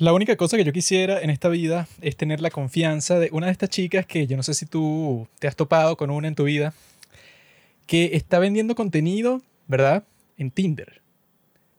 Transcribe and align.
La 0.00 0.14
única 0.14 0.34
cosa 0.36 0.56
que 0.56 0.64
yo 0.64 0.72
quisiera 0.72 1.20
en 1.20 1.28
esta 1.28 1.50
vida 1.50 1.86
es 2.00 2.16
tener 2.16 2.40
la 2.40 2.48
confianza 2.48 3.18
de 3.18 3.28
una 3.32 3.48
de 3.48 3.52
estas 3.52 3.68
chicas 3.68 4.06
que 4.06 4.26
yo 4.26 4.34
no 4.34 4.42
sé 4.42 4.54
si 4.54 4.64
tú 4.64 5.28
te 5.38 5.46
has 5.46 5.54
topado 5.54 5.98
con 5.98 6.08
una 6.08 6.26
en 6.26 6.34
tu 6.34 6.44
vida, 6.44 6.72
que 7.86 8.12
está 8.14 8.38
vendiendo 8.38 8.74
contenido, 8.74 9.42
¿verdad? 9.68 10.04
En 10.38 10.50
Tinder. 10.50 11.02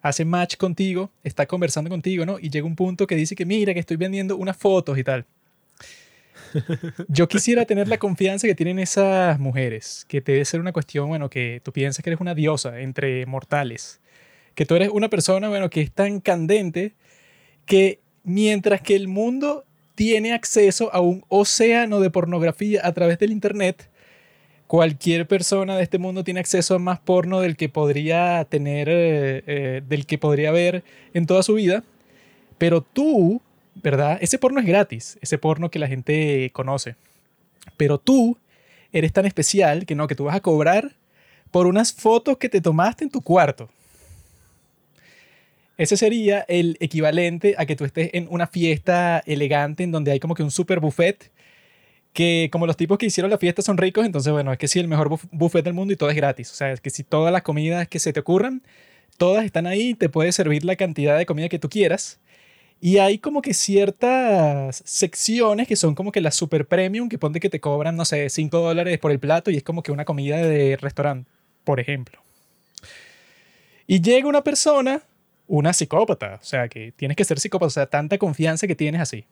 Hace 0.04 0.24
match 0.24 0.58
contigo, 0.58 1.10
está 1.24 1.48
conversando 1.48 1.90
contigo, 1.90 2.24
¿no? 2.24 2.38
Y 2.38 2.52
llega 2.52 2.68
un 2.68 2.76
punto 2.76 3.08
que 3.08 3.16
dice 3.16 3.34
que 3.34 3.44
mira, 3.44 3.74
que 3.74 3.80
estoy 3.80 3.98
vendiendo 3.98 4.38
unas 4.38 4.56
fotos 4.56 5.00
y 5.00 5.04
tal. 5.04 5.26
Yo 7.08 7.28
quisiera 7.28 7.66
tener 7.66 7.88
la 7.88 7.98
confianza 7.98 8.46
que 8.46 8.54
tienen 8.54 8.78
esas 8.78 9.40
mujeres, 9.40 10.06
que 10.08 10.22
te 10.22 10.34
debe 10.34 10.46
ser 10.46 10.60
una 10.60 10.74
cuestión, 10.74 11.08
bueno, 11.08 11.28
que 11.28 11.60
tú 11.64 11.74
piensas 11.74 12.04
que 12.04 12.12
eres 12.12 12.22
una 12.22 12.36
diosa 12.36 12.82
entre 12.82 13.26
mortales, 13.26 14.00
que 14.54 14.68
tú 14.68 14.76
eres 14.76 14.90
una 14.90 15.10
persona, 15.10 15.50
bueno, 15.50 15.72
que 15.72 15.82
es 15.82 15.92
tan 15.92 16.20
candente 16.20 16.94
que 17.66 18.00
mientras 18.24 18.82
que 18.82 18.96
el 18.96 19.08
mundo 19.08 19.66
tiene 19.96 20.34
acceso 20.34 20.94
a 20.94 21.00
un 21.00 21.24
océano 21.28 22.00
de 22.00 22.10
pornografía 22.10 22.82
a 22.84 22.92
través 22.94 23.20
del 23.20 23.32
Internet, 23.32 23.90
cualquier 24.68 25.28
persona 25.28 25.76
de 25.76 25.84
este 25.84 25.98
mundo 25.98 26.24
tiene 26.24 26.40
acceso 26.40 26.76
a 26.76 26.80
más 26.80 27.00
porno 27.00 27.42
del 27.42 27.58
que 27.58 27.70
podría 27.70 28.46
tener, 28.46 28.88
eh, 28.90 29.44
eh, 29.46 29.82
del 29.88 30.06
que 30.06 30.18
podría 30.18 30.52
ver 30.52 30.84
en 31.14 31.26
toda 31.26 31.44
su 31.44 31.56
vida. 31.56 31.84
Pero 32.58 32.82
tú, 32.82 33.42
¿verdad? 33.76 34.18
Ese 34.22 34.38
porno 34.38 34.60
es 34.60 34.66
gratis, 34.66 35.20
ese 35.22 35.38
porno 35.38 35.70
que 35.70 35.80
la 35.80 35.88
gente 35.88 36.50
conoce. 36.54 36.96
Pero 37.76 37.98
tú 37.98 38.38
eres 38.94 39.12
tan 39.12 39.26
especial 39.26 39.86
que 39.86 39.96
no, 39.96 40.08
que 40.08 40.16
tú 40.16 40.26
vas 40.26 40.36
a 40.36 40.42
cobrar 40.42 40.96
por 41.52 41.68
unas 41.68 41.92
fotos 41.92 42.38
que 42.38 42.50
te 42.50 42.62
tomaste 42.62 43.04
en 43.04 43.10
tu 43.10 43.22
cuarto. 43.22 43.70
Ese 45.82 45.98
sería 45.98 46.46
el 46.48 46.78
equivalente 46.80 47.56
a 47.58 47.66
que 47.66 47.76
tú 47.76 47.86
estés 47.86 48.12
en 48.14 48.28
una 48.30 48.46
fiesta 48.46 49.24
elegante 49.26 49.82
en 49.82 49.92
donde 49.92 50.12
hay 50.12 50.20
como 50.20 50.36
que 50.36 50.44
un 50.44 50.52
super 50.52 50.80
buffet 50.80 51.32
que 52.14 52.50
como 52.52 52.68
los 52.68 52.78
tipos 52.78 53.00
que 53.00 53.08
hicieron 53.08 53.32
la 53.32 53.40
fiesta 53.40 53.64
son 53.64 53.80
ricos, 53.80 54.06
entonces 54.06 54.32
bueno, 54.32 54.52
es 54.52 54.60
que 54.60 54.68
sí, 54.68 54.78
el 54.78 54.88
mejor 54.88 55.10
buffet 55.32 55.66
del 55.66 55.74
mundo 55.74 55.92
y 55.92 55.96
todo 55.96 56.12
es 56.12 56.16
gratis. 56.16 56.52
O 56.52 56.54
sea, 56.54 56.72
es 56.72 56.82
que 56.82 56.92
si 56.92 57.04
todas 57.04 57.34
las 57.34 57.42
comidas 57.42 57.88
que 57.88 57.98
se 57.98 58.14
te 58.14 58.20
ocurran, 58.20 58.62
todas 59.18 59.44
están 59.44 59.66
ahí, 59.66 59.96
te 59.96 60.08
puedes 60.08 60.36
servir 60.36 60.66
la 60.66 60.76
cantidad 60.76 61.18
de 61.18 61.26
comida 61.26 61.50
que 61.50 61.58
tú 61.58 61.68
quieras. 61.68 62.20
Y 62.80 63.00
hay 63.00 63.18
como 63.18 63.42
que 63.42 63.56
ciertas 63.56 64.84
secciones 64.86 65.68
que 65.68 65.76
son 65.76 65.96
como 65.96 66.12
que 66.12 66.22
la 66.22 66.30
super 66.30 66.68
premium, 66.68 67.10
que 67.10 67.18
ponte 67.18 67.40
que 67.40 67.50
te 67.50 67.60
cobran, 67.60 67.96
no 67.96 68.06
sé, 68.06 68.30
5 68.30 68.56
dólares 68.60 69.00
por 69.00 69.10
el 69.10 69.18
plato 69.18 69.50
y 69.50 69.58
es 69.58 69.64
como 69.64 69.82
que 69.82 69.92
una 69.92 70.06
comida 70.06 70.38
de 70.38 70.78
restaurante, 70.78 71.28
por 71.64 71.80
ejemplo. 71.80 72.22
Y 73.88 74.00
llega 74.00 74.28
una 74.28 74.44
persona 74.44 75.02
una 75.52 75.74
psicópata, 75.74 76.40
o 76.42 76.46
sea, 76.46 76.70
que 76.70 76.94
tienes 76.94 77.18
que 77.18 77.26
ser 77.26 77.38
psicópata, 77.38 77.68
o 77.68 77.72
sea, 77.72 77.86
tanta 77.86 78.18
confianza 78.18 78.68
que 78.68 78.76
tienes 78.76 79.02
así. 79.02 79.26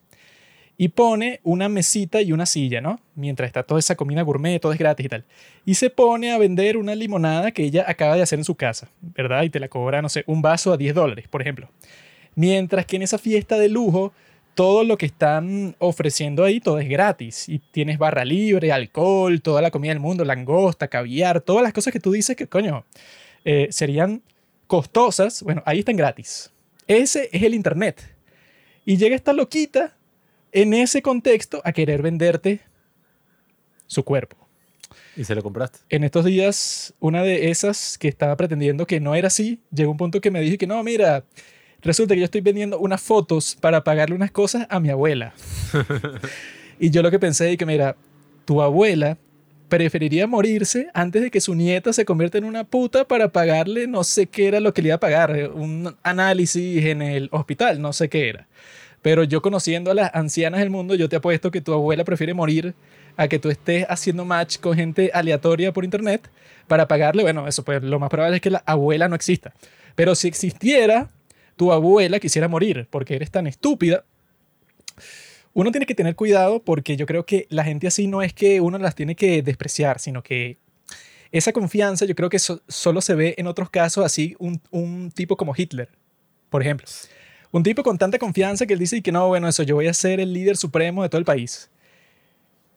Y 0.77 0.89
pone 0.89 1.39
una 1.43 1.69
mesita 1.69 2.21
y 2.21 2.33
una 2.33 2.45
silla, 2.45 2.81
¿no? 2.81 2.99
Mientras 3.15 3.47
está 3.47 3.63
toda 3.63 3.79
esa 3.79 3.95
comida 3.95 4.21
gourmet, 4.21 4.59
todo 4.59 4.73
es 4.73 4.79
gratis 4.79 5.05
y 5.05 5.09
tal. 5.09 5.25
Y 5.65 5.75
se 5.75 5.89
pone 5.89 6.33
a 6.33 6.37
vender 6.37 6.75
una 6.75 6.93
limonada 6.93 7.51
que 7.51 7.63
ella 7.63 7.85
acaba 7.87 8.17
de 8.17 8.21
hacer 8.21 8.37
en 8.37 8.43
su 8.43 8.55
casa, 8.55 8.89
¿verdad? 8.99 9.43
Y 9.43 9.49
te 9.49 9.61
la 9.61 9.69
cobra, 9.69 10.01
no 10.01 10.09
sé, 10.09 10.25
un 10.27 10.41
vaso 10.41 10.73
a 10.73 10.77
10 10.77 10.93
dólares, 10.93 11.29
por 11.29 11.41
ejemplo. 11.41 11.69
Mientras 12.35 12.85
que 12.85 12.97
en 12.97 13.03
esa 13.03 13.17
fiesta 13.17 13.57
de 13.57 13.69
lujo, 13.69 14.11
todo 14.55 14.83
lo 14.83 14.97
que 14.97 15.05
están 15.05 15.77
ofreciendo 15.79 16.43
ahí, 16.43 16.59
todo 16.59 16.79
es 16.79 16.89
gratis. 16.89 17.47
Y 17.47 17.59
tienes 17.59 17.97
barra 17.97 18.25
libre, 18.25 18.73
alcohol, 18.73 19.41
toda 19.41 19.61
la 19.61 19.71
comida 19.71 19.91
del 19.91 20.01
mundo, 20.01 20.25
langosta, 20.25 20.89
caviar, 20.89 21.39
todas 21.39 21.63
las 21.63 21.71
cosas 21.71 21.93
que 21.93 22.01
tú 22.01 22.11
dices 22.11 22.35
que, 22.35 22.47
coño, 22.47 22.83
eh, 23.45 23.69
serían 23.71 24.21
costosas, 24.69 25.41
bueno, 25.41 25.63
ahí 25.65 25.79
están 25.79 25.97
gratis. 25.97 26.51
Ese 26.87 27.27
es 27.33 27.41
el 27.41 27.55
Internet. 27.55 28.15
Y 28.85 28.97
llega 28.97 29.15
esta 29.15 29.33
loquita 29.33 29.97
en 30.51 30.75
ese 30.75 31.01
contexto 31.01 31.59
a 31.65 31.71
querer 31.71 32.03
venderte 32.03 32.61
su 33.87 34.03
cuerpo. 34.03 34.37
¿Y 35.17 35.23
se 35.23 35.33
lo 35.33 35.41
compraste? 35.41 35.79
En 35.89 36.03
estos 36.03 36.23
días, 36.23 36.93
una 36.99 37.23
de 37.23 37.49
esas 37.49 37.97
que 37.97 38.07
estaba 38.07 38.37
pretendiendo 38.37 38.85
que 38.85 38.99
no 38.99 39.15
era 39.15 39.27
así, 39.27 39.59
llegó 39.73 39.89
un 39.89 39.97
punto 39.97 40.21
que 40.21 40.29
me 40.29 40.39
dijo 40.39 40.59
que 40.59 40.67
no, 40.67 40.83
mira, 40.83 41.23
resulta 41.81 42.13
que 42.13 42.19
yo 42.19 42.25
estoy 42.25 42.41
vendiendo 42.41 42.77
unas 42.77 43.01
fotos 43.01 43.57
para 43.59 43.83
pagarle 43.83 44.15
unas 44.15 44.29
cosas 44.29 44.67
a 44.69 44.79
mi 44.79 44.91
abuela. 44.91 45.33
y 46.79 46.91
yo 46.91 47.01
lo 47.01 47.09
que 47.09 47.17
pensé 47.17 47.51
es 47.51 47.57
que, 47.57 47.65
mira, 47.65 47.95
tu 48.45 48.61
abuela 48.61 49.17
preferiría 49.69 50.27
morirse 50.27 50.87
antes 50.93 51.21
de 51.21 51.31
que 51.31 51.39
su 51.39 51.55
nieta 51.55 51.93
se 51.93 52.03
convierta 52.03 52.37
en 52.37 52.43
una 52.43 52.63
puta 52.63 53.05
para 53.05 53.29
pagarle 53.29 53.87
no 53.87 54.03
sé 54.03 54.27
qué 54.27 54.47
era 54.47 54.59
lo 54.59 54.73
que 54.73 54.81
le 54.81 54.89
iba 54.89 54.95
a 54.95 54.99
pagar, 54.99 55.35
eh, 55.35 55.47
un 55.47 55.95
análisis 56.03 56.85
en 56.85 57.01
el 57.01 57.29
hospital, 57.31 57.81
no 57.81 57.93
sé 57.93 58.09
qué 58.09 58.29
era. 58.29 58.47
Pero 59.01 59.23
yo 59.23 59.41
conociendo 59.41 59.91
a 59.91 59.93
las 59.93 60.13
ancianas 60.13 60.59
del 60.59 60.69
mundo, 60.69 60.95
yo 60.95 61.07
te 61.07 61.15
apuesto 61.15 61.51
que 61.51 61.61
tu 61.61 61.73
abuela 61.73 62.03
prefiere 62.03 62.33
morir 62.33 62.73
a 63.15 63.27
que 63.27 63.39
tú 63.39 63.49
estés 63.49 63.85
haciendo 63.89 64.25
match 64.25 64.57
con 64.59 64.75
gente 64.75 65.11
aleatoria 65.13 65.71
por 65.71 65.85
internet 65.85 66.29
para 66.67 66.87
pagarle, 66.87 67.23
bueno, 67.23 67.47
eso 67.47 67.63
pues 67.63 67.81
lo 67.81 67.99
más 67.99 68.09
probable 68.09 68.37
es 68.37 68.41
que 68.41 68.49
la 68.49 68.63
abuela 68.65 69.07
no 69.07 69.15
exista. 69.15 69.53
Pero 69.95 70.15
si 70.15 70.27
existiera, 70.27 71.09
tu 71.55 71.71
abuela 71.71 72.19
quisiera 72.19 72.47
morir 72.47 72.87
porque 72.89 73.15
eres 73.15 73.31
tan 73.31 73.47
estúpida 73.47 74.03
uno 75.53 75.71
tiene 75.71 75.85
que 75.85 75.95
tener 75.95 76.15
cuidado 76.15 76.63
porque 76.63 76.95
yo 76.95 77.05
creo 77.05 77.25
que 77.25 77.47
la 77.49 77.63
gente 77.63 77.87
así 77.87 78.07
no 78.07 78.21
es 78.21 78.33
que 78.33 78.61
uno 78.61 78.77
las 78.77 78.95
tiene 78.95 79.15
que 79.15 79.41
despreciar, 79.41 79.99
sino 79.99 80.23
que 80.23 80.57
esa 81.31 81.53
confianza 81.53 82.05
yo 82.05 82.15
creo 82.15 82.29
que 82.29 82.39
solo 82.39 83.01
se 83.01 83.15
ve 83.15 83.35
en 83.37 83.47
otros 83.47 83.69
casos 83.69 84.05
así 84.05 84.35
un, 84.39 84.61
un, 84.71 85.11
tipo 85.11 85.37
como 85.37 85.53
Hitler, 85.55 85.89
por 86.49 86.61
ejemplo. 86.61 86.87
Un 87.51 87.63
tipo 87.63 87.83
con 87.83 87.97
tanta 87.97 88.17
confianza 88.19 88.65
que 88.65 88.73
él 88.73 88.79
dice 88.79 89.01
que 89.01 89.11
no, 89.11 89.27
bueno, 89.27 89.47
eso, 89.47 89.63
yo 89.63 89.75
voy 89.75 89.87
a 89.87 89.93
ser 89.93 90.19
el 90.19 90.33
líder 90.33 90.57
supremo 90.57 91.03
de 91.03 91.09
todo 91.09 91.19
el 91.19 91.25
país. 91.25 91.69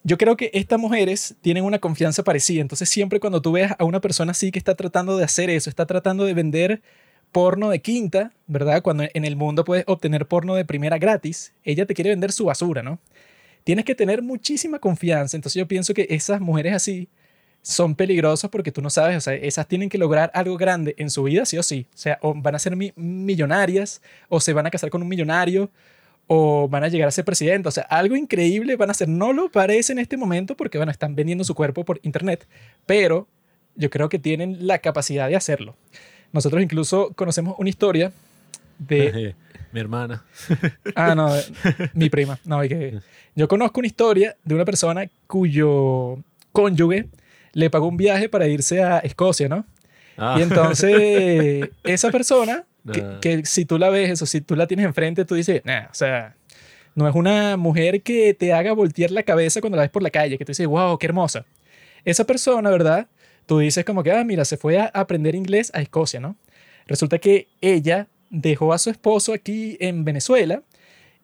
Yo 0.04 0.18
creo 0.18 0.36
que 0.36 0.50
estas 0.52 0.80
mujeres 0.80 1.36
tienen 1.42 1.64
una 1.64 1.78
confianza 1.78 2.24
parecida, 2.24 2.60
entonces 2.60 2.88
siempre 2.88 3.20
cuando 3.20 3.40
tú 3.40 3.52
veas 3.52 3.74
a 3.78 3.84
una 3.84 4.00
persona 4.00 4.32
así 4.32 4.50
que 4.50 4.58
está 4.58 4.74
tratando 4.74 5.16
de 5.16 5.24
hacer 5.24 5.48
eso, 5.48 5.70
está 5.70 5.86
tratando 5.86 6.24
de 6.24 6.34
vender 6.34 6.82
porno 7.32 7.70
de 7.70 7.80
quinta, 7.80 8.32
¿verdad? 8.46 8.82
Cuando 8.82 9.04
en 9.12 9.24
el 9.24 9.36
mundo 9.36 9.64
puedes 9.64 9.84
obtener 9.88 10.26
porno 10.26 10.54
de 10.54 10.64
primera 10.64 10.98
gratis, 10.98 11.54
ella 11.64 11.86
te 11.86 11.94
quiere 11.94 12.10
vender 12.10 12.30
su 12.30 12.44
basura, 12.44 12.82
¿no? 12.82 13.00
Tienes 13.64 13.84
que 13.84 13.94
tener 13.94 14.22
muchísima 14.22 14.78
confianza. 14.78 15.36
Entonces 15.36 15.58
yo 15.58 15.66
pienso 15.66 15.94
que 15.94 16.06
esas 16.10 16.40
mujeres 16.40 16.74
así 16.74 17.08
son 17.62 17.94
peligrosas 17.94 18.50
porque 18.50 18.72
tú 18.72 18.82
no 18.82 18.90
sabes, 18.90 19.16
o 19.16 19.20
sea, 19.20 19.34
esas 19.34 19.68
tienen 19.68 19.88
que 19.88 19.96
lograr 19.96 20.30
algo 20.34 20.56
grande 20.56 20.94
en 20.98 21.10
su 21.10 21.22
vida, 21.22 21.46
sí 21.46 21.56
o 21.58 21.62
sí. 21.62 21.86
O 21.94 21.96
sea, 21.96 22.18
van 22.22 22.54
a 22.54 22.58
ser 22.58 22.76
millonarias, 22.76 24.02
o 24.28 24.40
se 24.40 24.52
van 24.52 24.66
a 24.66 24.70
casar 24.70 24.90
con 24.90 25.00
un 25.02 25.08
millonario, 25.08 25.70
o 26.26 26.68
van 26.68 26.84
a 26.84 26.88
llegar 26.88 27.08
a 27.08 27.12
ser 27.12 27.24
presidente. 27.24 27.68
O 27.68 27.72
sea, 27.72 27.84
algo 27.84 28.16
increíble 28.16 28.76
van 28.76 28.90
a 28.90 28.92
hacer. 28.92 29.08
No 29.08 29.32
lo 29.32 29.50
parece 29.50 29.92
en 29.92 30.00
este 30.00 30.16
momento 30.16 30.56
porque, 30.56 30.78
bueno, 30.78 30.92
están 30.92 31.14
vendiendo 31.14 31.44
su 31.44 31.54
cuerpo 31.54 31.84
por 31.84 32.00
internet, 32.02 32.46
pero 32.84 33.28
yo 33.74 33.90
creo 33.90 34.08
que 34.08 34.18
tienen 34.18 34.66
la 34.66 34.78
capacidad 34.78 35.28
de 35.28 35.36
hacerlo. 35.36 35.76
Nosotros 36.32 36.62
incluso 36.62 37.12
conocemos 37.14 37.54
una 37.58 37.68
historia 37.68 38.12
de... 38.78 39.34
mi 39.72 39.80
hermana. 39.80 40.22
ah, 40.94 41.14
no, 41.14 41.30
mi 41.94 42.10
prima. 42.10 42.38
No, 42.44 42.60
que 42.62 43.00
yo 43.34 43.48
conozco 43.48 43.80
una 43.80 43.86
historia 43.86 44.36
de 44.44 44.54
una 44.54 44.64
persona 44.64 45.08
cuyo 45.26 46.18
cónyuge 46.52 47.08
le 47.54 47.70
pagó 47.70 47.88
un 47.88 47.96
viaje 47.96 48.28
para 48.28 48.46
irse 48.46 48.82
a 48.82 48.98
Escocia, 48.98 49.48
¿no? 49.48 49.64
Ah. 50.16 50.36
Y 50.38 50.42
entonces 50.42 51.70
esa 51.84 52.10
persona, 52.10 52.64
que, 53.20 53.44
si 53.44 53.64
tú 53.64 53.78
la 53.78 53.88
ves, 53.88 54.20
o 54.22 54.26
si 54.26 54.40
tú 54.40 54.56
la 54.56 54.66
tienes 54.66 54.86
enfrente, 54.86 55.24
tú 55.24 55.34
dices, 55.34 55.62
nah, 55.64 55.86
o 55.90 55.94
sea, 55.94 56.36
no 56.94 57.08
es 57.08 57.14
una 57.14 57.56
mujer 57.56 58.02
que 58.02 58.34
te 58.34 58.52
haga 58.52 58.72
voltear 58.72 59.10
la 59.10 59.22
cabeza 59.22 59.60
cuando 59.60 59.76
la 59.76 59.82
ves 59.82 59.90
por 59.90 60.02
la 60.02 60.10
calle, 60.10 60.36
que 60.36 60.44
tú 60.44 60.50
dices, 60.50 60.66
wow, 60.66 60.98
qué 60.98 61.06
hermosa. 61.06 61.46
Esa 62.04 62.24
persona, 62.24 62.68
¿verdad? 62.70 63.06
Tú 63.46 63.58
dices 63.58 63.84
como 63.84 64.02
que, 64.02 64.12
ah, 64.12 64.24
mira, 64.24 64.44
se 64.44 64.56
fue 64.56 64.78
a 64.78 64.86
aprender 64.86 65.34
inglés 65.34 65.70
a 65.74 65.80
Escocia, 65.80 66.20
¿no? 66.20 66.36
Resulta 66.86 67.18
que 67.18 67.48
ella 67.60 68.08
dejó 68.30 68.72
a 68.72 68.78
su 68.78 68.90
esposo 68.90 69.32
aquí 69.32 69.76
en 69.80 70.04
Venezuela 70.04 70.62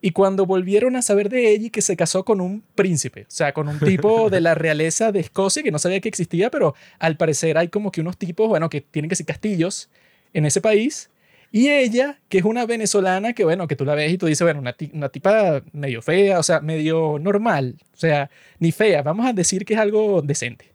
y 0.01 0.11
cuando 0.11 0.45
volvieron 0.45 0.95
a 0.95 1.01
saber 1.01 1.29
de 1.29 1.51
ella 1.51 1.67
y 1.67 1.69
que 1.69 1.81
se 1.81 1.97
casó 1.97 2.23
con 2.23 2.39
un 2.39 2.63
príncipe, 2.75 3.23
o 3.23 3.31
sea, 3.31 3.53
con 3.53 3.67
un 3.67 3.79
tipo 3.79 4.29
de 4.31 4.41
la 4.41 4.55
realeza 4.55 5.11
de 5.11 5.19
Escocia 5.19 5.63
que 5.63 5.71
no 5.71 5.79
sabía 5.79 5.99
que 5.99 6.09
existía, 6.09 6.49
pero 6.49 6.75
al 6.99 7.17
parecer 7.17 7.57
hay 7.57 7.67
como 7.67 7.91
que 7.91 8.01
unos 8.01 8.17
tipos, 8.17 8.47
bueno, 8.47 8.69
que 8.69 8.81
tienen 8.81 9.09
que 9.09 9.15
ser 9.15 9.25
castillos 9.25 9.89
en 10.33 10.45
ese 10.45 10.61
país. 10.61 11.09
Y 11.51 11.69
ella, 11.69 12.19
que 12.29 12.37
es 12.37 12.45
una 12.45 12.67
venezolana, 12.67 13.33
que 13.33 13.43
bueno, 13.43 13.67
que 13.67 13.75
tú 13.75 13.83
la 13.83 13.95
ves 13.95 14.11
y 14.13 14.19
tú 14.19 14.27
dices, 14.27 14.45
bueno, 14.45 14.59
una, 14.59 14.75
una 14.93 15.09
tipa 15.09 15.63
medio 15.73 16.01
fea, 16.03 16.37
o 16.37 16.43
sea, 16.43 16.59
medio 16.61 17.17
normal, 17.19 17.75
o 17.91 17.97
sea, 17.97 18.29
ni 18.59 18.71
fea, 18.71 19.01
vamos 19.01 19.25
a 19.25 19.33
decir 19.33 19.65
que 19.65 19.73
es 19.73 19.79
algo 19.79 20.21
decente 20.21 20.68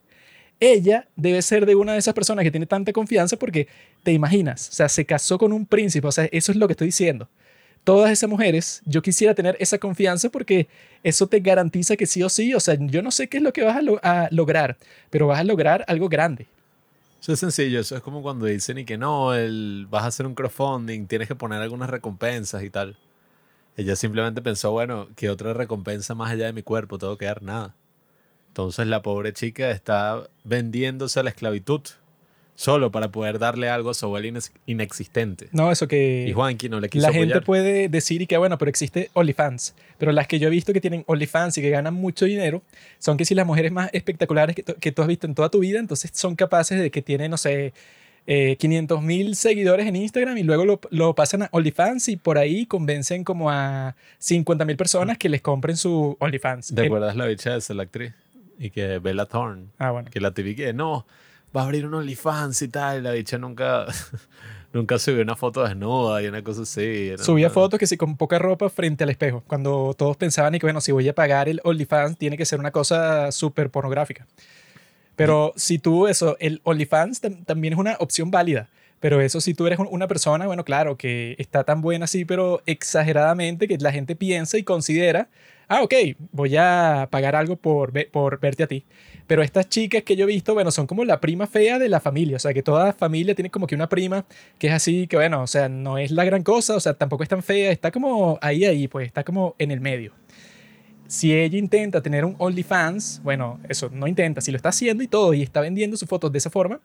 ella 0.72 1.08
debe 1.16 1.43
ser 1.43 1.66
de 1.66 1.75
una 1.75 1.93
de 1.93 1.99
esas 1.99 2.14
personas 2.14 2.44
que 2.44 2.50
tiene 2.50 2.66
tanta 2.66 2.93
confianza 2.93 3.37
porque 3.37 3.69
te 4.02 4.12
imaginas, 4.12 4.69
o 4.69 4.72
sea, 4.72 4.88
se 4.88 5.05
casó 5.05 5.38
con 5.38 5.52
un 5.52 5.66
príncipe, 5.66 6.06
o 6.06 6.12
sea, 6.12 6.28
eso 6.31 6.52
es 6.52 6.58
lo 6.58 6.66
que 6.66 6.72
estoy 6.72 6.88
diciendo. 6.88 7.28
Todas 7.82 8.11
esas 8.11 8.31
mujeres, 8.31 8.81
yo 8.87 9.02
quisiera 9.02 9.34
tener 9.34 9.56
esa 9.61 9.78
confianza 9.78 10.31
porque 10.31 10.69
eso 11.02 11.26
te 11.26 11.40
garantiza 11.40 11.96
que 11.96 12.06
sí 12.06 12.22
o 12.22 12.31
sí, 12.31 12.55
o 12.55 12.61
sea, 12.61 12.76
yo 12.78 13.02
no 13.02 13.11
sé 13.11 13.28
qué 13.28 13.37
es 13.37 13.43
lo 13.43 13.52
que 13.52 13.62
vas 13.62 13.76
a, 14.02 14.28
lograr, 14.31 14.78
pero 15.11 15.26
vas 15.26 15.40
a 15.40 15.44
lograr 15.44 15.84
algo 15.87 16.08
grande. 16.08 16.46
Eso 17.20 17.32
es 17.34 17.40
sencillo, 17.40 17.81
eso 17.81 17.96
es 17.96 18.02
como 18.02 18.22
cuando 18.22 18.46
dicen 18.46 18.78
y 18.78 18.84
que 18.84 18.96
no, 18.96 19.34
el, 19.34 19.87
vas 19.90 20.05
a 20.05 20.06
hacer 20.06 20.26
un 20.26 20.34
crowdfunding, 20.34 21.06
tienes 21.06 21.28
que 21.28 21.34
poner 21.34 21.60
algunas 21.60 21.90
recompensas 21.90 22.62
y 22.62 22.70
tal. 22.70 22.96
Ella 23.76 23.96
simplemente 23.96 24.40
pensó, 24.40 24.70
bueno, 24.70 25.08
¿qué 25.17 25.28
otra 25.28 25.52
recompensa 25.52 26.14
más 26.14 26.31
allá 26.31 26.46
de 26.46 26.52
mi 26.52 26.62
cuerpo? 26.62 26.99
Tengo 26.99 27.19
que 27.19 27.26
dar 27.26 27.43
nada. 27.43 27.75
Entonces 28.55 28.87
la 28.87 29.03
pobre 29.03 29.33
chica 29.33 29.73
está 29.73 30.23
vendiéndose 30.45 31.19
a 31.19 31.25
la 31.25 31.31
esclavitud 31.31 31.81
solo 32.55 32.93
para 32.93 33.09
poder 33.11 33.41
darle 33.41 33.69
algo 33.69 33.91
a 33.91 33.95
su 33.95 34.06
abuela 34.06 34.39
inexistente. 34.65 35.49
No, 35.51 35.73
eso 35.73 35.89
que 35.89 36.27
Y 36.29 36.33
Juanqui 36.33 36.69
no 36.69 36.79
le 36.79 36.89
quiso 36.89 37.05
la 37.05 37.12
gente 37.12 37.41
puede 37.41 37.89
decir 37.89 38.23
y 38.23 38.29
que 38.29 38.37
bueno, 38.37 38.56
pero 38.56 38.69
existe 38.69 39.11
OnlyFans. 39.15 39.75
Pero 39.99 40.12
las 40.12 40.29
que 40.29 40.39
yo 40.39 40.47
he 40.47 40.51
visto 40.53 40.73
que 40.73 40.81
tienen 40.81 41.03
OnlyFans 41.09 41.59
y 41.59 41.62
que 41.62 41.71
ganan 41.71 41.95
mucho 41.95 42.27
dinero 42.27 42.62
son 43.01 43.17
que 43.17 43.25
si 43.25 43.35
las 43.35 43.45
mujeres 43.45 43.73
más 43.73 43.91
espectaculares 43.93 44.55
que, 44.55 44.62
tú- 44.62 44.77
que 44.79 44.93
tú 44.93 45.03
has 45.03 45.09
visto 45.09 45.27
en 45.27 45.35
toda 45.35 45.49
tu 45.49 45.59
vida, 45.59 45.81
entonces 45.81 46.12
son 46.15 46.37
capaces 46.37 46.79
de 46.81 46.93
que 46.93 47.03
tienen, 47.03 47.33
no 47.33 47.37
sé, 47.39 47.73
eh, 48.29 48.55
500 48.56 49.03
mil 49.03 49.35
seguidores 49.35 49.85
en 49.89 49.97
Instagram 49.97 50.39
y 50.39 50.45
luego 50.45 50.65
lo, 50.65 50.81
lo 50.91 51.12
pasan 51.17 51.43
a 51.43 51.49
OnlyFans 51.51 52.09
y 52.09 52.17
por 52.17 52.39
ahí 52.39 52.67
convencen 52.67 53.25
como 53.25 53.51
a 53.51 53.97
50 54.21 54.65
mil 54.65 54.77
personas 54.77 55.19
que 55.19 55.29
les 55.29 55.43
compren 55.43 55.77
su 55.77 56.17
OnlyFans. 56.21 56.73
¿Te 56.73 56.83
El- 56.83 56.87
acuerdas 56.87 57.17
la 57.17 57.27
bicha 57.27 57.56
esa, 57.56 57.75
la 57.75 57.83
actriz? 57.83 58.12
Y 58.59 58.71
que 58.71 58.99
Bella 58.99 59.27
Thorne, 59.27 59.67
ah, 59.79 59.91
bueno. 59.91 60.11
que 60.11 60.21
la 60.21 60.33
que 60.33 60.73
no, 60.73 61.06
va 61.56 61.62
a 61.62 61.65
abrir 61.65 61.87
un 61.87 61.95
OnlyFans 61.95 62.62
y 62.62 62.69
tal. 62.69 62.99
Y 62.99 63.03
la 63.03 63.12
bicha 63.12 63.39
nunca, 63.39 63.87
nunca 64.73 64.99
subió 64.99 65.23
una 65.23 65.37
foto 65.37 65.62
desnuda 65.65 66.23
y 66.23 66.27
una 66.27 66.43
cosa 66.43 66.62
así. 66.62 67.12
Subía 67.19 67.47
una- 67.47 67.55
fotos 67.55 67.79
que 67.79 67.87
sí 67.87 67.97
con 67.97 68.17
poca 68.17 68.39
ropa 68.39 68.69
frente 68.71 69.05
al 69.05 69.11
espejo, 69.11 69.43
cuando 69.47 69.95
todos 69.97 70.17
pensaban 70.17 70.55
y 70.55 70.59
que 70.61 70.67
bueno, 70.67 70.81
si 70.81 70.93
voy 70.93 71.09
a 71.09 71.15
pagar 71.15 71.49
el 71.49 71.61
OnlyFans 71.65 72.17
tiene 72.19 72.37
que 72.37 72.45
ser 72.45 72.61
una 72.61 72.71
cosa 72.71 73.31
súper 73.33 73.71
pornográfica. 73.71 74.27
Pero 75.17 75.53
si 75.56 75.79
tú 75.79 76.09
eso, 76.09 76.37
el 76.41 76.61
OnlyFans 76.65 77.23
tam- 77.23 77.45
también 77.45 77.75
es 77.75 77.79
una 77.79 77.97
opción 78.01 78.31
válida. 78.31 78.69
Pero 79.01 79.21
eso 79.21 79.41
si 79.41 79.53
tú 79.55 79.67
eres 79.67 79.79
un- 79.79 79.89
una 79.91 80.09
persona, 80.09 80.47
bueno, 80.47 80.65
claro, 80.65 80.97
que 80.97 81.37
está 81.39 81.62
tan 81.65 81.83
buena 81.83 82.06
así, 82.06 82.25
pero 82.25 82.62
exageradamente 82.67 83.69
que 83.69 83.77
la 83.79 83.93
gente 83.93 84.17
piensa 84.17 84.56
y 84.59 84.62
considera, 84.65 85.29
ah, 85.69 85.82
ok, 85.82 85.94
voy 86.32 86.56
a 86.56 87.08
pagar 87.11 87.37
algo 87.37 87.56
por, 87.56 87.93
por 88.11 88.40
verte 88.40 88.62
a 88.62 88.66
ti. 88.66 88.84
Pero 89.26 89.43
estas 89.43 89.69
chicas 89.69 90.02
que 90.02 90.16
yo 90.16 90.25
he 90.25 90.28
visto, 90.28 90.52
bueno, 90.55 90.70
son 90.70 90.87
como 90.87 91.05
la 91.05 91.20
prima 91.20 91.46
fea 91.46 91.78
de 91.78 91.88
la 91.88 92.00
familia. 92.00 92.37
O 92.37 92.38
sea, 92.38 92.52
que 92.52 92.62
toda 92.62 92.93
familia 92.93 93.34
tiene 93.34 93.50
como 93.50 93.66
que 93.66 93.75
una 93.75 93.88
prima 93.88 94.26
que 94.58 94.66
es 94.66 94.72
así, 94.72 95.06
que 95.06 95.16
bueno, 95.16 95.43
o 95.43 95.46
sea, 95.46 95.69
no 95.69 95.99
es 95.99 96.11
la 96.11 96.25
gran 96.25 96.43
cosa, 96.43 96.76
o 96.76 96.81
sea, 96.81 96.94
tampoco 96.94 97.22
es 97.22 97.28
tan 97.28 97.43
fea, 97.43 97.70
está 97.70 97.90
como 97.90 98.38
ahí, 98.43 98.64
ahí, 98.64 98.88
pues 98.88 99.06
está 99.06 99.25
como 99.25 99.55
en 99.58 99.70
el 99.70 99.81
medio. 99.81 100.12
Si 101.06 101.34
ella 101.34 101.58
intenta 101.58 102.02
tener 102.02 102.25
un 102.25 102.34
OnlyFans, 102.38 103.20
bueno, 103.22 103.60
eso 103.69 103.90
no 103.93 104.06
intenta, 104.06 104.40
si 104.40 104.50
lo 104.50 104.56
está 104.56 104.70
haciendo 104.70 105.02
y 105.02 105.08
todo, 105.08 105.34
y 105.34 105.43
está 105.43 105.60
vendiendo 105.60 105.96
sus 105.96 106.08
fotos 106.08 106.32
de 106.32 106.38
esa 106.38 106.50
forma, 106.50 106.81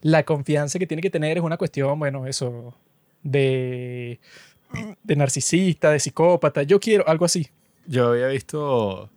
la 0.00 0.24
confianza 0.24 0.78
que 0.78 0.86
tiene 0.86 1.02
que 1.02 1.10
tener 1.10 1.38
es 1.38 1.44
una 1.44 1.56
cuestión, 1.56 1.98
bueno, 1.98 2.26
eso, 2.26 2.74
de, 3.22 4.20
de 5.02 5.16
narcisista, 5.16 5.90
de 5.90 6.00
psicópata. 6.00 6.62
Yo 6.62 6.80
quiero 6.80 7.06
algo 7.08 7.24
así. 7.24 7.48
Yo 7.90 8.08
había 8.08 8.26
visto 8.26 9.10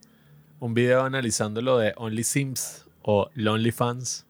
un 0.62 0.73
video 0.73 1.03
analizando 1.03 1.62
lo 1.62 1.77
de 1.77 1.94
Only 1.97 2.23
Sims 2.23 2.85
o 3.01 3.29
Lonely 3.33 3.73
Fans, 3.73 4.25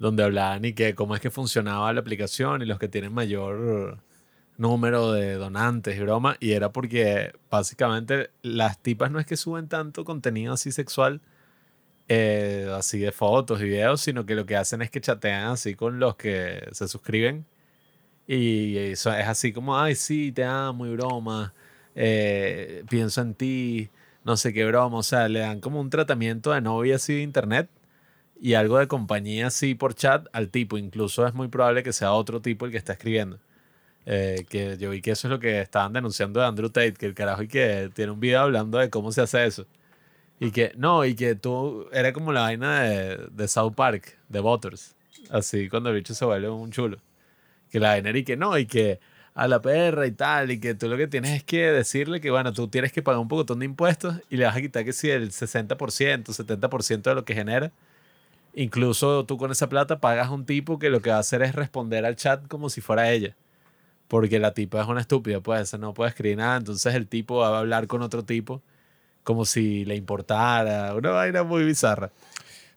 donde 0.00 0.24
hablaban 0.24 0.64
y 0.64 0.72
que 0.72 0.96
cómo 0.96 1.14
es 1.14 1.20
que 1.20 1.30
funcionaba 1.30 1.92
la 1.92 2.00
aplicación 2.00 2.60
y 2.60 2.66
los 2.66 2.80
que 2.80 2.88
tienen 2.88 3.14
mayor 3.14 4.02
número 4.56 5.12
de 5.12 5.34
donantes 5.34 5.96
y 5.96 6.00
broma. 6.00 6.36
Y 6.40 6.54
era 6.54 6.72
porque 6.72 7.30
básicamente 7.50 8.30
las 8.42 8.82
tipas 8.82 9.12
no 9.12 9.20
es 9.20 9.26
que 9.26 9.36
suben 9.36 9.68
tanto 9.68 10.04
contenido 10.04 10.54
así 10.54 10.72
sexual, 10.72 11.20
eh, 12.08 12.68
así 12.76 12.98
de 12.98 13.12
fotos 13.12 13.60
y 13.60 13.64
videos, 13.66 14.00
sino 14.00 14.26
que 14.26 14.34
lo 14.34 14.44
que 14.44 14.56
hacen 14.56 14.82
es 14.82 14.90
que 14.90 15.00
chatean 15.00 15.52
así 15.52 15.76
con 15.76 16.00
los 16.00 16.16
que 16.16 16.68
se 16.72 16.88
suscriben. 16.88 17.46
Y 18.26 18.76
eso 18.76 19.12
es 19.14 19.28
así 19.28 19.52
como, 19.52 19.78
ay, 19.78 19.94
sí, 19.94 20.32
te 20.32 20.44
amo 20.44 20.84
y 20.86 20.90
broma, 20.96 21.54
eh, 22.00 22.84
pienso 22.88 23.20
en 23.22 23.34
ti, 23.34 23.90
no 24.24 24.36
sé 24.36 24.52
qué 24.52 24.64
broma. 24.64 24.98
O 24.98 25.02
sea, 25.02 25.28
le 25.28 25.40
dan 25.40 25.60
como 25.60 25.80
un 25.80 25.90
tratamiento 25.90 26.52
de 26.52 26.60
novia 26.60 26.96
así 26.96 27.14
de 27.14 27.22
internet 27.22 27.68
y 28.40 28.54
algo 28.54 28.78
de 28.78 28.86
compañía 28.88 29.48
así 29.48 29.74
por 29.74 29.94
chat 29.94 30.28
al 30.32 30.48
tipo. 30.50 30.78
Incluso 30.78 31.26
es 31.26 31.34
muy 31.34 31.48
probable 31.48 31.82
que 31.82 31.92
sea 31.92 32.12
otro 32.12 32.40
tipo 32.40 32.66
el 32.66 32.72
que 32.72 32.78
está 32.78 32.92
escribiendo. 32.92 33.40
Eh, 34.06 34.46
que 34.48 34.78
yo 34.78 34.90
vi 34.90 35.02
que 35.02 35.10
eso 35.12 35.28
es 35.28 35.32
lo 35.32 35.40
que 35.40 35.60
estaban 35.60 35.92
denunciando 35.92 36.40
de 36.40 36.46
Andrew 36.46 36.70
Tate, 36.70 36.94
que 36.94 37.06
el 37.06 37.14
carajo 37.14 37.42
y 37.42 37.48
que 37.48 37.90
tiene 37.94 38.12
un 38.12 38.20
video 38.20 38.42
hablando 38.42 38.78
de 38.78 38.90
cómo 38.90 39.12
se 39.12 39.22
hace 39.22 39.44
eso. 39.44 39.66
Y 40.40 40.52
que, 40.52 40.72
no, 40.76 41.04
y 41.04 41.14
que 41.16 41.34
tú, 41.34 41.88
era 41.92 42.12
como 42.12 42.32
la 42.32 42.42
vaina 42.42 42.82
de, 42.82 43.16
de 43.32 43.48
South 43.48 43.74
Park, 43.74 44.18
de 44.28 44.40
Butters. 44.40 44.94
Así 45.30 45.68
cuando 45.68 45.90
el 45.90 45.96
bicho 45.96 46.14
se 46.14 46.24
vuelve 46.24 46.48
un 46.48 46.70
chulo. 46.70 46.98
Que 47.70 47.80
la 47.80 47.90
vaina 47.90 48.10
era 48.10 48.18
y 48.18 48.24
que 48.24 48.36
no, 48.36 48.56
y 48.56 48.66
que 48.66 49.00
a 49.38 49.46
la 49.46 49.62
perra 49.62 50.04
y 50.08 50.10
tal, 50.10 50.50
y 50.50 50.58
que 50.58 50.74
tú 50.74 50.88
lo 50.88 50.96
que 50.96 51.06
tienes 51.06 51.30
es 51.30 51.44
que 51.44 51.70
decirle 51.70 52.20
que, 52.20 52.32
bueno, 52.32 52.52
tú 52.52 52.66
tienes 52.66 52.90
que 52.90 53.02
pagar 53.02 53.20
un 53.20 53.28
poco 53.28 53.54
de 53.54 53.64
impuestos 53.64 54.16
y 54.28 54.36
le 54.36 54.44
vas 54.44 54.56
a 54.56 54.60
quitar 54.60 54.84
que 54.84 54.92
si 54.92 55.10
el 55.10 55.30
60%, 55.30 55.76
70% 55.78 57.02
de 57.02 57.14
lo 57.14 57.24
que 57.24 57.34
genera. 57.34 57.70
Incluso 58.54 59.24
tú 59.26 59.38
con 59.38 59.52
esa 59.52 59.68
plata 59.68 60.00
pagas 60.00 60.30
un 60.30 60.44
tipo 60.44 60.80
que 60.80 60.90
lo 60.90 61.00
que 61.00 61.10
va 61.10 61.16
a 61.16 61.20
hacer 61.20 61.42
es 61.42 61.54
responder 61.54 62.04
al 62.04 62.16
chat 62.16 62.48
como 62.48 62.68
si 62.68 62.80
fuera 62.80 63.12
ella. 63.12 63.36
Porque 64.08 64.40
la 64.40 64.54
tipa 64.54 64.82
es 64.82 64.88
una 64.88 65.02
estúpida, 65.02 65.40
pues 65.40 65.78
no 65.78 65.94
puede 65.94 66.10
escribir 66.10 66.38
nada. 66.38 66.56
Entonces 66.56 66.92
el 66.96 67.06
tipo 67.06 67.36
va 67.36 67.56
a 67.56 67.60
hablar 67.60 67.86
con 67.86 68.02
otro 68.02 68.24
tipo 68.24 68.60
como 69.22 69.44
si 69.44 69.84
le 69.84 69.94
importara. 69.94 70.96
Una 70.96 71.10
vaina 71.10 71.44
muy 71.44 71.64
bizarra. 71.64 72.10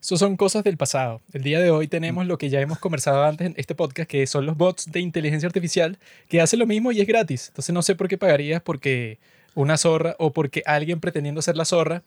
Eso 0.01 0.17
son 0.17 0.35
cosas 0.35 0.63
del 0.63 0.77
pasado. 0.77 1.21
El 1.31 1.43
día 1.43 1.59
de 1.59 1.69
hoy 1.69 1.87
tenemos 1.87 2.25
lo 2.25 2.39
que 2.39 2.49
ya 2.49 2.59
hemos 2.59 2.79
conversado 2.79 3.23
antes 3.23 3.45
en 3.45 3.53
este 3.55 3.75
podcast, 3.75 4.09
que 4.09 4.25
son 4.25 4.47
los 4.47 4.57
bots 4.57 4.91
de 4.91 4.99
inteligencia 4.99 5.45
artificial, 5.45 5.99
que 6.27 6.41
hacen 6.41 6.57
lo 6.57 6.65
mismo 6.65 6.91
y 6.91 7.01
es 7.01 7.07
gratis. 7.07 7.49
Entonces 7.49 7.71
no 7.71 7.83
sé 7.83 7.93
por 7.93 8.07
qué 8.07 8.17
pagarías 8.17 8.63
porque 8.63 9.19
una 9.53 9.77
zorra 9.77 10.15
o 10.17 10.33
porque 10.33 10.63
alguien 10.65 10.99
pretendiendo 10.99 11.43
ser 11.43 11.55
la 11.55 11.65
zorra, 11.65 12.01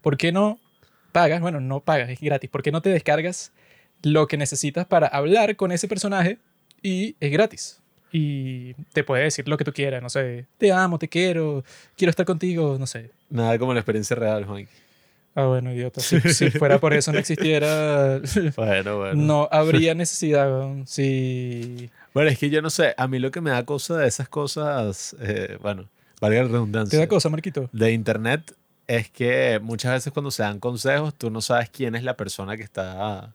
¿por 0.00 0.16
qué 0.16 0.30
no 0.30 0.60
pagas? 1.10 1.40
Bueno, 1.40 1.58
no 1.60 1.80
pagas, 1.80 2.08
es 2.10 2.20
gratis. 2.20 2.48
¿Por 2.48 2.62
qué 2.62 2.70
no 2.70 2.82
te 2.82 2.90
descargas 2.90 3.50
lo 4.04 4.28
que 4.28 4.36
necesitas 4.36 4.86
para 4.86 5.08
hablar 5.08 5.56
con 5.56 5.72
ese 5.72 5.88
personaje 5.88 6.38
y 6.82 7.16
es 7.18 7.32
gratis? 7.32 7.80
Y 8.12 8.74
te 8.92 9.02
puede 9.02 9.24
decir 9.24 9.48
lo 9.48 9.56
que 9.56 9.64
tú 9.64 9.72
quieras, 9.72 10.00
no 10.00 10.08
sé, 10.08 10.46
te 10.56 10.70
amo, 10.70 11.00
te 11.00 11.08
quiero, 11.08 11.64
quiero 11.96 12.10
estar 12.10 12.26
contigo, 12.26 12.76
no 12.78 12.86
sé. 12.86 13.10
Nada 13.28 13.58
como 13.58 13.74
la 13.74 13.80
experiencia 13.80 14.14
real, 14.14 14.44
Juan. 14.44 14.68
Ah, 15.34 15.46
bueno, 15.46 15.72
idiota. 15.72 16.00
Si, 16.00 16.20
si 16.20 16.50
fuera 16.50 16.78
por 16.80 16.92
eso 16.92 17.12
no 17.12 17.18
existiera, 17.18 18.20
Bueno, 18.56 18.98
bueno. 18.98 19.14
no 19.14 19.48
habría 19.52 19.94
necesidad. 19.94 20.50
weón. 20.50 20.86
Si. 20.86 21.90
Bueno, 22.12 22.30
es 22.30 22.38
que 22.38 22.50
yo 22.50 22.60
no 22.62 22.70
sé. 22.70 22.94
A 22.96 23.06
mí 23.06 23.18
lo 23.18 23.30
que 23.30 23.40
me 23.40 23.50
da 23.50 23.64
cosa 23.64 23.96
de 23.98 24.08
esas 24.08 24.28
cosas, 24.28 25.14
eh, 25.20 25.56
bueno, 25.62 25.88
valga 26.20 26.38
la 26.42 26.46
¿Te 26.48 26.52
redundancia, 26.52 26.98
da 26.98 27.06
cosa, 27.06 27.28
Marquito? 27.28 27.68
de 27.72 27.92
internet 27.92 28.54
es 28.88 29.08
que 29.08 29.60
muchas 29.62 29.92
veces 29.92 30.12
cuando 30.12 30.32
se 30.32 30.42
dan 30.42 30.58
consejos, 30.58 31.14
tú 31.14 31.30
no 31.30 31.40
sabes 31.40 31.70
quién 31.70 31.94
es 31.94 32.02
la 32.02 32.16
persona 32.16 32.56
que 32.56 32.64
está 32.64 33.32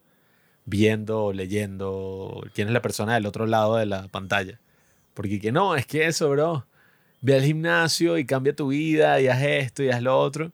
viendo 0.66 1.26
o 1.26 1.34
leyendo, 1.34 2.44
quién 2.54 2.68
es 2.68 2.74
la 2.74 2.82
persona 2.82 3.14
del 3.14 3.26
otro 3.26 3.46
lado 3.46 3.78
de 3.78 3.86
la 3.86 4.10
pantalla. 4.10 4.60
Porque 5.14 5.40
que 5.40 5.54
no, 5.54 5.76
es 5.78 5.86
que 5.86 6.08
eso, 6.08 6.30
bro. 6.30 6.66
Ve 7.22 7.36
al 7.36 7.44
gimnasio 7.44 8.18
y 8.18 8.26
cambia 8.26 8.54
tu 8.54 8.68
vida 8.68 9.22
y 9.22 9.28
haz 9.30 9.42
esto 9.42 9.82
y 9.82 9.90
haz 9.90 10.02
lo 10.02 10.20
otro. 10.20 10.52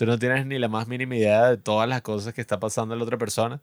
Tú 0.00 0.06
no 0.06 0.18
tienes 0.18 0.46
ni 0.46 0.58
la 0.58 0.68
más 0.68 0.88
mínima 0.88 1.14
idea 1.14 1.50
de 1.50 1.58
todas 1.58 1.86
las 1.86 2.00
cosas 2.00 2.32
que 2.32 2.40
está 2.40 2.58
pasando 2.58 2.94
en 2.94 3.00
la 3.00 3.04
otra 3.04 3.18
persona. 3.18 3.60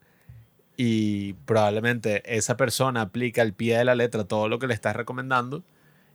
Y 0.76 1.34
probablemente 1.34 2.22
esa 2.28 2.56
persona 2.56 3.02
aplica 3.02 3.42
al 3.42 3.54
pie 3.54 3.80
de 3.80 3.84
la 3.84 3.96
letra 3.96 4.24
todo 4.24 4.48
lo 4.48 4.60
que 4.60 4.68
le 4.68 4.76
estás 4.76 4.96
recomendando. 4.96 5.64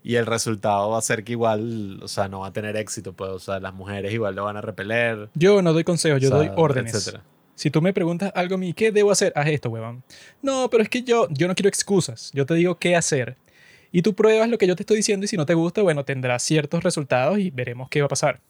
Y 0.04 0.14
el 0.14 0.26
resultado 0.26 0.90
va 0.90 0.98
a 0.98 1.02
ser 1.02 1.24
que 1.24 1.32
igual, 1.32 1.98
o 2.04 2.06
sea, 2.06 2.28
no 2.28 2.38
va 2.38 2.46
a 2.46 2.52
tener 2.52 2.76
éxito, 2.76 3.14
pues, 3.14 3.30
o 3.30 3.40
sea, 3.40 3.58
las 3.58 3.74
mujeres 3.74 4.12
igual 4.12 4.36
lo 4.36 4.44
van 4.44 4.56
a 4.56 4.60
repeler. 4.60 5.28
Yo 5.34 5.60
no 5.60 5.72
doy 5.72 5.82
consejos, 5.82 6.20
yo 6.22 6.28
o 6.28 6.30
sea, 6.30 6.38
doy 6.38 6.50
órdenes. 6.54 6.94
etcétera. 6.94 7.24
Si 7.56 7.70
tú 7.72 7.82
me 7.82 7.92
preguntas 7.92 8.30
algo 8.36 8.54
a 8.54 8.58
mí, 8.58 8.74
¿qué 8.74 8.92
debo 8.92 9.10
hacer? 9.10 9.32
Haz 9.34 9.48
esto, 9.48 9.70
huevón. 9.70 10.04
No, 10.40 10.70
pero 10.70 10.84
es 10.84 10.88
que 10.88 11.02
yo, 11.02 11.26
yo 11.30 11.48
no 11.48 11.56
quiero 11.56 11.68
excusas. 11.68 12.30
Yo 12.32 12.46
te 12.46 12.54
digo 12.54 12.78
qué 12.78 12.94
hacer. 12.94 13.36
Y 13.90 14.02
tú 14.02 14.14
pruebas 14.14 14.48
lo 14.48 14.56
que 14.56 14.68
yo 14.68 14.76
te 14.76 14.84
estoy 14.84 14.98
diciendo 14.98 15.24
y 15.24 15.28
si 15.28 15.36
no 15.36 15.46
te 15.46 15.54
gusta, 15.54 15.82
bueno, 15.82 16.04
tendrás 16.04 16.44
ciertos 16.44 16.84
resultados 16.84 17.40
y 17.40 17.50
veremos 17.50 17.88
qué 17.88 18.02
va 18.02 18.06
a 18.06 18.08
pasar. 18.08 18.40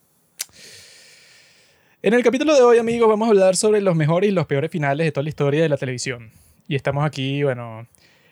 En 2.04 2.14
el 2.14 2.24
capítulo 2.24 2.52
de 2.56 2.62
hoy, 2.62 2.78
amigos, 2.78 3.08
vamos 3.08 3.26
a 3.26 3.30
hablar 3.30 3.54
sobre 3.54 3.80
los 3.80 3.94
mejores 3.94 4.28
y 4.28 4.32
los 4.32 4.46
peores 4.46 4.72
finales 4.72 5.06
de 5.06 5.12
toda 5.12 5.22
la 5.22 5.28
historia 5.28 5.62
de 5.62 5.68
la 5.68 5.76
televisión. 5.76 6.32
Y 6.66 6.74
estamos 6.74 7.04
aquí, 7.04 7.44
bueno, 7.44 7.86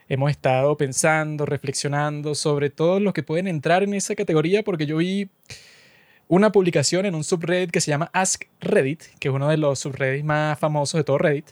hemos 0.09 0.33
estado 0.33 0.77
pensando, 0.77 1.47
reflexionando 1.47 2.35
sobre 2.35 2.71
todos 2.71 3.01
los 3.01 3.13
que 3.13 3.23
pueden 3.23 3.47
entrar 3.47 3.85
en 3.85 3.95
esa 3.95 4.17
categoría 4.17 4.65
porque 4.65 4.87
yo 4.87 4.97
vi 4.97 5.31
una 6.27 6.51
publicación 6.51 7.07
en 7.07 7.15
un 7.15 7.23
subreddit 7.23 7.71
que 7.71 7.81
se 7.81 7.93
llama 7.93 8.11
Ask 8.13 8.43
Reddit, 8.59 9.05
que 9.21 9.29
es 9.29 9.35
uno 9.35 9.49
de 9.49 9.57
los 9.57 9.79
subreddits 9.79 10.25
más 10.25 10.59
famosos 10.59 10.99
de 10.99 11.05
todo 11.05 11.19
Reddit, 11.19 11.51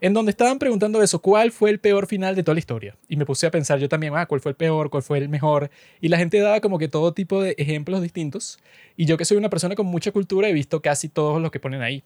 en 0.00 0.14
donde 0.14 0.30
estaban 0.30 0.58
preguntando 0.58 1.02
eso, 1.02 1.20
¿cuál 1.20 1.50
fue 1.50 1.70
el 1.70 1.80
peor 1.80 2.06
final 2.06 2.36
de 2.36 2.42
toda 2.42 2.54
la 2.54 2.60
historia? 2.60 2.96
Y 3.08 3.16
me 3.16 3.26
puse 3.26 3.46
a 3.46 3.50
pensar 3.50 3.78
yo 3.78 3.88
también, 3.88 4.12
ah, 4.16 4.26
¿cuál 4.26 4.40
fue 4.40 4.50
el 4.50 4.56
peor? 4.56 4.90
¿Cuál 4.90 5.02
fue 5.02 5.18
el 5.18 5.28
mejor? 5.28 5.70
Y 6.00 6.08
la 6.08 6.18
gente 6.18 6.38
daba 6.38 6.60
como 6.60 6.78
que 6.78 6.88
todo 6.88 7.12
tipo 7.12 7.42
de 7.42 7.54
ejemplos 7.58 8.00
distintos. 8.00 8.58
Y 8.96 9.06
yo 9.06 9.16
que 9.16 9.24
soy 9.24 9.36
una 9.36 9.50
persona 9.50 9.74
con 9.74 9.86
mucha 9.86 10.12
cultura 10.12 10.48
he 10.48 10.52
visto 10.52 10.80
casi 10.80 11.08
todos 11.08 11.42
los 11.42 11.50
que 11.50 11.60
ponen 11.60 11.82
ahí. 11.82 12.04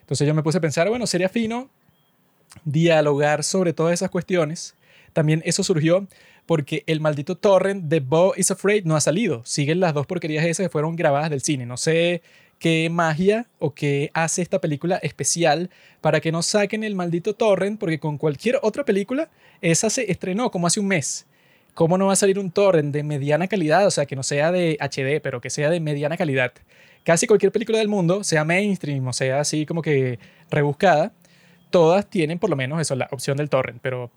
Entonces 0.00 0.26
yo 0.26 0.34
me 0.34 0.42
puse 0.42 0.58
a 0.58 0.60
pensar, 0.60 0.88
bueno, 0.88 1.06
sería 1.06 1.28
fino 1.28 1.70
dialogar 2.64 3.44
sobre 3.44 3.72
todas 3.72 3.94
esas 3.94 4.10
cuestiones. 4.10 4.74
También 5.12 5.42
eso 5.44 5.62
surgió 5.62 6.06
porque 6.46 6.84
el 6.86 7.00
maldito 7.00 7.36
torrent 7.36 7.84
de 7.84 8.00
Bo 8.00 8.34
is 8.36 8.50
Afraid 8.50 8.84
no 8.84 8.96
ha 8.96 9.00
salido. 9.00 9.42
Siguen 9.44 9.80
las 9.80 9.94
dos 9.94 10.06
porquerías 10.06 10.44
esas 10.44 10.66
que 10.66 10.70
fueron 10.70 10.96
grabadas 10.96 11.30
del 11.30 11.40
cine. 11.40 11.64
No 11.64 11.76
sé 11.76 12.22
qué 12.64 12.88
magia 12.88 13.46
o 13.58 13.74
qué 13.74 14.10
hace 14.14 14.40
esta 14.40 14.58
película 14.58 14.96
especial 14.96 15.68
para 16.00 16.22
que 16.22 16.32
no 16.32 16.40
saquen 16.40 16.82
el 16.82 16.94
maldito 16.94 17.34
torrent, 17.34 17.78
porque 17.78 18.00
con 18.00 18.16
cualquier 18.16 18.58
otra 18.62 18.86
película, 18.86 19.28
esa 19.60 19.90
se 19.90 20.10
estrenó 20.10 20.50
como 20.50 20.66
hace 20.66 20.80
un 20.80 20.86
mes. 20.86 21.26
¿Cómo 21.74 21.98
no 21.98 22.06
va 22.06 22.14
a 22.14 22.16
salir 22.16 22.38
un 22.38 22.50
torrent 22.50 22.90
de 22.90 23.02
mediana 23.02 23.48
calidad? 23.48 23.86
O 23.86 23.90
sea, 23.90 24.06
que 24.06 24.16
no 24.16 24.22
sea 24.22 24.50
de 24.50 24.78
HD, 24.80 25.20
pero 25.22 25.42
que 25.42 25.50
sea 25.50 25.68
de 25.68 25.78
mediana 25.78 26.16
calidad. 26.16 26.54
Casi 27.02 27.26
cualquier 27.26 27.52
película 27.52 27.76
del 27.76 27.88
mundo, 27.88 28.24
sea 28.24 28.46
mainstream 28.46 29.06
o 29.08 29.12
sea 29.12 29.40
así 29.40 29.66
como 29.66 29.82
que 29.82 30.18
rebuscada, 30.50 31.12
todas 31.68 32.08
tienen 32.08 32.38
por 32.38 32.48
lo 32.48 32.56
menos 32.56 32.80
eso, 32.80 32.94
la 32.94 33.08
opción 33.10 33.36
del 33.36 33.50
torrent. 33.50 33.82
Pero 33.82 34.10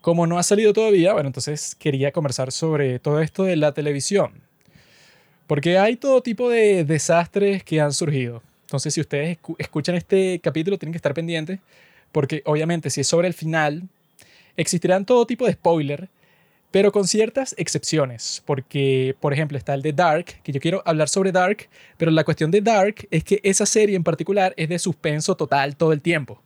como 0.00 0.26
no 0.26 0.38
ha 0.38 0.42
salido 0.42 0.72
todavía, 0.72 1.12
bueno, 1.12 1.26
entonces 1.26 1.74
quería 1.74 2.12
conversar 2.12 2.50
sobre 2.50 2.98
todo 2.98 3.20
esto 3.20 3.44
de 3.44 3.56
la 3.56 3.74
televisión. 3.74 4.49
Porque 5.50 5.78
hay 5.78 5.96
todo 5.96 6.22
tipo 6.22 6.48
de 6.48 6.84
desastres 6.84 7.64
que 7.64 7.80
han 7.80 7.92
surgido. 7.92 8.40
Entonces, 8.66 8.94
si 8.94 9.00
ustedes 9.00 9.36
escuchan 9.58 9.96
este 9.96 10.38
capítulo, 10.38 10.78
tienen 10.78 10.92
que 10.92 10.98
estar 10.98 11.12
pendientes, 11.12 11.58
porque 12.12 12.40
obviamente 12.44 12.88
si 12.88 13.00
es 13.00 13.08
sobre 13.08 13.26
el 13.26 13.34
final, 13.34 13.82
existirán 14.56 15.04
todo 15.04 15.26
tipo 15.26 15.46
de 15.46 15.54
spoiler, 15.54 16.08
pero 16.70 16.92
con 16.92 17.04
ciertas 17.08 17.56
excepciones, 17.58 18.44
porque, 18.46 19.16
por 19.18 19.32
ejemplo, 19.32 19.58
está 19.58 19.74
el 19.74 19.82
de 19.82 19.92
Dark, 19.92 20.40
que 20.44 20.52
yo 20.52 20.60
quiero 20.60 20.84
hablar 20.84 21.08
sobre 21.08 21.32
Dark, 21.32 21.68
pero 21.96 22.12
la 22.12 22.22
cuestión 22.22 22.52
de 22.52 22.60
Dark 22.60 23.08
es 23.10 23.24
que 23.24 23.40
esa 23.42 23.66
serie 23.66 23.96
en 23.96 24.04
particular 24.04 24.54
es 24.56 24.68
de 24.68 24.78
suspenso 24.78 25.34
total 25.34 25.74
todo 25.74 25.92
el 25.92 26.00
tiempo 26.00 26.40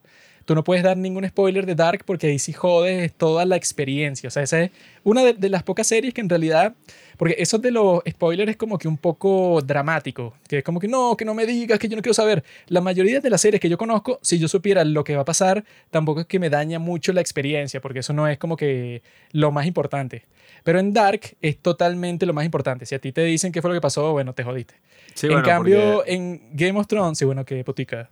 tú 0.44 0.54
no 0.54 0.64
puedes 0.64 0.82
dar 0.82 0.96
ningún 0.96 1.26
spoiler 1.26 1.66
de 1.66 1.74
Dark 1.74 2.04
porque 2.04 2.28
ahí 2.28 2.38
sí 2.38 2.52
jodes 2.52 3.12
toda 3.12 3.44
la 3.44 3.56
experiencia. 3.56 4.28
O 4.28 4.30
sea, 4.30 4.42
esa 4.42 4.62
es 4.62 4.70
una 5.02 5.22
de, 5.22 5.48
las 5.48 5.62
pocas 5.62 5.86
series 5.86 6.14
que 6.14 6.20
en 6.20 6.28
realidad, 6.28 6.74
porque 7.16 7.36
eso 7.38 7.58
de 7.58 7.70
los 7.70 8.02
spoilers 8.08 8.50
es 8.50 8.56
como 8.56 8.78
que 8.78 8.88
un 8.88 8.98
poco 8.98 9.60
dramático, 9.62 10.34
que 10.48 10.58
es 10.58 10.64
como 10.64 10.80
que 10.80 10.88
no, 10.88 11.16
que 11.16 11.24
no 11.24 11.34
me 11.34 11.46
digas, 11.46 11.78
que 11.78 11.88
yo 11.88 11.96
no 11.96 12.02
quiero 12.02 12.14
saber. 12.14 12.44
La 12.68 12.80
mayoría 12.80 13.20
de 13.20 13.30
las 13.30 13.40
series 13.40 13.60
que 13.60 13.68
yo 13.68 13.78
conozco, 13.78 14.18
si 14.22 14.38
yo 14.38 14.48
supiera 14.48 14.84
lo 14.84 15.04
que 15.04 15.16
va 15.16 15.22
a 15.22 15.26
pasar, 15.26 15.64
tampoco 15.90 16.20
es 16.20 16.26
que 16.26 16.38
me 16.38 16.50
daña 16.50 16.78
mucho 16.78 17.12
la 17.12 17.20
experiencia, 17.20 17.80
porque 17.80 18.00
eso 18.00 18.12
no 18.12 18.28
es 18.28 18.38
como 18.38 18.56
que 18.56 19.02
lo 19.32 19.52
más 19.52 19.66
importante. 19.66 20.24
Pero 20.62 20.78
en 20.78 20.92
Dark 20.94 21.36
es 21.42 21.58
totalmente 21.58 22.24
lo 22.24 22.32
más 22.32 22.44
importante. 22.44 22.86
Si 22.86 22.94
a 22.94 22.98
ti 22.98 23.12
te 23.12 23.22
dicen 23.22 23.52
qué 23.52 23.60
fue 23.60 23.70
lo 23.70 23.74
que 23.74 23.82
pasó, 23.82 24.12
bueno, 24.12 24.32
te 24.32 24.42
jodiste. 24.42 24.74
en 25.22 25.42
cambio, 25.42 26.06
en 26.06 26.40
Game 26.52 26.78
of 26.78 26.86
Thrones, 26.86 27.18
sí, 27.18 27.24
bueno, 27.24 27.44
que 27.44 27.62
putica. 27.64 28.10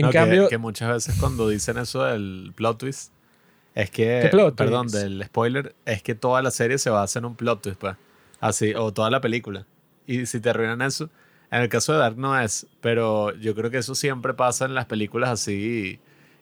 En 0.00 0.10
cambio. 0.10 0.48
Que, 0.48 0.58
muchas 0.58 0.88
veces 0.88 1.16
cuando 1.18 1.48
dicen 1.48 1.78
eso 1.78 2.04
del 2.04 2.52
plot 2.54 2.78
twist, 2.78 3.12
es 3.74 3.90
que. 3.90 4.30
perdón, 4.56 4.88
del 4.88 5.22
spoiler, 5.24 5.74
es 5.84 6.02
que 6.02 6.14
toda 6.14 6.42
la 6.42 6.50
serie 6.50 6.78
se 6.78 6.90
basa 6.90 7.18
en 7.18 7.24
un 7.24 7.34
plot 7.34 7.62
twist, 7.62 7.80
pues. 7.80 7.96
Así, 8.40 8.74
o 8.74 8.92
toda 8.92 9.10
la 9.10 9.20
película. 9.20 9.66
Y 10.06 10.26
si 10.26 10.40
te 10.40 10.50
arruinan 10.50 10.82
eso. 10.82 11.10
En 11.50 11.62
el 11.62 11.68
caso 11.68 11.92
de 11.92 11.98
Dark 11.98 12.16
no 12.16 12.40
es, 12.40 12.66
pero 12.80 13.34
yo 13.36 13.56
creo 13.56 13.70
que 13.70 13.78
eso 13.78 13.96
siempre 13.96 14.34
pasa 14.34 14.66
en 14.66 14.74
las 14.74 14.86
películas 14.86 15.30
así 15.30 15.98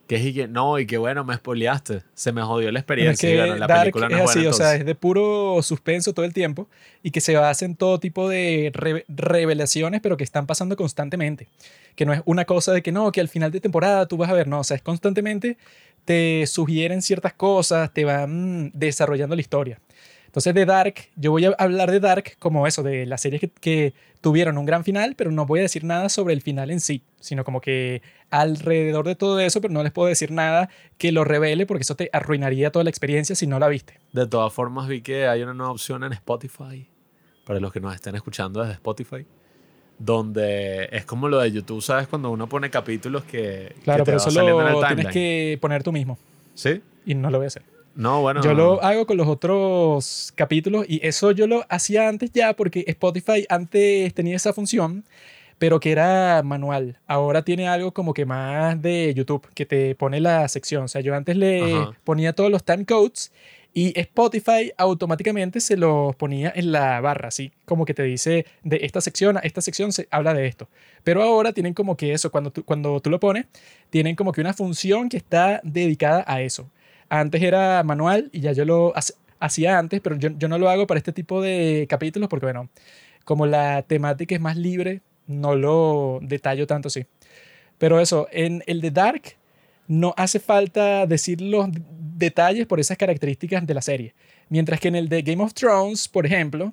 que 0.09 0.17
es 0.17 0.25
y 0.25 0.33
que 0.33 0.49
no, 0.49 0.79
y 0.79 0.87
que 0.87 0.97
bueno, 0.97 1.23
me 1.23 1.37
spoileaste. 1.37 2.03
Se 2.15 2.33
me 2.33 2.43
jodió 2.43 2.73
la 2.73 2.81
experiencia. 2.81 3.47
Es 3.47 3.61
la 3.61 3.69
película 3.69 4.09
no 4.09 4.17
es, 4.17 4.31
así, 4.31 4.47
o 4.47 4.55
sea, 4.55 4.75
es 4.75 4.87
de 4.87 4.95
puro 4.95 5.61
suspenso 5.63 6.15
todo 6.15 6.25
el 6.25 6.33
tiempo 6.33 6.67
y 7.03 7.11
que 7.11 7.21
se 7.21 7.37
basa 7.37 7.67
en 7.67 7.77
todo 7.77 8.01
tipo 8.01 8.27
de 8.27 8.73
revelaciones, 9.07 10.01
pero 10.01 10.17
que 10.17 10.25
están 10.25 10.47
pasando 10.47 10.77
constantemente. 10.77 11.47
Que 11.99 12.07
no 12.07 12.13
es 12.13 12.23
una 12.27 12.45
cosa 12.45 12.71
de 12.71 12.81
que 12.81 12.93
no, 12.93 13.11
que 13.11 13.21
al 13.21 13.27
final 13.27 13.51
de 13.51 13.59
temporada 13.59 14.07
tú 14.07 14.17
vas 14.17 14.31
a 14.31 14.33
ver, 14.33 14.47
no, 14.47 14.61
o 14.61 14.65
sea, 14.65 14.77
es 14.77 14.83
constantemente 14.83 15.59
te 16.05 16.47
sugieren 16.47 17.03
ciertas 17.03 17.35
cosas, 17.35 17.93
te 17.93 18.05
van 18.05 18.71
desarrollando 18.73 19.35
la 19.35 19.43
historia. 19.43 19.81
Entonces 20.25 20.55
de 20.55 20.65
Dark, 20.65 20.95
yo 21.17 21.33
voy 21.33 21.45
a 21.45 21.51
hablar 21.59 21.91
de 21.91 22.01
Dark 22.01 22.37
como 22.39 22.67
eso, 22.67 22.83
de 22.83 23.05
las 23.05 23.21
series 23.21 23.43
que, 23.61 23.95
tuvieron 24.21 24.59
un 24.59 24.65
gran 24.65 24.85
final, 24.85 25.15
pero 25.17 25.31
no 25.31 25.45
voy 25.45 25.59
a 25.59 25.63
decir 25.63 25.85
nada 25.85 26.09
sobre 26.09 26.35
el 26.35 26.41
final 26.41 26.71
en 26.71 26.81
sí, 26.81 27.03
sino 27.21 27.45
como 27.45 27.61
que 27.61 28.01
alrededor 28.31 29.07
de 29.07 29.17
todo 29.17 29.39
eso, 29.39 29.61
pero 29.61 29.75
no 29.75 29.83
les 29.83 29.93
puedo 29.93 30.09
decir 30.09 30.31
nada 30.31 30.71
que 30.97 31.13
lo 31.13 31.25
revele 31.25 31.67
porque 31.67 31.83
eso 31.83 31.95
te 31.95 32.09
arruinaría 32.13 32.73
toda 32.73 32.85
la 32.85 32.91
experiencia 32.91 33.37
si 33.37 33.47
no 33.47 33.59
la 33.59 33.69
viste. 33.69 34.01
De 34.13 34.27
todas 34.27 34.53
formas, 34.53 34.89
vi 34.89 35.03
que 35.03 35.29
hay 35.29 35.43
una 35.43 35.53
nueva 35.53 35.73
opción 35.73 36.05
en 36.05 36.15
Spotify, 36.15 36.89
para 37.45 37.61
los 37.61 37.73
que 37.73 37.81
nos 37.81 37.95
estén 37.95 38.15
escuchando 38.15 38.61
desde 38.61 38.75
Spotify, 38.75 39.27
donde 39.99 40.89
es 40.93 41.05
como 41.05 41.29
lo 41.29 41.41
de 41.41 41.51
YouTube, 41.51 41.83
¿sabes? 41.83 42.07
Cuando 42.07 42.31
uno 42.31 42.49
pone 42.49 42.71
capítulos 42.71 43.25
que... 43.25 43.75
Claro, 43.83 44.05
pero 44.05 44.19
eso 44.19 44.31
lo 44.31 44.87
tienes 44.87 45.09
que 45.09 45.59
poner 45.61 45.83
tú 45.83 45.93
mismo. 45.93 46.19
¿Sí? 46.55 46.81
Y 47.05 47.15
no 47.15 47.31
lo 47.31 47.39
voy 47.39 47.47
a 47.47 47.49
hacer. 47.49 47.63
No, 47.95 48.21
bueno. 48.21 48.41
Yo 48.43 48.55
lo 48.55 48.81
hago 48.81 49.07
con 49.07 49.17
los 49.17 49.27
otros 49.27 50.33
capítulos 50.37 50.87
y 50.89 51.05
eso 51.05 51.33
yo 51.33 51.49
lo 51.49 51.65
hacía 51.69 52.09
antes 52.09 52.31
ya 52.33 52.55
porque 52.55 52.85
Spotify 52.87 53.45
antes 53.49 54.15
tenía 54.15 54.37
esa 54.37 54.53
función, 54.53 55.05
pero 55.59 55.81
que 55.81 55.91
era 55.91 56.43
manual. 56.45 57.01
Ahora 57.09 57.43
tiene 57.43 57.67
algo 57.67 57.93
como 57.93 58.15
que 58.15 58.25
más 58.25 58.81
de 58.81 59.13
YouTube, 59.15 59.49
que 59.53 59.67
te 59.67 59.97
pone 59.97 60.21
la 60.21 60.47
sección. 60.47 60.85
O 60.85 60.89
sea, 60.89 61.01
yo 61.01 61.13
antes 61.13 61.37
le 61.37 61.89
ponía 62.05 62.33
todos 62.35 62.53
los 62.53 62.63
time 62.63 62.85
codes 62.85 63.33
y 63.75 63.99
Spotify 63.99 64.73
automáticamente 64.77 65.61
se 65.61 65.77
los 65.77 66.17
ponía 66.17 66.53
en 66.55 66.73
la 66.73 67.01
barra, 67.01 67.29
así 67.29 67.53
como 67.65 67.85
que 67.85 67.95
te 67.95 68.03
dice 68.03 68.47
de 68.63 68.81
esta 68.83 69.01
sección 69.01 69.37
a 69.37 69.41
esta 69.41 69.61
sección 69.61 69.93
se 69.93 70.09
habla 70.11 70.35
de 70.35 70.47
esto. 70.47 70.69
Pero 71.05 71.23
ahora 71.23 71.53
tienen 71.53 71.75
como 71.75 71.97
que 71.97 72.13
eso, 72.13 72.31
cuando 72.31 72.51
tú, 72.51 72.65
cuando 72.65 73.01
tú 73.01 73.11
lo 73.11 73.21
pones, 73.21 73.47
tienen 73.91 74.17
como 74.17 74.33
que 74.33 74.41
una 74.41 74.55
función 74.55 75.09
que 75.09 75.17
está 75.17 75.61
dedicada 75.63 76.25
a 76.27 76.43
eso. 76.43 76.71
Antes 77.09 77.43
era 77.43 77.83
manual 77.85 78.31
y 78.33 78.41
ya 78.41 78.53
yo 78.53 78.65
lo 78.65 78.93
hacía 79.41 79.79
antes, 79.79 80.01
pero 80.01 80.17
yo, 80.17 80.31
yo 80.37 80.49
no 80.49 80.59
lo 80.59 80.69
hago 80.71 80.87
para 80.87 80.99
este 80.99 81.13
tipo 81.13 81.41
de 81.41 81.87
capítulos 81.89 82.29
porque, 82.29 82.47
bueno, 82.47 82.69
como 83.25 83.47
la 83.47 83.83
temática 83.83 84.35
es 84.35 84.41
más 84.41 84.57
libre, 84.57 85.03
no 85.27 85.55
lo 85.55 86.19
detallo 86.23 86.67
tanto 86.67 86.89
así. 86.89 87.07
Pero 87.79 88.01
eso, 88.01 88.29
en 88.33 88.63
el 88.67 88.81
de 88.81 88.91
Dark 88.91 89.38
no 89.89 90.15
hace 90.17 90.39
falta 90.39 91.07
decir 91.07 91.41
los 91.41 91.69
detalles 92.17 92.67
por 92.67 92.79
esas 92.79 92.97
características 92.97 93.67
de 93.67 93.75
la 93.75 93.83
serie. 93.83 94.15
Mientras 94.49 94.79
que 94.81 94.89
en 94.89 94.97
el 94.97 95.09
de 95.09 95.23
Game 95.23 95.43
of 95.43 95.55
Thrones, 95.55 96.07
por 96.07 96.27
ejemplo, 96.27 96.73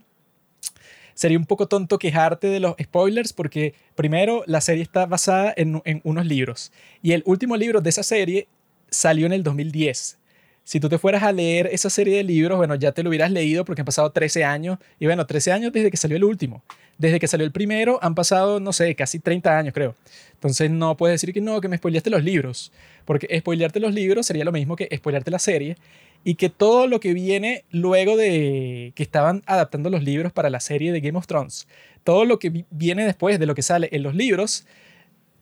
sería 1.14 1.38
un 1.38 1.46
poco 1.46 1.68
tonto 1.68 1.98
quejarte 1.98 2.48
de 2.48 2.60
los 2.60 2.76
spoilers 2.82 3.34
porque 3.34 3.74
primero 3.96 4.44
la 4.46 4.62
serie 4.62 4.84
está 4.84 5.06
basada 5.06 5.54
en, 5.56 5.82
unos 6.04 6.26
libros 6.26 6.72
y 7.02 7.14
el 7.14 7.24
último 7.26 7.56
libro 7.56 7.82
de 7.82 7.90
esa 7.90 8.04
serie 8.04 8.48
salió 8.90 9.26
en 9.26 9.34
el 9.34 9.44
2010 9.44 10.18
si 10.66 10.80
tú 10.80 10.90
te 10.90 10.98
fueras 10.98 11.22
a 11.22 11.32
leer 11.32 11.70
esa 11.72 11.92
serie 11.92 12.18
de 12.18 12.24
libros, 12.24 12.58
bueno, 12.58 12.74
ya 12.74 12.92
te 12.92 13.04
lo 13.04 13.10
hubieras 13.10 13.32
leído 13.32 13.64
porque 13.64 13.82
han 13.82 13.86
pasado 13.86 14.10
13 14.10 14.44
años. 14.44 14.80
Y 15.00 15.06
bueno, 15.06 15.28
13 15.28 15.52
años 15.52 15.72
desde 15.72 15.92
que 15.92 15.98
salió 15.98 16.18
el 16.18 16.24
último. 16.24 16.64
Desde 16.98 17.20
que 17.20 17.28
salió 17.28 17.46
el 17.46 17.52
primero 17.52 18.00
han 18.02 18.16
pasado, 18.16 18.60
no 18.60 18.72
sé, 18.72 18.96
casi 18.96 19.20
30 19.20 19.58
años, 19.58 19.74
creo. 19.74 19.96
Entonces 20.34 20.72
no 20.72 20.96
puedes 20.96 21.16
decir 21.20 21.34
que 21.34 21.42
no, 21.42 21.60
que 21.60 21.68
me 21.68 21.78
spoileaste 21.78 22.10
los 22.10 22.24
libros. 22.24 22.72
Porque 23.04 23.28
spoilearte 23.40 23.80
los 23.80 23.94
libros 23.94 24.26
sería 24.26 24.46
lo 24.46 24.52
mismo 24.52 24.76
que 24.76 24.90
spoilearte 24.96 25.32
la 25.32 25.40
serie. 25.40 25.78
Y 26.24 26.36
que 26.36 26.50
todo 26.50 26.88
lo 26.88 27.00
que 27.00 27.14
viene 27.14 27.66
luego 27.70 28.18
de 28.18 28.94
que 28.96 29.04
estaban 29.04 29.44
adaptando 29.46 29.90
los 29.90 30.04
libros 30.04 30.32
para 30.32 30.50
la 30.50 30.60
serie 30.60 30.92
de 30.92 31.02
Game 31.02 31.18
of 31.18 31.28
Thrones, 31.28 31.68
todo 32.04 32.26
lo 32.26 32.40
que 32.40 32.66
viene 32.70 33.06
después 33.06 33.40
de 33.40 33.46
lo 33.46 33.56
que 33.56 33.62
sale 33.62 33.90
en 33.92 34.02
los 34.02 34.16
libros, 34.16 34.66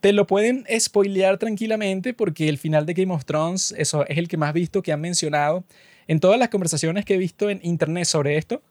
te 0.02 0.12
lo 0.12 0.28
pueden 0.28 0.66
spoilear 0.78 1.38
tranquilamente 1.38 2.14
porque 2.14 2.50
el 2.50 2.58
final 2.58 2.86
de 2.86 2.94
Game 2.94 3.14
of 3.14 3.24
Thrones, 3.24 3.74
eso 3.78 4.06
es 4.08 4.18
el 4.18 4.28
que 4.28 4.36
más 4.36 4.54
visto 4.54 4.82
que 4.82 4.92
han 4.92 5.00
mencionado. 5.00 5.64
En 6.08 6.20
todas 6.20 6.38
las 6.38 6.50
conversaciones 6.50 7.06
que 7.06 7.14
he 7.14 7.18
visto 7.18 7.50
en 7.50 7.62
internet 7.64 8.04
sobre 8.04 8.36
esto, 8.36 8.62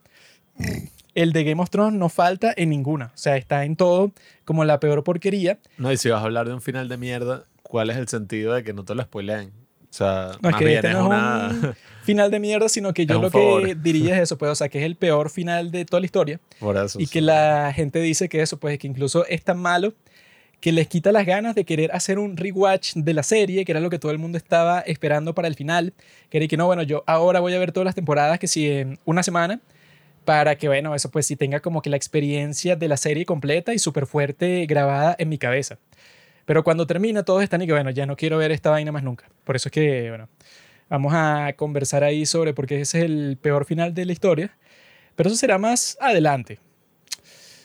el 1.15 1.33
de 1.33 1.43
Game 1.43 1.61
of 1.61 1.69
Thrones 1.69 1.99
no 1.99 2.09
falta 2.09 2.53
en 2.55 2.69
ninguna. 2.69 3.11
O 3.13 3.17
sea, 3.17 3.37
está 3.37 3.65
en 3.65 3.75
todo 3.75 4.11
como 4.45 4.65
la 4.65 4.79
peor 4.79 5.03
porquería. 5.03 5.59
No, 5.77 5.91
y 5.91 5.97
si 5.97 6.09
vas 6.09 6.21
a 6.21 6.25
hablar 6.25 6.47
de 6.47 6.53
un 6.53 6.61
final 6.61 6.89
de 6.89 6.97
mierda, 6.97 7.43
¿cuál 7.61 7.89
es 7.89 7.97
el 7.97 8.07
sentido 8.07 8.53
de 8.53 8.63
que 8.63 8.73
no 8.73 8.83
te 8.83 8.95
lo 8.95 9.03
spoileen? 9.03 9.49
O 9.49 9.95
sea, 9.95 10.31
no, 10.41 10.49
es 10.49 10.55
que 10.55 10.73
este 10.73 10.89
no 10.91 11.13
es 11.13 11.53
un 11.53 11.75
final 12.03 12.31
de 12.31 12.39
mierda, 12.39 12.67
sino 12.67 12.93
que 12.93 13.05
yo 13.05 13.21
lo 13.21 13.29
que 13.29 13.77
diría 13.79 14.15
es 14.15 14.23
eso, 14.23 14.39
pues, 14.39 14.51
o 14.51 14.55
sea, 14.55 14.67
que 14.67 14.79
es 14.79 14.85
el 14.85 14.95
peor 14.95 15.29
final 15.29 15.69
de 15.69 15.85
toda 15.85 15.99
la 15.99 16.05
historia. 16.05 16.39
Por 16.59 16.75
eso. 16.77 16.99
Y 16.99 17.05
que 17.05 17.21
la 17.21 17.71
gente 17.75 17.99
dice 17.99 18.27
que 18.27 18.41
eso, 18.41 18.57
pues, 18.57 18.79
que 18.79 18.87
incluso 18.87 19.25
es 19.27 19.43
tan 19.43 19.59
malo 19.59 19.93
que 20.63 20.71
les 20.71 20.87
quita 20.87 21.11
las 21.11 21.25
ganas 21.25 21.55
de 21.55 21.65
querer 21.65 21.91
hacer 21.91 22.17
un 22.17 22.37
rewatch 22.37 22.93
de 22.95 23.13
la 23.13 23.21
serie, 23.21 23.65
que 23.65 23.71
era 23.73 23.81
lo 23.81 23.89
que 23.89 23.99
todo 23.99 24.13
el 24.13 24.17
mundo 24.17 24.37
estaba 24.37 24.79
esperando 24.79 25.35
para 25.35 25.49
el 25.49 25.55
final. 25.55 25.93
Que 26.29 26.47
que 26.47 26.55
no, 26.55 26.65
bueno, 26.65 26.83
yo 26.83 27.03
ahora 27.05 27.41
voy 27.41 27.53
a 27.53 27.59
ver 27.59 27.73
todas 27.73 27.85
las 27.85 27.95
temporadas 27.95 28.39
que 28.39 28.47
si 28.47 28.71
en 28.71 28.97
una 29.03 29.23
semana, 29.23 29.59
para 30.25 30.55
que, 30.57 30.67
bueno, 30.67 30.95
eso 30.95 31.11
pues 31.11 31.25
sí 31.25 31.35
tenga 31.35 31.59
como 31.59 31.81
que 31.81 31.89
la 31.89 31.97
experiencia 31.97 32.75
de 32.75 32.87
la 32.87 32.97
serie 32.97 33.25
completa 33.25 33.73
y 33.73 33.79
súper 33.79 34.05
fuerte 34.05 34.65
grabada 34.65 35.15
en 35.19 35.29
mi 35.29 35.37
cabeza. 35.37 35.77
Pero 36.45 36.63
cuando 36.63 36.85
termina, 36.87 37.23
todos 37.23 37.43
están 37.43 37.61
y 37.61 37.67
que, 37.67 37.73
bueno, 37.73 37.89
ya 37.89 38.05
no 38.05 38.15
quiero 38.15 38.37
ver 38.37 38.51
esta 38.51 38.69
vaina 38.69 38.91
más 38.91 39.03
nunca. 39.03 39.29
Por 39.43 39.55
eso 39.55 39.69
es 39.69 39.71
que, 39.71 40.09
bueno, 40.09 40.27
vamos 40.89 41.13
a 41.15 41.53
conversar 41.55 42.03
ahí 42.03 42.25
sobre 42.25 42.53
por 42.53 42.67
qué 42.67 42.81
ese 42.81 42.99
es 42.99 43.05
el 43.05 43.37
peor 43.41 43.65
final 43.65 43.93
de 43.93 44.05
la 44.05 44.11
historia. 44.11 44.57
Pero 45.15 45.29
eso 45.29 45.37
será 45.37 45.57
más 45.57 45.97
adelante. 46.01 46.59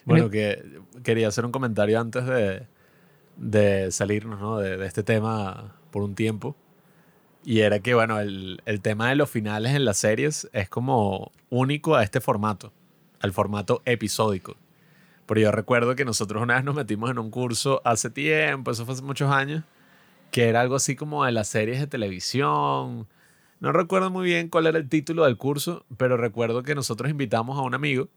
Bueno, 0.05 0.31
que 0.31 0.63
quería 1.03 1.29
hacer 1.29 1.45
un 1.45 1.53
comentario 1.53 2.01
antes 2.01 2.25
de, 2.25 2.63
de 3.37 3.91
salirnos 3.93 4.41
¿no? 4.41 4.59
de, 4.59 4.77
de, 4.77 4.87
este 4.87 5.03
tema 5.03 5.77
por 5.91 6.03
un 6.03 6.15
tiempo. 6.15 6.57
Y 7.49 7.63
era 7.63 7.81
que, 7.81 7.95
bueno, 7.95 8.21
el, 8.21 8.61
el 8.67 8.83
tema 8.83 9.09
de 9.09 9.17
los 9.17 9.31
finales 9.31 9.75
en 9.75 9.87
las 9.87 9.97
series 9.97 10.51
es 10.53 10.69
como 10.69 11.33
único 11.49 11.95
a 11.95 12.03
este 12.03 12.21
formato, 12.21 12.75
al 13.21 13.33
formato 13.33 13.81
episódico. 13.87 14.55
Pero 15.25 15.41
yo 15.41 15.51
recuerdo 15.51 15.97
que 15.97 16.05
nosotros 16.05 16.43
una 16.43 16.57
vez 16.57 16.65
nos 16.65 16.75
metimos 16.75 17.11
en 17.11 17.19
un 17.19 17.31
curso 17.31 17.81
hace 17.87 18.11
tiempo, 18.11 18.71
eso 18.71 18.85
fue 18.85 18.93
hace 18.93 19.03
muchos 19.03 19.33
años, 19.33 19.65
que 20.31 20.51
era 20.51 20.61
algo 20.61 20.77
así 20.77 20.95
como 20.95 21.25
de 21.25 21.33
las 21.33 21.49
series 21.49 21.81
de 21.81 21.87
televisión. 21.87 23.09
No 23.61 23.73
recuerdo 23.73 24.11
muy 24.11 24.27
bien 24.27 24.51
cuál 24.51 24.67
era 24.67 24.77
el 24.77 24.91
título 24.91 25.25
del 25.25 25.39
curso, 25.39 25.87
pero 25.97 26.19
recuerdo 26.19 26.63
que 26.63 26.75
nosotros 26.75 27.11
invitamos 27.11 27.57
a 27.57 27.63
un 27.63 27.73
amigo 27.73 28.11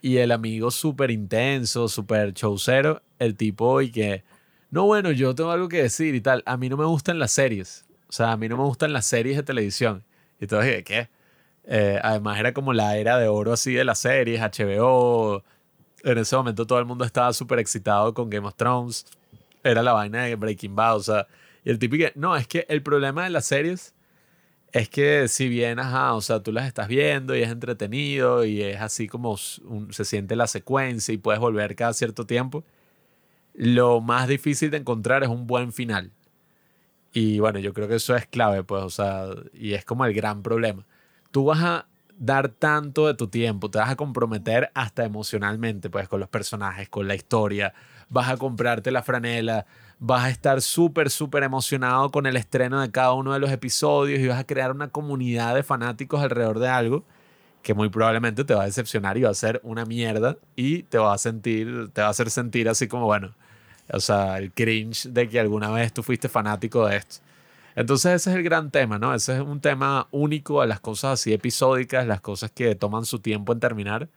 y 0.00 0.16
el 0.16 0.32
amigo 0.32 0.70
súper 0.70 1.10
intenso, 1.10 1.88
súper 1.88 2.32
showcero, 2.32 3.02
el 3.18 3.36
tipo 3.36 3.82
y 3.82 3.90
que, 3.90 4.24
no, 4.70 4.86
bueno, 4.86 5.10
yo 5.10 5.34
tengo 5.34 5.50
algo 5.50 5.68
que 5.68 5.82
decir 5.82 6.14
y 6.14 6.22
tal, 6.22 6.42
a 6.46 6.56
mí 6.56 6.70
no 6.70 6.78
me 6.78 6.86
gustan 6.86 7.18
las 7.18 7.32
series, 7.32 7.84
o 8.10 8.12
sea, 8.12 8.32
a 8.32 8.36
mí 8.36 8.48
no 8.48 8.56
me 8.56 8.64
gustan 8.64 8.92
las 8.92 9.06
series 9.06 9.36
de 9.36 9.44
televisión. 9.44 10.04
Y 10.40 10.44
entonces, 10.44 10.82
¿qué? 10.84 11.08
Eh, 11.64 12.00
además 12.02 12.40
era 12.40 12.52
como 12.52 12.72
la 12.72 12.96
era 12.96 13.18
de 13.18 13.28
oro 13.28 13.52
así 13.52 13.72
de 13.72 13.84
las 13.84 14.00
series, 14.00 14.40
HBO, 14.40 15.44
en 16.02 16.18
ese 16.18 16.34
momento 16.36 16.66
todo 16.66 16.80
el 16.80 16.86
mundo 16.86 17.04
estaba 17.04 17.32
súper 17.32 17.60
excitado 17.60 18.12
con 18.12 18.28
Game 18.28 18.46
of 18.48 18.56
Thrones. 18.56 19.06
Era 19.62 19.82
la 19.82 19.92
vaina 19.92 20.24
de 20.24 20.34
Breaking 20.34 20.74
Bad, 20.74 20.96
o 20.96 21.00
sea. 21.00 21.26
Y 21.64 21.70
el 21.70 21.78
típico, 21.78 22.06
no, 22.16 22.36
es 22.36 22.48
que 22.48 22.66
el 22.68 22.82
problema 22.82 23.24
de 23.24 23.30
las 23.30 23.44
series 23.46 23.94
es 24.72 24.88
que 24.88 25.28
si 25.28 25.48
bien, 25.48 25.78
ajá, 25.78 26.14
o 26.14 26.20
sea, 26.20 26.42
tú 26.42 26.52
las 26.52 26.66
estás 26.66 26.88
viendo 26.88 27.36
y 27.36 27.42
es 27.42 27.50
entretenido 27.50 28.44
y 28.44 28.62
es 28.62 28.80
así 28.80 29.06
como 29.08 29.36
se 29.36 30.04
siente 30.04 30.36
la 30.36 30.46
secuencia 30.48 31.14
y 31.14 31.18
puedes 31.18 31.40
volver 31.40 31.76
cada 31.76 31.92
cierto 31.92 32.26
tiempo, 32.26 32.64
lo 33.54 34.00
más 34.00 34.28
difícil 34.28 34.70
de 34.70 34.78
encontrar 34.78 35.22
es 35.22 35.28
un 35.28 35.46
buen 35.46 35.72
final. 35.72 36.12
Y 37.12 37.40
bueno, 37.40 37.58
yo 37.58 37.72
creo 37.74 37.88
que 37.88 37.96
eso 37.96 38.14
es 38.14 38.26
clave, 38.26 38.62
pues, 38.62 38.82
o 38.82 38.90
sea, 38.90 39.26
y 39.52 39.74
es 39.74 39.84
como 39.84 40.04
el 40.04 40.14
gran 40.14 40.42
problema. 40.42 40.86
Tú 41.30 41.44
vas 41.44 41.60
a 41.62 41.86
dar 42.16 42.50
tanto 42.50 43.06
de 43.06 43.14
tu 43.14 43.28
tiempo, 43.28 43.70
te 43.70 43.78
vas 43.78 43.90
a 43.90 43.96
comprometer 43.96 44.70
hasta 44.74 45.04
emocionalmente, 45.04 45.90
pues 45.90 46.08
con 46.08 46.20
los 46.20 46.28
personajes, 46.28 46.88
con 46.88 47.08
la 47.08 47.14
historia, 47.14 47.72
vas 48.10 48.28
a 48.28 48.36
comprarte 48.36 48.90
la 48.90 49.02
franela, 49.02 49.66
vas 49.98 50.24
a 50.24 50.30
estar 50.30 50.60
súper, 50.60 51.10
súper 51.10 51.42
emocionado 51.42 52.10
con 52.10 52.26
el 52.26 52.36
estreno 52.36 52.80
de 52.80 52.90
cada 52.90 53.14
uno 53.14 53.32
de 53.32 53.38
los 53.38 53.50
episodios 53.50 54.20
y 54.20 54.28
vas 54.28 54.38
a 54.38 54.46
crear 54.46 54.70
una 54.70 54.88
comunidad 54.88 55.54
de 55.54 55.62
fanáticos 55.62 56.22
alrededor 56.22 56.58
de 56.58 56.68
algo 56.68 57.04
que 57.62 57.74
muy 57.74 57.88
probablemente 57.88 58.44
te 58.44 58.54
va 58.54 58.62
a 58.62 58.66
decepcionar 58.66 59.16
y 59.18 59.22
va 59.22 59.30
a 59.30 59.34
ser 59.34 59.60
una 59.62 59.84
mierda 59.84 60.36
y 60.56 60.84
te 60.84 60.98
va 60.98 61.14
a 61.14 61.18
sentir, 61.18 61.90
te 61.92 62.00
va 62.00 62.08
a 62.08 62.10
hacer 62.10 62.30
sentir 62.30 62.68
así 62.68 62.88
como, 62.88 63.06
bueno, 63.06 63.34
o 63.92 64.00
sea, 64.00 64.38
el 64.38 64.52
cringe 64.52 65.08
de 65.08 65.28
que 65.28 65.40
alguna 65.40 65.70
vez 65.70 65.92
tú 65.92 66.02
fuiste 66.02 66.28
fanático 66.28 66.86
de 66.86 66.96
esto. 66.96 67.16
Entonces 67.76 68.12
ese 68.12 68.30
es 68.30 68.36
el 68.36 68.42
gran 68.42 68.70
tema, 68.70 68.98
¿no? 68.98 69.14
Ese 69.14 69.34
es 69.36 69.40
un 69.40 69.60
tema 69.60 70.08
único 70.10 70.60
a 70.60 70.66
las 70.66 70.80
cosas 70.80 71.20
así 71.20 71.32
episódicas, 71.32 72.06
las 72.06 72.20
cosas 72.20 72.50
que 72.50 72.74
toman 72.74 73.04
su 73.04 73.20
tiempo 73.20 73.52
en 73.52 73.60
terminar, 73.60 74.08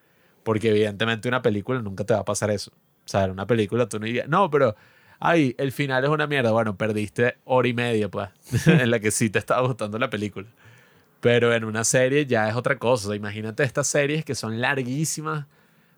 porque 0.44 0.70
evidentemente 0.70 1.28
una 1.28 1.42
película 1.42 1.82
nunca 1.82 2.04
te 2.04 2.14
va 2.14 2.22
a 2.22 2.26
pasar 2.26 2.52
eso. 2.52 2.72
O 2.72 3.08
sea, 3.08 3.26
en 3.26 3.32
una 3.32 3.46
película 3.48 3.88
tú 3.88 4.00
no 4.00 4.06
dirías, 4.06 4.28
no, 4.28 4.50
pero, 4.50 4.76
ay, 5.20 5.56
el 5.58 5.72
final 5.72 6.04
es 6.04 6.10
una 6.10 6.28
mierda. 6.28 6.52
Bueno, 6.52 6.78
perdiste 6.78 7.38
hora 7.46 7.68
y 7.68 7.74
media, 7.74 8.10
pues, 8.10 8.30
en 8.68 8.90
la 8.92 9.00
que 9.00 9.12
sí 9.12 9.30
te 9.30 9.40
estaba 9.40 9.66
gustando 9.68 10.00
la 10.00 10.10
película. 10.10 10.48
Pero 11.22 11.54
en 11.54 11.64
una 11.64 11.84
serie 11.84 12.26
ya 12.26 12.50
es 12.50 12.56
otra 12.56 12.78
cosa. 12.78 13.16
imagínate 13.16 13.64
estas 13.64 13.88
series 13.88 14.26
que 14.26 14.36
son 14.36 14.60
larguísimas 14.60 15.46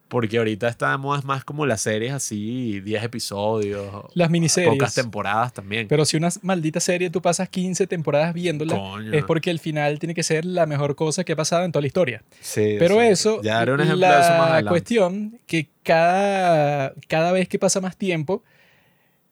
porque 0.07 0.37
ahorita 0.37 0.67
estamos 0.67 1.25
más 1.25 1.43
como 1.43 1.65
las 1.65 1.81
series 1.81 2.13
así, 2.13 2.79
10 2.81 3.03
episodios. 3.03 4.05
Las 4.13 4.29
miniseries. 4.29 4.73
Pocas 4.73 4.93
temporadas 4.93 5.53
también. 5.53 5.87
Pero 5.87 6.05
si 6.05 6.15
una 6.15 6.29
maldita 6.41 6.79
serie 6.79 7.09
tú 7.09 7.21
pasas 7.21 7.49
15 7.49 7.87
temporadas 7.87 8.33
viéndola, 8.33 8.79
es 9.11 9.23
porque 9.23 9.49
el 9.49 9.59
final 9.59 9.97
tiene 9.99 10.13
que 10.13 10.23
ser 10.23 10.45
la 10.45 10.67
mejor 10.67 10.95
cosa 10.95 11.23
que 11.23 11.33
ha 11.33 11.35
pasado 11.35 11.65
en 11.65 11.71
toda 11.71 11.81
la 11.81 11.87
historia. 11.87 12.23
Sí. 12.39 12.75
Pero 12.77 13.01
eso, 13.01 13.41
ya 13.41 13.61
era 13.61 13.73
un 13.73 13.81
ejemplo 13.81 13.99
la 13.99 14.15
de 14.15 14.21
eso 14.21 14.37
más 14.37 14.63
cuestión 14.65 15.39
que 15.47 15.69
cada, 15.83 16.93
cada 17.07 17.31
vez 17.31 17.47
que 17.47 17.57
pasa 17.57 17.81
más 17.81 17.97
tiempo 17.97 18.43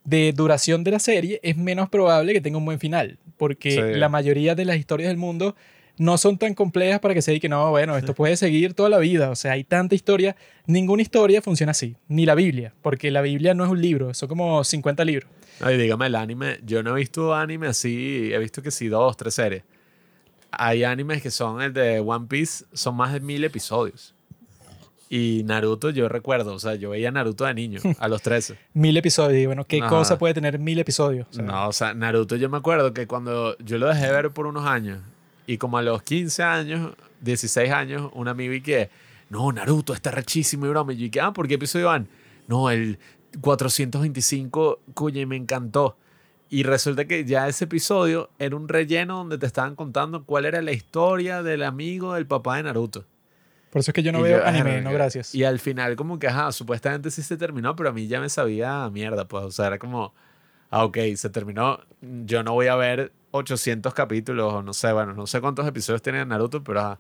de 0.04 0.34
duración 0.34 0.84
de 0.84 0.92
la 0.92 1.00
serie, 1.00 1.40
es 1.44 1.56
menos 1.56 1.90
probable 1.90 2.34
que 2.34 2.42
tenga 2.42 2.58
un 2.58 2.66
buen 2.66 2.80
final. 2.80 3.20
Porque 3.38 3.96
la 3.96 4.10
mayoría 4.10 4.56
de 4.56 4.66
las 4.66 4.78
historias 4.78 5.10
del 5.10 5.18
mundo 5.18 5.56
no 5.98 6.18
son 6.18 6.38
tan 6.38 6.54
complejas 6.54 7.00
para 7.00 7.14
que 7.14 7.22
se 7.22 7.32
diga 7.32 7.42
que 7.42 7.50
no, 7.50 7.70
bueno, 7.70 7.96
esto 7.98 8.14
puede 8.14 8.36
seguir 8.36 8.74
toda 8.74 8.90
la 8.90 8.98
vida. 8.98 9.30
O 9.30 9.36
sea, 9.36 9.54
hay 9.54 9.64
tanta 9.64 9.96
historia. 9.96 10.36
Ninguna 10.66 11.02
historia 11.02 11.42
funciona 11.42 11.72
así. 11.72 11.96
Ni 12.08 12.26
la 12.26 12.36
Biblia, 12.36 12.74
porque 12.82 13.12
la 13.12 13.22
Biblia 13.22 13.54
no 13.54 13.64
es 13.66 13.72
un 13.72 13.82
libro, 13.82 14.14
son 14.14 14.30
como 14.30 14.64
50 14.64 15.06
libros. 15.06 15.30
Ay, 15.60 15.78
dígame 15.78 16.08
el 16.08 16.16
anime. 16.16 16.60
Yo 16.64 16.82
no 16.84 16.96
he 16.96 17.00
visto 17.00 17.34
anime 17.34 17.68
así, 17.68 18.32
he 18.34 18.38
visto 18.40 18.62
que 18.62 18.72
sí, 18.72 18.88
dos, 18.88 19.16
tres 19.18 19.36
series. 19.36 19.64
Hay 20.52 20.84
animes 20.84 21.22
que 21.22 21.32
son 21.32 21.62
el 21.62 21.74
de 21.74 22.00
One 22.00 22.28
Piece, 22.28 22.66
son 22.74 22.96
más 22.96 23.14
de 23.14 23.20
mil 23.20 23.44
episodios. 23.44 24.14
Y 25.10 25.44
Naruto, 25.46 25.92
yo 25.92 26.10
recuerdo, 26.10 26.56
o 26.56 26.60
sea, 26.60 26.74
yo 26.74 26.90
veía 26.90 27.12
Naruto 27.12 27.46
de 27.46 27.54
niño, 27.54 27.80
a 28.00 28.08
los 28.08 28.24
13. 28.24 28.58
mil 28.74 28.98
episodios. 28.98 29.44
Y 29.44 29.46
bueno, 29.46 29.64
¿qué 29.66 29.80
cosa 29.80 30.18
puede 30.18 30.34
tener 30.34 30.58
mil 30.58 30.80
episodios? 30.80 31.28
no, 31.38 31.68
o 31.68 31.72
sea, 31.74 31.94
Naruto, 31.94 32.36
yo 32.36 32.50
me 32.50 32.58
acuerdo 32.58 32.94
que 32.94 33.06
cuando 33.06 33.56
yo 33.60 33.78
lo 33.78 33.88
dejé 33.88 34.12
ver 34.12 34.32
por 34.32 34.48
unos 34.48 34.66
años, 34.66 35.02
y 35.46 35.58
como 35.58 35.78
a 35.78 35.82
los 35.82 36.04
15 36.04 36.44
años, 36.44 36.94
16 37.22 37.72
años, 37.72 38.12
un 38.14 38.28
amigo 38.28 38.54
y 38.54 38.62
que, 38.62 38.90
no, 39.30 39.52
Naruto 39.52 39.94
está 39.94 40.12
rechísimo 40.12 40.66
y 40.66 40.70
broma. 40.70 40.94
Y 40.94 40.98
yo 40.98 41.04
dije, 41.04 41.22
ah, 41.22 41.34
¿por 41.34 41.48
qué 41.48 41.56
episodio 41.56 41.88
van? 41.88 42.08
No, 42.48 42.70
el 42.70 43.00
425, 43.42 44.80
cuye, 44.94 45.26
me 45.26 45.36
encantó. 45.36 45.98
Y 46.50 46.64
resulta 46.64 47.06
que 47.06 47.26
ya 47.26 47.48
ese 47.48 47.66
episodio 47.66 48.30
era 48.38 48.56
un 48.56 48.68
relleno 48.68 49.18
donde 49.18 49.40
te 49.40 49.48
estaban 49.48 49.76
contando 49.76 50.24
cuál 50.24 50.46
era 50.46 50.62
la 50.62 50.72
historia 50.72 51.42
del 51.42 51.64
amigo 51.64 52.14
del 52.14 52.28
papá 52.28 52.58
de 52.58 52.64
Naruto. 52.64 53.06
Por 53.72 53.80
eso 53.80 53.90
es 53.90 53.96
que 53.96 54.04
yo 54.04 54.12
no 54.12 54.22
veo 54.22 54.46
anime, 54.46 54.82
no 54.82 54.92
gracias. 54.92 55.34
Y 55.34 55.44
al 55.44 55.58
final 55.58 55.96
como 55.96 56.20
que, 56.20 56.28
ajá, 56.28 56.52
supuestamente 56.52 57.10
sí 57.10 57.24
se 57.24 57.38
terminó, 57.38 57.76
pero 57.76 57.90
a 57.90 57.92
mí 57.92 58.06
ya 58.06 58.22
me 58.22 58.30
sabía 58.30 58.88
mierda, 58.92 59.28
pues, 59.28 59.46
o 59.46 59.52
sea, 59.52 59.66
era 59.66 59.80
como, 59.80 60.14
ah, 60.70 60.86
ok, 60.86 61.00
se 61.16 61.32
terminó, 61.32 61.80
yo 62.02 62.44
no 62.44 62.54
voy 62.54 62.68
a 62.68 62.76
ver 62.76 63.12
800 63.36 63.94
capítulos, 63.96 64.54
o 64.54 64.62
no 64.62 64.74
sé, 64.74 64.94
bueno, 64.94 65.14
no 65.14 65.26
sé 65.26 65.42
cuántos 65.42 65.68
episodios 65.68 66.04
tiene 66.04 66.24
Naruto, 66.24 66.64
pero 66.64 66.82
ajá, 66.82 67.00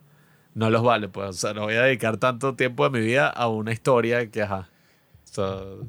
no 0.55 0.71
los 0.71 0.81
vale, 0.81 1.07
pues, 1.07 1.29
o 1.29 1.33
sea, 1.33 1.53
no 1.53 1.61
voy 1.61 1.75
a 1.75 1.83
dedicar 1.83 2.17
tanto 2.17 2.55
tiempo 2.55 2.89
de 2.89 2.99
mi 2.99 3.05
vida 3.05 3.29
a 3.29 3.47
una 3.47 3.71
historia 3.71 4.29
que, 4.31 4.41
ajá, 4.41 4.67
o 5.37 5.85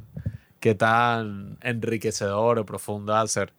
que 0.61 0.75
tan 0.75 1.57
enriquecedor 1.63 2.59
o 2.59 2.67
profunda 2.67 3.15
va 3.15 3.21
a 3.23 3.27
ser. 3.27 3.53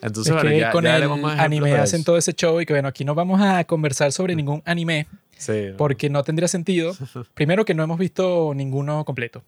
Entonces, 0.00 0.34
es 0.34 0.42
bueno, 0.42 0.56
ya, 0.56 0.70
con 0.70 0.84
ya 0.84 0.96
el 0.96 1.04
anime 1.24 1.74
hacen 1.74 2.02
todo 2.02 2.16
ese 2.16 2.32
show 2.32 2.60
y 2.62 2.66
que, 2.66 2.72
bueno, 2.72 2.88
aquí 2.88 3.04
no 3.04 3.14
vamos 3.14 3.40
a 3.42 3.64
conversar 3.64 4.10
sobre 4.10 4.34
ningún 4.34 4.62
anime, 4.64 5.08
sí, 5.36 5.68
porque 5.76 6.08
no 6.08 6.22
tendría 6.24 6.48
sentido. 6.48 6.94
Primero 7.34 7.66
que 7.66 7.74
no 7.74 7.82
hemos 7.82 7.98
visto 7.98 8.52
ninguno 8.54 9.04
completo. 9.04 9.42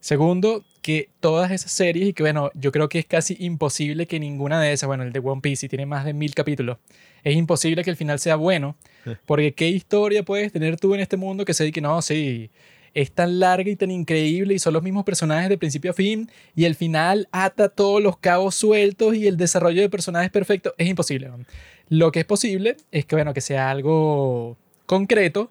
Segundo, 0.00 0.64
que 0.80 1.10
todas 1.20 1.50
esas 1.50 1.72
series, 1.72 2.08
y 2.08 2.12
que 2.12 2.22
bueno, 2.22 2.50
yo 2.54 2.72
creo 2.72 2.88
que 2.88 2.98
es 2.98 3.06
casi 3.06 3.36
imposible 3.40 4.06
que 4.06 4.20
ninguna 4.20 4.60
de 4.60 4.72
esas, 4.72 4.86
bueno, 4.86 5.02
el 5.02 5.12
de 5.12 5.18
One 5.18 5.40
Piece, 5.40 5.62
si 5.62 5.68
tiene 5.68 5.86
más 5.86 6.04
de 6.04 6.14
mil 6.14 6.34
capítulos, 6.34 6.78
es 7.24 7.36
imposible 7.36 7.82
que 7.84 7.90
el 7.90 7.96
final 7.96 8.18
sea 8.18 8.36
bueno, 8.36 8.76
porque 9.26 9.52
¿qué 9.54 9.68
historia 9.68 10.22
puedes 10.22 10.52
tener 10.52 10.78
tú 10.78 10.94
en 10.94 11.00
este 11.00 11.16
mundo 11.16 11.44
que 11.44 11.54
se 11.54 11.64
diga 11.64 11.74
que 11.74 11.80
no, 11.80 12.00
sí, 12.00 12.50
es 12.94 13.12
tan 13.12 13.38
larga 13.38 13.70
y 13.70 13.76
tan 13.76 13.90
increíble 13.90 14.54
y 14.54 14.58
son 14.58 14.72
los 14.72 14.82
mismos 14.82 15.04
personajes 15.04 15.48
de 15.48 15.58
principio 15.58 15.90
a 15.90 15.94
fin 15.94 16.30
y 16.54 16.64
el 16.64 16.74
final 16.74 17.28
ata 17.32 17.68
todos 17.68 18.02
los 18.02 18.16
cabos 18.18 18.54
sueltos 18.54 19.14
y 19.14 19.26
el 19.26 19.36
desarrollo 19.36 19.82
de 19.82 19.88
personajes 19.88 20.30
perfecto? 20.30 20.74
Es 20.78 20.88
imposible. 20.88 21.30
Lo 21.88 22.12
que 22.12 22.20
es 22.20 22.26
posible 22.26 22.76
es 22.90 23.04
que, 23.04 23.16
bueno, 23.16 23.34
que 23.34 23.40
sea 23.40 23.70
algo 23.70 24.56
concreto, 24.86 25.50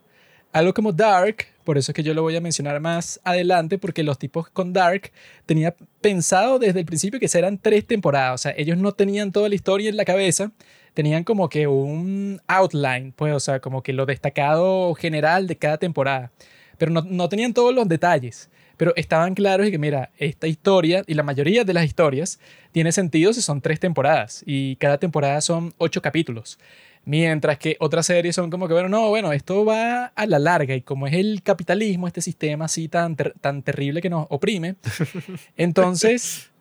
algo 0.58 0.74
como 0.74 0.92
Dark, 0.92 1.46
por 1.64 1.78
eso 1.78 1.92
es 1.92 1.96
que 1.96 2.04
yo 2.04 2.14
lo 2.14 2.22
voy 2.24 2.36
a 2.36 2.42
mencionar 2.42 2.80
más 2.80 3.20
adelante, 3.24 3.78
porque 3.78 4.04
los 4.04 4.18
tipos 4.18 4.50
con 4.50 4.74
Dark 4.74 5.12
tenía 5.46 5.76
pensado 6.02 6.60
desde 6.60 6.80
el 6.80 6.86
principio 6.86 7.20
que 7.20 7.28
serán 7.28 7.58
tres 7.58 7.86
temporadas. 7.86 8.34
O 8.34 8.38
sea, 8.44 8.54
ellos 8.58 8.78
no 8.78 8.92
tenían 8.92 9.32
toda 9.32 9.50
la 9.50 9.56
historia 9.56 9.90
en 9.90 9.98
la 9.98 10.06
cabeza, 10.06 10.52
tenían 10.94 11.24
como 11.24 11.50
que 11.50 11.68
un 11.68 12.42
outline, 12.48 13.14
pues, 13.16 13.34
o 13.34 13.40
sea, 13.40 13.60
como 13.60 13.84
que 13.84 13.94
lo 13.94 14.06
destacado 14.06 14.94
general 14.96 15.46
de 15.46 15.58
cada 15.58 15.78
temporada. 15.78 16.32
Pero 16.78 16.92
no, 16.92 17.02
no 17.02 17.30
tenían 17.30 17.54
todos 17.54 17.74
los 17.74 17.88
detalles. 17.88 18.50
Pero 18.78 18.94
estaban 18.96 19.34
claros 19.34 19.68
y 19.68 19.72
que, 19.72 19.80
mira, 19.80 20.12
esta 20.18 20.48
historia 20.48 21.04
y 21.08 21.16
la 21.16 21.24
mayoría 21.24 21.64
de 21.64 21.74
las 21.74 21.86
historias 21.86 22.40
tiene 22.72 22.92
sentido 22.92 23.34
si 23.34 23.42
son 23.42 23.60
tres 23.60 23.80
temporadas 23.80 24.44
y 24.46 24.76
cada 24.78 25.00
temporada 25.00 25.42
son 25.42 25.74
ocho 25.80 26.02
capítulos. 26.02 26.60
Mientras 27.08 27.58
que 27.58 27.78
otras 27.80 28.06
series 28.06 28.36
son 28.36 28.50
como 28.50 28.68
que, 28.68 28.74
bueno, 28.74 28.90
no, 28.90 29.08
bueno, 29.08 29.32
esto 29.32 29.64
va 29.64 30.08
a 30.08 30.26
la 30.26 30.40
larga 30.40 30.76
y 30.76 30.82
como 30.82 31.08
es 31.08 31.14
el 31.14 31.42
capitalismo, 31.42 32.06
este 32.06 32.20
sistema 32.20 32.66
así 32.66 32.90
tan, 32.90 33.16
tan 33.16 33.64
terrible 33.64 34.02
que 34.02 34.10
nos 34.10 34.28
oprime, 34.30 34.76
entonces 35.56 36.52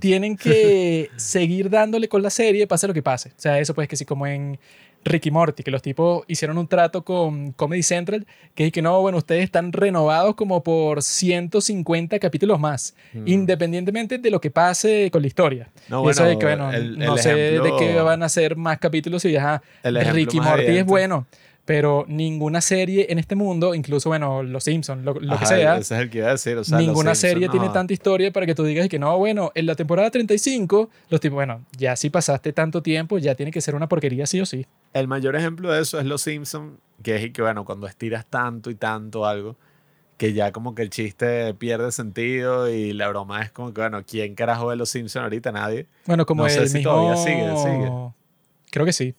tienen 0.00 0.38
que 0.38 1.10
seguir 1.16 1.68
dándole 1.68 2.08
con 2.08 2.22
la 2.22 2.30
serie, 2.30 2.66
pase 2.66 2.88
lo 2.88 2.94
que 2.94 3.02
pase. 3.02 3.32
O 3.36 3.40
sea, 3.40 3.58
eso 3.58 3.74
pues 3.74 3.86
que 3.86 3.96
sí, 3.96 4.06
como 4.06 4.26
en 4.26 4.58
Ricky 5.04 5.30
Morty, 5.30 5.62
que 5.62 5.70
los 5.70 5.82
tipos 5.82 6.24
hicieron 6.28 6.58
un 6.58 6.68
trato 6.68 7.02
con 7.02 7.52
Comedy 7.52 7.82
Central, 7.82 8.26
que 8.54 8.66
es 8.66 8.72
que 8.72 8.82
no, 8.82 9.00
bueno, 9.00 9.18
ustedes 9.18 9.42
están 9.44 9.72
renovados 9.72 10.34
como 10.36 10.62
por 10.62 11.02
150 11.02 12.18
capítulos 12.18 12.58
más, 12.60 12.94
Mm. 13.12 13.26
independientemente 13.26 14.18
de 14.18 14.30
lo 14.30 14.40
que 14.40 14.50
pase 14.50 15.10
con 15.10 15.22
la 15.22 15.28
historia. 15.28 15.68
No, 15.88 16.04
Y 16.06 16.10
eso 16.10 16.22
bueno, 16.22 16.30
de 16.30 16.38
que, 16.38 16.46
bueno, 16.46 16.72
el- 16.72 16.98
no 16.98 17.14
el 17.16 17.18
sé 17.22 17.34
de 17.34 17.72
qué 17.78 17.94
van 18.00 18.22
a 18.22 18.26
hacer 18.26 18.56
más 18.56 18.78
capítulos 18.78 19.24
y 19.24 19.34
ejemplo 19.34 20.12
Ricky 20.12 20.40
Morty 20.40 20.76
es 20.78 20.86
bueno, 20.86 21.26
pero 21.64 22.04
ninguna 22.08 22.60
serie 22.60 23.06
en 23.10 23.18
este 23.20 23.34
mundo, 23.36 23.74
incluso, 23.74 24.08
bueno, 24.08 24.42
Los 24.42 24.64
Simpsons, 24.64 25.04
lo, 25.04 25.14
lo 25.14 25.38
que 25.38 25.46
sea, 25.46 25.78
Ese 25.78 25.94
es 25.94 26.00
el 26.00 26.10
que 26.10 26.18
iba 26.18 26.28
a 26.28 26.32
decir. 26.32 26.56
O 26.56 26.64
sea, 26.64 26.78
los 26.78 26.86
ninguna 26.86 27.14
serie 27.14 27.48
tiene 27.48 27.68
tanta 27.70 27.92
historia 27.92 28.32
para 28.32 28.46
que 28.46 28.54
tú 28.54 28.64
digas 28.64 28.88
que 28.88 28.98
no, 28.98 29.16
bueno, 29.18 29.52
en 29.54 29.66
la 29.66 29.74
temporada 29.76 30.10
35, 30.10 30.90
los 31.08 31.20
tipos, 31.20 31.34
bueno, 31.36 31.64
ya 31.76 31.94
si 31.96 32.10
pasaste 32.10 32.52
tanto 32.52 32.82
tiempo, 32.82 33.18
ya 33.18 33.34
tiene 33.34 33.52
que 33.52 33.60
ser 33.60 33.74
una 33.74 33.88
porquería 33.88 34.26
sí 34.26 34.40
o 34.40 34.46
sí. 34.46 34.66
El 34.92 35.08
mayor 35.08 35.36
ejemplo 35.36 35.70
de 35.72 35.80
eso 35.82 35.98
es 35.98 36.06
Los 36.06 36.22
Simpson, 36.22 36.78
que 37.02 37.16
es 37.16 37.32
que, 37.32 37.42
bueno, 37.42 37.64
cuando 37.64 37.86
estiras 37.86 38.26
tanto 38.26 38.70
y 38.70 38.74
tanto 38.74 39.26
algo, 39.26 39.56
que 40.18 40.32
ya 40.34 40.52
como 40.52 40.74
que 40.74 40.82
el 40.82 40.90
chiste 40.90 41.52
pierde 41.54 41.90
sentido 41.92 42.68
y 42.68 42.92
la 42.92 43.08
broma 43.08 43.42
es 43.42 43.50
como 43.50 43.72
que, 43.72 43.80
bueno, 43.80 44.02
¿quién 44.06 44.34
carajo 44.34 44.66
ve 44.66 44.76
Los 44.76 44.90
Simpson 44.90 45.24
ahorita? 45.24 45.50
Nadie. 45.52 45.86
Bueno, 46.06 46.26
como 46.26 46.44
No 46.44 46.48
sé 46.50 46.60
el 46.60 46.68
si 46.68 46.78
mismo... 46.78 46.92
todavía 46.92 47.16
sigue, 47.16 47.56
sigue. 47.56 47.90
Creo 48.70 48.86
que 48.86 48.92
sí. 48.92 49.14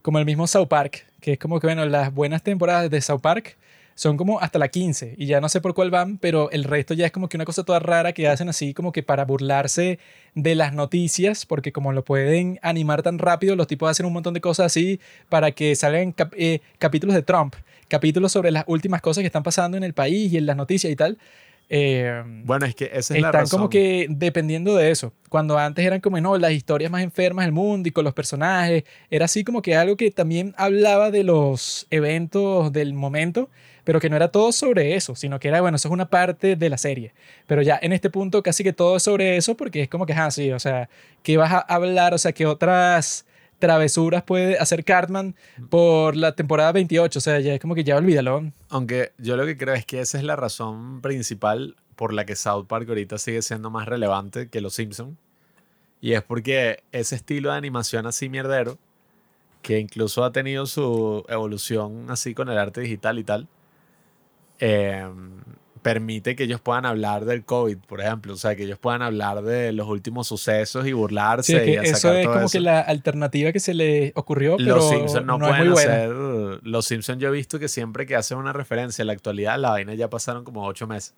Como 0.00 0.18
el 0.18 0.24
mismo 0.24 0.46
South 0.46 0.66
Park, 0.68 1.06
que 1.20 1.34
es 1.34 1.38
como 1.38 1.60
que, 1.60 1.66
bueno, 1.68 1.84
las 1.86 2.12
buenas 2.12 2.42
temporadas 2.42 2.90
de 2.90 3.00
South 3.00 3.20
Park 3.20 3.56
son 3.94 4.16
como 4.16 4.40
hasta 4.40 4.58
la 4.58 4.68
15 4.68 5.14
y 5.18 5.26
ya 5.26 5.40
no 5.40 5.48
sé 5.48 5.60
por 5.60 5.74
cuál 5.74 5.90
van, 5.90 6.18
pero 6.18 6.50
el 6.50 6.64
resto 6.64 6.94
ya 6.94 7.06
es 7.06 7.12
como 7.12 7.28
que 7.28 7.36
una 7.36 7.44
cosa 7.44 7.62
toda 7.64 7.78
rara 7.78 8.12
que 8.12 8.28
hacen 8.28 8.48
así 8.48 8.72
como 8.74 8.92
que 8.92 9.02
para 9.02 9.24
burlarse 9.24 9.98
de 10.34 10.54
las 10.54 10.72
noticias, 10.72 11.44
porque 11.46 11.72
como 11.72 11.92
lo 11.92 12.04
pueden 12.04 12.58
animar 12.62 13.02
tan 13.02 13.18
rápido, 13.18 13.54
los 13.56 13.66
tipos 13.66 13.90
hacen 13.90 14.06
un 14.06 14.12
montón 14.12 14.34
de 14.34 14.40
cosas 14.40 14.66
así 14.66 14.98
para 15.28 15.50
que 15.52 15.74
salgan 15.76 16.12
cap- 16.12 16.34
eh, 16.36 16.60
capítulos 16.78 17.14
de 17.14 17.22
Trump, 17.22 17.54
capítulos 17.88 18.32
sobre 18.32 18.50
las 18.50 18.64
últimas 18.66 19.02
cosas 19.02 19.22
que 19.22 19.26
están 19.26 19.42
pasando 19.42 19.76
en 19.76 19.84
el 19.84 19.92
país 19.92 20.32
y 20.32 20.38
en 20.38 20.46
las 20.46 20.56
noticias 20.56 20.90
y 20.92 20.96
tal. 20.96 21.18
Eh, 21.68 22.22
Bueno, 22.44 22.66
es 22.66 22.74
que 22.74 22.84
esa 22.92 23.14
es 23.14 23.20
la 23.22 23.28
están 23.28 23.32
razón. 23.42 23.58
como 23.60 23.70
que 23.70 24.06
dependiendo 24.10 24.76
de 24.76 24.90
eso. 24.90 25.12
Cuando 25.28 25.58
antes 25.58 25.84
eran 25.84 26.00
como, 26.00 26.20
no, 26.20 26.36
las 26.36 26.52
historias 26.52 26.90
más 26.90 27.02
enfermas 27.02 27.46
del 27.46 27.52
mundo 27.52 27.88
y 27.88 27.92
con 27.92 28.04
los 28.04 28.12
personajes, 28.14 28.84
era 29.10 29.24
así 29.24 29.42
como 29.44 29.62
que 29.62 29.74
algo 29.76 29.96
que 29.96 30.10
también 30.10 30.54
hablaba 30.58 31.10
de 31.10 31.24
los 31.24 31.86
eventos 31.90 32.72
del 32.72 32.92
momento, 32.94 33.48
pero 33.84 34.00
que 34.00 34.08
no 34.08 34.16
era 34.16 34.28
todo 34.28 34.52
sobre 34.52 34.94
eso, 34.94 35.14
sino 35.14 35.40
que 35.40 35.48
era, 35.48 35.60
bueno, 35.60 35.76
eso 35.76 35.88
es 35.88 35.92
una 35.92 36.08
parte 36.08 36.56
de 36.56 36.70
la 36.70 36.78
serie. 36.78 37.12
Pero 37.46 37.62
ya 37.62 37.78
en 37.82 37.92
este 37.92 38.10
punto 38.10 38.42
casi 38.42 38.62
que 38.62 38.72
todo 38.72 38.96
es 38.96 39.02
sobre 39.02 39.36
eso 39.36 39.56
porque 39.56 39.82
es 39.82 39.88
como 39.88 40.06
que, 40.06 40.12
ah, 40.12 40.30
sí, 40.30 40.52
o 40.52 40.60
sea, 40.60 40.88
¿qué 41.22 41.36
vas 41.36 41.52
a 41.52 41.58
hablar? 41.58 42.14
O 42.14 42.18
sea, 42.18 42.32
¿qué 42.32 42.46
otras 42.46 43.26
travesuras 43.58 44.22
puede 44.24 44.58
hacer 44.58 44.84
Cartman 44.84 45.34
por 45.70 46.16
la 46.16 46.34
temporada 46.34 46.72
28? 46.72 47.18
O 47.18 47.22
sea, 47.22 47.40
ya 47.40 47.54
es 47.54 47.60
como 47.60 47.74
que 47.74 47.84
ya 47.84 47.96
olvídalo. 47.96 48.52
Aunque 48.68 49.12
yo 49.18 49.36
lo 49.36 49.46
que 49.46 49.56
creo 49.56 49.74
es 49.74 49.86
que 49.86 50.00
esa 50.00 50.18
es 50.18 50.24
la 50.24 50.36
razón 50.36 51.00
principal 51.00 51.76
por 51.96 52.12
la 52.12 52.24
que 52.24 52.36
South 52.36 52.66
Park 52.66 52.88
ahorita 52.88 53.18
sigue 53.18 53.42
siendo 53.42 53.70
más 53.70 53.86
relevante 53.86 54.48
que 54.48 54.60
Los 54.60 54.74
Simpson. 54.74 55.18
Y 56.00 56.14
es 56.14 56.22
porque 56.22 56.82
ese 56.90 57.14
estilo 57.14 57.52
de 57.52 57.56
animación 57.56 58.06
así 58.06 58.28
mierdero, 58.28 58.78
que 59.62 59.78
incluso 59.78 60.24
ha 60.24 60.32
tenido 60.32 60.66
su 60.66 61.24
evolución 61.28 62.06
así 62.10 62.34
con 62.34 62.48
el 62.48 62.58
arte 62.58 62.80
digital 62.80 63.20
y 63.20 63.24
tal, 63.24 63.48
eh, 64.64 65.04
permite 65.82 66.36
que 66.36 66.44
ellos 66.44 66.60
puedan 66.60 66.86
hablar 66.86 67.24
del 67.24 67.44
COVID, 67.44 67.78
por 67.78 68.00
ejemplo. 68.00 68.34
O 68.34 68.36
sea, 68.36 68.54
que 68.54 68.62
ellos 68.62 68.78
puedan 68.78 69.02
hablar 69.02 69.42
de 69.42 69.72
los 69.72 69.88
últimos 69.88 70.28
sucesos 70.28 70.86
y 70.86 70.92
burlarse 70.92 71.52
Sí, 71.52 71.58
es 71.58 71.80
que 71.80 71.88
eso 71.88 71.96
sacar 71.96 72.16
es 72.16 72.24
todo 72.24 72.34
como 72.34 72.46
eso. 72.46 72.52
que 72.52 72.60
la 72.60 72.80
alternativa 72.80 73.50
que 73.50 73.58
se 73.58 73.74
le 73.74 74.12
ocurrió, 74.14 74.56
pero 74.56 74.76
Los 74.76 74.88
Simpsons 74.88 75.26
no, 75.26 75.36
no, 75.38 75.48
pueden 75.48 75.72
hacer. 75.72 76.10
Los 76.62 76.86
Simpsons 76.86 77.18
yo 77.20 77.28
he 77.28 77.32
visto 77.32 77.58
que 77.58 77.66
siempre 77.66 78.06
que 78.06 78.14
hacen 78.14 78.38
una 78.38 78.52
referencia 78.52 79.02
a 79.02 79.06
la 79.06 79.12
actualidad, 79.12 79.58
la 79.58 79.70
vaina 79.70 79.94
ya 79.94 80.08
pasaron 80.08 80.44
como 80.44 80.64
ocho 80.64 80.86
meses. 80.86 81.14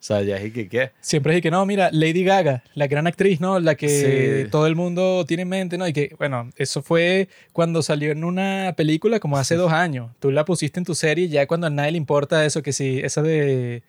O 0.00 0.02
sea, 0.08 0.22
ya 0.22 0.36
es 0.36 0.46
y 0.46 0.50
que 0.52 0.68
qué. 0.68 0.92
Siempre 1.00 1.34
es 1.36 1.42
que 1.42 1.50
no, 1.50 1.66
mira, 1.66 1.90
Lady 1.92 2.22
Gaga, 2.22 2.62
la 2.74 2.86
gran 2.86 3.06
actriz, 3.08 3.40
¿no? 3.40 3.58
La 3.58 3.74
que 3.74 4.44
Sí. 4.44 4.48
todo 4.50 4.66
el 4.68 4.76
mundo 4.76 5.24
tiene 5.26 5.42
en 5.42 5.48
mente, 5.48 5.76
¿no? 5.76 5.88
Y 5.88 5.92
que, 5.92 6.14
bueno, 6.18 6.50
eso 6.56 6.82
fue 6.82 7.28
cuando 7.52 7.82
salió 7.82 8.12
en 8.12 8.22
una 8.22 8.74
película 8.76 9.18
como 9.18 9.38
hace 9.38 9.56
dos 9.56 9.72
años. 9.72 10.12
Tú 10.20 10.30
la 10.30 10.44
pusiste 10.44 10.78
en 10.78 10.84
tu 10.84 10.94
serie 10.94 11.28
ya 11.28 11.46
cuando 11.48 11.66
a 11.66 11.70
nadie 11.70 11.92
le 11.92 11.98
importa 11.98 12.44
eso, 12.46 12.62
que 12.62 12.72
sí, 12.72 13.00
esa 13.02 13.22
de... 13.22 13.82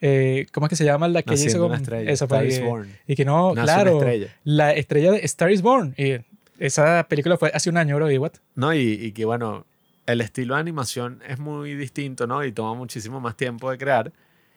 eh, 0.00 0.46
¿Cómo 0.52 0.66
es 0.66 0.70
que 0.70 0.76
se 0.76 0.84
llama 0.84 1.08
la 1.08 1.22
que 1.22 1.34
hizo 1.34 1.44
Naciendo 1.44 1.66
una 1.66 1.74
con- 1.76 1.82
estrella. 1.82 2.10
Esa 2.12 2.26
fue 2.28 2.36
Star 2.38 2.46
is 2.46 2.60
Born. 2.62 2.88
Y 3.08 3.16
que 3.16 3.24
no, 3.24 3.54
Nace 3.54 3.64
claro, 3.64 3.92
estrella. 3.98 4.36
la 4.44 4.72
estrella 4.74 5.10
de 5.12 5.18
Star 5.24 5.50
is 5.50 5.62
Born. 5.62 5.94
Y 5.96 6.18
esa 6.58 7.04
película 7.08 7.36
fue 7.36 7.50
hace 7.52 7.68
un 7.70 7.76
año, 7.78 7.96
bro, 7.96 8.10
y 8.10 8.18
what? 8.18 8.32
No, 8.54 8.72
y, 8.72 8.78
y 8.92 9.12
que 9.12 9.24
bueno, 9.24 9.66
el 10.06 10.20
estilo 10.20 10.54
de 10.54 10.60
animación 10.60 11.20
es 11.28 11.38
muy 11.38 11.74
distinto, 11.74 12.26
¿no? 12.28 12.44
Y 12.44 12.52
toma 12.52 12.74
muchísimo 12.74 13.20
más 13.20 13.36
tiempo 13.36 13.70
de 13.70 13.78
crear. 13.78 14.12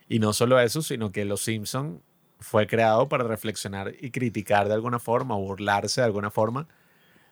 Y 0.09 0.19
no 0.19 0.33
solo 0.33 0.59
eso, 0.59 0.81
sino 0.81 1.11
que 1.11 1.23
Los 1.23 1.41
Simpson 1.41 2.01
fue 2.39 2.67
creado 2.67 3.07
para 3.07 3.23
reflexionar 3.23 3.93
y 4.01 4.09
criticar 4.09 4.67
de 4.67 4.73
alguna 4.73 4.99
forma, 4.99 5.35
burlarse 5.35 6.01
de 6.01 6.05
alguna 6.05 6.31
forma 6.31 6.67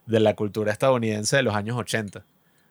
de 0.05 0.19
la 0.19 0.35
cultura 0.35 0.71
estadounidense 0.71 1.37
de 1.37 1.43
los 1.43 1.55
años 1.55 1.75
80. 1.75 2.19
O 2.19 2.23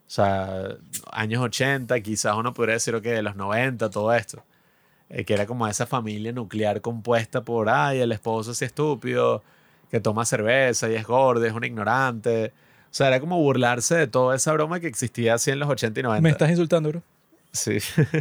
sea, 0.06 0.76
años 1.10 1.42
80, 1.42 2.00
quizás 2.00 2.36
uno 2.36 2.54
podría 2.54 2.74
decir 2.74 3.00
que 3.02 3.10
de 3.10 3.22
los 3.22 3.34
90, 3.34 3.90
todo 3.90 4.14
esto. 4.14 4.44
Eh, 5.08 5.24
que 5.24 5.34
era 5.34 5.46
como 5.46 5.66
esa 5.66 5.86
familia 5.86 6.32
nuclear 6.32 6.80
compuesta 6.80 7.44
por, 7.44 7.68
ay, 7.68 8.00
el 8.00 8.12
esposo 8.12 8.52
es 8.52 8.62
estúpido, 8.62 9.42
que 9.90 10.00
toma 10.00 10.24
cerveza 10.24 10.88
y 10.88 10.94
es 10.94 11.06
gordo, 11.06 11.44
es 11.44 11.52
un 11.52 11.64
ignorante. 11.64 12.52
O 12.90 12.94
sea, 12.96 13.08
era 13.08 13.20
como 13.20 13.38
burlarse 13.38 13.96
de 13.96 14.06
toda 14.06 14.36
esa 14.36 14.52
broma 14.52 14.78
que 14.78 14.86
existía 14.86 15.34
así 15.34 15.50
en 15.50 15.58
los 15.58 15.68
80 15.68 16.00
y 16.00 16.02
90. 16.02 16.22
Me 16.22 16.30
estás 16.30 16.50
insultando, 16.50 16.90
bro. 16.90 17.02
Sí. 17.56 17.78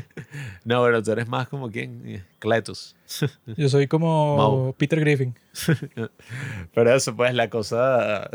no, 0.65 0.84
pero 0.84 1.04
tú 1.04 1.12
eres 1.12 1.28
más 1.28 1.48
como 1.48 1.69
quién? 1.69 2.02
Eh, 2.06 2.24
Cletus. 2.39 2.95
Yo 3.58 3.69
soy 3.69 3.88
como 3.88 4.38
Mau. 4.38 4.74
Peter 4.74 5.00
Griffin. 5.00 5.36
Pero 6.74 6.93
eso, 6.93 7.15
pues, 7.15 7.34
la 7.34 7.50
cosa. 7.50 8.30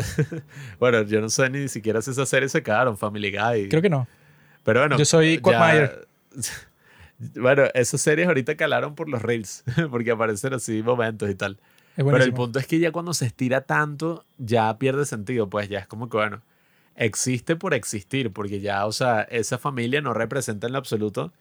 bueno, 0.78 1.02
yo 1.02 1.20
no 1.20 1.28
sé 1.28 1.50
ni 1.50 1.68
siquiera 1.68 2.00
si 2.00 2.10
esa 2.12 2.24
serie 2.24 2.48
se 2.48 2.62
quedaron, 2.62 2.96
Family 2.96 3.30
Guy. 3.30 3.68
Creo 3.68 3.82
que 3.82 3.90
no. 3.90 4.06
Pero 4.64 4.80
bueno. 4.80 4.96
Yo 4.96 5.04
soy 5.04 5.36
ya- 5.36 5.42
Quagmire. 5.42 5.90
Bueno, 7.34 7.64
esas 7.74 8.00
series 8.00 8.26
ahorita 8.28 8.56
calaron 8.56 8.94
por 8.94 9.08
los 9.08 9.20
reels, 9.20 9.62
porque 9.90 10.10
aparecen 10.10 10.54
así 10.54 10.82
momentos 10.82 11.28
y 11.28 11.34
tal. 11.34 11.58
Pero 11.96 12.16
el 12.16 12.32
punto 12.32 12.58
es 12.58 12.66
que 12.66 12.78
ya 12.78 12.92
cuando 12.92 13.12
se 13.12 13.26
estira 13.26 13.60
tanto, 13.62 14.24
ya 14.38 14.78
pierde 14.78 15.04
sentido, 15.04 15.50
pues 15.50 15.68
ya 15.68 15.80
es 15.80 15.86
como 15.86 16.08
que, 16.08 16.16
bueno, 16.16 16.40
existe 17.00 17.56
por 17.56 17.74
existir, 17.74 18.30
porque 18.32 18.60
ya, 18.60 18.86
o 18.86 18.92
sea, 18.92 19.22
esa 19.22 19.58
familia 19.58 20.00
no 20.00 20.12
representa 20.14 20.66
en 20.66 20.74
lo 20.74 20.78
absoluto 20.78 21.32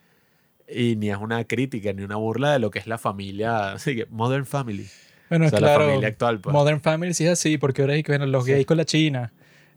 y 0.68 0.96
ni 0.96 1.10
es 1.10 1.18
una 1.18 1.44
crítica, 1.46 1.92
ni 1.94 2.04
una 2.04 2.16
burla 2.16 2.54
de 2.54 2.60
lo 2.60 2.72
que 2.72 2.80
es 2.80 2.88
la 2.88 2.98
familia, 2.98 3.72
así 3.74 3.96
que 3.96 4.06
Modern 4.10 4.46
Family, 4.46 4.88
Bueno, 5.30 5.46
o 5.46 5.50
sea, 5.50 5.60
claro. 5.60 5.80
la 5.84 5.86
familia 5.90 6.08
actual, 6.08 6.40
pues. 6.40 6.54
Modern 6.54 6.82
Family 6.82 7.14
sí 7.14 7.26
es 7.26 7.32
así, 7.32 7.58
porque 7.58 7.82
ahora 7.82 7.96
es 7.96 8.04
que 8.04 8.12
bueno, 8.14 8.26
los 8.26 8.46
Sí. 8.46 8.52
gays 8.52 8.66
con 8.66 8.78
la 8.78 8.86
china, 8.86 9.32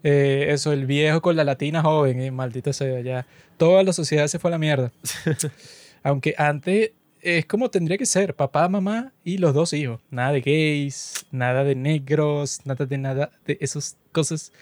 eh, 0.05 0.47
eso, 0.51 0.73
el 0.73 0.87
viejo 0.87 1.21
con 1.21 1.35
la 1.37 1.45
latina 1.45 1.83
joven, 1.83 2.21
eh, 2.21 2.31
maldita 2.31 2.73
sea, 2.73 3.01
ya. 3.01 3.27
Toda 3.57 3.83
la 3.83 3.93
sociedad 3.93 4.27
se 4.29 4.39
fue 4.39 4.51
a 4.51 4.53
la 4.53 4.59
mierda. 4.59 4.93
Aunque 6.05 6.35
antes 6.39 6.91
es 7.21 7.47
como 7.47 7.71
tendría 7.71 7.97
que 7.99 8.07
ser, 8.07 8.35
papá, 8.35 8.69
mamá 8.69 9.13
y 9.25 9.39
los 9.39 9.55
dos 9.55 9.73
hijos. 9.73 10.01
Nada 10.11 10.33
de 10.33 10.41
gays, 10.41 11.27
nada 11.31 11.63
de 11.65 11.75
negros, 11.77 12.61
nada 12.65 12.85
de 12.85 12.99
nada 12.99 13.31
de 13.47 13.59
esas 13.61 13.97
cosas. 14.11 14.53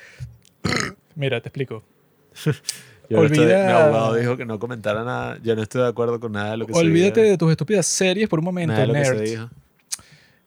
Mira, 1.15 1.41
te 1.41 1.49
explico. 1.49 1.83
Yo 3.09 3.17
no 3.17 3.25
estoy- 3.25 3.39
olvida- 3.41 3.67
mi 3.67 3.73
abogado 3.73 4.15
dijo 4.15 4.37
que 4.37 4.45
no 4.45 4.59
comentara 4.61 5.03
nada, 5.03 5.37
yo 5.43 5.57
no 5.57 5.63
estoy 5.63 5.83
de 5.83 5.89
acuerdo 5.89 6.21
con 6.21 6.31
nada 6.31 6.53
de 6.53 6.57
lo 6.59 6.67
que 6.69 6.73
Olvídate 6.75 7.25
se 7.25 7.31
de 7.31 7.37
tus 7.39 7.51
estúpidas 7.51 7.85
series 7.87 8.29
por 8.29 8.39
un 8.39 8.45
momento, 8.45 8.73
nada 8.73 8.83
de 8.83 8.87
lo 8.87 8.95
que 8.95 9.05
se 9.05 9.11
nerd. 9.15 9.23
dijo. 9.29 9.51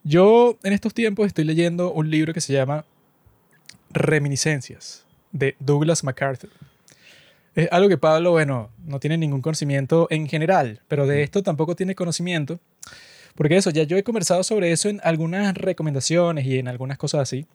Yo 0.05 0.57
en 0.63 0.71
estos 0.71 0.93
tiempos 0.93 1.27
estoy 1.27 1.43
leyendo 1.43 1.91
un 1.91 2.09
libro 2.09 2.33
que 2.33 2.39
se 2.39 2.53
llama 2.53 2.85
Reminiscencias 3.91 5.05
de 5.33 5.55
Douglas 5.59 6.03
MacArthur. 6.03 6.49
Es 7.55 7.67
algo 7.71 7.89
que 7.89 7.97
Pablo, 7.97 8.31
bueno, 8.31 8.69
no 8.85 8.99
tiene 8.99 9.17
ningún 9.17 9.41
conocimiento 9.41 10.07
en 10.09 10.27
general, 10.27 10.81
pero 10.87 11.05
de 11.05 11.21
esto 11.21 11.43
tampoco 11.43 11.75
tiene 11.75 11.95
conocimiento. 11.95 12.59
Porque 13.35 13.57
eso, 13.57 13.69
ya 13.71 13.83
yo 13.83 13.97
he 13.97 14.03
conversado 14.03 14.43
sobre 14.43 14.71
eso 14.71 14.89
en 14.89 15.01
algunas 15.03 15.53
recomendaciones 15.55 16.45
y 16.45 16.59
en 16.59 16.67
algunas 16.67 16.97
cosas 16.97 17.21
así. 17.21 17.45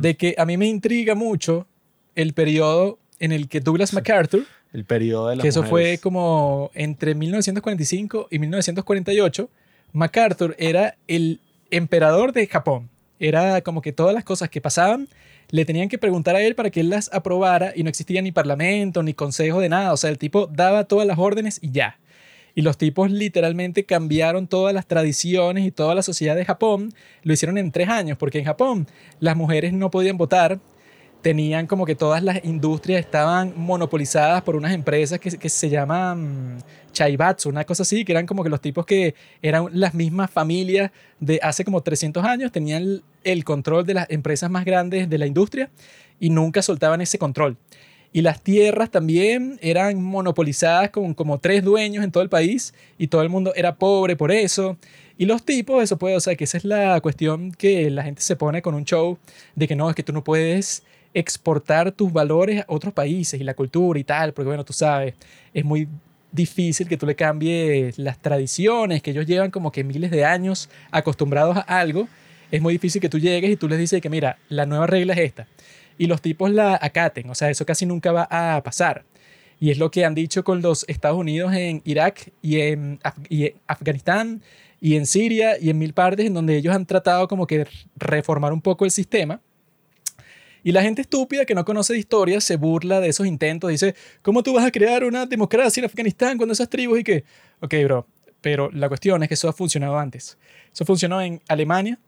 De 0.00 0.16
que 0.16 0.34
a 0.38 0.46
mí 0.46 0.56
me 0.56 0.66
intriga 0.66 1.14
mucho 1.14 1.66
el 2.14 2.32
periodo 2.32 2.98
en 3.18 3.32
el 3.32 3.48
que 3.48 3.60
Douglas 3.60 3.92
MacArthur 3.92 4.44
El 4.72 4.84
periodo 4.84 5.28
de 5.28 5.36
las 5.36 5.42
que 5.42 5.48
eso 5.48 5.62
fue 5.62 5.98
como 5.98 6.70
entre 6.74 7.14
1945 7.14 8.28
y 8.30 8.38
1948. 8.38 9.48
MacArthur 9.92 10.54
era 10.58 10.96
el 11.06 11.40
emperador 11.70 12.32
de 12.32 12.46
Japón. 12.46 12.88
Era 13.18 13.60
como 13.60 13.82
que 13.82 13.92
todas 13.92 14.14
las 14.14 14.24
cosas 14.24 14.48
que 14.48 14.60
pasaban 14.60 15.08
le 15.50 15.64
tenían 15.64 15.88
que 15.88 15.98
preguntar 15.98 16.36
a 16.36 16.42
él 16.42 16.54
para 16.54 16.70
que 16.70 16.80
él 16.80 16.90
las 16.90 17.12
aprobara 17.12 17.72
y 17.74 17.82
no 17.82 17.90
existía 17.90 18.22
ni 18.22 18.32
parlamento 18.32 19.02
ni 19.02 19.14
consejo 19.14 19.60
de 19.60 19.68
nada. 19.68 19.92
O 19.92 19.96
sea, 19.96 20.10
el 20.10 20.18
tipo 20.18 20.46
daba 20.46 20.84
todas 20.84 21.06
las 21.06 21.18
órdenes 21.18 21.58
y 21.60 21.72
ya. 21.72 21.98
Y 22.54 22.62
los 22.62 22.78
tipos 22.78 23.10
literalmente 23.10 23.84
cambiaron 23.84 24.46
todas 24.46 24.74
las 24.74 24.86
tradiciones 24.86 25.66
y 25.66 25.70
toda 25.70 25.94
la 25.94 26.02
sociedad 26.02 26.36
de 26.36 26.44
Japón. 26.44 26.92
Lo 27.22 27.32
hicieron 27.32 27.58
en 27.58 27.70
tres 27.70 27.88
años, 27.88 28.18
porque 28.18 28.38
en 28.38 28.44
Japón 28.44 28.86
las 29.18 29.36
mujeres 29.36 29.72
no 29.72 29.90
podían 29.90 30.16
votar, 30.16 30.60
tenían 31.22 31.66
como 31.66 31.86
que 31.86 31.94
todas 31.94 32.22
las 32.22 32.44
industrias 32.44 33.00
estaban 33.00 33.52
monopolizadas 33.56 34.42
por 34.42 34.56
unas 34.56 34.72
empresas 34.72 35.18
que, 35.20 35.30
que 35.30 35.48
se 35.48 35.68
llaman 35.68 36.62
Chaibatsu, 36.92 37.48
una 37.48 37.64
cosa 37.64 37.82
así, 37.82 38.04
que 38.04 38.12
eran 38.12 38.26
como 38.26 38.42
que 38.42 38.50
los 38.50 38.60
tipos 38.60 38.86
que 38.86 39.14
eran 39.42 39.68
las 39.72 39.94
mismas 39.94 40.30
familias 40.30 40.90
de 41.18 41.40
hace 41.42 41.64
como 41.64 41.82
300 41.82 42.24
años, 42.24 42.52
tenían 42.52 43.02
el, 43.24 43.44
control 43.44 43.86
de 43.86 43.94
las 43.94 44.10
empresas 44.10 44.50
más 44.50 44.64
grandes 44.64 45.08
de 45.08 45.18
la 45.18 45.26
industria 45.26 45.70
y 46.18 46.30
nunca 46.30 46.62
soltaban 46.62 47.00
ese 47.00 47.18
control. 47.18 47.56
Y 48.12 48.22
las 48.22 48.42
tierras 48.42 48.90
también 48.90 49.58
eran 49.62 50.02
monopolizadas 50.02 50.90
con 50.90 51.14
como 51.14 51.38
tres 51.38 51.62
dueños 51.62 52.02
en 52.02 52.10
todo 52.10 52.22
el 52.24 52.28
país 52.28 52.74
y 52.98 53.06
todo 53.06 53.22
el 53.22 53.28
mundo 53.28 53.52
era 53.54 53.76
pobre 53.76 54.16
por 54.16 54.32
eso. 54.32 54.76
Y 55.16 55.26
los 55.26 55.44
tipos, 55.44 55.82
eso 55.82 55.96
puede, 55.96 56.16
o 56.16 56.20
sea, 56.20 56.34
que 56.34 56.44
esa 56.44 56.56
es 56.56 56.64
la 56.64 57.00
cuestión 57.00 57.52
que 57.52 57.88
la 57.90 58.02
gente 58.02 58.22
se 58.22 58.34
pone 58.34 58.62
con 58.62 58.74
un 58.74 58.84
show 58.84 59.18
de 59.54 59.68
que 59.68 59.76
no, 59.76 59.88
es 59.88 59.94
que 59.94 60.02
tú 60.02 60.12
no 60.12 60.24
puedes 60.24 60.82
exportar 61.14 61.92
tus 61.92 62.12
valores 62.12 62.62
a 62.62 62.64
otros 62.68 62.92
países 62.92 63.40
y 63.40 63.44
la 63.44 63.54
cultura 63.54 63.98
y 64.00 64.04
tal, 64.04 64.32
porque 64.32 64.48
bueno, 64.48 64.64
tú 64.64 64.72
sabes, 64.72 65.14
es 65.54 65.64
muy 65.64 65.86
difícil 66.32 66.88
que 66.88 66.96
tú 66.96 67.06
le 67.06 67.14
cambies 67.14 67.98
las 67.98 68.20
tradiciones 68.20 69.02
que 69.02 69.10
ellos 69.10 69.26
llevan 69.26 69.50
como 69.50 69.70
que 69.70 69.84
miles 69.84 70.10
de 70.10 70.24
años 70.24 70.68
acostumbrados 70.90 71.56
a 71.56 71.60
algo. 71.60 72.08
Es 72.50 72.60
muy 72.60 72.72
difícil 72.74 73.00
que 73.00 73.08
tú 73.08 73.18
llegues 73.18 73.50
y 73.50 73.56
tú 73.56 73.68
les 73.68 73.78
dices 73.78 74.00
que 74.00 74.10
mira, 74.10 74.38
la 74.48 74.66
nueva 74.66 74.88
regla 74.88 75.12
es 75.12 75.20
esta 75.20 75.46
y 76.00 76.06
los 76.06 76.22
tipos 76.22 76.50
la 76.50 76.78
acaten. 76.80 77.28
O 77.28 77.34
sea, 77.34 77.50
eso 77.50 77.66
casi 77.66 77.84
nunca 77.84 78.10
va 78.10 78.26
a 78.30 78.62
pasar. 78.62 79.04
Y 79.60 79.70
es 79.70 79.76
lo 79.76 79.90
que 79.90 80.06
han 80.06 80.14
dicho 80.14 80.42
con 80.44 80.62
los 80.62 80.86
Estados 80.88 81.18
Unidos 81.18 81.52
en 81.52 81.82
Irak 81.84 82.32
y 82.40 82.58
en, 82.60 82.98
Afganistán 83.66 84.40
y 84.80 84.96
en 84.96 85.04
Siria 85.04 85.58
y 85.60 85.68
en 85.68 85.76
mil 85.76 85.92
partes 85.92 86.24
en 86.24 86.32
donde 86.32 86.56
ellos 86.56 86.74
han 86.74 86.86
tratado 86.86 87.28
como 87.28 87.46
que 87.46 87.66
reformar 87.96 88.54
un 88.54 88.62
poco 88.62 88.86
el 88.86 88.90
sistema. 88.90 89.42
Y 90.64 90.72
la 90.72 90.80
gente 90.80 91.02
estúpida 91.02 91.44
que 91.44 91.54
no 91.54 91.66
conoce 91.66 91.92
de 91.92 91.98
historia 91.98 92.40
se 92.40 92.56
burla 92.56 93.00
de 93.00 93.08
esos 93.08 93.26
intentos. 93.26 93.68
Dice, 93.68 93.94
¿cómo 94.22 94.42
tú 94.42 94.54
vas 94.54 94.64
a 94.64 94.70
crear 94.70 95.04
una 95.04 95.26
democracia 95.26 95.82
en 95.82 95.84
Afganistán 95.84 96.38
cuando 96.38 96.54
esas 96.54 96.70
tribus 96.70 97.00
y 97.00 97.04
qué? 97.04 97.24
Ok, 97.60 97.74
bro. 97.84 98.06
Pero 98.40 98.70
la 98.70 98.88
cuestión 98.88 99.22
es 99.22 99.28
que 99.28 99.34
eso 99.34 99.50
ha 99.50 99.52
funcionado 99.52 99.98
antes. 99.98 100.38
Eso 100.72 100.86
funcionó 100.86 101.20
en 101.20 101.42
Alemania 101.46 101.98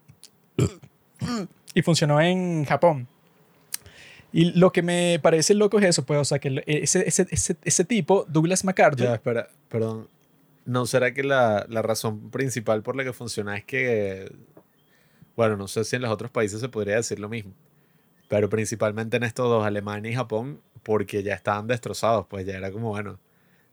y 1.75 1.83
funcionó 1.83 2.23
en 2.23 2.65
Japón. 2.65 3.07
Y 4.33 4.53
lo 4.59 4.73
que 4.73 4.83
me 4.83 5.19
parece 5.23 5.55
loco 5.55 5.79
es 5.79 5.85
eso, 5.85 6.05
pues, 6.05 6.19
o 6.19 6.25
sea, 6.25 6.39
que 6.39 6.63
ese, 6.67 7.07
ese, 7.07 7.27
ese, 7.31 7.57
ese 7.63 7.85
tipo, 7.85 8.25
Douglas 8.29 8.65
MacArthur. 8.65 9.07
Ya, 9.07 9.15
espera, 9.15 9.49
perdón. 9.69 10.09
¿No 10.65 10.87
será 10.87 11.13
que 11.13 11.23
la, 11.23 11.67
la, 11.69 11.83
razón 11.83 12.31
principal 12.31 12.83
por 12.83 12.97
la 12.97 13.05
que 13.05 13.13
funciona 13.13 13.57
es 13.57 13.65
que, 13.65 14.33
bueno, 15.37 15.57
no 15.57 15.67
sé 15.69 15.85
si 15.85 15.97
en 15.97 16.03
los 16.03 16.11
otros 16.11 16.31
países 16.31 16.61
se 16.61 16.69
podría 16.69 16.97
decir 16.97 17.19
lo 17.19 17.29
mismo, 17.29 17.53
pero 18.29 18.49
principalmente 18.49 19.17
en 19.17 19.25
estos 19.25 19.49
dos, 19.49 19.67
Alemania 19.67 20.11
y 20.11 20.15
Japón, 20.15 20.61
porque 20.83 21.23
ya 21.23 21.35
estaban 21.35 21.67
destrozados, 21.67 22.27
pues 22.29 22.47
ya 22.47 22.57
era 22.57 22.71
como, 22.71 22.91
bueno, 22.91 23.19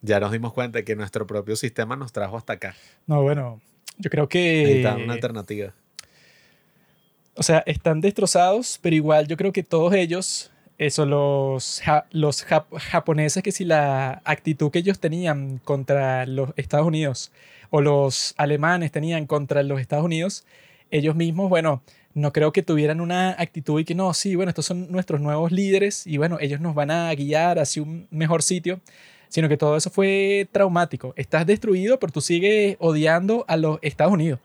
ya 0.01 0.19
nos 0.19 0.31
dimos 0.31 0.51
cuenta 0.51 0.79
de 0.79 0.83
que 0.83 0.95
nuestro 0.95 1.27
propio 1.27 1.55
sistema 1.55 1.95
nos 1.95 2.11
trajo 2.11 2.37
hasta 2.37 2.53
acá. 2.53 2.75
No, 3.05 3.21
bueno, 3.21 3.61
yo 3.97 4.09
creo 4.09 4.27
que... 4.27 4.63
Necesitaban 4.63 5.03
una 5.03 5.13
alternativa. 5.13 5.73
O 7.39 7.43
sea, 7.43 7.63
están 7.65 8.01
destrozados, 8.01 8.79
pero 8.81 8.97
igual 8.97 9.25
yo 9.25 9.37
creo 9.37 9.53
que 9.53 9.63
todos 9.63 9.93
ellos, 9.93 10.51
eso, 10.77 11.05
los, 11.05 11.81
japoneses, 12.91 13.41
que 13.41 13.53
si 13.53 13.63
la 13.63 14.21
actitud 14.25 14.69
que 14.71 14.79
ellos 14.79 14.99
tenían 14.99 15.59
contra 15.59 16.25
los 16.25 16.49
Estados 16.57 16.85
Unidos 16.85 17.31
o 17.69 17.79
los 17.79 18.33
alemanes 18.35 18.91
tenían 18.91 19.25
contra 19.25 19.63
los 19.63 19.79
Estados 19.79 20.03
Unidos, 20.03 20.43
ellos 20.91 21.15
mismos, 21.15 21.47
bueno, 21.47 21.81
no 22.13 22.33
creo 22.33 22.51
que 22.51 22.61
tuvieran 22.61 22.99
una 22.99 23.29
actitud 23.39 23.79
y 23.79 23.85
que 23.85 23.95
no, 23.95 24.13
sí, 24.13 24.35
bueno, 24.35 24.49
estos 24.49 24.65
son 24.65 24.91
nuestros 24.91 25.21
nuevos 25.21 25.53
líderes 25.53 26.05
y 26.05 26.17
bueno, 26.17 26.39
ellos 26.41 26.59
nos 26.59 26.75
van 26.75 26.91
a 26.91 27.15
guiar 27.15 27.57
hacia 27.57 27.83
un 27.83 28.05
mejor 28.11 28.43
sitio, 28.43 28.81
sino 29.29 29.47
que 29.47 29.55
todo 29.55 29.77
eso 29.77 29.89
fue 29.89 30.49
traumático. 30.51 31.13
Estás 31.15 31.45
destruido, 31.45 31.99
pero 31.99 32.11
tú 32.11 32.19
sigues 32.19 32.75
odiando 32.81 33.45
a 33.47 33.55
los 33.55 33.79
Estados 33.81 34.11
Unidos 34.11 34.41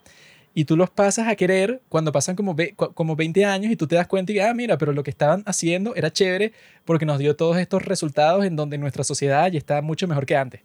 y 0.55 0.65
tú 0.65 0.77
los 0.77 0.89
pasas 0.89 1.27
a 1.27 1.35
querer 1.35 1.83
cuando 1.89 2.13
pasan 2.13 2.37
como, 2.37 2.55
como 2.77 3.17
20 3.17 3.45
años 3.45 3.73
y 3.73 3.77
tú 3.77 3.89
te 3.89 3.97
das 3.97 4.07
cuenta 4.07 4.33
y, 4.33 4.39
ah, 4.39 4.55
mira, 4.55 4.79
pero 4.79 4.93
lo 4.93 5.03
que 5.03 5.11
estaban 5.11 5.43
haciendo 5.47 5.97
era 5.97 6.13
chévere 6.13 6.53
porque 6.85 7.05
nos 7.05 7.19
dio 7.19 7.35
todos 7.35 7.59
estos 7.59 7.85
resultados 7.85 8.45
en 8.45 8.55
donde 8.55 8.79
nuestra 8.79 9.03
sociedad 9.03 9.51
ya 9.51 9.59
está 9.59 9.83
mucho 9.83 10.07
mejor 10.07 10.27
que 10.27 10.37
antes. 10.37 10.61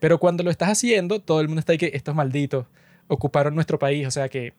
Pero 0.00 0.18
cuando 0.18 0.42
lo 0.42 0.50
estás 0.50 0.68
haciendo, 0.68 1.20
todo 1.20 1.40
el 1.40 1.48
mundo 1.48 1.60
está 1.60 1.72
ahí 1.72 1.78
que 1.78 1.92
estos 1.94 2.14
malditos 2.14 2.66
ocuparon 3.08 3.54
nuestro 3.54 3.78
país, 3.78 4.06
o 4.06 4.10
sea 4.10 4.28
que 4.28 4.52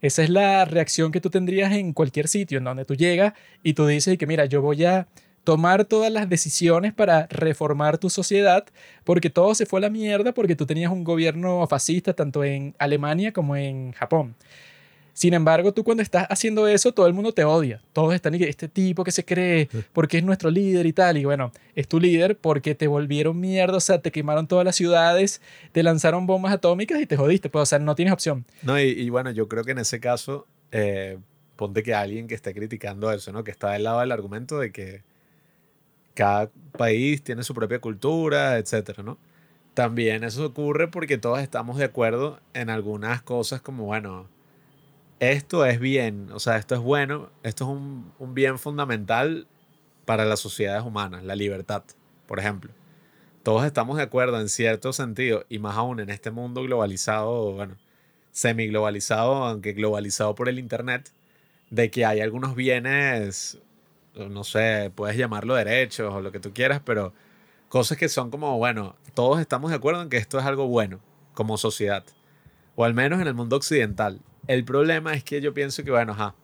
esa 0.00 0.22
es 0.22 0.30
la 0.30 0.64
reacción 0.64 1.10
que 1.10 1.20
tú 1.20 1.30
tendrías 1.30 1.72
en 1.72 1.92
cualquier 1.92 2.28
sitio 2.28 2.58
en 2.58 2.64
donde 2.64 2.84
tú 2.84 2.94
llegas 2.94 3.32
y 3.62 3.74
tú 3.74 3.86
dices 3.86 4.16
que, 4.18 4.26
mira, 4.26 4.44
yo 4.44 4.62
voy 4.62 4.84
a 4.84 5.08
tomar 5.44 5.84
todas 5.84 6.10
las 6.10 6.28
decisiones 6.28 6.92
para 6.92 7.26
reformar 7.28 7.98
tu 7.98 8.10
sociedad, 8.10 8.64
porque 9.04 9.30
todo 9.30 9.54
se 9.54 9.66
fue 9.66 9.78
a 9.78 9.82
la 9.82 9.90
mierda 9.90 10.32
porque 10.32 10.56
tú 10.56 10.66
tenías 10.66 10.90
un 10.90 11.04
gobierno 11.04 11.66
fascista 11.68 12.14
tanto 12.14 12.42
en 12.42 12.74
Alemania 12.78 13.32
como 13.32 13.54
en 13.54 13.92
Japón. 13.92 14.34
Sin 15.14 15.32
embargo, 15.32 15.72
tú 15.72 15.84
cuando 15.84 16.02
estás 16.02 16.26
haciendo 16.28 16.66
eso, 16.66 16.92
todo 16.92 17.06
el 17.06 17.14
mundo 17.14 17.32
te 17.32 17.44
odia. 17.44 17.80
Todos 17.92 18.14
están 18.14 18.34
y 18.34 18.42
este 18.42 18.68
tipo 18.68 19.04
que 19.04 19.12
se 19.12 19.24
cree 19.24 19.68
porque 19.92 20.18
es 20.18 20.24
nuestro 20.24 20.50
líder 20.50 20.86
y 20.86 20.92
tal. 20.92 21.16
Y 21.16 21.24
bueno, 21.24 21.52
es 21.76 21.86
tu 21.86 22.00
líder 22.00 22.36
porque 22.36 22.74
te 22.74 22.88
volvieron 22.88 23.38
mierda, 23.38 23.76
o 23.76 23.80
sea, 23.80 24.00
te 24.00 24.10
quemaron 24.10 24.48
todas 24.48 24.64
las 24.64 24.74
ciudades, 24.74 25.40
te 25.70 25.84
lanzaron 25.84 26.26
bombas 26.26 26.52
atómicas 26.52 27.00
y 27.00 27.06
te 27.06 27.16
jodiste. 27.16 27.48
Pues, 27.48 27.62
o 27.62 27.66
sea, 27.66 27.78
no 27.78 27.94
tienes 27.94 28.12
opción. 28.12 28.44
No, 28.62 28.78
y, 28.80 29.08
bueno, 29.08 29.30
yo 29.30 29.46
creo 29.46 29.62
que 29.62 29.70
en 29.70 29.78
ese 29.78 30.00
caso, 30.00 30.48
eh, 30.72 31.18
ponte 31.54 31.84
que 31.84 31.94
alguien 31.94 32.26
que 32.26 32.34
esté 32.34 32.52
criticando 32.52 33.12
eso, 33.12 33.30
¿no? 33.30 33.44
Que 33.44 33.52
está 33.52 33.70
del 33.70 33.84
lado 33.84 34.00
del 34.00 34.10
argumento 34.10 34.58
de 34.58 34.72
que 34.72 35.02
cada 36.14 36.50
país 36.76 37.22
tiene 37.22 37.42
su 37.44 37.54
propia 37.54 37.80
cultura, 37.80 38.58
etcétera, 38.58 39.02
¿no? 39.02 39.18
También 39.74 40.24
eso 40.24 40.46
ocurre 40.46 40.88
porque 40.88 41.18
todos 41.18 41.40
estamos 41.40 41.76
de 41.78 41.84
acuerdo 41.84 42.40
en 42.54 42.70
algunas 42.70 43.22
cosas 43.22 43.60
como, 43.60 43.84
bueno, 43.84 44.28
esto 45.20 45.64
es 45.66 45.80
bien, 45.80 46.30
o 46.32 46.38
sea, 46.40 46.56
esto 46.56 46.74
es 46.74 46.80
bueno, 46.80 47.30
esto 47.42 47.64
es 47.64 47.70
un, 47.70 48.12
un 48.18 48.34
bien 48.34 48.58
fundamental 48.58 49.46
para 50.04 50.24
las 50.24 50.40
sociedades 50.40 50.84
humanas, 50.84 51.24
la 51.24 51.36
libertad, 51.36 51.82
por 52.26 52.38
ejemplo. 52.38 52.70
Todos 53.42 53.64
estamos 53.66 53.96
de 53.96 54.04
acuerdo 54.04 54.40
en 54.40 54.48
cierto 54.48 54.92
sentido, 54.92 55.44
y 55.48 55.58
más 55.58 55.76
aún 55.76 56.00
en 56.00 56.10
este 56.10 56.30
mundo 56.30 56.62
globalizado, 56.62 57.52
bueno, 57.52 57.76
semi-globalizado, 58.32 59.44
aunque 59.44 59.72
globalizado 59.72 60.34
por 60.34 60.48
el 60.48 60.58
Internet, 60.58 61.12
de 61.70 61.90
que 61.90 62.04
hay 62.04 62.20
algunos 62.20 62.54
bienes 62.54 63.58
no 64.14 64.44
sé, 64.44 64.92
puedes 64.94 65.16
llamarlo 65.16 65.54
derechos 65.54 66.12
o 66.12 66.20
lo 66.20 66.32
que 66.32 66.40
tú 66.40 66.52
quieras, 66.52 66.80
pero 66.84 67.12
cosas 67.68 67.98
que 67.98 68.08
son 68.08 68.30
como, 68.30 68.56
bueno, 68.58 68.96
todos 69.14 69.40
estamos 69.40 69.70
de 69.70 69.76
acuerdo 69.76 70.02
en 70.02 70.08
que 70.08 70.16
esto 70.16 70.38
es 70.38 70.44
algo 70.44 70.66
bueno 70.66 71.00
como 71.34 71.58
sociedad, 71.58 72.04
o 72.76 72.84
al 72.84 72.94
menos 72.94 73.20
en 73.20 73.26
el 73.26 73.34
mundo 73.34 73.56
occidental. 73.56 74.20
El 74.46 74.64
problema 74.64 75.14
es 75.14 75.24
que 75.24 75.40
yo 75.40 75.54
pienso 75.54 75.82
que, 75.84 75.90
bueno, 75.90 76.12
ajá, 76.12 76.34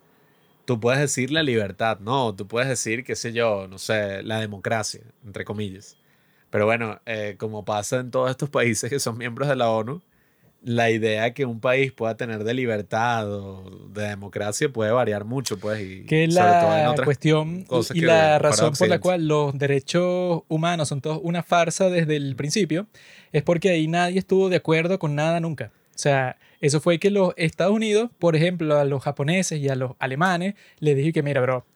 tú 0.64 0.80
puedes 0.80 1.00
decir 1.00 1.30
la 1.30 1.42
libertad, 1.42 1.98
no, 2.00 2.34
tú 2.34 2.46
puedes 2.46 2.68
decir, 2.68 3.04
qué 3.04 3.16
sé 3.16 3.32
yo, 3.32 3.66
no 3.68 3.78
sé, 3.78 4.22
la 4.22 4.40
democracia, 4.40 5.02
entre 5.24 5.44
comillas. 5.44 5.96
Pero 6.50 6.66
bueno, 6.66 7.00
eh, 7.06 7.36
como 7.38 7.64
pasa 7.64 7.98
en 8.00 8.10
todos 8.10 8.30
estos 8.30 8.50
países 8.50 8.90
que 8.90 8.98
son 8.98 9.16
miembros 9.18 9.48
de 9.48 9.56
la 9.56 9.70
ONU, 9.70 10.02
la 10.62 10.90
idea 10.90 11.32
que 11.32 11.46
un 11.46 11.60
país 11.60 11.92
pueda 11.92 12.16
tener 12.16 12.44
de 12.44 12.52
libertad 12.54 13.32
o 13.32 13.88
de 13.92 14.08
democracia 14.08 14.68
puede 14.68 14.90
variar 14.92 15.24
mucho, 15.24 15.58
pues. 15.58 15.80
Y 15.80 16.04
que 16.04 16.26
la 16.28 16.94
cuestión 17.04 17.66
y 17.94 18.00
la 18.02 18.38
razón 18.38 18.74
por 18.78 18.88
la 18.88 18.98
cual 18.98 19.26
los 19.26 19.56
derechos 19.58 20.42
humanos 20.48 20.88
son 20.88 21.00
todos 21.00 21.20
una 21.22 21.42
farsa 21.42 21.88
desde 21.88 22.16
el 22.16 22.36
principio 22.36 22.86
es 23.32 23.42
porque 23.42 23.70
ahí 23.70 23.88
nadie 23.88 24.18
estuvo 24.18 24.48
de 24.48 24.56
acuerdo 24.56 24.98
con 24.98 25.14
nada 25.14 25.40
nunca. 25.40 25.72
O 25.94 25.98
sea, 25.98 26.36
eso 26.60 26.80
fue 26.80 26.98
que 26.98 27.10
los 27.10 27.32
Estados 27.36 27.74
Unidos, 27.74 28.10
por 28.18 28.36
ejemplo, 28.36 28.78
a 28.78 28.84
los 28.84 29.02
japoneses 29.02 29.58
y 29.60 29.68
a 29.68 29.74
los 29.74 29.92
alemanes, 29.98 30.54
les 30.78 30.96
dije 30.96 31.12
que, 31.12 31.22
mira, 31.22 31.40
bro, 31.40 31.66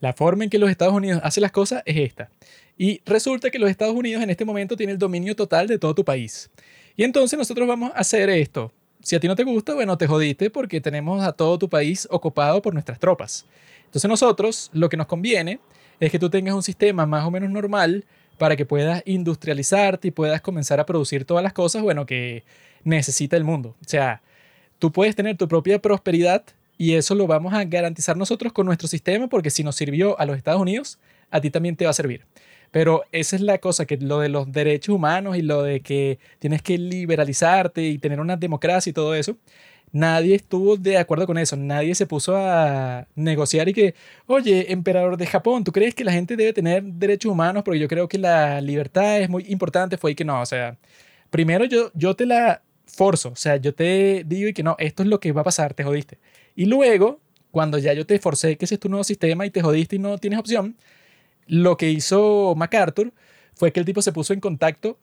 la 0.00 0.12
forma 0.12 0.44
en 0.44 0.50
que 0.50 0.58
los 0.58 0.70
Estados 0.70 0.94
Unidos 0.94 1.20
hacen 1.24 1.42
las 1.42 1.52
cosas 1.52 1.82
es 1.86 1.96
esta. 1.96 2.30
Y 2.78 3.00
resulta 3.06 3.50
que 3.50 3.58
los 3.58 3.70
Estados 3.70 3.94
Unidos 3.94 4.22
en 4.22 4.28
este 4.28 4.44
momento 4.44 4.76
tienen 4.76 4.94
el 4.94 4.98
dominio 4.98 5.34
total 5.34 5.66
de 5.66 5.78
todo 5.78 5.94
tu 5.94 6.04
país. 6.04 6.50
Y 6.96 7.04
entonces 7.04 7.38
nosotros 7.38 7.68
vamos 7.68 7.92
a 7.94 7.98
hacer 7.98 8.30
esto. 8.30 8.72
Si 9.02 9.14
a 9.14 9.20
ti 9.20 9.28
no 9.28 9.36
te 9.36 9.44
gusta, 9.44 9.74
bueno, 9.74 9.96
te 9.98 10.06
jodiste 10.06 10.50
porque 10.50 10.80
tenemos 10.80 11.22
a 11.22 11.32
todo 11.32 11.58
tu 11.58 11.68
país 11.68 12.08
ocupado 12.10 12.62
por 12.62 12.72
nuestras 12.72 12.98
tropas. 12.98 13.46
Entonces 13.84 14.08
nosotros 14.08 14.70
lo 14.72 14.88
que 14.88 14.96
nos 14.96 15.06
conviene 15.06 15.60
es 16.00 16.10
que 16.10 16.18
tú 16.18 16.30
tengas 16.30 16.54
un 16.54 16.62
sistema 16.62 17.06
más 17.06 17.24
o 17.24 17.30
menos 17.30 17.50
normal 17.50 18.04
para 18.38 18.56
que 18.56 18.66
puedas 18.66 19.02
industrializarte 19.06 20.08
y 20.08 20.10
puedas 20.10 20.40
comenzar 20.40 20.80
a 20.80 20.86
producir 20.86 21.24
todas 21.24 21.42
las 21.42 21.52
cosas, 21.52 21.82
bueno, 21.82 22.06
que 22.06 22.44
necesita 22.84 23.36
el 23.36 23.44
mundo. 23.44 23.76
O 23.80 23.88
sea, 23.88 24.22
tú 24.78 24.92
puedes 24.92 25.16
tener 25.16 25.36
tu 25.36 25.48
propia 25.48 25.80
prosperidad 25.80 26.44
y 26.78 26.94
eso 26.94 27.14
lo 27.14 27.26
vamos 27.26 27.54
a 27.54 27.64
garantizar 27.64 28.16
nosotros 28.16 28.52
con 28.52 28.66
nuestro 28.66 28.88
sistema 28.88 29.28
porque 29.28 29.50
si 29.50 29.64
nos 29.64 29.76
sirvió 29.76 30.18
a 30.18 30.26
los 30.26 30.36
Estados 30.36 30.60
Unidos, 30.60 30.98
a 31.30 31.40
ti 31.40 31.50
también 31.50 31.76
te 31.76 31.84
va 31.84 31.90
a 31.90 31.94
servir. 31.94 32.24
Pero 32.70 33.04
esa 33.12 33.36
es 33.36 33.42
la 33.42 33.58
cosa, 33.58 33.86
que 33.86 33.96
lo 33.96 34.20
de 34.20 34.28
los 34.28 34.50
derechos 34.52 34.94
humanos 34.94 35.36
y 35.36 35.42
lo 35.42 35.62
de 35.62 35.80
que 35.80 36.18
tienes 36.38 36.62
que 36.62 36.78
liberalizarte 36.78 37.82
y 37.82 37.98
tener 37.98 38.20
una 38.20 38.36
democracia 38.36 38.90
y 38.90 38.92
todo 38.92 39.14
eso, 39.14 39.36
nadie 39.92 40.34
estuvo 40.34 40.76
de 40.76 40.98
acuerdo 40.98 41.26
con 41.26 41.38
eso, 41.38 41.56
nadie 41.56 41.94
se 41.94 42.06
puso 42.06 42.36
a 42.36 43.06
negociar 43.14 43.68
y 43.68 43.72
que, 43.72 43.94
oye, 44.26 44.72
emperador 44.72 45.16
de 45.16 45.26
Japón, 45.26 45.64
¿tú 45.64 45.72
crees 45.72 45.94
que 45.94 46.04
la 46.04 46.12
gente 46.12 46.36
debe 46.36 46.52
tener 46.52 46.82
derechos 46.82 47.32
humanos? 47.32 47.62
Porque 47.64 47.80
yo 47.80 47.88
creo 47.88 48.08
que 48.08 48.18
la 48.18 48.60
libertad 48.60 49.20
es 49.20 49.28
muy 49.28 49.44
importante, 49.48 49.96
fue 49.96 50.12
y 50.12 50.14
que 50.14 50.24
no, 50.24 50.40
o 50.40 50.46
sea, 50.46 50.76
primero 51.30 51.64
yo, 51.64 51.90
yo 51.94 52.14
te 52.14 52.26
la 52.26 52.62
forzo, 52.86 53.30
o 53.30 53.36
sea, 53.36 53.56
yo 53.56 53.74
te 53.74 54.24
digo 54.26 54.48
y 54.48 54.52
que 54.54 54.62
no, 54.62 54.76
esto 54.78 55.02
es 55.02 55.08
lo 55.08 55.20
que 55.20 55.32
va 55.32 55.42
a 55.42 55.44
pasar, 55.44 55.74
te 55.74 55.84
jodiste. 55.84 56.18
Y 56.54 56.66
luego, 56.66 57.20
cuando 57.50 57.78
ya 57.78 57.92
yo 57.92 58.06
te 58.06 58.18
forcé 58.18 58.56
que 58.56 58.64
ese 58.66 58.74
es 58.74 58.80
tu 58.80 58.88
nuevo 58.88 59.04
sistema 59.04 59.46
y 59.46 59.50
te 59.50 59.62
jodiste 59.62 59.96
y 59.96 59.98
no 59.98 60.18
tienes 60.18 60.38
opción, 60.38 60.76
lo 61.46 61.76
que 61.76 61.90
hizo 61.90 62.54
MacArthur 62.56 63.12
fue 63.54 63.72
que 63.72 63.80
el 63.80 63.86
tipo 63.86 64.02
se 64.02 64.12
puso 64.12 64.32
en 64.32 64.40
contacto 64.40 64.98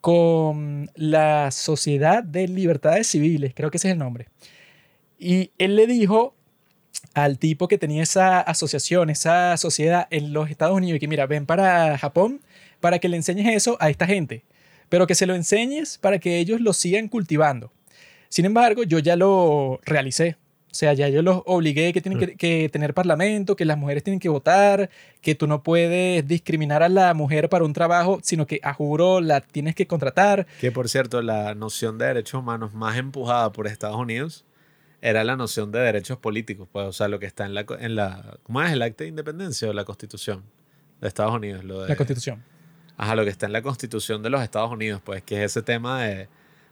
con 0.00 0.90
la 0.94 1.50
Sociedad 1.50 2.22
de 2.22 2.46
Libertades 2.46 3.06
Civiles, 3.06 3.52
creo 3.54 3.70
que 3.70 3.78
ese 3.78 3.88
es 3.88 3.92
el 3.92 3.98
nombre. 3.98 4.28
Y 5.18 5.52
él 5.56 5.76
le 5.76 5.86
dijo 5.86 6.34
al 7.14 7.38
tipo 7.38 7.68
que 7.68 7.78
tenía 7.78 8.02
esa 8.02 8.40
asociación, 8.40 9.08
esa 9.08 9.56
sociedad 9.56 10.06
en 10.10 10.32
los 10.32 10.50
Estados 10.50 10.76
Unidos, 10.76 11.00
que 11.00 11.08
mira, 11.08 11.26
ven 11.26 11.46
para 11.46 11.96
Japón 11.96 12.40
para 12.80 12.98
que 12.98 13.08
le 13.08 13.16
enseñes 13.16 13.46
eso 13.54 13.78
a 13.80 13.88
esta 13.88 14.06
gente, 14.06 14.44
pero 14.90 15.06
que 15.06 15.14
se 15.14 15.26
lo 15.26 15.34
enseñes 15.34 15.96
para 15.96 16.18
que 16.18 16.38
ellos 16.38 16.60
lo 16.60 16.74
sigan 16.74 17.08
cultivando. 17.08 17.72
Sin 18.28 18.44
embargo, 18.44 18.82
yo 18.82 18.98
ya 18.98 19.16
lo 19.16 19.80
realicé. 19.84 20.36
O 20.74 20.76
sea, 20.76 20.92
ya 20.92 21.08
yo 21.08 21.22
los 21.22 21.40
obligué 21.46 21.92
que 21.92 22.00
tienen 22.00 22.18
que, 22.18 22.34
que, 22.34 22.68
tener 22.68 22.94
parlamento, 22.94 23.54
que 23.54 23.64
las 23.64 23.78
mujeres 23.78 24.02
tienen 24.02 24.18
que 24.18 24.28
votar, 24.28 24.90
que 25.20 25.36
tú 25.36 25.46
no 25.46 25.62
puedes 25.62 26.26
discriminar 26.26 26.82
a 26.82 26.88
la 26.88 27.14
mujer 27.14 27.48
para 27.48 27.64
un 27.64 27.72
trabajo, 27.72 28.18
sino 28.24 28.44
que 28.44 28.58
a 28.64 28.74
juro 28.74 29.20
la 29.20 29.40
tienes 29.40 29.76
que 29.76 29.86
contratar. 29.86 30.48
Que 30.60 30.72
por 30.72 30.88
cierto, 30.88 31.22
la 31.22 31.54
noción 31.54 31.96
de 31.96 32.06
derechos 32.06 32.40
humanos 32.40 32.74
más 32.74 32.98
empujada 32.98 33.52
por 33.52 33.68
Estados 33.68 33.96
Unidos 33.96 34.44
era 35.00 35.22
la 35.22 35.36
noción 35.36 35.70
de 35.70 35.78
derechos 35.78 36.18
políticos, 36.18 36.66
pues, 36.72 36.88
o 36.88 36.92
sea, 36.92 37.06
lo 37.06 37.20
que 37.20 37.26
está 37.26 37.46
en 37.46 37.54
la, 37.54 37.64
en 37.78 37.94
la 37.94 38.36
¿cómo 38.42 38.60
es 38.60 38.72
el 38.72 38.82
acta 38.82 39.04
de 39.04 39.10
independencia 39.10 39.70
o 39.70 39.72
la 39.72 39.84
constitución 39.84 40.42
de 41.00 41.06
Estados 41.06 41.36
Unidos? 41.36 41.62
Lo 41.62 41.82
de, 41.82 41.88
la 41.88 41.94
constitución. 41.94 42.42
Ajá, 42.96 43.14
lo 43.14 43.22
que 43.22 43.30
está 43.30 43.46
en 43.46 43.52
la 43.52 43.62
constitución 43.62 44.24
de 44.24 44.30
los 44.30 44.42
Estados 44.42 44.72
Unidos, 44.72 45.00
pues, 45.04 45.22
que 45.22 45.36
es 45.36 45.52
ese 45.52 45.62
tema 45.62 46.02
de 46.02 46.26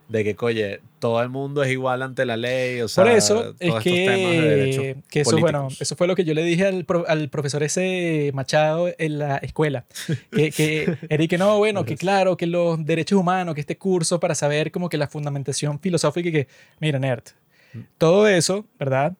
de 0.09 0.25
que, 0.25 0.37
oye, 0.45 0.81
todo 0.99 1.23
el 1.23 1.29
mundo 1.29 1.63
es 1.63 1.71
igual 1.71 2.03
ante 2.03 2.25
la 2.27 2.37
ley, 2.37 2.81
o 2.81 2.89
sea, 2.89 3.05
Por 3.05 3.13
eso 3.13 3.55
es 3.59 3.75
que, 3.83 4.97
que 5.09 5.21
eso, 5.21 5.39
bueno, 5.39 5.69
eso 5.81 5.97
fue 5.97 6.07
lo 6.07 6.15
que 6.15 6.25
yo 6.25 6.35
le 6.35 6.45
dije 6.45 6.67
al, 6.67 6.87
al 7.09 7.29
profesor 7.29 7.63
ese 7.63 8.31
Machado 8.35 8.91
en 8.99 9.19
la 9.19 9.39
escuela, 9.39 9.85
que, 10.31 10.51
que 10.51 10.97
era 11.09 11.27
que 11.27 11.39
no, 11.39 11.59
bueno, 11.59 11.85
que 11.85 11.97
claro, 11.97 12.37
que 12.37 12.47
los 12.47 12.85
derechos 12.85 13.19
humanos, 13.19 13.55
que 13.55 13.61
este 13.61 13.79
curso 13.79 14.21
para 14.21 14.35
saber 14.35 14.71
como 14.71 14.89
que 14.89 14.99
la 14.99 15.09
fundamentación 15.09 15.81
filosófica 15.81 16.29
y 16.29 16.33
que, 16.33 16.49
mira, 16.79 16.99
nerd, 16.99 17.25
mm. 17.73 17.81
todo 17.99 18.29
eso, 18.29 18.67
¿verdad? 18.79 19.15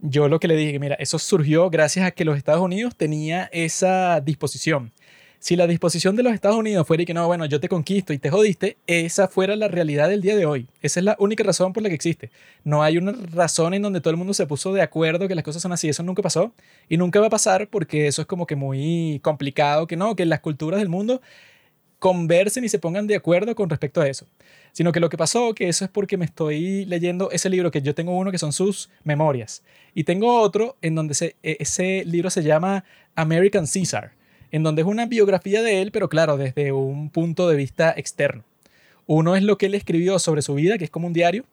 Yo 0.00 0.28
lo 0.28 0.40
que 0.40 0.48
le 0.48 0.56
dije, 0.56 0.78
mira, 0.78 0.96
eso 0.96 1.18
surgió 1.18 1.70
gracias 1.70 2.06
a 2.06 2.10
que 2.10 2.24
los 2.24 2.36
Estados 2.36 2.60
Unidos 2.60 2.94
tenía 2.96 3.48
esa 3.52 4.20
disposición 4.20 4.92
si 5.46 5.54
la 5.54 5.68
disposición 5.68 6.16
de 6.16 6.24
los 6.24 6.34
Estados 6.34 6.56
Unidos 6.56 6.84
fuera 6.88 7.04
y 7.04 7.06
que 7.06 7.14
no, 7.14 7.24
bueno, 7.28 7.46
yo 7.46 7.60
te 7.60 7.68
conquisto 7.68 8.12
y 8.12 8.18
te 8.18 8.30
jodiste, 8.30 8.78
esa 8.88 9.28
fuera 9.28 9.54
la 9.54 9.68
realidad 9.68 10.08
del 10.08 10.20
día 10.20 10.34
de 10.34 10.44
hoy. 10.44 10.66
Esa 10.82 10.98
es 10.98 11.04
la 11.04 11.14
única 11.20 11.44
razón 11.44 11.72
por 11.72 11.84
la 11.84 11.88
que 11.88 11.94
existe. 11.94 12.32
No 12.64 12.82
hay 12.82 12.98
una 12.98 13.12
razón 13.12 13.72
en 13.72 13.80
donde 13.80 14.00
todo 14.00 14.10
el 14.10 14.16
mundo 14.16 14.34
se 14.34 14.44
puso 14.48 14.72
de 14.72 14.82
acuerdo 14.82 15.28
que 15.28 15.36
las 15.36 15.44
cosas 15.44 15.62
son 15.62 15.70
así. 15.70 15.88
Eso 15.88 16.02
nunca 16.02 16.20
pasó 16.20 16.52
y 16.88 16.96
nunca 16.96 17.20
va 17.20 17.28
a 17.28 17.30
pasar 17.30 17.68
porque 17.68 18.08
eso 18.08 18.22
es 18.22 18.26
como 18.26 18.44
que 18.44 18.56
muy 18.56 19.20
complicado, 19.22 19.86
que 19.86 19.94
no, 19.94 20.16
que 20.16 20.26
las 20.26 20.40
culturas 20.40 20.80
del 20.80 20.88
mundo 20.88 21.22
conversen 22.00 22.64
y 22.64 22.68
se 22.68 22.80
pongan 22.80 23.06
de 23.06 23.14
acuerdo 23.14 23.54
con 23.54 23.70
respecto 23.70 24.00
a 24.00 24.08
eso. 24.08 24.26
Sino 24.72 24.90
que 24.90 24.98
lo 24.98 25.08
que 25.08 25.16
pasó, 25.16 25.54
que 25.54 25.68
eso 25.68 25.84
es 25.84 25.90
porque 25.92 26.16
me 26.16 26.24
estoy 26.24 26.86
leyendo 26.86 27.30
ese 27.30 27.50
libro, 27.50 27.70
que 27.70 27.82
yo 27.82 27.94
tengo 27.94 28.18
uno 28.18 28.32
que 28.32 28.38
son 28.38 28.52
sus 28.52 28.90
memorias. 29.04 29.62
Y 29.94 30.02
tengo 30.02 30.40
otro 30.40 30.76
en 30.82 30.96
donde 30.96 31.36
e, 31.44 31.56
ese 31.60 32.02
libro 32.04 32.30
se 32.30 32.42
llama 32.42 32.84
American 33.14 33.64
Caesar 33.72 34.16
en 34.56 34.62
donde 34.62 34.80
es 34.80 34.88
una 34.88 35.04
biografía 35.04 35.60
de 35.60 35.82
él, 35.82 35.90
pero 35.92 36.08
claro, 36.08 36.38
desde 36.38 36.72
un 36.72 37.10
punto 37.10 37.46
de 37.46 37.56
vista 37.56 37.92
externo. 37.94 38.42
Uno 39.04 39.36
es 39.36 39.42
lo 39.42 39.58
que 39.58 39.66
él 39.66 39.74
escribió 39.74 40.18
sobre 40.18 40.40
su 40.40 40.54
vida, 40.54 40.78
que 40.78 40.84
es 40.84 40.90
como 40.90 41.06
un 41.06 41.12
diario, 41.12 41.44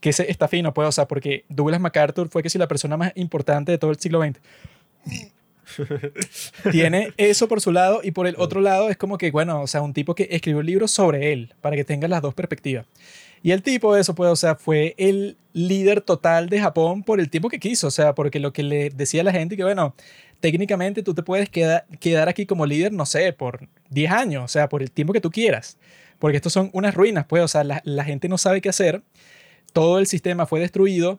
que 0.00 0.08
ese 0.08 0.30
está 0.30 0.48
fino, 0.48 0.72
pues, 0.72 0.88
o 0.88 0.92
sea, 0.92 1.06
porque 1.06 1.44
Douglas 1.50 1.78
MacArthur 1.78 2.30
fue 2.30 2.42
que 2.42 2.48
si 2.48 2.56
la 2.56 2.68
persona 2.68 2.96
más 2.96 3.12
importante 3.16 3.70
de 3.70 3.76
todo 3.76 3.90
el 3.90 3.98
siglo 3.98 4.22
XX. 4.22 4.40
Tiene 6.72 7.12
eso 7.18 7.48
por 7.48 7.60
su 7.60 7.70
lado 7.70 8.00
y 8.02 8.12
por 8.12 8.26
el 8.26 8.36
otro 8.38 8.62
lado 8.62 8.88
es 8.88 8.96
como 8.96 9.18
que, 9.18 9.30
bueno, 9.30 9.60
o 9.60 9.66
sea, 9.66 9.82
un 9.82 9.92
tipo 9.92 10.14
que 10.14 10.28
escribió 10.30 10.60
un 10.60 10.66
libro 10.66 10.88
sobre 10.88 11.34
él, 11.34 11.52
para 11.60 11.76
que 11.76 11.84
tenga 11.84 12.08
las 12.08 12.22
dos 12.22 12.32
perspectivas. 12.32 12.86
Y 13.42 13.52
el 13.52 13.62
tipo 13.62 13.94
de 13.94 14.00
eso, 14.00 14.14
pues, 14.14 14.30
o 14.30 14.36
sea, 14.36 14.54
fue 14.56 14.94
el 14.96 15.36
líder 15.52 16.00
total 16.00 16.48
de 16.48 16.60
Japón 16.60 17.02
por 17.02 17.20
el 17.20 17.28
tiempo 17.28 17.48
que 17.50 17.60
quiso, 17.60 17.88
o 17.88 17.90
sea, 17.90 18.14
porque 18.14 18.40
lo 18.40 18.52
que 18.52 18.62
le 18.62 18.90
decía 18.90 19.20
a 19.20 19.24
la 19.24 19.32
gente 19.32 19.56
que, 19.56 19.64
bueno, 19.64 19.94
técnicamente 20.40 21.02
tú 21.02 21.14
te 21.14 21.22
puedes 21.22 21.48
quedar, 21.48 21.86
quedar 22.00 22.28
aquí 22.28 22.46
como 22.46 22.66
líder, 22.66 22.92
no 22.92 23.06
sé, 23.06 23.32
por 23.32 23.68
10 23.90 24.10
años, 24.10 24.44
o 24.44 24.48
sea, 24.48 24.68
por 24.68 24.82
el 24.82 24.90
tiempo 24.90 25.12
que 25.12 25.20
tú 25.20 25.30
quieras. 25.30 25.78
Porque 26.18 26.36
estos 26.36 26.52
son 26.52 26.70
unas 26.72 26.94
ruinas, 26.94 27.26
pues, 27.26 27.42
o 27.42 27.48
sea, 27.48 27.64
la, 27.64 27.82
la 27.84 28.04
gente 28.04 28.28
no 28.28 28.38
sabe 28.38 28.60
qué 28.60 28.68
hacer, 28.68 29.02
todo 29.72 29.98
el 29.98 30.06
sistema 30.06 30.46
fue 30.46 30.60
destruido, 30.60 31.18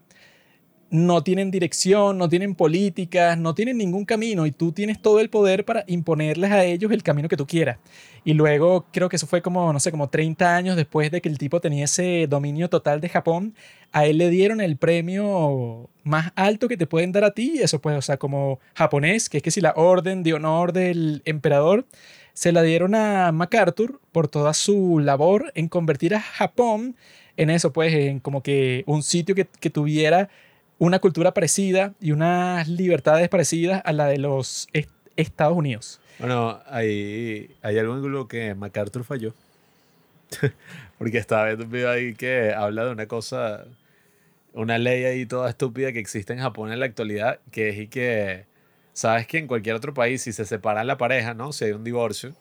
no 0.90 1.22
tienen 1.24 1.52
dirección, 1.52 2.18
no 2.18 2.30
tienen 2.30 2.56
políticas, 2.56 3.38
no 3.38 3.54
tienen 3.54 3.78
ningún 3.78 4.06
camino 4.06 4.46
y 4.46 4.52
tú 4.52 4.72
tienes 4.72 5.02
todo 5.02 5.20
el 5.20 5.30
poder 5.30 5.66
para 5.66 5.84
imponerles 5.88 6.52
a 6.52 6.64
ellos 6.64 6.92
el 6.92 7.04
camino 7.04 7.28
que 7.28 7.38
tú 7.38 7.46
quieras. 7.46 7.78
Y 8.24 8.34
luego 8.34 8.86
creo 8.92 9.10
que 9.10 9.18
eso 9.18 9.28
fue 9.28 9.42
como, 9.42 9.72
no 9.74 9.80
sé, 9.80 9.92
como 9.92 10.10
30 10.10 10.56
años 10.56 10.76
después 10.76 11.12
de 11.12 11.22
que 11.22 11.30
el 11.30 11.38
tipo 11.38 11.60
tenía 11.60 11.86
ese 11.86 12.28
dominio 12.30 12.70
total 12.70 13.02
de 13.02 13.10
Japón, 13.10 13.56
a 13.92 14.06
él 14.06 14.18
le 14.18 14.30
dieron 14.30 14.62
el 14.62 14.78
premio 14.78 15.90
más 16.04 16.32
alto 16.36 16.68
que 16.68 16.78
te 16.78 16.88
pueden 16.88 17.12
dar 17.12 17.24
a 17.24 17.32
ti, 17.32 17.60
eso 17.62 17.80
pues, 17.80 17.98
o 17.98 18.02
sea, 18.02 18.18
como 18.18 18.60
japonés, 18.74 19.30
que 19.30 19.38
es 19.38 19.44
que 19.44 19.52
si 19.52 19.62
la 19.62 19.74
orden 19.76 20.24
de 20.24 20.34
honor 20.34 20.74
del 20.74 21.22
emperador, 21.26 21.86
se 22.34 22.52
la 22.52 22.62
dieron 22.62 22.96
a 22.96 23.32
MacArthur 23.32 24.00
por 24.12 24.28
toda 24.28 24.54
su 24.54 25.00
labor 25.00 25.52
en 25.56 25.68
convertir 25.70 26.14
a 26.16 26.22
Japón 26.22 26.96
en 27.36 27.50
eso, 27.50 27.74
pues, 27.74 27.94
en 27.94 28.20
como 28.20 28.42
que 28.44 28.84
un 28.88 29.04
sitio 29.04 29.36
que, 29.36 29.48
que 29.60 29.70
tuviera 29.70 30.30
una 30.80 31.00
cultura 31.00 31.34
parecida 31.34 31.94
y 32.00 32.12
unas 32.12 32.68
libertades 32.68 33.30
parecidas 33.30 33.82
a 33.86 33.94
la 33.94 34.08
de 34.08 34.18
los 34.18 34.68
Estados 35.16 35.58
Unidos. 35.58 36.00
Bueno, 36.20 36.60
hay, 36.68 37.56
hay 37.62 37.78
algo 37.78 37.96
en 37.96 38.12
lo 38.12 38.28
que 38.28 38.54
MacArthur 38.56 39.04
falló. 39.04 39.34
Porque 40.98 41.18
estaba 41.18 41.46
viendo 41.46 41.66
un 41.66 41.72
video 41.72 41.90
ahí 41.90 42.14
que 42.14 42.54
habla 42.54 42.86
de 42.86 42.92
una 42.92 43.08
cosa, 43.08 43.66
una 44.54 44.78
ley 44.78 45.06
ahí 45.06 45.26
toda 45.26 45.50
estúpida 45.50 45.92
que 45.94 46.00
existe 46.00 46.34
en 46.34 46.40
Japón 46.40 46.72
en 46.72 46.80
la 46.80 46.86
actualidad, 46.86 47.40
que 47.52 47.70
es 47.70 47.78
y 47.78 47.88
que, 47.88 48.46
sabes 48.94 49.28
que 49.28 49.38
en 49.38 49.48
cualquier 49.48 49.76
otro 49.76 49.94
país, 49.94 50.24
si 50.24 50.34
se 50.34 50.46
separa 50.46 50.84
la 50.84 50.98
pareja, 50.98 51.34
¿no? 51.34 51.54
Si 51.54 51.66
hay 51.66 51.72
un 51.72 51.84
divorcio, 51.84 52.34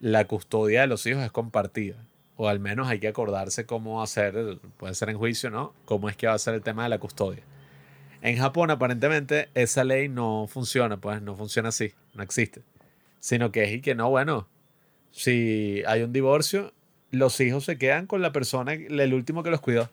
la 0.00 0.26
custodia 0.26 0.82
de 0.82 0.88
los 0.88 1.06
hijos 1.06 1.22
es 1.22 1.30
compartida. 1.30 1.96
O 2.36 2.48
al 2.48 2.58
menos 2.58 2.88
hay 2.88 2.98
que 2.98 3.08
acordarse 3.08 3.66
cómo 3.66 4.02
hacer, 4.02 4.58
puede 4.78 4.94
ser 4.94 5.10
en 5.10 5.18
juicio, 5.18 5.50
¿no? 5.50 5.74
Cómo 5.84 6.08
es 6.08 6.16
que 6.16 6.26
va 6.26 6.34
a 6.34 6.38
ser 6.38 6.54
el 6.54 6.62
tema 6.62 6.82
de 6.82 6.88
la 6.88 6.98
custodia. 6.98 7.44
En 8.22 8.38
Japón, 8.38 8.70
aparentemente, 8.70 9.48
esa 9.54 9.82
ley 9.82 10.08
no 10.08 10.46
funciona, 10.48 10.96
pues 10.96 11.20
no 11.20 11.34
funciona 11.34 11.70
así, 11.70 11.92
no 12.14 12.22
existe. 12.22 12.62
Sino 13.18 13.50
que 13.50 13.64
es 13.64 13.72
y 13.72 13.80
que 13.80 13.96
no, 13.96 14.08
bueno, 14.10 14.48
si 15.10 15.82
hay 15.86 16.02
un 16.02 16.12
divorcio, 16.12 16.72
los 17.10 17.38
hijos 17.40 17.64
se 17.64 17.78
quedan 17.78 18.06
con 18.06 18.22
la 18.22 18.32
persona, 18.32 18.72
el 18.72 19.12
último 19.12 19.42
que 19.42 19.50
los 19.50 19.60
cuidó. 19.60 19.90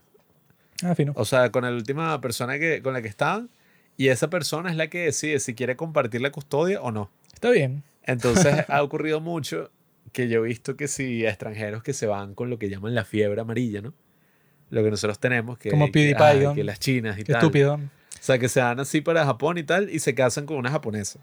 Ah, 0.83 0.93
fino. 0.93 1.13
O 1.15 1.25
sea, 1.25 1.51
con 1.51 1.63
la 1.63 1.71
última 1.71 2.21
persona 2.21 2.59
que, 2.59 2.81
con 2.83 2.93
la 2.93 3.01
que 3.01 3.07
estaban, 3.07 3.49
y 3.97 4.09
esa 4.09 4.29
persona 4.29 4.69
es 4.69 4.77
la 4.77 4.87
que 4.87 5.05
decide 5.05 5.39
si 5.39 5.55
quiere 5.55 5.75
compartir 5.75 6.21
la 6.21 6.31
custodia 6.31 6.81
o 6.81 6.91
no. 6.91 7.09
Está 7.33 7.49
bien. 7.49 7.83
Entonces 8.03 8.63
ha 8.69 8.83
ocurrido 8.83 9.21
mucho 9.21 9.71
que 10.13 10.29
yo 10.29 10.45
he 10.45 10.47
visto 10.47 10.77
que 10.77 10.87
si 10.87 11.25
extranjeros 11.25 11.81
que 11.81 11.93
se 11.93 12.05
van 12.05 12.35
con 12.35 12.49
lo 12.49 12.59
que 12.59 12.69
llaman 12.69 12.93
la 12.93 13.05
fiebre 13.05 13.41
amarilla, 13.41 13.81
¿no? 13.81 13.93
Lo 14.69 14.83
que 14.83 14.91
nosotros 14.91 15.19
tenemos, 15.19 15.57
que, 15.57 15.71
Como 15.71 15.87
que, 15.87 15.91
PewDiePie, 15.91 16.53
que 16.53 16.63
las 16.63 16.79
chinas 16.79 17.17
y 17.17 17.23
tal. 17.23 17.37
Estúpido. 17.37 17.79
O 18.15 18.23
sea, 18.23 18.37
que 18.39 18.49
se 18.49 18.59
van 18.61 18.79
así 18.79 19.01
para 19.01 19.25
Japón 19.25 19.57
y 19.57 19.63
tal 19.63 19.89
y 19.89 19.99
se 19.99 20.13
casan 20.15 20.45
con 20.45 20.57
una 20.57 20.69
japonesa. 20.69 21.19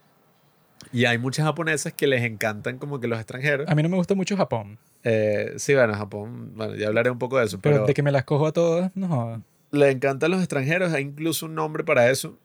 Y 0.92 1.04
hay 1.04 1.18
muchas 1.18 1.44
japonesas 1.44 1.92
que 1.92 2.06
les 2.06 2.22
encantan 2.22 2.78
como 2.78 3.00
que 3.00 3.08
los 3.08 3.18
extranjeros. 3.18 3.68
A 3.68 3.74
mí 3.74 3.82
no 3.82 3.88
me 3.88 3.96
gusta 3.96 4.14
mucho 4.14 4.36
Japón. 4.36 4.78
Eh, 5.04 5.54
sí, 5.56 5.74
bueno, 5.74 5.94
Japón, 5.94 6.52
bueno, 6.54 6.74
ya 6.74 6.88
hablaré 6.88 7.10
un 7.10 7.18
poco 7.18 7.38
de 7.38 7.46
eso. 7.46 7.58
Pero, 7.60 7.76
Pero, 7.76 7.86
de 7.86 7.94
que 7.94 8.02
me 8.02 8.12
las 8.12 8.24
cojo 8.24 8.46
a 8.46 8.52
todas, 8.52 8.90
no. 8.94 9.42
le 9.72 9.90
encantan 9.90 10.30
los 10.30 10.40
extranjeros, 10.40 10.92
hay 10.92 11.02
incluso 11.04 11.46
un 11.46 11.54
nombre 11.54 11.84
para 11.84 12.10
eso. 12.10 12.38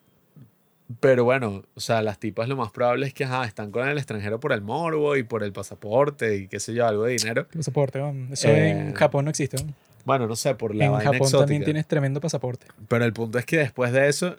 Pero 0.99 1.23
bueno, 1.23 1.63
o 1.75 1.79
sea, 1.79 2.01
las 2.01 2.19
tipas 2.19 2.49
lo 2.49 2.57
más 2.57 2.71
probable 2.71 3.07
es 3.07 3.13
que 3.13 3.23
ajá, 3.23 3.45
están 3.45 3.71
con 3.71 3.87
el 3.87 3.97
extranjero 3.97 4.39
por 4.41 4.51
el 4.51 4.61
morbo 4.61 5.15
y 5.15 5.23
por 5.23 5.41
el 5.43 5.53
pasaporte 5.53 6.35
y 6.35 6.47
qué 6.47 6.59
sé 6.59 6.73
yo, 6.73 6.85
algo 6.85 7.05
de 7.05 7.13
dinero. 7.13 7.47
¿Qué 7.49 7.57
pasaporte? 7.59 8.01
Eso 8.31 8.49
Eh, 8.49 8.69
en 8.71 8.93
Japón 8.93 9.25
no 9.25 9.31
existe. 9.31 9.63
¿no? 9.63 9.73
Bueno, 10.05 10.27
no 10.27 10.35
sé, 10.35 10.55
por 10.55 10.75
la 10.75 10.85
En 10.85 10.91
vaina 10.91 11.05
Japón 11.05 11.21
exótica. 11.27 11.39
también 11.39 11.63
tienes 11.63 11.87
tremendo 11.87 12.21
pasaporte. 12.21 12.67
Pero 12.87 13.05
el 13.05 13.13
punto 13.13 13.37
es 13.37 13.45
que 13.45 13.57
después 13.57 13.91
de 13.91 14.07
eso 14.07 14.37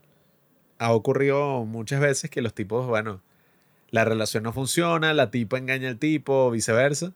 ha 0.78 0.92
ocurrido 0.92 1.64
muchas 1.64 2.00
veces 2.00 2.30
que 2.30 2.42
los 2.42 2.54
tipos, 2.54 2.86
bueno, 2.86 3.20
la 3.90 4.04
relación 4.04 4.42
no 4.42 4.52
funciona, 4.52 5.14
la 5.14 5.30
tipa 5.30 5.58
engaña 5.58 5.88
al 5.88 5.98
tipo, 5.98 6.50
viceversa. 6.50 7.12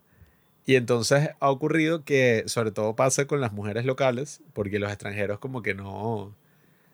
Y 0.67 0.75
entonces 0.77 1.31
ha 1.39 1.51
ocurrido 1.51 2.05
que 2.05 2.45
sobre 2.47 2.73
todo 2.73 2.97
pasa 2.97 3.27
con 3.27 3.41
las 3.41 3.53
mujeres 3.53 3.85
locales, 3.85 4.41
porque 4.53 4.79
los 4.79 4.91
extranjeros 4.91 5.39
como 5.39 5.63
que 5.63 5.75
no, 5.75 6.35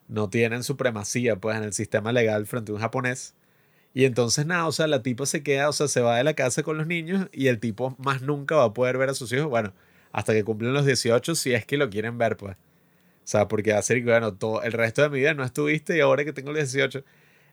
no 0.08 0.28
tienen 0.28 0.62
supremacía 0.62 1.36
pues 1.36 1.56
en 1.56 1.64
el 1.64 1.72
sistema 1.72 2.12
legal 2.12 2.46
frente 2.46 2.70
a 2.70 2.74
un 2.74 2.80
japonés. 2.80 3.34
Y 3.94 4.04
entonces 4.04 4.46
nada, 4.46 4.66
o 4.66 4.72
sea, 4.72 4.86
la 4.86 5.02
tipa 5.02 5.26
se 5.26 5.42
queda, 5.42 5.68
o 5.68 5.72
sea, 5.72 5.88
se 5.88 6.00
va 6.00 6.16
de 6.16 6.24
la 6.24 6.34
casa 6.34 6.62
con 6.62 6.78
los 6.78 6.86
niños 6.86 7.28
y 7.32 7.48
el 7.48 7.60
tipo 7.60 7.94
más 7.98 8.22
nunca 8.22 8.56
va 8.56 8.64
a 8.64 8.72
poder 8.74 8.96
ver 8.98 9.10
a 9.10 9.14
sus 9.14 9.32
hijos, 9.32 9.48
bueno, 9.48 9.72
hasta 10.12 10.32
que 10.32 10.44
cumplen 10.44 10.74
los 10.74 10.86
18 10.86 11.34
si 11.34 11.54
es 11.54 11.66
que 11.66 11.76
lo 11.76 11.90
quieren 11.90 12.18
ver 12.18 12.36
pues. 12.36 12.56
O 12.56 13.26
sea, 13.32 13.48
porque 13.48 13.80
ser, 13.82 14.02
bueno, 14.02 14.34
todo 14.34 14.62
el 14.62 14.72
resto 14.72 15.02
de 15.02 15.08
mi 15.10 15.18
vida 15.18 15.34
no 15.34 15.44
estuviste 15.44 15.96
y 15.96 16.00
ahora 16.00 16.24
que 16.24 16.32
tengo 16.32 16.52
los 16.52 16.72
18. 16.72 17.04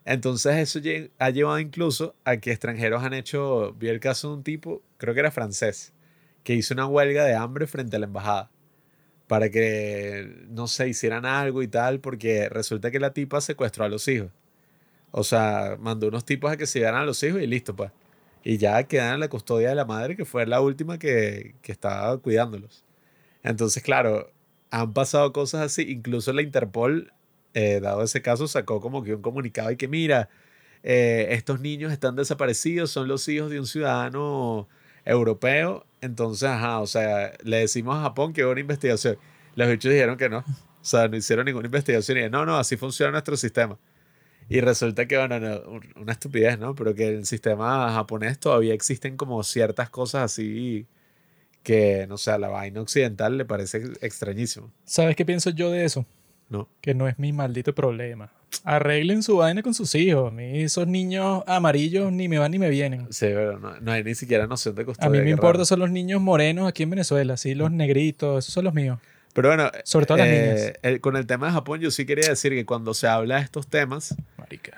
Entonces 0.04 0.56
eso 0.56 0.80
ha 1.18 1.30
llevado 1.30 1.58
incluso 1.58 2.16
a 2.24 2.38
que 2.38 2.50
extranjeros 2.50 3.02
han 3.04 3.14
hecho, 3.14 3.74
vi 3.74 3.88
el 3.88 4.00
caso 4.00 4.28
de 4.28 4.34
un 4.34 4.42
tipo, 4.42 4.82
creo 4.96 5.14
que 5.14 5.20
era 5.20 5.30
francés, 5.30 5.92
que 6.42 6.54
hizo 6.54 6.74
una 6.74 6.86
huelga 6.86 7.24
de 7.24 7.34
hambre 7.34 7.66
frente 7.66 7.96
a 7.96 7.98
la 8.00 8.06
embajada 8.06 8.50
para 9.30 9.48
que 9.50 10.44
no 10.48 10.66
se 10.66 10.88
hicieran 10.88 11.24
algo 11.24 11.62
y 11.62 11.68
tal, 11.68 12.00
porque 12.00 12.48
resulta 12.48 12.90
que 12.90 12.98
la 12.98 13.12
tipa 13.14 13.40
secuestró 13.40 13.84
a 13.84 13.88
los 13.88 14.08
hijos. 14.08 14.32
O 15.12 15.22
sea, 15.24 15.76
mandó 15.80 16.08
unos 16.08 16.24
tipos 16.24 16.50
a 16.50 16.56
que 16.56 16.66
se 16.66 16.80
llevaran 16.80 17.02
a 17.02 17.04
los 17.04 17.22
hijos 17.22 17.40
y 17.40 17.46
listo, 17.46 17.76
pues. 17.76 17.92
Y 18.44 18.58
ya 18.58 18.82
quedan 18.84 19.14
en 19.14 19.20
la 19.20 19.28
custodia 19.28 19.70
de 19.70 19.74
la 19.74 19.84
madre, 19.84 20.16
que 20.16 20.24
fue 20.24 20.46
la 20.46 20.60
última 20.60 20.98
que, 20.98 21.54
que 21.62 21.72
estaba 21.72 22.16
cuidándolos. 22.18 22.84
Entonces, 23.42 23.82
claro, 23.82 24.30
han 24.70 24.92
pasado 24.92 25.32
cosas 25.32 25.62
así. 25.62 25.82
Incluso 25.90 26.32
la 26.32 26.42
Interpol, 26.42 27.12
eh, 27.54 27.80
dado 27.80 28.02
ese 28.02 28.22
caso, 28.22 28.48
sacó 28.48 28.80
como 28.80 29.02
que 29.02 29.14
un 29.14 29.22
comunicado 29.22 29.70
y 29.70 29.76
que 29.76 29.88
mira, 29.88 30.28
eh, 30.82 31.28
estos 31.30 31.60
niños 31.60 31.92
están 31.92 32.16
desaparecidos, 32.16 32.90
son 32.90 33.08
los 33.08 33.28
hijos 33.28 33.50
de 33.50 33.60
un 33.60 33.66
ciudadano 33.66 34.68
europeo. 35.04 35.86
Entonces, 36.00 36.48
ajá, 36.48 36.80
o 36.80 36.86
sea, 36.86 37.32
le 37.42 37.58
decimos 37.58 37.96
a 37.96 38.02
Japón 38.02 38.32
que 38.32 38.44
hubo 38.44 38.52
una 38.52 38.60
investigación. 38.60 39.18
Los 39.54 39.68
bichos 39.68 39.92
dijeron 39.92 40.16
que 40.16 40.28
no. 40.28 40.38
O 40.38 40.84
sea, 40.84 41.08
no 41.08 41.16
hicieron 41.16 41.44
ninguna 41.44 41.66
investigación 41.66 42.18
y 42.18 42.30
no, 42.30 42.46
no, 42.46 42.56
así 42.56 42.76
funciona 42.76 43.12
nuestro 43.12 43.36
sistema. 43.36 43.78
Y 44.50 44.60
resulta 44.60 45.06
que, 45.06 45.16
bueno, 45.16 45.62
una 45.94 46.12
estupidez, 46.12 46.58
¿no? 46.58 46.74
Pero 46.74 46.92
que 46.92 47.06
en 47.06 47.14
el 47.18 47.26
sistema 47.26 47.92
japonés 47.92 48.40
todavía 48.40 48.74
existen 48.74 49.16
como 49.16 49.44
ciertas 49.44 49.90
cosas 49.90 50.24
así 50.24 50.88
que, 51.62 52.06
no 52.08 52.18
sé, 52.18 52.32
a 52.32 52.38
la 52.38 52.48
vaina 52.48 52.80
occidental 52.80 53.38
le 53.38 53.44
parece 53.44 53.80
extrañísimo. 54.00 54.72
¿Sabes 54.84 55.14
qué 55.14 55.24
pienso 55.24 55.50
yo 55.50 55.70
de 55.70 55.84
eso? 55.84 56.04
No. 56.48 56.68
Que 56.80 56.94
no 56.94 57.06
es 57.06 57.16
mi 57.16 57.32
maldito 57.32 57.76
problema. 57.76 58.32
Arreglen 58.64 59.22
su 59.22 59.36
vaina 59.36 59.62
con 59.62 59.72
sus 59.72 59.94
hijos. 59.94 60.32
A 60.32 60.34
mí 60.34 60.62
esos 60.62 60.88
niños 60.88 61.44
amarillos 61.46 62.10
ni 62.10 62.28
me 62.28 62.40
van 62.40 62.50
ni 62.50 62.58
me 62.58 62.70
vienen. 62.70 63.06
Sí, 63.12 63.26
pero 63.26 63.56
no, 63.80 63.92
hay 63.92 64.02
ni 64.02 64.16
siquiera 64.16 64.48
noción 64.48 64.74
de 64.74 64.84
custodia. 64.84 65.06
A 65.06 65.10
mí 65.10 65.20
me 65.20 65.30
importa 65.30 65.64
son 65.64 65.78
los 65.78 65.92
niños 65.92 66.20
morenos 66.20 66.68
aquí 66.68 66.82
en 66.82 66.90
Venezuela, 66.90 67.36
sí, 67.36 67.54
los 67.54 67.70
negritos, 67.70 68.44
esos 68.44 68.52
son 68.52 68.64
los 68.64 68.74
míos. 68.74 68.98
Pero 69.32 69.48
bueno, 69.48 69.70
sobre 69.84 70.06
todo 70.06 70.18
las 70.18 70.26
eh, 70.28 70.74
niñas. 70.82 71.00
con 71.00 71.16
el 71.16 71.26
tema 71.26 71.46
de 71.46 71.52
Japón, 71.52 71.80
yo 71.80 71.90
sí 71.90 72.04
quería 72.04 72.28
decir 72.28 72.52
que 72.52 72.66
cuando 72.66 72.94
se 72.94 73.06
habla 73.06 73.36
de 73.36 73.42
estos 73.42 73.68
temas, 73.68 74.16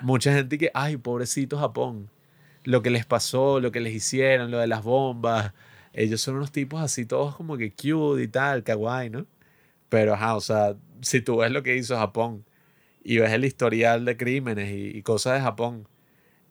mucha 0.01 0.33
gente 0.33 0.57
que, 0.57 0.69
ay, 0.73 0.97
pobrecito 0.97 1.57
Japón, 1.57 2.09
lo 2.63 2.81
que 2.81 2.89
les 2.89 3.05
pasó, 3.05 3.59
lo 3.59 3.71
que 3.71 3.79
les 3.79 3.93
hicieron, 3.93 4.51
lo 4.51 4.59
de 4.59 4.67
las 4.67 4.83
bombas, 4.83 5.53
ellos 5.93 6.21
son 6.21 6.35
unos 6.35 6.51
tipos 6.51 6.81
así 6.81 7.05
todos 7.05 7.35
como 7.35 7.57
que 7.57 7.71
cute 7.71 8.23
y 8.23 8.27
tal, 8.27 8.63
kawaii, 8.63 9.09
¿no? 9.09 9.25
Pero, 9.89 10.13
ajá, 10.15 10.35
o 10.35 10.41
sea, 10.41 10.75
si 11.01 11.21
tú 11.21 11.37
ves 11.37 11.51
lo 11.51 11.61
que 11.61 11.75
hizo 11.75 11.95
Japón 11.95 12.45
y 13.03 13.17
ves 13.17 13.31
el 13.31 13.45
historial 13.45 14.05
de 14.05 14.17
crímenes 14.17 14.71
y, 14.71 15.01
cosas 15.03 15.35
de 15.35 15.41
Japón, 15.41 15.87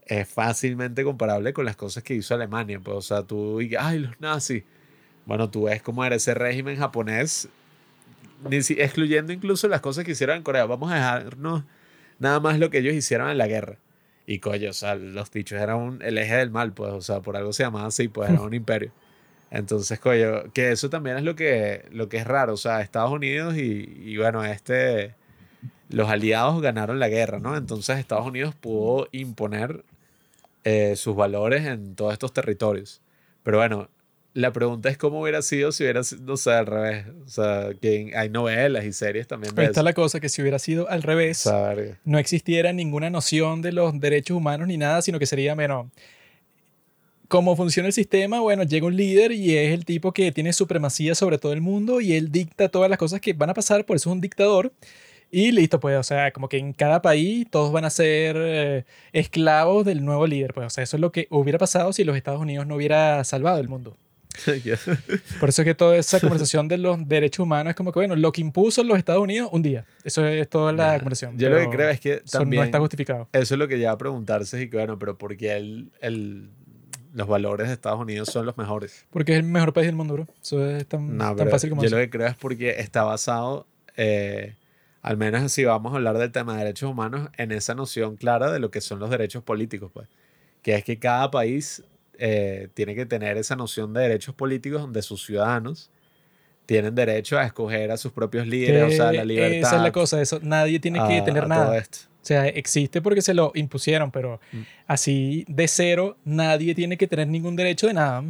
es 0.07 0.29
fácilmente 0.29 1.05
comparable 1.05 1.53
con 1.53 1.65
las 1.65 1.77
cosas 1.77 2.03
que 2.05 2.15
hizo 2.15 2.35
Alemania. 2.35 2.81
Pues, 2.81 2.97
o 2.97 3.03
sea, 3.03 3.23
tú 3.25 3.59
dices, 3.59 3.79
ay, 3.81 4.01
los 4.01 4.21
nazis. 4.21 4.65
Bueno, 5.27 5.51
tú 5.51 5.65
ves 5.65 5.83
cómo 5.83 6.05
era 6.05 6.17
ese 6.17 6.35
régimen 6.35 6.77
japonés, 6.77 7.49
excluyendo 8.51 9.33
incluso 9.33 9.69
las 9.69 9.81
cosas 9.81 10.05
que 10.05 10.13
hicieron 10.13 10.37
en 10.37 10.43
Corea. 10.43 10.65
Vamos 10.67 10.91
a 10.91 10.97
dejarnos 10.97 11.65
nada 12.19 12.41
más 12.41 12.59
lo 12.59 12.71
que 12.71 12.79
ellos 12.79 12.95
hicieron 12.95 13.29
en 13.31 13.39
la 13.39 13.47
guerra. 13.47 13.79
Y 14.27 14.39
coño, 14.39 14.71
o 14.71 14.73
sea, 14.73 14.95
los 14.95 15.31
dichos 15.31 15.61
eran 15.61 15.99
el 16.03 16.17
eje 16.19 16.37
del 16.37 16.51
mal, 16.51 16.73
pues, 16.73 16.93
o 16.93 17.01
sea, 17.01 17.21
por 17.21 17.37
algo 17.37 17.53
se 17.53 17.65
llamaba 17.65 17.87
así, 17.87 18.09
pues 18.09 18.31
era 18.31 18.41
un 18.43 18.55
imperio. 18.55 18.93
Entonces, 19.51 20.01
coño, 20.01 20.51
que 20.55 20.73
eso 20.73 20.89
también 20.89 21.19
es 21.19 21.25
lo 21.25 21.37
que, 21.37 21.85
lo 21.91 22.09
que 22.09 22.19
es 22.19 22.27
raro. 22.27 22.55
O 22.55 22.57
sea, 22.57 22.81
Estados 22.81 23.11
Unidos 23.13 23.57
y, 23.57 24.17
bueno, 24.17 24.45
este, 24.45 25.15
los 25.91 26.09
aliados 26.09 26.63
ganaron 26.63 26.99
la 26.99 27.09
guerra, 27.09 27.39
¿no? 27.39 27.57
Entonces 27.57 27.99
Estados 27.99 28.27
Unidos 28.27 28.55
pudo 28.55 29.09
imponer 29.13 29.85
eh, 30.65 30.97
sus 30.97 31.15
valores 31.15 31.67
en 31.67 31.95
todos 31.97 32.15
estos 32.15 32.33
territorios. 32.33 33.03
Pero 33.43 33.59
bueno, 33.59 33.89
la 34.35 34.53
pregunta 34.53 34.89
es 34.89 34.97
cómo 34.97 35.21
hubiera 35.21 35.43
sido 35.43 35.73
si 35.73 35.83
hubiera 35.85 36.03
sido, 36.03 36.23
no 36.23 36.37
sé, 36.37 36.53
al 36.53 36.67
revés. 36.67 37.07
O 37.27 37.29
sea, 37.29 37.71
que 37.81 38.13
hay 38.15 38.29
novelas 38.31 38.85
y 38.85 38.93
series 38.93 39.27
también. 39.27 39.59
Ahí 39.59 39.67
está 39.67 39.83
la 39.83 39.93
cosa, 39.93 40.21
que 40.21 40.29
si 40.29 40.41
hubiera 40.43 40.59
sido 40.59 40.89
al 40.89 41.03
revés, 41.03 41.49
no 42.05 42.19
existiera 42.19 42.73
ninguna 42.73 43.11
noción 43.11 43.63
de 43.63 43.73
los 43.73 43.99
derechos 44.01 44.37
humanos 44.37 44.69
ni 44.69 44.77
nada, 44.77 45.03
sino 45.03 45.19
que 45.19 45.27
sería, 45.27 45.55
menos 45.55 45.87
cómo 47.33 47.57
funciona 47.57 47.87
el 47.87 47.95
sistema, 47.95 48.41
bueno, 48.41 48.63
llega 48.63 48.87
un 48.87 48.95
líder 48.95 49.33
y 49.33 49.57
es 49.57 49.73
el 49.73 49.87
tipo 49.87 50.13
que 50.13 50.33
tiene 50.33 50.53
supremacía 50.53 51.15
sobre 51.15 51.39
todo 51.39 51.55
el 51.55 51.63
mundo 51.63 52.03
y 52.03 52.13
él 52.13 52.31
dicta 52.31 52.69
todas 52.69 52.91
las 52.91 52.99
cosas 52.99 53.23
que 53.23 53.33
van 53.33 53.49
a 53.49 53.55
pasar, 53.55 53.87
por 53.87 53.97
eso 53.97 54.11
es 54.11 54.13
un 54.13 54.21
dictador. 54.21 54.71
Y 55.31 55.51
listo, 55.51 55.81
pues, 55.81 55.97
o 55.97 56.03
sea, 56.03 56.31
como 56.31 56.51
que 56.51 56.59
en 56.59 56.75
cada 56.75 57.01
país 57.01 57.47
todos 57.51 57.73
van 57.73 57.87
a 57.87 57.91
ser 57.91 58.37
eh, 58.39 58.85
esclavos 59.15 59.87
del 59.87 60.05
nuevo 60.05 60.27
líder, 60.27 60.53
pues, 60.53 60.67
o 60.67 60.71
sea, 60.71 60.85
eso 60.85 60.99
es 60.99 61.01
lo 61.01 61.11
que 61.11 61.27
hubiera 61.31 61.59
pasado 61.59 61.95
si 61.95 62.05
los 62.05 62.19
Estados 62.19 62.39
Unidos 62.39 62.67
no 62.67 62.75
hubiera 62.75 63.25
salvado 63.25 63.59
el 63.61 63.69
mundo. 63.71 63.97
Por 65.41 65.49
eso 65.49 65.63
es 65.63 65.67
que 65.67 65.75
toda 65.75 65.97
esa 65.97 66.21
conversación 66.21 66.69
de 66.69 66.79
los 66.79 67.07
derechos 67.07 67.45
humanos 67.45 67.71
es 67.71 67.77
como 67.77 67.93
que, 67.93 67.99
bueno, 67.99 68.17
lo 68.17 68.33
que 68.33 68.41
impuso 68.41 68.83
los 68.83 68.99
Estados 68.99 69.23
Unidos 69.23 69.51
un 69.53 69.63
día. 69.63 69.85
Eso 70.05 70.27
es 70.27 70.49
toda 70.49 70.73
la 70.73 70.99
conversación. 70.99 71.39
Yo 71.39 71.51
lo 71.51 71.59
que 71.59 71.69
creo 71.69 71.91
es 71.91 72.01
que 72.01 72.23
también... 72.31 72.61
no 72.61 72.65
está 72.65 72.79
justificado. 72.79 73.29
Eso 73.33 73.55
es 73.55 73.59
lo 73.59 73.69
que 73.69 73.79
ya 73.79 73.93
a 73.93 73.99
preguntarse 73.99 74.63
y 74.63 74.71
que, 74.71 74.77
bueno, 74.77 74.99
pero 74.99 75.19
¿por 75.19 75.37
qué 75.37 75.57
el, 75.57 75.91
el 76.01 76.51
los 77.13 77.29
valores 77.29 77.69
de 77.69 77.75
Estados 77.75 78.01
Unidos 78.01 78.29
son 78.31 78.47
los 78.47 78.57
mejores. 78.57 79.05
Porque 79.11 79.33
es 79.33 79.39
el 79.39 79.45
mejor 79.45 79.73
país 79.73 79.87
del 79.87 79.97
mundo, 79.97 80.15
bro. 80.15 80.29
Eso 80.43 80.65
es 80.67 80.87
tan, 80.87 81.19
fácil 81.51 81.71
como 81.71 81.83
Yo 81.83 81.91
lo 81.91 81.99
que 81.99 82.11
creo 82.11 82.27
es 82.27 82.37
porque 82.37 82.81
está 82.81 83.05
basado, 83.05 83.67
eh, 83.97 84.55
al 85.03 85.17
menos 85.17 85.53
si 85.53 85.65
vamos 85.65 85.93
a 85.93 85.97
hablar 85.97 86.19
del 86.19 86.33
tema 86.33 86.55
de 86.55 86.61
derechos 86.61 86.91
humanos, 86.91 87.29
en 87.37 87.53
esa 87.53 87.75
noción 87.75 88.17
clara 88.17 88.51
de 88.51 88.61
lo 88.61 88.71
que 88.71 88.81
son 88.81 88.99
los 88.99 89.11
derechos 89.11 89.43
políticos, 89.43 89.91
pues. 89.93 90.09
Que 90.63 90.77
es 90.77 90.85
que 90.85 90.99
cada 90.99 91.31
país 91.31 91.83
eh, 92.25 92.69
tiene 92.75 92.95
que 92.95 93.05
tener 93.05 93.37
esa 93.37 93.57
noción 93.57 93.93
de 93.93 94.03
derechos 94.03 94.33
políticos 94.33 94.81
donde 94.81 95.03
sus 95.03 95.25
ciudadanos 95.27 95.91
tienen 96.67 96.95
derecho 96.95 97.37
a 97.37 97.45
escoger 97.45 97.91
a 97.91 97.97
sus 97.97 98.13
propios 98.13 98.47
líderes, 98.47 98.95
o 98.95 98.97
sea, 98.97 99.13
la 99.13 99.25
libertad. 99.25 99.59
Esa 99.59 99.77
es 99.79 99.83
la 99.83 99.91
cosa, 99.91 100.23
eso, 100.23 100.39
nadie 100.41 100.79
tiene 100.79 101.01
que 101.09 101.21
tener 101.23 101.49
nada. 101.49 101.77
Esto. 101.77 101.99
O 102.23 102.25
sea, 102.25 102.47
existe 102.47 103.03
porque 103.03 103.23
se 103.23 103.35
lo 103.35 103.51
impusieron, 103.57 104.13
pero 104.13 104.39
mm. 104.53 104.61
así 104.87 105.45
de 105.49 105.67
cero 105.67 106.17
nadie 106.25 106.77
tiene 106.77 106.97
que 106.97 107.09
tener 107.09 107.27
ningún 107.27 107.57
derecho 107.57 107.89
de 107.89 107.95
nada. 107.95 108.23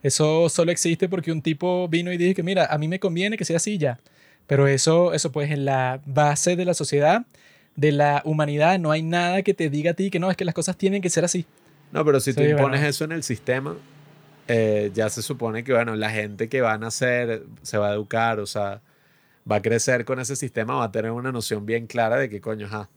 Eso 0.00 0.48
solo 0.48 0.70
existe 0.70 1.08
porque 1.08 1.32
un 1.32 1.42
tipo 1.42 1.88
vino 1.88 2.12
y 2.12 2.18
dijo 2.18 2.36
que, 2.36 2.44
mira, 2.44 2.66
a 2.66 2.78
mí 2.78 2.86
me 2.86 3.00
conviene 3.00 3.36
que 3.36 3.44
sea 3.44 3.56
así 3.56 3.78
ya. 3.78 3.98
Pero 4.46 4.68
eso, 4.68 5.12
eso 5.12 5.32
pues 5.32 5.50
en 5.50 5.64
la 5.64 6.00
base 6.06 6.54
de 6.54 6.64
la 6.64 6.74
sociedad, 6.74 7.26
de 7.74 7.90
la 7.90 8.22
humanidad, 8.24 8.78
no 8.78 8.92
hay 8.92 9.02
nada 9.02 9.42
que 9.42 9.54
te 9.54 9.70
diga 9.70 9.90
a 9.90 9.94
ti 9.94 10.08
que 10.08 10.20
no, 10.20 10.30
es 10.30 10.36
que 10.36 10.44
las 10.44 10.54
cosas 10.54 10.76
tienen 10.76 11.02
que 11.02 11.10
ser 11.10 11.24
así. 11.24 11.46
No, 11.92 12.04
pero 12.04 12.20
si 12.20 12.34
tú 12.34 12.42
impones 12.42 12.82
eso 12.82 13.04
en 13.04 13.12
el 13.12 13.22
sistema, 13.22 13.76
eh, 14.48 14.90
ya 14.94 15.08
se 15.10 15.22
supone 15.22 15.64
que, 15.64 15.72
bueno, 15.72 15.96
la 15.96 16.10
gente 16.10 16.48
que 16.48 16.60
va 16.60 16.74
a 16.74 16.78
nacer 16.78 17.44
se 17.62 17.78
va 17.78 17.90
a 17.90 17.94
educar, 17.94 18.40
o 18.40 18.46
sea, 18.46 18.80
va 19.50 19.56
a 19.56 19.62
crecer 19.62 20.04
con 20.04 20.20
ese 20.20 20.36
sistema, 20.36 20.74
va 20.74 20.84
a 20.84 20.92
tener 20.92 21.10
una 21.10 21.32
noción 21.32 21.66
bien 21.66 21.86
clara 21.86 22.16
de 22.16 22.28
qué 22.28 22.40
coño, 22.40 22.66
ajá 22.66 22.88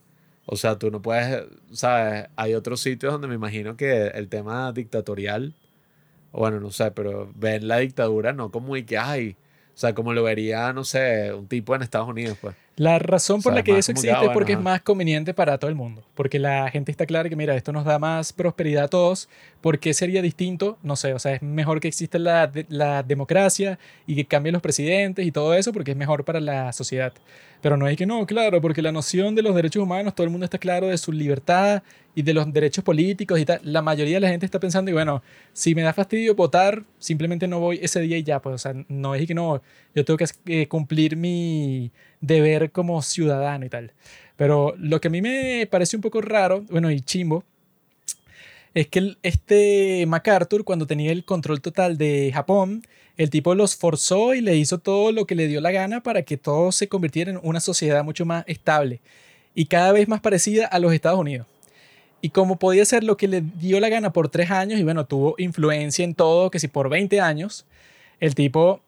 o 0.46 0.56
sea, 0.56 0.78
tú 0.78 0.92
no 0.92 1.02
puedes, 1.02 1.46
¿sabes? 1.72 2.28
Hay 2.36 2.54
otros 2.54 2.82
sitios 2.82 3.14
donde 3.14 3.28
me 3.28 3.36
imagino 3.36 3.78
que 3.78 4.08
el 4.08 4.28
tema 4.28 4.72
dictatorial, 4.74 5.54
bueno, 6.32 6.60
no 6.60 6.72
sé, 6.72 6.92
pero 6.92 7.32
ven 7.36 7.68
la 7.68 7.78
dictadura 7.78 8.34
no 8.34 8.52
como 8.52 8.76
y 8.76 8.84
que, 8.84 8.98
hay, 8.98 9.38
o 9.74 9.78
sea, 9.78 9.94
como 9.96 10.14
lo 10.14 10.24
vería, 10.24 10.74
no 10.74 10.84
sé, 10.84 11.34
un 11.34 11.48
tipo 11.48 11.76
en 11.76 11.82
Estados 11.84 12.10
Unidos, 12.10 12.38
pues. 12.42 12.56
La 12.76 12.98
razón 12.98 13.42
por 13.42 13.54
la 13.54 13.64
que 13.64 13.78
eso 13.78 13.92
existe 13.92 14.26
es 14.26 14.30
porque 14.34 14.54
es 14.54 14.60
más 14.60 14.82
conveniente 14.82 15.34
para 15.34 15.60
todo 15.60 15.70
el 15.70 15.76
mundo. 15.76 16.02
Porque 16.16 16.40
la 16.40 16.70
gente 16.72 16.92
está 16.92 17.06
clara 17.06 17.30
que, 17.30 17.36
mira, 17.36 17.56
esto 17.56 17.72
nos 17.72 17.86
da 17.86 18.00
más 18.00 18.34
prosperidad 18.34 18.86
a 18.86 18.88
todos. 18.88 19.30
¿Por 19.62 19.78
qué 19.78 19.94
sería 19.94 20.24
distinto? 20.24 20.80
No 20.82 20.96
sé, 20.96 21.14
o 21.14 21.20
sea, 21.20 21.36
es 21.36 21.42
mejor 21.44 21.80
que 21.80 21.88
exista 21.88 22.18
la, 22.18 22.52
la 22.70 23.04
democracia 23.04 23.78
y 24.08 24.16
que 24.16 24.26
cambien 24.26 24.54
los 24.54 24.62
presidentes 24.62 25.26
y 25.26 25.32
todo 25.32 25.54
eso 25.54 25.72
porque 25.72 25.92
es 25.92 25.98
mejor 25.98 26.26
para 26.26 26.40
la 26.40 26.74
sociedad. 26.74 27.14
Pero 27.64 27.78
no 27.78 27.88
es 27.88 27.96
que 27.96 28.06
no, 28.06 28.26
claro, 28.26 28.60
porque 28.60 28.82
la 28.82 28.92
noción 28.92 29.36
de 29.36 29.42
los 29.42 29.56
derechos 29.56 29.82
humanos, 29.82 30.14
todo 30.14 30.26
el 30.26 30.32
mundo 30.32 30.44
está 30.44 30.58
claro 30.58 30.88
de 30.88 30.98
su 30.98 31.14
libertad 31.14 31.82
y 32.14 32.22
de 32.22 32.34
los 32.34 32.52
derechos 32.52 32.84
políticos 32.84 33.40
y 33.40 33.46
tal. 33.46 33.62
La 33.64 33.82
mayoría 33.82 34.16
de 34.16 34.20
la 34.20 34.28
gente 34.28 34.46
está 34.46 34.60
pensando, 34.60 34.92
y 34.92 34.94
bueno, 34.94 35.24
si 35.54 35.74
me 35.74 35.82
da 35.82 35.94
fastidio 35.94 36.36
votar, 36.36 36.84
simplemente 37.00 37.48
no 37.48 37.62
voy 37.62 37.80
ese 37.82 38.02
día 38.02 38.18
y 38.18 38.24
ya, 38.24 38.42
pues, 38.42 38.56
o 38.56 38.58
sea, 38.58 38.74
no 38.90 39.16
es 39.16 39.26
que 39.26 39.34
no, 39.34 39.62
yo 39.96 40.06
tengo 40.06 40.18
que 40.18 40.26
eh, 40.48 40.68
cumplir 40.68 41.16
mi 41.16 41.92
deber 42.22 42.72
como 42.72 43.02
ciudadano 43.02 43.66
y 43.66 43.70
tal. 43.70 43.94
Pero 44.36 44.74
lo 44.78 45.00
que 45.00 45.10
a 45.10 45.12
mí 45.12 45.22
me 45.22 45.68
parece 45.70 45.96
un 45.96 46.02
poco 46.02 46.22
raro, 46.22 46.62
bueno, 46.70 46.90
y 46.92 47.02
chimbo, 47.02 47.44
es 48.74 48.88
que 48.88 49.16
este 49.22 50.06
MacArthur, 50.08 50.64
cuando 50.64 50.88
tenía 50.88 51.12
el 51.12 51.26
control 51.26 51.62
total 51.62 51.98
de 51.98 52.32
Japón, 52.34 52.82
el 53.18 53.30
tipo 53.30 53.54
los 53.54 53.76
forzó 53.76 54.34
y 54.34 54.42
le 54.42 54.56
hizo 54.58 54.80
todo 54.80 55.12
lo 55.12 55.28
que 55.28 55.36
le 55.36 55.48
dio 55.48 55.62
la 55.62 55.72
gana 55.72 56.02
para 56.02 56.24
que 56.24 56.38
todo 56.38 56.72
se 56.72 56.88
convirtiera 56.88 57.30
en 57.30 57.40
una 57.44 57.60
sociedad 57.60 58.04
mucho 58.04 58.26
más 58.26 58.44
estable 58.48 59.02
y 59.54 59.66
cada 59.66 59.92
vez 59.92 60.08
más 60.08 60.22
parecida 60.22 60.66
a 60.66 60.80
los 60.80 60.94
Estados 60.94 61.20
Unidos. 61.20 61.46
Y 62.22 62.30
como 62.30 62.58
podía 62.58 62.86
ser 62.86 63.04
lo 63.04 63.18
que 63.18 63.28
le 63.28 63.42
dio 63.42 63.80
la 63.80 63.90
gana 63.90 64.14
por 64.14 64.30
tres 64.30 64.50
años, 64.50 64.80
y 64.80 64.84
bueno, 64.84 65.06
tuvo 65.06 65.36
influencia 65.38 66.06
en 66.06 66.16
todo, 66.16 66.50
que 66.50 66.60
si 66.60 66.70
por 66.70 66.90
20 66.90 67.20
años, 67.20 67.66
el 68.20 68.34
tipo 68.34 68.82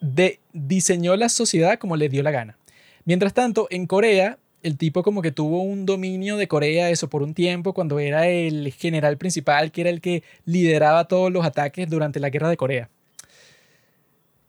de, 0.00 0.40
diseñó 0.52 1.16
la 1.16 1.28
sociedad 1.28 1.78
como 1.78 1.96
le 1.96 2.08
dio 2.08 2.22
la 2.22 2.30
gana. 2.30 2.56
Mientras 3.04 3.34
tanto, 3.34 3.66
en 3.70 3.86
Corea, 3.86 4.38
el 4.62 4.76
tipo 4.76 5.02
como 5.02 5.22
que 5.22 5.32
tuvo 5.32 5.62
un 5.62 5.86
dominio 5.86 6.36
de 6.36 6.48
Corea, 6.48 6.90
eso 6.90 7.08
por 7.08 7.22
un 7.22 7.34
tiempo, 7.34 7.72
cuando 7.72 7.98
era 7.98 8.28
el 8.28 8.72
general 8.72 9.16
principal, 9.16 9.72
que 9.72 9.82
era 9.82 9.90
el 9.90 10.00
que 10.00 10.22
lideraba 10.44 11.08
todos 11.08 11.32
los 11.32 11.44
ataques 11.44 11.88
durante 11.88 12.20
la 12.20 12.30
guerra 12.30 12.50
de 12.50 12.56
Corea. 12.56 12.90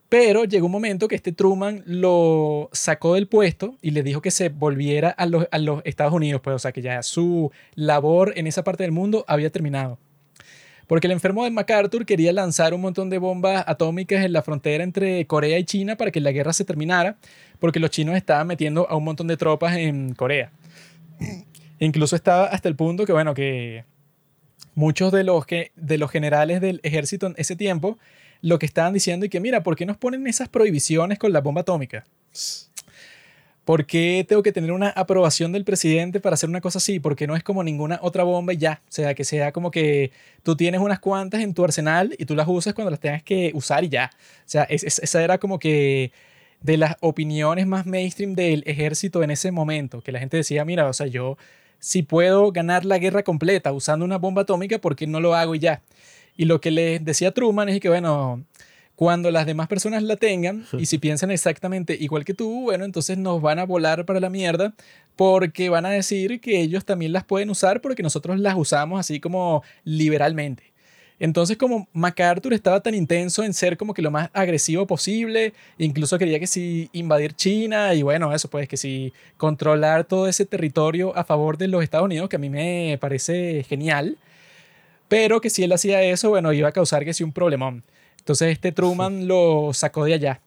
Pero 0.10 0.43
llegó 0.43 0.66
un 0.66 0.74
momento 0.74 1.08
que 1.08 1.16
este 1.16 1.32
Truman 1.32 1.84
lo 1.86 2.70
sacó 2.74 3.14
del 3.16 3.28
puesto 3.30 3.78
y 3.82 3.91
le 3.91 4.04
dijo 4.04 4.22
que 4.22 4.30
se 4.30 4.49
volviera 4.49 5.10
a 5.10 5.26
los, 5.26 5.47
a 5.52 5.58
los 5.58 5.82
Estados 5.86 6.14
Unidos, 6.14 6.41
pues, 6.43 6.58
o 6.58 6.60
sea, 6.60 6.74
que 6.74 6.82
ya 6.82 7.02
su 7.02 7.49
labor 7.76 8.34
en 8.36 8.45
esa 8.45 8.64
parte 8.66 8.84
del 8.84 8.91
mundo 8.91 9.24
había 9.30 9.49
terminado. 9.52 9.97
Porque 10.91 11.07
el 11.07 11.13
enfermo 11.13 11.45
de 11.45 11.51
MacArthur 11.51 12.05
quería 12.05 12.33
lanzar 12.33 12.73
un 12.73 12.81
montón 12.81 13.09
de 13.09 13.17
bombas 13.17 13.63
atómicas 13.65 14.25
en 14.25 14.33
la 14.33 14.41
frontera 14.41 14.83
entre 14.83 15.25
Corea 15.25 15.57
y 15.57 15.63
China 15.63 15.95
para 15.95 16.11
que 16.11 16.19
la 16.19 16.33
guerra 16.33 16.51
se 16.51 16.65
terminara, 16.65 17.15
porque 17.59 17.79
los 17.79 17.91
chinos 17.91 18.17
estaban 18.17 18.45
metiendo 18.45 18.89
a 18.89 18.97
un 18.97 19.05
montón 19.05 19.27
de 19.27 19.37
tropas 19.37 19.77
en 19.77 20.13
Corea. 20.15 20.51
Incluso 21.79 22.17
estaba 22.17 22.47
hasta 22.47 22.67
el 22.67 22.75
punto 22.75 23.05
que, 23.05 23.13
bueno, 23.13 23.33
que 23.33 23.85
muchos 24.75 25.13
de 25.13 25.23
los, 25.23 25.45
que, 25.45 25.71
de 25.77 25.97
los 25.97 26.11
generales 26.11 26.59
del 26.59 26.81
ejército 26.83 27.25
en 27.27 27.35
ese 27.37 27.55
tiempo 27.55 27.97
lo 28.41 28.59
que 28.59 28.65
estaban 28.65 28.91
diciendo 28.91 29.25
y 29.25 29.29
que, 29.29 29.39
mira, 29.39 29.63
¿por 29.63 29.77
qué 29.77 29.85
nos 29.85 29.95
ponen 29.95 30.27
esas 30.27 30.49
prohibiciones 30.49 31.19
con 31.19 31.31
la 31.31 31.39
bomba 31.39 31.61
atómica? 31.61 32.03
¿Por 33.66 33.86
qué 33.86 34.26
tengo 34.28 34.41
que 34.41 34.51
tener 34.51 34.72
una 34.72 34.89
aprobación 34.89 35.51
del 35.51 35.64
presidente 35.64 36.20
para 36.20 36.34
hacer 36.34 36.49
una 36.49 36.62
cosa 36.62 36.80
así? 36.80 36.99
Porque 36.99 37.28
no 37.28 37.36
es 37.36 37.43
como 37.43 37.64
ninguna 37.64 37.99
otra 38.01 38.24
bomba 38.24 38.53
ya. 38.53 38.82
O 38.89 38.91
sea, 38.91 39.14
que 39.14 39.24
sea 39.24 39.51
como 39.51 39.70
que 39.70 40.12
tú 40.43 40.55
tienes 40.55 40.82
unas 40.82 40.99
cuantas 40.99 41.41
en 41.41 41.53
tu 41.53 41.64
arsenal 41.64 42.16
y 42.18 42.26
tú 42.26 42.36
las 42.36 42.47
usas 42.47 42.74
cuando 42.74 42.89
las 42.91 42.99
tengas 42.99 43.24
que 43.24 43.51
usar 43.53 43.84
y 43.84 43.89
ya. 43.89 44.09
O 44.14 44.49
sea, 44.49 44.64
esa 44.64 45.24
era 45.24 45.38
como 45.38 45.59
que 45.59 46.12
de 46.62 46.78
las 46.78 46.95
opiniones 47.01 47.68
más 47.68 47.86
mainstream 47.86 48.34
del 48.36 48.64
ejército 48.66 49.24
en 49.24 49.32
ese 49.32 49.51
momento, 49.51 50.01
que 50.01 50.12
la 50.12 50.20
gente 50.20 50.38
decía, 50.38 50.66
mira, 50.66 50.88
o 50.88 50.93
sea, 50.93 51.07
yo 51.07 51.38
si 51.80 52.03
puedo 52.03 52.51
ganar 52.51 52.86
la 52.86 52.99
guerra 52.99 53.24
completa 53.24 53.72
usando 53.74 54.05
una 54.05 54.18
bomba 54.18 54.43
atómica, 54.43 54.80
¿por 54.80 54.95
qué 54.95 55.07
no 55.07 55.20
lo 55.20 55.36
hago 55.36 55.55
y 55.55 55.59
ya? 55.59 55.82
Y 56.38 56.45
lo 56.45 56.62
que 56.62 56.72
les 56.72 57.03
decía 57.03 57.32
Truman 57.32 57.70
es 57.70 57.80
que, 57.80 57.89
bueno, 57.89 58.43
cuando 59.02 59.32
las 59.32 59.47
demás 59.47 59.68
personas 59.68 60.04
la 60.04 60.16
tengan 60.16 60.64
y 60.78 60.86
si 60.86 60.99
piensan 60.99 61.32
exactamente 61.32 61.97
igual 61.99 62.24
que 62.24 62.36
tú, 62.36 62.66
bueno, 62.66 62.86
entonces 62.86 63.18
nos 63.18 63.41
van 63.41 63.58
a 63.58 63.66
volar 63.66 64.06
para 64.06 64.20
la 64.20 64.30
mierda 64.30 64.76
porque 65.16 65.70
van 65.70 65.88
a 65.88 65.89
decir 65.89 66.39
que 66.39 66.62
ellos 66.62 66.86
también 66.86 67.12
las 67.12 67.24
pueden 67.24 67.49
usar 67.49 67.82
porque 67.82 68.04
nosotros 68.04 68.39
las 68.39 68.56
usamos 68.56 68.99
así 68.99 69.20
como 69.20 69.64
liberalmente. 69.86 70.72
Entonces 71.20 71.58
como 71.58 71.88
MacArthur 71.93 72.54
estaba 72.54 72.80
tan 72.82 72.93
intenso 72.93 73.43
en 73.43 73.56
ser 73.56 73.76
como 73.76 73.95
que 73.95 74.04
lo 74.04 74.12
más 74.12 74.30
agresivo 74.34 74.86
posible, 74.86 75.56
incluso 75.80 76.20
quería 76.20 76.39
que 76.39 76.45
si 76.45 76.88
invadir 76.93 77.34
China 77.34 77.95
y 77.95 78.04
bueno, 78.04 78.32
eso 78.36 78.52
pues 78.52 78.68
que 78.70 78.78
si 78.78 79.14
controlar 79.36 80.04
todo 80.04 80.28
ese 80.28 80.45
territorio 80.45 81.18
a 81.18 81.24
favor 81.24 81.58
de 81.58 81.70
los 81.70 81.82
Estados 81.82 82.06
Unidos, 82.06 82.30
que 82.30 82.36
a 82.36 82.39
mí 82.39 82.52
me 82.52 82.99
parece 83.02 83.66
genial, 83.68 84.20
pero 85.08 85.41
que 85.41 85.49
si 85.49 85.64
él 85.64 85.72
hacía 85.72 86.04
eso, 86.04 86.30
bueno, 86.30 86.54
iba 86.54 86.70
a 86.70 86.72
causar 86.72 87.04
que 87.04 87.16
sí 87.16 87.24
un 87.24 87.34
problemón. 87.34 87.84
Entonces 88.22 88.51
este 88.51 88.72
Truman 88.72 89.28
lo 89.28 89.74
sacó 89.74 90.05
de 90.05 90.13
allá. 90.13 90.41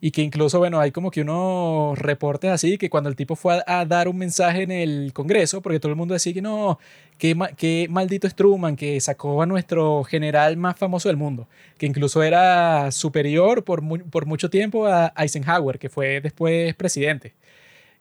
Y 0.00 0.12
que 0.12 0.22
incluso, 0.22 0.58
bueno, 0.58 0.80
hay 0.80 0.92
como 0.92 1.10
que 1.10 1.22
unos 1.22 1.98
reportes 1.98 2.50
así, 2.50 2.78
que 2.78 2.88
cuando 2.88 3.10
el 3.10 3.16
tipo 3.16 3.34
fue 3.36 3.62
a, 3.66 3.84
dar 3.84 4.08
un 4.08 4.16
mensaje 4.16 4.62
en 4.62 4.70
el 4.70 5.12
Congreso, 5.12 5.60
porque 5.60 5.80
todo 5.80 5.90
el 5.90 5.96
mundo 5.96 6.14
decía 6.14 6.32
que 6.32 6.40
no, 6.40 6.78
qué, 7.18 7.36
qué 7.56 7.88
maldito 7.90 8.26
es 8.28 8.34
Truman, 8.36 8.76
que 8.76 9.00
sacó 9.00 9.42
a 9.42 9.46
nuestro 9.46 10.04
general 10.04 10.56
más 10.56 10.78
famoso 10.78 11.08
del 11.08 11.16
mundo, 11.16 11.48
que 11.78 11.86
incluso 11.86 12.22
era 12.22 12.92
superior 12.92 13.64
por, 13.64 13.82
por 14.10 14.26
mucho 14.26 14.50
tiempo 14.50 14.86
a 14.86 15.12
Eisenhower, 15.16 15.78
que 15.78 15.88
fue 15.88 16.20
después 16.20 16.74
presidente. 16.76 17.34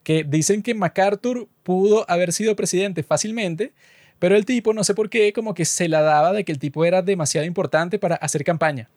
Que 0.03 0.23
dicen 0.23 0.63
que 0.63 0.73
MacArthur 0.75 1.47
pudo 1.63 2.09
haber 2.09 2.31
sido 2.33 2.55
presidente 2.55 3.03
fácilmente, 3.03 3.73
pero 4.19 4.35
el 4.35 4.45
tipo, 4.45 4.73
no 4.73 4.83
sé 4.83 4.93
por 4.95 5.09
qué, 5.09 5.33
como 5.33 5.53
que 5.53 5.65
se 5.65 5.89
la 5.89 6.01
daba 6.01 6.31
de 6.33 6.45
que 6.45 6.51
el 6.51 6.59
tipo 6.59 6.85
era 6.85 7.01
demasiado 7.01 7.45
importante 7.47 7.99
para 7.99 8.15
hacer 8.15 8.43
campaña 8.43 8.89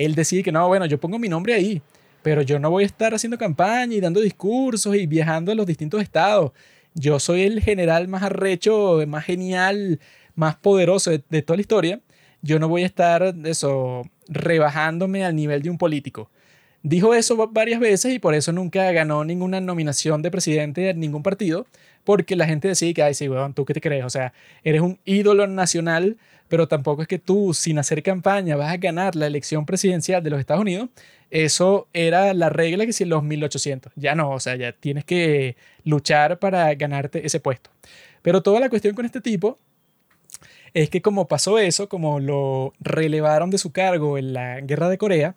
él 0.00 0.14
decide 0.14 0.42
que 0.42 0.50
no, 0.50 0.66
bueno, 0.66 0.86
yo 0.86 0.98
pongo 0.98 1.18
mi 1.18 1.28
nombre 1.28 1.52
ahí, 1.54 1.82
pero 2.22 2.40
yo 2.40 2.58
no 2.58 2.70
voy 2.70 2.84
a 2.84 2.86
estar 2.86 3.12
haciendo 3.14 3.36
campaña 3.36 3.94
y 3.94 4.00
dando 4.00 4.20
discursos 4.20 4.96
y 4.96 5.06
viajando 5.06 5.52
a 5.52 5.54
los 5.54 5.66
distintos 5.66 6.00
estados. 6.02 6.52
Yo 6.94 7.20
soy 7.20 7.42
el 7.42 7.60
general 7.60 8.08
más 8.08 8.22
arrecho, 8.22 8.98
más 9.06 9.24
genial, 9.24 10.00
más 10.34 10.56
poderoso 10.56 11.10
de, 11.10 11.42
toda 11.42 11.56
la 11.56 11.60
historia. 11.60 12.00
Yo 12.40 12.58
no 12.58 12.68
voy 12.68 12.82
a 12.82 12.86
estar 12.86 13.34
eso 13.44 14.02
rebajándome 14.26 15.24
al 15.24 15.36
nivel 15.36 15.60
de 15.60 15.68
un 15.68 15.76
político. 15.76 16.30
Dijo 16.82 17.14
eso 17.14 17.36
varias 17.48 17.78
veces 17.78 18.14
y 18.14 18.18
por 18.18 18.34
eso 18.34 18.52
nunca 18.52 18.90
ganó 18.92 19.22
ninguna 19.22 19.60
nominación 19.60 20.22
de 20.22 20.30
presidente 20.30 20.80
de 20.80 20.94
ningún 20.94 21.22
partido, 21.22 21.66
porque 22.04 22.36
la 22.36 22.46
gente 22.46 22.68
decía 22.68 22.94
que, 22.94 23.02
ay, 23.02 23.12
sí, 23.12 23.28
weón, 23.28 23.52
¿tú 23.52 23.66
qué 23.66 23.74
te 23.74 23.82
crees? 23.82 24.04
O 24.06 24.10
sea, 24.10 24.32
eres 24.64 24.80
un 24.80 24.98
ídolo 25.04 25.46
nacional 25.46 26.16
pero 26.50 26.66
tampoco 26.66 27.02
es 27.02 27.08
que 27.08 27.20
tú, 27.20 27.54
sin 27.54 27.78
hacer 27.78 28.02
campaña, 28.02 28.56
vas 28.56 28.72
a 28.72 28.76
ganar 28.76 29.14
la 29.14 29.28
elección 29.28 29.64
presidencial 29.64 30.20
de 30.20 30.30
los 30.30 30.40
Estados 30.40 30.60
Unidos. 30.60 30.88
Eso 31.30 31.86
era 31.92 32.34
la 32.34 32.48
regla 32.48 32.84
que 32.84 32.92
si 32.92 33.04
en 33.04 33.10
los 33.10 33.22
1800. 33.22 33.92
Ya 33.94 34.16
no, 34.16 34.32
o 34.32 34.40
sea, 34.40 34.56
ya 34.56 34.72
tienes 34.72 35.04
que 35.04 35.56
luchar 35.84 36.40
para 36.40 36.74
ganarte 36.74 37.24
ese 37.24 37.38
puesto. 37.38 37.70
Pero 38.20 38.42
toda 38.42 38.58
la 38.58 38.68
cuestión 38.68 38.96
con 38.96 39.06
este 39.06 39.20
tipo 39.20 39.60
es 40.74 40.90
que 40.90 41.00
como 41.00 41.28
pasó 41.28 41.56
eso, 41.56 41.88
como 41.88 42.18
lo 42.18 42.74
relevaron 42.80 43.50
de 43.50 43.58
su 43.58 43.70
cargo 43.70 44.18
en 44.18 44.32
la 44.32 44.60
guerra 44.60 44.88
de 44.88 44.98
Corea, 44.98 45.36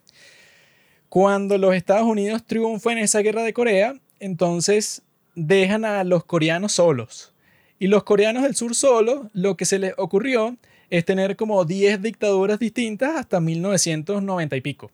cuando 1.09 1.59
los 1.59 1.75
Estados 1.75 2.07
Unidos 2.07 2.43
triunfan 2.43 2.97
en 2.97 3.03
esa 3.03 3.19
guerra 3.19 3.43
de 3.43 3.53
Corea, 3.53 3.93
entonces 4.19 5.03
dejan 5.35 5.85
a 5.85 6.03
los 6.03 6.23
coreanos 6.23 6.71
solos. 6.71 7.33
Y 7.77 7.85
los 7.85 8.03
coreanos 8.03 8.41
del 8.41 8.55
sur 8.55 8.73
solos, 8.73 9.27
lo 9.33 9.57
que 9.57 9.65
se 9.65 9.77
les 9.77 9.93
ocurrió 9.97 10.57
es 10.93 11.05
tener 11.05 11.35
como 11.35 11.65
10 11.65 12.03
dictaduras 12.03 12.59
distintas 12.59 13.15
hasta 13.15 13.39
1990 13.39 14.55
y 14.55 14.61
pico. 14.61 14.91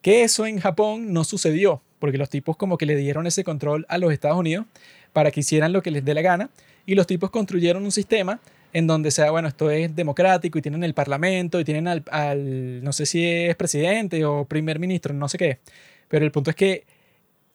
Que 0.00 0.22
eso 0.22 0.46
en 0.46 0.58
Japón 0.58 1.12
no 1.12 1.24
sucedió, 1.24 1.82
porque 1.98 2.16
los 2.16 2.30
tipos 2.30 2.56
como 2.56 2.78
que 2.78 2.86
le 2.86 2.96
dieron 2.96 3.26
ese 3.26 3.44
control 3.44 3.84
a 3.90 3.98
los 3.98 4.14
Estados 4.14 4.38
Unidos 4.38 4.64
para 5.12 5.30
que 5.30 5.40
hicieran 5.40 5.74
lo 5.74 5.82
que 5.82 5.90
les 5.90 6.06
dé 6.06 6.14
la 6.14 6.22
gana, 6.22 6.48
y 6.86 6.94
los 6.94 7.06
tipos 7.06 7.28
construyeron 7.28 7.84
un 7.84 7.92
sistema 7.92 8.40
en 8.72 8.86
donde 8.86 9.10
sea, 9.10 9.30
bueno, 9.30 9.48
esto 9.48 9.70
es 9.70 9.94
democrático 9.94 10.58
y 10.58 10.62
tienen 10.62 10.84
el 10.84 10.94
parlamento 10.94 11.60
y 11.60 11.64
tienen 11.64 11.86
al, 11.86 12.02
al, 12.10 12.82
no 12.82 12.94
sé 12.94 13.04
si 13.04 13.22
es 13.22 13.54
presidente 13.56 14.24
o 14.24 14.46
primer 14.46 14.78
ministro, 14.78 15.12
no 15.12 15.28
sé 15.28 15.36
qué, 15.36 15.58
pero 16.08 16.24
el 16.24 16.32
punto 16.32 16.48
es 16.48 16.56
que 16.56 16.86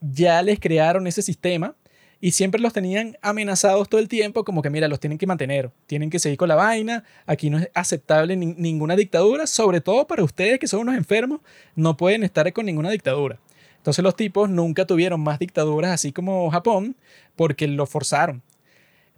ya 0.02 0.40
les 0.44 0.60
crearon 0.60 1.08
ese 1.08 1.24
sistema 1.24 1.74
y 2.22 2.32
siempre 2.32 2.62
los 2.62 2.74
tenían 2.74 3.18
amenazados 3.22 3.90
todo 3.90 4.00
el 4.00 4.08
tiempo, 4.08 4.44
como 4.44 4.62
que 4.62 4.70
mira, 4.70 4.88
los 4.88 5.00
tienen 5.00 5.18
que 5.18 5.28
mantener, 5.28 5.72
tienen 5.86 6.10
que 6.10 6.20
seguir 6.20 6.38
con 6.38 6.50
la 6.50 6.56
vaina, 6.56 7.04
aquí 7.26 7.50
no 7.50 7.60
es 7.60 7.70
aceptable 7.74 8.36
ninguna 8.36 8.96
dictadura, 8.96 9.48
sobre 9.48 9.82
todo 9.82 10.08
para 10.08 10.24
ustedes 10.24 10.60
que 10.60 10.68
son 10.68 10.82
unos 10.82 10.96
enfermos, 10.96 11.42
no 11.76 11.98
pueden 11.98 12.24
estar 12.24 12.52
con 12.54 12.66
ninguna 12.66 12.90
dictadura. 12.90 13.40
Entonces 13.78 14.04
los 14.04 14.16
tipos 14.16 14.50
nunca 14.50 14.86
tuvieron 14.86 15.22
más 15.22 15.38
dictaduras 15.38 15.92
así 15.92 16.12
como 16.12 16.50
Japón 16.50 16.96
porque 17.36 17.68
lo 17.68 17.86
forzaron. 17.86 18.42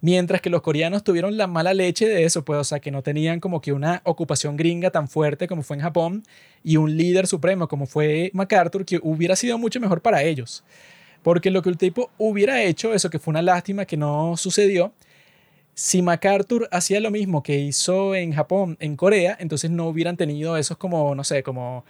Mientras 0.00 0.40
que 0.40 0.50
los 0.50 0.62
coreanos 0.62 1.02
tuvieron 1.02 1.36
la 1.36 1.48
mala 1.48 1.74
leche 1.74 2.06
de 2.06 2.24
eso, 2.24 2.44
pues, 2.44 2.60
o 2.60 2.64
sea, 2.64 2.78
que 2.78 2.92
no 2.92 3.02
tenían 3.02 3.40
como 3.40 3.60
que 3.60 3.72
una 3.72 4.00
ocupación 4.04 4.56
gringa 4.56 4.90
tan 4.90 5.08
fuerte 5.08 5.48
como 5.48 5.62
fue 5.62 5.76
en 5.76 5.82
Japón 5.82 6.22
y 6.62 6.76
un 6.76 6.96
líder 6.96 7.26
supremo 7.26 7.66
como 7.66 7.86
fue 7.86 8.30
MacArthur, 8.32 8.84
que 8.84 9.00
hubiera 9.02 9.34
sido 9.34 9.58
mucho 9.58 9.80
mejor 9.80 10.00
para 10.00 10.22
ellos. 10.22 10.62
Porque 11.22 11.50
lo 11.50 11.62
que 11.62 11.70
el 11.70 11.78
tipo 11.78 12.10
hubiera 12.18 12.62
hecho, 12.62 12.94
eso 12.94 13.10
que 13.10 13.18
fue 13.18 13.32
una 13.32 13.42
lástima 13.42 13.84
que 13.84 13.96
no 13.96 14.36
sucedió, 14.36 14.92
si 15.74 16.02
MacArthur 16.02 16.68
hacía 16.72 17.00
lo 17.00 17.10
mismo 17.10 17.42
que 17.42 17.58
hizo 17.58 18.14
en 18.14 18.32
Japón, 18.32 18.76
en 18.80 18.96
Corea, 18.96 19.36
entonces 19.38 19.70
no 19.70 19.86
hubieran 19.86 20.16
tenido 20.16 20.56
esos 20.56 20.76
como, 20.76 21.14
no 21.14 21.22
sé, 21.22 21.42
como 21.44 21.84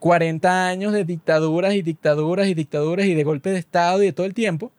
40 0.00 0.66
años 0.66 0.92
de 0.92 1.04
dictaduras 1.04 1.74
y 1.74 1.82
dictaduras 1.82 2.48
y 2.48 2.54
dictaduras 2.54 3.06
y 3.06 3.14
de 3.14 3.24
golpe 3.24 3.50
de 3.50 3.58
Estado 3.58 4.02
y 4.02 4.06
de 4.06 4.12
todo 4.12 4.26
el 4.26 4.34
tiempo, 4.34 4.72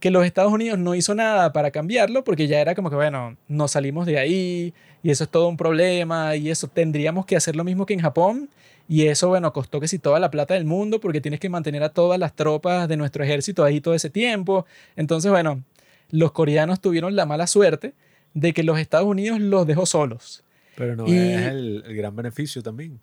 que 0.00 0.10
los 0.10 0.24
Estados 0.24 0.52
Unidos 0.52 0.78
no 0.78 0.94
hizo 0.94 1.14
nada 1.14 1.52
para 1.52 1.70
cambiarlo 1.70 2.24
porque 2.24 2.46
ya 2.46 2.60
era 2.60 2.74
como 2.74 2.88
que, 2.90 2.96
bueno, 2.96 3.36
nos 3.48 3.72
salimos 3.72 4.06
de 4.06 4.18
ahí 4.18 4.74
y 5.02 5.10
eso 5.10 5.24
es 5.24 5.30
todo 5.30 5.48
un 5.48 5.56
problema 5.56 6.36
y 6.36 6.50
eso 6.50 6.68
tendríamos 6.68 7.26
que 7.26 7.36
hacer 7.36 7.56
lo 7.56 7.64
mismo 7.64 7.84
que 7.84 7.94
en 7.94 8.00
Japón 8.00 8.48
y 8.88 9.06
eso, 9.06 9.28
bueno, 9.28 9.52
costó 9.52 9.80
que 9.80 9.86
si 9.88 9.98
toda 9.98 10.18
la 10.18 10.30
plata 10.30 10.54
del 10.54 10.64
mundo, 10.64 10.98
porque 11.00 11.20
tienes 11.20 11.38
que 11.40 11.48
mantener 11.50 11.82
a 11.82 11.90
todas 11.90 12.18
las 12.18 12.34
tropas 12.34 12.88
de 12.88 12.96
nuestro 12.96 13.22
ejército 13.22 13.62
ahí 13.64 13.80
todo 13.80 13.94
ese 13.94 14.08
tiempo. 14.10 14.64
Entonces, 14.96 15.30
bueno, 15.30 15.62
los 16.10 16.32
coreanos 16.32 16.80
tuvieron 16.80 17.14
la 17.14 17.26
mala 17.26 17.46
suerte 17.46 17.94
de 18.34 18.52
que 18.54 18.62
los 18.62 18.78
Estados 18.78 19.06
Unidos 19.06 19.40
los 19.40 19.66
dejó 19.66 19.84
solos. 19.86 20.42
Pero 20.74 20.96
no 20.96 21.06
Y- 21.06 21.16
es 21.18 21.42
el, 21.48 21.82
el 21.86 21.96
gran 21.96 22.16
beneficio 22.16 22.62
también. 22.62 22.98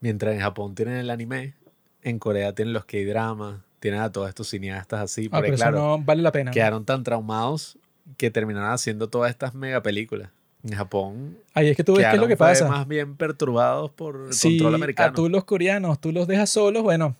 Mientras 0.00 0.34
en 0.34 0.40
Japón 0.40 0.74
tienen 0.74 0.96
el 0.96 1.10
anime, 1.10 1.54
en 2.02 2.18
Corea 2.18 2.54
tienen 2.54 2.72
los 2.72 2.84
K-dramas, 2.84 3.60
tienen 3.80 4.00
a 4.00 4.10
todos 4.12 4.28
estos 4.28 4.48
cineastas 4.48 5.00
así. 5.00 5.26
Ah, 5.26 5.36
Porque 5.36 5.46
pero 5.50 5.56
claro, 5.56 5.76
eso 5.78 5.86
no 5.98 5.98
vale 6.04 6.22
la 6.22 6.32
pena. 6.32 6.50
quedaron 6.50 6.84
tan 6.84 7.02
traumados 7.02 7.78
que 8.16 8.30
terminaron 8.30 8.70
haciendo 8.70 9.08
todas 9.08 9.30
estas 9.30 9.54
mega 9.54 9.82
películas. 9.82 10.30
En 10.64 10.74
Japón 10.74 11.38
Ahí 11.54 11.68
es 11.68 11.76
que 11.76 11.84
tú 11.84 11.94
ves 11.94 12.06
qué 12.06 12.16
es 12.16 12.20
lo 12.20 12.28
que 12.28 12.36
pasa. 12.36 12.68
más 12.68 12.86
bien 12.86 13.16
perturbados 13.16 13.90
por 13.90 14.26
el 14.28 14.32
si 14.32 14.58
control 14.58 14.74
a 14.74 14.76
americano. 14.76 15.14
tú 15.14 15.28
los 15.28 15.44
coreanos 15.44 16.00
tú 16.00 16.12
los 16.12 16.26
dejas 16.26 16.50
solos, 16.50 16.82
bueno, 16.82 17.16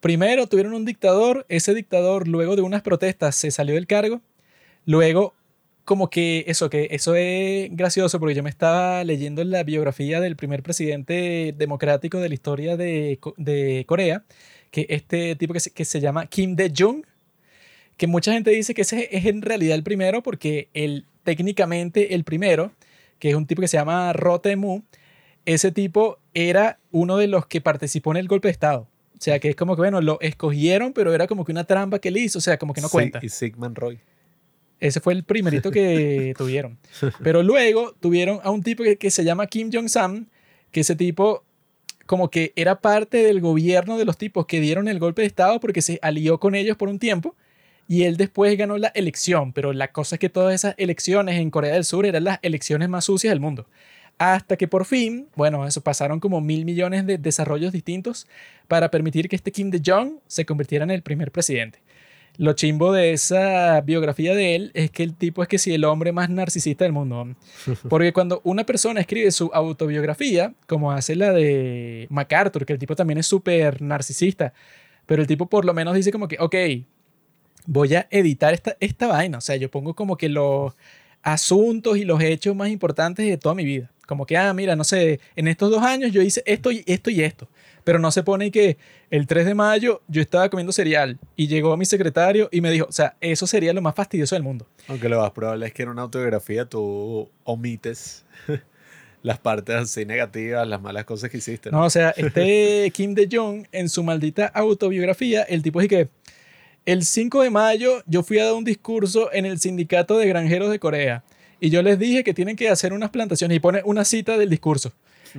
primero 0.00 0.46
tuvieron 0.46 0.74
un 0.74 0.84
dictador, 0.84 1.44
ese 1.48 1.74
dictador 1.74 2.28
luego 2.28 2.56
de 2.56 2.62
unas 2.62 2.82
protestas 2.82 3.34
se 3.34 3.50
salió 3.50 3.74
del 3.74 3.86
cargo, 3.86 4.20
luego 4.84 5.34
como 5.88 6.10
que 6.10 6.44
eso, 6.46 6.68
que 6.68 6.88
eso 6.90 7.14
es 7.14 7.74
gracioso 7.74 8.20
porque 8.20 8.34
yo 8.34 8.42
me 8.42 8.50
estaba 8.50 9.02
leyendo 9.04 9.42
la 9.42 9.62
biografía 9.62 10.20
del 10.20 10.36
primer 10.36 10.62
presidente 10.62 11.54
democrático 11.56 12.20
de 12.20 12.28
la 12.28 12.34
historia 12.34 12.76
de, 12.76 13.18
de 13.38 13.84
Corea, 13.88 14.22
que 14.70 14.86
este 14.90 15.34
tipo 15.36 15.54
que 15.54 15.60
se, 15.60 15.70
que 15.70 15.86
se 15.86 16.00
llama 16.00 16.26
Kim 16.26 16.56
De-jong, 16.56 17.06
que 17.96 18.06
mucha 18.06 18.34
gente 18.34 18.50
dice 18.50 18.74
que 18.74 18.82
ese 18.82 19.08
es 19.16 19.24
en 19.24 19.40
realidad 19.40 19.76
el 19.76 19.82
primero 19.82 20.22
porque 20.22 20.68
el, 20.74 21.06
técnicamente 21.28 22.14
el 22.14 22.24
primero, 22.24 22.72
que 23.18 23.28
es 23.28 23.34
un 23.34 23.46
tipo 23.46 23.60
que 23.60 23.68
se 23.68 23.76
llama 23.76 24.14
Roh 24.14 24.38
Tae-moo, 24.38 24.82
ese 25.44 25.70
tipo 25.72 26.18
era 26.32 26.78
uno 26.90 27.18
de 27.18 27.26
los 27.26 27.44
que 27.44 27.60
participó 27.60 28.12
en 28.12 28.16
el 28.16 28.28
golpe 28.28 28.48
de 28.48 28.52
Estado. 28.52 28.88
O 29.12 29.20
sea, 29.20 29.38
que 29.38 29.50
es 29.50 29.54
como 29.54 29.76
que, 29.76 29.82
bueno, 29.82 30.00
lo 30.00 30.18
escogieron, 30.22 30.94
pero 30.94 31.12
era 31.12 31.26
como 31.26 31.44
que 31.44 31.52
una 31.52 31.64
trampa 31.64 31.98
que 31.98 32.08
él 32.08 32.16
hizo, 32.16 32.38
o 32.38 32.40
sea, 32.40 32.56
como 32.56 32.72
que 32.72 32.80
no 32.80 32.88
Sí, 32.88 32.92
cuenta. 32.92 33.20
Y 33.22 33.28
Sigmund 33.28 33.76
Roy. 33.76 34.00
Ese 34.80 35.00
fue 35.00 35.12
el 35.12 35.22
primerito 35.22 35.70
que 35.70 36.32
tuvieron. 36.38 36.78
Pero 37.22 37.42
luego 37.42 37.94
tuvieron 38.00 38.40
a 38.42 38.50
un 38.50 38.62
tipo 38.62 38.82
que, 38.82 38.96
que 38.96 39.10
se 39.10 39.22
llama 39.22 39.48
Kim 39.48 39.68
Jong-sam, 39.70 40.28
que 40.70 40.80
ese 40.80 40.96
tipo 40.96 41.44
como 42.06 42.30
que 42.30 42.54
era 42.56 42.80
parte 42.80 43.18
del 43.18 43.42
gobierno 43.42 43.98
de 43.98 44.06
los 44.06 44.16
tipos 44.16 44.46
que 44.46 44.60
dieron 44.60 44.88
el 44.88 44.98
golpe 44.98 45.20
de 45.20 45.28
Estado 45.28 45.60
porque 45.60 45.82
se 45.82 45.98
alió 46.00 46.40
con 46.40 46.54
ellos 46.54 46.78
por 46.78 46.88
un 46.88 46.98
tiempo 46.98 47.36
y 47.88 48.04
él 48.04 48.18
después 48.18 48.56
ganó 48.56 48.76
la 48.76 48.88
elección. 48.88 49.52
Pero 49.52 49.72
la 49.72 49.90
cosa 49.90 50.16
es 50.16 50.20
que 50.20 50.28
todas 50.28 50.54
esas 50.54 50.74
elecciones 50.76 51.40
en 51.40 51.50
Corea 51.50 51.72
del 51.72 51.84
Sur 51.84 52.06
eran 52.06 52.24
las 52.24 52.38
elecciones 52.42 52.88
más 52.88 53.06
sucias 53.06 53.32
del 53.32 53.40
mundo. 53.40 53.66
Hasta 54.18 54.56
que 54.56 54.68
por 54.68 54.84
fin, 54.84 55.28
bueno, 55.34 55.66
eso 55.66 55.80
pasaron 55.80 56.20
como 56.20 56.40
mil 56.40 56.64
millones 56.64 57.06
de 57.06 57.18
desarrollos 57.18 57.72
distintos 57.72 58.26
para 58.66 58.90
permitir 58.90 59.28
que 59.28 59.36
este 59.36 59.52
Kim 59.52 59.70
De-jong 59.70 60.18
se 60.26 60.44
convirtiera 60.44 60.84
en 60.84 60.90
el 60.90 61.02
primer 61.02 61.32
presidente. 61.32 61.80
Lo 62.36 62.52
chimbo 62.52 62.92
de 62.92 63.12
esa 63.12 63.80
biografía 63.80 64.34
de 64.34 64.54
él 64.54 64.70
es 64.74 64.90
que 64.90 65.02
el 65.02 65.14
tipo 65.14 65.42
es 65.42 65.48
que 65.48 65.58
sí, 65.58 65.72
el 65.72 65.84
hombre 65.84 66.12
más 66.12 66.30
narcisista 66.30 66.84
del 66.84 66.92
mundo. 66.92 67.34
Porque 67.88 68.12
cuando 68.12 68.40
una 68.44 68.64
persona 68.64 69.00
escribe 69.00 69.30
su 69.30 69.50
autobiografía, 69.54 70.52
como 70.66 70.92
hace 70.92 71.16
la 71.16 71.32
de 71.32 72.06
MacArthur, 72.10 72.66
que 72.66 72.74
el 72.74 72.78
tipo 72.78 72.94
también 72.94 73.18
es 73.18 73.26
súper 73.26 73.82
narcisista, 73.82 74.52
pero 75.06 75.22
el 75.22 75.28
tipo 75.28 75.46
por 75.46 75.64
lo 75.64 75.74
menos 75.74 75.94
dice 75.94 76.12
como 76.12 76.28
que, 76.28 76.36
ok, 76.38 76.54
voy 77.68 77.94
a 77.94 78.08
editar 78.10 78.54
esta, 78.54 78.76
esta 78.80 79.06
vaina. 79.06 79.38
O 79.38 79.40
sea, 79.42 79.54
yo 79.56 79.70
pongo 79.70 79.94
como 79.94 80.16
que 80.16 80.30
los 80.30 80.72
asuntos 81.22 81.98
y 81.98 82.04
los 82.04 82.20
hechos 82.22 82.56
más 82.56 82.70
importantes 82.70 83.26
de 83.26 83.36
toda 83.36 83.54
mi 83.54 83.64
vida. 83.64 83.92
Como 84.06 84.24
que, 84.24 84.38
ah, 84.38 84.54
mira, 84.54 84.74
no 84.74 84.84
sé, 84.84 85.20
en 85.36 85.48
estos 85.48 85.70
dos 85.70 85.82
años 85.82 86.10
yo 86.10 86.22
hice 86.22 86.42
esto 86.46 86.72
y 86.72 86.82
esto 86.86 87.10
y 87.10 87.22
esto. 87.22 87.46
Pero 87.84 87.98
no 87.98 88.10
se 88.10 88.22
pone 88.22 88.50
que 88.50 88.78
el 89.10 89.26
3 89.26 89.44
de 89.44 89.54
mayo 89.54 90.00
yo 90.08 90.22
estaba 90.22 90.48
comiendo 90.48 90.72
cereal 90.72 91.18
y 91.36 91.46
llegó 91.46 91.76
mi 91.76 91.84
secretario 91.84 92.48
y 92.50 92.62
me 92.62 92.70
dijo, 92.70 92.86
o 92.88 92.92
sea, 92.92 93.16
eso 93.20 93.46
sería 93.46 93.74
lo 93.74 93.82
más 93.82 93.94
fastidioso 93.94 94.34
del 94.34 94.42
mundo. 94.42 94.66
Aunque 94.88 95.10
lo 95.10 95.20
más 95.20 95.30
probable 95.32 95.66
es 95.66 95.74
que 95.74 95.82
en 95.82 95.90
una 95.90 96.02
autobiografía 96.02 96.64
tú 96.64 97.28
omites 97.44 98.24
las 99.22 99.38
partes 99.38 99.76
así 99.76 100.06
negativas, 100.06 100.66
las 100.66 100.80
malas 100.80 101.04
cosas 101.04 101.28
que 101.28 101.36
hiciste. 101.36 101.70
No, 101.70 101.84
o 101.84 101.90
sea, 101.90 102.14
este 102.16 102.90
Kim 102.94 103.14
De-jong 103.14 103.66
en 103.72 103.90
su 103.90 104.02
maldita 104.02 104.46
autobiografía, 104.46 105.42
el 105.42 105.62
tipo 105.62 105.80
dice 105.80 105.88
que 105.88 106.08
el 106.88 107.04
5 107.04 107.42
de 107.42 107.50
mayo 107.50 108.02
yo 108.06 108.22
fui 108.22 108.38
a 108.38 108.46
dar 108.46 108.54
un 108.54 108.64
discurso 108.64 109.30
en 109.34 109.44
el 109.44 109.60
sindicato 109.60 110.16
de 110.16 110.26
granjeros 110.26 110.70
de 110.70 110.78
Corea 110.78 111.22
y 111.60 111.68
yo 111.68 111.82
les 111.82 111.98
dije 111.98 112.24
que 112.24 112.32
tienen 112.32 112.56
que 112.56 112.70
hacer 112.70 112.94
unas 112.94 113.10
plantaciones 113.10 113.58
y 113.58 113.60
pone 113.60 113.82
una 113.84 114.06
cita 114.06 114.38
del 114.38 114.48
discurso. 114.48 114.94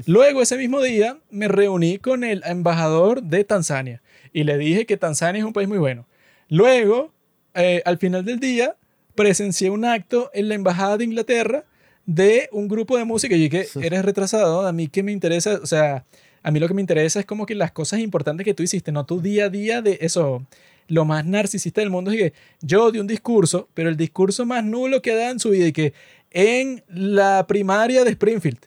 Luego 0.05 0.43
ese 0.43 0.57
mismo 0.57 0.79
día 0.79 1.17
me 1.31 1.47
reuní 1.47 1.97
con 1.97 2.23
el 2.23 2.43
embajador 2.45 3.23
de 3.23 3.43
Tanzania 3.45 3.99
y 4.31 4.43
le 4.43 4.59
dije 4.59 4.85
que 4.85 4.95
Tanzania 4.95 5.39
es 5.39 5.45
un 5.45 5.53
país 5.53 5.67
muy 5.67 5.79
bueno. 5.79 6.05
Luego, 6.49 7.11
eh, 7.55 7.81
al 7.83 7.97
final 7.97 8.25
del 8.25 8.39
día, 8.39 8.75
presencié 9.15 9.71
un 9.71 9.85
acto 9.85 10.29
en 10.35 10.49
la 10.49 10.53
embajada 10.53 10.99
de 10.99 11.05
Inglaterra 11.05 11.63
de 12.05 12.47
un 12.51 12.67
grupo 12.67 12.95
de 12.95 13.05
música 13.05 13.35
y 13.35 13.49
que 13.49 13.67
eres 13.81 14.05
retrasado, 14.05 14.67
a 14.67 14.71
mí 14.71 14.87
que 14.87 15.01
me 15.01 15.11
interesa, 15.11 15.59
o 15.63 15.65
sea, 15.65 16.05
a 16.43 16.51
mí 16.51 16.59
lo 16.59 16.67
que 16.67 16.73
me 16.73 16.81
interesa 16.81 17.19
es 17.19 17.25
como 17.25 17.45
que 17.45 17.55
las 17.55 17.71
cosas 17.71 18.01
importantes 18.01 18.45
que 18.45 18.53
tú 18.53 18.63
hiciste, 18.63 18.91
no 18.91 19.05
tu 19.05 19.19
día 19.19 19.45
a 19.45 19.49
día 19.49 19.81
de 19.81 19.97
eso. 20.01 20.45
Lo 20.89 21.05
más 21.05 21.25
narcisista 21.25 21.81
del 21.81 21.89
mundo 21.89 22.11
es 22.11 22.17
que 22.17 22.33
yo 22.61 22.91
di 22.91 22.99
un 22.99 23.07
discurso, 23.07 23.69
pero 23.73 23.89
el 23.89 23.95
discurso 23.95 24.45
más 24.45 24.63
nulo 24.65 25.01
que 25.01 25.15
dado 25.15 25.31
en 25.31 25.39
su 25.39 25.51
vida 25.51 25.67
y 25.67 25.71
que 25.71 25.93
en 26.31 26.83
la 26.89 27.45
primaria 27.47 28.03
de 28.03 28.11
Springfield. 28.11 28.59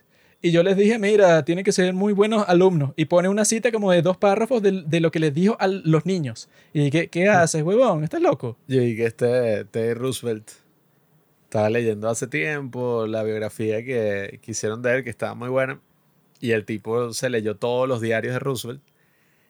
Y 0.45 0.51
yo 0.51 0.61
les 0.61 0.75
dije, 0.75 0.99
mira, 0.99 1.45
tienen 1.45 1.63
que 1.63 1.71
ser 1.71 1.93
muy 1.93 2.11
buenos 2.11 2.43
alumnos. 2.49 2.91
Y 2.97 3.05
pone 3.05 3.29
una 3.29 3.45
cita 3.45 3.71
como 3.71 3.91
de 3.91 4.01
dos 4.01 4.17
párrafos 4.17 4.61
de, 4.61 4.83
de 4.85 4.99
lo 4.99 5.09
que 5.09 5.19
les 5.19 5.33
dijo 5.33 5.55
a 5.57 5.67
los 5.67 6.05
niños. 6.05 6.49
Y 6.73 6.83
dije, 6.83 7.07
¿qué 7.07 7.29
haces, 7.29 7.63
huevón? 7.63 8.03
¿Estás 8.03 8.21
loco? 8.21 8.57
Yo 8.67 8.79
que 8.81 9.05
este 9.05 9.63
Teddy 9.63 9.93
Roosevelt 9.93 10.51
estaba 11.45 11.69
leyendo 11.69 12.09
hace 12.09 12.27
tiempo 12.27 13.07
la 13.07 13.23
biografía 13.23 13.85
que, 13.85 14.39
que 14.41 14.51
hicieron 14.51 14.81
de 14.81 14.97
él, 14.97 15.03
que 15.05 15.09
estaba 15.11 15.33
muy 15.33 15.47
buena. 15.47 15.79
Y 16.41 16.51
el 16.51 16.65
tipo 16.65 17.13
se 17.13 17.29
leyó 17.29 17.55
todos 17.55 17.87
los 17.87 18.01
diarios 18.01 18.33
de 18.33 18.39
Roosevelt. 18.39 18.81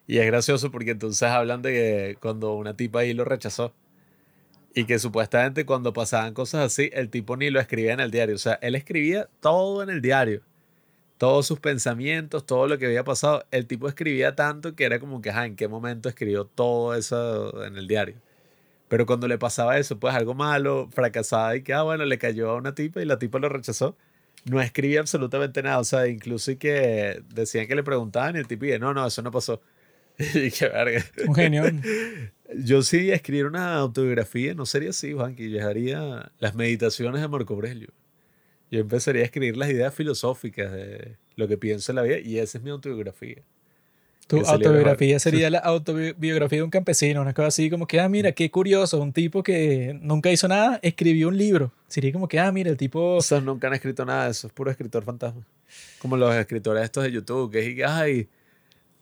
Y 0.07 0.17
es 0.17 0.25
gracioso 0.25 0.71
porque 0.71 0.91
entonces 0.91 1.23
hablan 1.29 1.61
de 1.61 1.71
que 1.71 2.17
cuando 2.19 2.53
una 2.53 2.75
tipa 2.75 2.99
ahí 2.99 3.13
lo 3.13 3.25
rechazó. 3.25 3.73
Y 4.75 4.85
que 4.85 4.99
supuestamente 4.99 5.65
cuando 5.65 5.93
pasaban 5.93 6.33
cosas 6.33 6.65
así, 6.65 6.89
el 6.93 7.09
tipo 7.09 7.37
ni 7.37 7.49
lo 7.49 7.59
escribía 7.59 7.93
en 7.93 7.99
el 7.99 8.11
diario. 8.11 8.35
O 8.35 8.39
sea, 8.39 8.53
él 8.61 8.75
escribía 8.75 9.29
todo 9.39 9.83
en 9.83 9.89
el 9.89 10.01
diario. 10.01 10.41
Todos 11.17 11.47
sus 11.47 11.59
pensamientos, 11.59 12.45
todo 12.45 12.67
lo 12.67 12.77
que 12.79 12.87
había 12.87 13.03
pasado. 13.03 13.45
El 13.51 13.67
tipo 13.67 13.87
escribía 13.87 14.35
tanto 14.35 14.75
que 14.75 14.85
era 14.85 14.99
como 14.99 15.21
que, 15.21 15.29
ajá, 15.29 15.45
¿en 15.45 15.55
qué 15.55 15.67
momento 15.67 16.09
escribió 16.09 16.45
todo 16.45 16.95
eso 16.95 17.63
en 17.65 17.77
el 17.77 17.87
diario? 17.87 18.15
Pero 18.89 19.05
cuando 19.05 19.27
le 19.27 19.37
pasaba 19.37 19.77
eso, 19.77 19.99
pues 19.99 20.13
algo 20.15 20.33
malo, 20.35 20.89
fracasaba 20.91 21.55
y 21.55 21.63
que, 21.63 21.73
ah, 21.73 21.83
bueno, 21.83 22.05
le 22.05 22.17
cayó 22.19 22.51
a 22.51 22.55
una 22.55 22.75
tipa 22.75 23.01
y 23.01 23.05
la 23.05 23.19
tipa 23.19 23.39
lo 23.39 23.49
rechazó. 23.49 23.97
No 24.45 24.61
escribía 24.61 24.99
absolutamente 24.99 25.63
nada. 25.63 25.79
O 25.79 25.83
sea, 25.83 26.07
incluso 26.07 26.51
y 26.51 26.57
que 26.57 27.23
decían 27.33 27.67
que 27.67 27.75
le 27.75 27.83
preguntaban 27.83 28.35
y 28.35 28.39
el 28.39 28.47
tipo 28.47 28.65
dije, 28.65 28.79
no, 28.79 28.93
no, 28.93 29.07
eso 29.07 29.21
no 29.21 29.31
pasó. 29.31 29.61
qué 30.17 30.67
verga. 30.67 31.05
Un 31.27 31.35
genio. 31.35 31.63
Yo 32.55 32.83
sí 32.83 33.11
escribir 33.11 33.45
una 33.45 33.75
autobiografía, 33.75 34.53
no 34.53 34.65
sería 34.65 34.91
así, 34.91 35.13
Juanqui. 35.13 35.49
Yo 35.49 35.67
haría 35.67 36.31
las 36.39 36.55
meditaciones 36.55 37.21
de 37.21 37.27
Marco 37.27 37.53
Aurelio. 37.53 37.89
Yo 38.69 38.79
empezaría 38.79 39.21
a 39.21 39.25
escribir 39.25 39.57
las 39.57 39.69
ideas 39.69 39.93
filosóficas 39.93 40.71
de 40.71 41.17
lo 41.35 41.47
que 41.47 41.57
pienso 41.57 41.91
en 41.91 41.97
la 41.97 42.01
vida 42.03 42.19
y 42.19 42.39
esa 42.39 42.57
es 42.57 42.63
mi 42.63 42.69
autobiografía. 42.69 43.43
Tu 44.27 44.37
Que 44.37 44.47
autobiografía 44.47 45.19
sería 45.19 45.49
la 45.49 45.59
autobiografía 45.59 46.59
de 46.59 46.63
un 46.63 46.69
campesino, 46.69 47.21
una 47.21 47.33
cosa 47.33 47.49
así 47.49 47.69
como 47.69 47.87
que, 47.87 47.99
ah, 47.99 48.07
mira, 48.07 48.31
qué 48.31 48.49
curioso, 48.49 49.01
un 49.01 49.11
tipo 49.11 49.43
que 49.43 49.97
nunca 50.01 50.31
hizo 50.31 50.47
nada, 50.47 50.79
escribió 50.81 51.27
un 51.27 51.37
libro. 51.37 51.71
Sería 51.87 52.11
como 52.13 52.27
que, 52.27 52.39
ah, 52.39 52.51
mira, 52.51 52.69
el 52.69 52.77
tipo... 52.77 53.17
Esos 53.17 53.43
nunca 53.43 53.67
han 53.67 53.73
escrito 53.73 54.05
nada 54.05 54.29
eso, 54.29 54.47
es 54.47 54.53
puro 54.53 54.71
escritor 54.71 55.03
fantasma. 55.03 55.45
Como 55.99 56.17
los 56.17 56.33
escritores 56.33 56.83
estos 56.83 57.03
de 57.03 57.11
YouTube, 57.11 57.51
que 57.51 57.59
es, 57.59 57.87
ay, 57.87 58.27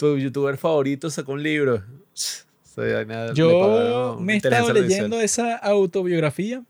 tu 0.02 0.18
youtuber 0.18 0.58
favorito 0.58 1.12
sacó 1.12 1.34
un 1.34 1.43
libro. 1.43 1.84
Yo 3.36 4.18
me 4.20 4.34
he 4.34 4.38
estado 4.38 4.74
leyendo 4.74 5.22
esa 5.22 5.56
autobiografía. 5.58 6.64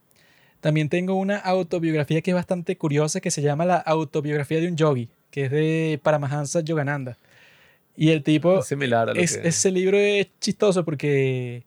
También 0.60 0.90
tengo 0.90 1.14
una 1.14 1.38
autobiografía 1.38 2.20
que 2.20 2.32
es 2.32 2.34
bastante 2.34 2.76
curiosa 2.76 3.22
que 3.22 3.30
se 3.30 3.40
llama 3.40 3.64
La 3.64 3.76
autobiografía 3.76 4.60
de 4.60 4.68
un 4.68 4.76
yogi, 4.76 5.08
que 5.30 5.46
es 5.46 5.50
de 5.50 5.98
Paramahansa 6.02 6.60
Yogananda. 6.60 7.16
Y 7.96 8.10
el 8.10 8.22
tipo, 8.22 8.58
Es 8.58 8.66
similar 8.66 9.08
a 9.08 9.14
lo 9.14 9.20
es, 9.20 9.38
que... 9.38 9.48
ese 9.48 9.70
libro 9.70 9.96
es 9.96 10.28
chistoso 10.38 10.84
porque 10.84 11.64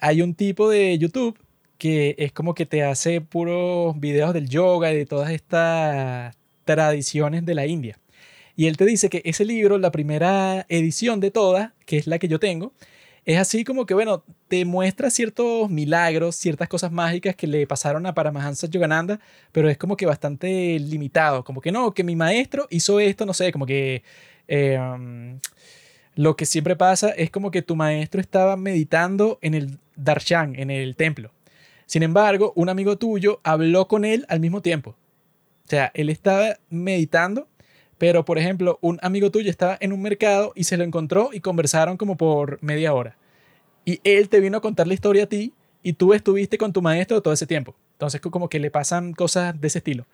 hay 0.00 0.22
un 0.22 0.34
tipo 0.34 0.70
de 0.70 0.96
YouTube 0.96 1.38
que 1.76 2.14
es 2.16 2.32
como 2.32 2.54
que 2.54 2.64
te 2.64 2.82
hace 2.82 3.20
puros 3.20 4.00
videos 4.00 4.32
del 4.32 4.48
yoga 4.48 4.90
y 4.90 4.96
de 4.96 5.06
todas 5.06 5.30
estas 5.30 6.34
tradiciones 6.64 7.44
de 7.44 7.54
la 7.54 7.66
India. 7.66 7.98
Y 8.58 8.66
él 8.66 8.76
te 8.76 8.84
dice 8.84 9.08
que 9.08 9.22
ese 9.24 9.44
libro, 9.44 9.78
la 9.78 9.92
primera 9.92 10.66
edición 10.68 11.20
de 11.20 11.30
todas, 11.30 11.70
que 11.86 11.96
es 11.96 12.08
la 12.08 12.18
que 12.18 12.26
yo 12.26 12.40
tengo, 12.40 12.72
es 13.24 13.38
así 13.38 13.62
como 13.62 13.86
que, 13.86 13.94
bueno, 13.94 14.24
te 14.48 14.64
muestra 14.64 15.10
ciertos 15.10 15.70
milagros, 15.70 16.34
ciertas 16.34 16.68
cosas 16.68 16.90
mágicas 16.90 17.36
que 17.36 17.46
le 17.46 17.68
pasaron 17.68 18.04
a 18.04 18.14
Paramahansa 18.14 18.66
Yogananda, 18.66 19.20
pero 19.52 19.70
es 19.70 19.78
como 19.78 19.96
que 19.96 20.06
bastante 20.06 20.76
limitado. 20.80 21.44
Como 21.44 21.60
que 21.60 21.70
no, 21.70 21.94
que 21.94 22.02
mi 22.02 22.16
maestro 22.16 22.66
hizo 22.68 22.98
esto, 22.98 23.24
no 23.24 23.32
sé, 23.32 23.52
como 23.52 23.64
que 23.64 24.02
um, 24.48 25.38
lo 26.16 26.34
que 26.34 26.44
siempre 26.44 26.74
pasa 26.74 27.10
es 27.10 27.30
como 27.30 27.52
que 27.52 27.62
tu 27.62 27.76
maestro 27.76 28.20
estaba 28.20 28.56
meditando 28.56 29.38
en 29.40 29.54
el 29.54 29.78
darshan, 29.94 30.58
en 30.58 30.72
el 30.72 30.96
templo. 30.96 31.30
Sin 31.86 32.02
embargo, 32.02 32.52
un 32.56 32.70
amigo 32.70 32.98
tuyo 32.98 33.40
habló 33.44 33.86
con 33.86 34.04
él 34.04 34.26
al 34.28 34.40
mismo 34.40 34.62
tiempo. 34.62 34.96
O 35.64 35.68
sea, 35.68 35.92
él 35.94 36.10
estaba 36.10 36.56
meditando, 36.70 37.46
pero 37.98 38.24
por 38.24 38.38
ejemplo, 38.38 38.78
un 38.80 38.98
amigo 39.02 39.30
tuyo 39.30 39.50
estaba 39.50 39.76
en 39.80 39.92
un 39.92 40.00
mercado 40.00 40.52
y 40.54 40.64
se 40.64 40.76
lo 40.76 40.84
encontró 40.84 41.30
y 41.32 41.40
conversaron 41.40 41.96
como 41.96 42.16
por 42.16 42.62
media 42.62 42.94
hora. 42.94 43.16
Y 43.84 44.00
él 44.04 44.28
te 44.28 44.40
vino 44.40 44.58
a 44.58 44.60
contar 44.60 44.86
la 44.86 44.94
historia 44.94 45.24
a 45.24 45.26
ti 45.26 45.52
y 45.82 45.94
tú 45.94 46.14
estuviste 46.14 46.58
con 46.58 46.72
tu 46.72 46.80
maestro 46.82 47.20
todo 47.22 47.34
ese 47.34 47.46
tiempo. 47.46 47.74
Entonces, 47.92 48.20
como 48.20 48.48
que 48.48 48.60
le 48.60 48.70
pasan 48.70 49.12
cosas 49.12 49.60
de 49.60 49.66
ese 49.66 49.78
estilo. 49.78 50.06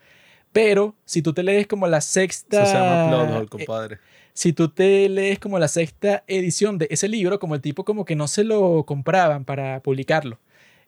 Pero 0.52 0.94
si 1.04 1.20
tú 1.20 1.34
te 1.34 1.42
lees 1.42 1.66
como 1.66 1.86
la 1.86 2.00
sexta. 2.00 2.62
Eso 2.62 2.72
se 2.72 2.78
llama 2.78 3.08
plot 3.08 3.36
hole, 3.36 3.48
compadre. 3.48 3.98
Si 4.32 4.52
tú 4.52 4.68
te 4.68 5.08
lees 5.08 5.38
como 5.38 5.58
la 5.58 5.68
sexta 5.68 6.24
edición 6.26 6.78
de 6.78 6.86
ese 6.90 7.08
libro, 7.08 7.38
como 7.38 7.54
el 7.54 7.60
tipo 7.60 7.84
como 7.84 8.04
que 8.04 8.16
no 8.16 8.28
se 8.28 8.44
lo 8.44 8.84
compraban 8.84 9.44
para 9.44 9.80
publicarlo. 9.80 10.38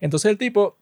Entonces 0.01 0.30
el 0.30 0.38
tipo, 0.38 0.76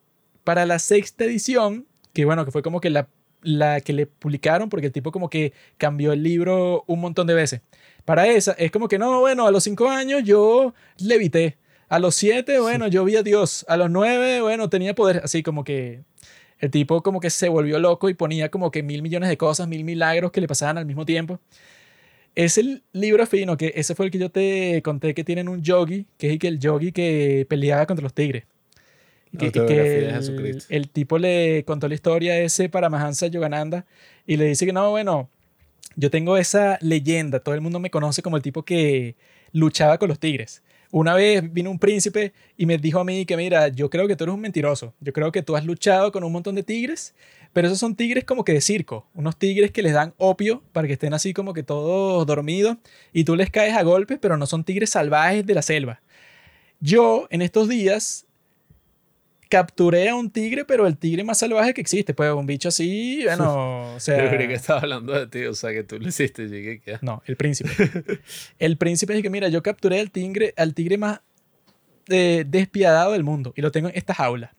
para 0.44 0.66
la 0.66 0.78
sexta 0.78 1.24
edición, 1.24 1.86
que 2.12 2.24
bueno, 2.24 2.44
que 2.44 2.50
fue 2.50 2.62
como 2.62 2.80
que 2.80 2.90
la, 2.90 3.08
la 3.44 3.80
que 3.80 3.92
le 3.92 4.06
publicaron, 4.06 4.68
porque 4.68 4.86
el 4.86 4.92
tipo 4.92 5.12
como 5.12 5.30
que 5.30 5.52
cambió 5.78 6.12
el 6.12 6.22
libro 6.22 6.84
un 6.86 7.00
montón 7.00 7.26
de 7.26 7.34
veces. 7.34 7.60
Para 8.04 8.26
esa, 8.26 8.52
es 8.52 8.70
como 8.70 8.88
que 8.88 8.98
no, 8.98 9.20
bueno, 9.20 9.46
a 9.46 9.50
los 9.50 9.64
cinco 9.64 9.88
años 9.88 10.22
yo 10.24 10.74
levité. 10.98 11.56
A 11.88 11.98
los 11.98 12.14
siete, 12.14 12.58
bueno, 12.58 12.88
yo 12.88 13.04
vi 13.04 13.16
a 13.16 13.22
Dios. 13.22 13.64
A 13.68 13.76
los 13.76 13.90
nueve, 13.90 14.40
bueno, 14.40 14.68
tenía 14.68 14.94
poder. 14.94 15.20
Así 15.24 15.42
como 15.42 15.64
que 15.64 16.02
el 16.58 16.70
tipo 16.70 17.02
como 17.02 17.20
que 17.20 17.30
se 17.30 17.48
volvió 17.48 17.78
loco 17.78 18.08
y 18.08 18.14
ponía 18.14 18.50
como 18.50 18.70
que 18.70 18.82
mil 18.82 19.02
millones 19.02 19.28
de 19.28 19.36
cosas, 19.36 19.68
mil 19.68 19.84
milagros 19.84 20.32
que 20.32 20.40
le 20.40 20.48
pasaban 20.48 20.78
al 20.78 20.86
mismo 20.86 21.04
tiempo. 21.04 21.40
Es 22.34 22.58
el 22.58 22.82
libro 22.92 23.26
fino, 23.26 23.56
que 23.56 23.72
ese 23.76 23.94
fue 23.94 24.06
el 24.06 24.12
que 24.12 24.18
yo 24.18 24.30
te 24.30 24.82
conté 24.82 25.14
que 25.14 25.24
tienen 25.24 25.48
un 25.48 25.62
yogi, 25.62 26.06
que 26.18 26.32
es 26.32 26.44
el 26.44 26.58
yogi 26.58 26.92
que 26.92 27.46
peleaba 27.48 27.86
contra 27.86 28.02
los 28.02 28.14
tigres. 28.14 28.44
Que, 29.38 29.50
que 29.50 30.08
el, 30.08 30.62
el, 30.68 30.88
tipo 30.90 31.18
le 31.18 31.64
contó 31.64 31.88
la 31.88 31.94
historia 31.94 32.38
ese 32.38 32.68
Paramahansa 32.68 33.26
Yogananda 33.26 33.84
y 34.26 34.36
le 34.36 34.44
dice 34.44 34.64
que 34.64 34.72
no, 34.72 34.90
bueno, 34.90 35.28
yo 35.96 36.10
tengo 36.10 36.36
esa 36.36 36.78
leyenda, 36.80 37.40
todo 37.40 37.54
el 37.54 37.60
mundo 37.60 37.80
me 37.80 37.90
conoce 37.90 38.22
como 38.22 38.36
el 38.36 38.42
tipo 38.42 38.64
que 38.64 39.16
luchaba 39.52 39.98
con 39.98 40.08
los 40.08 40.18
tigres. 40.18 40.62
Una 40.90 41.14
vez 41.14 41.52
vino 41.52 41.72
un 41.72 41.80
príncipe 41.80 42.32
y 42.56 42.66
me 42.66 42.78
dijo 42.78 43.00
a 43.00 43.04
mí 43.04 43.26
que, 43.26 43.36
mira, 43.36 43.66
yo 43.66 43.90
creo 43.90 44.06
que 44.06 44.14
tú 44.14 44.24
eres 44.24 44.34
un 44.34 44.40
mentiroso. 44.40 44.94
Yo 45.00 45.12
creo 45.12 45.32
que 45.32 45.42
tú 45.42 45.56
has 45.56 45.64
luchado 45.64 46.12
con 46.12 46.22
un 46.22 46.30
montón 46.30 46.54
de 46.54 46.62
tigres, 46.62 47.14
pero 47.52 47.66
esos 47.66 47.80
son 47.80 47.96
tigres 47.96 48.24
como 48.24 48.44
que 48.44 48.52
de 48.52 48.60
circo. 48.60 49.08
Unos 49.12 49.36
tigres 49.36 49.72
que 49.72 49.82
les 49.82 49.92
dan 49.92 50.14
opio 50.18 50.62
para 50.72 50.86
que 50.86 50.92
estén 50.92 51.12
así 51.12 51.34
como 51.34 51.52
que 51.52 51.64
todos 51.64 52.24
dormidos 52.26 52.76
y 53.12 53.24
tú 53.24 53.34
les 53.34 53.50
caes 53.50 53.74
a 53.76 53.82
golpes, 53.82 54.18
pero 54.20 54.36
no 54.36 54.46
son 54.46 54.62
tigres 54.62 54.90
salvajes 54.90 55.44
de 55.44 55.54
la 55.54 55.62
selva. 55.62 56.00
Yo 56.78 57.26
en 57.30 57.42
estos 57.42 57.68
días 57.68 58.26
capturé 59.48 60.08
a 60.08 60.14
un 60.14 60.30
tigre, 60.30 60.64
pero 60.64 60.86
el 60.86 60.96
tigre 60.96 61.24
más 61.24 61.38
salvaje 61.38 61.74
que 61.74 61.80
existe, 61.80 62.14
pues 62.14 62.32
un 62.32 62.46
bicho 62.46 62.68
así, 62.68 63.22
bueno, 63.24 63.94
o 63.94 64.00
sea... 64.00 64.24
Yo 64.24 64.30
creí 64.30 64.48
que 64.48 64.54
estaba 64.54 64.80
hablando 64.80 65.12
de 65.12 65.26
ti, 65.26 65.44
o 65.44 65.54
sea, 65.54 65.72
que 65.72 65.84
tú 65.84 65.98
lo 65.98 66.08
hiciste, 66.08 66.48
llegué 66.48 66.80
que... 66.80 66.98
No, 67.02 67.22
el 67.26 67.36
príncipe. 67.36 67.70
el 68.58 68.76
príncipe 68.76 69.16
es 69.16 69.22
que, 69.22 69.30
mira, 69.30 69.48
yo 69.48 69.62
capturé 69.62 70.00
al 70.00 70.10
tigre, 70.10 70.54
al 70.56 70.74
tigre 70.74 70.98
más 70.98 71.20
eh, 72.08 72.44
despiadado 72.46 73.12
del 73.12 73.24
mundo 73.24 73.52
y 73.56 73.62
lo 73.62 73.70
tengo 73.72 73.88
en 73.88 73.96
esta 73.96 74.14
jaula. 74.14 74.54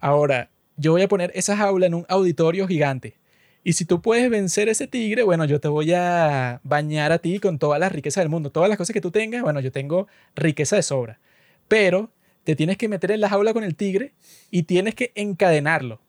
Ahora, 0.00 0.50
yo 0.76 0.92
voy 0.92 1.02
a 1.02 1.08
poner 1.08 1.32
esa 1.34 1.56
jaula 1.56 1.86
en 1.86 1.94
un 1.94 2.06
auditorio 2.08 2.66
gigante. 2.68 3.16
Y 3.64 3.72
si 3.72 3.84
tú 3.84 4.00
puedes 4.00 4.30
vencer 4.30 4.68
ese 4.68 4.86
tigre, 4.86 5.22
bueno, 5.24 5.44
yo 5.44 5.60
te 5.60 5.68
voy 5.68 5.92
a 5.92 6.60
bañar 6.62 7.12
a 7.12 7.18
ti 7.18 7.38
con 7.40 7.58
todas 7.58 7.80
las 7.80 7.92
riquezas 7.92 8.22
del 8.22 8.30
mundo. 8.30 8.50
Todas 8.50 8.68
las 8.68 8.78
cosas 8.78 8.94
que 8.94 9.00
tú 9.00 9.10
tengas, 9.10 9.42
bueno, 9.42 9.60
yo 9.60 9.72
tengo 9.72 10.06
riqueza 10.36 10.76
de 10.76 10.82
sobra. 10.82 11.18
Pero 11.66 12.10
te 12.48 12.56
tienes 12.56 12.78
que 12.78 12.88
meter 12.88 13.10
en 13.10 13.20
la 13.20 13.28
jaula 13.28 13.52
con 13.52 13.62
el 13.62 13.74
tigre 13.74 14.14
y 14.50 14.62
tienes 14.62 14.94
que 14.94 15.12
encadenarlo. 15.14 15.96
O 15.96 16.00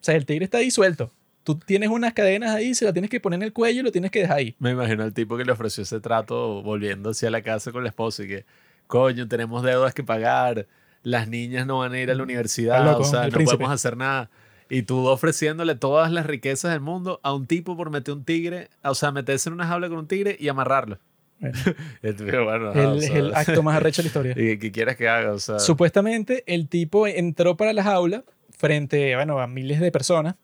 sea, 0.00 0.14
el 0.14 0.24
tigre 0.24 0.46
está 0.46 0.56
ahí 0.56 0.70
suelto. 0.70 1.12
Tú 1.44 1.58
tienes 1.58 1.90
unas 1.90 2.14
cadenas 2.14 2.52
ahí, 2.52 2.74
se 2.74 2.86
la 2.86 2.94
tienes 2.94 3.10
que 3.10 3.20
poner 3.20 3.36
en 3.36 3.42
el 3.42 3.52
cuello 3.52 3.80
y 3.80 3.82
lo 3.82 3.92
tienes 3.92 4.10
que 4.10 4.20
dejar 4.20 4.38
ahí. 4.38 4.56
Me 4.58 4.70
imagino 4.70 5.02
al 5.02 5.12
tipo 5.12 5.36
que 5.36 5.44
le 5.44 5.52
ofreció 5.52 5.82
ese 5.82 6.00
trato 6.00 6.62
volviendo 6.62 7.10
hacia 7.10 7.30
la 7.30 7.42
casa 7.42 7.72
con 7.72 7.82
la 7.82 7.90
esposa 7.90 8.22
y 8.22 8.28
que, 8.28 8.46
coño, 8.86 9.28
tenemos 9.28 9.62
deudas 9.62 9.92
que 9.92 10.02
pagar, 10.02 10.66
las 11.02 11.28
niñas 11.28 11.66
no 11.66 11.80
van 11.80 11.92
a 11.92 12.00
ir 12.00 12.10
a 12.10 12.14
la 12.14 12.22
universidad, 12.22 12.98
o 12.98 13.04
sea, 13.04 13.28
no 13.28 13.44
podemos 13.44 13.70
hacer 13.70 13.98
nada. 13.98 14.30
Y 14.70 14.84
tú 14.84 15.06
ofreciéndole 15.08 15.74
todas 15.74 16.10
las 16.10 16.24
riquezas 16.24 16.72
del 16.72 16.80
mundo 16.80 17.20
a 17.22 17.34
un 17.34 17.46
tipo 17.46 17.76
por 17.76 17.90
meter 17.90 18.14
un 18.14 18.24
tigre, 18.24 18.70
o 18.82 18.94
sea, 18.94 19.12
meterse 19.12 19.50
en 19.50 19.52
una 19.52 19.66
jaula 19.66 19.90
con 19.90 19.98
un 19.98 20.08
tigre 20.08 20.38
y 20.40 20.48
amarrarlo. 20.48 21.00
Bueno, 21.42 22.72
el, 22.72 23.02
el, 23.02 23.34
acto 23.34 23.62
más 23.62 23.76
arrecho 23.76 24.02
de 24.02 24.04
la 24.04 24.08
historia. 24.08 24.34
¿Y 24.52 24.58
qué 24.58 24.70
quieres 24.70 24.96
que 24.96 25.08
haga? 25.08 25.38
Supuestamente 25.58 26.44
el 26.46 26.68
tipo 26.68 27.06
entró 27.06 27.56
para 27.56 27.72
la 27.72 27.82
jaula 27.82 28.24
frente 28.56 29.16
bueno, 29.16 29.40
a 29.40 29.46
miles 29.46 29.80
de 29.80 29.90
personas 29.90 30.36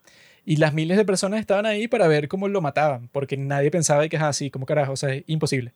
y 0.45 0.57
las 0.57 0.73
miles 0.73 0.97
de 0.97 1.05
personas 1.05 1.39
estaban 1.39 1.65
ahí 1.65 1.87
para 1.87 2.07
ver 2.07 2.27
cómo 2.27 2.47
lo 2.47 2.59
mataban, 2.61 3.07
porque 3.11 3.37
nadie 3.37 3.71
pensaba 3.71 4.07
que 4.07 4.15
es 4.15 4.21
así, 4.21 4.49
como 4.49 4.65
carajo, 4.65 4.93
o 4.93 4.97
sea, 4.97 5.13
es 5.13 5.23
imposible. 5.27 5.73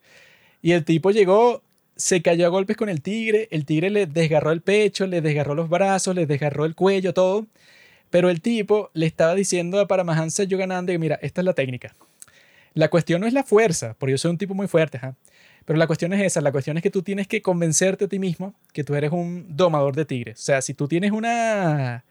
Y 0.61 0.71
el 0.71 0.84
tipo 0.84 1.11
llegó, 1.11 1.61
se 1.95 2.21
cayó 2.21 2.45
a 2.47 2.49
golpes 2.49 2.76
con 2.76 2.89
el 2.89 3.01
tigre, 3.01 3.47
el 3.51 3.65
tigre 3.65 3.89
le 3.89 4.07
desgarró 4.07 4.51
el 4.51 4.61
pecho, 4.61 5.05
le 5.05 5.21
desgarró 5.21 5.53
los 5.55 5.69
brazos, 5.69 6.15
le 6.15 6.26
desgarró 6.26 6.65
el 6.65 6.74
cuello, 6.76 7.13
todo. 7.13 7.45
Pero 8.09 8.30
el 8.30 8.41
tipo 8.41 8.89
le 8.93 9.05
estaba 9.05 9.36
diciendo 9.36 9.80
a 9.80 9.88
Paramahansa 9.88 10.43
Yogananda 10.43 10.91
que 10.91 10.99
mira, 10.99 11.19
esta 11.21 11.41
es 11.41 11.45
la 11.45 11.53
técnica. 11.53 11.95
La 12.74 12.89
cuestión 12.89 13.21
no 13.21 13.28
es 13.28 13.34
la 13.34 13.43
fuerza, 13.43 13.95
porque 13.99 14.11
yo 14.11 14.17
soy 14.17 14.32
un 14.32 14.38
tipo 14.38 14.53
muy 14.53 14.67
fuerte, 14.67 14.99
pero 15.65 15.78
la 15.78 15.88
cuestión 15.88 16.11
es 16.13 16.21
esa, 16.21 16.41
la 16.41 16.51
cuestión 16.51 16.78
es 16.78 16.84
que 16.84 16.89
tú 16.89 17.03
tienes 17.03 17.28
que 17.28 17.41
convencerte 17.41 18.05
a 18.05 18.07
ti 18.07 18.19
mismo 18.19 18.53
que 18.74 18.84
tú 18.84 18.95
eres 18.95 19.11
un 19.11 19.45
domador 19.55 19.95
de 19.95 20.05
tigres. 20.05 20.39
O 20.39 20.43
sea, 20.43 20.61
si 20.61 20.74
tú 20.74 20.88
tienes 20.88 21.11
una, 21.11 22.03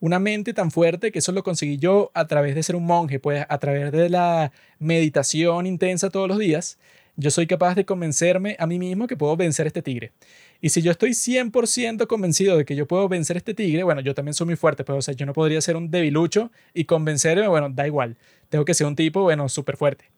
una 0.00 0.18
mente 0.18 0.54
tan 0.54 0.70
fuerte, 0.70 1.12
que 1.12 1.18
eso 1.18 1.32
lo 1.32 1.42
conseguí 1.42 1.78
yo 1.78 2.10
a 2.14 2.26
través 2.26 2.54
de 2.54 2.62
ser 2.62 2.76
un 2.76 2.86
monje, 2.86 3.18
pues 3.18 3.44
a 3.48 3.58
través 3.58 3.92
de 3.92 4.08
la 4.08 4.52
meditación 4.78 5.66
intensa 5.66 6.10
todos 6.10 6.28
los 6.28 6.38
días, 6.38 6.78
yo 7.16 7.30
soy 7.30 7.46
capaz 7.46 7.74
de 7.74 7.84
convencerme 7.84 8.56
a 8.58 8.66
mí 8.66 8.78
mismo 8.78 9.06
que 9.06 9.16
puedo 9.16 9.36
vencer 9.36 9.66
este 9.66 9.82
tigre. 9.82 10.12
Y 10.60 10.70
si 10.70 10.82
yo 10.82 10.90
estoy 10.90 11.10
100% 11.10 12.06
convencido 12.06 12.56
de 12.56 12.64
que 12.64 12.74
yo 12.74 12.86
puedo 12.86 13.08
vencer 13.08 13.36
este 13.36 13.54
tigre, 13.54 13.82
bueno, 13.82 14.00
yo 14.00 14.14
también 14.14 14.34
soy 14.34 14.46
muy 14.46 14.56
fuerte, 14.56 14.84
pero 14.84 14.98
o 14.98 15.02
sea, 15.02 15.14
yo 15.14 15.26
no 15.26 15.32
podría 15.32 15.60
ser 15.60 15.76
un 15.76 15.90
debilucho 15.90 16.50
y 16.72 16.84
convencerme, 16.86 17.46
bueno, 17.46 17.68
da 17.70 17.86
igual. 17.86 18.16
Tengo 18.48 18.64
que 18.64 18.74
ser 18.74 18.86
un 18.86 18.96
tipo, 18.96 19.22
bueno, 19.22 19.48
súper 19.48 19.76
fuerte. 19.76 20.10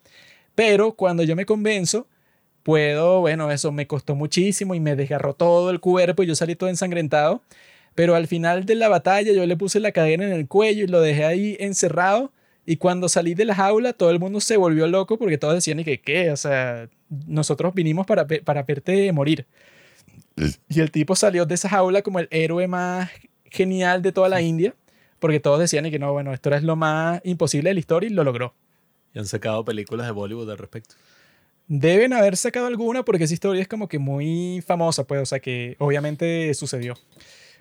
Pero 0.54 0.92
cuando 0.92 1.22
yo 1.22 1.36
me 1.36 1.46
convenzo, 1.46 2.08
puedo, 2.62 3.20
bueno, 3.20 3.50
eso 3.50 3.72
me 3.72 3.86
costó 3.86 4.14
muchísimo 4.14 4.74
y 4.74 4.80
me 4.80 4.96
desgarró 4.96 5.34
todo 5.34 5.70
el 5.70 5.80
cuerpo 5.80 6.22
y 6.22 6.26
yo 6.26 6.34
salí 6.34 6.56
todo 6.56 6.68
ensangrentado. 6.68 7.42
Pero 7.94 8.14
al 8.14 8.26
final 8.26 8.66
de 8.66 8.74
la 8.74 8.88
batalla 8.88 9.32
yo 9.32 9.46
le 9.46 9.56
puse 9.56 9.80
la 9.80 9.92
cadena 9.92 10.26
en 10.26 10.32
el 10.32 10.48
cuello 10.48 10.84
y 10.84 10.86
lo 10.86 11.00
dejé 11.00 11.24
ahí 11.24 11.56
encerrado. 11.60 12.32
Y 12.66 12.76
cuando 12.76 13.08
salí 13.08 13.34
de 13.34 13.44
la 13.44 13.54
jaula, 13.54 13.92
todo 13.92 14.10
el 14.10 14.18
mundo 14.18 14.40
se 14.40 14.56
volvió 14.56 14.86
loco 14.88 15.18
porque 15.18 15.38
todos 15.38 15.54
decían, 15.54 15.80
¿y 15.80 15.84
que 15.84 16.00
qué? 16.00 16.30
O 16.32 16.36
sea, 16.36 16.88
nosotros 17.26 17.72
vinimos 17.74 18.06
para, 18.06 18.26
para 18.26 18.62
verte 18.64 19.12
morir. 19.12 19.46
Y 20.68 20.80
el 20.80 20.90
tipo 20.90 21.14
salió 21.16 21.46
de 21.46 21.54
esa 21.54 21.68
jaula 21.68 22.02
como 22.02 22.18
el 22.18 22.28
héroe 22.30 22.66
más 22.66 23.10
genial 23.44 24.02
de 24.02 24.12
toda 24.12 24.28
la 24.28 24.42
India, 24.42 24.74
porque 25.18 25.40
todos 25.40 25.58
decían 25.58 25.90
que 25.90 25.98
no, 25.98 26.12
bueno, 26.12 26.32
esto 26.32 26.54
es 26.54 26.62
lo 26.62 26.76
más 26.76 27.20
imposible 27.24 27.70
de 27.70 27.74
la 27.74 27.80
historia 27.80 28.08
y 28.08 28.12
lo 28.12 28.24
logró. 28.24 28.54
Y 29.14 29.18
han 29.18 29.26
sacado 29.26 29.64
películas 29.64 30.06
de 30.06 30.12
Bollywood 30.12 30.50
al 30.50 30.58
respecto. 30.58 30.94
Deben 31.68 32.12
haber 32.12 32.36
sacado 32.36 32.66
alguna 32.66 33.04
porque 33.04 33.24
esa 33.24 33.34
historia 33.34 33.62
es 33.62 33.68
como 33.68 33.88
que 33.88 33.98
muy 33.98 34.62
famosa, 34.66 35.04
pues, 35.04 35.22
o 35.22 35.26
sea 35.26 35.40
que 35.40 35.76
obviamente 35.78 36.52
sucedió. 36.54 36.94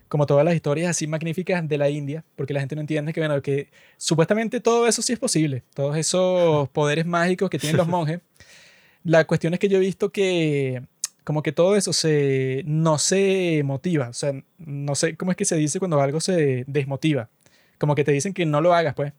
Como 0.08 0.28
todas 0.28 0.46
las 0.46 0.54
historias 0.54 0.92
así 0.92 1.08
magníficas 1.08 1.68
de 1.68 1.78
la 1.80 1.90
India, 1.90 2.24
porque 2.36 2.54
la 2.54 2.60
gente 2.60 2.76
no 2.76 2.82
entiende 2.82 3.12
que, 3.14 3.20
bueno, 3.20 3.42
que 3.42 3.70
supuestamente 3.98 4.60
todo 4.60 4.86
eso 4.86 5.02
sí 5.02 5.14
es 5.14 5.20
posible, 5.20 5.64
todos 5.74 5.98
esos 5.98 6.70
poderes 6.74 7.06
mágicos 7.06 7.50
que 7.50 7.58
tienen 7.58 7.78
los 7.78 7.88
monjes. 7.88 8.20
La 9.04 9.26
cuestión 9.26 9.54
es 9.54 9.60
que 9.60 9.70
yo 9.70 9.78
he 9.78 9.82
visto 9.82 10.12
que 10.12 10.84
como 11.26 11.42
que 11.42 11.52
todo 11.52 11.76
eso 11.76 11.92
se, 11.92 12.64
no 12.66 12.98
se 13.00 13.64
motiva. 13.66 14.10
O 14.10 14.14
sea, 14.14 14.32
no 14.60 14.96
sé 14.96 15.18
cómo 15.18 15.32
es 15.32 15.38
que 15.38 15.44
se 15.44 15.56
dice 15.56 15.80
cuando 15.80 16.00
algo 16.00 16.22
se 16.22 16.64
desmotiva. 16.68 17.30
Como 17.78 17.96
que 17.96 18.04
te 18.04 18.12
dicen 18.12 18.34
que 18.34 18.46
no 18.46 18.62
lo 18.62 18.74
hagas, 18.74 18.96
pues. 18.96 19.14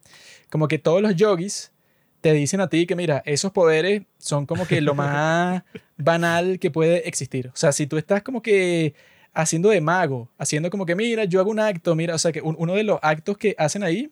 Como 0.50 0.68
que 0.68 0.78
todos 0.78 1.02
los 1.02 1.16
yogis 1.16 1.72
te 2.20 2.32
dicen 2.32 2.61
a 2.61 2.68
ti 2.68 2.86
que, 2.86 2.96
mira, 2.96 3.22
esos 3.26 3.52
poderes 3.52 4.02
son 4.18 4.46
como 4.46 4.66
que 4.66 4.80
lo 4.80 4.94
más 4.94 5.62
banal 5.96 6.59
que 6.59 6.70
puede 6.70 7.09
existir. 7.09 7.48
O 7.48 7.57
sea, 7.57 7.72
si 7.72 7.86
tú 7.86 7.98
estás 7.98 8.22
como 8.22 8.42
que 8.42 8.94
haciendo 9.32 9.68
de 9.68 9.80
mago, 9.80 10.30
haciendo 10.38 10.70
como 10.70 10.86
que, 10.86 10.94
mira, 10.94 11.24
yo 11.24 11.40
hago 11.40 11.50
un 11.50 11.61
acto, 11.61 11.94
mira, 11.94 12.14
o 12.14 12.18
sea, 12.18 12.32
que 12.32 12.40
uno 12.40 12.74
de 12.74 12.84
los 12.84 12.98
actos 13.02 13.36
que 13.36 13.54
hacen 13.59 13.82
ahí 13.82 14.11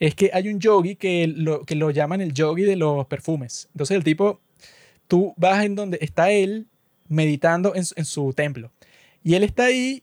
es 0.00 0.14
que 0.14 0.30
hay 0.32 0.48
un 0.48 0.58
yogi 0.58 0.96
que 0.96 1.26
lo, 1.26 1.62
que 1.62 1.74
lo 1.74 1.90
llaman 1.90 2.20
el 2.20 2.32
yogi 2.32 2.62
de 2.62 2.76
los 2.76 3.06
perfumes. 3.06 3.68
Entonces 3.72 3.96
el 3.96 4.04
tipo, 4.04 4.40
tú 5.06 5.34
vas 5.36 5.64
en 5.64 5.74
donde 5.74 5.98
está 6.00 6.30
él 6.30 6.66
meditando 7.08 7.74
en, 7.74 7.84
su 7.84 8.32
templo. 8.32 8.72
Y 9.22 9.34
él 9.34 9.44
está 9.44 9.64
ahí 9.64 10.02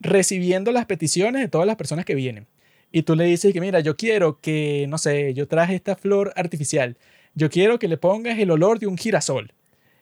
recibiendo 0.00 0.72
las 0.72 0.86
peticiones 0.86 1.42
de 1.42 1.48
todas 1.48 1.66
las 1.66 1.76
personas 1.76 2.04
que 2.04 2.14
vienen. 2.14 2.48
Y 2.94 3.02
tú 3.02 3.16
le 3.16 3.24
dices 3.24 3.52
que, 3.52 3.60
mira, 3.60 3.80
yo 3.80 3.96
quiero 3.96 4.38
que, 4.40 4.86
no 4.88 4.98
sé, 4.98 5.34
yo 5.34 5.48
traje 5.48 5.74
esta 5.74 5.96
flor 5.96 6.32
artificial. 6.36 6.96
Yo 7.34 7.50
quiero 7.50 7.80
que 7.80 7.88
le 7.88 7.96
pongas 7.96 8.38
el 8.38 8.52
olor 8.52 8.78
de 8.78 8.86
un 8.86 8.96
girasol. 8.96 9.52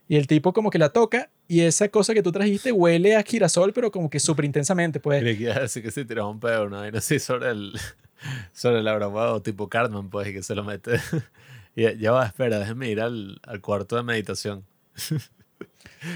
Y 0.08 0.16
el 0.16 0.26
tipo 0.26 0.52
como 0.52 0.68
que 0.68 0.78
la 0.78 0.90
toca 0.90 1.30
y 1.48 1.62
esa 1.62 1.88
cosa 1.88 2.12
que 2.12 2.22
tú 2.22 2.32
trajiste 2.32 2.70
huele 2.70 3.16
a 3.16 3.22
girasol, 3.22 3.72
pero 3.72 3.90
como 3.90 4.10
que 4.10 4.20
súper 4.20 4.44
intensamente, 4.44 5.00
pues. 5.00 5.22
Creí 5.22 5.38
que 5.38 5.44
iba 5.44 5.56
a 5.56 5.60
decir 5.60 5.82
que 5.82 5.90
si 5.90 6.04
tiras 6.04 6.26
un 6.26 6.38
pedo, 6.38 6.66
una 6.66 6.80
vaina 6.80 6.98
así 6.98 7.18
sobre 7.18 7.52
el, 7.52 7.72
sobre 8.52 8.80
el 8.80 8.86
o 8.86 9.40
tipo 9.40 9.70
Cartman, 9.70 10.10
pues, 10.10 10.28
y 10.28 10.34
que 10.34 10.42
se 10.42 10.54
lo 10.54 10.62
mete. 10.62 11.00
y 11.74 11.96
ya 11.96 12.12
va, 12.12 12.26
espera, 12.26 12.58
déjame 12.58 12.90
ir 12.90 13.00
al, 13.00 13.40
al 13.44 13.62
cuarto 13.62 13.96
de 13.96 14.02
meditación. 14.02 14.66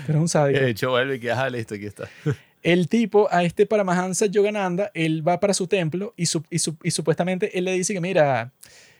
Pero 0.06 0.18
es 0.18 0.22
un 0.22 0.28
sádico. 0.28 0.60
De 0.60 0.68
hecho, 0.68 0.90
vuelve 0.90 1.16
y 1.16 1.20
que, 1.20 1.30
ah, 1.30 1.48
listo, 1.48 1.74
aquí 1.74 1.86
está. 1.86 2.06
El 2.66 2.88
tipo, 2.88 3.28
a 3.30 3.44
este 3.44 3.64
Paramahansa 3.64 4.26
Yogananda, 4.26 4.90
él 4.92 5.26
va 5.26 5.38
para 5.38 5.54
su 5.54 5.68
templo 5.68 6.14
y, 6.16 6.26
su, 6.26 6.42
y, 6.50 6.58
su, 6.58 6.76
y 6.82 6.90
supuestamente 6.90 7.56
él 7.56 7.64
le 7.64 7.72
dice 7.72 7.94
que, 7.94 8.00
mira, 8.00 8.50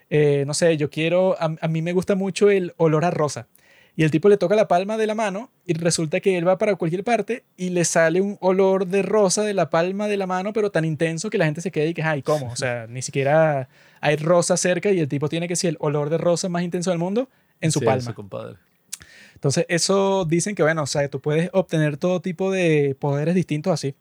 eh, 0.09 0.45
no 0.47 0.55
sé, 0.55 0.77
yo 0.77 0.89
quiero, 0.89 1.35
a, 1.41 1.57
a, 1.61 1.67
mí 1.67 1.83
me 1.83 1.93
gusta 1.93 2.14
mucho 2.14 2.49
el 2.49 2.75
olor 2.77 3.05
a 3.05 3.11
rosa. 3.11 3.49
Y 3.97 4.05
el 4.05 4.12
tipo 4.12 4.29
le 4.29 4.37
toca 4.37 4.55
la 4.55 4.69
palma 4.69 4.97
de 4.97 5.09
la 5.09 5.17
mano 5.17 5.51
y 5.67 5.73
resulta 5.73 6.21
que 6.21 6.39
él 6.39 6.47
va 6.47 6.59
para 6.59 6.77
cualquier 6.77 7.03
parte 7.03 7.43
y 7.57 7.71
le 7.71 7.85
sale 7.85 8.21
un 8.21 8.37
olor 8.41 8.87
de 8.87 9.03
rosa 9.03 9.43
de 9.43 9.53
la 9.53 9.69
palma 9.69 10.07
de 10.07 10.17
la 10.17 10.29
mano, 10.29 10.53
pero 10.53 10.71
tan 10.71 10.85
intenso 10.85 11.29
que 11.29 11.39
la 11.39 11.47
gente 11.47 11.61
se 11.61 11.73
queda 11.73 11.87
y 11.87 11.95
que, 11.95 12.05
ay, 12.05 12.23
¿cómo? 12.23 12.53
O 12.53 12.57
sea, 12.57 12.87
ni 12.91 13.03
siquiera 13.03 13.69
hay 14.01 14.14
rosa 14.14 14.57
cerca 14.57 14.93
y 14.93 15.01
el 15.01 15.09
tipo 15.09 15.29
tiene 15.29 15.49
que 15.49 15.57
ser 15.57 15.71
el 15.71 15.77
olor 15.81 16.09
de 16.09 16.19
rosa 16.19 16.49
más 16.49 16.62
intenso 16.62 16.91
del 16.91 17.01
mundo 17.01 17.29
en 17.61 17.73
su 17.73 17.81
Sí, 17.81 17.85
palma. 17.85 18.03
ese 18.03 18.14
compadre. 18.14 18.59
Entonces, 19.37 19.66
eso 19.68 20.24
dicen 20.24 20.55
que, 20.55 20.62
bueno, 20.62 20.82
o 20.82 20.87
sea, 20.87 21.07
tú 21.11 21.20
puedes 21.20 21.51
obtener 21.53 21.99
todo 21.99 22.22
tipo 22.22 22.51
de 22.51 22.97
poderes 22.99 23.34
distintos 23.34 23.70
así. 23.70 23.95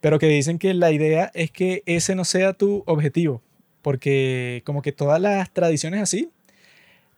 Pero 0.00 0.18
que 0.18 0.26
dicen 0.26 0.58
que 0.58 0.74
la 0.74 0.92
idea 0.92 1.30
es 1.34 1.50
que 1.50 1.82
ese 1.86 2.14
no 2.14 2.24
sea 2.26 2.52
tu 2.52 2.84
objetivo. 2.86 3.42
Porque 3.80 4.62
como 4.66 4.82
que 4.82 4.92
todas 4.92 5.20
las 5.22 5.50
tradiciones 5.52 6.02
así 6.02 6.30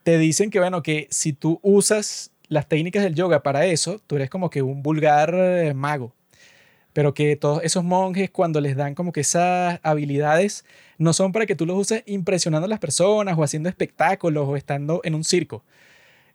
te 0.03 0.17
dicen 0.17 0.49
que, 0.49 0.59
bueno, 0.59 0.81
que 0.81 1.07
si 1.11 1.33
tú 1.33 1.59
usas 1.61 2.31
las 2.47 2.69
técnicas 2.69 3.03
del 3.03 3.15
yoga 3.15 3.43
para 3.43 3.65
eso, 3.65 3.99
tú 4.07 4.15
eres 4.15 4.29
como 4.29 4.49
que 4.49 4.61
un 4.61 4.81
vulgar 4.81 5.35
eh, 5.35 5.73
mago. 5.73 6.13
Pero 6.93 7.13
que 7.13 7.35
todos 7.35 7.61
esos 7.63 7.83
monjes, 7.83 8.31
cuando 8.31 8.61
les 8.61 8.77
dan 8.77 8.95
como 8.95 9.11
que 9.11 9.21
esas 9.21 9.79
habilidades, 9.83 10.63
no 10.97 11.11
son 11.11 11.33
para 11.33 11.45
que 11.45 11.55
tú 11.55 11.65
los 11.65 11.77
uses 11.77 12.03
impresionando 12.05 12.65
a 12.65 12.69
las 12.69 12.79
personas 12.79 13.37
o 13.37 13.43
haciendo 13.43 13.67
espectáculos 13.67 14.47
o 14.47 14.55
estando 14.55 15.01
en 15.03 15.15
un 15.15 15.25
circo 15.25 15.63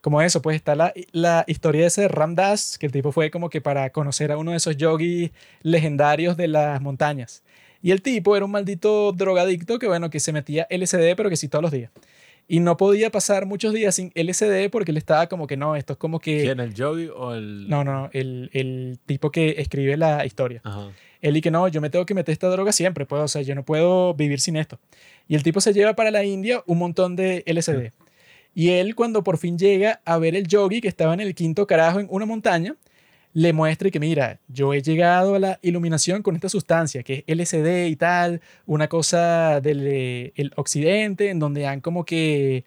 como 0.05 0.21
eso, 0.21 0.43
pues 0.43 0.55
está 0.55 0.75
la, 0.75 0.93
la 1.13 1.45
historia 1.47 1.81
de 1.81 1.87
ese 1.87 2.09
Ram 2.09 2.35
Dass, 2.35 2.77
que 2.77 2.85
el 2.85 2.93
tipo 2.93 3.11
fue 3.11 3.31
como 3.31 3.49
que 3.49 3.63
para 3.63 3.89
conocer 3.89 4.33
a 4.33 4.37
uno 4.37 4.51
de 4.51 4.59
esos 4.59 4.77
yogis 4.77 5.31
legendarios 5.63 6.37
de 6.37 6.47
las 6.47 6.83
montañas. 6.83 7.43
Y 7.81 7.91
el 7.91 8.03
tipo 8.03 8.37
era 8.37 8.45
un 8.45 8.51
maldito 8.51 9.13
drogadicto 9.13 9.79
que, 9.79 9.87
bueno, 9.87 10.11
que 10.11 10.21
se 10.21 10.35
metía 10.35 10.67
LSD, 10.69 11.17
pero 11.17 11.31
que 11.31 11.37
sí 11.37 11.49
todos 11.49 11.63
los 11.63 11.73
días. 11.73 11.91
Y 12.47 12.61
no 12.61 12.77
podía 12.77 13.09
pasar 13.09 13.47
muchos 13.47 13.73
días 13.73 13.95
sin 13.95 14.13
LSD 14.15 14.69
porque 14.71 14.91
él 14.91 14.99
estaba 14.99 15.27
como 15.27 15.47
que 15.47 15.57
no, 15.57 15.75
esto 15.75 15.95
es 15.95 15.99
como 15.99 16.21
que... 16.21 16.43
¿Quién, 16.43 16.61
el 16.61 16.75
yogi 16.75 17.09
o 17.09 17.33
el...? 17.33 17.67
No, 17.71 17.83
no, 17.83 18.11
el, 18.13 18.51
el 18.53 18.99
tipo 19.07 19.31
que 19.31 19.55
escribe 19.57 19.97
la 19.97 20.27
historia. 20.27 20.61
Ajá. 20.65 20.91
Él 21.23 21.39
y 21.39 21.41
que 21.41 21.51
no, 21.51 21.67
yo 21.69 21.81
me 21.81 21.89
tengo 21.89 22.05
que 22.05 22.13
meter 22.13 22.35
esta 22.35 22.49
droga 22.49 22.73
siempre, 22.73 23.07
pues, 23.07 23.23
o 23.23 23.29
sea, 23.29 23.41
yo 23.41 23.55
no 23.55 23.65
puedo 23.65 24.13
vivir 24.13 24.39
sin 24.39 24.57
esto. 24.57 24.79
Y 25.29 25.35
el 25.35 25.43
tipo 25.43 25.63
se 25.63 25.73
lleva 25.73 25.95
para 25.95 26.11
la 26.11 26.25
India 26.25 26.63
un 26.67 26.77
montón 26.77 27.17
de 27.17 27.43
LSD. 27.47 28.04
Y 28.55 28.71
él, 28.71 28.95
cuando 28.95 29.25
por 29.25 29.39
fin 29.39 29.59
llega 29.59 30.01
a 30.05 30.19
ver 30.19 30.37
el 30.37 30.47
yogi 30.47 30.81
que 30.81 30.89
estaba 30.89 31.15
en 31.15 31.21
el 31.21 31.35
quinto 31.35 31.67
carajo 31.67 32.01
en 32.01 32.07
una 32.11 32.27
montaña, 32.27 32.77
le 33.35 33.53
muestra 33.53 33.91
que, 33.91 33.99
mira, 33.99 34.41
yo 34.49 34.73
he 34.75 34.81
llegado 34.81 35.35
a 35.35 35.39
la 35.41 35.59
iluminación 35.61 36.23
con 36.23 36.37
esta 36.37 36.49
sustancia, 36.49 37.03
que 37.03 37.25
es 37.27 37.37
LSD 37.37 37.89
y 37.89 37.97
tal, 37.97 38.41
una 38.65 38.89
cosa 38.89 39.61
del 39.61 39.87
eh, 39.87 40.33
el 40.37 40.53
occidente, 40.57 41.31
en 41.31 41.41
donde 41.41 41.67
han 41.67 41.81
como 41.81 42.05
que 42.05 42.65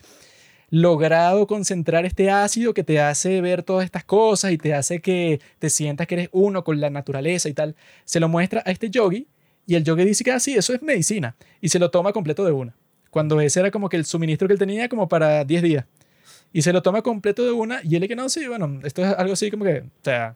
logrado 0.70 1.48
concentrar 1.48 2.06
este 2.06 2.30
ácido 2.30 2.74
que 2.74 2.84
te 2.84 3.00
hace 3.00 3.40
ver 3.40 3.64
todas 3.64 3.86
estas 3.86 4.04
cosas 4.04 4.52
y 4.52 4.58
te 4.58 4.74
hace 4.74 5.00
que 5.00 5.40
te 5.60 5.70
sientas 5.70 6.08
que 6.08 6.16
eres 6.16 6.30
uno 6.34 6.66
con 6.66 6.82
la 6.82 6.90
naturaleza 6.90 7.48
y 7.48 7.54
tal. 7.54 7.76
Se 8.04 8.20
lo 8.20 8.28
muestra 8.28 8.62
a 8.66 8.72
este 8.72 8.90
yogi 8.90 9.28
y 9.66 9.76
el 9.76 9.86
yogi 9.86 10.04
dice 10.04 10.26
que 10.26 10.32
así, 10.32 10.56
eso 10.56 10.74
es 10.74 10.82
medicina 10.82 11.38
y 11.62 11.70
se 11.70 11.80
lo 11.80 11.90
toma 11.92 12.12
completo 12.14 12.44
de 12.46 12.52
una. 12.52 12.76
Cuando 13.18 13.42
ese 13.42 13.60
era 13.62 13.72
como 13.72 13.90
que 13.90 13.98
el 13.98 14.06
suministro 14.06 14.48
que 14.48 14.54
él 14.54 14.60
tenía 14.60 14.88
como 14.88 15.10
para 15.10 15.44
10 15.44 15.64
días. 15.64 15.86
Y 16.54 16.62
se 16.62 16.72
lo 16.72 16.84
toma 16.84 17.02
completo 17.02 17.44
de 17.44 17.50
una 17.52 17.80
y 17.84 17.96
él 17.96 18.02
le 18.02 18.08
que 18.08 18.16
no, 18.16 18.30
sí, 18.30 18.46
bueno, 18.48 18.80
esto 18.84 19.04
es 19.04 19.12
algo 19.18 19.34
así 19.34 19.50
como 19.50 19.64
que, 19.66 19.80
o 19.80 20.04
sea, 20.04 20.36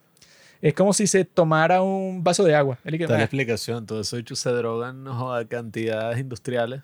es 0.64 0.74
como 0.74 0.92
si 0.92 1.06
se 1.06 1.24
tomara 1.24 1.84
un 1.84 2.24
vaso 2.24 2.44
de 2.44 2.56
agua. 2.56 2.80
Él 2.84 2.98
que, 2.98 3.04
Está 3.04 3.14
la 3.14 3.20
"Ah". 3.20 3.24
explicación. 3.26 3.86
Todo 3.86 4.02
eso 4.02 4.18
hecho 4.18 4.36
se 4.36 4.50
drogan 4.50 5.04
no, 5.04 5.32
a 5.32 5.46
cantidades 5.48 6.18
industriales 6.20 6.82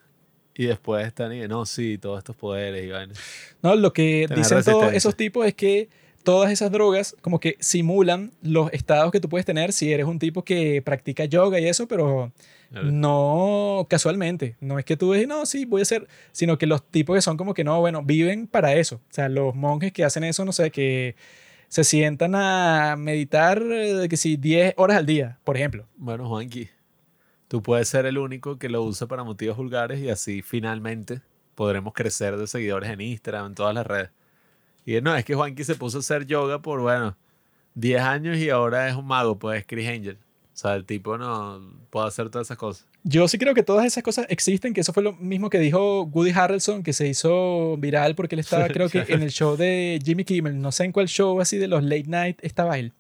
y 0.56 0.68
después 0.68 1.08
están 1.08 1.34
y 1.34 1.48
no, 1.48 1.66
sí, 1.66 1.98
todos 1.98 2.20
estos 2.20 2.36
poderes 2.36 2.86
y 2.86 2.90
vainas. 2.92 3.20
No, 3.64 3.76
lo 3.76 3.92
que 3.92 4.26
Tener 4.28 4.38
dicen 4.44 4.64
todos 4.64 4.94
esos 4.94 5.16
tipos 5.16 5.48
es 5.48 5.56
que 5.56 5.90
todas 6.24 6.52
esas 6.52 6.72
drogas 6.72 7.16
como 7.22 7.40
que 7.40 7.58
simulan 7.60 8.32
los 8.42 8.72
estados 8.74 9.12
que 9.12 9.20
tú 9.20 9.30
puedes 9.30 9.46
tener 9.46 9.72
si 9.72 9.92
eres 9.92 10.06
un 10.06 10.20
tipo 10.20 10.44
que 10.44 10.82
practica 10.82 11.26
yoga 11.26 11.60
y 11.60 11.68
eso, 11.68 11.88
pero 11.88 12.32
no 12.72 13.88
casualmente. 13.90 14.56
No 14.60 14.80
es 14.80 14.86
que 14.86 14.98
tú 14.98 15.14
dices, 15.14 15.28
no, 15.28 15.46
sí, 15.46 15.66
voy 15.66 15.82
a 15.82 15.84
hacer, 15.84 16.08
sino 16.32 16.58
que 16.58 16.68
los 16.68 16.84
tipos 16.84 17.16
que 17.16 17.22
son 17.22 17.38
como 17.38 17.54
que 17.54 17.64
no, 17.64 17.80
bueno, 17.80 18.04
viven 18.04 18.48
para 18.48 18.74
eso. 18.74 18.98
O 18.98 19.14
sea, 19.14 19.30
los 19.30 19.56
monjes 19.56 19.92
que 19.92 20.04
hacen 20.04 20.24
eso, 20.24 20.46
no 20.46 20.52
sé, 20.52 20.72
que 20.72 21.16
se 21.70 21.84
sientan 21.84 22.36
a 22.36 22.96
meditar, 22.98 23.62
eh, 23.62 24.08
que 24.10 24.18
sí, 24.18 24.38
10 24.38 24.76
horas 24.78 24.98
al 24.98 25.06
día, 25.06 25.40
por 25.44 25.58
ejemplo. 25.58 25.86
Bueno, 25.98 26.28
Juanqui, 26.28 26.70
tú 27.48 27.62
puedes 27.62 27.88
ser 27.90 28.06
el 28.06 28.18
único 28.18 28.58
que 28.58 28.70
lo 28.70 28.84
usa 28.84 29.08
para 29.08 29.24
motivos 29.24 29.58
vulgares 29.58 30.00
y 30.00 30.10
así 30.10 30.42
finalmente 30.42 31.22
podremos 31.56 31.94
crecer 31.94 32.38
de 32.38 32.48
seguidores 32.48 32.90
en 32.90 33.02
Instagram, 33.02 33.48
en 33.48 33.56
todas 33.56 33.74
las 33.74 33.86
redes. 33.86 34.12
Y 34.88 35.02
no, 35.02 35.14
es 35.18 35.26
que 35.26 35.36
Juanqui 35.36 35.66
se 35.66 35.76
puso 35.76 35.98
a 35.98 36.00
hacer 36.00 36.26
yoga 36.26 36.62
por, 36.62 36.80
bueno, 36.80 37.18
10 37.76 38.02
años 38.02 38.38
y 38.38 38.50
ahora 38.50 38.88
es 38.88 38.96
un 38.96 39.06
mago, 39.06 39.38
pues 39.38 39.60
es 39.60 39.68
Chris 39.68 39.86
Angel. 39.86 40.16
O 40.16 40.58
sea, 40.58 40.76
el 40.76 40.86
tipo 40.86 41.18
no 41.18 41.62
puede 41.90 42.08
hacer 42.08 42.30
todas 42.30 42.48
esas 42.48 42.58
cosas. 42.58 42.88
Yo 43.04 43.28
sí 43.28 43.38
creo 43.38 43.54
que 43.54 43.64
todas 43.64 43.86
esas 43.86 44.02
cosas 44.02 44.28
existen, 44.30 44.74
que 44.74 44.80
eso 44.80 44.94
fue 44.94 45.04
lo 45.04 45.12
mismo 45.12 45.50
que 45.50 45.60
dijo 45.60 46.04
Woody 46.04 46.32
Harrelson, 46.32 46.84
que 46.84 46.94
se 46.94 47.06
hizo 47.06 47.76
viral 47.76 48.16
porque 48.16 48.36
él 48.36 48.40
estaba, 48.40 48.68
creo 48.70 48.88
que 48.88 49.04
en 49.10 49.24
el 49.24 49.30
show 49.30 49.58
de 49.58 50.00
Jimmy 50.02 50.24
Kimmel, 50.24 50.62
no 50.62 50.72
sé 50.72 50.86
en 50.86 50.94
cuál 50.94 51.10
show 51.10 51.42
así 51.42 51.58
de 51.58 51.68
los 51.68 51.84
late 51.84 52.08
night 52.08 52.40
estaba 52.42 52.80
él. 52.80 52.94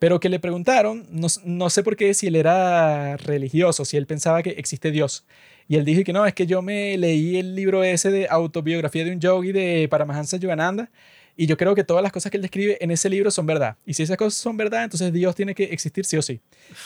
Pero 0.00 0.18
que 0.18 0.28
le 0.28 0.40
preguntaron, 0.40 1.06
no, 1.10 1.28
no 1.44 1.70
sé 1.70 1.84
por 1.84 1.94
qué, 1.94 2.12
si 2.14 2.26
él 2.26 2.34
era 2.34 3.16
religioso, 3.18 3.84
si 3.84 3.96
él 3.96 4.06
pensaba 4.08 4.42
que 4.42 4.50
existe 4.50 4.90
Dios. 4.90 5.24
Y 5.68 5.76
él 5.76 5.84
dijo 5.84 6.04
que 6.04 6.12
no, 6.12 6.26
es 6.26 6.34
que 6.34 6.46
yo 6.46 6.62
me 6.62 6.96
leí 6.98 7.36
el 7.36 7.54
libro 7.54 7.82
ese 7.82 8.10
de 8.10 8.28
autobiografía 8.28 9.04
de 9.04 9.12
un 9.12 9.20
yogi 9.20 9.52
de 9.52 9.88
Paramahansa 9.88 10.36
Yogananda 10.36 10.90
y 11.36 11.46
yo 11.46 11.56
creo 11.56 11.74
que 11.74 11.84
todas 11.84 12.02
las 12.02 12.12
cosas 12.12 12.30
que 12.30 12.36
él 12.36 12.42
describe 12.42 12.78
en 12.80 12.90
ese 12.90 13.08
libro 13.08 13.30
son 13.30 13.46
verdad. 13.46 13.76
Y 13.84 13.94
si 13.94 14.02
esas 14.02 14.16
cosas 14.16 14.34
son 14.34 14.56
verdad, 14.56 14.84
entonces 14.84 15.12
Dios 15.12 15.34
tiene 15.34 15.54
que 15.54 15.64
existir 15.64 16.04
sí 16.04 16.16
o 16.16 16.22
sí. 16.22 16.40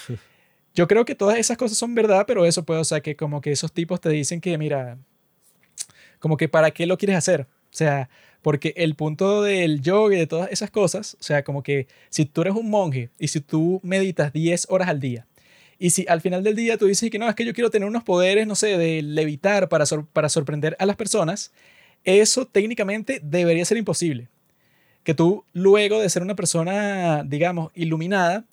Yo 0.74 0.86
creo 0.86 1.04
que 1.04 1.14
todas 1.14 1.38
esas 1.38 1.56
cosas 1.56 1.76
son 1.76 1.94
verdad, 1.94 2.24
pero 2.26 2.46
eso 2.46 2.62
puede, 2.62 2.80
o 2.80 2.84
sea, 2.84 3.00
que 3.00 3.16
como 3.16 3.40
que 3.40 3.50
esos 3.50 3.72
tipos 3.72 4.00
te 4.00 4.10
dicen 4.10 4.40
que, 4.40 4.56
mira, 4.56 4.96
como 6.20 6.36
que 6.36 6.48
para 6.48 6.70
qué 6.70 6.86
lo 6.86 6.96
quieres 6.96 7.16
hacer. 7.16 7.42
O 7.42 7.76
sea, 7.76 8.08
porque 8.42 8.74
el 8.76 8.94
punto 8.94 9.42
del 9.42 9.80
yoga 9.80 10.14
y 10.14 10.18
de 10.20 10.26
todas 10.26 10.50
esas 10.52 10.70
cosas, 10.70 11.16
o 11.18 11.22
sea, 11.22 11.42
como 11.42 11.62
que 11.62 11.88
si 12.10 12.26
tú 12.26 12.42
eres 12.42 12.54
un 12.54 12.70
monje 12.70 13.10
y 13.18 13.28
si 13.28 13.40
tú 13.40 13.80
meditas 13.82 14.32
10 14.32 14.66
horas 14.70 14.88
al 14.88 15.00
día, 15.00 15.26
y 15.78 15.90
si 15.90 16.04
al 16.08 16.20
final 16.20 16.42
del 16.42 16.56
día 16.56 16.76
tú 16.78 16.86
dices 16.86 17.10
que 17.10 17.18
no, 17.18 17.28
es 17.28 17.34
que 17.34 17.44
yo 17.44 17.54
quiero 17.54 17.70
tener 17.70 17.88
unos 17.88 18.04
poderes, 18.04 18.46
no 18.46 18.54
sé, 18.54 18.76
de 18.78 19.02
levitar 19.02 19.68
para, 19.68 19.86
sor- 19.86 20.06
para 20.06 20.28
sorprender 20.28 20.76
a 20.78 20.86
las 20.86 20.96
personas, 20.96 21.52
eso 22.04 22.46
técnicamente 22.46 23.20
debería 23.22 23.64
ser 23.64 23.76
imposible. 23.78 24.28
Que 25.04 25.14
tú, 25.14 25.44
luego 25.52 26.00
de 26.00 26.10
ser 26.10 26.22
una 26.22 26.34
persona, 26.34 27.22
digamos, 27.24 27.70
iluminada, 27.74 28.44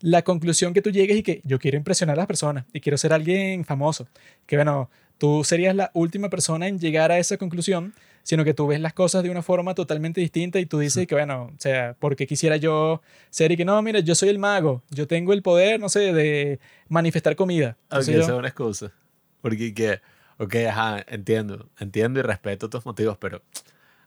la 0.00 0.22
conclusión 0.22 0.72
que 0.72 0.82
tú 0.82 0.90
llegues 0.90 1.18
y 1.18 1.22
que 1.22 1.40
yo 1.44 1.58
quiero 1.58 1.76
impresionar 1.76 2.14
a 2.14 2.18
las 2.18 2.26
personas 2.26 2.64
y 2.72 2.80
quiero 2.80 2.96
ser 2.96 3.12
alguien 3.12 3.64
famoso. 3.64 4.06
Que 4.46 4.56
bueno, 4.56 4.90
tú 5.18 5.42
serías 5.44 5.74
la 5.74 5.90
última 5.94 6.30
persona 6.30 6.68
en 6.68 6.78
llegar 6.78 7.10
a 7.12 7.18
esa 7.18 7.36
conclusión, 7.36 7.94
sino 8.28 8.44
que 8.44 8.52
tú 8.52 8.66
ves 8.66 8.78
las 8.78 8.92
cosas 8.92 9.22
de 9.22 9.30
una 9.30 9.40
forma 9.40 9.74
totalmente 9.74 10.20
distinta 10.20 10.58
y 10.60 10.66
tú 10.66 10.78
dices 10.78 11.06
que 11.06 11.14
bueno, 11.14 11.44
o 11.44 11.52
sea, 11.58 11.96
porque 11.98 12.26
quisiera 12.26 12.58
yo 12.58 13.00
ser 13.30 13.52
y 13.52 13.56
que 13.56 13.64
no, 13.64 13.80
mira, 13.80 14.00
yo 14.00 14.14
soy 14.14 14.28
el 14.28 14.38
mago, 14.38 14.82
yo 14.90 15.06
tengo 15.06 15.32
el 15.32 15.40
poder, 15.40 15.80
no 15.80 15.88
sé, 15.88 16.12
de 16.12 16.58
manifestar 16.90 17.36
comida. 17.36 17.78
Aunque 17.88 18.12
esa 18.18 18.32
es 18.32 18.38
una 18.38 18.48
excusa. 18.48 18.92
Porque 19.40 19.72
que, 19.72 20.00
ok, 20.36 20.54
ajá, 20.68 21.02
entiendo, 21.08 21.70
entiendo 21.80 22.20
y 22.20 22.22
respeto 22.22 22.68
tus 22.68 22.84
motivos, 22.84 23.16
pero 23.18 23.40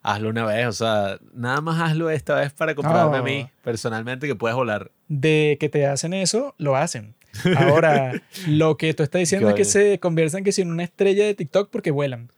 hazlo 0.02 0.28
una 0.28 0.44
vez, 0.46 0.68
o 0.68 0.72
sea, 0.72 1.18
nada 1.34 1.60
más 1.60 1.80
hazlo 1.80 2.08
esta 2.08 2.36
vez 2.36 2.52
para 2.52 2.76
comprarme 2.76 3.16
a 3.16 3.18
No. 3.18 3.24
mí, 3.24 3.48
personalmente, 3.64 4.28
que 4.28 4.36
puedes 4.36 4.54
volar. 4.54 4.92
de 5.08 5.56
que 5.58 5.68
te 5.68 5.84
hacen 5.86 6.14
eso, 6.14 6.54
lo 6.58 6.76
hacen. 6.76 7.16
Ahora, 7.56 8.12
lo 8.46 8.76
que 8.76 8.94
tú 8.94 9.02
estás 9.02 9.18
diciendo 9.18 9.48
es 9.48 9.54
que 9.56 9.64
se 9.64 9.98
convierten 9.98 10.44
que 10.44 10.52
si 10.52 10.62
en 10.62 10.70
una 10.70 10.84
estrella 10.84 11.24
de 11.26 11.34
TikTok 11.34 11.70
porque 11.70 11.90
vuelan. 11.90 12.30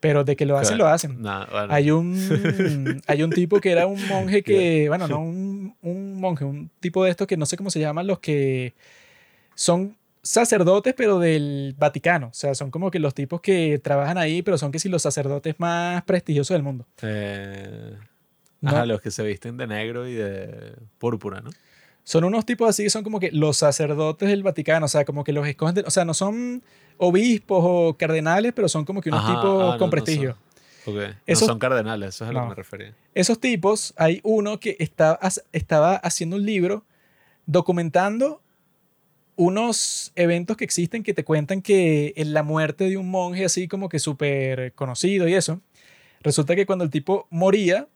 Pero 0.00 0.22
de 0.24 0.36
que 0.36 0.46
lo 0.46 0.56
hacen, 0.56 0.76
Claro. 0.76 0.88
lo 0.90 0.94
hacen. 0.94 1.22
Nah, 1.22 1.46
bueno, 1.50 1.72
Hay 1.74 1.90
un, 1.90 2.14
hay 3.08 3.22
un 3.22 3.30
tipo 3.30 3.60
que 3.60 3.72
era 3.72 3.86
un 3.86 4.06
monje 4.08 4.42
que, 4.42 4.88
bueno, 4.88 5.08
no 5.08 5.20
un, 5.20 5.74
un 5.82 6.20
monje, 6.20 6.44
un 6.44 6.70
tipo 6.80 7.02
de 7.04 7.10
estos 7.10 7.26
que 7.26 7.36
no 7.36 7.46
sé 7.46 7.56
cómo 7.56 7.70
se 7.70 7.80
llaman, 7.80 8.06
los 8.06 8.20
que 8.20 8.74
son 9.54 9.96
sacerdotes, 10.22 10.94
pero 10.96 11.18
del 11.18 11.74
Vaticano. 11.78 12.28
O 12.28 12.34
sea, 12.34 12.54
son 12.54 12.70
como 12.70 12.90
que 12.90 12.98
los 12.98 13.14
tipos 13.14 13.40
que 13.40 13.78
trabajan 13.82 14.18
ahí, 14.18 14.42
pero 14.42 14.58
son 14.58 14.70
que 14.70 14.78
si 14.78 14.88
los 14.88 15.02
sacerdotes 15.02 15.54
más 15.58 16.02
prestigiosos 16.04 16.54
del 16.54 16.62
mundo. 16.62 16.86
eh, 17.02 17.94
¿no? 18.60 18.70
Ajá, 18.70 18.86
los 18.86 19.00
que 19.00 19.10
se 19.10 19.22
visten 19.24 19.56
de 19.56 19.66
negro 19.66 20.06
y 20.08 20.14
de 20.14 20.74
púrpura, 20.98 21.40
¿no? 21.40 21.50
Son 22.04 22.24
unos 22.24 22.44
tipos 22.46 22.68
así 22.68 22.84
que 22.84 22.90
son 22.90 23.04
como 23.04 23.20
que 23.20 23.30
los 23.32 23.56
sacerdotes 23.58 24.28
del 24.28 24.42
Vaticano, 24.42 24.86
o 24.86 24.88
sea, 24.88 25.04
como 25.04 25.24
que 25.24 25.32
los 25.32 25.46
escogen, 25.46 25.74
de- 25.76 25.82
o 25.82 25.90
sea, 25.90 26.04
no 26.04 26.14
son 26.14 26.62
obispos 26.98 27.60
o 27.66 27.96
cardenales, 27.96 28.52
pero 28.54 28.68
son 28.68 28.84
como 28.84 29.00
que 29.00 29.08
unos 29.08 29.22
Ajá, 29.24 29.34
tipos 29.34 29.62
ah, 29.62 29.66
no, 29.72 29.78
con 29.78 29.86
no 29.86 29.90
prestigio. 29.90 30.36
Ok. 30.86 30.96
Esos- 31.26 31.48
no 31.48 31.52
son 31.52 31.58
cardenales, 31.58 32.14
eso 32.14 32.24
es 32.24 32.30
a 32.30 32.32
lo 32.32 32.40
No. 32.40 32.44
que 32.46 32.48
me 32.50 32.54
refería. 32.54 32.94
Esos 33.14 33.40
tipos, 33.40 33.94
hay 33.96 34.20
uno 34.22 34.58
que 34.60 34.76
está, 34.78 35.18
estaba 35.52 35.96
haciendo 35.96 36.36
un 36.36 36.44
libro 36.46 36.84
documentando 37.46 38.42
unos 39.36 40.12
eventos 40.16 40.56
que 40.56 40.64
existen 40.64 41.02
que 41.02 41.14
te 41.14 41.24
cuentan 41.24 41.62
que 41.62 42.12
en 42.16 42.34
la 42.34 42.42
muerte 42.42 42.88
de 42.88 42.96
un 42.96 43.08
monje 43.10 43.44
así 43.44 43.68
como 43.68 43.88
que 43.88 44.00
súper 44.00 44.72
conocido 44.74 45.28
y 45.28 45.34
eso, 45.34 45.60
resulta 46.22 46.56
que 46.56 46.66
cuando 46.66 46.84
el 46.84 46.90
tipo 46.90 47.26
moría, 47.30 47.86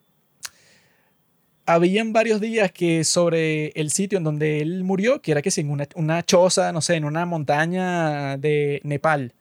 habían 1.74 2.12
varios 2.12 2.40
días 2.40 2.72
que 2.72 3.04
sobre 3.04 3.68
el 3.70 3.90
sitio 3.90 4.18
en 4.18 4.24
donde 4.24 4.60
él 4.60 4.84
murió, 4.84 5.20
que 5.22 5.32
era 5.32 5.42
que 5.42 5.50
sí, 5.50 5.62
en 5.62 5.70
una, 5.70 5.88
una 5.94 6.22
choza, 6.22 6.72
no 6.72 6.80
sé, 6.80 6.96
en 6.96 7.04
una 7.04 7.26
montaña 7.26 8.36
de 8.36 8.80
Nepal, 8.84 9.32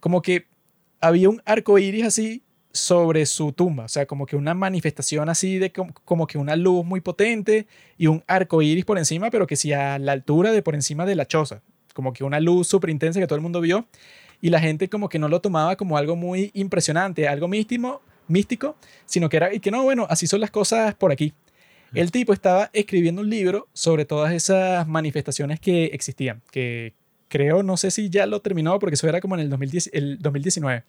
como 0.00 0.22
que 0.22 0.46
había 1.00 1.28
un 1.28 1.42
arco 1.44 1.78
iris 1.78 2.04
así 2.04 2.42
sobre 2.72 3.24
su 3.26 3.52
tumba, 3.52 3.84
o 3.84 3.88
sea, 3.88 4.06
como 4.06 4.26
que 4.26 4.36
una 4.36 4.52
manifestación 4.52 5.28
así 5.28 5.58
de 5.58 5.70
com- 5.72 5.92
como, 6.04 6.26
que 6.26 6.38
una 6.38 6.56
luz 6.56 6.84
muy 6.84 7.00
potente 7.00 7.66
y 7.96 8.08
un 8.08 8.24
arco 8.26 8.62
iris 8.62 8.84
por 8.84 8.98
encima, 8.98 9.30
pero 9.30 9.46
que 9.46 9.54
sí 9.56 9.72
a 9.72 9.98
la 9.98 10.12
altura 10.12 10.50
de 10.50 10.62
por 10.62 10.74
encima 10.74 11.06
de 11.06 11.14
la 11.14 11.26
choza, 11.26 11.62
como 11.94 12.12
que 12.12 12.24
una 12.24 12.40
luz 12.40 12.66
súper 12.66 12.90
intensa 12.90 13.20
que 13.20 13.26
todo 13.26 13.36
el 13.36 13.42
mundo 13.42 13.60
vio 13.60 13.86
y 14.40 14.50
la 14.50 14.58
gente 14.60 14.88
como 14.88 15.08
que 15.08 15.20
no 15.20 15.28
lo 15.28 15.40
tomaba 15.40 15.76
como 15.76 15.96
algo 15.96 16.16
muy 16.16 16.50
impresionante, 16.54 17.28
algo 17.28 17.46
místico, 17.46 18.02
místico, 18.26 18.76
sino 19.06 19.28
que 19.28 19.36
era 19.36 19.54
y 19.54 19.60
que 19.60 19.70
no, 19.70 19.84
bueno, 19.84 20.06
así 20.10 20.26
son 20.26 20.40
las 20.40 20.50
cosas 20.50 20.94
por 20.94 21.12
aquí. 21.12 21.32
El 21.94 22.10
tipo 22.10 22.32
estaba 22.32 22.70
escribiendo 22.72 23.22
un 23.22 23.30
libro 23.30 23.68
sobre 23.72 24.04
todas 24.04 24.32
esas 24.32 24.86
manifestaciones 24.88 25.60
que 25.60 25.86
existían, 25.86 26.42
que 26.50 26.92
creo, 27.28 27.62
no 27.62 27.76
sé 27.76 27.90
si 27.90 28.10
ya 28.10 28.26
lo 28.26 28.40
terminó 28.40 28.78
porque 28.78 28.94
eso 28.94 29.08
era 29.08 29.20
como 29.20 29.34
en 29.36 29.42
el, 29.42 29.50
2010, 29.50 29.90
el 29.92 30.18
2019. 30.18 30.84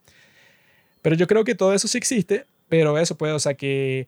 Pero 1.02 1.16
yo 1.16 1.28
creo 1.28 1.44
que 1.44 1.56
todo 1.56 1.74
eso 1.74 1.88
sí 1.88 1.98
existe, 1.98 2.46
pero 2.70 2.98
eso 2.98 3.18
puede, 3.18 3.34
o 3.34 3.40
sea 3.40 3.54
que 3.54 4.08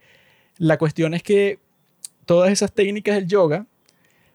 la 0.57 0.77
cuestión 0.77 1.13
es 1.13 1.23
que 1.23 1.59
todas 2.25 2.51
esas 2.51 2.71
técnicas 2.73 3.15
del 3.15 3.27
yoga 3.27 3.65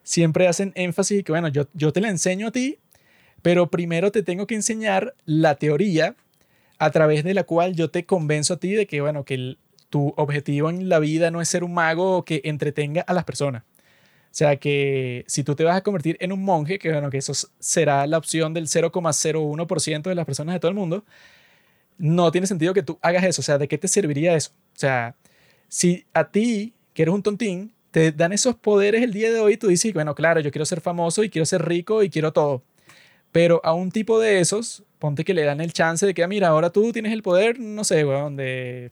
siempre 0.02 0.48
hacen 0.48 0.72
énfasis 0.74 1.20
y 1.20 1.22
que, 1.22 1.32
bueno, 1.32 1.48
yo, 1.48 1.66
yo 1.74 1.92
te 1.92 2.00
la 2.00 2.08
enseño 2.08 2.48
a 2.48 2.52
ti, 2.52 2.78
pero 3.42 3.70
primero 3.70 4.12
te 4.12 4.22
tengo 4.22 4.46
que 4.46 4.54
enseñar 4.54 5.14
la 5.24 5.56
teoría 5.56 6.16
a 6.78 6.90
través 6.90 7.24
de 7.24 7.34
la 7.34 7.44
cual 7.44 7.74
yo 7.74 7.90
te 7.90 8.04
convenzo 8.04 8.54
a 8.54 8.56
ti 8.58 8.72
de 8.72 8.86
que, 8.86 9.00
bueno, 9.00 9.24
que 9.24 9.56
tu 9.92 10.14
objetivo 10.16 10.70
en 10.70 10.88
la 10.88 10.98
vida 11.00 11.30
no 11.30 11.42
es 11.42 11.50
ser 11.50 11.64
un 11.64 11.74
mago 11.74 12.24
que 12.24 12.40
entretenga 12.44 13.02
a 13.02 13.12
las 13.12 13.24
personas. 13.24 13.62
O 13.62 14.34
sea 14.34 14.56
que 14.56 15.22
si 15.28 15.44
tú 15.44 15.54
te 15.54 15.64
vas 15.64 15.76
a 15.76 15.82
convertir 15.82 16.16
en 16.18 16.32
un 16.32 16.42
monje, 16.42 16.78
que 16.78 16.90
bueno, 16.90 17.10
que 17.10 17.18
eso 17.18 17.34
será 17.58 18.06
la 18.06 18.16
opción 18.16 18.54
del 18.54 18.68
0,01% 18.68 20.02
de 20.02 20.14
las 20.14 20.24
personas 20.24 20.54
de 20.54 20.60
todo 20.60 20.70
el 20.70 20.74
mundo, 20.74 21.04
no 21.98 22.32
tiene 22.32 22.46
sentido 22.46 22.72
que 22.72 22.82
tú 22.82 22.98
hagas 23.02 23.22
eso. 23.24 23.42
O 23.42 23.44
sea, 23.44 23.58
¿de 23.58 23.68
qué 23.68 23.76
te 23.76 23.86
serviría 23.86 24.34
eso? 24.34 24.52
O 24.74 24.78
sea, 24.78 25.14
si 25.68 26.06
a 26.14 26.30
ti, 26.30 26.72
que 26.94 27.02
eres 27.02 27.14
un 27.14 27.22
tontín, 27.22 27.74
te 27.90 28.12
dan 28.12 28.32
esos 28.32 28.54
poderes 28.56 29.02
el 29.02 29.12
día 29.12 29.30
de 29.30 29.40
hoy, 29.40 29.58
tú 29.58 29.66
dices, 29.68 29.92
bueno, 29.92 30.14
claro, 30.14 30.40
yo 30.40 30.50
quiero 30.50 30.64
ser 30.64 30.80
famoso 30.80 31.22
y 31.22 31.28
quiero 31.28 31.44
ser 31.44 31.68
rico 31.68 32.02
y 32.02 32.08
quiero 32.08 32.32
todo. 32.32 32.62
Pero 33.30 33.60
a 33.62 33.74
un 33.74 33.90
tipo 33.90 34.18
de 34.18 34.40
esos, 34.40 34.84
ponte 34.98 35.24
que 35.24 35.34
le 35.34 35.44
dan 35.44 35.60
el 35.60 35.74
chance 35.74 36.06
de 36.06 36.14
que, 36.14 36.22
ah, 36.24 36.28
mira, 36.28 36.48
ahora 36.48 36.70
tú 36.70 36.92
tienes 36.92 37.12
el 37.12 37.22
poder, 37.22 37.60
no 37.60 37.84
sé, 37.84 38.06
weón, 38.06 38.36
de... 38.36 38.90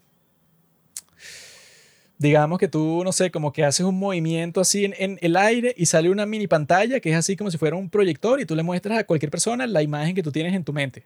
Digamos 2.21 2.59
que 2.59 2.69
tú, 2.69 3.03
no 3.03 3.13
sé, 3.13 3.31
como 3.31 3.51
que 3.51 3.65
haces 3.65 3.87
un 3.87 3.99
movimiento 3.99 4.61
así 4.61 4.85
en, 4.85 5.19
el 5.23 5.37
aire 5.39 5.75
y 5.75 5.87
sale 5.87 6.11
una 6.11 6.27
mini 6.27 6.47
pantalla 6.47 7.01
que 7.01 7.11
es 7.11 7.17
así 7.17 7.35
como 7.35 7.51
si 7.51 7.57
fuera 7.57 7.77
un 7.77 7.89
proyector 7.89 8.39
y 8.43 8.45
tú 8.45 8.55
le 8.55 8.63
muestras 8.63 8.99
a 8.99 9.05
cualquier 9.05 9.31
persona 9.31 9.67
la 9.67 9.83
imagen 9.83 10.15
que 10.15 10.23
tú 10.23 10.31
tienes 10.31 10.53
en 10.53 10.63
tu 10.63 10.75
mente. 10.75 11.05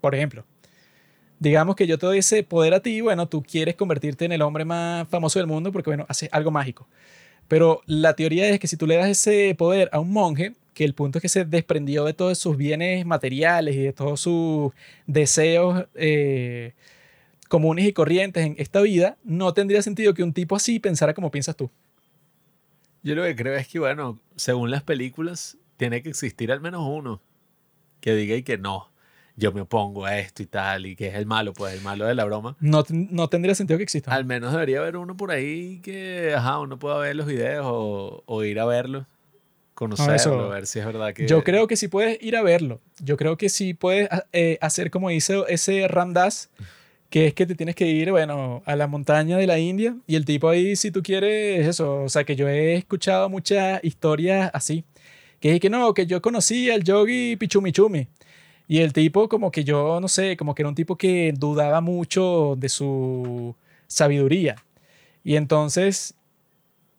Por 0.00 0.14
ejemplo, 0.14 0.46
digamos 1.38 1.76
que 1.76 1.86
yo 1.86 1.98
te 1.98 2.06
doy 2.06 2.18
ese 2.20 2.42
poder 2.42 2.72
a 2.72 2.80
ti, 2.80 3.02
bueno, 3.02 3.28
tú 3.28 3.42
quieres 3.42 3.74
convertirte 3.74 4.24
en 4.24 4.32
el 4.32 4.40
hombre 4.40 4.64
más 4.64 5.06
famoso 5.08 5.38
del 5.38 5.46
mundo 5.46 5.72
porque, 5.72 5.90
bueno, 5.90 6.06
haces 6.08 6.30
algo 6.32 6.50
mágico. 6.50 6.88
Pero 7.48 7.82
la 7.84 8.14
teoría 8.14 8.48
es 8.48 8.58
que 8.58 8.66
si 8.66 8.78
tú 8.78 8.86
le 8.86 8.96
das 8.96 9.10
ese 9.10 9.54
poder 9.58 9.90
a 9.92 10.00
un 10.00 10.10
monje, 10.10 10.54
que 10.72 10.84
el 10.84 10.94
punto 10.94 11.18
es 11.18 11.22
que 11.22 11.28
se 11.28 11.44
desprendió 11.44 12.06
de 12.06 12.14
todos 12.14 12.38
sus 12.38 12.56
bienes 12.56 13.04
materiales 13.04 13.76
y 13.76 13.82
de 13.82 13.92
todos 13.92 14.20
sus 14.20 14.72
deseos 15.06 15.84
eh, 15.94 16.72
comunes 17.48 17.86
y 17.86 17.92
corrientes 17.92 18.44
en 18.46 18.54
esta 18.58 18.80
vida, 18.80 19.16
no 19.24 19.52
tendría 19.54 19.82
sentido 19.82 20.14
que 20.14 20.22
un 20.22 20.32
tipo 20.32 20.56
así 20.56 20.78
pensara 20.78 21.14
como 21.14 21.30
piensas 21.30 21.56
tú. 21.56 21.70
Yo 23.02 23.14
lo 23.14 23.22
que 23.22 23.36
creo 23.36 23.54
es 23.54 23.68
que, 23.68 23.78
bueno, 23.78 24.18
según 24.34 24.70
las 24.70 24.82
películas, 24.82 25.56
tiene 25.76 26.02
que 26.02 26.08
existir 26.08 26.50
al 26.50 26.60
menos 26.60 26.82
uno 26.86 27.20
que 28.00 28.14
diga 28.14 28.34
y 28.36 28.42
que 28.42 28.58
no, 28.58 28.90
yo 29.36 29.52
me 29.52 29.60
opongo 29.60 30.06
a 30.06 30.18
esto 30.18 30.42
y 30.42 30.46
tal, 30.46 30.86
y 30.86 30.96
que 30.96 31.08
es 31.08 31.14
el 31.14 31.26
malo, 31.26 31.52
pues 31.52 31.74
el 31.74 31.82
malo 31.82 32.06
de 32.06 32.14
la 32.14 32.24
broma. 32.24 32.56
No, 32.60 32.84
no 32.90 33.28
tendría 33.28 33.54
sentido 33.54 33.76
que 33.78 33.84
exista. 33.84 34.12
Al 34.12 34.24
menos 34.24 34.52
debería 34.52 34.78
haber 34.80 34.96
uno 34.96 35.16
por 35.16 35.30
ahí 35.30 35.80
que, 35.82 36.34
ajá, 36.36 36.58
uno 36.58 36.78
pueda 36.78 36.98
ver 36.98 37.14
los 37.16 37.26
videos 37.26 37.64
o, 37.68 38.22
o 38.26 38.44
ir 38.44 38.58
a 38.58 38.64
verlo, 38.64 39.06
conocerlo, 39.74 40.14
eso- 40.14 40.48
ver 40.48 40.66
si 40.66 40.80
es 40.80 40.86
verdad 40.86 41.14
que... 41.14 41.26
Yo 41.28 41.44
creo 41.44 41.66
que 41.68 41.76
sí 41.76 41.86
puedes 41.88 42.20
ir 42.22 42.36
a 42.36 42.42
verlo. 42.42 42.80
Yo 42.98 43.16
creo 43.16 43.36
que 43.36 43.48
sí 43.50 43.72
puedes 43.74 44.08
eh, 44.32 44.58
hacer 44.60 44.90
como 44.90 45.10
hizo 45.12 45.46
ese 45.46 45.86
Ramdas, 45.86 46.50
que 47.16 47.28
es 47.28 47.32
que 47.32 47.46
te 47.46 47.54
tienes 47.54 47.74
que 47.74 47.86
ir, 47.86 48.10
bueno, 48.10 48.62
a 48.66 48.76
la 48.76 48.86
montaña 48.88 49.38
de 49.38 49.46
la 49.46 49.58
India 49.58 49.96
y 50.06 50.16
el 50.16 50.26
tipo 50.26 50.50
ahí, 50.50 50.76
si 50.76 50.90
tú 50.90 51.02
quieres, 51.02 51.66
eso. 51.66 52.02
O 52.02 52.08
sea, 52.10 52.24
que 52.24 52.36
yo 52.36 52.46
he 52.46 52.74
escuchado 52.74 53.30
muchas 53.30 53.82
historias 53.82 54.50
así. 54.52 54.84
Que 55.40 55.54
es 55.54 55.60
que 55.60 55.70
no, 55.70 55.94
que 55.94 56.04
yo 56.04 56.20
conocí 56.20 56.68
al 56.70 56.84
yogi 56.84 57.36
Pichumichumi. 57.36 58.08
Y 58.68 58.80
el 58.80 58.92
tipo, 58.92 59.30
como 59.30 59.50
que 59.50 59.64
yo, 59.64 59.98
no 59.98 60.08
sé, 60.08 60.36
como 60.36 60.54
que 60.54 60.60
era 60.60 60.68
un 60.68 60.74
tipo 60.74 60.96
que 60.96 61.32
dudaba 61.34 61.80
mucho 61.80 62.54
de 62.58 62.68
su 62.68 63.56
sabiduría. 63.86 64.56
Y 65.24 65.36
entonces, 65.36 66.12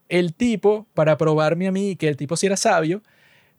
el 0.10 0.34
tipo, 0.34 0.88
para 0.96 1.16
probarme 1.20 1.68
a 1.68 1.72
mí 1.72 1.96
que 1.96 2.08
el 2.08 2.18
tipo 2.18 2.36
sí 2.38 2.48
era 2.48 2.58
sabio, 2.58 3.04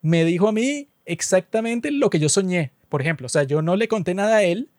me 0.01 0.25
dijo 0.25 0.49
a 0.49 0.51
mí 0.51 0.89
exactamente 1.05 1.89
lo 1.89 2.09
que 2.09 2.19
yo 2.19 2.27
soñé, 2.27 2.73
por 2.89 2.99
ejemplo. 3.01 3.27
O 3.27 3.29
sea, 3.29 3.43
yo 3.43 3.61
no 3.61 3.77
le 3.77 3.87
conté 3.87 4.13
nada 4.13 4.37
a 4.37 4.43
él 4.43 4.69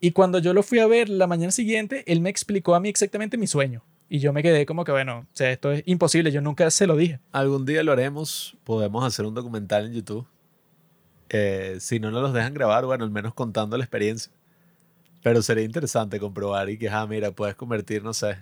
y 0.00 0.12
cuando 0.12 0.38
yo 0.38 0.54
lo 0.54 0.62
fui 0.62 0.78
a 0.78 0.86
ver 0.86 1.08
la 1.08 1.26
mañana 1.26 1.52
siguiente, 1.52 2.04
él 2.06 2.20
me 2.20 2.30
explicó 2.30 2.74
a 2.74 2.80
mí 2.80 2.88
exactamente 2.88 3.36
mi 3.36 3.46
sueño. 3.46 3.82
Y 4.08 4.18
yo 4.18 4.32
me 4.32 4.42
quedé 4.42 4.66
como 4.66 4.84
que, 4.84 4.90
bueno, 4.90 5.20
o 5.20 5.36
sea, 5.36 5.52
esto 5.52 5.70
es 5.70 5.82
imposible, 5.86 6.32
yo 6.32 6.40
nunca 6.40 6.68
se 6.70 6.86
lo 6.86 6.96
dije. 6.96 7.20
Algún 7.30 7.64
día 7.64 7.82
lo 7.84 7.92
haremos, 7.92 8.56
podemos 8.64 9.04
hacer 9.04 9.24
un 9.24 9.34
documental 9.34 9.86
en 9.86 9.92
YouTube. 9.92 10.26
Eh, 11.28 11.76
si 11.78 12.00
no 12.00 12.10
nos 12.10 12.22
los 12.22 12.32
dejan 12.32 12.52
grabar, 12.52 12.86
bueno, 12.86 13.04
al 13.04 13.10
menos 13.10 13.34
contando 13.34 13.76
la 13.76 13.84
experiencia. 13.84 14.32
Pero 15.22 15.42
sería 15.42 15.64
interesante 15.64 16.18
comprobar 16.18 16.70
y 16.70 16.78
que, 16.78 16.88
ah, 16.88 17.06
mira, 17.06 17.30
puedes 17.30 17.54
convertir, 17.54 18.02
no 18.02 18.12
sé, 18.14 18.38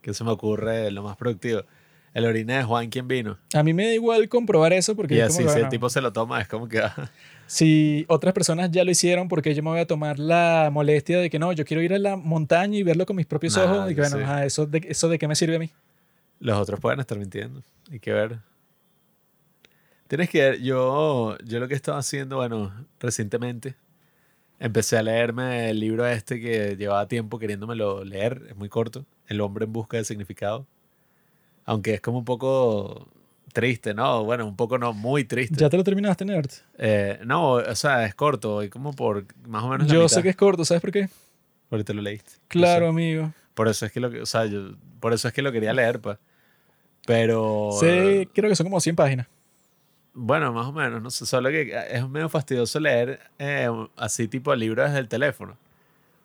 que 0.00 0.14
se 0.14 0.24
me 0.24 0.30
ocurre 0.30 0.90
lo 0.90 1.02
más 1.02 1.16
productivo. 1.16 1.62
El 2.12 2.24
orina 2.24 2.56
de 2.56 2.64
Juan, 2.64 2.90
¿quién 2.90 3.06
vino? 3.06 3.38
A 3.52 3.62
mí 3.62 3.74
me 3.74 3.86
da 3.86 3.92
igual 3.92 4.28
comprobar 4.28 4.72
eso 4.72 4.96
porque 4.96 5.16
Y 5.16 5.20
así, 5.20 5.38
como 5.38 5.48
si 5.50 5.56
el 5.56 5.62
bueno, 5.62 5.68
tipo 5.68 5.90
se 5.90 6.00
lo 6.00 6.12
toma, 6.12 6.40
es 6.40 6.48
como 6.48 6.68
que, 6.68 6.80
ah, 6.80 7.10
si 7.54 8.04
otras 8.08 8.34
personas 8.34 8.68
ya 8.72 8.82
lo 8.82 8.90
hicieron, 8.90 9.28
porque 9.28 9.54
yo 9.54 9.62
me 9.62 9.70
voy 9.70 9.78
a 9.78 9.86
tomar 9.86 10.18
la 10.18 10.70
molestia 10.72 11.20
de 11.20 11.30
que 11.30 11.38
no, 11.38 11.52
yo 11.52 11.64
quiero 11.64 11.82
ir 11.84 11.94
a 11.94 11.98
la 12.00 12.16
montaña 12.16 12.76
y 12.76 12.82
verlo 12.82 13.06
con 13.06 13.14
mis 13.14 13.26
propios 13.26 13.56
Nah, 13.56 13.62
ojos 13.62 13.92
y 13.92 13.94
que 13.94 14.00
bueno, 14.00 14.16
sí. 14.16 14.22
ajá, 14.24 14.44
eso, 14.44 14.66
de, 14.66 14.84
eso 14.88 15.08
de 15.08 15.18
qué 15.20 15.28
me 15.28 15.36
sirve 15.36 15.56
a 15.56 15.58
mí. 15.60 15.70
los 16.40 16.58
otros 16.58 16.80
pueden 16.80 16.98
estar 16.98 17.16
mintiendo. 17.16 17.62
Hay 17.92 18.00
que 18.00 18.12
ver. 18.12 18.38
Tienes 20.08 20.28
que 20.30 20.40
ver, 20.42 20.60
yo, 20.62 21.38
yo 21.44 21.60
lo 21.60 21.68
que 21.68 21.74
he 21.74 21.76
estado 21.76 21.96
haciendo, 21.96 22.36
bueno, 22.36 22.72
recientemente, 22.98 23.76
empecé 24.58 24.98
a 24.98 25.02
leerme 25.02 25.70
el 25.70 25.78
libro 25.78 26.06
este 26.06 26.40
que 26.40 26.76
llevaba 26.76 27.06
tiempo 27.06 27.38
queriéndomelo 27.38 28.04
leer, 28.04 28.42
es 28.50 28.56
muy 28.56 28.68
corto, 28.68 29.06
El 29.28 29.40
hombre 29.40 29.64
en 29.64 29.72
busca 29.72 29.96
de 29.96 30.04
significado. 30.04 30.66
Aunque 31.64 31.94
es 31.94 32.00
como 32.00 32.18
un 32.18 32.24
poco 32.24 33.08
triste, 33.54 33.94
¿no? 33.94 34.22
Bueno, 34.24 34.44
un 34.46 34.56
poco 34.56 34.76
no, 34.76 34.92
muy 34.92 35.24
triste. 35.24 35.54
¿Ya 35.56 35.70
te 35.70 35.78
lo 35.78 35.84
terminaste, 35.84 36.26
Nerd? 36.26 36.50
Eh, 36.76 37.20
no, 37.24 37.52
o 37.54 37.74
sea, 37.74 38.04
es 38.04 38.14
corto, 38.14 38.62
y 38.62 38.68
como 38.68 38.92
por 38.92 39.24
más 39.48 39.62
o 39.64 39.68
menos 39.68 39.86
la 39.88 39.94
Yo 39.94 40.00
mitad. 40.02 40.14
sé 40.16 40.22
que 40.22 40.28
es 40.28 40.36
corto, 40.36 40.64
¿sabes 40.66 40.82
por 40.82 40.92
qué? 40.92 41.08
Porque 41.70 41.84
te 41.84 41.94
lo 41.94 42.02
leíste. 42.02 42.32
Claro, 42.48 42.84
sé. 42.86 42.90
amigo. 42.90 43.32
Por 43.54 43.68
eso 43.68 43.86
es 43.86 43.92
que 43.92 44.00
lo, 44.00 44.22
o 44.22 44.26
sea, 44.26 44.44
yo- 44.44 44.74
por 45.00 45.14
eso 45.14 45.28
es 45.28 45.32
que 45.34 45.40
lo 45.40 45.50
quería 45.52 45.72
leer, 45.72 46.00
pues. 46.00 46.18
Pero... 47.06 47.70
Sí, 47.80 48.28
creo 48.34 48.48
que 48.50 48.56
son 48.56 48.64
como 48.64 48.80
100 48.80 48.96
páginas. 48.96 49.26
Bueno, 50.12 50.52
más 50.52 50.66
o 50.66 50.72
menos, 50.72 51.02
no 51.02 51.10
sé, 51.10 51.26
solo 51.26 51.50
que 51.50 51.72
es 51.90 52.08
medio 52.08 52.28
fastidioso 52.28 52.78
leer 52.78 53.20
eh, 53.38 53.68
así 53.96 54.28
tipo 54.28 54.54
libros 54.54 54.86
desde 54.86 55.00
el 55.00 55.08
teléfono. 55.08 55.56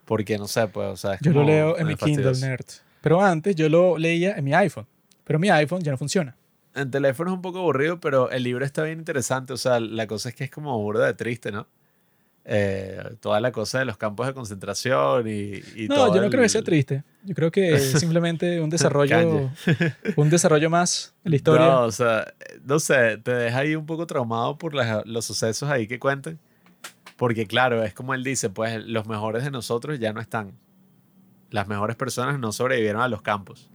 Porque 0.05 0.37
no 0.37 0.47
sé, 0.47 0.67
pues, 0.67 0.87
o 0.87 0.97
sea, 0.97 1.13
es 1.15 1.21
Yo 1.21 1.31
lo 1.31 1.39
como 1.41 1.49
leo 1.49 1.69
en 1.77 1.87
mi 1.87 1.93
medio 1.93 1.97
Kindle, 1.97 2.23
fastidioso. 2.25 2.45
Nerd. 2.47 2.65
Pero 3.01 3.21
antes 3.21 3.55
yo 3.55 3.67
lo 3.69 3.97
leía 3.97 4.33
en 4.35 4.43
mi 4.45 4.53
iPhone. 4.53 4.85
Pero 5.23 5.39
mi 5.39 5.49
iPhone 5.49 5.81
ya 5.81 5.91
no 5.91 5.97
funciona. 5.97 6.35
En 6.75 6.91
teléfono 6.91 7.31
es 7.31 7.35
un 7.35 7.41
poco 7.41 7.59
aburrido, 7.59 7.99
pero 7.99 8.29
el 8.31 8.43
libro 8.43 8.63
está 8.65 8.83
bien 8.83 8.99
interesante. 8.99 9.53
O 9.53 9.57
sea, 9.57 9.79
la 9.79 10.07
cosa 10.07 10.29
es 10.29 10.35
que 10.35 10.43
es 10.45 10.51
como 10.51 10.77
burda 10.79 11.05
de 11.05 11.13
triste, 11.13 11.51
¿no? 11.51 11.67
eh, 12.51 13.15
toda 13.19 13.39
la 13.41 13.51
cosa 13.51 13.77
de 13.79 13.85
los 13.85 13.97
campos 13.97 14.25
de 14.25 14.33
concentración 14.33 15.27
y, 15.27 15.61
y 15.75 15.87
No, 15.87 15.95
todo 15.95 16.15
yo 16.15 16.21
no 16.21 16.29
creo 16.29 16.39
que 16.41 16.45
el- 16.45 16.49
sea 16.49 16.63
triste. 16.63 17.03
Yo 17.23 17.35
creo 17.35 17.51
que 17.51 17.73
es 17.75 17.91
simplemente 17.99 18.59
un 18.59 18.71
desarrollo, 18.71 19.51
un 20.15 20.29
desarrollo 20.31 20.67
más 20.69 21.13
en 21.25 21.31
la 21.31 21.35
historia. 21.35 21.65
No, 21.67 21.81
o 21.83 21.91
sea, 21.91 22.33
no 22.63 22.79
sé, 22.79 23.17
te 23.17 23.33
deja 23.35 23.59
ahí 23.59 23.75
un 23.75 23.85
poco 23.85 24.07
traumado 24.07 24.57
por 24.57 24.73
las- 24.73 25.05
los 25.05 25.25
sucesos 25.25 25.69
ahí 25.69 25.85
que 25.85 25.99
cuentan. 25.99 26.39
Porque 27.17 27.45
claro, 27.45 27.83
es 27.83 27.93
como 27.93 28.15
él 28.15 28.23
dice, 28.23 28.49
pues 28.49 28.83
los 28.83 29.05
mejores 29.05 29.43
de 29.43 29.51
nosotros 29.51 29.99
ya 29.99 30.11
no 30.13 30.21
están. 30.21 30.53
Las 31.51 31.67
mejores 31.67 31.97
personas 31.97 32.39
no 32.39 32.51
sobrevivieron 32.51 33.01
a 33.01 33.07
los 33.09 33.21
campos. 33.21 33.69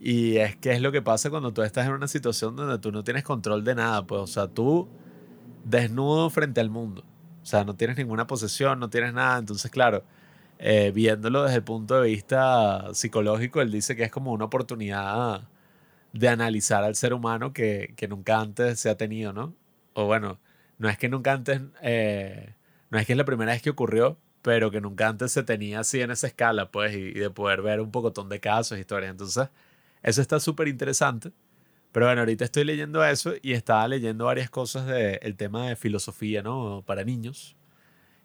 Y 0.00 0.38
es 0.38 0.56
que 0.56 0.72
es 0.72 0.80
lo 0.80 0.92
que 0.92 1.02
pasa 1.02 1.30
cuando 1.30 1.52
tú 1.52 1.62
estás 1.62 1.86
en 1.86 1.92
una 1.92 2.08
situación 2.08 2.56
donde 2.56 2.78
tú 2.78 2.90
no 2.90 3.04
tienes 3.04 3.22
control 3.22 3.64
de 3.64 3.74
nada, 3.74 4.06
pues, 4.06 4.22
o 4.22 4.26
sea, 4.26 4.48
tú 4.48 4.88
desnudo 5.64 6.30
frente 6.30 6.60
al 6.60 6.70
mundo. 6.70 7.04
O 7.42 7.46
sea, 7.46 7.64
no 7.64 7.76
tienes 7.76 7.98
ninguna 7.98 8.26
posesión, 8.26 8.80
no 8.80 8.90
tienes 8.90 9.12
nada. 9.12 9.38
Entonces, 9.38 9.70
claro, 9.70 10.02
eh, 10.58 10.90
viéndolo 10.94 11.42
desde 11.44 11.56
el 11.56 11.64
punto 11.64 12.00
de 12.00 12.08
vista 12.08 12.94
psicológico, 12.94 13.60
él 13.60 13.70
dice 13.70 13.96
que 13.96 14.04
es 14.04 14.10
como 14.10 14.32
una 14.32 14.46
oportunidad 14.46 15.48
de 16.12 16.28
analizar 16.28 16.84
al 16.84 16.96
ser 16.96 17.14
humano 17.14 17.52
que, 17.52 17.94
que 17.96 18.08
nunca 18.08 18.40
antes 18.40 18.80
se 18.80 18.90
ha 18.90 18.96
tenido, 18.96 19.32
¿no? 19.32 19.54
O 19.94 20.06
bueno, 20.06 20.40
no 20.78 20.88
es 20.88 20.98
que 20.98 21.08
nunca 21.08 21.32
antes, 21.32 21.60
eh, 21.82 22.54
no 22.90 22.98
es 22.98 23.06
que 23.06 23.12
es 23.12 23.16
la 23.18 23.24
primera 23.24 23.52
vez 23.52 23.62
que 23.62 23.70
ocurrió, 23.70 24.18
pero 24.42 24.70
que 24.70 24.80
nunca 24.80 25.08
antes 25.08 25.32
se 25.32 25.42
tenía 25.42 25.80
así 25.80 26.00
en 26.00 26.10
esa 26.10 26.26
escala, 26.26 26.70
pues, 26.70 26.94
y, 26.94 27.12
de 27.12 27.30
poder 27.30 27.62
ver 27.62 27.80
un 27.80 27.90
pocotón 27.90 28.28
de 28.30 28.40
casos, 28.40 28.78
historias. 28.78 29.10
Entonces, 29.10 29.48
eso 30.02 30.20
está 30.20 30.40
súper 30.40 30.68
interesante. 30.68 31.32
Pero 31.92 32.06
bueno, 32.06 32.20
ahorita 32.20 32.44
estoy 32.44 32.64
leyendo 32.64 33.04
eso 33.04 33.32
y 33.42 33.52
estaba 33.52 33.88
leyendo 33.88 34.26
varias 34.26 34.48
cosas 34.48 34.86
del 34.86 35.36
tema 35.36 35.68
de 35.68 35.76
filosofía, 35.76 36.42
¿no? 36.42 36.84
Para 36.86 37.04
niños. 37.04 37.56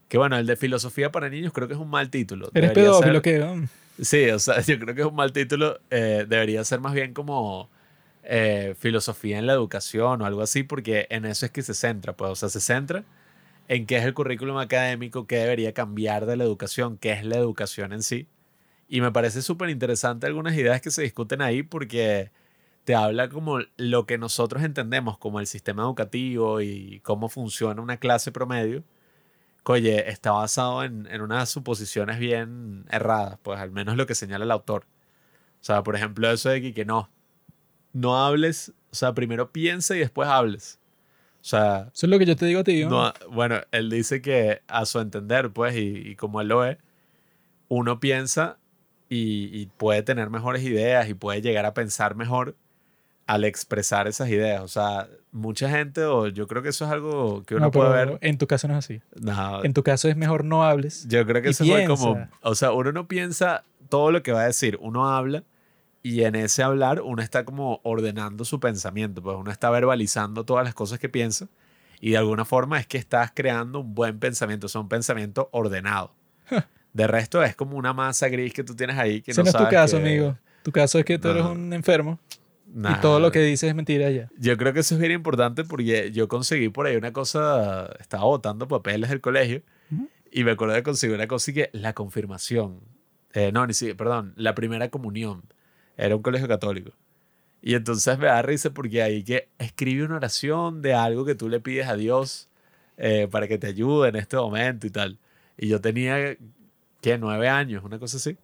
Que 0.07 0.19
bueno, 0.19 0.37
el 0.37 0.45
de 0.45 0.55
filosofía 0.55 1.11
para 1.11 1.29
niños 1.29 1.51
creo 1.51 1.67
que 1.67 1.73
es 1.73 1.79
un 1.79 1.89
mal 1.89 2.11
título. 2.11 2.49
Eres 2.53 2.71
pedófilo, 2.71 3.21
que 3.21 3.39
mm, 3.39 3.67
Sí, 4.01 4.29
o 4.29 4.37
sea, 4.39 4.61
yo 4.61 4.77
creo 4.77 4.93
que 4.93 5.01
es 5.01 5.07
un 5.07 5.15
mal 5.15 5.31
título. 5.33 5.79
eh, 5.89 6.25
debería 6.27 6.63
ser 6.63 6.79
más 6.79 6.93
bien 6.93 7.13
como 7.13 7.69
eh, 8.23 8.75
filosofía 8.77 9.39
en 9.39 9.47
la 9.47 9.53
educación 9.53 10.21
o 10.21 10.25
algo 10.25 10.41
así, 10.41 10.63
porque 10.63 11.07
en 11.09 11.25
eso 11.25 11.45
es 11.47 11.51
que 11.51 11.63
se 11.63 11.73
centra. 11.73 12.13
Pues, 12.13 12.31
o 12.31 12.35
sea, 12.35 12.49
se 12.49 12.59
centra 12.59 13.03
en 13.67 13.87
qué 13.87 13.97
es 13.97 14.03
el 14.03 14.13
currículum 14.13 14.57
académico, 14.57 15.25
qué 15.25 15.37
debería 15.37 15.73
cambiar 15.73 16.25
de 16.27 16.35
la 16.35 16.43
educación, 16.43 16.97
qué 16.97 17.13
es 17.13 17.25
la 17.25 17.37
educación 17.37 17.93
en 17.93 18.03
sí. 18.03 18.27
Y 18.87 19.01
me 19.01 19.11
parece 19.11 19.41
súper 19.41 19.69
interesante 19.69 20.27
algunas 20.27 20.55
ideas 20.55 20.81
que 20.81 20.91
se 20.91 21.01
discuten 21.01 21.41
ahí 21.41 21.63
porque 21.63 22.31
te 22.83 22.93
habla 22.95 23.29
como 23.29 23.59
lo 23.77 24.05
que 24.05 24.17
nosotros 24.17 24.63
entendemos 24.63 25.17
como 25.17 25.39
el 25.39 25.47
sistema 25.47 25.83
educativo 25.83 26.61
y 26.61 26.99
cómo 27.01 27.29
funciona 27.29 27.81
una 27.81 27.97
clase 27.97 28.31
promedio. 28.31 28.83
Oye, 29.63 30.07
está 30.09 30.31
basado 30.31 30.83
en, 30.83 31.07
en 31.07 31.21
unas 31.21 31.49
suposiciones 31.49 32.19
bien 32.19 32.85
erradas, 32.91 33.39
pues 33.41 33.59
al 33.59 33.71
menos 33.71 33.97
lo 33.97 34.05
que 34.05 34.13
señala 34.13 34.45
el 34.45 34.51
autor. 34.51 34.85
O 35.59 35.63
sea, 35.65 35.81
por 35.81 35.95
ejemplo, 35.95 36.29
eso 36.29 36.49
de 36.49 36.61
que, 36.61 36.73
que 36.75 36.85
no, 36.85 37.09
no 37.91 38.23
hables, 38.23 38.71
o 38.91 38.95
sea, 38.95 39.13
primero 39.15 39.51
piensa 39.51 39.95
y 39.95 39.99
después 39.99 40.29
hables. 40.29 40.79
O 41.41 41.47
sea, 41.47 41.89
eso 41.91 42.05
es 42.05 42.09
lo 42.11 42.19
que 42.19 42.27
yo 42.27 42.35
te 42.35 42.45
digo 42.45 42.59
a 42.59 42.63
ti. 42.63 42.85
no, 42.85 43.11
bueno, 43.31 43.61
él 43.71 43.89
dice 43.89 44.21
que 44.21 44.61
a 44.67 44.85
su 44.85 44.99
entender, 44.99 45.49
pues, 45.51 45.75
y, 45.75 46.09
y 46.09 46.15
como 46.15 46.41
él 46.41 46.49
lo 46.49 46.59
ve, 46.59 46.77
uno 47.67 47.99
piensa 47.99 48.59
y, 49.15 49.49
y 49.53 49.65
puede 49.77 50.03
tener 50.03 50.29
mejores 50.29 50.63
ideas 50.63 51.09
y 51.09 51.13
puede 51.13 51.41
llegar 51.41 51.65
a 51.65 51.73
pensar 51.73 52.15
mejor 52.15 52.55
al 53.27 53.43
expresar 53.43 54.07
esas 54.07 54.29
ideas. 54.29 54.61
O 54.61 54.67
sea, 54.67 55.07
mucha 55.31 55.69
gente, 55.69 56.03
o 56.03 56.27
yo 56.27 56.47
creo 56.47 56.61
que 56.61 56.69
eso 56.69 56.85
es 56.85 56.91
algo 56.91 57.43
que 57.43 57.55
uno 57.55 57.65
No, 57.65 57.71
puede 57.71 57.89
ver. 57.89 58.17
En 58.21 58.37
tu 58.37 58.47
caso 58.47 58.67
no 58.67 58.77
es 58.77 58.85
así. 58.85 59.01
No, 59.19 59.63
En 59.63 59.73
tu 59.73 59.83
caso 59.83 60.07
es 60.07 60.15
mejor 60.15 60.45
no 60.45 60.63
hables. 60.63 61.07
yo 61.07 61.25
creo 61.25 61.41
que 61.41 61.49
eso 61.49 61.65
fue 61.65 61.85
como, 61.85 62.15
piensa. 62.15 62.31
o 62.41 62.55
sea, 62.55 62.71
uno 62.71 62.91
no 62.91 63.07
piensa 63.07 63.63
todo 63.89 64.11
lo 64.11 64.23
que 64.23 64.31
va 64.31 64.41
a 64.41 64.45
decir, 64.45 64.77
uno 64.81 65.09
habla 65.09 65.43
y 66.01 66.23
en 66.23 66.35
ese 66.35 66.61
hablar 66.61 67.01
uno 67.01 67.21
está 67.21 67.45
como 67.45 67.81
ordenando 67.83 68.45
su 68.45 68.59
pensamiento, 68.59 69.21
pues 69.21 69.37
uno 69.37 69.51
está 69.51 69.69
verbalizando 69.69 70.43
todas 70.45 70.63
las 70.63 70.75
cosas 70.75 70.99
que 70.99 71.09
piensa 71.09 71.47
y 71.99 72.11
de 72.11 72.17
alguna 72.17 72.45
forma 72.45 72.79
es 72.79 72.87
que 72.87 72.97
estás 72.97 73.31
creando 73.33 73.79
un 73.79 73.95
buen 73.95 74.19
pensamiento, 74.19 74.67
o 74.67 74.69
sea, 74.69 74.81
un 74.81 74.89
pensamiento 74.89 75.49
ordenado. 75.51 76.13
De 76.95 77.07
resto 77.07 77.43
es 77.43 77.55
como 77.57 77.75
una 77.77 77.91
masa 77.93 78.29
gris 78.29 78.53
que 78.53 78.63
tú 78.63 78.73
tienes 78.73 78.97
ahí 78.97 79.21
que 79.21 79.31
Ese 79.31 79.41
no 79.41 79.43
no 79.43 79.49
es 79.49 79.53
tu 79.53 79.57
sabes 79.63 79.73
caso, 79.73 79.97
que- 79.97 80.03
amigo. 80.07 80.37
Tu 80.63 80.71
caso 80.71 80.97
es 80.97 81.03
que 81.05 81.19
tú 81.19 81.27
eres 81.27 81.43
No. 81.43 81.51
un 81.51 81.73
enfermo 81.73 82.19
Nah, 82.73 82.97
y 82.97 83.01
todo 83.01 83.19
lo 83.19 83.31
que 83.31 83.39
dices 83.41 83.69
es 83.69 83.75
mentira 83.75 84.09
ya. 84.09 84.29
Yo 84.37 84.57
creo 84.57 84.73
que 84.73 84.79
eso 84.79 84.95
es 84.95 84.99
bien 85.01 85.11
importante 85.11 85.63
porque 85.65 86.11
yo 86.11 86.27
conseguí 86.27 86.69
por 86.69 86.87
ahí 86.87 86.95
una 86.95 87.11
cosa, 87.13 87.93
estaba 87.99 88.23
botando 88.23 88.67
papeles 88.67 89.09
del 89.09 89.21
colegio 89.21 89.61
Ujú. 89.91 90.09
y 90.31 90.43
me 90.45 90.51
acuerdo 90.51 90.73
de 90.73 90.83
conseguir 90.83 91.15
una 91.15 91.27
cosa 91.27 91.51
y 91.51 91.53
que 91.53 91.69
la 91.73 91.93
confirmación, 91.93 92.79
eh, 93.33 93.51
no, 93.53 93.67
ni 93.67 93.73
si, 93.73 93.93
perdón, 93.93 94.33
la 94.37 94.55
primera 94.55 94.89
comunión, 94.89 95.43
era 95.97 96.15
un 96.15 96.21
colegio 96.21 96.47
católico. 96.47 96.91
Y 97.61 97.75
entonces 97.75 98.17
me 98.17 98.27
da 98.27 98.41
risa 98.41 98.69
porque 98.71 99.01
ahí 99.03 99.23
que 99.23 99.49
escribe 99.59 100.03
una 100.05 100.15
oración 100.15 100.81
de 100.81 100.93
algo 100.93 101.25
que 101.25 101.35
tú 101.35 101.49
le 101.49 101.59
pides 101.59 101.87
a 101.87 101.95
Dios 101.95 102.47
eh, 102.97 103.27
para 103.29 103.47
que 103.47 103.57
te 103.57 103.67
ayude 103.67 104.09
en 104.09 104.15
este 104.15 104.37
momento 104.37 104.87
y 104.87 104.89
tal. 104.89 105.17
Y 105.57 105.67
yo 105.67 105.79
tenía, 105.81 106.35
¿qué? 107.05 107.19
Nueve 107.19 107.49
años, 107.49 107.83
una 107.83 107.99
cosa 107.99 108.17
así. 108.17 108.37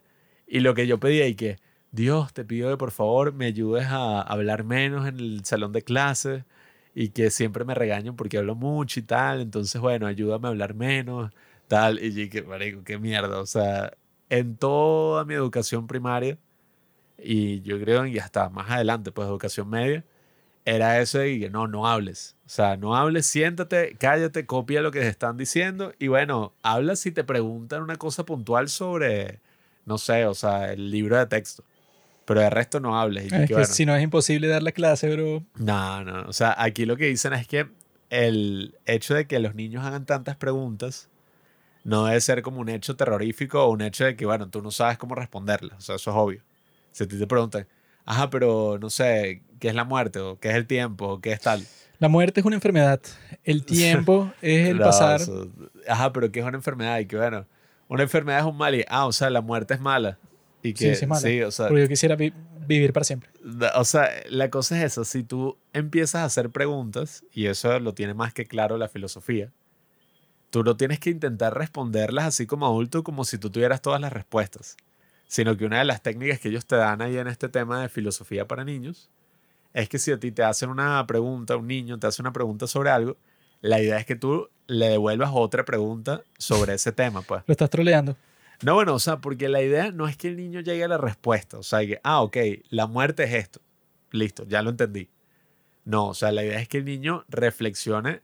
Y 0.46 0.60
lo 0.60 0.74
que 0.74 0.86
yo 0.86 1.00
pedía 1.00 1.26
y 1.26 1.34
que, 1.34 1.58
Dios, 1.90 2.32
te 2.32 2.44
pido 2.44 2.70
que 2.70 2.76
por 2.76 2.92
favor 2.92 3.32
me 3.34 3.46
ayudes 3.46 3.86
a 3.88 4.22
hablar 4.22 4.62
menos 4.64 5.08
en 5.08 5.18
el 5.18 5.44
salón 5.44 5.72
de 5.72 5.82
clases 5.82 6.44
y 6.94 7.08
que 7.08 7.30
siempre 7.30 7.64
me 7.64 7.74
regañan 7.74 8.14
porque 8.16 8.38
hablo 8.38 8.54
mucho 8.54 9.00
y 9.00 9.02
tal. 9.02 9.40
Entonces, 9.40 9.80
bueno, 9.80 10.06
ayúdame 10.06 10.46
a 10.46 10.50
hablar 10.50 10.74
menos, 10.74 11.32
tal. 11.66 11.98
Y 12.04 12.28
que 12.28 12.42
marico, 12.42 12.84
qué 12.84 12.98
mierda. 12.98 13.40
O 13.40 13.46
sea, 13.46 13.94
en 14.30 14.56
toda 14.56 15.24
mi 15.24 15.34
educación 15.34 15.88
primaria 15.88 16.38
y 17.18 17.62
yo 17.62 17.80
creo 17.80 18.06
y 18.06 18.18
hasta 18.18 18.48
más 18.50 18.70
adelante, 18.70 19.10
pues 19.12 19.26
educación 19.28 19.68
media, 19.70 20.04
era 20.64 21.00
eso 21.00 21.18
que 21.20 21.50
no, 21.50 21.66
no 21.66 21.86
hables. 21.86 22.36
O 22.46 22.48
sea, 22.48 22.76
no 22.76 22.94
hables, 22.94 23.26
siéntate, 23.26 23.96
cállate, 23.98 24.46
copia 24.46 24.82
lo 24.82 24.90
que 24.90 25.00
te 25.00 25.08
están 25.08 25.36
diciendo 25.36 25.92
y 25.98 26.08
bueno, 26.08 26.52
habla 26.62 26.96
si 26.96 27.10
te 27.10 27.24
preguntan 27.24 27.82
una 27.82 27.96
cosa 27.96 28.24
puntual 28.24 28.68
sobre, 28.68 29.40
no 29.86 29.98
sé, 29.98 30.26
o 30.26 30.34
sea, 30.34 30.72
el 30.72 30.90
libro 30.90 31.18
de 31.18 31.26
texto. 31.26 31.64
Pero 32.24 32.40
de 32.40 32.50
resto 32.50 32.78
no 32.78 32.98
hables. 32.98 33.24
Y 33.24 33.26
Es 33.26 33.32
que, 33.32 33.46
que 33.48 33.54
bueno, 33.54 33.68
si 33.68 33.84
no 33.84 33.96
es 33.96 34.02
imposible 34.02 34.46
dar 34.46 34.62
la 34.62 34.72
clase, 34.72 35.10
bro. 35.12 35.42
no, 35.56 36.04
no. 36.04 36.22
O 36.28 36.32
sea, 36.32 36.54
aquí 36.56 36.86
lo 36.86 36.96
que 36.96 37.06
dicen 37.06 37.32
es 37.32 37.48
que 37.48 37.68
el 38.10 38.76
hecho 38.84 39.14
de 39.14 39.26
que 39.26 39.38
los 39.40 39.54
niños 39.54 39.84
hagan 39.84 40.06
tantas 40.06 40.36
preguntas 40.36 41.08
no 41.84 42.04
debe 42.04 42.20
ser 42.20 42.42
como 42.42 42.60
un 42.60 42.68
hecho 42.68 42.94
terrorífico 42.94 43.64
o 43.64 43.70
un 43.70 43.80
hecho 43.80 44.04
de 44.04 44.14
que, 44.14 44.24
bueno, 44.24 44.48
tú 44.50 44.62
no 44.62 44.70
sabes 44.70 44.98
cómo 44.98 45.14
responderlas. 45.14 45.78
O 45.78 45.80
sea, 45.80 45.96
eso 45.96 46.10
es 46.10 46.16
obvio. 46.16 46.42
Si 46.92 47.04
a 47.04 47.08
ti 47.08 47.18
te 47.18 47.26
preguntan, 47.26 47.66
ajá, 48.04 48.30
pero 48.30 48.78
no 48.80 48.90
sé, 48.90 49.42
¿qué 49.62 49.68
es 49.68 49.76
la 49.76 49.84
muerte? 49.84 50.18
¿O 50.18 50.40
qué 50.40 50.48
es 50.48 50.56
el 50.56 50.66
tiempo? 50.66 51.06
¿O 51.06 51.20
qué 51.20 51.30
es 51.30 51.40
tal? 51.40 51.62
La 52.00 52.08
muerte 52.08 52.40
es 52.40 52.46
una 52.46 52.56
enfermedad. 52.56 53.00
El 53.44 53.64
tiempo 53.64 54.32
es 54.42 54.68
el 54.70 54.78
No, 54.78 54.84
pasar. 54.86 55.20
eso- 55.20 55.48
ajá, 55.86 56.12
pero 56.12 56.32
¿qué 56.32 56.40
es 56.40 56.44
una 56.46 56.56
enfermedad? 56.56 56.98
Y 56.98 57.06
que, 57.06 57.16
bueno, 57.16 57.46
una 57.86 58.02
enfermedad 58.02 58.40
es 58.40 58.44
un 58.44 58.56
mal 58.56 58.74
y, 58.74 58.84
ah, 58.88 59.06
o 59.06 59.12
sea, 59.12 59.30
la 59.30 59.40
muerte 59.40 59.74
es 59.74 59.80
mala. 59.80 60.18
Y 60.64 60.74
que, 60.74 60.96
sí 60.96 61.04
es 61.04 61.06
mala. 61.08 61.20
sí, 61.20 61.40
o 61.42 61.52
sea, 61.52 61.68
Porque 61.68 61.82
yo 61.82 61.88
quisiera 61.88 62.16
vi- 62.16 62.32
vivir 62.66 62.92
para 62.92 63.04
siempre. 63.04 63.30
O 63.76 63.84
sea, 63.84 64.10
la 64.30 64.50
cosa 64.50 64.76
es 64.78 64.84
esa, 64.92 65.04
si 65.04 65.22
tú 65.22 65.56
empiezas 65.72 66.22
a 66.22 66.24
hacer 66.24 66.50
preguntas, 66.50 67.22
y 67.32 67.46
eso 67.46 67.78
lo 67.78 67.94
tiene 67.94 68.14
más 68.14 68.34
que 68.34 68.46
claro 68.46 68.76
la 68.78 68.88
filosofía, 68.88 69.52
tú 70.50 70.64
no 70.64 70.76
tienes 70.76 70.98
que 70.98 71.10
intentar 71.10 71.56
responderlas 71.56 72.24
así 72.26 72.46
como 72.46 72.66
adulto 72.66 73.04
como 73.04 73.24
si 73.24 73.38
tú 73.38 73.48
tuvieras 73.50 73.80
todas 73.80 74.00
las 74.00 74.12
respuestas, 74.12 74.76
sino 75.28 75.56
que 75.56 75.64
una 75.66 75.78
de 75.78 75.84
las 75.84 76.02
técnicas 76.02 76.40
que 76.40 76.48
ellos 76.48 76.66
te 76.66 76.74
dan 76.76 77.00
ahí 77.00 77.16
en 77.16 77.28
este 77.28 77.48
tema 77.48 77.80
de 77.80 77.88
filosofía 77.88 78.46
para 78.48 78.64
niños 78.64 79.08
es 79.74 79.88
que 79.88 79.98
si 79.98 80.12
a 80.12 80.18
ti 80.18 80.32
te 80.32 80.42
hacen 80.42 80.70
una 80.70 81.06
pregunta, 81.06 81.56
un 81.56 81.66
niño 81.66 81.98
te 81.98 82.06
hace 82.06 82.22
una 82.22 82.32
pregunta 82.32 82.66
sobre 82.66 82.90
algo, 82.90 83.16
la 83.60 83.80
idea 83.80 83.98
es 83.98 84.06
que 84.06 84.16
tú 84.16 84.48
le 84.66 84.88
devuelvas 84.88 85.30
otra 85.32 85.64
pregunta 85.64 86.22
sobre 86.38 86.74
ese 86.74 86.92
tema, 86.92 87.22
pues. 87.22 87.42
Lo 87.46 87.52
estás 87.52 87.70
troleando. 87.70 88.16
No, 88.62 88.74
bueno, 88.74 88.94
o 88.94 88.98
sea, 88.98 89.18
porque 89.18 89.48
la 89.48 89.60
idea 89.62 89.90
no 89.90 90.06
es 90.06 90.16
que 90.16 90.28
el 90.28 90.36
niño 90.36 90.60
llegue 90.60 90.84
a 90.84 90.88
la 90.88 90.98
respuesta. 90.98 91.58
O 91.58 91.62
sea, 91.62 91.80
que, 91.80 92.00
ah, 92.04 92.22
ok, 92.22 92.36
la 92.70 92.86
muerte 92.86 93.24
es 93.24 93.34
esto. 93.34 93.60
Listo, 94.12 94.44
ya 94.46 94.62
lo 94.62 94.70
entendí. 94.70 95.08
No, 95.84 96.08
o 96.08 96.14
sea, 96.14 96.30
la 96.30 96.44
idea 96.44 96.60
es 96.60 96.68
que 96.68 96.78
el 96.78 96.84
niño 96.84 97.24
reflexione 97.28 98.20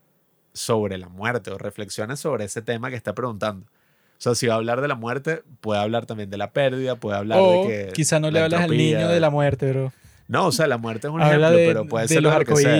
sobre 0.53 0.97
la 0.97 1.09
muerte 1.09 1.51
o 1.51 1.57
reflexione 1.57 2.15
sobre 2.15 2.45
ese 2.45 2.61
tema 2.61 2.89
que 2.89 2.95
está 2.95 3.13
preguntando. 3.13 3.65
O 3.65 4.21
sea, 4.21 4.35
si 4.35 4.47
va 4.47 4.53
a 4.55 4.57
hablar 4.57 4.81
de 4.81 4.87
la 4.87 4.95
muerte, 4.95 5.43
puede 5.61 5.79
hablar 5.81 6.05
también 6.05 6.29
de 6.29 6.37
la 6.37 6.51
pérdida, 6.51 6.95
puede 6.95 7.17
hablar 7.17 7.39
O 7.39 7.63
de 7.63 7.67
que. 7.67 7.93
quizá 7.93 8.19
no 8.19 8.31
le 8.31 8.39
la 8.39 8.45
hablas 8.45 8.61
al 8.63 8.71
niño 8.71 9.07
de 9.07 9.19
la 9.19 9.29
muerte, 9.29 9.71
bro. 9.71 9.93
No, 10.29 10.45
o 10.47 10.51
sea, 10.51 10.67
la 10.67 10.77
muerte 10.77 11.07
es 11.07 11.13
un 11.13 11.21
Habla 11.21 11.47
ejemplo, 11.49 11.57
de, 11.57 11.67
pero 11.67 11.85
puede 11.87 12.03
de 12.03 12.07
ser 12.13 12.23
los 12.23 12.33
lo 12.33 12.45
que 12.45 12.55
sea. 12.55 12.71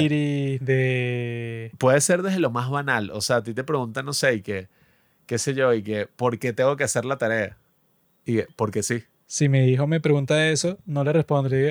de... 0.62 1.72
Puede 1.78 2.00
ser 2.00 2.22
desde 2.22 2.40
lo 2.40 2.52
más 2.52 2.70
banal. 2.70 3.10
O 3.12 3.22
sea, 3.22 3.38
a 3.38 3.44
ti 3.44 3.54
te 3.54 3.64
preguntan, 3.64 4.06
no 4.06 4.14
sé, 4.14 4.36
y 4.36 4.42
que, 4.42 4.68
qué 5.26 5.38
sé 5.40 5.54
yo, 5.56 5.74
y 5.74 5.82
que, 5.84 6.06
¿por 6.08 6.38
qué 6.40 6.54
tengo 6.54 6.78
que 6.78 6.84
hacer 6.84 7.06
la 7.06 7.18
tarea? 7.18 7.58
Y 8.26 8.36
que, 8.38 8.48
porque 8.56 8.84
sí. 8.84 9.04
Si 9.26 9.50
mi 9.50 9.66
hijo 9.66 9.88
me 9.88 10.00
pregunta 10.00 10.48
eso, 10.50 10.78
no 10.86 11.04
le 11.04 11.12
digo, 11.12 11.26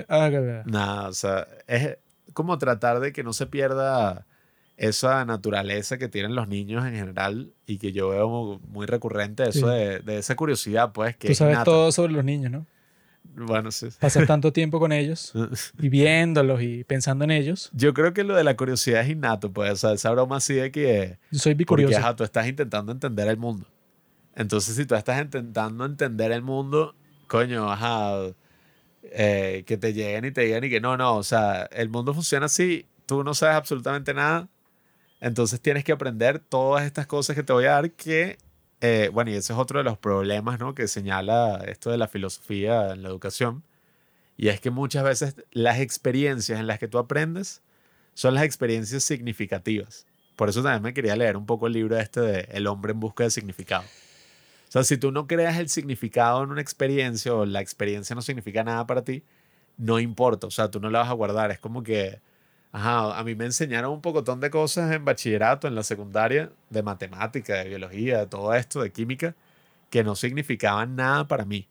ah, 0.09 0.29
que- 0.31 0.63
Nada, 0.67 1.09
o 1.09 1.13
sea, 1.13 1.47
es 1.67 1.97
como 2.33 2.59
tratar 2.59 3.01
de 3.01 3.13
que 3.13 3.23
no 3.23 3.33
se 3.33 3.47
pierda 3.47 4.27
esa 4.77 5.25
naturaleza 5.25 5.99
que 5.99 6.09
tienen 6.09 6.35
los 6.37 6.47
niños 6.49 6.87
en 6.87 6.95
general 6.95 7.53
y 7.67 7.79
que 7.79 7.91
yo 7.93 8.11
veo 8.11 8.61
muy 8.69 8.87
recurrente, 8.87 9.43
eso 9.49 9.67
Sí. 9.71 9.75
de, 9.75 9.99
de 10.01 10.19
esa 10.19 10.37
curiosidad, 10.37 10.93
pues, 10.93 11.17
que 11.17 11.29
Tú 11.29 11.33
es 11.33 11.39
sabes 11.39 11.55
innata. 11.55 11.65
todo 11.65 11.91
sobre 11.93 12.13
los 12.13 12.25
niños, 12.25 12.51
¿no? 12.53 12.67
Bueno, 13.35 13.71
sí. 13.71 13.89
Pasas 14.01 14.27
tanto 14.27 14.53
tiempo 14.53 14.81
con 14.81 14.93
ellos 14.93 15.33
y 15.79 15.89
viéndolos 15.89 16.63
y 16.63 16.85
pensando 16.85 17.25
en 17.25 17.31
ellos. 17.31 17.71
Yo 17.73 17.95
creo 17.95 18.13
que 18.13 18.25
lo 18.25 18.35
de 18.35 18.45
la 18.45 18.57
curiosidad 18.57 19.03
es 19.03 19.11
innato, 19.11 19.53
pues, 19.53 19.71
o 19.73 19.77
sea, 19.77 19.93
esa 19.93 20.11
broma 20.11 20.37
así 20.37 20.55
de 20.55 20.73
que... 20.73 21.19
Yo 21.31 21.39
soy 21.39 21.53
Porque, 21.53 21.85
bicurioso. 21.85 21.99
ajá, 21.99 22.17
tú 22.17 22.25
estás 22.25 22.49
intentando 22.49 22.93
entender 22.93 23.29
el 23.29 23.37
mundo. 23.37 23.67
Entonces, 24.35 24.77
si 24.77 24.87
tú 24.87 24.95
estás 24.95 25.21
intentando 25.21 25.85
entender 25.85 26.33
el 26.33 26.43
mundo, 26.43 26.95
coño, 27.27 27.71
ajá, 27.71 28.33
eh, 29.03 29.65
que 29.67 29.77
te 29.77 29.93
lleguen 29.93 30.25
y 30.25 30.31
te 30.33 30.43
digan 30.43 30.65
y 30.65 30.71
que 30.71 30.81
no, 30.81 30.97
no, 30.97 31.17
o 31.17 31.23
sea, 31.23 31.69
el 31.73 31.89
mundo 31.89 32.13
funciona 32.15 32.47
así, 32.47 32.87
tú 33.07 33.25
no 33.25 33.35
sabes 33.35 33.57
absolutamente 33.57 34.13
nada, 34.15 34.49
entonces 35.21 35.61
tienes 35.61 35.83
que 35.85 35.93
aprender 35.93 36.39
todas 36.39 36.85
estas 36.85 37.07
cosas 37.07 37.35
que 37.35 37.43
te 37.43 37.53
voy 37.53 37.65
a 37.65 37.73
dar 37.73 37.91
que, 37.93 38.39
eh, 38.81 39.11
bueno, 39.13 39.31
y 39.31 39.35
ese 39.35 39.53
es 39.53 39.59
otro 39.59 39.79
de 39.79 39.85
los 39.85 39.99
problemas, 39.99 40.59
¿no? 40.59 40.75
Que 40.75 40.89
señala 40.89 41.65
esto 41.67 41.91
de 41.91 41.99
la 41.99 42.09
filosofía 42.09 42.93
en 42.93 43.03
la 43.03 43.09
educación, 43.09 43.65
y 44.37 44.49
es 44.49 44.61
que 44.61 44.71
muchas 44.71 45.05
veces 45.05 45.35
las 45.51 45.81
experiencias 45.81 46.61
en 46.61 46.67
las 46.67 46.79
que 46.79 46.89
tú 46.89 46.99
aprendes 46.99 47.63
son 48.15 48.35
las 48.35 48.45
experiencias 48.45 49.03
significativas. 49.03 50.07
Por 50.37 50.49
eso 50.49 50.63
también 50.63 50.83
me 50.83 50.95
quería 50.95 51.17
leer 51.17 51.37
un 51.37 51.47
poco 51.47 51.67
el 51.67 51.73
libro 51.73 51.99
este 51.99 52.21
de 52.21 52.49
El 52.53 52.69
hombre 52.69 52.93
en 52.93 53.01
busca 53.01 53.25
de 53.25 53.31
significado. 53.31 53.83
O 53.83 54.71
sea, 54.71 54.85
si 54.85 54.97
tú 54.97 55.11
no 55.11 55.27
creas 55.27 55.59
el 55.59 55.69
significado 55.69 56.45
en 56.45 56.51
una 56.51 56.61
experiencia 56.61 57.35
o 57.35 57.47
la 57.47 57.61
experiencia 57.61 58.15
no 58.15 58.23
significa 58.23 58.63
nada 58.63 58.87
para 58.87 59.03
ti, 59.03 59.25
no 59.79 59.99
importa. 59.99 60.47
O 60.47 60.51
sea, 60.51 60.71
tú 60.71 60.79
no 60.79 60.91
la 60.91 61.01
vas 61.01 61.09
a 61.09 61.15
guardar. 61.15 61.51
Es 61.51 61.59
como 61.59 61.83
que, 61.83 62.21
ajá, 62.73 63.19
a 63.19 63.25
mí 63.25 63.35
me 63.35 63.45
enseñaron 63.47 63.93
un 63.93 64.01
pocotón 64.01 64.41
de 64.41 64.51
cosas 64.51 64.93
en 64.93 65.05
bachillerato, 65.05 65.67
en 65.69 65.75
la 65.75 65.83
secundaria, 65.83 66.53
de 66.71 66.83
matemática, 66.83 67.55
de 67.55 67.69
biología, 67.69 68.19
de 68.21 68.27
todo 68.27 68.55
esto, 68.55 68.83
de 68.83 68.93
química, 68.93 69.35
que 69.91 70.05
no 70.05 70.15
significaban 70.17 70.97
nada 70.97 71.27
para 71.27 71.45
mí. 71.45 71.69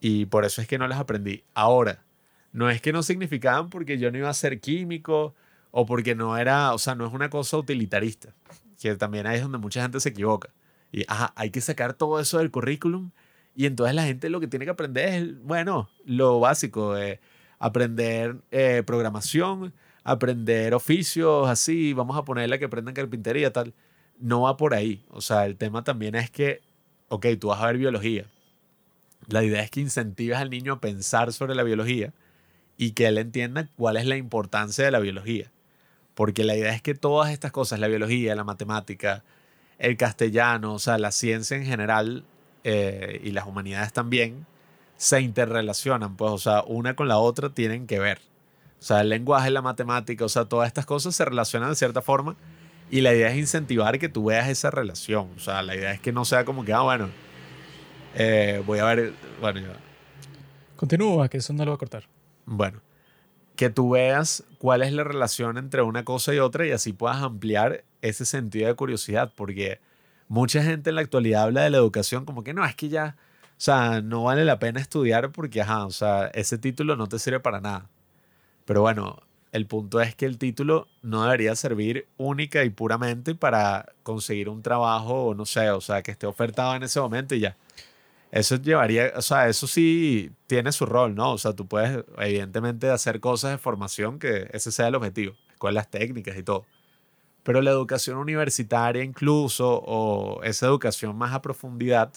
Y 0.00 0.26
por 0.26 0.44
eso 0.44 0.60
es 0.60 0.68
que 0.68 0.78
no 0.78 0.88
las 0.88 0.98
aprendí. 0.98 1.44
Ahora, 1.54 2.04
no 2.52 2.70
es 2.70 2.80
que 2.80 2.92
no 2.92 3.02
significaban 3.02 3.70
porque 3.70 3.98
yo 3.98 4.10
no 4.10 4.18
iba 4.18 4.28
a 4.28 4.34
ser 4.34 4.60
químico 4.60 5.34
o 5.70 5.86
porque 5.86 6.14
no 6.14 6.36
era, 6.36 6.74
o 6.74 6.78
sea, 6.78 6.94
no 6.94 7.06
es 7.06 7.12
una 7.12 7.30
cosa 7.30 7.56
utilitarista, 7.56 8.34
que 8.80 8.94
también 8.96 9.26
ahí 9.26 9.36
es 9.36 9.42
donde 9.42 9.58
mucha 9.58 9.82
gente 9.82 10.00
se 10.00 10.10
equivoca. 10.10 10.50
Y 10.92 11.04
ajá, 11.08 11.32
hay 11.36 11.50
que 11.50 11.60
sacar 11.60 11.94
todo 11.94 12.20
eso 12.20 12.38
del 12.38 12.50
currículum 12.50 13.10
y 13.54 13.66
entonces 13.66 13.94
la 13.94 14.04
gente 14.04 14.30
lo 14.30 14.40
que 14.40 14.46
tiene 14.46 14.64
que 14.64 14.70
aprender 14.70 15.08
es, 15.08 15.42
bueno, 15.42 15.90
lo 16.04 16.40
básico, 16.40 16.96
eh, 16.96 17.20
aprender 17.58 18.36
programación, 18.84 19.72
aprender 20.04 20.74
oficios, 20.74 21.48
así, 21.48 21.92
vamos 21.92 22.16
a 22.16 22.24
ponerle 22.24 22.58
que 22.58 22.66
aprendan 22.66 22.94
carpintería, 22.94 23.52
tal. 23.52 23.74
No 24.18 24.42
va 24.42 24.56
por 24.56 24.74
ahí. 24.74 25.04
O 25.10 25.20
sea, 25.20 25.46
el 25.46 25.56
tema 25.56 25.84
también 25.84 26.14
es 26.14 26.30
que, 26.30 26.60
ok, 27.08 27.26
tú 27.40 27.48
vas 27.48 27.60
a 27.60 27.66
ver 27.66 27.78
biología. 27.78 28.26
La 29.28 29.44
idea 29.44 29.62
es 29.62 29.70
que 29.70 29.80
incentives 29.80 30.38
al 30.38 30.50
niño 30.50 30.74
a 30.74 30.80
pensar 30.80 31.32
sobre 31.32 31.54
la 31.54 31.62
biología 31.62 32.12
y 32.76 32.92
que 32.92 33.06
él 33.06 33.18
entienda 33.18 33.68
cuál 33.76 33.96
es 33.96 34.06
la 34.06 34.16
importancia 34.16 34.84
de 34.84 34.90
la 34.90 34.98
biología. 34.98 35.50
Porque 36.14 36.44
la 36.44 36.56
idea 36.56 36.74
es 36.74 36.82
que 36.82 36.94
todas 36.94 37.30
estas 37.30 37.52
cosas, 37.52 37.78
la 37.78 37.88
biología, 37.88 38.34
la 38.34 38.44
matemática, 38.44 39.24
el 39.78 39.96
castellano, 39.96 40.74
o 40.74 40.78
sea, 40.78 40.98
la 40.98 41.12
ciencia 41.12 41.56
en 41.56 41.64
general 41.64 42.24
eh, 42.64 43.20
y 43.24 43.30
las 43.30 43.46
humanidades 43.46 43.92
también, 43.92 44.46
se 44.96 45.20
interrelacionan, 45.20 46.16
pues, 46.16 46.30
o 46.30 46.38
sea, 46.38 46.62
una 46.64 46.94
con 46.94 47.08
la 47.08 47.18
otra 47.18 47.50
tienen 47.50 47.86
que 47.86 47.98
ver. 47.98 48.20
O 48.82 48.84
sea, 48.84 49.02
el 49.02 49.10
lenguaje, 49.10 49.48
la 49.48 49.62
matemática, 49.62 50.24
o 50.24 50.28
sea, 50.28 50.46
todas 50.46 50.66
estas 50.66 50.86
cosas 50.86 51.14
se 51.14 51.24
relacionan 51.24 51.70
de 51.70 51.76
cierta 51.76 52.02
forma 52.02 52.34
y 52.90 53.00
la 53.00 53.14
idea 53.14 53.30
es 53.30 53.38
incentivar 53.38 53.96
que 54.00 54.08
tú 54.08 54.24
veas 54.24 54.48
esa 54.48 54.72
relación. 54.72 55.28
O 55.36 55.38
sea, 55.38 55.62
la 55.62 55.76
idea 55.76 55.92
es 55.92 56.00
que 56.00 56.10
no 56.10 56.24
sea 56.24 56.44
como 56.44 56.64
que, 56.64 56.72
ah, 56.72 56.80
bueno, 56.80 57.08
eh, 58.16 58.60
voy 58.66 58.80
a 58.80 58.84
ver, 58.86 59.12
bueno, 59.40 59.60
ya, 59.60 59.76
Continúa, 60.74 61.28
que 61.28 61.36
eso 61.36 61.52
no 61.52 61.64
lo 61.64 61.70
voy 61.70 61.76
a 61.76 61.78
cortar. 61.78 62.08
bueno, 62.44 62.80
que 63.54 63.70
tú 63.70 63.90
veas 63.90 64.42
cuál 64.58 64.82
es 64.82 64.92
la 64.92 65.04
relación 65.04 65.58
entre 65.58 65.82
una 65.82 66.04
cosa 66.04 66.34
y 66.34 66.40
otra 66.40 66.66
y 66.66 66.72
así 66.72 66.92
puedas 66.92 67.22
ampliar 67.22 67.84
ese 68.00 68.24
sentido 68.26 68.66
de 68.66 68.74
curiosidad, 68.74 69.32
porque 69.36 69.80
mucha 70.26 70.60
gente 70.60 70.90
en 70.90 70.96
la 70.96 71.02
actualidad 71.02 71.44
habla 71.44 71.62
de 71.62 71.70
la 71.70 71.76
educación 71.76 72.24
como 72.24 72.42
que 72.42 72.52
no, 72.52 72.64
es 72.66 72.74
que 72.74 72.88
ya, 72.88 73.14
o 73.50 73.54
sea, 73.58 74.00
no 74.00 74.24
vale 74.24 74.44
la 74.44 74.58
pena 74.58 74.80
estudiar 74.80 75.30
porque, 75.30 75.60
ajá, 75.60 75.86
o 75.86 75.92
sea, 75.92 76.26
ese 76.34 76.58
título 76.58 76.96
no 76.96 77.06
te 77.06 77.20
sirve 77.20 77.38
para 77.38 77.60
nada. 77.60 77.88
Pero 78.64 78.82
bueno, 78.82 79.22
el 79.52 79.66
punto 79.66 80.00
es 80.00 80.14
que 80.16 80.24
el 80.24 80.38
título 80.38 80.88
no 81.02 81.22
debería 81.24 81.54
servir 81.56 82.08
única 82.16 82.64
y 82.64 82.70
puramente 82.70 83.34
para 83.34 83.92
conseguir 84.02 84.48
un 84.48 84.62
trabajo, 84.62 85.26
o 85.26 85.34
no 85.34 85.44
sé, 85.44 85.70
o 85.70 85.80
sea, 85.80 86.02
que 86.02 86.10
esté 86.10 86.26
ofertado 86.26 86.74
en 86.74 86.82
ese 86.82 87.00
momento 87.00 87.34
y 87.34 87.40
ya. 87.40 87.56
Eso 88.30 88.56
llevaría, 88.56 89.12
o 89.14 89.20
sea, 89.20 89.48
eso 89.48 89.66
sí 89.66 90.32
tiene 90.46 90.72
su 90.72 90.86
rol, 90.86 91.14
¿no? 91.14 91.32
O 91.32 91.38
sea, 91.38 91.52
tú 91.52 91.66
puedes, 91.66 92.02
evidentemente, 92.16 92.88
hacer 92.88 93.20
cosas 93.20 93.50
de 93.50 93.58
formación 93.58 94.18
que 94.18 94.48
ese 94.52 94.72
sea 94.72 94.88
el 94.88 94.94
objetivo, 94.94 95.34
escuelas 95.50 95.90
técnicas 95.90 96.36
y 96.38 96.42
todo. 96.42 96.64
Pero 97.42 97.60
la 97.60 97.70
educación 97.72 98.16
universitaria 98.16 99.04
incluso, 99.04 99.82
o 99.84 100.42
esa 100.44 100.66
educación 100.66 101.16
más 101.16 101.34
a 101.34 101.42
profundidad, 101.42 102.10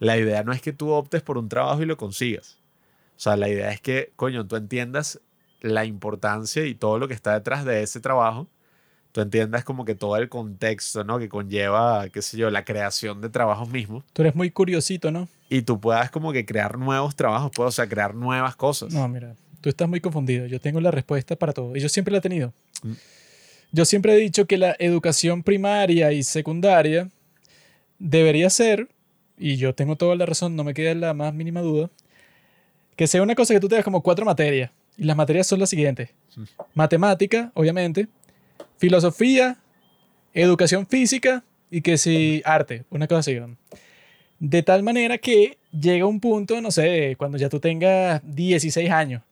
la 0.00 0.18
idea 0.18 0.42
no 0.42 0.52
es 0.52 0.60
que 0.60 0.72
tú 0.74 0.90
optes 0.90 1.22
por 1.22 1.38
un 1.38 1.48
trabajo 1.48 1.80
y 1.80 1.86
lo 1.86 1.96
consigas. 1.96 2.58
O 3.16 3.20
sea, 3.20 3.36
la 3.36 3.48
idea 3.48 3.72
es 3.72 3.80
que, 3.80 4.12
coño, 4.16 4.46
tú 4.46 4.56
entiendas 4.56 5.20
la 5.62 5.84
importancia 5.84 6.66
y 6.66 6.74
todo 6.74 6.98
lo 6.98 7.08
que 7.08 7.14
está 7.14 7.32
detrás 7.32 7.64
de 7.64 7.82
ese 7.82 8.00
trabajo. 8.00 8.48
Tú 9.12 9.20
entiendas 9.20 9.64
como 9.64 9.84
que 9.84 9.94
todo 9.94 10.16
el 10.16 10.28
contexto, 10.28 11.04
¿no? 11.04 11.18
Que 11.18 11.28
conlleva, 11.28 12.08
qué 12.08 12.22
sé 12.22 12.36
yo, 12.36 12.50
la 12.50 12.64
creación 12.64 13.20
de 13.20 13.28
trabajos 13.28 13.68
mismos 13.68 14.04
Tú 14.12 14.22
eres 14.22 14.34
muy 14.34 14.50
curiosito, 14.50 15.10
¿no? 15.10 15.28
y 15.52 15.60
tú 15.60 15.78
puedas 15.78 16.10
como 16.10 16.32
que 16.32 16.46
crear 16.46 16.78
nuevos 16.78 17.14
trabajos, 17.14 17.50
pues, 17.54 17.68
o 17.68 17.72
sea, 17.72 17.86
crear 17.86 18.14
nuevas 18.14 18.56
cosas. 18.56 18.90
No, 18.94 19.06
mira, 19.06 19.34
tú 19.60 19.68
estás 19.68 19.86
muy 19.86 20.00
confundido. 20.00 20.46
Yo 20.46 20.58
tengo 20.58 20.80
la 20.80 20.90
respuesta 20.90 21.36
para 21.36 21.52
todo. 21.52 21.76
Y 21.76 21.80
yo 21.80 21.90
siempre 21.90 22.10
la 22.10 22.18
he 22.18 22.20
tenido. 22.22 22.54
Mm. 22.82 22.92
Yo 23.72 23.84
siempre 23.84 24.14
he 24.14 24.16
dicho 24.16 24.46
que 24.46 24.56
la 24.56 24.74
educación 24.78 25.42
primaria 25.42 26.10
y 26.12 26.22
secundaria 26.22 27.10
debería 27.98 28.48
ser, 28.48 28.88
y 29.36 29.56
yo 29.56 29.74
tengo 29.74 29.96
toda 29.96 30.16
la 30.16 30.24
razón, 30.24 30.56
no 30.56 30.64
me 30.64 30.72
queda 30.72 30.94
la 30.94 31.12
más 31.12 31.34
mínima 31.34 31.60
duda, 31.60 31.90
que 32.96 33.06
sea 33.06 33.22
una 33.22 33.34
cosa 33.34 33.52
que 33.52 33.60
tú 33.60 33.68
tengas 33.68 33.84
como 33.84 34.02
cuatro 34.02 34.24
materias. 34.24 34.70
Y 34.96 35.04
las 35.04 35.16
materias 35.16 35.46
son 35.46 35.60
las 35.60 35.70
siguientes. 35.70 36.10
Matemática, 36.74 37.50
obviamente. 37.54 38.08
Filosofía, 38.78 39.58
educación 40.34 40.86
física 40.86 41.44
y 41.70 41.80
que 41.80 41.96
si 41.98 42.42
arte, 42.44 42.84
una 42.90 43.06
cosa 43.06 43.20
así. 43.20 43.38
De 44.38 44.62
tal 44.62 44.82
manera 44.82 45.18
que 45.18 45.58
llega 45.70 46.06
un 46.06 46.20
punto, 46.20 46.60
no 46.60 46.70
sé, 46.70 47.14
cuando 47.16 47.38
ya 47.38 47.48
tú 47.48 47.60
tengas 47.60 48.20
16 48.24 48.90
años, 48.90 49.22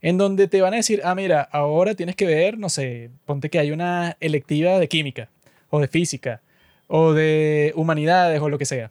en 0.00 0.18
donde 0.18 0.48
te 0.48 0.60
van 0.60 0.74
a 0.74 0.78
decir, 0.78 1.00
ah, 1.04 1.14
mira, 1.14 1.42
ahora 1.42 1.94
tienes 1.94 2.16
que 2.16 2.26
ver, 2.26 2.58
no 2.58 2.68
sé, 2.68 3.10
ponte 3.24 3.50
que 3.50 3.58
hay 3.58 3.70
una 3.70 4.16
electiva 4.20 4.78
de 4.78 4.88
química, 4.88 5.28
o 5.70 5.80
de 5.80 5.88
física, 5.88 6.42
o 6.86 7.12
de 7.12 7.72
humanidades, 7.74 8.40
o 8.40 8.48
lo 8.48 8.58
que 8.58 8.64
sea. 8.64 8.90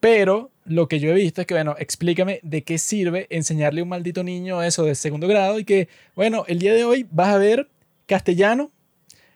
Pero 0.00 0.50
lo 0.66 0.88
que 0.88 1.00
yo 1.00 1.10
he 1.10 1.14
visto 1.14 1.40
es 1.40 1.46
que, 1.46 1.54
bueno, 1.54 1.74
explícame 1.78 2.40
de 2.42 2.64
qué 2.64 2.78
sirve 2.78 3.26
enseñarle 3.30 3.80
a 3.80 3.84
un 3.84 3.90
maldito 3.90 4.22
niño 4.24 4.62
eso 4.62 4.84
de 4.84 4.94
segundo 4.94 5.28
grado 5.28 5.58
y 5.58 5.64
que, 5.64 5.88
bueno, 6.14 6.44
el 6.48 6.58
día 6.58 6.74
de 6.74 6.84
hoy 6.84 7.06
vas 7.10 7.28
a 7.28 7.38
ver 7.38 7.68
castellano, 8.06 8.70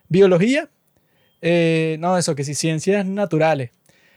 biología, 0.08 0.68
eh, 1.42 1.96
no, 2.00 2.18
eso, 2.18 2.34
que 2.34 2.44
si 2.44 2.54
ciencias 2.54 3.06
naturales, 3.06 3.70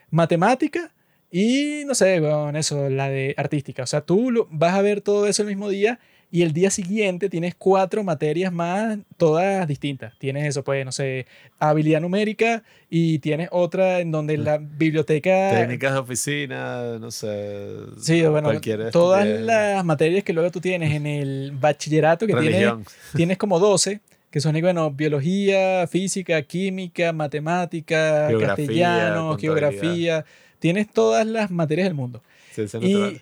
matemática 0.09 0.93
y, 1.31 1.83
no 1.85 1.95
sé, 1.95 2.19
con 2.21 2.55
eso, 2.55 2.89
la 2.89 3.09
de 3.09 3.33
artística. 3.38 3.83
O 3.83 3.88
sea, 3.88 4.01
tú 4.01 4.31
lo- 4.31 4.47
vas 4.51 4.73
a 4.75 4.81
ver 4.81 5.01
todo 5.01 5.27
eso 5.27 5.43
el 5.43 5.47
mismo 5.49 5.69
día 5.69 5.99
y 6.33 6.43
el 6.43 6.53
día 6.53 6.71
siguiente 6.71 7.29
tienes 7.29 7.55
cuatro 7.55 8.05
materias 8.05 8.53
más, 8.53 8.97
todas 9.17 9.67
distintas. 9.67 10.17
Tienes 10.17 10.47
eso, 10.47 10.63
pues, 10.63 10.85
no 10.85 10.93
sé, 10.93 11.27
habilidad 11.59 11.99
numérica 11.99 12.63
y 12.89 13.19
tienes 13.19 13.49
otra 13.51 13.99
en 13.99 14.11
donde 14.11 14.37
la 14.37 14.57
biblioteca... 14.57 15.51
Técnicas 15.51 15.91
de 15.91 15.99
oficina, 15.99 16.97
no 16.99 17.11
sé. 17.11 17.75
Sí, 17.99 18.21
bueno, 18.23 18.49
todas 18.91 19.25
estupidez. 19.25 19.45
las 19.45 19.83
materias 19.83 20.23
que 20.23 20.31
luego 20.31 20.49
tú 20.51 20.61
tienes 20.61 20.93
en 20.93 21.05
el 21.05 21.51
bachillerato, 21.51 22.25
que 22.25 22.33
tienes, 22.33 22.51
Religión. 22.53 22.85
tienes 23.13 23.37
como 23.37 23.59
12, 23.59 23.99
que 24.29 24.39
son, 24.39 24.59
bueno, 24.61 24.89
biología, 24.89 25.85
física, 25.87 26.41
química, 26.43 27.11
matemática, 27.11 28.27
Geografía, 28.29 28.55
castellano, 28.55 29.37
geografía. 29.37 30.25
Tienes 30.59 30.89
todas 30.89 31.27
las 31.27 31.51
materias 31.51 31.87
del 31.87 31.95
mundo. 31.95 32.23
Ciencia 32.53 32.79
Y 32.79 33.21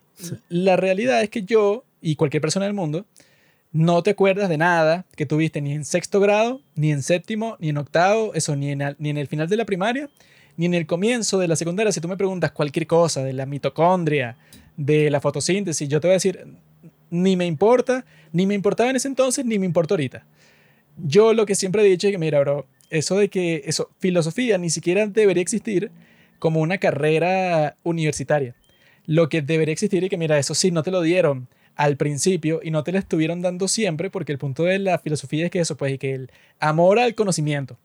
la 0.50 0.76
realidad 0.76 1.24
es 1.24 1.30
que 1.30 1.42
yo 1.42 1.86
y 2.02 2.16
cualquier 2.16 2.42
persona 2.42 2.66
del 2.66 2.74
mundo 2.74 3.06
no 3.72 4.02
te 4.02 4.12
acuerdas 4.12 4.50
de 4.50 4.58
nada 4.58 5.06
que 5.16 5.26
tuviste 5.26 5.62
ni 5.62 5.74
en 5.74 5.86
sexto 5.86 6.20
grado, 6.20 6.62
ni 6.76 6.92
en 6.92 7.04
séptimo, 7.04 7.56
ni 7.60 7.70
en 7.70 7.78
octavo, 7.78 8.34
eso, 8.34 8.56
ni 8.56 8.72
en, 8.72 8.96
ni 8.98 9.10
en 9.10 9.18
el 9.18 9.28
final 9.28 9.48
de 9.48 9.58
la 9.58 9.66
primaria, 9.66 10.10
ni 10.58 10.66
en 10.66 10.74
el 10.74 10.88
comienzo 10.88 11.38
de 11.38 11.48
la 11.48 11.56
secundaria. 11.56 11.92
Si 11.92 12.02
tú 12.02 12.08
me 12.08 12.18
preguntas 12.18 12.52
cualquier 12.52 12.88
cosa 12.88 13.24
de 13.24 13.34
la 13.34 13.46
mitocondria, 13.46 14.38
de 14.76 15.12
la 15.12 15.22
fotosíntesis, 15.22 15.88
yo 15.88 16.00
te 16.00 16.08
voy 16.08 16.14
a 16.14 16.16
decir, 16.16 16.48
ni 17.12 17.36
me 17.36 17.46
importa, 17.46 18.06
ni 18.32 18.48
me 18.48 18.56
importaba 18.56 18.90
en 18.90 18.96
ese 18.96 19.08
entonces, 19.08 19.46
ni 19.46 19.60
me 19.60 19.66
importa 19.66 19.94
ahorita. 19.94 20.26
Yo 20.98 21.34
lo 21.34 21.46
que 21.46 21.56
siempre 21.56 21.84
he 21.84 21.86
dicho 21.86 22.08
es 22.08 22.12
que, 22.12 22.18
mira, 22.18 22.40
bro, 22.40 22.66
eso 22.90 23.18
de 23.18 23.30
que 23.30 23.62
eso, 23.66 23.90
filosofía 24.00 24.58
ni 24.58 24.70
siquiera 24.72 25.06
debería 25.06 25.42
existir 25.42 25.92
como 26.40 26.62
una 26.62 26.80
carrera 26.80 27.78
universitaria. 27.84 28.56
Lo 29.06 29.30
que 29.30 29.42
debería 29.42 29.74
existir 29.74 30.04
y 30.04 30.10
que, 30.10 30.18
mira, 30.18 30.40
eso 30.40 30.56
sí, 30.56 30.72
no 30.72 30.82
te 30.82 30.92
lo 30.92 31.02
dieron 31.02 31.48
al 31.80 31.96
principio 31.96 32.60
y 32.62 32.72
no 32.72 32.84
te 32.84 32.92
lo 32.92 33.00
estuvieron 33.00 33.42
dando 33.42 33.70
siempre, 33.70 34.10
porque 34.10 34.34
el 34.34 34.38
punto 34.38 34.64
de 34.64 34.80
la 34.80 35.00
filosofía 35.00 35.46
es 35.46 35.52
que 35.52 35.62
eso, 35.62 35.78
pues, 35.78 35.94
y 35.94 35.98
que 35.98 36.14
el 36.14 36.32
amor 36.60 37.00
al 37.00 37.16
conocimiento. 37.16 37.78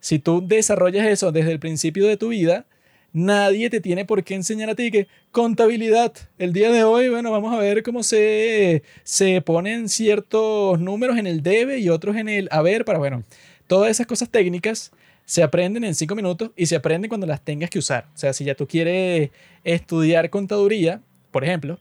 Si 0.00 0.18
tú 0.18 0.44
desarrollas 0.44 1.06
eso 1.06 1.30
desde 1.30 1.52
el 1.52 1.60
principio 1.60 2.08
de 2.08 2.16
tu 2.16 2.30
vida, 2.30 2.66
nadie 3.12 3.70
te 3.70 3.80
tiene 3.80 4.04
por 4.04 4.24
qué 4.24 4.34
enseñar 4.34 4.70
a 4.70 4.74
ti 4.74 4.90
que 4.90 5.06
contabilidad. 5.30 6.12
El 6.38 6.52
día 6.52 6.72
de 6.72 6.82
hoy, 6.82 7.08
bueno, 7.08 7.30
vamos 7.30 7.54
a 7.54 7.58
ver 7.58 7.84
cómo 7.84 8.02
se, 8.02 8.82
se 9.04 9.40
ponen 9.42 9.88
ciertos 9.88 10.80
números 10.80 11.16
en 11.16 11.28
el 11.28 11.44
debe 11.44 11.78
y 11.78 11.88
otros 11.88 12.16
en 12.16 12.28
el 12.28 12.48
haber 12.50 12.84
para, 12.84 12.98
bueno, 12.98 13.22
todas 13.68 13.92
esas 13.92 14.08
cosas 14.08 14.28
técnicas 14.28 14.90
se 15.24 15.44
aprenden 15.44 15.84
en 15.84 15.94
cinco 15.94 16.16
minutos 16.16 16.50
y 16.56 16.66
se 16.66 16.74
aprenden 16.74 17.08
cuando 17.08 17.28
las 17.28 17.42
tengas 17.42 17.70
que 17.70 17.78
usar. 17.78 18.08
O 18.12 18.18
sea, 18.18 18.32
si 18.32 18.42
ya 18.42 18.56
tú 18.56 18.66
quieres 18.66 19.30
estudiar 19.62 20.30
contaduría, 20.30 21.00
por 21.30 21.44
ejemplo, 21.44 21.78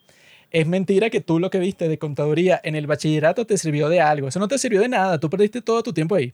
es 0.56 0.66
mentira 0.68 1.10
que 1.10 1.20
tú 1.20 1.38
lo 1.38 1.50
que 1.50 1.60
viste 1.60 1.90
de 1.90 1.98
contaduría 1.98 2.62
en 2.64 2.76
el 2.76 2.88
bachillerato 2.88 3.46
te 3.46 3.58
sirvió 3.58 3.90
de 3.90 4.00
algo. 4.00 4.30
Eso 4.30 4.40
no 4.40 4.48
te 4.48 4.58
sirvió 4.58 4.80
de 4.80 4.88
nada. 4.88 5.20
Tú 5.20 5.30
perdiste 5.30 5.62
todo 5.62 5.84
tu 5.84 5.92
tiempo 5.92 6.16
ahí. 6.16 6.34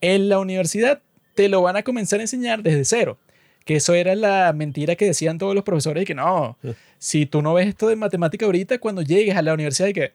En 0.00 0.28
la 0.28 0.40
universidad 0.40 1.00
te 1.36 1.48
lo 1.48 1.62
van 1.62 1.76
a 1.76 1.84
comenzar 1.84 2.18
a 2.18 2.22
enseñar 2.22 2.64
desde 2.64 2.84
cero. 2.84 3.18
Que 3.64 3.76
eso 3.76 3.94
era 3.94 4.16
la 4.16 4.52
mentira 4.52 4.96
que 4.96 5.04
decían 5.04 5.38
todos 5.38 5.54
los 5.54 5.62
profesores 5.62 6.02
y 6.02 6.06
que 6.06 6.14
no, 6.16 6.58
si 6.98 7.24
tú 7.24 7.40
no 7.40 7.54
ves 7.54 7.68
esto 7.68 7.86
de 7.86 7.94
matemática 7.94 8.46
ahorita, 8.46 8.78
cuando 8.78 9.02
llegues 9.02 9.36
a 9.36 9.42
la 9.42 9.54
universidad 9.54 9.86
y 9.86 9.92
que 9.92 10.12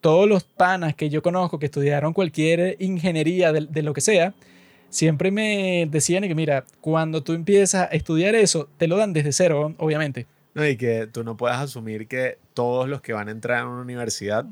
todos 0.00 0.28
los 0.28 0.42
panas 0.42 0.96
que 0.96 1.08
yo 1.08 1.22
conozco 1.22 1.60
que 1.60 1.66
estudiaron 1.66 2.12
cualquier 2.12 2.76
ingeniería 2.80 3.52
de, 3.52 3.68
de 3.70 3.82
lo 3.82 3.94
que 3.94 4.00
sea, 4.00 4.34
siempre 4.90 5.30
me 5.30 5.86
decían 5.88 6.24
que 6.24 6.34
mira, 6.34 6.64
cuando 6.80 7.22
tú 7.22 7.32
empiezas 7.32 7.82
a 7.92 7.94
estudiar 7.94 8.34
eso, 8.34 8.68
te 8.76 8.88
lo 8.88 8.96
dan 8.96 9.12
desde 9.12 9.30
cero, 9.30 9.72
obviamente. 9.78 10.26
No, 10.54 10.66
y 10.66 10.76
que 10.76 11.06
tú 11.06 11.24
no 11.24 11.36
puedes 11.36 11.56
asumir 11.56 12.06
que 12.08 12.38
todos 12.54 12.88
los 12.88 13.00
que 13.00 13.12
van 13.12 13.28
a 13.28 13.30
entrar 13.30 13.60
a 13.60 13.68
una 13.68 13.80
universidad 13.80 14.44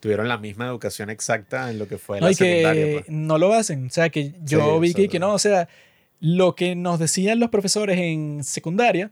tuvieron 0.00 0.28
la 0.28 0.38
misma 0.38 0.66
educación 0.66 1.10
exacta 1.10 1.70
en 1.70 1.78
lo 1.78 1.88
que 1.88 1.98
fue 1.98 2.20
no, 2.20 2.26
la 2.26 2.32
y 2.32 2.34
secundaria. 2.34 2.84
que 2.84 2.92
pues. 2.92 3.08
no 3.08 3.38
lo 3.38 3.52
hacen. 3.52 3.86
O 3.86 3.90
sea, 3.90 4.08
que 4.10 4.34
yo 4.44 4.74
Sí, 4.74 4.80
vi 4.80 4.94
que, 4.94 5.08
que 5.08 5.18
no, 5.18 5.32
o 5.32 5.38
sea, 5.38 5.68
lo 6.20 6.54
que 6.54 6.74
nos 6.74 6.98
decían 6.98 7.40
los 7.40 7.50
profesores 7.50 7.98
en 7.98 8.44
secundaria 8.44 9.10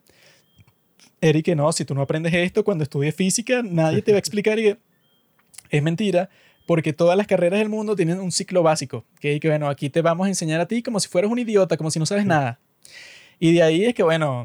era 1.21 1.43
que 1.43 1.55
no, 1.55 1.71
si 1.73 1.85
tú 1.85 1.95
no 1.95 2.03
aprendes 2.03 2.33
esto 2.33 2.65
cuando 2.65 2.85
estudies 2.85 3.15
física, 3.15 3.63
nadie 3.63 4.03
te 4.03 4.13
va 4.13 4.17
a 4.17 4.21
explicar 4.21 4.59
y 4.59 4.63
que 4.63 4.79
es 5.71 5.83
mentira, 5.83 6.31
porque 6.67 6.93
todas 6.93 7.17
las 7.17 7.27
carreras 7.27 7.59
del 7.59 7.69
mundo 7.69 7.95
tienen 7.97 8.21
un 8.21 8.33
ciclo 8.33 8.63
básico, 8.63 9.05
que, 9.19 9.39
que 9.41 9.49
bueno, 9.49 9.69
aquí 9.69 9.91
te 9.91 10.03
vamos 10.03 10.27
a 10.27 10.29
enseñar 10.29 10.61
a 10.61 10.67
ti 10.67 10.83
como 10.83 10.99
si 11.01 11.09
fueras 11.09 11.31
un 11.31 11.39
idiota, 11.39 11.77
como 11.77 11.91
si 11.91 11.99
no 11.99 12.07
sabes 12.07 12.27
nada. 12.27 12.59
Y 13.39 13.53
de 13.55 13.63
ahí 13.63 13.85
es 13.85 13.95
que, 13.95 14.03
bueno, 14.03 14.45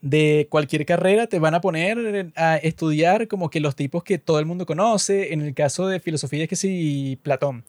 de 0.00 0.46
cualquier 0.50 0.86
carrera 0.86 1.26
te 1.26 1.38
van 1.38 1.54
a 1.54 1.60
poner 1.60 2.32
a 2.36 2.56
estudiar 2.56 3.26
como 3.28 3.50
que 3.50 3.60
los 3.60 3.74
tipos 3.76 4.04
que 4.04 4.18
todo 4.18 4.38
el 4.38 4.46
mundo 4.46 4.66
conoce. 4.66 5.32
En 5.32 5.42
el 5.42 5.54
caso 5.54 5.86
de 5.88 6.00
filosofía 6.00 6.44
es 6.44 6.48
que 6.48 6.56
sí, 6.56 7.18
Platón. 7.22 7.64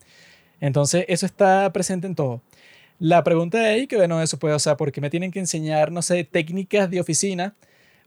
Entonces, 0.62 1.06
eso 1.08 1.26
está 1.26 1.72
presente 1.74 2.08
en 2.08 2.16
todo. 2.16 2.42
La 3.00 3.24
pregunta 3.24 3.60
de 3.60 3.68
ahí, 3.68 3.88
que 3.88 3.96
bueno, 3.96 4.22
eso 4.22 4.38
puede, 4.40 4.56
o 4.56 4.60
sea, 4.60 4.78
¿por 4.78 4.92
qué 4.92 5.02
me 5.02 5.10
tienen 5.10 5.32
que 5.32 5.40
enseñar, 5.40 5.92
no 5.92 6.02
sé, 6.02 6.24
técnicas 6.26 6.90
de 6.92 7.00
oficina 7.00 7.56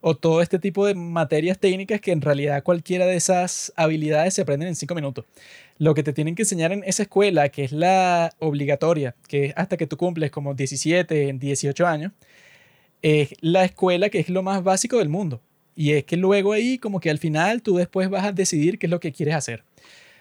o 0.03 0.17
todo 0.17 0.43
este 0.43 0.59
tipo 0.59 0.87
de 0.87 0.95
materias 0.95 1.59
técnicas 1.59 2.01
que 2.01 2.13
en 2.13 2.21
realidad 2.21 2.63
cualquiera 2.63 3.07
de 3.07 3.17
esas 3.17 3.73
habilidades 3.77 4.35
se 4.35 4.43
aprenden 4.43 4.69
en 4.69 4.77
cinco 4.77 4.95
minutos? 4.95 5.25
Lo 5.79 5.95
que 5.95 6.03
te 6.03 6.13
tienen 6.13 6.35
que 6.35 6.43
enseñar 6.43 6.73
en 6.73 6.85
esa 6.85 7.05
escuela, 7.05 7.49
que 7.49 7.65
es 7.65 7.73
la 7.73 8.33
obligatoria, 8.39 9.15
que 9.29 9.47
es 9.47 9.55
hasta 9.57 9.77
que 9.77 9.87
tú 9.87 9.97
cumples 9.97 10.31
como 10.31 10.55
17, 10.55 11.33
18 11.39 11.87
años, 11.87 12.13
es 13.03 13.35
la 13.41 13.65
escuela 13.65 14.09
que 14.09 14.21
es 14.21 14.29
lo 14.29 14.43
más 14.43 14.63
básico 14.63 14.99
del 14.99 15.09
mundo. 15.09 15.43
Y 15.75 15.93
es 15.93 16.05
que 16.05 16.17
luego 16.17 16.53
ahí, 16.53 16.79
como 16.79 17.01
que 17.01 17.11
al 17.11 17.19
final, 17.19 17.63
tú 17.63 17.77
después 17.77 18.09
vas 18.09 18.25
a 18.25 18.33
decidir 18.33 18.79
qué 18.79 18.87
es 18.87 18.91
lo 18.91 19.01
que 19.01 19.13
quieres 19.13 19.35
hacer. 19.35 19.65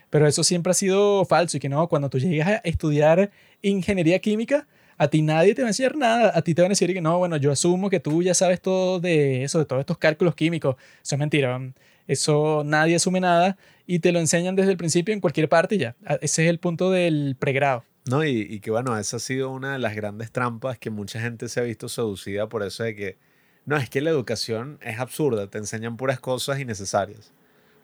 Pero 0.10 0.28
eso 0.28 0.44
siempre 0.44 0.72
ha 0.72 0.74
sido 0.74 1.26
falso 1.26 1.58
y 1.58 1.60
que 1.60 1.70
no, 1.70 1.88
cuando 1.88 2.10
tú 2.10 2.20
llegas 2.20 2.48
a 2.48 2.56
estudiar 2.58 3.32
ingeniería 3.62 4.20
química, 4.20 4.68
a 4.98 5.08
ti 5.08 5.22
nadie 5.22 5.56
te 5.56 5.62
va 5.62 5.68
a 5.68 5.70
enseñar 5.70 5.96
nada. 5.96 6.32
A 6.36 6.42
ti 6.42 6.54
te 6.54 6.62
van 6.62 6.70
a 6.70 6.74
decir 6.74 6.94
que 6.94 7.02
no, 7.02 7.18
bueno, 7.18 7.38
yo 7.38 7.52
asumo 7.52 7.90
que 7.90 8.00
tú 8.00 8.22
ya 8.22 8.34
sabes 8.34 8.62
todo 8.62 9.00
de 9.00 9.44
eso, 9.44 9.60
de 9.60 9.66
todos 9.66 9.80
estos 9.80 9.98
cálculos 9.98 10.36
químicos. 10.36 10.76
Eso 11.04 11.16
es 11.16 11.20
mentira. 11.20 11.60
Eso 12.08 12.64
nadie 12.66 12.96
asume 12.96 13.20
nada 13.20 13.58
y 13.88 14.00
te 14.00 14.12
lo 14.12 14.20
enseñan 14.20 14.56
desde 14.56 14.72
el 14.72 14.78
principio 14.78 15.14
en 15.14 15.22
cualquier 15.22 15.50
parte 15.50 15.78
ya. 15.78 15.96
Ese 16.22 16.44
es 16.44 16.50
el 16.50 16.60
punto 16.60 16.92
del 16.92 17.36
pregrado. 17.40 17.84
No, 18.10 18.26
y, 18.26 18.42
y 18.50 18.60
que 18.62 18.72
bueno, 18.72 18.98
esa 18.98 19.18
ha 19.18 19.20
sido 19.20 19.52
una 19.52 19.74
de 19.74 19.80
las 19.80 19.96
grandes 19.96 20.32
trampas 20.32 20.80
que 20.80 20.90
mucha 20.90 21.22
gente 21.22 21.48
se 21.50 21.60
ha 21.60 21.64
visto 21.64 21.88
seducida 21.88 22.50
por 22.50 22.64
eso 22.64 22.84
de 22.84 22.96
que, 22.96 23.18
no, 23.66 23.78
es 23.78 23.90
que 23.90 24.02
la 24.02 24.10
educación 24.10 24.80
es 24.82 25.00
absurda, 25.00 25.48
te 25.48 25.60
enseñan 25.60 25.98
puras 25.98 26.20
cosas 26.20 26.60
innecesarias. 26.60 27.32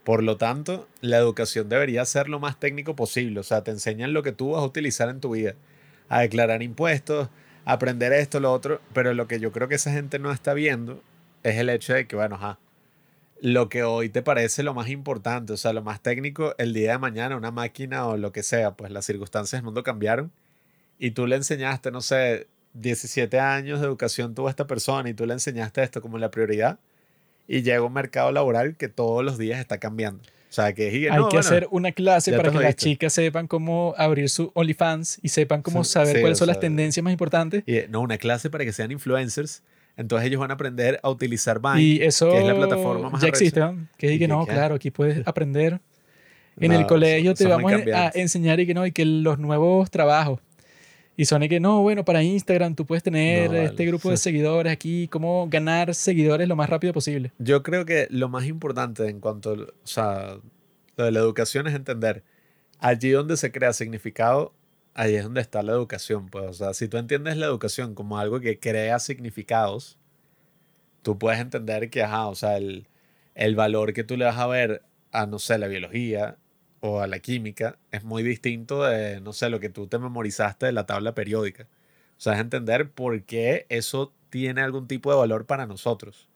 Por 0.03 0.23
lo 0.23 0.37
tanto, 0.37 0.87
la 1.01 1.17
educación 1.17 1.69
debería 1.69 2.03
ser 2.05 2.29
lo 2.29 2.39
más 2.39 2.59
técnico 2.59 2.95
posible, 2.95 3.39
o 3.41 3.43
sea, 3.43 3.63
te 3.63 3.71
enseñan 3.71 4.13
lo 4.13 4.23
que 4.23 4.31
tú 4.31 4.51
vas 4.51 4.61
a 4.63 4.65
utilizar 4.65 5.09
en 5.09 5.19
tu 5.19 5.31
vida, 5.31 5.53
a 6.09 6.21
declarar 6.21 6.63
impuestos, 6.63 7.29
a 7.65 7.73
aprender 7.73 8.13
esto, 8.13 8.39
lo 8.39 8.51
otro, 8.53 8.81
pero 8.93 9.13
lo 9.13 9.27
que 9.27 9.39
yo 9.39 9.51
creo 9.51 9.67
que 9.67 9.75
esa 9.75 9.91
gente 9.91 10.17
no 10.17 10.31
está 10.31 10.53
viendo 10.53 11.03
es 11.43 11.57
el 11.57 11.69
hecho 11.69 11.93
de 11.93 12.07
que, 12.07 12.15
bueno, 12.15 12.35
ajá, 12.35 12.57
lo 13.41 13.69
que 13.69 13.83
hoy 13.83 14.09
te 14.09 14.21
parece 14.21 14.63
lo 14.63 14.73
más 14.73 14.89
importante, 14.89 15.53
o 15.53 15.57
sea, 15.57 15.73
lo 15.73 15.83
más 15.83 16.01
técnico, 16.01 16.55
el 16.57 16.73
día 16.73 16.93
de 16.93 16.97
mañana, 16.97 17.35
una 17.37 17.51
máquina 17.51 18.07
o 18.07 18.17
lo 18.17 18.31
que 18.31 18.43
sea, 18.43 18.71
pues 18.75 18.91
las 18.91 19.05
circunstancias 19.05 19.59
del 19.59 19.65
mundo 19.65 19.83
cambiaron 19.83 20.31
y 20.99 21.11
tú 21.11 21.27
le 21.27 21.35
enseñaste, 21.35 21.91
no 21.91 22.01
sé, 22.01 22.47
17 22.73 23.39
años 23.39 23.79
de 23.79 23.85
educación 23.87 24.35
tuvo 24.35 24.49
esta 24.49 24.67
persona 24.67 25.09
y 25.09 25.13
tú 25.13 25.25
le 25.25 25.33
enseñaste 25.33 25.83
esto 25.83 26.01
como 26.01 26.17
la 26.17 26.31
prioridad 26.31 26.79
y 27.47 27.61
llega 27.61 27.81
un 27.81 27.93
mercado 27.93 28.31
laboral 28.31 28.75
que 28.75 28.87
todos 28.89 29.23
los 29.23 29.37
días 29.37 29.59
está 29.59 29.77
cambiando. 29.77 30.21
O 30.49 30.53
sea, 30.53 30.73
que 30.73 30.87
Hay 30.89 31.01
no, 31.01 31.27
que 31.27 31.35
bueno, 31.35 31.39
hacer 31.39 31.67
una 31.71 31.91
clase 31.91 32.31
para 32.33 32.51
que 32.51 32.59
las 32.59 32.75
chicas 32.75 33.13
sepan 33.13 33.47
cómo 33.47 33.93
abrir 33.97 34.29
su 34.29 34.51
OnlyFans 34.53 35.19
y 35.21 35.29
sepan 35.29 35.61
cómo 35.61 35.83
Sí, 35.83 35.91
saber 35.91 36.15
sí, 36.15 36.21
cuáles 36.21 36.37
son 36.37 36.47
las 36.47 36.59
tendencias 36.59 37.03
más 37.03 37.11
importantes. 37.11 37.63
y, 37.67 37.81
no, 37.89 38.01
una 38.01 38.17
clase 38.17 38.49
para 38.49 38.63
que 38.63 38.71
sean 38.71 38.91
influencers. 38.91 39.61
Entonces 39.97 40.27
ellos 40.27 40.39
van 40.39 40.51
a 40.51 40.53
aprender 40.53 40.99
a 41.03 41.09
utilizar 41.09 41.59
Vine, 41.59 41.81
Y 41.81 42.01
eso 42.03 42.29
que 42.31 42.37
es 42.39 42.45
la 42.45 42.55
plataforma 42.55 43.09
más 43.09 43.21
ya 43.21 43.27
existe, 43.27 43.59
¿no? 43.59 43.87
Que 43.97 44.07
¿Y 44.07 44.09
diga, 44.11 44.23
qué 44.23 44.27
no, 44.27 44.45
claro, 44.45 44.75
aquí 44.75 44.91
puedes 44.91 45.21
aprender. 45.27 45.81
En 46.59 46.71
el 46.71 46.81
No, 46.81 46.87
colegio 46.87 47.35
son- 47.35 47.47
te 47.47 47.51
vamos 47.51 47.73
a 47.93 48.11
enseñar 48.15 48.59
y 48.59 48.65
que 48.67 48.73
no, 48.73 48.85
y 48.85 48.91
que 48.91 49.05
los 49.05 49.37
nuevos 49.39 49.91
trabajos. 49.91 50.39
Y 51.19 51.25
son 51.25 51.41
y 51.41 51.49
que 51.49 51.59
no, 51.59 51.81
bueno, 51.81 52.05
para 52.05 52.21
Instagram 52.21 52.75
tú 52.75 52.85
puedes 52.85 53.01
tener 53.01 53.49
No, 53.49 53.57
este 53.57 53.73
vale. 53.73 53.85
grupo 53.87 54.11
de 54.11 54.17
seguidores 54.17 54.71
aquí, 54.71 55.07
cómo 55.07 55.47
ganar 55.49 55.95
seguidores 55.95 56.47
lo 56.47 56.55
más 56.55 56.69
rápido 56.69 56.93
posible. 56.93 57.31
Yo 57.39 57.63
creo 57.63 57.85
que 57.85 58.07
lo 58.11 58.29
más 58.29 58.45
importante 58.45 59.07
en 59.09 59.19
cuanto, 59.19 59.53
o 59.53 59.67
sea, 59.87 60.37
lo 60.95 61.03
de 61.05 61.11
la 61.11 61.19
educación 61.19 61.65
es 61.67 61.73
entender, 61.73 62.23
allí 62.79 63.09
donde 63.09 63.35
se 63.35 63.51
crea 63.51 63.73
significado, 63.73 64.53
ahí 64.97 65.15
es 65.15 65.23
donde 65.23 65.41
está 65.41 65.63
la 65.63 65.73
educación, 65.73 66.27
pues, 66.27 66.45
o 66.45 66.53
sea, 66.53 66.73
si 66.73 66.87
tú 66.87 66.97
entiendes 66.97 67.37
la 67.37 67.45
educación 67.45 67.95
como 67.95 68.17
algo 68.17 68.39
que 68.39 68.59
crea 68.59 68.99
significados, 68.99 69.97
tú 71.03 71.19
puedes 71.19 71.39
entender 71.39 71.89
que, 71.91 72.03
ajá, 72.03 72.27
o 72.27 72.35
sea, 72.35 72.57
el, 72.57 72.87
el 73.35 73.55
valor 73.55 73.93
que 73.93 74.03
tú 74.03 74.17
le 74.17 74.25
vas 74.25 74.37
a 74.37 74.47
ver 74.47 74.83
a, 75.11 75.27
no 75.27 75.37
sé, 75.39 75.59
la 75.59 75.67
biología 75.67 76.37
o 76.79 76.99
a 77.01 77.07
la 77.07 77.19
química 77.19 77.77
es 77.91 78.03
muy 78.03 78.23
distinto 78.23 78.83
de, 78.83 79.21
no 79.21 79.33
sé, 79.33 79.49
lo 79.49 79.59
que 79.59 79.69
tú 79.69 79.87
te 79.87 79.99
memorizaste 79.99 80.65
de 80.65 80.71
la 80.71 80.87
tabla 80.87 81.13
periódica. 81.13 81.67
O 82.17 82.19
sea, 82.19 82.33
es 82.33 82.39
entender 82.39 82.91
por 82.91 83.23
qué 83.23 83.67
eso 83.69 84.13
tiene 84.31 84.61
algún 84.61 84.87
tipo 84.87 85.11
de 85.11 85.17
valor 85.17 85.45
para 85.45 85.67
nosotros. 85.67 86.27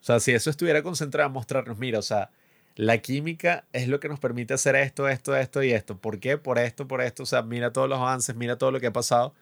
O 0.00 0.04
sea, 0.04 0.18
si 0.18 0.32
eso 0.32 0.50
estuviera 0.50 0.82
concentrado 0.82 1.28
en 1.28 1.34
mostrarnos, 1.34 1.78
mira, 1.78 2.00
o 2.00 2.02
sea, 2.02 2.30
la 2.76 2.98
química 2.98 3.66
es 3.72 3.88
lo 3.88 4.00
que 4.00 4.08
nos 4.08 4.20
permite 4.20 4.54
hacer 4.54 4.76
esto, 4.76 5.08
esto, 5.08 5.36
esto 5.36 5.62
y 5.62 5.72
esto. 5.72 5.98
¿Por 5.98 6.20
qué? 6.20 6.38
Por 6.38 6.58
esto, 6.58 6.88
por 6.88 7.00
esto. 7.02 7.24
O 7.24 7.26
sea, 7.26 7.42
mira 7.42 7.72
todos 7.72 7.88
los 7.88 7.98
avances, 7.98 8.34
mira 8.36 8.58
todo 8.58 8.70
lo 8.70 8.80
que 8.80 8.88
ha 8.88 8.92
pasado. 8.92 9.34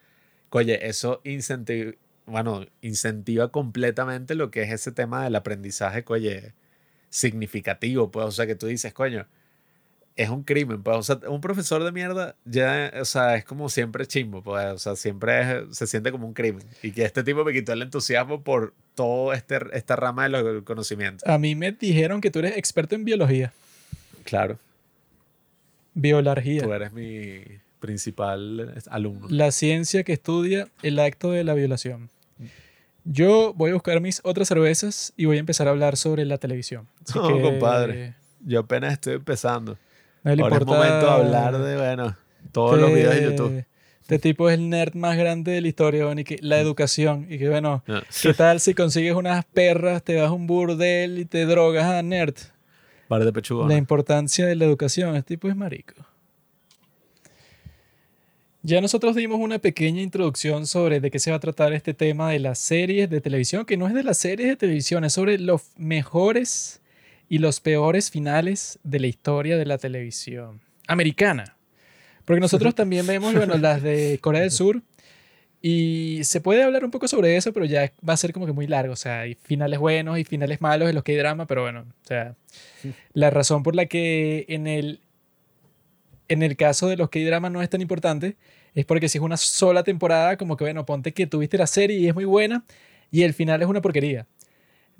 Oye, 0.50 0.88
eso 0.88 1.20
incentiva, 1.24 1.92
bueno, 2.26 2.66
incentiva 2.82 3.50
completamente 3.52 4.34
lo 4.34 4.50
que 4.50 4.62
es 4.62 4.72
ese 4.72 4.92
tema 4.92 5.24
del 5.24 5.36
aprendizaje, 5.36 6.04
oye, 6.08 6.54
significativo, 7.10 8.10
pues, 8.10 8.26
o 8.26 8.30
sea, 8.32 8.46
que 8.46 8.54
tú 8.56 8.66
dices, 8.66 8.92
coño, 8.94 9.26
es 10.22 10.28
un 10.28 10.42
crimen, 10.42 10.82
pues, 10.82 10.96
o 10.96 11.02
sea, 11.02 11.18
un 11.30 11.40
profesor 11.40 11.82
de 11.84 11.92
mierda 11.92 12.34
ya, 12.44 12.92
o 13.00 13.04
sea, 13.04 13.36
es 13.36 13.44
como 13.44 13.68
siempre 13.68 14.06
chimbo, 14.06 14.42
pues, 14.42 14.66
o 14.66 14.78
sea, 14.78 14.96
siempre 14.96 15.40
es- 15.40 15.76
se 15.76 15.86
siente 15.86 16.10
como 16.12 16.26
un 16.26 16.34
crimen. 16.34 16.64
Y 16.82 16.92
que 16.92 17.04
este 17.04 17.22
tipo 17.24 17.44
me 17.44 17.52
quitó 17.52 17.72
el 17.72 17.82
entusiasmo 17.82 18.42
por 18.42 18.74
todo 18.94 19.32
este, 19.32 19.58
esta 19.72 19.96
rama 19.96 20.24
de 20.24 20.28
los 20.30 20.62
conocimientos. 20.64 21.28
A 21.28 21.38
mí 21.38 21.54
me 21.54 21.72
dijeron 21.72 22.20
que 22.20 22.30
tú 22.30 22.40
eres 22.40 22.56
experto 22.56 22.94
en 22.94 23.04
biología, 23.04 23.52
Claro, 24.24 24.58
biología, 25.94 26.62
tú 26.62 26.72
eres 26.72 26.92
mi 26.92 27.42
principal 27.80 28.74
alumno. 28.90 29.26
la 29.30 29.50
ciencia 29.52 30.04
que 30.04 30.12
estudia 30.12 30.68
el 30.82 30.98
acto 30.98 31.30
de 31.32 31.44
la 31.44 31.54
violación. 31.54 32.10
Yo 33.04 33.54
voy 33.54 33.70
a 33.70 33.74
buscar 33.74 33.98
mis 34.00 34.20
otras 34.24 34.48
cervezas 34.48 35.14
y 35.16 35.24
voy 35.24 35.38
a 35.38 35.40
empezar 35.40 35.66
a 35.66 35.70
hablar 35.70 35.96
sobre 35.96 36.26
la 36.26 36.36
televisión. 36.36 36.86
Así 37.08 37.18
No, 37.18 37.26
que 37.28 37.42
compadre. 37.42 38.14
Yo 38.44 38.60
apenas 38.60 38.92
estoy 38.92 39.14
empezando. 39.14 39.78
No 40.22 40.34
le 40.34 40.42
Ahora 40.42 40.56
es 40.56 40.62
importa 40.62 40.78
momento 40.78 41.06
de 41.06 41.12
hablar 41.12 41.58
de, 41.58 41.76
bueno, 41.76 42.16
todos 42.52 42.78
los 42.78 42.92
videos 42.92 43.14
de 43.14 43.22
YouTube. 43.24 43.64
Este 44.02 44.18
tipo 44.18 44.50
es 44.50 44.58
el 44.58 44.68
nerd 44.68 44.94
más 44.94 45.16
grande 45.16 45.52
de 45.52 45.60
la 45.60 45.68
historia, 45.68 46.04
weón, 46.04 46.18
y 46.18 46.24
que 46.24 46.36
la 46.42 46.58
educación. 46.58 47.26
Y 47.30 47.38
que 47.38 47.48
bueno, 47.48 47.82
Ah. 47.86 48.02
¿qué 48.22 48.34
tal 48.34 48.58
si 48.60 48.74
consigues 48.74 49.14
unas 49.14 49.44
perras, 49.44 50.02
te 50.02 50.16
vas 50.20 50.28
a 50.28 50.32
un 50.32 50.46
burdel 50.48 51.18
y 51.20 51.24
te 51.26 51.46
drogas 51.46 51.84
a 51.84 52.02
nerd? 52.02 52.34
Par 53.08 53.20
de 53.20 53.26
La 53.26 53.32
pechugones. 53.32 53.78
importancia 53.78 54.46
de 54.46 54.56
la 54.56 54.64
educación. 54.64 55.14
Este 55.16 55.34
tipo 55.36 55.48
es 55.48 55.54
marico. 55.56 55.94
Ya 58.62 58.80
nosotros 58.80 59.16
dimos 59.16 59.38
una 59.40 59.58
pequeña 59.58 60.02
introducción 60.02 60.66
sobre 60.66 61.00
de 61.00 61.10
qué 61.10 61.18
se 61.18 61.30
va 61.30 61.38
a 61.38 61.40
tratar 61.40 61.72
este 61.72 61.94
tema 61.94 62.30
de 62.30 62.40
las 62.40 62.58
series 62.58 63.08
de 63.08 63.20
televisión, 63.22 63.64
que 63.64 63.76
no 63.78 63.86
es 63.88 63.94
de 63.94 64.02
las 64.02 64.18
series 64.18 64.48
de 64.50 64.56
televisión, 64.56 65.04
es 65.04 65.14
sobre 65.14 65.38
los 65.38 65.62
mejores 65.78 66.79
y 67.30 67.38
los 67.38 67.60
peores 67.60 68.10
finales 68.10 68.80
de 68.82 69.00
la 69.00 69.06
historia 69.06 69.56
de 69.56 69.64
la 69.64 69.78
televisión 69.78 70.60
americana. 70.88 71.56
Porque 72.26 72.40
nosotros 72.40 72.74
también 72.74 73.06
vemos, 73.06 73.32
bueno, 73.32 73.56
las 73.56 73.82
de 73.82 74.18
Corea 74.20 74.42
del 74.42 74.50
Sur 74.50 74.82
y 75.62 76.20
se 76.24 76.40
puede 76.40 76.64
hablar 76.64 76.84
un 76.84 76.90
poco 76.90 77.06
sobre 77.06 77.36
eso, 77.36 77.52
pero 77.52 77.66
ya 77.66 77.92
va 78.06 78.14
a 78.14 78.16
ser 78.16 78.32
como 78.32 78.46
que 78.46 78.52
muy 78.52 78.66
largo. 78.66 78.94
O 78.94 78.96
sea, 78.96 79.20
hay 79.20 79.36
finales 79.36 79.78
buenos 79.78 80.18
y 80.18 80.24
finales 80.24 80.60
malos 80.60 80.88
en 80.88 80.96
los 80.96 81.04
que 81.04 81.12
hay 81.12 81.18
drama, 81.18 81.46
pero 81.46 81.62
bueno, 81.62 81.82
o 81.88 82.06
sea, 82.06 82.34
la 83.12 83.30
razón 83.30 83.62
por 83.62 83.76
la 83.76 83.86
que 83.86 84.44
en 84.48 84.66
el, 84.66 85.00
en 86.28 86.42
el 86.42 86.56
caso 86.56 86.88
de 86.88 86.96
los 86.96 87.10
que 87.10 87.20
hay 87.20 87.26
drama 87.26 87.48
no 87.48 87.62
es 87.62 87.70
tan 87.70 87.80
importante 87.80 88.36
es 88.74 88.84
porque 88.86 89.08
si 89.08 89.18
es 89.18 89.22
una 89.22 89.36
sola 89.36 89.84
temporada, 89.84 90.36
como 90.36 90.56
que 90.56 90.64
bueno, 90.64 90.84
ponte 90.84 91.12
que 91.12 91.28
tuviste 91.28 91.58
la 91.58 91.68
serie 91.68 91.96
y 91.96 92.08
es 92.08 92.14
muy 92.14 92.24
buena 92.24 92.64
y 93.12 93.22
el 93.22 93.34
final 93.34 93.62
es 93.62 93.68
una 93.68 93.80
porquería. 93.80 94.26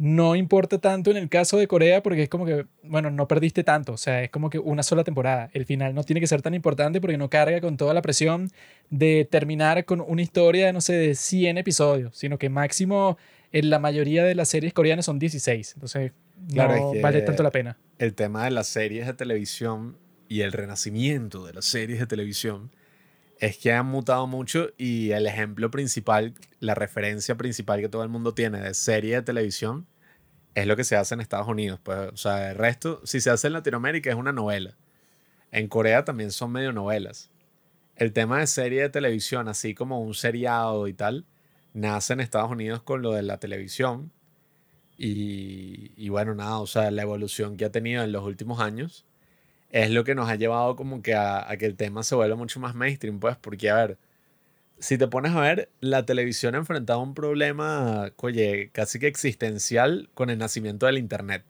No 0.02 0.34
importa 0.34 0.78
tanto 0.78 1.10
en 1.10 1.18
el 1.18 1.28
caso 1.28 1.58
de 1.58 1.68
Corea 1.68 2.02
porque 2.02 2.22
es 2.22 2.30
como 2.30 2.46
que, 2.46 2.64
bueno, 2.82 3.10
no 3.10 3.28
perdiste 3.28 3.64
tanto, 3.64 3.92
o 3.92 3.96
sea, 3.98 4.22
es 4.24 4.30
como 4.30 4.48
que 4.48 4.58
una 4.58 4.82
sola 4.82 5.04
temporada. 5.04 5.50
El 5.52 5.66
final 5.66 5.94
no 5.94 6.04
tiene 6.04 6.20
que 6.20 6.26
ser 6.26 6.40
tan 6.40 6.54
importante 6.54 7.02
porque 7.02 7.18
no 7.18 7.28
carga 7.28 7.60
con 7.60 7.76
toda 7.76 7.92
la 7.92 8.00
presión 8.00 8.50
de 8.88 9.28
terminar 9.30 9.84
con 9.84 10.00
una 10.00 10.22
historia 10.22 10.64
de, 10.64 10.72
no 10.72 10.80
sé, 10.80 10.94
de 10.94 11.14
100 11.14 11.58
episodios, 11.58 12.16
sino 12.16 12.38
que 12.38 12.48
máximo 12.48 13.18
en 13.52 13.68
la 13.68 13.78
mayoría 13.78 14.24
de 14.24 14.34
las 14.34 14.48
series 14.48 14.72
coreanas 14.72 15.04
son 15.04 15.18
16. 15.18 15.72
Entonces, 15.74 16.12
Claro, 16.50 16.74
no 16.76 16.86
es 16.88 16.94
que- 16.96 17.02
vale 17.02 17.20
tanto 17.20 17.42
la 17.42 17.50
pena. 17.50 17.76
el 17.98 18.14
tema 18.14 18.44
de 18.46 18.52
las 18.52 18.68
series 18.68 19.06
de 19.06 19.12
televisión 19.12 19.98
y 20.28 20.40
el 20.40 20.52
renacimiento 20.52 21.44
de 21.44 21.52
las 21.52 21.66
series 21.66 21.98
de 22.00 22.06
televisión 22.06 22.70
es 23.38 23.58
que 23.58 23.70
han 23.72 23.84
mutado 23.84 24.26
mucho 24.26 24.70
y 24.78 25.10
el 25.10 25.26
ejemplo 25.26 25.70
principal, 25.70 26.32
la 26.58 26.74
referencia 26.74 27.34
principal 27.34 27.82
que 27.82 27.90
todo 27.90 28.02
el 28.02 28.08
mundo 28.08 28.32
tiene 28.32 28.60
de 28.60 28.72
serie 28.72 29.16
de 29.16 29.22
televisión 29.22 29.86
es 30.60 30.66
lo 30.66 30.76
que 30.76 30.84
se 30.84 30.96
hace 30.96 31.14
en 31.14 31.20
Estados 31.20 31.48
Unidos. 31.48 31.80
Pues, 31.82 31.98
o 32.12 32.16
sea, 32.16 32.50
el 32.50 32.56
resto, 32.56 33.00
si 33.04 33.20
se 33.20 33.30
hace 33.30 33.46
en 33.48 33.54
Latinoamérica 33.54 34.10
es 34.10 34.16
una 34.16 34.32
novela. 34.32 34.76
En 35.52 35.68
Corea 35.68 36.04
también 36.04 36.30
son 36.30 36.52
medio 36.52 36.72
novelas. 36.72 37.30
El 37.96 38.12
tema 38.12 38.40
de 38.40 38.46
serie 38.46 38.82
de 38.82 38.88
televisión, 38.88 39.48
así 39.48 39.74
como 39.74 40.00
un 40.00 40.14
seriado 40.14 40.88
y 40.88 40.94
tal, 40.94 41.26
nace 41.74 42.12
en 42.12 42.20
Estados 42.20 42.50
Unidos 42.50 42.82
con 42.82 43.02
lo 43.02 43.12
de 43.12 43.22
la 43.22 43.38
televisión. 43.38 44.12
Y, 44.96 45.92
y 45.96 46.08
bueno, 46.10 46.34
nada, 46.34 46.58
o 46.60 46.66
sea, 46.66 46.90
la 46.90 47.02
evolución 47.02 47.56
que 47.56 47.64
ha 47.64 47.70
tenido 47.72 48.02
en 48.04 48.12
los 48.12 48.24
últimos 48.24 48.60
años 48.60 49.06
es 49.70 49.90
lo 49.90 50.04
que 50.04 50.14
nos 50.14 50.28
ha 50.28 50.36
llevado 50.36 50.76
como 50.76 51.02
que 51.02 51.14
a, 51.14 51.50
a 51.50 51.56
que 51.56 51.66
el 51.66 51.76
tema 51.76 52.02
se 52.02 52.14
vuelva 52.14 52.36
mucho 52.36 52.60
más 52.60 52.74
mainstream, 52.74 53.20
pues, 53.20 53.36
porque 53.36 53.70
a 53.70 53.76
ver, 53.76 53.98
si 54.80 54.96
te 54.96 55.06
pones 55.08 55.32
a 55.32 55.40
ver, 55.40 55.70
la 55.80 56.06
televisión 56.06 56.54
ha 56.54 56.58
enfrentado 56.58 57.00
un 57.00 57.14
problema, 57.14 58.12
oye, 58.16 58.70
casi 58.72 58.98
que 58.98 59.06
existencial 59.06 60.08
con 60.14 60.30
el 60.30 60.38
nacimiento 60.38 60.86
del 60.86 60.98
Internet. 60.98 61.44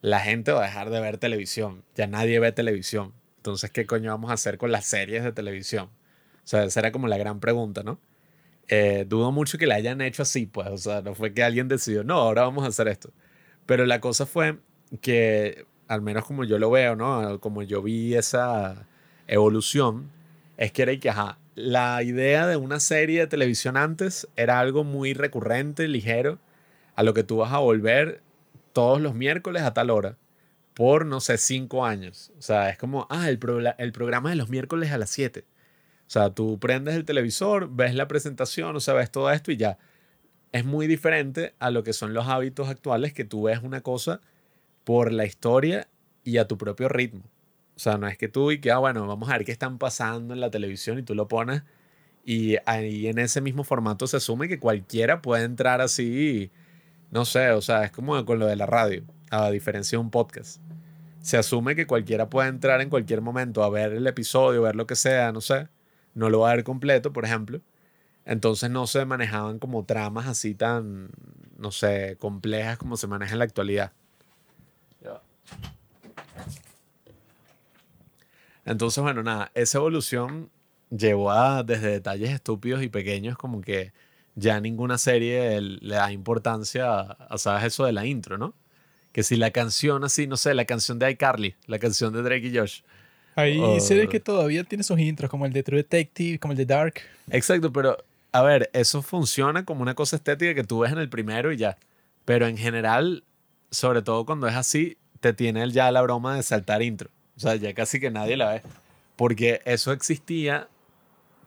La 0.00 0.20
gente 0.20 0.52
va 0.52 0.60
a 0.60 0.66
dejar 0.66 0.90
de 0.90 1.00
ver 1.00 1.18
televisión, 1.18 1.84
ya 1.96 2.06
nadie 2.06 2.38
ve 2.38 2.52
televisión. 2.52 3.12
Entonces, 3.38 3.70
¿qué 3.70 3.86
coño 3.86 4.10
vamos 4.10 4.30
a 4.30 4.34
hacer 4.34 4.56
con 4.56 4.70
las 4.70 4.86
series 4.86 5.24
de 5.24 5.32
televisión? 5.32 5.86
O 5.86 6.46
sea, 6.46 6.64
esa 6.64 6.80
era 6.80 6.92
como 6.92 7.08
la 7.08 7.18
gran 7.18 7.40
pregunta, 7.40 7.82
¿no? 7.82 7.98
Eh, 8.68 9.04
dudo 9.08 9.32
mucho 9.32 9.58
que 9.58 9.66
la 9.66 9.74
hayan 9.74 10.00
hecho 10.00 10.22
así, 10.22 10.46
pues, 10.46 10.68
o 10.68 10.78
sea, 10.78 11.02
no 11.02 11.14
fue 11.14 11.34
que 11.34 11.42
alguien 11.42 11.68
decidió, 11.68 12.04
no, 12.04 12.14
ahora 12.14 12.42
vamos 12.42 12.64
a 12.64 12.68
hacer 12.68 12.88
esto. 12.88 13.10
Pero 13.66 13.84
la 13.86 14.00
cosa 14.00 14.26
fue 14.26 14.58
que, 15.00 15.66
al 15.88 16.02
menos 16.02 16.24
como 16.24 16.44
yo 16.44 16.58
lo 16.58 16.70
veo, 16.70 16.96
¿no? 16.96 17.40
Como 17.40 17.62
yo 17.62 17.82
vi 17.82 18.14
esa 18.14 18.86
evolución, 19.26 20.10
es 20.56 20.72
que 20.72 20.82
era 20.82 20.92
y 20.92 20.98
que, 20.98 21.10
ajá, 21.10 21.38
la 21.54 22.02
idea 22.02 22.46
de 22.46 22.56
una 22.56 22.80
serie 22.80 23.20
de 23.20 23.26
televisión 23.26 23.76
antes 23.76 24.28
era 24.36 24.60
algo 24.60 24.84
muy 24.84 25.14
recurrente, 25.14 25.88
ligero, 25.88 26.38
a 26.96 27.02
lo 27.02 27.14
que 27.14 27.24
tú 27.24 27.38
vas 27.38 27.52
a 27.52 27.58
volver 27.58 28.20
todos 28.72 29.00
los 29.00 29.14
miércoles 29.14 29.62
a 29.62 29.74
tal 29.74 29.90
hora 29.90 30.16
por, 30.74 31.06
no 31.06 31.20
sé, 31.20 31.38
cinco 31.38 31.86
años. 31.86 32.32
O 32.38 32.42
sea, 32.42 32.68
es 32.70 32.78
como, 32.78 33.06
ah, 33.10 33.28
el, 33.28 33.38
prola- 33.38 33.76
el 33.78 33.92
programa 33.92 34.30
de 34.30 34.36
los 34.36 34.48
miércoles 34.48 34.90
a 34.92 34.98
las 34.98 35.10
7. 35.10 35.44
O 36.06 36.10
sea, 36.10 36.30
tú 36.30 36.58
prendes 36.58 36.94
el 36.96 37.04
televisor, 37.04 37.68
ves 37.70 37.94
la 37.94 38.08
presentación, 38.08 38.74
o 38.76 38.80
sea, 38.80 38.94
ves 38.94 39.10
todo 39.10 39.30
esto 39.30 39.52
y 39.52 39.56
ya. 39.56 39.78
Es 40.52 40.64
muy 40.64 40.86
diferente 40.86 41.54
a 41.60 41.70
lo 41.70 41.84
que 41.84 41.92
son 41.92 42.14
los 42.14 42.26
hábitos 42.28 42.68
actuales 42.68 43.12
que 43.12 43.24
tú 43.24 43.44
ves 43.44 43.60
una 43.62 43.82
cosa 43.82 44.20
por 44.84 45.12
la 45.12 45.26
historia 45.26 45.88
y 46.24 46.38
a 46.38 46.48
tu 46.48 46.58
propio 46.58 46.88
ritmo. 46.88 47.22
O 47.76 47.78
sea, 47.78 47.98
no 47.98 48.06
es 48.06 48.16
que 48.16 48.28
tú 48.28 48.52
y 48.52 48.60
que, 48.60 48.70
ah, 48.70 48.78
bueno, 48.78 49.06
vamos 49.06 49.28
a 49.28 49.32
ver 49.32 49.44
qué 49.44 49.52
están 49.52 49.78
pasando 49.78 50.34
en 50.34 50.40
la 50.40 50.50
televisión 50.50 50.98
y 50.98 51.02
tú 51.02 51.14
lo 51.14 51.28
pones 51.28 51.62
y 52.24 52.56
ahí 52.66 53.06
en 53.06 53.18
ese 53.18 53.40
mismo 53.40 53.64
formato 53.64 54.06
se 54.06 54.16
asume 54.16 54.48
que 54.48 54.58
cualquiera 54.58 55.20
puede 55.20 55.44
entrar 55.44 55.80
así, 55.80 56.50
no 57.10 57.24
sé, 57.24 57.50
o 57.50 57.60
sea, 57.60 57.84
es 57.84 57.90
como 57.90 58.24
con 58.24 58.38
lo 58.38 58.46
de 58.46 58.56
la 58.56 58.66
radio, 58.66 59.04
a 59.30 59.50
diferencia 59.50 59.98
de 59.98 60.04
un 60.04 60.10
podcast. 60.10 60.60
Se 61.20 61.36
asume 61.36 61.76
que 61.76 61.86
cualquiera 61.86 62.28
puede 62.30 62.48
entrar 62.48 62.80
en 62.80 62.90
cualquier 62.90 63.20
momento 63.20 63.62
a 63.62 63.70
ver 63.70 63.92
el 63.92 64.06
episodio, 64.06 64.62
ver 64.62 64.76
lo 64.76 64.86
que 64.86 64.96
sea, 64.96 65.32
no 65.32 65.40
sé. 65.40 65.68
No 66.14 66.28
lo 66.30 66.40
va 66.40 66.50
a 66.50 66.54
ver 66.54 66.64
completo, 66.64 67.12
por 67.12 67.24
ejemplo. 67.24 67.60
Entonces 68.26 68.70
no 68.70 68.86
se 68.86 69.04
manejaban 69.06 69.58
como 69.58 69.84
tramas 69.84 70.26
así 70.26 70.54
tan, 70.54 71.10
no 71.58 71.70
sé, 71.72 72.16
complejas 72.18 72.78
como 72.78 72.96
se 72.96 73.06
maneja 73.06 73.32
en 73.32 73.38
la 73.38 73.44
actualidad. 73.44 73.92
Entonces, 78.66 79.02
bueno, 79.02 79.22
nada, 79.22 79.50
esa 79.54 79.78
evolución 79.78 80.50
llevó 80.90 81.30
a 81.32 81.62
desde 81.62 81.88
detalles 81.90 82.30
estúpidos 82.30 82.82
y 82.82 82.88
pequeños 82.88 83.36
como 83.36 83.60
que 83.60 83.92
ya 84.36 84.60
ninguna 84.60 84.98
serie 84.98 85.60
le 85.60 85.94
da 85.94 86.12
importancia 86.12 87.00
a, 87.00 87.38
¿sabes? 87.38 87.64
Eso 87.64 87.84
de 87.84 87.92
la 87.92 88.06
intro, 88.06 88.38
¿no? 88.38 88.54
Que 89.12 89.22
si 89.22 89.36
la 89.36 89.50
canción 89.50 90.02
así, 90.04 90.26
no 90.26 90.36
sé, 90.36 90.54
la 90.54 90.64
canción 90.64 90.98
de 90.98 91.10
iCarly, 91.12 91.54
la 91.66 91.78
canción 91.78 92.12
de 92.12 92.22
Drake 92.22 92.48
y 92.48 92.56
Josh. 92.56 92.80
Hay 93.36 93.58
Oh. 93.60 93.80
series 93.80 94.08
que 94.08 94.20
todavía 94.20 94.64
tienen 94.64 94.84
sus 94.84 94.98
intros, 94.98 95.30
como 95.30 95.46
el 95.46 95.52
de 95.52 95.62
True 95.62 95.78
Detective, 95.78 96.38
como 96.38 96.52
el 96.52 96.58
de 96.58 96.66
Dark. 96.66 96.94
Exacto, 97.30 97.72
pero 97.72 97.98
a 98.32 98.42
ver, 98.42 98.70
eso 98.72 99.02
funciona 99.02 99.64
como 99.64 99.82
una 99.82 99.94
cosa 99.94 100.16
estética 100.16 100.54
que 100.54 100.64
tú 100.64 100.80
ves 100.80 100.92
en 100.92 100.98
el 100.98 101.08
primero 101.08 101.52
y 101.52 101.56
ya. 101.56 101.76
Pero 102.24 102.46
en 102.46 102.56
general, 102.56 103.22
sobre 103.70 104.02
todo 104.02 104.24
cuando 104.24 104.48
es 104.48 104.54
así, 104.54 104.96
te 105.20 105.32
tiene 105.32 105.68
ya 105.70 105.90
la 105.92 106.02
broma 106.02 106.36
de 106.36 106.42
saltar 106.42 106.82
intro. 106.82 107.10
O 107.36 107.40
sea, 107.40 107.56
ya 107.56 107.74
casi 107.74 108.00
que 108.00 108.10
nadie 108.10 108.36
la 108.36 108.52
ve. 108.52 108.62
Porque 109.16 109.60
eso 109.64 109.92
existía 109.92 110.68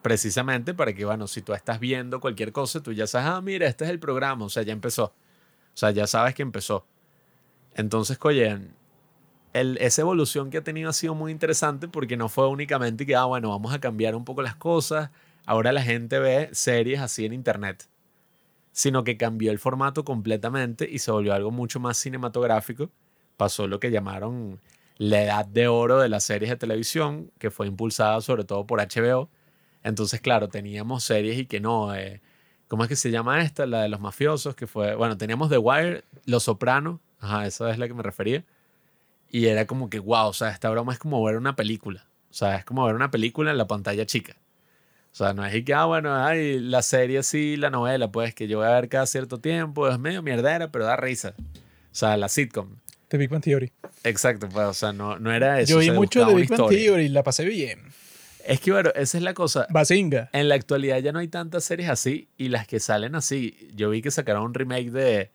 precisamente 0.02 0.74
para 0.74 0.92
que, 0.92 1.04
bueno, 1.04 1.26
si 1.26 1.42
tú 1.42 1.52
estás 1.52 1.80
viendo 1.80 2.20
cualquier 2.20 2.52
cosa, 2.52 2.82
tú 2.82 2.92
ya 2.92 3.06
sabes, 3.06 3.28
ah, 3.28 3.40
mira, 3.40 3.66
este 3.66 3.84
es 3.84 3.90
el 3.90 3.98
programa, 3.98 4.44
o 4.44 4.48
sea, 4.48 4.62
ya 4.62 4.72
empezó. 4.72 5.04
O 5.04 5.76
sea, 5.76 5.90
ya 5.90 6.06
sabes 6.06 6.34
que 6.34 6.42
empezó. 6.42 6.86
Entonces, 7.74 8.18
oye, 8.22 8.58
el, 9.52 9.76
esa 9.78 10.02
evolución 10.02 10.50
que 10.50 10.58
ha 10.58 10.64
tenido 10.64 10.90
ha 10.90 10.92
sido 10.92 11.14
muy 11.14 11.32
interesante 11.32 11.88
porque 11.88 12.16
no 12.16 12.28
fue 12.28 12.48
únicamente 12.48 13.06
que, 13.06 13.16
ah, 13.16 13.24
bueno, 13.24 13.50
vamos 13.50 13.72
a 13.72 13.80
cambiar 13.80 14.14
un 14.14 14.24
poco 14.24 14.42
las 14.42 14.56
cosas, 14.56 15.10
ahora 15.46 15.72
la 15.72 15.82
gente 15.82 16.18
ve 16.18 16.50
series 16.52 17.00
así 17.00 17.24
en 17.24 17.32
internet, 17.32 17.88
sino 18.72 19.04
que 19.04 19.16
cambió 19.16 19.50
el 19.50 19.58
formato 19.58 20.04
completamente 20.04 20.88
y 20.90 20.98
se 20.98 21.10
volvió 21.10 21.34
algo 21.34 21.50
mucho 21.50 21.80
más 21.80 21.96
cinematográfico. 21.98 22.90
Pasó 23.36 23.66
lo 23.68 23.78
que 23.78 23.90
llamaron 23.90 24.60
la 24.98 25.22
edad 25.22 25.46
de 25.46 25.68
oro 25.68 25.98
de 25.98 26.08
las 26.08 26.24
series 26.24 26.50
de 26.50 26.56
televisión, 26.56 27.30
que 27.38 27.50
fue 27.50 27.66
impulsada 27.66 28.20
sobre 28.20 28.44
todo 28.44 28.66
por 28.66 28.80
HBO. 28.80 29.30
Entonces, 29.84 30.20
claro, 30.20 30.48
teníamos 30.48 31.04
series 31.04 31.38
y 31.38 31.46
que 31.46 31.60
no. 31.60 31.94
eh, 31.94 32.20
¿Cómo 32.68 32.82
es 32.84 32.88
que 32.88 32.96
se 32.96 33.10
llama 33.10 33.40
esta? 33.40 33.66
La 33.66 33.82
de 33.82 33.88
los 33.88 34.00
mafiosos, 34.00 34.54
que 34.54 34.66
fue. 34.66 34.94
Bueno, 34.94 35.16
teníamos 35.16 35.48
The 35.50 35.58
Wire, 35.58 36.04
Los 36.26 36.44
Sopranos, 36.44 37.00
ajá, 37.20 37.46
esa 37.46 37.70
es 37.70 37.78
la 37.78 37.88
que 37.88 37.94
me 37.94 38.02
refería. 38.02 38.44
Y 39.30 39.46
era 39.46 39.66
como 39.66 39.90
que, 39.90 39.98
wow, 40.00 40.28
o 40.28 40.32
sea, 40.32 40.50
esta 40.50 40.70
broma 40.70 40.92
es 40.92 40.98
como 40.98 41.22
ver 41.24 41.36
una 41.36 41.56
película. 41.56 42.06
O 42.30 42.34
sea, 42.34 42.56
es 42.56 42.64
como 42.64 42.84
ver 42.84 42.94
una 42.94 43.10
película 43.10 43.50
en 43.50 43.58
la 43.58 43.66
pantalla 43.66 44.04
chica. 44.06 44.36
O 45.12 45.16
sea, 45.18 45.32
no 45.32 45.44
es 45.44 45.54
y 45.54 45.64
que, 45.64 45.74
ah, 45.74 45.86
bueno, 45.86 46.14
ay, 46.14 46.60
la 46.60 46.82
serie 46.82 47.22
sí, 47.22 47.56
la 47.56 47.70
novela, 47.70 48.10
pues 48.12 48.34
que 48.34 48.46
yo 48.48 48.58
voy 48.58 48.66
a 48.68 48.70
ver 48.72 48.88
cada 48.88 49.06
cierto 49.06 49.38
tiempo, 49.40 49.88
es 49.88 49.98
medio 49.98 50.22
mierdera, 50.22 50.70
pero 50.70 50.84
da 50.84 50.96
risa. 50.96 51.34
O 51.38 51.94
sea, 51.94 52.16
la 52.16 52.28
sitcom. 52.28 52.76
The 53.08 53.16
Big 53.18 53.30
Bang 53.30 53.42
Theory. 53.42 53.72
Exacto, 54.04 54.48
pues, 54.48 54.66
o 54.66 54.74
sea, 54.74 54.92
no, 54.92 55.18
no 55.18 55.32
era 55.32 55.60
eso. 55.60 55.74
Yo 55.74 55.78
vi 55.78 55.90
mucho 55.90 56.24
de 56.24 56.34
Big 56.34 56.48
Bang. 56.48 56.68
Theory 56.68 57.04
y 57.04 57.08
la 57.08 57.22
pasé 57.22 57.44
bien. 57.44 57.80
Es 58.44 58.60
que, 58.60 58.72
bueno, 58.72 58.90
esa 58.94 59.18
es 59.18 59.24
la 59.24 59.34
cosa. 59.34 59.66
Bazinga. 59.70 60.30
En 60.32 60.48
la 60.48 60.54
actualidad 60.54 60.98
ya 60.98 61.12
no 61.12 61.18
hay 61.18 61.28
tantas 61.28 61.64
series 61.64 61.90
así 61.90 62.28
y 62.38 62.48
las 62.48 62.66
que 62.66 62.80
salen 62.80 63.14
así. 63.14 63.68
Yo 63.74 63.90
vi 63.90 64.00
que 64.00 64.10
sacaron 64.10 64.44
un 64.44 64.54
remake 64.54 64.90
de 64.90 65.30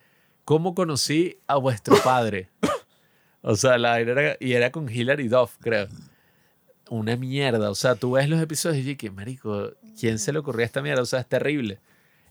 ¿Cómo 0.45 0.75
conocí 0.75 1.37
a 1.47 1.55
vuestro 1.55 1.95
padre? 2.03 2.49
o 3.41 3.55
sea, 3.55 3.77
la 3.77 3.99
era, 3.99 4.35
y 4.41 4.53
era 4.53 4.71
con 4.71 4.89
Hilary 4.89 5.29
Duff, 5.29 5.55
creo. 5.61 5.87
una 6.89 7.15
mierda. 7.15 7.69
O 7.69 7.75
sea, 7.75 7.95
tú 7.95 8.11
ves 8.13 8.27
los 8.27 8.41
episodios 8.41 8.85
y 8.85 8.97
que, 8.97 9.09
marico, 9.09 9.71
¿quién 9.97 10.19
se 10.19 10.33
le 10.33 10.39
ocurrió 10.39 10.65
esta 10.65 10.81
mierda? 10.81 11.01
O 11.01 11.05
sea, 11.05 11.21
es 11.21 11.27
terrible. 11.27 11.79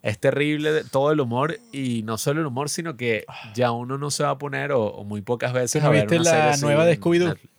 Es 0.03 0.19
terrible 0.19 0.83
todo 0.91 1.13
el 1.13 1.21
humor 1.21 1.59
y 1.71 2.03
no 2.03 2.19
solo 2.19 2.41
el 2.41 2.47
humor, 2.47 2.69
sino 2.69 2.97
que 2.97 3.25
ya 3.55 3.71
uno 3.71 3.99
no 3.99 4.11
se 4.11 4.25
va 4.25 4.31
a 4.31 4.39
poner 4.39 4.73
o, 4.73 4.85
o 4.87 5.05
muy 5.05 5.23
pocas 5.23 5.53
veces 5.53 5.81
¿Tú 5.81 5.85
no 5.85 5.87
a 5.87 5.91
ver 5.91 6.03
viste 6.09 6.17
una 6.19 6.25
la 6.25 6.53
serie 6.55 6.67
nueva 6.67 6.85
de 6.87 6.99
Scooby-Doo? 7.01 7.29
Netflix. 7.29 7.53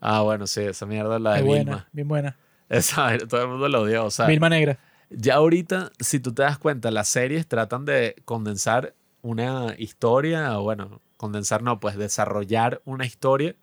Ah, 0.00 0.20
bueno, 0.22 0.46
sí, 0.46 0.60
esa 0.62 0.84
mierda 0.84 1.18
la 1.18 1.34
de 1.34 1.38
Es 1.40 1.44
buena, 1.46 1.62
Vilma. 1.64 1.88
bien 1.92 2.08
buena. 2.08 2.36
Esa, 2.68 3.16
todo 3.28 3.42
el 3.42 3.48
mundo 3.48 3.68
la 3.68 3.80
odió. 3.80 4.04
O 4.04 4.10
sea, 4.10 4.26
Vilma 4.26 4.48
Negra. 4.50 4.78
ya 5.10 5.34
ahorita, 5.36 5.92
si 6.00 6.20
tú 6.20 6.32
te 6.34 6.42
das 6.42 6.58
cuenta, 6.58 6.90
las 6.90 7.08
series 7.08 7.46
tratan 7.46 7.84
de 7.84 8.16
condensar 8.24 8.94
una 9.22 9.74
historia, 9.78 10.58
o 10.58 10.62
bueno, 10.64 11.00
condensar 11.16 11.62
no, 11.62 11.80
pues 11.80 11.96
desarrollar 11.96 12.82
una 12.84 13.06
historia 13.06 13.54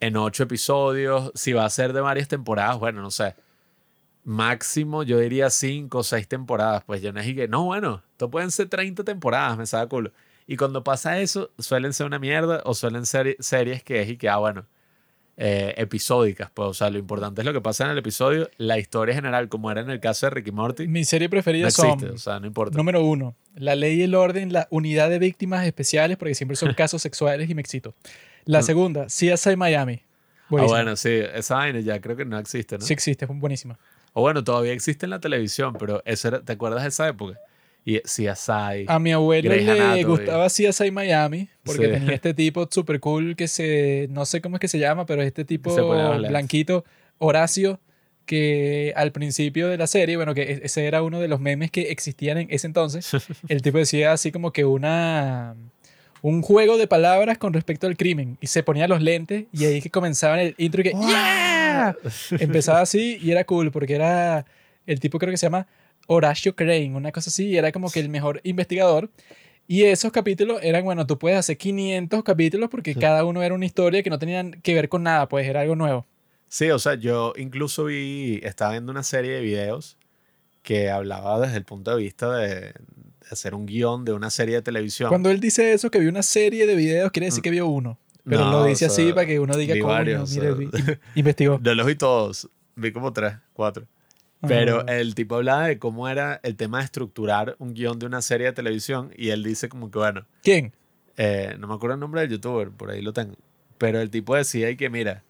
en 0.00 0.16
ocho 0.16 0.42
episodios. 0.42 1.30
Si 1.34 1.52
va 1.52 1.64
a 1.64 1.70
ser 1.70 1.92
de 1.92 2.00
varias 2.00 2.28
temporadas, 2.28 2.78
bueno, 2.78 3.00
no 3.00 3.10
sé. 3.10 3.34
Máximo, 4.26 5.04
yo 5.04 5.20
diría 5.20 5.50
cinco 5.50 5.98
o 5.98 6.02
seis 6.02 6.26
temporadas. 6.26 6.82
Pues 6.84 7.00
yo 7.00 7.12
no 7.12 7.22
y 7.22 7.34
que, 7.34 7.46
no, 7.46 7.64
bueno, 7.64 8.02
esto 8.10 8.28
pueden 8.28 8.50
ser 8.50 8.68
30 8.68 9.04
temporadas, 9.04 9.56
me 9.56 9.66
saca 9.66 9.88
culo. 9.88 10.10
Y 10.48 10.56
cuando 10.56 10.82
pasa 10.82 11.20
eso, 11.20 11.50
suelen 11.58 11.92
ser 11.92 12.06
una 12.06 12.18
mierda 12.18 12.60
o 12.64 12.74
suelen 12.74 13.06
ser 13.06 13.36
series 13.38 13.82
que 13.84 14.02
es 14.02 14.08
y 14.10 14.16
que, 14.16 14.28
ah, 14.28 14.38
bueno, 14.38 14.66
eh, 15.36 15.74
episódicas. 15.76 16.50
Pues, 16.52 16.68
o 16.68 16.74
sea, 16.74 16.90
lo 16.90 16.98
importante 16.98 17.40
es 17.40 17.44
lo 17.44 17.52
que 17.52 17.60
pasa 17.60 17.84
en 17.84 17.90
el 17.90 17.98
episodio, 17.98 18.50
la 18.56 18.78
historia 18.78 19.14
general, 19.14 19.48
como 19.48 19.70
era 19.70 19.80
en 19.80 19.90
el 19.90 20.00
caso 20.00 20.26
de 20.26 20.30
Ricky 20.30 20.50
Morty, 20.50 20.88
Mi 20.88 21.04
serie 21.04 21.28
no 21.28 21.30
preferida 21.30 21.70
son, 21.70 21.90
existe, 21.90 22.10
o 22.12 22.18
sea, 22.18 22.40
no 22.40 22.46
importa. 22.48 22.76
número 22.76 23.04
uno, 23.04 23.36
La 23.54 23.76
Ley 23.76 24.00
y 24.00 24.02
el 24.02 24.14
Orden, 24.16 24.52
la 24.52 24.66
Unidad 24.70 25.08
de 25.08 25.20
Víctimas 25.20 25.64
Especiales, 25.66 26.16
porque 26.16 26.34
siempre 26.34 26.56
son 26.56 26.74
casos 26.74 27.00
sexuales 27.00 27.48
y 27.48 27.54
me 27.54 27.60
excito. 27.62 27.94
La 28.44 28.58
Mm. 28.60 28.62
segunda, 28.62 29.06
CSI 29.06 29.54
Miami. 29.56 30.02
Ah, 30.48 30.64
bueno, 30.66 30.96
sí, 30.96 31.10
esa 31.10 31.56
vaina 31.56 31.80
ya 31.80 32.00
creo 32.00 32.16
que 32.16 32.24
no 32.24 32.38
existe, 32.38 32.78
¿no? 32.78 32.84
Sí 32.84 32.92
existe, 32.92 33.24
es 33.24 33.30
buenísima. 33.34 33.78
O 34.18 34.22
bueno, 34.22 34.42
todavía 34.42 34.72
existe 34.72 35.04
en 35.04 35.10
la 35.10 35.20
televisión, 35.20 35.74
pero 35.78 36.00
eso 36.06 36.28
era, 36.28 36.40
¿te 36.40 36.54
acuerdas 36.54 36.82
de 36.84 36.88
esa 36.88 37.06
época? 37.06 37.38
Y 37.84 37.98
CSI. 37.98 38.86
A 38.88 38.98
mi 38.98 39.12
abuelo 39.12 39.50
Grey's 39.50 39.66
le 39.66 40.04
gustaba 40.04 40.48
CSI 40.48 40.90
Miami, 40.90 41.50
porque 41.62 41.84
Sí. 41.84 41.92
tenía 41.92 42.14
este 42.14 42.32
tipo 42.32 42.66
super 42.70 42.98
cool 42.98 43.36
que 43.36 43.46
se, 43.46 44.08
no 44.10 44.24
sé 44.24 44.40
cómo 44.40 44.56
es 44.56 44.60
que 44.60 44.68
se 44.68 44.78
llama, 44.78 45.04
pero 45.04 45.20
este 45.20 45.44
tipo 45.44 45.70
blanquito, 46.30 46.86
Horacio, 47.18 47.78
que 48.24 48.94
al 48.96 49.12
principio 49.12 49.68
de 49.68 49.76
la 49.76 49.86
serie, 49.86 50.16
bueno, 50.16 50.32
que 50.32 50.42
e- 50.44 50.60
ese 50.64 50.86
era 50.86 51.02
uno 51.02 51.20
de 51.20 51.28
los 51.28 51.38
memes 51.38 51.70
que 51.70 51.90
existían 51.90 52.38
en 52.38 52.46
ese 52.50 52.66
entonces, 52.66 53.06
el 53.48 53.60
tipo 53.60 53.76
decía 53.76 54.12
así 54.12 54.32
como 54.32 54.50
que 54.50 54.64
una 54.64 55.54
un 56.22 56.40
juego 56.40 56.78
de 56.78 56.86
palabras 56.88 57.36
con 57.36 57.52
respecto 57.52 57.86
al 57.86 57.98
crimen 57.98 58.38
y 58.40 58.46
se 58.46 58.62
ponía 58.62 58.88
los 58.88 59.02
lentes 59.02 59.44
y 59.52 59.66
ahí 59.66 59.82
que 59.82 59.90
comenzaba 59.90 60.40
el 60.40 60.54
intro 60.56 60.80
y 60.80 60.84
que 60.84 60.90
¡Yeah! 60.92 61.65
empezaba 62.40 62.80
así 62.80 63.18
y 63.20 63.30
era 63.30 63.44
cool 63.44 63.70
porque 63.70 63.94
era 63.94 64.46
el 64.86 65.00
tipo 65.00 65.18
creo 65.18 65.30
que 65.30 65.36
se 65.36 65.46
llama 65.46 65.66
Horacio 66.06 66.54
Crane, 66.54 66.94
una 66.94 67.12
cosa 67.12 67.30
así, 67.30 67.48
y 67.48 67.56
era 67.56 67.72
como 67.72 67.90
que 67.90 68.00
el 68.00 68.08
mejor 68.08 68.40
investigador. 68.44 69.10
Y 69.68 69.82
esos 69.82 70.12
capítulos 70.12 70.60
eran, 70.62 70.84
bueno, 70.84 71.06
tú 71.06 71.18
puedes 71.18 71.38
hacer 71.38 71.56
500 71.58 72.22
capítulos 72.22 72.70
porque 72.70 72.94
cada 72.94 73.24
uno 73.24 73.42
era 73.42 73.54
una 73.54 73.66
historia 73.66 74.02
que 74.02 74.10
no 74.10 74.18
tenían 74.18 74.52
que 74.62 74.74
ver 74.74 74.88
con 74.88 75.02
nada, 75.02 75.28
pues 75.28 75.46
era 75.46 75.62
algo 75.62 75.74
nuevo. 75.74 76.06
Sí, 76.48 76.70
o 76.70 76.78
sea, 76.78 76.94
yo 76.94 77.32
incluso 77.36 77.86
vi, 77.86 78.40
estaba 78.44 78.72
viendo 78.72 78.92
una 78.92 79.02
serie 79.02 79.32
de 79.32 79.40
videos 79.40 79.98
que 80.62 80.90
hablaba 80.90 81.40
desde 81.40 81.56
el 81.56 81.64
punto 81.64 81.96
de 81.96 82.02
vista 82.02 82.36
de, 82.36 82.74
hacer 83.30 83.54
un 83.54 83.66
guion 83.66 84.04
de 84.04 84.12
una 84.12 84.30
serie 84.30 84.56
de 84.56 84.62
televisión. 84.62 85.08
Cuando 85.08 85.30
él 85.30 85.40
dice 85.40 85.72
eso, 85.72 85.90
que 85.90 85.98
vio 85.98 86.08
una 86.08 86.22
serie 86.22 86.66
de 86.66 86.76
videos, 86.76 87.10
quiere 87.10 87.26
decir 87.26 87.42
que 87.42 87.50
vio 87.50 87.66
uno. 87.66 87.98
Pero 88.28 88.44
No, 88.44 88.50
lo 88.52 88.64
dice 88.64 88.86
o 88.86 88.90
sea, 88.90 89.04
así 89.04 89.12
para 89.12 89.26
que 89.26 89.38
uno 89.38 89.56
diga, 89.56 89.74
vi 89.74 89.80
varios, 89.80 90.30
mire, 90.34 90.50
o 90.50 90.56
vi- 90.56 90.68
sea. 90.70 90.80
in- 90.80 91.00
investigó. 91.14 91.58
No 91.62 91.74
los 91.74 91.86
vi 91.86 91.94
todos, 91.94 92.48
vi 92.74 92.92
como 92.92 93.12
tres, 93.12 93.34
cuatro. 93.52 93.86
Pero 94.46 94.84
Ah. 94.86 94.96
el 94.98 95.14
tipo 95.14 95.36
hablaba 95.36 95.66
de 95.68 95.78
cómo 95.78 96.08
era 96.08 96.40
el 96.42 96.56
tema 96.56 96.78
de 96.78 96.84
estructurar 96.84 97.56
un 97.58 97.72
guion 97.72 97.98
de 97.98 98.06
una 98.06 98.20
serie 98.22 98.48
de 98.48 98.52
televisión 98.52 99.10
y 99.16 99.30
él 99.30 99.42
dice 99.42 99.68
como 99.68 99.90
que, 99.90 99.98
bueno, 99.98 100.26
¿Quién? 100.42 100.72
eh, 101.16 101.56
no 101.58 101.66
me 101.68 101.74
acuerdo 101.74 101.94
el 101.94 102.00
nombre 102.00 102.20
del 102.20 102.30
youtuber, 102.30 102.70
por 102.70 102.90
ahí 102.90 103.00
lo 103.00 103.12
tengo. 103.12 103.34
Pero 103.78 104.00
el 104.00 104.10
tipo 104.10 104.34
decía 104.36 104.68
y 104.70 104.76
que, 104.76 104.90
mira, 104.90 105.22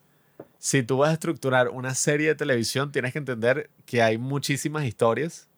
si 0.58 0.82
tú 0.82 0.98
vas 0.98 1.10
a 1.10 1.12
estructurar 1.12 1.68
una 1.68 1.94
serie 1.94 2.28
de 2.28 2.34
televisión, 2.34 2.90
tienes 2.92 3.12
que 3.12 3.18
entender 3.18 3.70
que 3.84 4.02
hay 4.02 4.18
muchísimas 4.18 4.84
historias. 4.84 5.48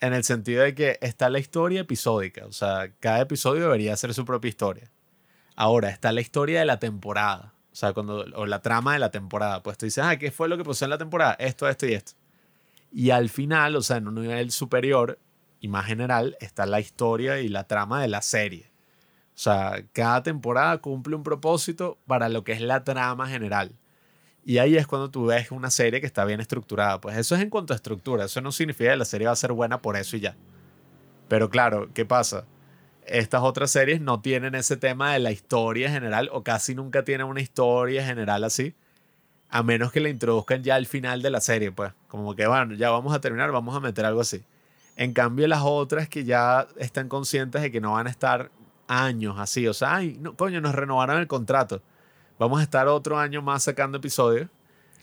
En 0.00 0.14
el 0.14 0.24
sentido 0.24 0.62
de 0.62 0.74
que 0.74 0.98
está 1.02 1.28
la 1.28 1.38
historia 1.38 1.80
episódica. 1.82 2.46
O 2.46 2.52
sea, 2.52 2.90
cada 3.00 3.20
episodio 3.20 3.62
debería 3.62 3.94
ser 3.96 4.14
su 4.14 4.24
propia 4.24 4.48
historia. 4.48 4.90
Ahora, 5.56 5.90
está 5.90 6.12
la 6.12 6.20
historia 6.20 6.60
de 6.60 6.66
la 6.66 6.78
temporada. 6.78 7.54
O 7.72 7.76
sea, 7.76 7.92
cuando, 7.92 8.24
o 8.34 8.46
la 8.46 8.60
trama 8.60 8.94
de 8.94 8.98
la 8.98 9.10
temporada. 9.10 9.62
Pues 9.62 9.78
tú 9.78 9.86
dices, 9.86 10.02
ah, 10.04 10.16
¿qué 10.16 10.30
fue 10.30 10.48
lo 10.48 10.56
que 10.56 10.64
pasó 10.64 10.84
en 10.84 10.90
la 10.90 10.98
temporada? 10.98 11.34
Esto, 11.34 11.68
esto 11.68 11.86
y 11.86 11.94
esto. 11.94 12.12
Y 12.92 13.10
al 13.10 13.28
final, 13.28 13.76
o 13.76 13.82
sea, 13.82 13.98
en 13.98 14.08
un 14.08 14.16
nivel 14.16 14.50
superior 14.50 15.18
y 15.60 15.68
más 15.68 15.86
general, 15.86 16.36
está 16.40 16.66
la 16.66 16.80
historia 16.80 17.40
y 17.40 17.48
la 17.48 17.64
trama 17.64 18.02
de 18.02 18.08
la 18.08 18.22
serie. 18.22 18.70
O 19.34 19.42
sea, 19.42 19.84
cada 19.92 20.22
temporada 20.22 20.78
cumple 20.78 21.14
un 21.14 21.22
propósito 21.22 21.98
para 22.06 22.28
lo 22.28 22.44
que 22.44 22.52
es 22.52 22.60
la 22.60 22.84
trama 22.84 23.28
general. 23.28 23.72
Y 24.44 24.58
ahí 24.58 24.76
es 24.76 24.86
cuando 24.86 25.10
tú 25.10 25.26
ves 25.26 25.50
una 25.50 25.70
serie 25.70 26.00
que 26.00 26.06
está 26.06 26.24
bien 26.24 26.40
estructurada. 26.40 27.00
Pues 27.00 27.16
eso 27.16 27.34
es 27.36 27.42
en 27.42 27.50
cuanto 27.50 27.72
a 27.72 27.76
estructura. 27.76 28.24
Eso 28.24 28.40
no 28.40 28.52
significa 28.52 28.90
que 28.90 28.96
la 28.96 29.04
serie 29.04 29.26
va 29.26 29.32
a 29.32 29.36
ser 29.36 29.52
buena 29.52 29.80
por 29.80 29.96
eso 29.96 30.16
y 30.16 30.20
ya. 30.20 30.36
Pero 31.28 31.48
claro, 31.50 31.90
¿qué 31.94 32.04
pasa? 32.04 32.44
Estas 33.10 33.42
otras 33.42 33.72
series 33.72 34.00
no 34.00 34.20
tienen 34.20 34.54
ese 34.54 34.76
tema 34.76 35.12
de 35.12 35.18
la 35.18 35.32
historia 35.32 35.90
general 35.90 36.28
o 36.32 36.44
casi 36.44 36.74
nunca 36.74 37.04
tienen 37.04 37.26
una 37.26 37.40
historia 37.40 38.04
general 38.04 38.44
así. 38.44 38.74
A 39.48 39.64
menos 39.64 39.90
que 39.90 39.98
la 39.98 40.08
introduzcan 40.08 40.62
ya 40.62 40.76
al 40.76 40.86
final 40.86 41.20
de 41.20 41.30
la 41.30 41.40
serie, 41.40 41.72
pues. 41.72 41.92
Como 42.06 42.36
que, 42.36 42.46
bueno, 42.46 42.74
ya 42.74 42.90
vamos 42.90 43.12
a 43.12 43.20
terminar, 43.20 43.50
vamos 43.50 43.74
a 43.74 43.80
meter 43.80 44.06
algo 44.06 44.20
así. 44.20 44.44
En 44.96 45.12
cambio, 45.12 45.48
las 45.48 45.62
otras 45.64 46.08
que 46.08 46.22
ya 46.22 46.68
están 46.76 47.08
conscientes 47.08 47.60
de 47.62 47.72
que 47.72 47.80
no 47.80 47.94
van 47.94 48.06
a 48.06 48.10
estar 48.10 48.52
años 48.86 49.36
así. 49.38 49.66
O 49.66 49.74
sea, 49.74 49.96
ay, 49.96 50.16
no, 50.20 50.36
coño, 50.36 50.60
nos 50.60 50.74
renovaron 50.74 51.18
el 51.18 51.26
contrato. 51.26 51.82
Vamos 52.38 52.60
a 52.60 52.62
estar 52.62 52.86
otro 52.86 53.18
año 53.18 53.42
más 53.42 53.64
sacando 53.64 53.98
episodios. 53.98 54.48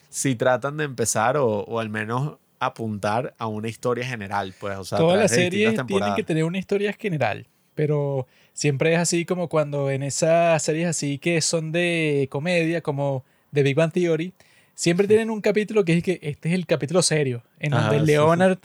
Si 0.09 0.35
tratan 0.35 0.77
de 0.77 0.85
empezar 0.85 1.35
o, 1.35 1.45
o 1.45 1.79
al 1.79 1.89
menos 1.89 2.37
apuntar 2.59 3.35
a 3.37 3.47
una 3.47 3.67
historia 3.67 4.05
general, 4.05 4.53
pues. 4.59 4.77
O 4.77 4.85
sea, 4.85 4.97
Todas 4.97 5.19
las 5.19 5.31
series 5.31 5.85
tienen 5.85 6.15
que 6.15 6.23
tener 6.23 6.43
una 6.45 6.57
historia 6.57 6.93
general, 6.93 7.47
pero 7.77 8.27
siempre 8.53 8.93
es 8.93 8.99
así 8.99 9.23
como 9.23 9.47
cuando 9.47 9.91
en 9.91 10.01
esas 10.01 10.61
series 10.63 10.87
así 10.87 11.19
que 11.19 11.39
son 11.41 11.71
de 11.71 12.27
comedia, 12.31 12.81
como 12.81 13.23
The 13.53 13.61
Big 13.63 13.75
Bang 13.75 13.93
Theory, 13.93 14.33
siempre 14.73 15.07
tienen 15.07 15.29
un 15.29 15.41
capítulo 15.41 15.85
que 15.85 15.93
es 15.93 16.03
que 16.03 16.19
este 16.23 16.49
es 16.49 16.55
el 16.55 16.65
capítulo 16.65 17.03
serio, 17.03 17.43
en 17.59 17.71
donde 17.71 17.99
sí, 17.99 18.05
sí. 18.05 18.11
Leonard 18.11 18.57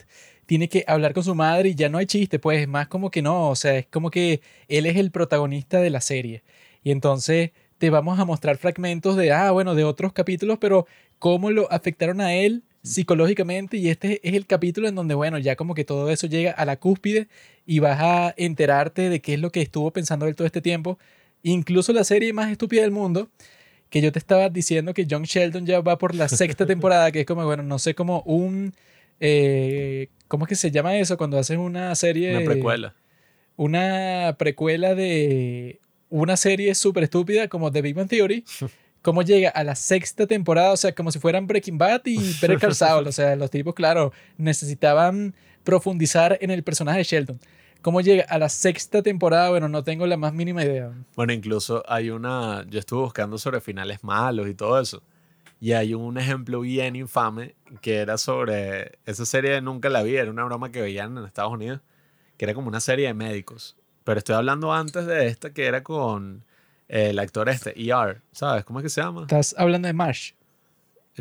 tiene 0.47 0.69
que 0.69 0.85
hablar 0.89 1.13
con 1.13 1.23
su 1.23 1.35
madre 1.35 1.69
y 1.69 1.75
ya 1.75 1.91
no 1.91 1.99
hay 1.99 2.07
chiste, 2.07 2.39
pues 2.39 2.63
es 2.63 2.69
más 2.69 2.89
como 2.89 3.11
que 3.11 3.21
no, 3.21 3.51
o 3.51 3.55
sea, 3.55 3.77
es 3.77 3.87
como 3.87 4.11
que 4.11 4.41
él 4.67 4.87
es 4.87 4.97
el 4.97 5.11
protagonista 5.11 5.81
de 5.81 5.91
la 5.91 6.01
serie. 6.01 6.43
Y 6.83 6.91
entonces 6.91 7.51
te 7.79 7.91
vamos 7.91 8.19
a 8.19 8.25
mostrar 8.25 8.57
fragmentos 8.57 9.17
de, 9.17 9.31
ah, 9.33 9.51
bueno, 9.51 9.75
de 9.75 9.85
otros 9.85 10.13
capítulos, 10.13 10.57
pero 10.59 10.87
cómo 11.19 11.51
lo 11.51 11.71
afectaron 11.71 12.21
a 12.23 12.35
él 12.35 12.63
psicológicamente 12.83 13.77
y 13.77 13.89
este 13.89 14.21
es 14.27 14.35
el 14.35 14.47
capítulo 14.47 14.89
en 14.89 14.95
donde, 14.95 15.15
bueno, 15.15 15.39
ya 15.39 15.57
como 15.57 15.75
que 15.75 15.85
todo 15.85 16.11
eso 16.11 16.27
llega 16.27 16.51
a 16.53 16.65
la 16.65 16.77
cúspide 16.77 17.29
y 17.65 17.79
vas 17.79 17.99
a 18.01 18.35
enterarte 18.37 19.09
de 19.09 19.21
qué 19.21 19.35
es 19.35 19.41
lo 19.41 19.51
que 19.51 19.63
estuvo 19.63 19.91
pensando 19.93 20.27
él 20.27 20.35
todo 20.35 20.47
este 20.47 20.61
tiempo. 20.61 20.99
Incluso 21.43 21.93
la 21.93 22.05
serie 22.05 22.33
más 22.33 22.51
estúpida 22.51 22.83
del 22.83 22.91
mundo, 22.91 23.29
que 23.89 24.01
yo 24.01 24.11
te 24.11 24.19
estaba 24.19 24.49
diciendo 24.49 24.95
que 24.95 25.07
John 25.09 25.25
Sheldon 25.25 25.67
ya 25.67 25.81
va 25.81 25.99
por 25.99 26.15
la 26.15 26.29
sexta 26.29 26.67
temporada, 26.67 27.13
que 27.13 27.21
es 27.21 27.27
como, 27.27 27.45
bueno, 27.45 27.63
no 27.63 27.79
sé, 27.79 27.95
como 27.95 28.23
un... 28.23 28.75
eh, 29.21 30.09
¿Cómo 30.29 30.45
es 30.45 30.49
que 30.49 30.57
se 30.57 30.71
llama 30.71 30.97
eso? 30.97 31.17
Cuando 31.17 31.39
haces 31.39 31.59
una 31.59 31.95
serie... 31.95 32.37
Una 32.37 32.45
precuela. 32.45 32.95
Una 33.57 34.35
precuela 34.39 34.95
de 34.95 35.79
una 36.09 36.37
serie 36.37 36.75
súper 36.75 37.05
estúpida 37.05 37.49
como 37.49 37.71
The 37.71 37.83
Big 37.83 37.95
Bang 37.95 38.09
Theory. 38.09 38.45
Cómo 39.03 39.23
llega 39.23 39.51
a 39.51 39.65
la 39.65 39.75
sexta 39.75 40.27
temporada, 40.27 40.73
o 40.73 40.77
sea, 40.77 40.95
como 40.95 41.11
si 41.11 41.19
fueran 41.19 41.47
Breaking 41.47 41.77
Bad 41.77 42.03
y 42.05 42.35
Call 42.59 42.75
Saul. 42.75 43.07
O 43.09 43.13
sea, 43.13 43.35
los 43.37 43.51
tipos, 43.51 43.75
claro, 43.75 44.13
necesitaban 44.39 45.35
profundizar 45.65 46.39
en 46.41 46.51
el 46.51 46.63
personaje 46.63 46.99
de 46.99 47.05
Sheldon. 47.05 47.41
¿Cómo 47.83 48.01
llega 48.01 48.25
a 48.29 48.39
la 48.39 48.49
sexta 48.49 49.03
temporada? 49.03 49.51
Bueno, 49.51 49.69
no 49.69 49.83
tengo 49.83 50.07
la 50.07 50.17
más 50.17 50.33
mínima 50.33 50.63
idea. 50.63 50.93
Bueno, 51.17 51.33
incluso 51.33 51.83
hay 51.89 52.11
una. 52.11 52.65
Yo 52.71 52.79
estuve 52.79 53.01
buscando 53.01 53.39
sobre 53.39 53.61
finales 53.61 54.05
malos 54.05 54.49
y 54.49 54.55
todo 54.55 54.81
eso. 54.81 55.03
Y 55.61 55.73
hay 55.73 55.93
un 55.95 56.17
ejemplo 56.17 56.61
bien 56.61 56.95
infame 56.95 57.57
que 57.81 57.97
era 57.97 58.19
sobre. 58.19 58.99
Esa 59.05 59.27
serie 59.27 59.61
nunca 59.61 59.89
la 59.89 60.05
vi, 60.05 60.15
era 60.15 60.31
una 60.31 60.45
broma 60.45 60.71
que 60.71 60.81
veían 60.81 61.19
en 61.19 61.25
Estados 61.25 61.53
Unidos, 61.53 61.81
que 62.37 62.45
era 62.45 62.55
como 62.55 62.69
una 62.69 62.79
serie 62.79 63.09
de 63.09 63.15
médicos. 63.15 63.77
Pero 64.05 64.19
estoy 64.19 64.37
hablando 64.37 64.73
antes 64.73 65.05
de 65.07 65.27
esta 65.27 65.53
que 65.53 65.67
era 65.67 65.83
con 65.83 66.45
el 66.93 67.19
actor 67.19 67.49
este, 67.49 67.73
ER, 67.83 68.21
¿sabes? 68.33 68.65
¿Cómo 68.65 68.79
es 68.79 68.83
que 68.83 68.91
se 68.91 69.01
llama? 69.01 69.23
Estás 69.23 69.55
hablando 69.57 69.87
de 69.87 69.95
Marsh. 69.95 70.33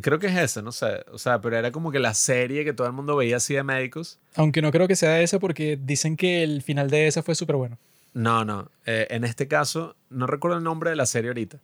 Creo 0.01 0.19
que 0.19 0.27
es 0.27 0.37
ese, 0.37 0.61
no 0.61 0.73
sé. 0.73 1.05
O 1.13 1.17
sea, 1.17 1.39
pero 1.39 1.55
era 1.57 1.71
como 1.71 1.91
que 1.91 1.99
la 1.99 2.13
serie 2.13 2.65
que 2.65 2.73
todo 2.73 2.87
el 2.87 2.93
mundo 2.93 3.15
veía 3.15 3.37
así 3.37 3.53
de 3.53 3.63
médicos. 3.63 4.19
Aunque 4.35 4.61
no 4.61 4.69
creo 4.71 4.87
que 4.87 4.97
sea 4.97 5.21
esa 5.21 5.39
porque 5.39 5.79
dicen 5.81 6.17
que 6.17 6.43
el 6.43 6.61
final 6.61 6.89
de 6.89 7.07
esa 7.07 7.23
fue 7.23 7.35
súper 7.35 7.55
bueno. 7.55 7.77
No, 8.13 8.43
no. 8.43 8.69
eh, 8.85 9.07
en 9.11 9.23
este 9.23 9.47
caso, 9.47 9.95
no 10.09 10.27
recuerdo 10.27 10.57
el 10.57 10.63
nombre 10.63 10.89
de 10.89 10.97
la 10.97 11.05
serie 11.05 11.29
ahorita. 11.29 11.59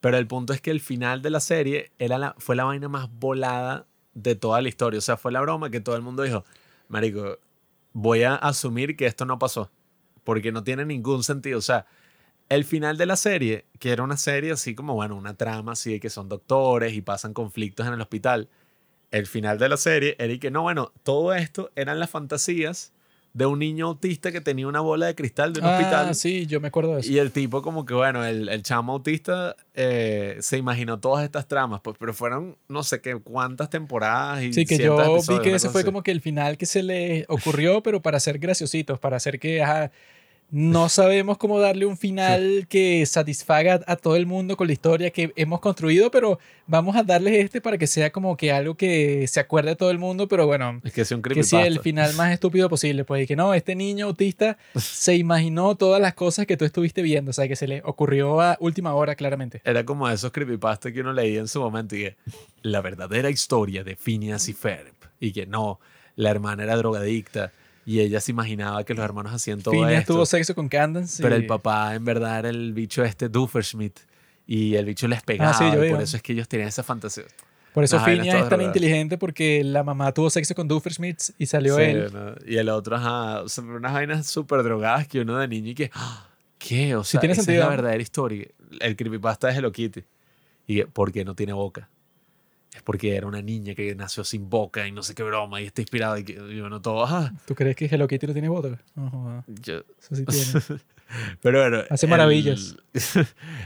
Pero 0.00 0.16
el 0.18 0.26
punto 0.26 0.52
es 0.52 0.60
que 0.60 0.72
el 0.72 0.80
final 0.80 1.22
de 1.22 1.30
la 1.30 1.40
serie 1.40 1.92
era 2.00 2.18
la, 2.18 2.34
fue 2.38 2.56
la 2.56 2.64
vaina 2.64 2.88
más 2.88 3.08
volada 3.08 3.86
de 4.14 4.34
toda 4.34 4.60
la 4.60 4.68
historia. 4.68 4.98
O 4.98 5.02
sea, 5.02 5.16
fue 5.16 5.30
la 5.30 5.40
broma 5.40 5.70
que 5.70 5.80
todo 5.80 5.94
el 5.94 6.02
mundo 6.02 6.24
dijo, 6.24 6.44
Marico, 6.88 7.38
voy 7.92 8.24
a 8.24 8.34
asumir 8.34 8.96
que 8.96 9.06
esto 9.06 9.24
no 9.24 9.38
pasó. 9.38 9.70
Porque 10.24 10.50
no 10.50 10.64
tiene 10.64 10.84
ningún 10.84 11.22
sentido. 11.22 11.58
O 11.58 11.62
sea, 11.62 11.86
el 12.48 12.64
final 12.64 12.96
de 12.96 13.06
la 13.06 13.16
serie, 13.16 13.66
que 13.78 13.90
era 13.90 14.02
una 14.02 14.16
serie 14.16 14.52
así 14.52 14.74
como, 14.74 14.94
bueno, 14.94 15.16
una 15.16 15.34
trama 15.34 15.72
así 15.72 15.92
de 15.92 16.00
que 16.00 16.10
son 16.10 16.28
doctores 16.28 16.94
y 16.94 17.02
pasan 17.02 17.34
conflictos 17.34 17.86
en 17.86 17.94
el 17.94 18.00
hospital. 18.00 18.48
El 19.10 19.26
final 19.26 19.58
de 19.58 19.68
la 19.68 19.76
serie 19.76 20.16
era 20.18 20.36
que, 20.38 20.50
no, 20.50 20.62
bueno, 20.62 20.92
todo 21.02 21.34
esto 21.34 21.70
eran 21.76 21.98
las 21.98 22.10
fantasías 22.10 22.92
de 23.34 23.46
un 23.46 23.58
niño 23.58 23.86
autista 23.86 24.32
que 24.32 24.40
tenía 24.40 24.66
una 24.66 24.80
bola 24.80 25.06
de 25.06 25.14
cristal 25.14 25.52
de 25.52 25.60
un 25.60 25.66
ah, 25.66 25.76
hospital. 25.76 26.14
sí, 26.14 26.46
yo 26.46 26.60
me 26.60 26.68
acuerdo 26.68 26.94
de 26.94 27.00
eso. 27.00 27.12
Y 27.12 27.18
el 27.18 27.30
tipo 27.30 27.62
como 27.62 27.84
que, 27.84 27.94
bueno, 27.94 28.24
el, 28.24 28.48
el 28.48 28.62
chamo 28.62 28.94
autista 28.94 29.54
eh, 29.74 30.38
se 30.40 30.56
imaginó 30.56 30.98
todas 30.98 31.24
estas 31.24 31.46
tramas, 31.46 31.80
pues, 31.82 31.96
pero 32.00 32.14
fueron 32.14 32.56
no 32.68 32.82
sé 32.82 33.00
qué 33.00 33.14
cuántas 33.16 33.70
temporadas 33.70 34.42
y 34.42 34.52
Sí, 34.52 34.64
que 34.64 34.78
yo 34.78 34.96
vi 35.28 35.38
que 35.40 35.54
ese 35.54 35.68
fue 35.68 35.82
así. 35.82 35.86
como 35.86 36.02
que 36.02 36.10
el 36.10 36.20
final 36.20 36.56
que 36.56 36.66
se 36.66 36.82
le 36.82 37.26
ocurrió, 37.28 37.82
pero 37.82 38.02
para 38.02 38.18
ser 38.18 38.38
graciositos, 38.38 38.98
para 38.98 39.18
hacer 39.18 39.38
que 39.38 39.62
ajá, 39.62 39.92
no 40.50 40.88
sabemos 40.88 41.36
cómo 41.36 41.60
darle 41.60 41.84
un 41.84 41.98
final 41.98 42.66
que 42.70 43.04
satisfaga 43.04 43.80
a 43.86 43.96
todo 43.96 44.16
el 44.16 44.24
mundo 44.24 44.56
con 44.56 44.66
la 44.66 44.72
historia 44.72 45.10
que 45.10 45.32
hemos 45.36 45.60
construido, 45.60 46.10
pero 46.10 46.38
vamos 46.66 46.96
a 46.96 47.02
darle 47.02 47.40
este 47.40 47.60
para 47.60 47.76
que 47.76 47.86
sea 47.86 48.10
como 48.10 48.36
que 48.36 48.50
algo 48.50 48.74
que 48.74 49.26
se 49.28 49.40
acuerde 49.40 49.76
todo 49.76 49.90
el 49.90 49.98
mundo, 49.98 50.26
pero 50.26 50.46
bueno, 50.46 50.80
Es 50.84 50.92
que 50.94 51.02
es 51.02 51.12
un 51.12 51.20
que 51.20 51.42
sea 51.42 51.66
el 51.66 51.80
final 51.80 52.14
más 52.14 52.32
estúpido 52.32 52.70
posible, 52.70 53.04
pues 53.04 53.24
y 53.24 53.26
que 53.26 53.36
no, 53.36 53.52
este 53.52 53.74
niño 53.74 54.06
autista 54.06 54.56
se 54.76 55.16
imaginó 55.16 55.76
todas 55.76 56.00
las 56.00 56.14
cosas 56.14 56.46
que 56.46 56.56
tú 56.56 56.64
estuviste 56.64 57.02
viendo, 57.02 57.30
o 57.30 57.34
sea, 57.34 57.46
que 57.46 57.56
se 57.56 57.68
le 57.68 57.82
ocurrió 57.84 58.40
a 58.40 58.56
última 58.60 58.94
hora 58.94 59.14
claramente. 59.16 59.60
Era 59.64 59.84
como 59.84 60.08
esos 60.08 60.32
creepypastas 60.32 60.92
que 60.92 61.02
uno 61.02 61.12
leía 61.12 61.40
en 61.40 61.48
su 61.48 61.60
momento 61.60 61.94
y 61.94 62.04
que 62.04 62.16
la 62.62 62.80
verdadera 62.80 63.28
historia 63.28 63.84
de 63.84 63.96
Phineas 63.96 64.48
y 64.48 64.54
Ferb 64.54 64.94
y 65.20 65.32
que 65.32 65.44
no, 65.44 65.78
la 66.16 66.30
hermana 66.30 66.62
era 66.62 66.76
drogadicta 66.76 67.52
y 67.90 68.00
ella 68.00 68.20
se 68.20 68.32
imaginaba 68.32 68.84
que 68.84 68.92
los 68.92 69.02
hermanos 69.02 69.32
hacían 69.32 69.62
todo 69.62 69.72
Phineas 69.72 70.00
esto. 70.02 70.12
tuvo 70.14 70.26
sexo 70.26 70.54
con 70.54 70.68
Candance. 70.68 71.22
Pero 71.22 71.36
y- 71.36 71.38
el 71.40 71.46
papá 71.46 71.94
en 71.94 72.04
verdad 72.04 72.40
era 72.40 72.50
el 72.50 72.74
bicho 72.74 73.02
este 73.02 73.30
Dufferschmidt 73.30 73.98
y 74.46 74.74
el 74.74 74.84
bicho 74.84 75.08
les 75.08 75.22
pegaba 75.22 75.52
Ah, 75.52 75.54
sí, 75.54 75.64
yo 75.72 75.82
y 75.82 75.86
vi, 75.86 75.90
por 75.94 76.02
eso 76.02 76.16
es 76.18 76.22
que 76.22 76.34
ellos 76.34 76.46
tenían 76.48 76.68
esa 76.68 76.82
fantasía. 76.82 77.24
Por 77.72 77.84
eso 77.84 77.98
Phineas 78.00 78.42
es 78.42 78.48
tan 78.48 78.60
inteligente 78.60 79.16
porque 79.16 79.62
la 79.64 79.82
mamá 79.84 80.12
tuvo 80.12 80.28
sexo 80.28 80.54
con 80.54 80.68
Doofenshmirtz 80.68 81.32
y 81.38 81.46
salió 81.46 81.76
Sí, 81.76 81.82
él. 81.82 82.10
¿no? 82.12 82.34
Y 82.46 82.56
el 82.56 82.68
otro, 82.68 82.96
ajá, 82.96 83.40
o 83.42 83.48
sea, 83.48 83.64
unas 83.64 83.92
vainas 83.94 84.26
súper 84.26 84.62
drogadas 84.62 85.06
que 85.08 85.20
uno 85.20 85.38
de 85.38 85.48
niño 85.48 85.70
y 85.70 85.74
que, 85.74 85.90
¡ah! 85.94 86.28
¿qué? 86.58 86.94
O 86.96 87.04
sea, 87.04 87.20
tiene 87.20 87.32
esa 87.32 87.42
sentido. 87.42 87.62
es 87.62 87.68
la 87.70 87.70
verdadera 87.76 88.02
historia. 88.02 88.48
El 88.80 88.96
creepypasta 88.96 89.48
es 89.50 89.56
Hello 89.56 89.70
Kitty. 89.72 90.02
Y 90.66 90.76
que, 90.76 90.86
¿por 90.86 91.10
qué 91.12 91.24
no 91.24 91.34
tiene 91.34 91.52
boca? 91.54 91.88
Es 92.78 92.82
porque 92.84 93.16
era 93.16 93.26
una 93.26 93.42
niña 93.42 93.74
que 93.74 93.92
nació 93.96 94.22
sin 94.22 94.48
boca 94.48 94.86
y 94.86 94.92
no 94.92 95.02
sé 95.02 95.12
qué 95.16 95.24
broma 95.24 95.60
y 95.60 95.66
está 95.66 95.80
inspirada 95.80 96.16
y 96.20 96.24
que 96.24 96.34
y 96.34 96.60
bueno, 96.60 96.80
todo, 96.80 97.02
ajá. 97.02 97.34
¿Tú 97.44 97.56
crees 97.56 97.74
que 97.74 97.86
Hello 97.86 98.06
Kitty 98.06 98.28
no 98.28 98.32
tiene? 98.32 98.46
No, 98.48 99.10
joda, 99.10 99.44
Yo- 99.48 99.82
eso 100.00 100.14
sí 100.14 100.24
tiene. 100.24 100.80
Pero 101.42 101.60
bueno. 101.60 101.82
Hace 101.90 102.06
el- 102.06 102.10
maravillas. 102.10 102.76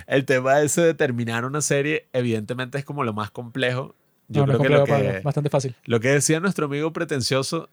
El, 0.07 0.25
tema 0.27 0.61
ese 0.63 0.81
de 0.81 0.95
terminar 0.95 1.45
una 1.45 1.61
serie, 1.61 2.07
evidentemente 2.15 2.79
es 2.79 2.85
como 2.87 3.05
lo 3.05 3.13
más 3.13 3.31
complejo. 3.31 3.95
Yo 4.29 4.47
no, 4.47 4.47
no 4.47 4.53
es 4.55 4.59
creo 4.61 4.71
que 4.71 4.79
lo 4.79 4.85
que, 4.87 5.05
Pablo, 5.05 5.23
bastante 5.25 5.51
fácil. 5.51 5.75
lo 5.85 6.01
que 6.01 6.09
decía 6.09 6.41
nuestro 6.41 6.65
amigo 6.67 6.91
pretencioso, 6.95 7.69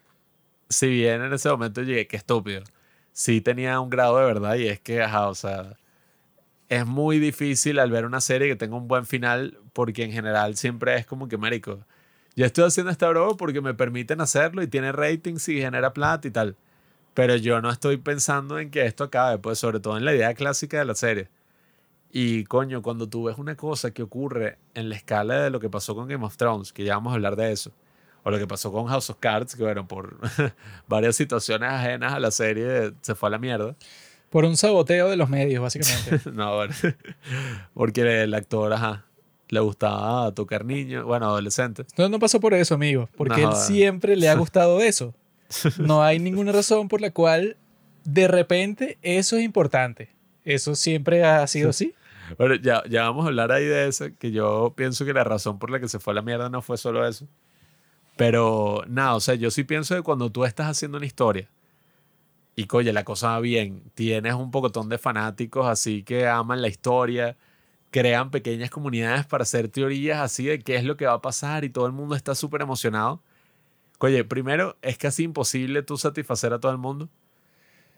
si 0.67 0.87
bien 0.89 1.21
en 1.21 1.31
ese 1.31 1.49
momento 1.49 1.81
llegué, 1.83 2.05
que 2.07 2.17
estúpido, 2.17 2.63
sí 3.13 3.39
tenía 3.39 3.79
un 3.79 3.89
grado 3.89 4.17
de 4.19 4.25
verdad 4.25 4.55
y 4.55 4.67
es 4.67 4.79
que, 4.81 5.01
ajá, 5.01 5.29
o 5.29 5.35
sea, 5.35 5.77
es 6.69 6.85
muy 6.85 7.19
difícil 7.19 7.79
al 7.79 7.91
ver 7.91 8.05
una 8.05 8.21
serie 8.21 8.47
que 8.47 8.55
tenga 8.55 8.77
un 8.77 8.87
buen 8.87 9.05
final 9.05 9.57
porque 9.73 10.03
en 10.03 10.11
general 10.11 10.55
siempre 10.55 10.95
es 10.95 11.05
como 11.05 11.27
que, 11.27 11.37
marico, 11.37 11.79
yo 12.35 12.45
estoy 12.45 12.65
haciendo 12.65 12.91
esta 12.91 13.09
broma 13.09 13.35
porque 13.37 13.59
me 13.59 13.73
permiten 13.73 14.21
hacerlo 14.21 14.61
y 14.61 14.67
tiene 14.67 14.91
ratings 14.91 15.49
y 15.49 15.59
genera 15.59 15.93
plata 15.93 16.27
y 16.27 16.31
tal. 16.31 16.55
Pero 17.15 17.35
yo 17.35 17.59
no 17.61 17.71
estoy 17.71 17.97
pensando 17.97 18.59
en 18.59 18.69
que 18.71 18.85
esto 18.85 19.03
acabe, 19.03 19.39
pues 19.39 19.59
sobre 19.59 19.79
todo 19.79 19.97
en 19.97 20.05
la 20.05 20.13
idea 20.15 20.33
clásica 20.35 20.77
de 20.79 20.85
la 20.85 20.95
serie. 20.95 21.29
Y 22.11 22.45
coño, 22.45 22.81
cuando 22.81 23.09
tú 23.09 23.25
ves 23.25 23.37
una 23.37 23.55
cosa 23.55 23.91
que 23.91 24.03
ocurre 24.03 24.57
en 24.73 24.89
la 24.89 24.95
escala 24.95 25.43
de 25.43 25.49
lo 25.49 25.59
que 25.59 25.69
pasó 25.69 25.95
con 25.95 26.07
Game 26.07 26.25
of 26.25 26.37
Thrones, 26.37 26.71
que 26.71 26.83
ya 26.83 26.95
vamos 26.95 27.11
a 27.11 27.15
hablar 27.15 27.35
de 27.35 27.51
eso, 27.51 27.71
o 28.23 28.31
lo 28.31 28.37
que 28.37 28.47
pasó 28.47 28.71
con 28.71 28.87
House 28.87 29.09
of 29.09 29.17
Cards, 29.19 29.55
que 29.55 29.63
bueno, 29.63 29.87
por 29.87 30.17
varias 30.87 31.15
situaciones 31.15 31.69
ajenas 31.69 32.13
a 32.13 32.19
la 32.19 32.31
serie 32.31 32.93
se 33.01 33.15
fue 33.15 33.27
a 33.27 33.31
la 33.31 33.39
mierda. 33.39 33.75
Por 34.29 34.45
un 34.45 34.57
saboteo 34.57 35.09
de 35.09 35.15
los 35.15 35.29
medios, 35.29 35.61
básicamente. 35.61 36.29
no, 36.33 36.55
bueno, 36.55 36.73
porque 37.73 38.23
el 38.23 38.33
actor, 38.33 38.71
ajá, 38.73 39.05
le 39.49 39.59
gustaba 39.59 40.31
tocar 40.33 40.65
niños, 40.65 41.05
bueno, 41.05 41.25
adolescentes. 41.27 41.87
No, 41.97 42.09
no 42.09 42.19
pasó 42.19 42.39
por 42.39 42.53
eso, 42.53 42.75
amigo, 42.75 43.09
porque 43.17 43.41
No, 43.41 43.51
él 43.51 43.55
siempre 43.57 44.15
le 44.15 44.29
ha 44.29 44.35
gustado 44.35 44.81
eso. 44.81 45.13
No 45.79 46.03
hay 46.03 46.19
ninguna 46.19 46.51
razón 46.51 46.87
por 46.87 47.01
la 47.01 47.11
cual 47.11 47.57
de 48.03 48.27
repente 48.27 48.97
eso 49.01 49.37
es 49.37 49.43
importante. 49.43 50.09
Eso 50.45 50.75
siempre 50.75 51.23
ha 51.23 51.45
sido 51.47 51.71
así. 51.71 51.95
Bueno, 52.37 52.55
ya, 52.55 52.83
ya 52.87 53.03
vamos 53.03 53.25
a 53.25 53.29
hablar 53.29 53.51
ahí 53.51 53.65
de 53.65 53.87
eso, 53.87 54.05
que 54.19 54.31
yo 54.31 54.73
pienso 54.75 55.05
que 55.05 55.13
la 55.13 55.23
razón 55.23 55.57
por 55.57 55.71
la 55.71 55.79
que 55.79 55.87
se 55.87 55.99
fue 55.99 56.13
a 56.13 56.15
la 56.15 56.21
mierda 56.21 56.49
no 56.49 56.61
fue 56.61 56.77
solo 56.77 57.07
eso. 57.07 57.27
Pero 58.15 58.83
nada, 58.87 59.15
o 59.15 59.19
sea, 59.19 59.33
yo 59.35 59.49
sí 59.49 59.63
pienso 59.63 59.95
que 59.95 60.03
cuando 60.03 60.29
tú 60.29 60.45
estás 60.45 60.67
haciendo 60.67 60.97
una 60.97 61.07
historia 61.07 61.49
y, 62.59 62.65
coye, 62.65 62.91
la 62.91 63.05
cosa 63.05 63.29
va 63.29 63.39
bien, 63.39 63.83
tienes 63.93 64.33
un 64.33 64.51
pocotón 64.51 64.89
de 64.89 64.97
fanáticos 64.97 65.65
así 65.65 66.03
que 66.03 66.27
aman 66.27 66.61
la 66.61 66.67
historia, 66.67 67.37
crean 67.89 68.31
pequeñas 68.31 68.69
comunidades 68.69 69.25
para 69.25 69.43
hacer 69.43 69.69
teorías 69.69 70.19
así 70.19 70.45
de 70.45 70.59
qué 70.59 70.75
es 70.75 70.83
lo 70.83 70.97
que 70.97 71.05
va 71.05 71.13
a 71.13 71.21
pasar 71.21 71.63
y 71.63 71.69
todo 71.69 71.85
el 71.85 71.93
mundo 71.93 72.15
está 72.15 72.35
súper 72.35 72.61
emocionado. 72.61 73.23
Oye, 73.99 74.25
primero, 74.25 74.77
es 74.81 74.97
casi 74.97 75.23
imposible 75.23 75.83
tú 75.83 75.97
satisfacer 75.97 76.51
a 76.51 76.59
todo 76.59 76.73
el 76.73 76.77
mundo. 76.77 77.07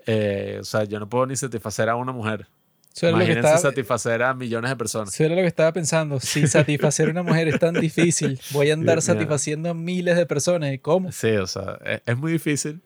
Eh, 0.06 0.60
o 0.62 0.64
sea, 0.64 0.84
yo 0.84 1.00
no 1.00 1.10
puedo 1.10 1.26
ni 1.26 1.36
satisfacer 1.36 1.90
a 1.90 1.96
una 1.96 2.12
mujer. 2.12 2.48
Imagínense 3.02 3.40
estaba, 3.40 3.58
satisfacer 3.58 4.22
a 4.22 4.34
millones 4.36 4.70
de 4.70 4.76
personas. 4.76 5.14
eso 5.14 5.24
era 5.24 5.36
lo 5.36 5.42
que 5.42 5.48
estaba 5.48 5.72
pensando. 5.74 6.20
Si 6.20 6.46
satisfacer 6.48 7.08
a 7.08 7.12
una 7.12 7.24
mujer 7.24 7.48
es 7.48 7.58
tan 7.58 7.74
difícil, 7.74 8.40
voy 8.52 8.70
a 8.70 8.74
andar 8.74 9.02
satisfaciendo 9.02 9.72
a 9.72 9.74
miles 9.74 10.18
de 10.18 10.26
personas. 10.28 10.72
¿Y 10.72 10.78
¿Cómo? 10.78 11.12
Sí, 11.12 11.32
o 11.32 11.48
sea, 11.48 11.80
es, 11.84 12.02
es 12.06 12.18
muy 12.18 12.34
difícil. 12.34 12.82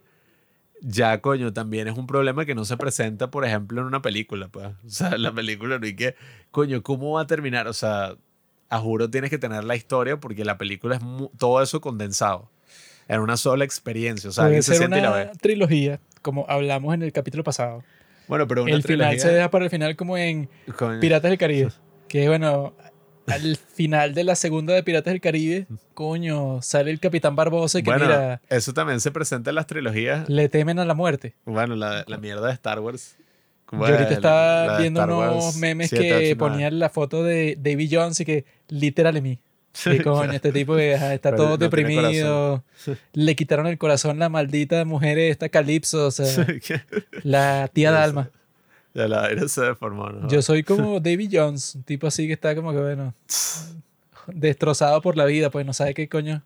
Ya, 0.88 1.20
coño, 1.20 1.52
también 1.52 1.88
es 1.88 1.98
un 1.98 2.06
problema 2.06 2.46
que 2.46 2.54
no 2.54 2.64
se 2.64 2.78
presenta, 2.78 3.32
por 3.32 3.44
ejemplo, 3.44 3.82
en 3.82 3.88
una 3.88 4.04
película, 4.04 4.50
pues. 4.50 4.68
O 4.68 4.90
sea, 4.90 5.18
la 5.18 5.34
película 5.34 5.80
no 5.80 5.86
hay 5.86 5.96
que, 5.96 6.16
coño, 6.52 6.84
¿cómo 6.84 7.14
va 7.14 7.22
a 7.22 7.28
terminar? 7.28 7.68
O 7.68 7.74
sea, 7.74 8.16
a 8.70 8.80
juro 8.80 9.10
tienes 9.10 9.32
que 9.32 9.40
tener 9.40 9.64
la 9.64 9.76
historia 9.76 10.20
porque 10.20 10.46
la 10.46 10.60
película 10.60 10.98
es 10.98 11.02
todo 11.40 11.64
eso 11.64 11.82
condensado 11.82 12.52
en 13.08 13.20
una 13.20 13.36
sola 13.36 13.66
experiencia. 13.66 14.30
O 14.30 14.34
sea, 14.34 14.46
alguien 14.46 14.62
se 14.62 14.76
siente 14.76 15.00
y 15.00 15.02
la 15.02 15.10
una 15.10 15.18
ve. 15.24 15.32
trilogía, 15.42 16.00
como 16.22 16.46
hablamos 16.48 16.94
en 16.94 17.02
el 17.02 17.12
capítulo 17.12 17.44
pasado. 17.44 17.84
Bueno, 18.28 18.48
pero 18.48 18.62
una 18.62 18.76
el 18.76 18.84
final 18.84 19.10
trilogía, 19.10 19.20
se 19.20 19.34
deja 19.34 19.50
para 19.50 19.66
el 19.66 19.72
final 19.72 19.96
como 19.96 20.20
en 20.20 20.50
coño, 20.78 21.00
Piratas 21.00 21.30
del 21.30 21.40
Caribe. 21.40 21.72
Que 22.08 22.28
bueno, 22.28 22.76
al 23.28 23.58
final 23.58 24.14
de 24.14 24.24
la 24.24 24.36
segunda 24.36 24.74
de 24.74 24.84
Piratas 24.84 25.14
del 25.14 25.22
Caribe, 25.22 25.68
coño, 25.94 26.62
sale 26.62 26.92
el 26.92 27.00
Capitán 27.00 27.36
Barbosa 27.36 27.80
y 27.80 27.84
que 27.84 27.90
bueno, 27.90 28.06
mira, 28.06 28.42
eso 28.50 28.74
también 28.74 29.02
se 29.02 29.12
presenta 29.12 29.50
en 29.52 29.56
las 29.56 29.68
trilogías. 29.68 30.30
le 30.30 30.50
temen 30.50 30.80
a 30.80 30.86
la 30.86 30.94
muerte. 30.94 31.36
Bueno, 31.46 31.76
la, 31.76 32.04
la 32.08 32.18
mierda 32.18 32.48
de 32.48 32.54
Star 32.54 32.80
Wars. 32.80 33.16
Yo 33.72 33.84
ahorita 33.84 34.14
estaba 34.14 34.78
viendo 34.78 35.02
Star 35.02 35.12
unos 35.16 35.56
memes 35.58 35.90
789. 35.90 36.30
que 36.30 36.36
ponían 36.36 36.80
la 36.80 36.90
foto 36.90 37.24
de 37.24 37.58
David 37.60 37.90
Jones 37.92 38.20
y 38.20 38.26
que 38.26 38.46
literal 38.68 39.22
mí. 39.22 39.40
Que 39.84 40.02
coño, 40.02 40.32
este 40.32 40.52
tipo 40.52 40.76
que 40.76 40.94
está 40.94 41.32
Pero 41.32 41.38
todo 41.38 41.50
no 41.50 41.58
deprimido. 41.58 42.64
Le 43.14 43.36
quitaron 43.36 43.68
el 43.68 43.78
corazón 43.78 44.20
la 44.20 44.30
maldita 44.30 44.86
mujer 44.86 45.18
esta 45.18 45.50
Calypso, 45.50 46.08
o 46.08 46.12
sea, 46.12 46.46
la 47.24 47.70
tía. 47.74 47.92
Dalma. 47.96 48.30
Ya 48.96 49.08
la 49.10 49.26
aire 49.26 49.48
se 49.50 49.62
deformó, 49.62 50.10
¿no? 50.10 50.28
Yo 50.30 50.42
soy 50.42 50.64
como 50.64 51.00
David 51.02 51.30
Jones, 51.34 51.76
un 51.76 51.84
tipo 51.84 52.08
así 52.08 52.26
que 52.28 52.34
está 52.34 52.56
como 52.56 52.72
que 52.72 52.80
bueno, 52.80 53.14
destrozado 54.28 55.02
por 55.02 55.18
la 55.18 55.26
vida, 55.26 55.50
pues 55.52 55.66
no 55.66 55.74
sabe 55.74 55.94
qué 55.94 56.08
coño. 56.08 56.42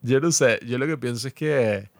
Yo 0.00 0.18
no 0.20 0.32
sé, 0.32 0.58
yo 0.64 0.78
lo 0.78 0.86
que 0.86 0.96
pienso 0.96 1.28
es 1.28 1.34
que, 1.34 1.90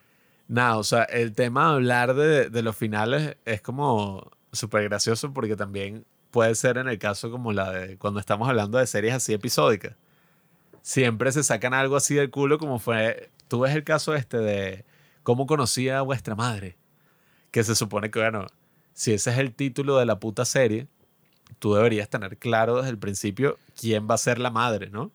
nada, 0.49 0.79
o 0.79 0.85
sea, 0.85 1.03
el 1.05 1.35
tema 1.35 1.69
de 1.69 1.75
hablar 1.75 2.15
de, 2.15 2.49
de 2.49 2.63
los 2.63 2.77
finales 2.77 3.37
es 3.45 3.61
como 3.61 4.31
súper 4.53 4.85
gracioso 4.85 5.35
porque 5.35 5.55
también 5.55 6.07
puede 6.31 6.55
ser 6.55 6.79
en 6.79 6.89
el 6.89 6.99
caso 6.99 7.31
como 7.31 7.53
la 7.53 7.71
de 7.71 7.99
cuando 7.99 8.21
estamos 8.21 8.49
hablando 8.49 8.79
de 8.79 8.87
series 8.87 9.15
así 9.15 9.35
episódicas. 9.35 9.95
Siempre 10.81 11.31
se 11.33 11.43
sacan 11.43 11.75
algo 11.75 11.97
así 11.97 12.15
del 12.15 12.31
culo 12.31 12.59
como 12.59 12.79
fue, 12.79 13.31
tú 13.49 13.61
ves 13.61 13.75
el 13.75 13.85
caso 13.85 14.15
este 14.15 14.39
de 14.39 14.85
cómo 15.23 15.47
conocí 15.47 15.91
a 15.91 16.01
vuestra 16.01 16.35
madre, 16.35 16.79
que 17.51 17.63
se 17.65 17.75
supone 17.75 18.11
que, 18.11 18.19
bueno, 18.19 18.47
si 18.99 19.13
ese 19.13 19.31
es 19.31 19.39
el 19.39 19.55
título 19.55 19.97
de 19.97 20.07
la 20.07 20.19
puta 20.19 20.45
serie, 20.45 20.89
tú 21.61 21.73
deberías 21.75 22.09
tener 22.09 22.37
claro 22.37 22.79
desde 22.79 22.91
el 22.91 22.99
principio 22.99 23.57
quién 23.81 24.09
va 24.11 24.17
a 24.17 24.19
ser 24.19 24.41
la 24.41 24.51
madre, 24.51 24.91
¿no? 24.91 25.13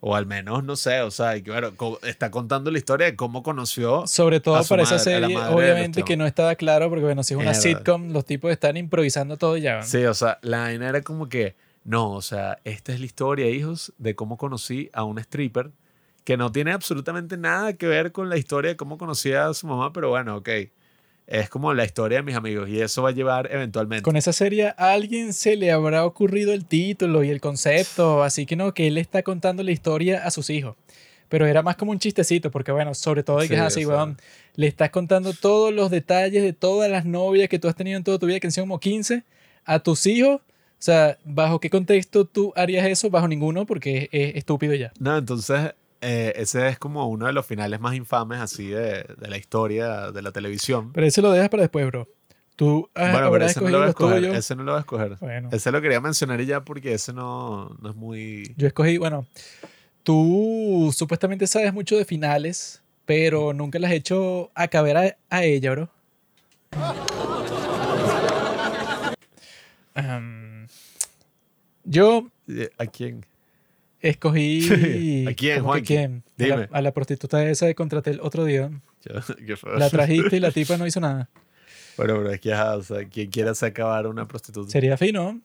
O 0.00 0.16
al 0.16 0.26
menos, 0.26 0.64
no 0.64 0.74
sé, 0.74 1.00
o 1.02 1.12
sea, 1.12 1.34
co- 1.76 2.00
está 2.02 2.32
contando 2.32 2.72
la 2.72 2.78
historia 2.78 3.06
de 3.06 3.14
cómo 3.14 3.44
conoció. 3.44 4.04
Sobre 4.08 4.40
todo 4.40 4.56
A 4.56 4.64
su 4.64 4.70
para 4.70 4.82
esa 4.82 4.96
madre, 4.96 5.04
serie, 5.04 5.36
obviamente 5.46 6.02
que 6.02 6.16
no 6.16 6.26
estaba 6.26 6.56
claro, 6.56 6.88
porque 6.88 7.04
bueno, 7.04 7.22
si 7.22 7.34
es 7.34 7.40
una 7.40 7.54
sitcom, 7.54 8.10
los 8.12 8.24
tipos 8.24 8.50
están 8.50 8.76
improvisando 8.76 9.36
todo 9.36 9.56
ya. 9.58 9.76
¿no? 9.76 9.82
Sí, 9.84 10.04
o 10.04 10.12
sea, 10.14 10.40
la 10.42 10.58
vaina 10.62 10.88
era 10.88 11.02
como 11.02 11.28
que, 11.28 11.54
No, 11.84 12.10
o 12.10 12.20
sea, 12.22 12.58
esta 12.64 12.92
es 12.92 12.98
la 12.98 13.06
historia, 13.06 13.48
hijos, 13.48 13.92
de 13.98 14.16
cómo 14.16 14.36
conocí 14.38 14.90
a 14.92 15.04
un 15.04 15.18
stripper 15.20 15.70
que 16.24 16.36
no 16.36 16.50
tiene 16.50 16.72
absolutamente 16.72 17.36
nada 17.36 17.74
que 17.74 17.86
ver 17.86 18.10
con 18.10 18.28
la 18.28 18.36
historia 18.38 18.70
de 18.72 18.76
cómo 18.76 18.98
conocí 18.98 19.32
a 19.34 19.54
su 19.54 19.68
mamá, 19.68 19.92
pero 19.92 20.08
bueno, 20.08 20.34
ok. 20.36 20.48
Es 21.26 21.48
como 21.48 21.72
la 21.72 21.84
historia 21.84 22.18
de 22.18 22.22
mis 22.22 22.34
amigos 22.34 22.68
y 22.68 22.80
eso 22.80 23.02
va 23.02 23.08
a 23.08 23.12
llevar 23.12 23.48
eventualmente. 23.50 24.02
Con 24.02 24.16
esa 24.16 24.32
serie 24.32 24.74
a 24.76 24.92
alguien 24.92 25.32
se 25.32 25.56
le 25.56 25.72
habrá 25.72 26.04
ocurrido 26.04 26.52
el 26.52 26.66
título 26.66 27.24
y 27.24 27.30
el 27.30 27.40
concepto, 27.40 28.22
así 28.22 28.44
que 28.44 28.56
no, 28.56 28.74
que 28.74 28.88
él 28.88 28.98
está 28.98 29.22
contando 29.22 29.62
la 29.62 29.70
historia 29.70 30.24
a 30.24 30.30
sus 30.30 30.50
hijos. 30.50 30.76
Pero 31.30 31.46
era 31.46 31.62
más 31.62 31.76
como 31.76 31.92
un 31.92 31.98
chistecito, 31.98 32.50
porque 32.50 32.72
bueno, 32.72 32.94
sobre 32.94 33.22
todo 33.22 33.38
de 33.38 33.48
que 33.48 33.54
Sí, 33.54 33.60
es 33.60 33.66
así, 33.66 33.84
o 33.84 33.88
sea. 33.88 33.96
weón. 33.96 34.18
Le 34.56 34.66
estás 34.66 34.90
contando 34.90 35.32
todos 35.32 35.72
los 35.72 35.90
detalles 35.90 36.42
de 36.42 36.52
todas 36.52 36.90
las 36.90 37.06
novias 37.06 37.48
que 37.48 37.58
tú 37.58 37.68
has 37.68 37.74
tenido 37.74 37.96
en 37.96 38.04
toda 38.04 38.18
tu 38.18 38.26
vida, 38.26 38.38
que 38.38 38.46
han 38.46 38.52
sido 38.52 38.64
como 38.64 38.78
15, 38.78 39.24
a 39.64 39.78
tus 39.78 40.06
hijos. 40.06 40.36
O 40.42 40.84
sea, 40.84 41.16
¿bajo 41.24 41.58
qué 41.58 41.70
contexto 41.70 42.26
tú 42.26 42.52
harías 42.54 42.86
eso? 42.86 43.08
Bajo 43.08 43.26
ninguno, 43.26 43.64
porque 43.64 44.10
es, 44.12 44.30
es 44.30 44.36
estúpido 44.36 44.74
ya. 44.74 44.92
No, 45.00 45.16
entonces 45.16 45.72
eh, 46.04 46.32
ese 46.36 46.68
es 46.68 46.78
como 46.78 47.08
uno 47.08 47.26
de 47.26 47.32
los 47.32 47.46
finales 47.46 47.80
más 47.80 47.94
infames 47.94 48.40
así 48.40 48.68
de, 48.68 49.04
de 49.04 49.28
la 49.28 49.38
historia 49.38 50.12
de 50.12 50.22
la 50.22 50.32
televisión. 50.32 50.92
Pero 50.92 51.06
ese 51.06 51.22
lo 51.22 51.32
dejas 51.32 51.48
para 51.48 51.62
después, 51.62 51.86
bro. 51.86 52.06
Tú 52.56 52.88
ah, 52.94 53.10
bueno, 53.10 53.32
pero 53.32 53.46
ese 53.46 53.60
no 53.60 53.68
lo 53.68 53.78
voy 53.78 53.86
a 53.86 53.90
escoger. 53.90 54.24
Ese 54.26 54.54
no 54.54 54.62
lo 54.62 54.72
voy 54.72 54.78
a 54.78 54.80
escoger. 54.80 55.16
Bueno, 55.18 55.48
Ese 55.50 55.72
lo 55.72 55.80
quería 55.80 56.00
mencionar 56.00 56.40
y 56.40 56.46
ya 56.46 56.64
porque 56.64 56.94
ese 56.94 57.12
no, 57.12 57.76
no 57.80 57.90
es 57.90 57.96
muy... 57.96 58.54
yo 58.56 58.68
escogí, 58.68 58.96
bueno, 58.96 59.26
tú 60.02 60.92
supuestamente 60.94 61.46
sabes 61.48 61.74
mucho 61.74 61.96
de 61.96 62.04
finales, 62.04 62.80
pero 63.06 63.52
nunca 63.52 63.78
las 63.78 63.90
has 63.90 63.96
hecho 63.96 64.50
acabar 64.54 64.96
a, 64.96 65.16
a 65.30 65.44
ella, 65.44 65.72
bro. 65.72 65.88
Am, 69.94 70.66
yo 71.84 72.26
¿A 72.78 72.86
quién? 72.86 73.24
Escogí... 74.08 75.26
¿A 75.26 75.34
quién, 75.34 75.60
¿cómo 75.60 75.72
que 75.74 75.80
Juanqui? 75.80 75.86
quién? 75.86 76.24
A 76.38 76.42
la- 76.42 76.56
Dime. 76.56 76.68
A 76.72 76.82
la, 76.82 76.92
prostituta 76.92 77.48
esa 77.48 77.66
que 77.66 77.74
contraté 77.74 78.10
el 78.10 78.20
otro 78.20 78.44
día. 78.44 78.70
Qué. 79.46 79.56
La 79.76 79.90
trajiste 79.90 80.36
y 80.36 80.40
la 80.40 80.50
tipa 80.50 80.76
no 80.76 80.86
hizo 80.86 81.00
nada. 81.00 81.28
Bueno, 81.96 82.14
pero 82.16 82.30
es 82.30 82.40
que, 82.40 82.52
ajá, 82.52 82.76
o 82.76 82.82
sea, 82.82 83.08
quien 83.08 83.30
quiera 83.30 83.52
hacer 83.52 83.70
acabar 83.70 84.06
a 84.06 84.08
una 84.08 84.26
prostituta. 84.26 84.70
Sería 84.70 84.96
fino. 84.96 85.40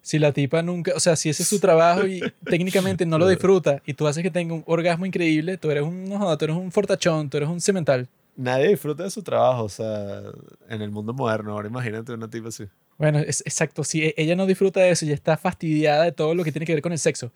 Si 0.00 0.18
la 0.18 0.32
tipa 0.32 0.62
nunca, 0.62 0.92
o 0.96 1.00
sea, 1.00 1.14
si 1.14 1.28
ese 1.28 1.44
es 1.44 1.48
su 1.48 1.60
trabajo 1.60 2.06
y 2.06 2.20
técnicamente 2.44 3.06
no 3.06 3.18
lo 3.18 3.28
disfruta 3.28 3.80
y 3.86 3.94
tú 3.94 4.08
haces 4.08 4.22
que 4.22 4.30
tenga 4.32 4.54
un 4.54 4.64
orgasmo 4.66 5.06
increíble, 5.06 5.58
tú 5.58 5.70
eres 5.70 5.84
un, 5.84 6.08
no 6.08 6.36
tú 6.38 6.44
eres 6.44 6.56
un 6.56 6.72
fortachón, 6.72 7.30
tú 7.30 7.36
eres 7.36 7.48
un 7.48 7.60
cemental. 7.60 8.08
Nadie 8.34 8.68
disfruta 8.68 9.04
de 9.04 9.10
su 9.10 9.22
trabajo, 9.22 9.64
o 9.64 9.68
sea, 9.68 10.22
en 10.68 10.82
el 10.82 10.90
mundo 10.90 11.12
moderno. 11.12 11.52
Ahora 11.52 11.68
imagínate 11.68 12.12
una 12.12 12.28
tipa 12.28 12.48
así. 12.48 12.64
Bueno, 12.98 13.18
es, 13.18 13.42
exacto, 13.42 13.84
si 13.84 14.04
e- 14.04 14.14
ella 14.16 14.34
no 14.34 14.46
disfruta 14.46 14.80
de 14.80 14.90
eso 14.90 15.04
y 15.04 15.12
está 15.12 15.36
fastidiada 15.36 16.04
de 16.04 16.12
todo 16.12 16.34
lo 16.34 16.42
que 16.42 16.50
tiene 16.50 16.66
que 16.66 16.72
ver 16.74 16.82
con 16.82 16.92
el 16.92 16.98
sexo 16.98 17.32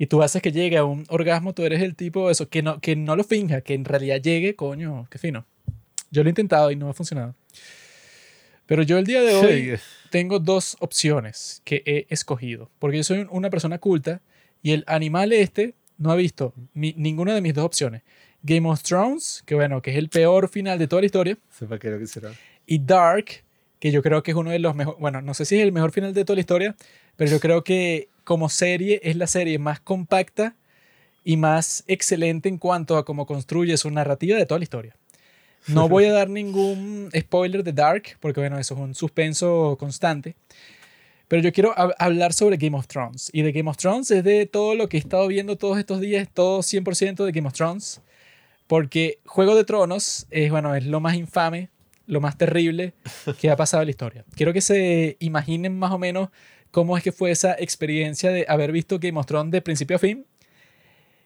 y 0.00 0.06
tú 0.06 0.22
haces 0.22 0.40
que 0.40 0.50
llegue 0.50 0.78
a 0.78 0.84
un 0.84 1.04
orgasmo, 1.10 1.52
tú 1.52 1.62
eres 1.62 1.82
el 1.82 1.94
tipo 1.94 2.24
de 2.26 2.32
eso, 2.32 2.48
que 2.48 2.62
no, 2.62 2.80
que 2.80 2.96
no 2.96 3.16
lo 3.16 3.22
finja, 3.22 3.60
que 3.60 3.74
en 3.74 3.84
realidad 3.84 4.20
llegue, 4.22 4.56
coño, 4.56 5.06
qué 5.10 5.18
fino. 5.18 5.44
Yo 6.10 6.22
lo 6.22 6.28
he 6.28 6.32
intentado 6.32 6.70
y 6.70 6.76
no 6.76 6.88
ha 6.88 6.94
funcionado. 6.94 7.34
Pero 8.66 8.82
yo 8.82 8.98
el 8.98 9.04
día 9.06 9.20
de 9.22 9.34
hoy 9.34 9.62
tengo 10.10 10.38
dos 10.38 10.76
opciones 10.80 11.60
que 11.64 11.82
he 11.84 12.06
escogido, 12.08 12.70
porque 12.78 12.96
yo 12.96 13.04
soy 13.04 13.18
un- 13.18 13.28
una 13.30 13.50
persona 13.50 13.78
culta 13.78 14.20
y 14.62 14.72
el 14.72 14.84
animal 14.86 15.32
este 15.32 15.74
no 15.98 16.10
ha 16.10 16.16
visto 16.16 16.54
ninguna 16.74 17.34
de 17.34 17.40
mis 17.42 17.52
dos 17.54 17.64
opciones. 17.66 18.02
Game 18.42 18.66
of 18.68 18.82
Thrones, 18.82 19.42
que 19.44 19.54
bueno, 19.54 19.82
que 19.82 19.90
es 19.90 19.96
el 19.98 20.08
peor 20.08 20.48
final 20.48 20.78
de 20.78 20.88
toda 20.88 21.02
la 21.02 21.06
historia, 21.06 21.36
Sepa 21.50 21.78
que 21.78 21.90
lo 21.90 21.98
quisiera. 21.98 22.32
y 22.66 22.78
Dark, 22.78 23.26
que 23.78 23.90
yo 23.90 24.02
creo 24.02 24.22
que 24.22 24.30
es 24.30 24.36
uno 24.36 24.50
de 24.50 24.58
los 24.60 24.74
mejores, 24.74 24.98
bueno, 24.98 25.20
no 25.20 25.34
sé 25.34 25.44
si 25.44 25.56
es 25.56 25.62
el 25.62 25.72
mejor 25.72 25.92
final 25.92 26.14
de 26.14 26.24
toda 26.24 26.36
la 26.36 26.40
historia, 26.40 26.74
pero 27.16 27.30
yo 27.30 27.38
creo 27.40 27.64
que 27.64 28.08
como 28.24 28.48
serie 28.48 29.00
es 29.02 29.16
la 29.16 29.26
serie 29.26 29.58
más 29.58 29.80
compacta 29.80 30.56
y 31.24 31.36
más 31.36 31.84
excelente 31.86 32.48
en 32.48 32.58
cuanto 32.58 32.96
a 32.96 33.04
cómo 33.04 33.26
construye 33.26 33.76
su 33.76 33.90
narrativa 33.90 34.36
de 34.38 34.46
toda 34.46 34.58
la 34.58 34.64
historia. 34.64 34.96
No 35.66 35.88
voy 35.88 36.06
a 36.06 36.12
dar 36.14 36.30
ningún 36.30 37.10
spoiler 37.16 37.62
de 37.62 37.72
Dark, 37.72 38.16
porque 38.20 38.40
bueno, 38.40 38.58
eso 38.58 38.74
es 38.74 38.80
un 38.80 38.94
suspenso 38.94 39.76
constante. 39.78 40.34
Pero 41.28 41.42
yo 41.42 41.52
quiero 41.52 41.74
hab- 41.76 41.94
hablar 41.98 42.32
sobre 42.32 42.56
Game 42.56 42.76
of 42.76 42.86
Thrones. 42.88 43.30
Y 43.32 43.42
de 43.42 43.52
Game 43.52 43.70
of 43.70 43.76
Thrones 43.76 44.10
es 44.10 44.24
de 44.24 44.46
todo 44.46 44.74
lo 44.74 44.88
que 44.88 44.96
he 44.96 45.00
estado 45.00 45.28
viendo 45.28 45.56
todos 45.56 45.78
estos 45.78 46.00
días, 46.00 46.28
todo 46.32 46.60
100% 46.60 47.24
de 47.24 47.32
Game 47.32 47.46
of 47.46 47.54
Thrones. 47.54 48.00
Porque 48.66 49.18
Juego 49.26 49.54
de 49.54 49.64
Tronos 49.64 50.26
es, 50.30 50.50
bueno, 50.50 50.74
es 50.74 50.86
lo 50.86 51.00
más 51.00 51.14
infame, 51.16 51.68
lo 52.06 52.20
más 52.20 52.36
terrible 52.36 52.94
que 53.40 53.50
ha 53.50 53.56
pasado 53.56 53.82
en 53.82 53.86
la 53.86 53.90
historia. 53.90 54.24
Quiero 54.34 54.52
que 54.52 54.60
se 54.60 55.16
imaginen 55.20 55.78
más 55.78 55.92
o 55.92 55.98
menos 55.98 56.30
cómo 56.70 56.96
es 56.96 57.02
que 57.02 57.12
fue 57.12 57.30
esa 57.30 57.54
experiencia 57.58 58.30
de 58.30 58.46
haber 58.48 58.72
visto 58.72 58.98
Game 58.98 59.18
of 59.18 59.26
Thrones 59.26 59.52
de 59.52 59.62
principio 59.62 59.96
a 59.96 59.98
fin. 59.98 60.26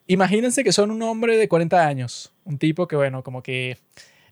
Imagínense 0.06 0.64
que 0.64 0.72
son 0.72 0.90
un 0.90 1.02
hombre 1.02 1.36
de 1.36 1.48
40 1.48 1.86
años, 1.86 2.32
un 2.44 2.58
tipo 2.58 2.86
que, 2.86 2.96
bueno, 2.96 3.22
como 3.22 3.42
que 3.42 3.78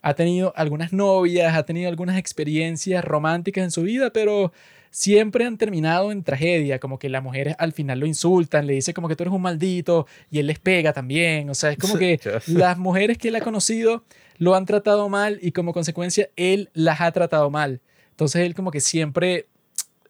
ha 0.02 0.14
tenido 0.14 0.52
algunas 0.56 0.93
novias, 0.93 1.55
ha 1.55 1.64
tenido 1.64 1.89
algunas 1.89 2.18
experiencias 2.18 3.05
románticas 3.05 3.64
en 3.64 3.70
su 3.70 3.82
vida, 3.82 4.12
pero 4.12 4.52
siempre 4.90 5.47
han 5.47 5.56
terminado 5.56 6.12
en 6.12 6.22
tragedia, 6.22 6.78
como 6.78 6.98
que 6.98 7.09
las 7.09 7.22
mujeres 7.22 7.56
al 7.59 7.72
final 7.72 8.01
lo 8.01 8.06
insultan, 8.06 8.66
le 8.66 8.74
dice 8.74 8.93
como 8.93 9.09
que 9.09 9.16
tú 9.16 9.22
eres 9.22 9.32
un 9.32 9.40
maldito 9.40 10.06
y 10.30 10.39
él 10.39 10.47
les 10.47 10.59
pega 10.59 10.93
también, 10.93 11.48
o 11.48 11.55
sea, 11.55 11.70
es 11.70 11.78
como 11.78 11.97
que 11.97 12.20
las 12.48 12.76
mujeres 12.76 13.16
que 13.16 13.28
él 13.28 13.36
ha 13.36 13.40
conocido 13.40 14.05
lo 14.36 14.55
han 14.55 14.66
tratado 14.66 15.09
mal 15.09 15.39
y 15.40 15.52
como 15.52 15.72
consecuencia 15.72 16.28
él 16.36 16.68
las 16.74 17.01
ha 17.01 17.10
tratado 17.12 17.48
mal. 17.48 17.80
Entonces 18.10 18.43
él 18.43 18.55
como 18.55 18.70
que 18.70 18.80
siempre, 18.80 19.47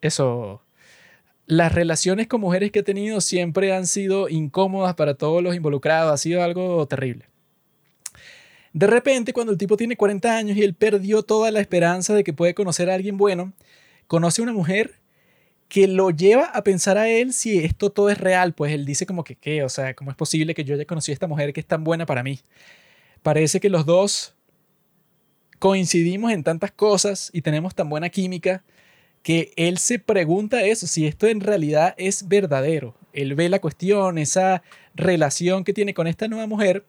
eso, 0.00 0.62
las 1.52 1.74
relaciones 1.74 2.28
con 2.28 2.40
mujeres 2.40 2.72
que 2.72 2.78
ha 2.78 2.82
tenido 2.82 3.20
siempre 3.20 3.74
han 3.74 3.86
sido 3.86 4.30
incómodas 4.30 4.94
para 4.94 5.14
todos 5.14 5.42
los 5.42 5.54
involucrados, 5.54 6.10
ha 6.10 6.16
sido 6.16 6.42
algo 6.42 6.86
terrible. 6.86 7.26
De 8.72 8.86
repente, 8.86 9.34
cuando 9.34 9.52
el 9.52 9.58
tipo 9.58 9.76
tiene 9.76 9.98
40 9.98 10.34
años 10.34 10.56
y 10.56 10.62
él 10.62 10.72
perdió 10.72 11.22
toda 11.22 11.50
la 11.50 11.60
esperanza 11.60 12.14
de 12.14 12.24
que 12.24 12.32
puede 12.32 12.54
conocer 12.54 12.88
a 12.88 12.94
alguien 12.94 13.18
bueno, 13.18 13.52
conoce 14.06 14.40
a 14.40 14.44
una 14.44 14.54
mujer 14.54 14.94
que 15.68 15.86
lo 15.88 16.10
lleva 16.10 16.46
a 16.46 16.64
pensar 16.64 16.96
a 16.96 17.10
él 17.10 17.34
si 17.34 17.58
esto 17.58 17.90
todo 17.90 18.08
es 18.08 18.16
real, 18.16 18.54
pues 18.54 18.72
él 18.72 18.86
dice 18.86 19.04
como 19.04 19.22
que, 19.22 19.36
¿qué? 19.36 19.62
O 19.62 19.68
sea, 19.68 19.92
¿cómo 19.92 20.10
es 20.10 20.16
posible 20.16 20.54
que 20.54 20.64
yo 20.64 20.74
haya 20.74 20.86
conocido 20.86 21.12
a 21.12 21.16
esta 21.16 21.26
mujer 21.26 21.52
que 21.52 21.60
es 21.60 21.66
tan 21.66 21.84
buena 21.84 22.06
para 22.06 22.22
mí? 22.22 22.40
Parece 23.22 23.60
que 23.60 23.68
los 23.68 23.84
dos 23.84 24.34
coincidimos 25.58 26.32
en 26.32 26.44
tantas 26.44 26.72
cosas 26.72 27.28
y 27.34 27.42
tenemos 27.42 27.74
tan 27.74 27.90
buena 27.90 28.08
química 28.08 28.64
que 29.22 29.52
él 29.56 29.78
se 29.78 29.98
pregunta 29.98 30.64
eso, 30.64 30.86
si 30.86 31.06
esto 31.06 31.26
en 31.28 31.40
realidad 31.40 31.94
es 31.96 32.28
verdadero. 32.28 32.94
Él 33.12 33.34
ve 33.34 33.48
la 33.48 33.60
cuestión, 33.60 34.18
esa 34.18 34.62
relación 34.94 35.64
que 35.64 35.72
tiene 35.72 35.94
con 35.94 36.06
esta 36.06 36.28
nueva 36.28 36.46
mujer, 36.46 36.84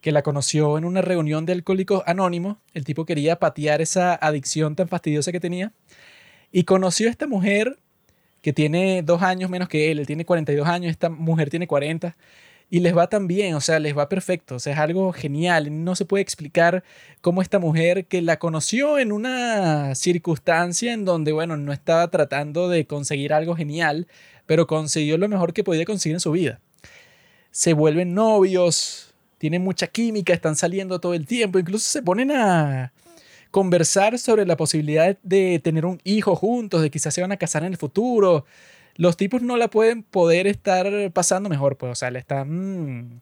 que 0.00 0.12
la 0.12 0.22
conoció 0.22 0.78
en 0.78 0.84
una 0.84 1.02
reunión 1.02 1.46
de 1.46 1.52
alcohólicos 1.52 2.02
anónimos. 2.06 2.56
El 2.74 2.84
tipo 2.84 3.04
quería 3.04 3.38
patear 3.38 3.80
esa 3.80 4.14
adicción 4.14 4.76
tan 4.76 4.88
fastidiosa 4.88 5.32
que 5.32 5.40
tenía. 5.40 5.72
Y 6.52 6.64
conoció 6.64 7.08
a 7.08 7.10
esta 7.10 7.26
mujer 7.26 7.78
que 8.40 8.52
tiene 8.52 9.02
dos 9.02 9.22
años 9.22 9.50
menos 9.50 9.68
que 9.68 9.90
él. 9.90 9.98
Él 9.98 10.06
tiene 10.06 10.24
42 10.24 10.66
años, 10.68 10.90
esta 10.90 11.10
mujer 11.10 11.50
tiene 11.50 11.66
40. 11.66 12.16
Y 12.70 12.80
les 12.80 12.94
va 12.94 13.08
tan 13.08 13.26
bien, 13.26 13.54
o 13.54 13.60
sea, 13.62 13.78
les 13.78 13.96
va 13.96 14.10
perfecto. 14.10 14.56
O 14.56 14.58
sea, 14.58 14.74
es 14.74 14.78
algo 14.78 15.12
genial. 15.12 15.84
No 15.84 15.96
se 15.96 16.04
puede 16.04 16.22
explicar 16.22 16.84
cómo 17.22 17.40
esta 17.40 17.58
mujer 17.58 18.06
que 18.06 18.20
la 18.20 18.38
conoció 18.38 18.98
en 18.98 19.10
una 19.10 19.94
circunstancia 19.94 20.92
en 20.92 21.06
donde, 21.06 21.32
bueno, 21.32 21.56
no 21.56 21.72
estaba 21.72 22.08
tratando 22.10 22.68
de 22.68 22.86
conseguir 22.86 23.32
algo 23.32 23.56
genial, 23.56 24.06
pero 24.44 24.66
consiguió 24.66 25.16
lo 25.16 25.28
mejor 25.28 25.54
que 25.54 25.64
podía 25.64 25.86
conseguir 25.86 26.16
en 26.16 26.20
su 26.20 26.32
vida. 26.32 26.60
Se 27.50 27.72
vuelven 27.72 28.12
novios, 28.12 29.14
tienen 29.38 29.62
mucha 29.62 29.86
química, 29.86 30.34
están 30.34 30.56
saliendo 30.56 31.00
todo 31.00 31.14
el 31.14 31.26
tiempo, 31.26 31.58
incluso 31.58 31.88
se 31.90 32.02
ponen 32.02 32.32
a 32.32 32.92
conversar 33.50 34.18
sobre 34.18 34.44
la 34.44 34.56
posibilidad 34.56 35.16
de 35.22 35.58
tener 35.58 35.86
un 35.86 36.00
hijo 36.04 36.36
juntos, 36.36 36.82
de 36.82 36.90
quizás 36.90 37.14
se 37.14 37.22
van 37.22 37.32
a 37.32 37.38
casar 37.38 37.62
en 37.64 37.72
el 37.72 37.78
futuro. 37.78 38.44
Los 38.98 39.16
tipos 39.16 39.42
no 39.42 39.56
la 39.56 39.68
pueden 39.68 40.02
poder 40.02 40.46
estar 40.46 40.86
pasando 41.12 41.48
mejor, 41.48 41.78
pues, 41.78 41.92
o 41.92 41.94
sea, 41.94 42.10
le 42.10 42.18
están... 42.18 43.04
mm, 43.04 43.20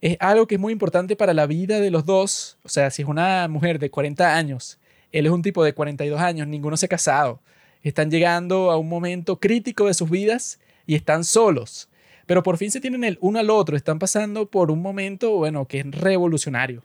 es 0.00 0.16
algo 0.20 0.46
que 0.46 0.54
es 0.54 0.60
muy 0.60 0.72
importante 0.72 1.16
para 1.16 1.34
la 1.34 1.46
vida 1.46 1.80
de 1.80 1.90
los 1.90 2.06
dos. 2.06 2.58
O 2.62 2.68
sea, 2.68 2.90
si 2.90 3.02
es 3.02 3.08
una 3.08 3.48
mujer 3.48 3.78
de 3.78 3.90
40 3.90 4.36
años, 4.36 4.78
él 5.12 5.26
es 5.26 5.32
un 5.32 5.42
tipo 5.42 5.64
de 5.64 5.74
42 5.74 6.20
años, 6.20 6.46
ninguno 6.46 6.76
se 6.76 6.86
ha 6.86 6.88
casado. 6.88 7.40
Están 7.82 8.10
llegando 8.10 8.70
a 8.70 8.78
un 8.78 8.88
momento 8.88 9.40
crítico 9.40 9.86
de 9.86 9.94
sus 9.94 10.08
vidas 10.08 10.60
y 10.86 10.94
están 10.94 11.24
solos. 11.24 11.88
Pero 12.26 12.42
por 12.42 12.56
fin 12.56 12.70
se 12.70 12.80
tienen 12.80 13.04
el 13.04 13.18
uno 13.20 13.40
al 13.40 13.50
otro, 13.50 13.76
están 13.76 13.98
pasando 13.98 14.48
por 14.48 14.70
un 14.70 14.80
momento, 14.80 15.32
bueno, 15.32 15.66
que 15.66 15.80
es 15.80 15.90
revolucionario. 15.90 16.84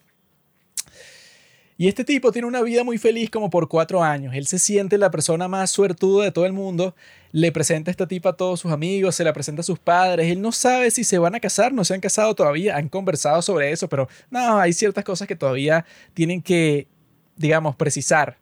Y 1.77 1.89
este 1.89 2.05
tipo 2.05 2.31
tiene 2.31 2.47
una 2.47 2.61
vida 2.61 2.85
muy 2.85 2.97
feliz 2.97 3.29
como 3.29 3.49
por 3.49 3.67
cuatro 3.67 4.01
años. 4.01 4.33
Él 4.33 4.47
se 4.47 4.59
siente 4.59 4.97
la 4.97 5.11
persona 5.11 5.49
más 5.49 5.71
suertuda 5.71 6.23
de 6.23 6.31
todo 6.31 6.45
el 6.45 6.53
mundo. 6.53 6.95
Le 7.33 7.51
presenta 7.51 7.89
a 7.89 7.93
esta 7.93 8.07
tipa 8.07 8.29
a 8.29 8.33
todos 8.33 8.61
sus 8.61 8.71
amigos, 8.71 9.15
se 9.15 9.25
la 9.25 9.33
presenta 9.33 9.59
a 9.59 9.63
sus 9.63 9.77
padres. 9.77 10.31
Él 10.31 10.41
no 10.41 10.53
sabe 10.53 10.89
si 10.89 11.03
se 11.03 11.17
van 11.17 11.35
a 11.35 11.41
casar, 11.41 11.73
no 11.73 11.83
se 11.83 11.93
han 11.93 11.99
casado 11.99 12.33
todavía, 12.33 12.77
han 12.77 12.87
conversado 12.87 13.41
sobre 13.41 13.71
eso, 13.71 13.89
pero 13.89 14.07
no, 14.29 14.57
hay 14.57 14.71
ciertas 14.71 15.03
cosas 15.03 15.27
que 15.27 15.35
todavía 15.35 15.85
tienen 16.13 16.41
que, 16.41 16.87
digamos, 17.35 17.75
precisar 17.75 18.37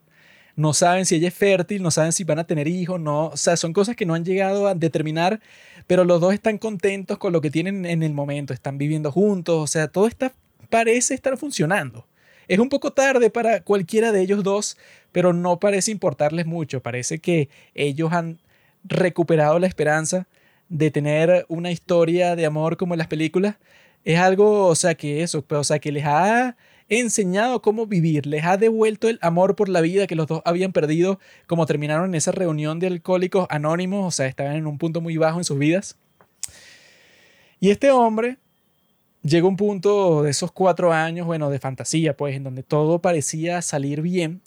no 0.55 0.73
saben 0.73 1.05
si 1.05 1.15
ella 1.15 1.29
es 1.29 1.33
fértil, 1.33 1.81
no 1.81 1.91
saben 1.91 2.11
si 2.11 2.23
van 2.23 2.39
a 2.39 2.43
tener 2.43 2.67
hijos, 2.67 2.99
no, 2.99 3.27
o 3.27 3.37
sea, 3.37 3.57
son 3.57 3.73
cosas 3.73 3.95
que 3.95 4.05
no 4.05 4.13
han 4.13 4.23
llegado 4.23 4.67
a 4.67 4.75
determinar, 4.75 5.39
pero 5.87 6.03
los 6.03 6.21
dos 6.21 6.33
están 6.33 6.57
contentos 6.57 7.17
con 7.17 7.33
lo 7.33 7.41
que 7.41 7.49
tienen 7.49 7.85
en 7.85 8.03
el 8.03 8.13
momento, 8.13 8.53
están 8.53 8.77
viviendo 8.77 9.11
juntos, 9.11 9.55
o 9.57 9.67
sea, 9.67 9.87
todo 9.87 10.07
está, 10.07 10.33
parece 10.69 11.13
estar 11.13 11.37
funcionando. 11.37 12.05
Es 12.47 12.59
un 12.59 12.69
poco 12.69 12.91
tarde 12.91 13.29
para 13.29 13.61
cualquiera 13.61 14.11
de 14.11 14.21
ellos 14.21 14.43
dos, 14.43 14.77
pero 15.11 15.33
no 15.33 15.59
parece 15.59 15.91
importarles 15.91 16.45
mucho, 16.45 16.81
parece 16.81 17.19
que 17.19 17.49
ellos 17.73 18.11
han 18.13 18.39
recuperado 18.83 19.59
la 19.59 19.67
esperanza 19.67 20.27
de 20.69 20.91
tener 20.91 21.45
una 21.49 21.71
historia 21.71 22.35
de 22.35 22.45
amor 22.45 22.77
como 22.77 22.93
en 22.93 22.97
las 22.97 23.07
películas. 23.07 23.55
Es 24.03 24.19
algo, 24.19 24.67
o 24.67 24.75
sea, 24.75 24.95
que 24.95 25.23
eso, 25.23 25.45
o 25.47 25.63
sea, 25.63 25.79
que 25.79 25.91
les 25.91 26.05
ha 26.05 26.57
enseñado 26.89 27.61
cómo 27.61 27.87
vivir, 27.87 28.25
les 28.25 28.43
ha 28.43 28.57
devuelto 28.57 29.07
el 29.07 29.17
amor 29.21 29.55
por 29.55 29.69
la 29.69 29.81
vida 29.81 30.07
que 30.07 30.15
los 30.15 30.27
dos 30.27 30.41
habían 30.45 30.73
perdido, 30.73 31.19
como 31.47 31.65
terminaron 31.65 32.09
en 32.09 32.15
esa 32.15 32.31
reunión 32.31 32.79
de 32.79 32.87
alcohólicos 32.87 33.47
anónimos, 33.49 34.05
o 34.05 34.11
sea, 34.11 34.27
estaban 34.27 34.55
en 34.55 34.67
un 34.67 34.77
punto 34.77 34.99
muy 34.99 35.17
bajo 35.17 35.37
en 35.37 35.45
sus 35.45 35.57
vidas. 35.57 35.97
Y 37.59 37.69
este 37.71 37.91
hombre 37.91 38.37
llegó 39.23 39.47
a 39.47 39.49
un 39.49 39.57
punto 39.57 40.23
de 40.23 40.31
esos 40.31 40.51
cuatro 40.51 40.93
años, 40.93 41.25
bueno, 41.25 41.49
de 41.49 41.59
fantasía, 41.59 42.15
pues, 42.15 42.35
en 42.35 42.43
donde 42.43 42.63
todo 42.63 42.99
parecía 43.01 43.61
salir 43.61 44.01
bien. 44.01 44.41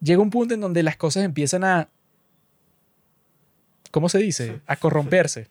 Llega 0.00 0.22
un 0.22 0.30
punto 0.30 0.54
en 0.54 0.60
donde 0.60 0.82
las 0.82 0.96
cosas 0.96 1.24
empiezan 1.24 1.64
a, 1.64 1.90
¿cómo 3.90 4.08
se 4.08 4.18
dice? 4.18 4.60
A 4.66 4.76
corromperse 4.76 5.48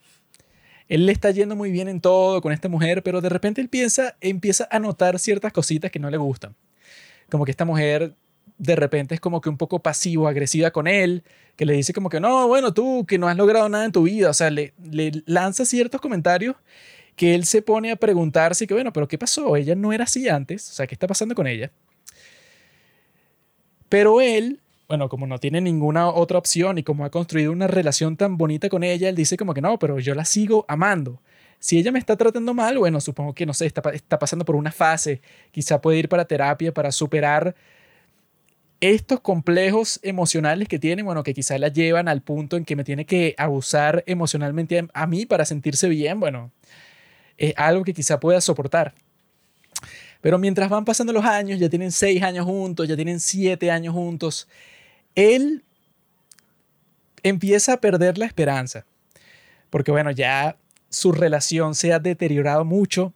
él 0.90 1.06
le 1.06 1.12
está 1.12 1.30
yendo 1.32 1.56
muy 1.56 1.72
bien 1.72 1.88
en 1.88 2.02
todo 2.02 2.42
con 2.42 2.52
esta 2.52 2.68
mujer, 2.68 3.04
pero 3.04 3.22
de 3.22 3.30
repente 3.30 3.62
él 3.62 3.70
piensa, 3.70 4.18
empieza 4.22 4.68
a 4.72 4.80
notar 4.80 5.20
ciertas 5.20 5.54
cositas 5.54 5.92
que 5.92 6.00
no 6.00 6.10
le 6.10 6.18
gustan. 6.18 6.56
Como 7.30 7.46
que 7.46 7.52
esta 7.52 7.64
mujer 7.64 8.16
de 8.58 8.76
repente 8.76 9.14
es 9.14 9.22
como 9.22 9.40
que 9.40 9.50
un 9.50 9.58
poco 9.58 9.80
pasivo, 9.80 10.28
agresiva 10.28 10.72
con 10.72 10.88
él, 10.88 11.24
que 11.56 11.66
le 11.66 11.74
dice 11.74 11.94
como 11.94 12.10
que 12.10 12.20
no, 12.20 12.48
bueno, 12.48 12.74
tú 12.74 13.06
que 13.08 13.20
no 13.20 13.30
has 13.30 13.38
logrado 13.38 13.70
nada 13.70 13.86
en 13.86 13.92
tu 13.92 14.04
vida, 14.04 14.32
o 14.32 14.34
sea, 14.34 14.50
le, 14.50 14.74
le 14.84 15.12
lanza 15.26 15.64
ciertos 15.64 16.02
comentarios 16.02 16.56
que 17.20 17.36
él 17.36 17.44
se 17.44 17.62
pone 17.62 17.92
a 17.92 17.98
preguntarse 17.98 18.66
que 18.66 18.74
bueno, 18.74 18.94
pero 18.94 19.06
¿qué 19.06 19.18
pasó? 19.18 19.58
Ella 19.58 19.76
no 19.76 19.92
era 19.92 20.06
así 20.06 20.30
antes, 20.30 20.70
o 20.70 20.74
sea, 20.74 20.88
¿qué 20.88 20.96
está 20.96 21.06
pasando 21.06 21.36
con 21.36 21.48
ella? 21.48 21.70
Pero 23.90 24.22
él 24.22 24.62
bueno, 24.88 25.10
como 25.10 25.28
no 25.28 25.38
tiene 25.38 25.60
ninguna 25.60 26.08
otra 26.08 26.38
opción 26.38 26.78
y 26.78 26.84
como 26.84 27.04
ha 27.04 27.12
construido 27.12 27.52
una 27.52 27.68
relación 27.68 28.16
tan 28.16 28.38
bonita 28.38 28.70
con 28.70 28.86
ella, 28.86 29.10
él 29.10 29.16
dice 29.18 29.36
como 29.36 29.54
que 29.54 29.60
no, 29.60 29.78
pero 29.78 30.00
yo 30.00 30.16
la 30.16 30.24
sigo 30.24 30.64
amando. 30.70 31.22
Si 31.60 31.78
ella 31.78 31.92
me 31.92 32.00
está 32.00 32.16
tratando 32.16 32.54
mal, 32.54 32.78
bueno, 32.78 33.02
supongo 33.02 33.34
que 33.34 33.46
no 33.46 33.54
sé, 33.54 33.66
está, 33.66 33.82
está 33.90 34.18
pasando 34.18 34.46
por 34.46 34.56
una 34.56 34.72
fase, 34.72 35.22
quizá 35.52 35.82
puede 35.82 36.00
ir 36.00 36.08
para 36.08 36.24
terapia 36.24 36.74
para 36.74 36.94
superar 36.94 37.54
estos 38.80 39.20
complejos 39.20 40.00
emocionales 40.04 40.70
que 40.70 40.80
tiene, 40.80 41.04
bueno, 41.04 41.22
que 41.24 41.34
quizá 41.34 41.58
la 41.58 41.68
llevan 41.68 42.08
al 42.08 42.22
punto 42.22 42.56
en 42.56 42.64
que 42.64 42.78
me 42.78 42.86
tiene 42.86 43.06
que 43.06 43.36
abusar 43.38 44.06
emocionalmente 44.08 44.88
a 44.94 45.06
mí 45.06 45.26
para 45.26 45.44
sentirse 45.44 45.90
bien, 45.90 46.22
bueno, 46.22 46.52
es 47.40 47.54
algo 47.58 47.84
que 47.84 47.94
quizá 47.94 48.20
pueda 48.20 48.40
soportar. 48.42 48.94
Pero 50.22 50.38
mientras 50.38 50.70
van 50.70 50.86
pasando 50.86 51.14
los 51.14 51.24
años, 51.24 51.60
ya 51.60 51.70
tienen 51.70 51.92
seis 51.92 52.22
años 52.22 52.46
juntos, 52.46 52.88
ya 52.88 52.96
tienen 52.96 53.20
siete 53.20 53.72
años 53.72 53.94
juntos, 53.94 54.48
él 55.16 55.64
empieza 57.24 57.74
a 57.74 57.82
perder 57.82 58.18
la 58.18 58.26
esperanza, 58.26 58.86
porque 59.70 59.92
bueno, 59.92 60.12
ya 60.12 60.58
su 60.90 61.12
relación 61.12 61.76
se 61.76 61.94
ha 61.94 62.00
deteriorado 62.00 62.66
mucho, 62.66 63.14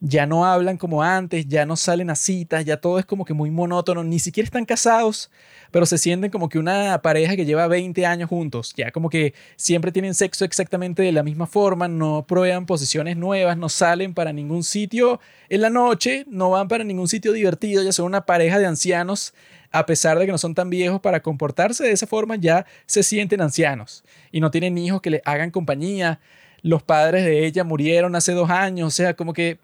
ya 0.00 0.26
no 0.26 0.44
hablan 0.44 0.76
como 0.76 1.02
antes, 1.02 1.46
ya 1.48 1.66
no 1.66 1.76
salen 1.76 2.10
a 2.10 2.14
citas, 2.14 2.64
ya 2.64 2.76
todo 2.76 2.98
es 2.98 3.06
como 3.06 3.24
que 3.24 3.34
muy 3.34 3.50
monótono, 3.50 4.04
ni 4.04 4.20
siquiera 4.20 4.44
están 4.44 4.64
casados, 4.64 5.30
pero 5.72 5.86
se 5.86 5.98
sienten 5.98 6.30
como 6.30 6.48
que 6.48 6.58
una 6.58 7.02
pareja 7.02 7.34
que 7.34 7.44
lleva 7.44 7.66
20 7.66 8.06
años 8.06 8.28
juntos, 8.28 8.72
ya 8.76 8.92
como 8.92 9.10
que 9.10 9.34
siempre 9.56 9.90
tienen 9.90 10.14
sexo 10.14 10.44
exactamente 10.44 11.02
de 11.02 11.10
la 11.12 11.24
misma 11.24 11.46
forma, 11.46 11.88
no 11.88 12.24
prueban 12.28 12.66
posiciones 12.66 13.16
nuevas, 13.16 13.56
no 13.58 13.68
salen 13.68 14.14
para 14.14 14.32
ningún 14.32 14.62
sitio 14.62 15.20
en 15.48 15.62
la 15.62 15.70
noche, 15.70 16.24
no 16.28 16.50
van 16.50 16.68
para 16.68 16.84
ningún 16.84 17.08
sitio 17.08 17.32
divertido, 17.32 17.82
ya 17.82 17.92
son 17.92 18.06
una 18.06 18.24
pareja 18.24 18.58
de 18.58 18.66
ancianos 18.66 19.34
a 19.70 19.84
pesar 19.84 20.18
de 20.18 20.26
que 20.26 20.32
no 20.32 20.38
son 20.38 20.54
tan 20.54 20.70
viejos 20.70 21.00
para 21.00 21.20
comportarse 21.20 21.84
de 21.84 21.92
esa 21.92 22.06
forma, 22.06 22.36
ya 22.36 22.64
se 22.86 23.02
sienten 23.02 23.40
ancianos 23.40 24.04
y 24.32 24.40
no 24.40 24.50
tienen 24.50 24.78
hijos 24.78 25.02
que 25.02 25.10
le 25.10 25.22
hagan 25.24 25.50
compañía. 25.50 26.20
Los 26.62 26.82
padres 26.82 27.24
de 27.24 27.46
ella 27.46 27.64
murieron 27.64 28.16
hace 28.16 28.32
dos 28.32 28.50
años, 28.50 28.88
o 28.88 28.90
sea, 28.90 29.14
como 29.14 29.32
que 29.32 29.58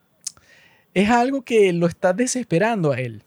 es 0.95 1.11
algo 1.11 1.43
que 1.43 1.73
lo 1.73 1.87
está 1.87 2.13
desesperando 2.13 2.93
a 2.93 2.99
él. 2.99 3.23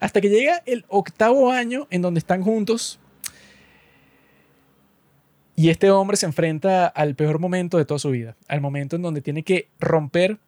Hasta 0.00 0.20
que 0.20 0.28
llega 0.28 0.62
el 0.66 0.84
octavo 0.88 1.50
año 1.50 1.86
en 1.90 2.02
donde 2.02 2.18
están 2.18 2.42
juntos 2.42 2.98
y 5.56 5.68
este 5.68 5.90
hombre 5.90 6.16
se 6.16 6.26
enfrenta 6.26 6.86
al 6.86 7.14
peor 7.14 7.38
momento 7.38 7.78
de 7.78 7.84
toda 7.84 7.98
su 8.00 8.10
vida, 8.10 8.36
al 8.48 8.60
momento 8.60 8.96
en 8.96 9.02
donde 9.02 9.20
tiene 9.20 9.44
que 9.44 9.68
romper 9.78 10.38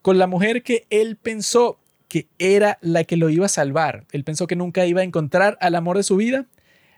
con 0.00 0.18
la 0.18 0.26
mujer 0.26 0.62
que 0.62 0.86
él 0.88 1.16
pensó 1.16 1.78
que 2.08 2.26
era 2.38 2.78
la 2.80 3.04
que 3.04 3.16
lo 3.16 3.28
iba 3.28 3.46
a 3.46 3.50
salvar. 3.50 4.06
Él 4.12 4.24
pensó 4.24 4.46
que 4.46 4.56
nunca 4.56 4.86
iba 4.86 5.02
a 5.02 5.04
encontrar 5.04 5.58
al 5.60 5.74
amor 5.74 5.96
de 5.96 6.02
su 6.02 6.16
vida, 6.16 6.46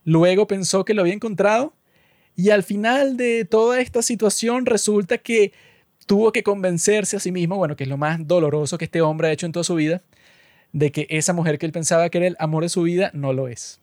luego 0.05 0.47
pensó 0.47 0.85
que 0.85 0.94
lo 0.94 1.02
había 1.02 1.14
encontrado 1.14 1.74
y 2.36 2.51
al 2.51 2.62
final 2.62 3.16
de 3.16 3.44
toda 3.44 3.81
esta 3.81 4.02
situación 4.02 4.64
resulta 4.66 5.19
que 5.19 5.52
tuvo 6.07 6.33
que 6.33 6.43
convencerse 6.43 7.16
a 7.16 7.20
sí 7.20 7.33
mismo, 7.33 7.57
bueno, 7.57 7.77
que 7.77 7.85
es 7.85 7.89
lo 7.89 7.97
más 7.97 8.27
doloroso 8.27 8.79
que 8.79 8.85
este 8.85 9.01
hombre 9.01 9.29
ha 9.29 9.33
hecho 9.33 9.47
en 9.47 9.53
toda 9.53 9.65
su 9.65 9.74
vida, 9.74 10.03
de 10.73 10.91
que 10.91 11.07
esa 11.11 11.33
mujer 11.33 11.59
que 11.59 11.66
él 11.66 11.73
pensaba 11.73 12.09
que 12.09 12.19
era 12.19 12.27
el 12.27 12.37
amor 12.39 12.62
de 12.62 12.69
su 12.69 12.83
vida 12.83 13.11
no 13.15 13.33
lo 13.33 13.49
es. 13.49 13.81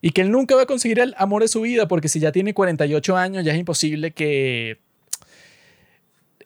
Y 0.00 0.10
que 0.10 0.20
él 0.20 0.30
nunca 0.30 0.54
va 0.54 0.62
a 0.62 0.66
conseguir 0.66 1.00
el 1.00 1.14
amor 1.18 1.42
de 1.42 1.48
su 1.48 1.62
vida 1.62 1.88
porque 1.88 2.08
si 2.08 2.20
ya 2.20 2.30
tiene 2.30 2.54
48 2.54 3.16
años 3.16 3.44
ya 3.44 3.52
es 3.52 3.58
imposible 3.58 4.12
que 4.12 4.78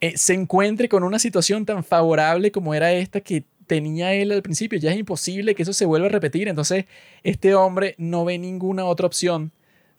eh, 0.01 0.17
se 0.17 0.33
encuentre 0.33 0.89
con 0.89 1.05
una 1.05 1.19
situación 1.19 1.67
tan 1.67 1.85
favorable 1.85 2.51
como 2.51 2.73
era 2.73 2.93
esta 2.93 3.21
que 3.21 3.45
tenía 3.67 4.15
él 4.15 4.33
al 4.33 4.43
principio. 4.43 4.79
Ya 4.79 4.91
es 4.93 4.99
imposible 4.99 5.55
que 5.55 5.65
eso 5.65 5.75
se 5.75 5.85
vuelva 5.85 6.07
a 6.07 6.11
repetir. 6.11 6.49
Entonces, 6.49 6.87
este 7.23 7.55
hombre 7.55 7.95
no 7.99 8.25
ve 8.25 8.39
ninguna 8.39 8.87
otra 8.87 9.07
opción 9.07 9.53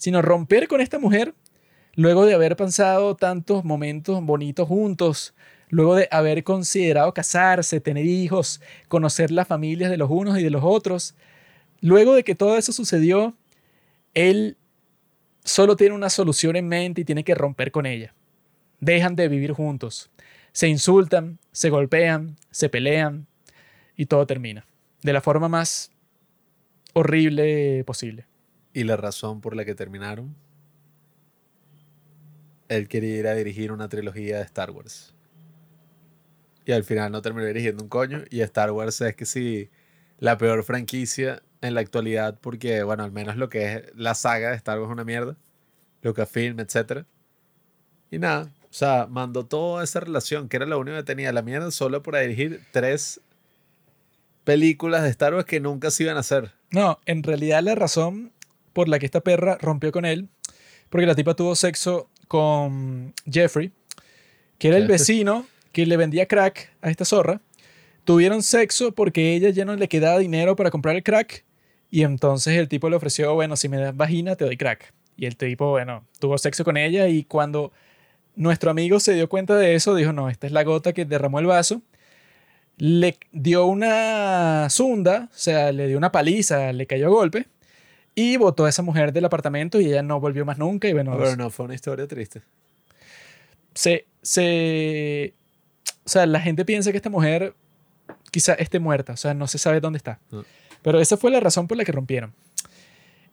sino 0.04 0.22
romper 0.22 0.68
con 0.68 0.82
esta 0.82 1.00
mujer 1.00 1.34
luego 1.96 2.26
de 2.26 2.34
haber 2.34 2.56
pasado 2.56 3.16
tantos 3.16 3.64
momentos 3.64 4.24
bonitos 4.24 4.68
juntos, 4.68 5.34
luego 5.70 5.96
de 5.96 6.08
haber 6.12 6.44
considerado 6.44 7.14
casarse, 7.14 7.80
tener 7.80 8.06
hijos, 8.06 8.62
conocer 8.88 9.32
las 9.32 9.48
familias 9.48 9.90
de 9.90 9.98
los 9.98 10.10
unos 10.10 10.38
y 10.38 10.44
de 10.44 10.50
los 10.50 10.64
otros. 10.64 11.16
Luego 11.82 12.14
de 12.14 12.24
que 12.24 12.36
todo 12.36 12.58
eso 12.58 12.72
sucedió, 12.72 13.36
él 14.14 14.58
solo 15.44 15.76
tiene 15.76 15.96
una 15.96 16.10
solución 16.10 16.56
en 16.56 16.68
mente 16.68 17.02
y 17.02 17.06
tiene 17.06 17.24
que 17.24 17.36
romper 17.36 17.72
con 17.72 17.86
ella. 17.86 18.14
Dejan 18.80 19.16
de 19.16 19.28
vivir 19.28 19.54
juntos. 19.54 20.10
Se 20.52 20.68
insultan, 20.68 21.40
se 21.52 21.70
golpean, 21.70 22.38
se 22.52 22.70
pelean, 22.70 23.28
y 23.96 24.06
todo 24.06 24.26
termina 24.26 24.66
de 25.04 25.14
la 25.14 25.22
forma 25.22 25.50
más 25.50 25.92
horrible 26.94 27.84
posible. 27.86 28.26
¿Y 28.74 28.86
la 28.86 28.98
razón 28.98 29.42
por 29.42 29.56
la 29.56 29.66
que 29.66 29.76
terminaron? 29.76 30.36
Él 32.76 32.88
quería 32.88 33.18
ir 33.18 33.28
a 33.28 33.36
dirigir 33.36 33.72
una 33.72 33.90
trilogía 33.90 34.38
de 34.38 34.44
Star 34.44 34.72
Wars. 34.72 35.14
Y 36.66 36.72
al 36.72 36.84
final 36.84 37.12
no 37.12 37.22
terminó 37.22 37.46
dirigiendo 37.46 37.84
un 37.84 37.90
coño. 37.90 38.24
Y 38.30 38.42
Star 38.42 38.72
Wars 38.72 39.00
es 39.02 39.16
que 39.16 39.26
sí, 39.26 39.70
la 40.20 40.38
peor 40.38 40.64
franquicia 40.64 41.44
en 41.62 41.74
la 41.76 41.82
actualidad, 41.82 42.40
porque, 42.42 42.84
bueno, 42.84 43.04
al 43.04 43.12
menos 43.12 43.38
lo 43.38 43.50
que 43.50 43.74
es 43.74 43.84
la 43.96 44.16
saga 44.16 44.50
de 44.50 44.56
Star 44.56 44.80
Wars 44.80 44.90
es 44.90 44.94
una 44.94 45.04
mierda. 45.04 45.38
Lucasfilm, 46.02 46.60
etc. 46.60 47.06
Y 48.12 48.20
nada, 48.20 48.52
o 48.64 48.74
sea, 48.74 49.08
mandó 49.10 49.46
toda 49.46 49.84
esa 49.84 50.00
relación, 50.00 50.50
que 50.50 50.58
era 50.58 50.66
lo 50.66 50.80
único 50.80 50.98
que 50.98 51.04
tenía 51.04 51.32
la 51.32 51.42
mierda, 51.42 51.72
solo 51.72 52.02
para 52.04 52.20
dirigir 52.20 52.62
tres 52.72 53.22
películas 54.44 55.04
de 55.04 55.10
Star 55.10 55.34
Wars 55.34 55.46
que 55.46 55.60
nunca 55.60 55.92
se 55.92 56.04
iban 56.04 56.18
a 56.18 56.22
hacer. 56.22 56.52
No, 56.72 57.00
en 57.06 57.24
realidad 57.24 57.62
la 57.64 57.76
razón 57.76 58.34
por 58.74 58.90
la 58.90 59.00
que 59.00 59.06
esta 59.06 59.22
perra 59.22 59.58
rompió 59.62 59.92
con 59.92 60.06
él, 60.06 60.30
porque 60.90 61.06
la 61.06 61.16
tipa 61.16 61.36
tuvo 61.36 61.56
sexo 61.56 62.10
con 62.34 63.14
Jeffrey, 63.32 63.72
que 64.58 64.70
era 64.70 64.78
el 64.78 64.88
vecino 64.88 65.46
que 65.72 65.86
le 65.86 65.98
vendía 65.98 66.28
crack 66.28 66.72
a 66.82 66.90
esta 66.90 67.06
zorra. 67.06 67.42
Tuvieron 68.06 68.42
sexo 68.42 68.92
porque 68.92 69.36
ella 69.36 69.52
ya 69.52 69.66
no 69.66 69.76
le 69.76 69.88
quedaba 69.88 70.18
dinero 70.18 70.56
para 70.56 70.72
comprar 70.72 70.96
el 70.96 71.04
crack 71.04 71.46
y 71.92 72.02
entonces 72.02 72.58
el 72.58 72.68
tipo 72.68 72.90
le 72.90 72.96
ofreció, 72.96 73.36
bueno, 73.36 73.56
si 73.56 73.70
me 73.70 73.78
das 73.78 73.96
vagina 73.96 74.36
te 74.36 74.46
doy 74.46 74.58
crack. 74.58 74.96
Y 75.16 75.28
el 75.28 75.38
tipo, 75.38 75.70
bueno, 75.70 76.08
tuvo 76.20 76.40
sexo 76.40 76.64
con 76.64 76.76
ella 76.76 77.08
y 77.08 77.24
cuando 77.24 77.72
nuestro 78.36 78.72
amigo 78.72 79.00
se 79.00 79.14
dio 79.14 79.30
cuenta 79.30 79.56
de 79.56 79.76
eso, 79.76 79.94
dijo, 79.94 80.12
no, 80.12 80.28
esta 80.28 80.48
es 80.48 80.54
la 80.54 80.64
gota 80.64 80.92
que 80.92 81.06
derramó 81.06 81.38
el 81.38 81.46
vaso 81.46 81.84
le 82.78 83.20
dio 83.32 83.68
una 83.68 84.68
zunda, 84.72 85.30
o 85.32 85.38
sea, 85.38 85.72
le 85.72 85.88
dio 85.88 86.00
una 86.00 86.12
paliza, 86.12 86.74
le 86.74 86.88
cayó 86.88 87.06
a 87.06 87.12
golpe 87.12 87.46
y 88.16 88.38
botó 88.38 88.66
a 88.66 88.70
esa 88.70 88.82
mujer 88.82 89.12
del 89.12 89.26
apartamento 89.26 89.80
y 89.80 89.88
ella 89.88 90.04
no 90.04 90.20
volvió 90.20 90.46
más 90.46 90.58
nunca. 90.58 90.88
Y 90.88 90.94
bueno, 90.94 91.18
Pero 91.18 91.36
no 91.36 91.50
fue 91.50 91.66
una 91.66 91.76
historia 91.76 92.08
triste. 92.08 92.42
Se, 93.74 94.06
se, 94.22 95.34
o 96.06 96.10
sea, 96.10 96.26
la 96.26 96.40
gente 96.40 96.64
piensa 96.66 96.92
que 96.92 96.98
esta 96.98 97.10
mujer 97.10 97.56
quizá 98.32 98.54
esté 98.54 98.80
muerta, 98.80 99.14
o 99.14 99.18
sea, 99.18 99.34
no 99.34 99.48
se 99.48 99.58
sabe 99.58 99.80
dónde 99.80 99.98
está. 99.98 100.20
Pero 100.82 101.00
esa 101.00 101.18
fue 101.18 101.32
la 101.32 101.40
razón 101.40 101.68
por 101.68 101.78
la 101.78 101.86
que 101.86 101.92
rompieron. 101.92 102.34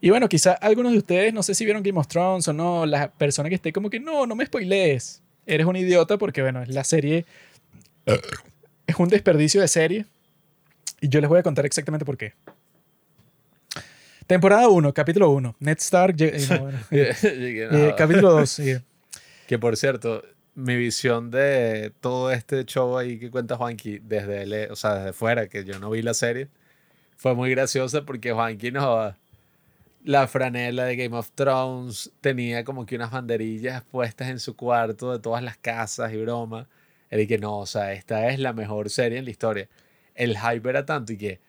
Y 0.00 0.08
bueno, 0.08 0.28
quizá 0.28 0.52
algunos 0.52 0.92
de 0.92 0.98
ustedes, 0.98 1.34
no 1.34 1.42
sé 1.42 1.54
si 1.54 1.64
vieron 1.64 1.82
Game 1.82 1.98
of 1.98 2.06
Thrones 2.06 2.48
o 2.48 2.52
no, 2.52 2.86
la 2.86 3.10
persona 3.10 3.48
que 3.48 3.56
esté 3.56 3.72
como 3.72 3.90
que 3.90 4.00
no, 4.00 4.26
no 4.26 4.34
me 4.34 4.46
spoilees. 4.46 5.22
Eres 5.46 5.66
un 5.66 5.76
idiota 5.76 6.16
porque, 6.16 6.42
bueno, 6.42 6.62
la 6.66 6.84
serie 6.84 7.26
es 8.86 8.96
un 8.96 9.08
desperdicio 9.08 9.60
de 9.60 9.68
serie. 9.68 10.06
Y 11.02 11.08
yo 11.08 11.20
les 11.20 11.28
voy 11.28 11.38
a 11.38 11.42
contar 11.42 11.66
exactamente 11.66 12.04
por 12.04 12.16
qué. 12.16 12.34
Temporada 14.30 14.68
1, 14.68 14.94
capítulo 14.94 15.28
1. 15.30 15.56
Ned 15.58 15.78
Stark. 15.78 16.14
eh, 16.20 16.46
no, 16.50 16.60
bueno, 16.60 16.78
eh, 16.92 17.12
eh, 17.20 17.94
capítulo 17.98 18.30
2. 18.30 18.62
Que 19.48 19.58
por 19.58 19.76
cierto, 19.76 20.22
mi 20.54 20.76
visión 20.76 21.32
de 21.32 21.92
todo 22.00 22.30
este 22.30 22.64
show 22.64 22.96
ahí 22.96 23.18
que 23.18 23.28
cuenta 23.28 23.56
Juanqui 23.56 23.98
desde, 23.98 24.42
el- 24.42 24.70
o 24.70 24.76
sea, 24.76 24.94
desde 24.94 25.12
fuera, 25.14 25.48
que 25.48 25.64
yo 25.64 25.80
no 25.80 25.90
vi 25.90 26.02
la 26.02 26.14
serie, 26.14 26.46
fue 27.16 27.34
muy 27.34 27.50
graciosa 27.50 28.02
porque 28.06 28.30
Juanqui 28.30 28.70
no. 28.70 29.16
La 30.04 30.28
franela 30.28 30.84
de 30.84 30.94
Game 30.94 31.16
of 31.16 31.32
Thrones 31.34 32.12
tenía 32.20 32.62
como 32.62 32.86
que 32.86 32.94
unas 32.94 33.10
banderillas 33.10 33.82
puestas 33.82 34.28
en 34.28 34.38
su 34.38 34.54
cuarto 34.54 35.10
de 35.10 35.18
todas 35.18 35.42
las 35.42 35.56
casas 35.56 36.12
y 36.12 36.18
broma. 36.18 36.68
Él 37.10 37.18
y 37.22 37.26
que 37.26 37.38
no, 37.38 37.58
o 37.58 37.66
sea, 37.66 37.94
esta 37.94 38.28
es 38.28 38.38
la 38.38 38.52
mejor 38.52 38.90
serie 38.90 39.18
en 39.18 39.24
la 39.24 39.32
historia. 39.32 39.68
El 40.14 40.38
hype 40.38 40.70
era 40.70 40.86
tanto 40.86 41.12
y 41.14 41.16
que 41.18 41.40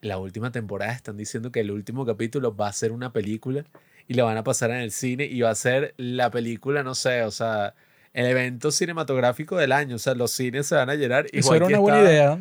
la 0.00 0.18
última 0.18 0.50
temporada 0.50 0.92
están 0.92 1.16
diciendo 1.16 1.52
que 1.52 1.60
el 1.60 1.70
último 1.70 2.06
capítulo 2.06 2.54
va 2.54 2.68
a 2.68 2.72
ser 2.72 2.92
una 2.92 3.12
película 3.12 3.64
y 4.08 4.14
la 4.14 4.24
van 4.24 4.36
a 4.36 4.44
pasar 4.44 4.70
en 4.70 4.78
el 4.78 4.90
cine 4.90 5.24
y 5.26 5.40
va 5.40 5.50
a 5.50 5.54
ser 5.54 5.94
la 5.96 6.30
película, 6.30 6.82
no 6.82 6.94
sé, 6.94 7.22
o 7.22 7.30
sea, 7.30 7.74
el 8.12 8.26
evento 8.26 8.70
cinematográfico 8.70 9.56
del 9.56 9.72
año. 9.72 9.96
O 9.96 9.98
sea, 9.98 10.14
los 10.14 10.30
cines 10.32 10.66
se 10.66 10.74
van 10.74 10.90
a 10.90 10.94
llenar 10.94 11.26
y 11.32 11.38
Eso 11.38 11.54
era 11.54 11.66
una 11.66 11.78
buena 11.78 12.00
idea. 12.00 12.38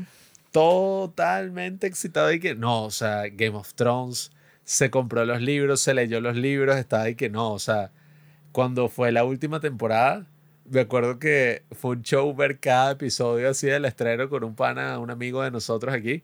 totalmente 0.52 1.88
excitado 1.88 2.32
y 2.32 2.40
que 2.40 2.56
no, 2.56 2.86
o 2.86 2.92
sea, 2.92 3.24
Game 3.30 3.56
of 3.56 3.74
Thrones 3.74 4.32
se 4.64 4.90
compró 4.90 5.26
los 5.26 5.42
libros, 5.42 5.82
se 5.82 5.94
leyó 5.94 6.22
los 6.22 6.36
libros, 6.36 6.78
estaba 6.78 7.04
ahí 7.04 7.16
que 7.16 7.30
no, 7.30 7.52
o 7.52 7.60
sea, 7.60 7.92
cuando 8.52 8.90
fue 8.90 9.12
la 9.12 9.24
última 9.24 9.60
temporada, 9.60 10.26
me 10.66 10.82
acuerdo 10.82 11.20
que 11.20 11.64
fue 11.72 11.92
un 11.92 12.04
show 12.04 12.34
ver 12.36 12.60
cada 12.60 12.92
episodio 12.92 13.50
así 13.50 13.68
del 13.68 13.86
estreno 13.86 14.30
con 14.30 14.44
un 14.44 14.56
pana, 14.56 15.00
un 15.00 15.12
amigo 15.12 15.44
de 15.44 15.52
nosotros 15.52 15.94
aquí, 15.94 16.24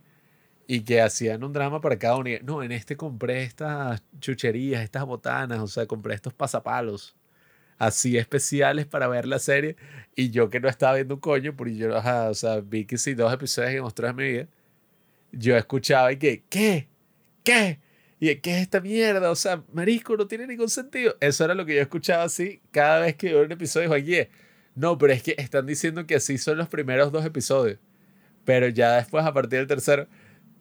y 0.68 0.82
que 0.82 1.02
hacían 1.02 1.44
un 1.44 1.54
drama 1.54 1.82
para 1.82 1.98
cada. 1.98 2.18
Y, 2.30 2.40
no, 2.44 2.64
en 2.64 2.72
este 2.72 2.98
compré 2.98 3.44
estas 3.44 4.04
chucherías, 4.20 4.84
estas 4.84 5.06
botanas, 5.06 5.60
o 5.60 5.68
sea, 5.68 5.86
compré 5.86 6.16
estos 6.16 6.34
pasapalos 6.34 7.16
así 7.78 8.18
especiales 8.18 8.86
para 8.86 9.08
ver 9.08 9.28
la 9.28 9.40
serie. 9.40 9.76
Y 10.16 10.32
yo 10.32 10.50
que 10.50 10.60
no 10.60 10.70
estaba 10.70 10.96
viendo 10.96 11.16
un 11.16 11.22
coño, 11.22 11.56
porque 11.56 11.76
yo, 11.76 11.98
o 11.98 12.34
sea, 12.34 12.62
vi 12.62 12.86
que 12.86 12.98
sí, 12.98 13.14
dos 13.14 13.34
episodios 13.34 13.74
que 13.74 13.82
mostró 13.82 14.08
en 14.08 14.16
mi 14.16 14.24
vida. 14.24 14.48
Yo 15.32 15.58
escuchaba 15.58 16.12
y 16.12 16.18
que, 16.18 16.44
¿qué? 16.50 16.88
¿Qué? 17.44 17.80
Y 18.20 18.34
¿qué 18.38 18.56
es 18.56 18.62
esta 18.62 18.80
mierda? 18.82 19.30
O 19.30 19.36
sea, 19.36 19.64
marisco, 19.74 20.16
no 20.16 20.26
tiene 20.28 20.48
ningún 20.48 20.70
sentido. 20.70 21.16
Eso 21.20 21.44
era 21.44 21.54
lo 21.54 21.66
que 21.66 21.76
yo 21.76 21.82
escuchaba 21.82 22.24
así 22.24 22.62
cada 22.72 23.02
vez 23.02 23.16
que 23.16 23.28
veía 23.28 23.46
un 23.46 23.52
episodio. 23.52 23.92
Oye, 23.92 24.30
no, 24.74 24.98
pero 24.98 25.14
es 25.14 25.22
que 25.22 25.36
están 25.38 25.66
diciendo 25.66 26.06
que 26.08 26.16
así 26.16 26.38
son 26.38 26.58
los 26.58 26.70
primeros 26.70 27.12
dos 27.12 27.26
episodios. 27.26 27.78
Pero 28.46 28.68
ya 28.70 28.96
después, 28.96 29.26
a 29.26 29.34
partir 29.34 29.60
del 29.60 29.68
tercero, 29.68 30.08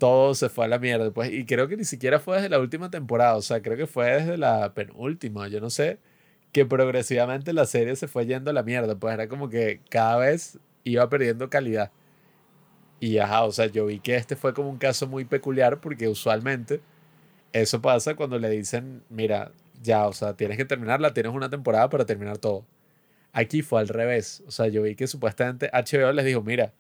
todo 0.05 0.35
se 0.35 0.51
fue 0.51 0.66
a 0.66 0.68
la 0.68 0.78
mierda. 0.78 1.10
Pues, 1.12 1.32
y 1.32 1.47
creo 1.47 1.66
que 1.66 1.78
ni 1.78 1.85
siquiera 1.85 2.20
fue 2.20 2.36
desde 2.36 2.51
la 2.51 2.59
última 2.59 2.90
temporada. 2.90 3.36
O 3.36 3.43
sea, 3.43 3.62
creo 3.62 3.74
que 3.78 3.86
fue 3.86 4.12
desde 4.12 4.36
la 4.36 4.74
penúltima. 4.74 5.48
Yo 5.48 5.62
no 5.62 5.70
sé. 5.70 5.98
Que 6.52 6.66
progresivamente 6.66 7.55
la 7.55 7.64
serie 7.64 7.97
se 7.97 8.06
fue 8.06 8.26
yendo 8.26 8.51
a 8.51 8.52
la 8.52 8.62
mierda. 8.62 8.97
Pues 8.97 9.14
era 9.14 9.28
como 9.28 9.48
que 9.48 9.81
cada 9.89 10.18
vez 10.18 10.59
iba 10.85 11.09
perdiendo 11.09 11.48
calidad. 11.48 11.90
Y 13.01 13.16
ajá, 13.16 13.44
o 13.44 13.52
sea, 13.52 13.66
yo 13.66 13.86
vi 13.86 13.98
que 13.98 14.16
este 14.16 14.36
fue 14.36 14.52
como 14.52 14.68
un 14.68 14.76
caso 14.76 15.06
muy 15.06 15.24
peculiar 15.24 15.81
porque 15.81 16.06
usualmente 16.06 16.82
eso 17.55 17.81
pasa 17.81 18.14
cuando 18.14 18.39
le 18.39 18.51
dicen, 18.51 19.02
mira, 19.09 19.52
ya, 19.82 20.06
o 20.06 20.12
sea, 20.12 20.36
tienes 20.36 20.59
que 20.59 20.66
terminarla, 20.66 21.14
tienes 21.14 21.32
una 21.32 21.48
temporada 21.48 21.89
para 21.89 22.05
terminar 22.05 22.36
todo. 22.36 22.66
Aquí 23.32 23.62
fue 23.62 23.81
al 23.81 23.89
revés. 23.89 24.43
O 24.47 24.51
sea, 24.51 24.68
yo 24.68 24.82
vi 24.82 24.97
que 24.97 25.06
supuestamente 25.06 25.70
HBO 25.72 26.12
les 26.12 26.26
dijo, 26.26 26.43
mira, 26.43 26.74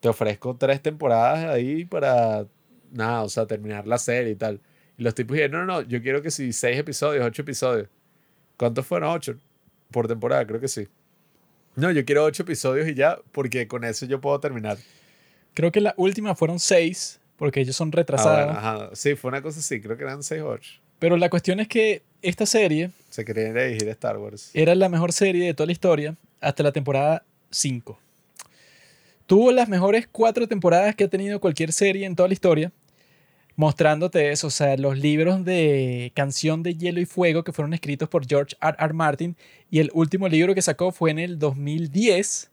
te 0.00 0.08
ofrezco 0.08 0.56
tres 0.56 0.82
temporadas 0.82 1.44
ahí 1.44 1.84
para, 1.84 2.46
nada, 2.92 3.22
o 3.22 3.28
sea, 3.28 3.46
terminar 3.46 3.86
la 3.86 3.98
serie 3.98 4.32
y 4.32 4.36
tal. 4.36 4.60
Y 4.98 5.02
los 5.02 5.14
tipos 5.14 5.34
dijeron, 5.34 5.66
no, 5.66 5.66
no, 5.66 5.80
no, 5.80 5.88
yo 5.88 6.02
quiero 6.02 6.22
que 6.22 6.30
si 6.30 6.52
seis 6.52 6.78
episodios, 6.78 7.24
ocho 7.24 7.42
episodios. 7.42 7.88
¿Cuántos 8.56 8.86
fueron? 8.86 9.10
Ocho 9.10 9.36
por 9.90 10.06
temporada, 10.08 10.46
creo 10.46 10.60
que 10.60 10.68
sí. 10.68 10.86
No, 11.74 11.90
yo 11.90 12.04
quiero 12.04 12.24
ocho 12.24 12.42
episodios 12.42 12.86
y 12.88 12.94
ya, 12.94 13.18
porque 13.32 13.66
con 13.66 13.84
eso 13.84 14.06
yo 14.06 14.20
puedo 14.20 14.38
terminar. 14.40 14.76
Creo 15.54 15.72
que 15.72 15.80
la 15.80 15.94
última 15.96 16.34
fueron 16.34 16.58
seis, 16.58 17.18
porque 17.36 17.60
ellos 17.60 17.74
son 17.76 17.88
Ah, 17.88 17.96
retrasados. 17.96 18.44
bueno, 18.46 18.58
ajá. 18.58 18.90
Sí, 18.94 19.14
fue 19.16 19.28
una 19.28 19.42
cosa 19.42 19.60
así, 19.60 19.80
creo 19.80 19.96
que 19.96 20.04
eran 20.04 20.22
seis 20.22 20.42
o 20.42 20.48
ocho. 20.48 20.72
Pero 20.98 21.16
la 21.16 21.28
cuestión 21.30 21.58
es 21.60 21.68
que 21.68 22.02
esta 22.22 22.46
serie 22.46 22.90
Se 23.10 23.24
querían 23.24 23.54
dirigir 23.54 23.88
a 23.88 23.92
Star 23.92 24.16
Wars. 24.18 24.50
era 24.54 24.74
la 24.74 24.88
mejor 24.88 25.12
serie 25.12 25.44
de 25.46 25.54
toda 25.54 25.66
la 25.66 25.72
historia 25.72 26.14
hasta 26.40 26.62
la 26.62 26.72
temporada 26.72 27.24
5. 27.50 27.98
Tuvo 29.26 29.50
las 29.52 29.68
mejores 29.68 30.06
cuatro 30.10 30.46
temporadas 30.46 30.94
que 30.94 31.04
ha 31.04 31.08
tenido 31.08 31.40
cualquier 31.40 31.72
serie 31.72 32.06
en 32.06 32.14
toda 32.16 32.28
la 32.28 32.34
historia, 32.34 32.72
mostrándote 33.62 34.32
eso, 34.32 34.48
o 34.48 34.50
sea, 34.50 34.76
los 34.76 34.98
libros 34.98 35.44
de 35.44 36.10
Canción 36.16 36.64
de 36.64 36.74
Hielo 36.74 37.00
y 37.00 37.04
Fuego 37.04 37.44
que 37.44 37.52
fueron 37.52 37.72
escritos 37.74 38.08
por 38.08 38.26
George 38.26 38.56
R. 38.60 38.76
R. 38.76 38.92
Martin 38.92 39.36
y 39.70 39.78
el 39.78 39.88
último 39.94 40.26
libro 40.26 40.52
que 40.52 40.62
sacó 40.62 40.90
fue 40.90 41.12
en 41.12 41.20
el 41.20 41.38
2010. 41.38 42.50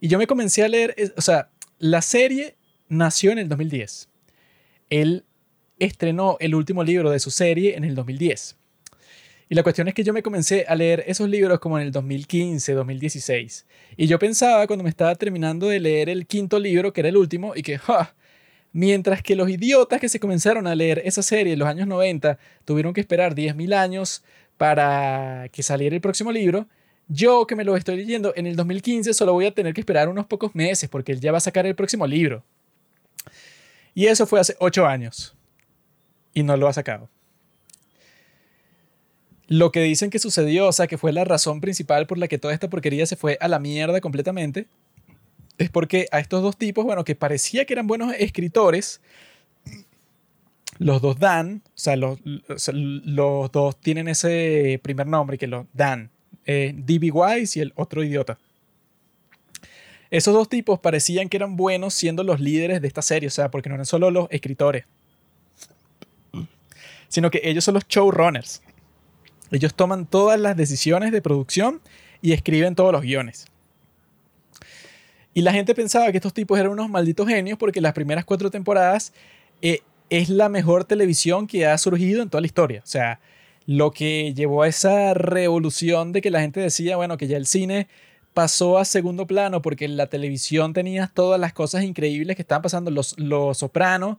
Y 0.00 0.08
yo 0.08 0.16
me 0.16 0.26
comencé 0.26 0.64
a 0.64 0.68
leer, 0.68 0.96
o 1.18 1.20
sea, 1.20 1.50
la 1.78 2.00
serie 2.00 2.56
nació 2.88 3.32
en 3.32 3.38
el 3.38 3.50
2010. 3.50 4.08
Él 4.88 5.26
estrenó 5.78 6.38
el 6.40 6.54
último 6.54 6.84
libro 6.84 7.10
de 7.10 7.20
su 7.20 7.30
serie 7.30 7.76
en 7.76 7.84
el 7.84 7.94
2010. 7.94 8.56
Y 9.50 9.54
la 9.54 9.62
cuestión 9.62 9.88
es 9.88 9.94
que 9.94 10.04
yo 10.04 10.14
me 10.14 10.22
comencé 10.22 10.64
a 10.66 10.74
leer 10.74 11.04
esos 11.06 11.28
libros 11.28 11.60
como 11.60 11.78
en 11.78 11.84
el 11.84 11.92
2015, 11.92 12.72
2016. 12.72 13.66
Y 13.98 14.06
yo 14.06 14.18
pensaba 14.18 14.66
cuando 14.66 14.84
me 14.84 14.90
estaba 14.90 15.14
terminando 15.16 15.68
de 15.68 15.80
leer 15.80 16.08
el 16.08 16.26
quinto 16.26 16.58
libro, 16.58 16.94
que 16.94 17.02
era 17.02 17.10
el 17.10 17.18
último, 17.18 17.54
y 17.54 17.60
que, 17.60 17.76
¡ja! 17.76 18.14
Mientras 18.72 19.22
que 19.22 19.34
los 19.34 19.50
idiotas 19.50 20.00
que 20.00 20.08
se 20.08 20.20
comenzaron 20.20 20.66
a 20.66 20.74
leer 20.74 21.02
esa 21.04 21.22
serie 21.22 21.54
en 21.54 21.58
los 21.58 21.68
años 21.68 21.88
90 21.88 22.38
tuvieron 22.64 22.94
que 22.94 23.00
esperar 23.00 23.34
10.000 23.34 23.74
años 23.74 24.22
para 24.56 25.48
que 25.52 25.62
saliera 25.62 25.94
el 25.94 26.00
próximo 26.00 26.30
libro, 26.30 26.68
yo 27.08 27.46
que 27.46 27.56
me 27.56 27.64
lo 27.64 27.76
estoy 27.76 27.96
leyendo 27.96 28.32
en 28.36 28.46
el 28.46 28.54
2015 28.54 29.12
solo 29.14 29.32
voy 29.32 29.46
a 29.46 29.50
tener 29.52 29.74
que 29.74 29.80
esperar 29.80 30.08
unos 30.08 30.26
pocos 30.26 30.54
meses 30.54 30.88
porque 30.88 31.12
él 31.12 31.20
ya 31.20 31.32
va 31.32 31.38
a 31.38 31.40
sacar 31.40 31.66
el 31.66 31.74
próximo 31.74 32.06
libro. 32.06 32.44
Y 33.94 34.06
eso 34.06 34.26
fue 34.26 34.38
hace 34.38 34.54
8 34.60 34.86
años. 34.86 35.34
Y 36.32 36.44
no 36.44 36.56
lo 36.56 36.68
ha 36.68 36.72
sacado. 36.72 37.08
Lo 39.48 39.72
que 39.72 39.82
dicen 39.82 40.10
que 40.10 40.20
sucedió, 40.20 40.68
o 40.68 40.72
sea, 40.72 40.86
que 40.86 40.96
fue 40.96 41.12
la 41.12 41.24
razón 41.24 41.60
principal 41.60 42.06
por 42.06 42.18
la 42.18 42.28
que 42.28 42.38
toda 42.38 42.54
esta 42.54 42.70
porquería 42.70 43.04
se 43.06 43.16
fue 43.16 43.36
a 43.40 43.48
la 43.48 43.58
mierda 43.58 44.00
completamente, 44.00 44.68
es 45.60 45.70
porque 45.70 46.08
a 46.10 46.20
estos 46.20 46.42
dos 46.42 46.56
tipos, 46.56 46.84
bueno, 46.84 47.04
que 47.04 47.14
parecía 47.14 47.66
que 47.66 47.74
eran 47.74 47.86
buenos 47.86 48.14
escritores, 48.18 49.02
los 50.78 51.02
dos 51.02 51.18
Dan, 51.18 51.62
o 51.66 51.70
sea, 51.74 51.96
los, 51.96 52.18
los 52.24 53.52
dos 53.52 53.78
tienen 53.78 54.08
ese 54.08 54.80
primer 54.82 55.06
nombre 55.06 55.36
que 55.36 55.46
los 55.46 55.66
Dan, 55.74 56.10
eh, 56.46 56.72
D.B. 56.74 57.10
Wise 57.10 57.58
y 57.58 57.62
el 57.62 57.72
otro 57.76 58.02
idiota. 58.02 58.38
Esos 60.10 60.32
dos 60.32 60.48
tipos 60.48 60.80
parecían 60.80 61.28
que 61.28 61.36
eran 61.36 61.56
buenos 61.56 61.92
siendo 61.92 62.24
los 62.24 62.40
líderes 62.40 62.80
de 62.80 62.88
esta 62.88 63.02
serie, 63.02 63.26
o 63.26 63.30
sea, 63.30 63.50
porque 63.50 63.68
no 63.68 63.74
eran 63.74 63.86
solo 63.86 64.10
los 64.10 64.28
escritores, 64.30 64.86
sino 67.08 67.30
que 67.30 67.42
ellos 67.44 67.64
son 67.64 67.74
los 67.74 67.86
showrunners. 67.86 68.62
Ellos 69.50 69.74
toman 69.74 70.06
todas 70.06 70.40
las 70.40 70.56
decisiones 70.56 71.12
de 71.12 71.20
producción 71.20 71.82
y 72.22 72.32
escriben 72.32 72.74
todos 72.74 72.92
los 72.92 73.02
guiones. 73.02 73.46
Y 75.32 75.42
la 75.42 75.52
gente 75.52 75.74
pensaba 75.74 76.10
que 76.10 76.18
estos 76.18 76.34
tipos 76.34 76.58
eran 76.58 76.72
unos 76.72 76.88
malditos 76.88 77.28
genios 77.28 77.58
porque 77.58 77.80
las 77.80 77.92
primeras 77.92 78.24
cuatro 78.24 78.50
temporadas 78.50 79.12
eh, 79.62 79.80
es 80.08 80.28
la 80.28 80.48
mejor 80.48 80.84
televisión 80.84 81.46
que 81.46 81.66
ha 81.66 81.78
surgido 81.78 82.22
en 82.22 82.30
toda 82.30 82.40
la 82.40 82.46
historia. 82.46 82.80
O 82.82 82.86
sea, 82.86 83.20
lo 83.66 83.92
que 83.92 84.34
llevó 84.34 84.62
a 84.62 84.68
esa 84.68 85.14
revolución 85.14 86.12
de 86.12 86.20
que 86.20 86.30
la 86.30 86.40
gente 86.40 86.60
decía, 86.60 86.96
bueno, 86.96 87.16
que 87.16 87.28
ya 87.28 87.36
el 87.36 87.46
cine 87.46 87.86
pasó 88.34 88.78
a 88.78 88.84
segundo 88.84 89.26
plano 89.26 89.62
porque 89.62 89.86
la 89.88 90.08
televisión 90.08 90.72
tenías 90.72 91.12
todas 91.14 91.38
las 91.40 91.52
cosas 91.52 91.84
increíbles 91.84 92.36
que 92.36 92.42
estaban 92.42 92.62
pasando. 92.62 92.90
Los, 92.90 93.18
los 93.18 93.58
Sopranos, 93.58 94.16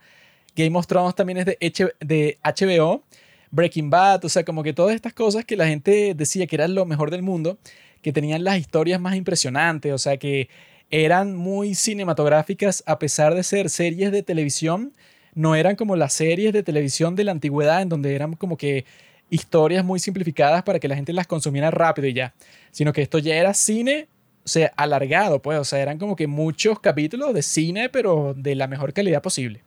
Game 0.55 0.77
of 0.77 0.87
Thrones 0.87 1.15
también 1.15 1.39
es 1.39 1.45
de, 1.45 1.57
de 1.99 2.37
HBO. 2.43 3.03
Breaking 3.51 3.89
Bad, 3.89 4.23
o 4.23 4.29
sea, 4.29 4.45
como 4.45 4.63
que 4.63 4.71
todas 4.71 4.95
estas 4.95 5.13
cosas 5.13 5.43
que 5.43 5.57
la 5.57 5.67
gente 5.67 6.13
decía 6.15 6.47
que 6.47 6.55
eran 6.55 6.73
lo 6.73 6.85
mejor 6.85 7.11
del 7.11 7.21
mundo, 7.21 7.57
que 8.01 8.13
tenían 8.13 8.45
las 8.45 8.57
historias 8.57 9.01
más 9.01 9.15
impresionantes, 9.15 9.91
o 9.91 9.97
sea, 9.97 10.15
que 10.15 10.47
eran 10.91 11.35
muy 11.35 11.73
cinematográficas 11.73 12.83
a 12.85 12.99
pesar 12.99 13.33
de 13.33 13.43
ser 13.43 13.69
series 13.69 14.11
de 14.11 14.23
televisión, 14.23 14.93
no 15.33 15.55
eran 15.55 15.75
como 15.77 15.95
las 15.95 16.13
series 16.13 16.51
de 16.53 16.63
televisión 16.63 17.15
de 17.15 17.23
la 17.23 17.31
antigüedad 17.31 17.81
en 17.81 17.89
donde 17.89 18.13
eran 18.13 18.33
como 18.35 18.57
que 18.57 18.85
historias 19.29 19.85
muy 19.85 19.99
simplificadas 19.99 20.63
para 20.63 20.79
que 20.79 20.89
la 20.89 20.95
gente 20.95 21.13
las 21.13 21.25
consumiera 21.25 21.71
rápido 21.71 22.07
y 22.07 22.13
ya, 22.13 22.33
sino 22.71 22.91
que 22.91 23.01
esto 23.01 23.17
ya 23.17 23.35
era 23.35 23.53
cine, 23.53 24.09
o 24.43 24.47
sea, 24.47 24.73
alargado, 24.75 25.41
pues, 25.41 25.57
o 25.57 25.63
sea, 25.63 25.79
eran 25.79 25.97
como 25.97 26.17
que 26.17 26.27
muchos 26.27 26.79
capítulos 26.81 27.33
de 27.33 27.41
cine, 27.41 27.87
pero 27.87 28.33
de 28.35 28.55
la 28.55 28.67
mejor 28.67 28.91
calidad 28.91 29.21
posible. 29.21 29.61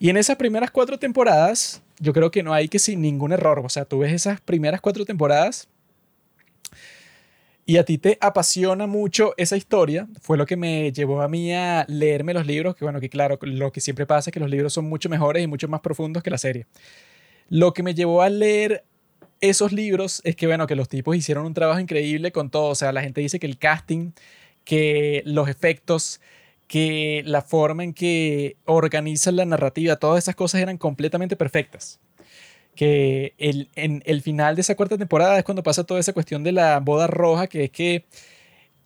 Y 0.00 0.10
en 0.10 0.16
esas 0.16 0.36
primeras 0.36 0.72
cuatro 0.72 0.98
temporadas, 0.98 1.80
yo 2.00 2.12
creo 2.12 2.32
que 2.32 2.42
no 2.42 2.52
hay 2.52 2.66
que 2.66 2.80
sin 2.80 3.00
ningún 3.00 3.30
error. 3.30 3.60
O 3.60 3.68
sea, 3.68 3.84
tú 3.84 4.00
ves 4.00 4.12
esas 4.12 4.40
primeras 4.40 4.80
cuatro 4.80 5.04
temporadas 5.04 5.68
y 7.72 7.78
a 7.78 7.86
ti 7.86 7.96
te 7.96 8.18
apasiona 8.20 8.86
mucho 8.86 9.32
esa 9.38 9.56
historia. 9.56 10.06
Fue 10.20 10.36
lo 10.36 10.44
que 10.44 10.56
me 10.56 10.92
llevó 10.92 11.22
a 11.22 11.28
mí 11.28 11.54
a 11.54 11.86
leerme 11.88 12.34
los 12.34 12.46
libros, 12.46 12.76
que 12.76 12.84
bueno, 12.84 13.00
que 13.00 13.08
claro, 13.08 13.38
lo 13.40 13.72
que 13.72 13.80
siempre 13.80 14.04
pasa 14.04 14.28
es 14.28 14.34
que 14.34 14.40
los 14.40 14.50
libros 14.50 14.74
son 14.74 14.84
mucho 14.90 15.08
mejores 15.08 15.42
y 15.42 15.46
mucho 15.46 15.68
más 15.68 15.80
profundos 15.80 16.22
que 16.22 16.28
la 16.28 16.36
serie. 16.36 16.66
Lo 17.48 17.72
que 17.72 17.82
me 17.82 17.94
llevó 17.94 18.20
a 18.20 18.28
leer 18.28 18.84
esos 19.40 19.72
libros 19.72 20.20
es 20.22 20.36
que, 20.36 20.46
bueno, 20.46 20.66
que 20.66 20.76
los 20.76 20.86
tipos 20.86 21.16
hicieron 21.16 21.46
un 21.46 21.54
trabajo 21.54 21.80
increíble 21.80 22.30
con 22.30 22.50
todo. 22.50 22.66
O 22.68 22.74
sea, 22.74 22.92
la 22.92 23.00
gente 23.00 23.22
dice 23.22 23.40
que 23.40 23.46
el 23.46 23.56
casting, 23.56 24.12
que 24.64 25.22
los 25.24 25.48
efectos, 25.48 26.20
que 26.68 27.22
la 27.24 27.40
forma 27.40 27.84
en 27.84 27.94
que 27.94 28.58
organizan 28.66 29.36
la 29.36 29.46
narrativa, 29.46 29.96
todas 29.96 30.22
esas 30.24 30.34
cosas 30.34 30.60
eran 30.60 30.76
completamente 30.76 31.36
perfectas. 31.36 32.00
Que 32.74 33.34
el, 33.38 33.68
en 33.74 34.02
el 34.06 34.22
final 34.22 34.54
de 34.54 34.62
esa 34.62 34.74
cuarta 34.74 34.96
temporada 34.96 35.38
es 35.38 35.44
cuando 35.44 35.62
pasa 35.62 35.84
toda 35.84 36.00
esa 36.00 36.12
cuestión 36.12 36.42
de 36.42 36.52
la 36.52 36.80
boda 36.80 37.06
roja, 37.06 37.46
que 37.46 37.64
es 37.64 37.70
que 37.70 38.06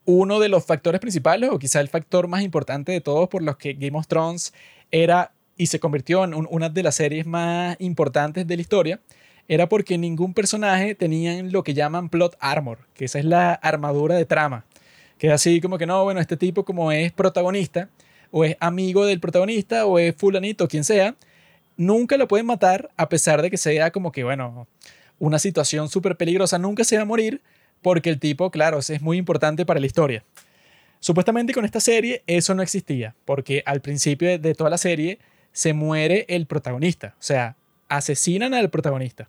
uno 0.05 0.41
de 0.41 0.49
los 0.49 0.65
factores 0.65 1.01
principales, 1.01 1.51
o 1.51 1.59
quizá 1.59 1.81
el 1.81 1.89
factor 1.89 2.29
más 2.29 2.43
importante 2.43 2.93
de 2.93 3.01
todos 3.01 3.29
por 3.29 3.43
los 3.43 3.57
que 3.57 3.75
Game 3.75 3.97
of 3.99 4.07
Thrones 4.07 4.53
era 4.91 5.33
y 5.57 5.67
se 5.67 5.81
convirtió 5.81 6.25
en 6.25 6.35
una 6.35 6.69
de 6.69 6.83
las 6.83 6.97
series 6.97 7.27
más 7.27 7.77
importantes 7.79 8.47
de 8.47 8.57
la 8.57 8.61
historia, 8.61 9.01
era 9.49 9.69
porque 9.69 9.97
ningún 9.97 10.35
personaje 10.35 10.95
tenía 10.95 11.43
lo 11.45 11.63
que 11.63 11.75
llaman 11.75 12.09
plot 12.09 12.37
armor, 12.41 12.79
que 12.95 13.07
esa 13.07 13.19
es 13.19 13.25
la 13.25 13.55
armadura 13.55 14.17
de 14.17 14.25
trama 14.25 14.65
que 15.19 15.31
así 15.31 15.61
como 15.61 15.79
que 15.79 15.87
no, 15.87 16.05
bueno, 16.05 16.21
este 16.21 16.37
tipo 16.37 16.65
como 16.65 16.93
es 16.93 17.13
protagonista, 17.13 17.89
o 18.31 18.45
es 18.45 18.57
amigo 18.61 19.07
del 19.07 19.21
protagonista, 19.21 19.87
o 19.87 19.99
es 19.99 20.15
fulanito, 20.17 20.69
quien 20.69 20.85
sea, 20.85 21.15
nunca 21.77 22.16
lo 22.16 22.28
pueden 22.28 22.47
matar 22.47 22.90
a 22.97 23.09
pesar 23.09 23.43
de 23.43 23.51
que 23.51 23.57
sea 23.57 23.90
como 23.90 24.12
que, 24.12 24.24
bueno, 24.24 24.66
una 25.19 25.39
situación 25.39 25.89
súper 25.89 26.16
peligrosa, 26.16 26.59
nunca 26.59 26.85
se 26.85 26.97
va 26.97 27.03
a 27.03 27.07
morir 27.07 27.43
porque 27.82 28.11
el 28.11 28.19
tipo, 28.19 28.51
claro, 28.51 28.78
es 28.78 29.03
muy 29.03 29.19
importante 29.19 29.65
para 29.66 29.81
la 29.81 29.86
historia. 29.86 30.24
Supuestamente 31.01 31.53
con 31.53 31.65
esta 31.65 31.81
serie 31.81 32.23
eso 32.27 32.55
no 32.55 32.62
existía, 32.62 33.15
porque 33.24 33.62
al 33.66 33.81
principio 33.81 34.39
de 34.39 34.55
toda 34.55 34.70
la 34.70 34.78
serie 34.78 35.19
se 35.53 35.73
muere 35.73 36.27
el 36.28 36.47
protagonista, 36.47 37.15
o 37.19 37.23
sea, 37.23 37.57
asesinan 37.89 38.55
al 38.55 38.70
protagonista. 38.70 39.28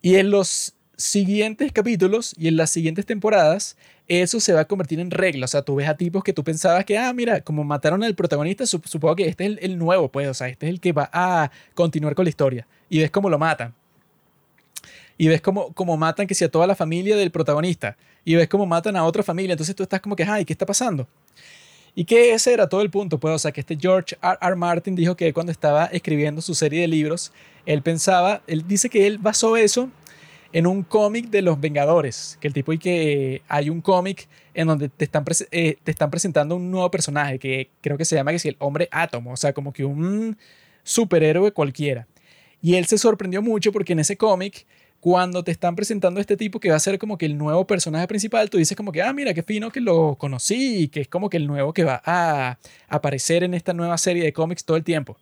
Y 0.00 0.16
en 0.16 0.30
los 0.30 0.74
siguientes 0.98 1.72
capítulos 1.72 2.34
y 2.36 2.48
en 2.48 2.56
las 2.56 2.70
siguientes 2.70 3.06
temporadas, 3.06 3.76
eso 4.08 4.40
se 4.40 4.52
va 4.52 4.60
a 4.60 4.64
convertir 4.66 5.00
en 5.00 5.10
regla. 5.10 5.44
O 5.44 5.48
sea, 5.48 5.62
tú 5.62 5.76
ves 5.76 5.88
a 5.88 5.96
tipos 5.96 6.24
que 6.24 6.32
tú 6.32 6.42
pensabas 6.42 6.84
que, 6.84 6.98
ah, 6.98 7.12
mira, 7.12 7.40
como 7.40 7.64
mataron 7.64 8.02
al 8.02 8.14
protagonista, 8.14 8.66
supongo 8.66 9.16
que 9.16 9.28
este 9.28 9.46
es 9.46 9.58
el, 9.60 9.78
nuevo, 9.78 10.08
pues, 10.08 10.28
o 10.28 10.34
sea, 10.34 10.48
este 10.48 10.66
es 10.66 10.70
el 10.70 10.80
que 10.80 10.92
va 10.92 11.08
a 11.12 11.50
continuar 11.74 12.14
con 12.14 12.24
la 12.24 12.30
historia. 12.30 12.66
Y 12.90 12.98
ves 12.98 13.10
cómo 13.10 13.30
lo 13.30 13.38
matan. 13.38 13.72
Y 15.16 15.28
ves 15.28 15.40
cómo, 15.40 15.72
cómo 15.72 15.96
matan 15.96 16.26
que 16.26 16.34
si 16.34 16.44
a 16.44 16.50
toda 16.50 16.66
la 16.66 16.74
familia 16.74 17.16
del 17.16 17.30
protagonista. 17.30 17.96
Y 18.24 18.34
ves 18.34 18.48
cómo 18.48 18.66
matan 18.66 18.96
a 18.96 19.04
otra 19.04 19.22
familia. 19.22 19.52
Entonces 19.52 19.76
tú 19.76 19.84
estás 19.84 20.00
como 20.00 20.16
que, 20.16 20.24
ay, 20.24 20.44
¿qué 20.44 20.52
está 20.52 20.66
pasando? 20.66 21.06
Y 21.94 22.04
que 22.04 22.32
ese 22.32 22.52
era 22.52 22.68
todo 22.68 22.82
el 22.82 22.90
punto, 22.90 23.18
pues, 23.18 23.34
o 23.34 23.38
sea, 23.38 23.52
que 23.52 23.60
este 23.60 23.76
George 23.80 24.16
R. 24.20 24.38
R. 24.40 24.56
Martin 24.56 24.96
dijo 24.96 25.16
que 25.16 25.32
cuando 25.32 25.52
estaba 25.52 25.86
escribiendo 25.86 26.40
su 26.40 26.54
serie 26.54 26.80
de 26.80 26.88
libros, 26.88 27.32
él 27.66 27.82
pensaba, 27.82 28.42
él 28.46 28.66
dice 28.66 28.88
que 28.88 29.06
él 29.06 29.18
basó 29.18 29.56
eso 29.56 29.90
en 30.52 30.66
un 30.66 30.82
cómic 30.82 31.28
de 31.30 31.42
los 31.42 31.60
Vengadores, 31.60 32.38
que 32.40 32.48
el 32.48 32.54
tipo 32.54 32.72
y 32.72 32.78
que 32.78 33.42
hay 33.48 33.70
un 33.70 33.80
cómic 33.80 34.28
en 34.54 34.66
donde 34.66 34.88
te 34.88 35.04
están, 35.04 35.24
eh, 35.50 35.76
te 35.82 35.90
están 35.90 36.10
presentando 36.10 36.56
un 36.56 36.70
nuevo 36.70 36.90
personaje 36.90 37.38
que 37.38 37.70
creo 37.80 37.98
que 37.98 38.04
se 38.04 38.16
llama 38.16 38.32
que 38.32 38.48
el 38.48 38.56
hombre 38.58 38.88
átomo, 38.90 39.32
o 39.32 39.36
sea, 39.36 39.52
como 39.52 39.72
que 39.72 39.84
un 39.84 40.36
superhéroe 40.82 41.52
cualquiera. 41.52 42.06
Y 42.60 42.74
él 42.74 42.86
se 42.86 42.98
sorprendió 42.98 43.42
mucho 43.42 43.72
porque 43.72 43.92
en 43.92 44.00
ese 44.00 44.16
cómic, 44.16 44.66
cuando 45.00 45.44
te 45.44 45.52
están 45.52 45.76
presentando 45.76 46.18
a 46.18 46.22
este 46.22 46.36
tipo 46.36 46.58
que 46.58 46.70
va 46.70 46.76
a 46.76 46.80
ser 46.80 46.98
como 46.98 47.18
que 47.18 47.26
el 47.26 47.38
nuevo 47.38 47.66
personaje 47.66 48.08
principal, 48.08 48.50
tú 48.50 48.58
dices 48.58 48.76
como 48.76 48.90
que, 48.90 49.02
ah, 49.02 49.12
mira, 49.12 49.34
qué 49.34 49.42
fino 49.42 49.70
que 49.70 49.80
lo 49.80 50.16
conocí 50.16 50.88
que 50.88 51.02
es 51.02 51.08
como 51.08 51.30
que 51.30 51.36
el 51.36 51.46
nuevo 51.46 51.72
que 51.72 51.84
va 51.84 52.02
a 52.04 52.58
aparecer 52.88 53.44
en 53.44 53.54
esta 53.54 53.74
nueva 53.74 53.96
serie 53.98 54.24
de 54.24 54.32
cómics 54.32 54.64
todo 54.64 54.76
el 54.76 54.84
tiempo. 54.84 55.16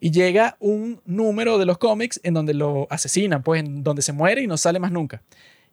Y 0.00 0.10
llega 0.10 0.56
un 0.60 1.00
número 1.04 1.58
de 1.58 1.66
los 1.66 1.78
cómics 1.78 2.20
en 2.22 2.34
donde 2.34 2.54
lo 2.54 2.86
asesinan, 2.90 3.42
pues 3.42 3.60
en 3.60 3.82
donde 3.82 4.02
se 4.02 4.12
muere 4.12 4.42
y 4.42 4.46
no 4.46 4.56
sale 4.56 4.78
más 4.78 4.92
nunca. 4.92 5.22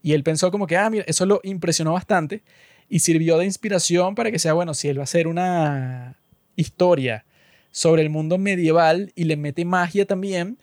Y 0.02 0.14
él 0.14 0.24
pensó 0.24 0.52
como 0.52 0.68
que, 0.68 0.78
ah, 0.78 0.90
mira, 0.90 1.06
eso 1.08 1.26
lo 1.26 1.40
impresionó 1.44 1.94
bastante 1.94 2.44
y 2.90 3.00
sirvió 3.00 3.38
de 3.38 3.46
inspiración 3.46 4.16
para 4.16 4.32
que 4.32 4.40
sea, 4.40 4.54
bueno, 4.54 4.74
si 4.74 4.90
él 4.90 4.98
va 4.98 5.04
a 5.04 5.06
hacer 5.06 5.28
una 5.28 6.18
historia 6.56 7.26
sobre 7.72 8.02
el 8.02 8.10
mundo 8.10 8.38
medieval 8.38 9.12
y 9.16 9.24
le 9.24 9.38
mete 9.38 9.66
magia 9.66 10.06
también, 10.06 10.58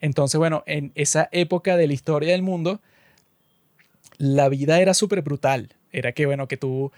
entonces, 0.00 0.38
bueno, 0.38 0.62
en 0.66 0.92
esa 0.94 1.28
época 1.32 1.76
de 1.76 1.86
la 1.86 1.92
historia 1.92 2.32
del 2.32 2.42
mundo, 2.42 2.80
la 4.18 4.48
vida 4.48 4.80
era 4.80 4.94
súper 4.94 5.22
brutal. 5.22 5.74
Era 5.92 6.12
que, 6.12 6.26
bueno, 6.26 6.48
que 6.48 6.56
tú 6.56 6.90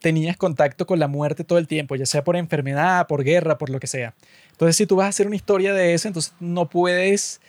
tenías 0.00 0.36
contacto 0.36 0.86
con 0.86 0.98
la 0.98 1.08
muerte 1.08 1.44
todo 1.44 1.58
el 1.58 1.66
tiempo, 1.66 1.96
ya 1.96 2.06
sea 2.06 2.24
por 2.24 2.36
enfermedad, 2.36 3.06
por 3.06 3.24
guerra, 3.24 3.58
por 3.58 3.70
lo 3.70 3.80
que 3.80 3.86
sea. 3.86 4.14
Entonces, 4.52 4.76
si 4.76 4.86
tú 4.86 4.96
vas 4.96 5.06
a 5.06 5.08
hacer 5.08 5.26
una 5.26 5.36
historia 5.36 5.72
de 5.72 5.94
eso, 5.94 6.08
entonces 6.08 6.34
no 6.40 6.68
puedes, 6.68 7.40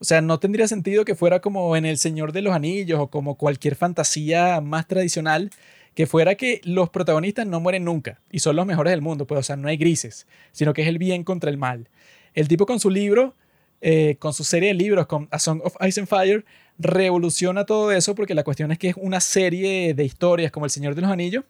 o 0.00 0.04
sea, 0.04 0.20
no 0.20 0.38
tendría 0.38 0.68
sentido 0.68 1.04
que 1.04 1.14
fuera 1.14 1.40
como 1.40 1.76
en 1.76 1.84
El 1.84 1.98
Señor 1.98 2.32
de 2.32 2.42
los 2.42 2.54
Anillos 2.54 3.00
o 3.00 3.06
como 3.08 3.36
cualquier 3.36 3.74
fantasía 3.74 4.60
más 4.60 4.86
tradicional, 4.86 5.50
que 5.94 6.06
fuera 6.06 6.36
que 6.36 6.60
los 6.62 6.90
protagonistas 6.90 7.46
no 7.46 7.58
mueren 7.58 7.84
nunca 7.84 8.20
y 8.30 8.38
son 8.38 8.54
los 8.54 8.66
mejores 8.66 8.92
del 8.92 9.02
mundo, 9.02 9.26
pues, 9.26 9.40
o 9.40 9.42
sea, 9.42 9.56
no 9.56 9.68
hay 9.68 9.76
grises, 9.76 10.26
sino 10.52 10.72
que 10.72 10.82
es 10.82 10.88
el 10.88 10.98
bien 10.98 11.24
contra 11.24 11.50
el 11.50 11.56
mal. 11.56 11.88
El 12.34 12.46
tipo 12.46 12.66
con 12.66 12.78
su 12.78 12.88
libro, 12.88 13.34
eh, 13.80 14.16
con 14.18 14.32
su 14.32 14.44
serie 14.44 14.68
de 14.68 14.74
libros, 14.74 15.06
con 15.06 15.26
A 15.32 15.38
Song 15.38 15.60
of 15.64 15.74
Ice 15.86 15.98
and 15.98 16.08
Fire, 16.08 16.44
revoluciona 16.78 17.64
todo 17.64 17.90
eso 17.90 18.14
porque 18.14 18.34
la 18.34 18.44
cuestión 18.44 18.70
es 18.70 18.78
que 18.78 18.90
es 18.90 18.94
una 18.96 19.20
serie 19.20 19.94
de 19.94 20.04
historias 20.04 20.52
como 20.52 20.66
El 20.66 20.70
Señor 20.70 20.94
de 20.94 21.02
los 21.02 21.10
Anillos, 21.10 21.44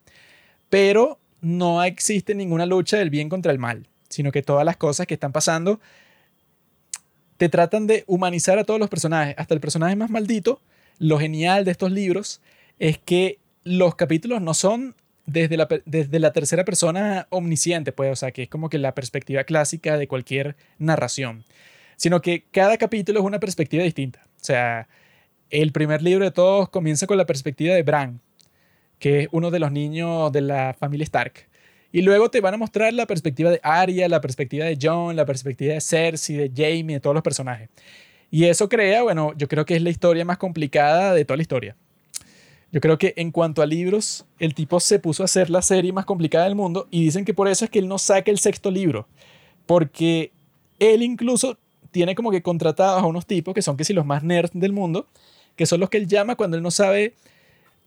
pero 0.70 1.18
no 1.40 1.82
existe 1.82 2.34
ninguna 2.34 2.66
lucha 2.66 2.98
del 2.98 3.10
bien 3.10 3.28
contra 3.28 3.52
el 3.52 3.58
mal, 3.58 3.86
sino 4.08 4.32
que 4.32 4.42
todas 4.42 4.64
las 4.64 4.76
cosas 4.76 5.06
que 5.06 5.14
están 5.14 5.32
pasando 5.32 5.80
te 7.36 7.48
tratan 7.48 7.86
de 7.86 8.04
humanizar 8.06 8.58
a 8.58 8.64
todos 8.64 8.80
los 8.80 8.90
personajes, 8.90 9.34
hasta 9.38 9.54
el 9.54 9.60
personaje 9.60 9.96
más 9.96 10.10
maldito. 10.10 10.60
Lo 10.98 11.18
genial 11.18 11.64
de 11.64 11.70
estos 11.70 11.92
libros 11.92 12.40
es 12.78 12.98
que 12.98 13.38
los 13.62 13.94
capítulos 13.94 14.42
no 14.42 14.54
son 14.54 14.96
desde 15.24 15.56
la, 15.56 15.68
desde 15.84 16.18
la 16.18 16.32
tercera 16.32 16.64
persona 16.64 17.26
omnisciente, 17.30 17.92
pues, 17.92 18.10
o 18.10 18.16
sea, 18.16 18.32
que 18.32 18.44
es 18.44 18.48
como 18.48 18.68
que 18.68 18.78
la 18.78 18.94
perspectiva 18.94 19.44
clásica 19.44 19.96
de 19.96 20.08
cualquier 20.08 20.56
narración, 20.78 21.44
sino 21.96 22.20
que 22.22 22.44
cada 22.50 22.76
capítulo 22.78 23.20
es 23.20 23.26
una 23.26 23.38
perspectiva 23.38 23.84
distinta. 23.84 24.22
O 24.40 24.44
sea, 24.44 24.88
el 25.50 25.70
primer 25.72 26.02
libro 26.02 26.24
de 26.24 26.30
todos 26.30 26.68
comienza 26.70 27.06
con 27.06 27.18
la 27.18 27.26
perspectiva 27.26 27.74
de 27.74 27.82
Bran, 27.82 28.20
que 28.98 29.20
es 29.20 29.28
uno 29.32 29.50
de 29.50 29.58
los 29.58 29.72
niños 29.72 30.32
de 30.32 30.40
la 30.40 30.74
familia 30.78 31.04
Stark. 31.04 31.48
Y 31.90 32.02
luego 32.02 32.30
te 32.30 32.40
van 32.40 32.54
a 32.54 32.58
mostrar 32.58 32.92
la 32.92 33.06
perspectiva 33.06 33.50
de 33.50 33.60
Arya, 33.62 34.08
la 34.08 34.20
perspectiva 34.20 34.66
de 34.66 34.78
Jon, 34.80 35.16
la 35.16 35.24
perspectiva 35.24 35.74
de 35.74 35.80
Cersei, 35.80 36.36
de 36.36 36.52
Jaime, 36.54 36.94
de 36.94 37.00
todos 37.00 37.14
los 37.14 37.22
personajes. 37.22 37.70
Y 38.30 38.44
eso 38.44 38.68
crea, 38.68 39.02
bueno, 39.02 39.32
yo 39.36 39.48
creo 39.48 39.64
que 39.64 39.76
es 39.76 39.82
la 39.82 39.90
historia 39.90 40.24
más 40.24 40.36
complicada 40.36 41.14
de 41.14 41.24
toda 41.24 41.36
la 41.36 41.42
historia. 41.42 41.76
Yo 42.70 42.80
creo 42.82 42.98
que 42.98 43.14
en 43.16 43.30
cuanto 43.30 43.62
a 43.62 43.66
libros, 43.66 44.26
el 44.38 44.54
tipo 44.54 44.78
se 44.80 44.98
puso 44.98 45.22
a 45.22 45.24
hacer 45.24 45.48
la 45.48 45.62
serie 45.62 45.92
más 45.92 46.04
complicada 46.04 46.44
del 46.44 46.54
mundo 46.54 46.86
y 46.90 47.02
dicen 47.02 47.24
que 47.24 47.32
por 47.32 47.48
eso 47.48 47.64
es 47.64 47.70
que 47.70 47.78
él 47.78 47.88
no 47.88 47.96
saca 47.96 48.30
el 48.30 48.38
sexto 48.38 48.70
libro, 48.70 49.08
porque 49.64 50.32
él 50.78 51.02
incluso 51.02 51.56
tiene 51.90 52.14
como 52.14 52.30
que 52.30 52.42
contratados 52.42 53.02
a 53.02 53.06
unos 53.06 53.24
tipos 53.24 53.54
que 53.54 53.62
son 53.62 53.78
que 53.78 53.84
si 53.84 53.94
los 53.94 54.04
más 54.04 54.22
nerds 54.22 54.50
del 54.52 54.74
mundo, 54.74 55.06
que 55.56 55.64
son 55.64 55.80
los 55.80 55.88
que 55.88 55.96
él 55.96 56.06
llama 56.06 56.36
cuando 56.36 56.58
él 56.58 56.62
no 56.62 56.70
sabe 56.70 57.14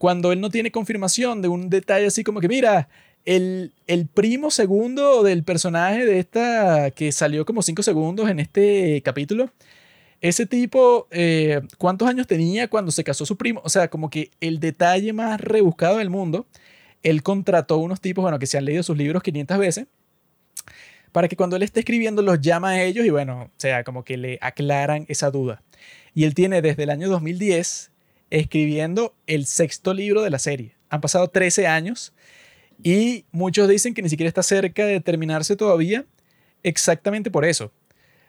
cuando 0.02 0.32
él 0.32 0.40
no 0.40 0.50
tiene 0.50 0.72
confirmación 0.72 1.42
de 1.42 1.46
un 1.46 1.70
detalle 1.70 2.06
así 2.06 2.24
como 2.24 2.40
que, 2.40 2.48
mira, 2.48 2.88
el, 3.24 3.72
el 3.86 4.08
primo 4.08 4.50
segundo 4.50 5.22
del 5.22 5.44
personaje 5.44 6.04
de 6.04 6.18
esta 6.18 6.90
que 6.90 7.12
salió 7.12 7.46
como 7.46 7.62
cinco 7.62 7.84
segundos 7.84 8.28
en 8.28 8.40
este 8.40 9.00
capítulo, 9.04 9.52
ese 10.20 10.44
tipo, 10.44 11.06
eh, 11.12 11.60
¿cuántos 11.78 12.08
años 12.08 12.26
tenía 12.26 12.66
cuando 12.66 12.90
se 12.90 13.04
casó 13.04 13.24
su 13.24 13.36
primo? 13.36 13.60
O 13.62 13.68
sea, 13.68 13.86
como 13.86 14.10
que 14.10 14.32
el 14.40 14.58
detalle 14.58 15.12
más 15.12 15.40
rebuscado 15.40 15.98
del 15.98 16.10
mundo, 16.10 16.48
él 17.04 17.22
contrató 17.22 17.76
unos 17.76 18.00
tipos, 18.00 18.22
bueno, 18.22 18.40
que 18.40 18.46
se 18.48 18.58
han 18.58 18.64
leído 18.64 18.82
sus 18.82 18.98
libros 18.98 19.22
500 19.22 19.56
veces, 19.56 19.86
para 21.12 21.28
que 21.28 21.36
cuando 21.36 21.54
él 21.54 21.62
esté 21.62 21.78
escribiendo 21.78 22.22
los 22.22 22.40
llama 22.40 22.70
a 22.70 22.82
ellos 22.82 23.06
y 23.06 23.10
bueno, 23.10 23.52
sea, 23.56 23.84
como 23.84 24.02
que 24.02 24.16
le 24.16 24.38
aclaran 24.40 25.06
esa 25.08 25.30
duda. 25.30 25.62
Y 26.12 26.24
él 26.24 26.34
tiene 26.34 26.60
desde 26.60 26.82
el 26.82 26.90
año 26.90 27.08
2010 27.08 27.91
escribiendo 28.32 29.14
el 29.26 29.44
sexto 29.44 29.92
libro 29.92 30.22
de 30.22 30.30
la 30.30 30.38
serie. 30.38 30.74
Han 30.88 31.02
pasado 31.02 31.28
13 31.28 31.66
años 31.66 32.14
y 32.82 33.26
muchos 33.30 33.68
dicen 33.68 33.92
que 33.92 34.00
ni 34.00 34.08
siquiera 34.08 34.28
está 34.28 34.42
cerca 34.42 34.86
de 34.86 35.00
terminarse 35.00 35.54
todavía 35.54 36.06
exactamente 36.62 37.30
por 37.30 37.44
eso. 37.44 37.72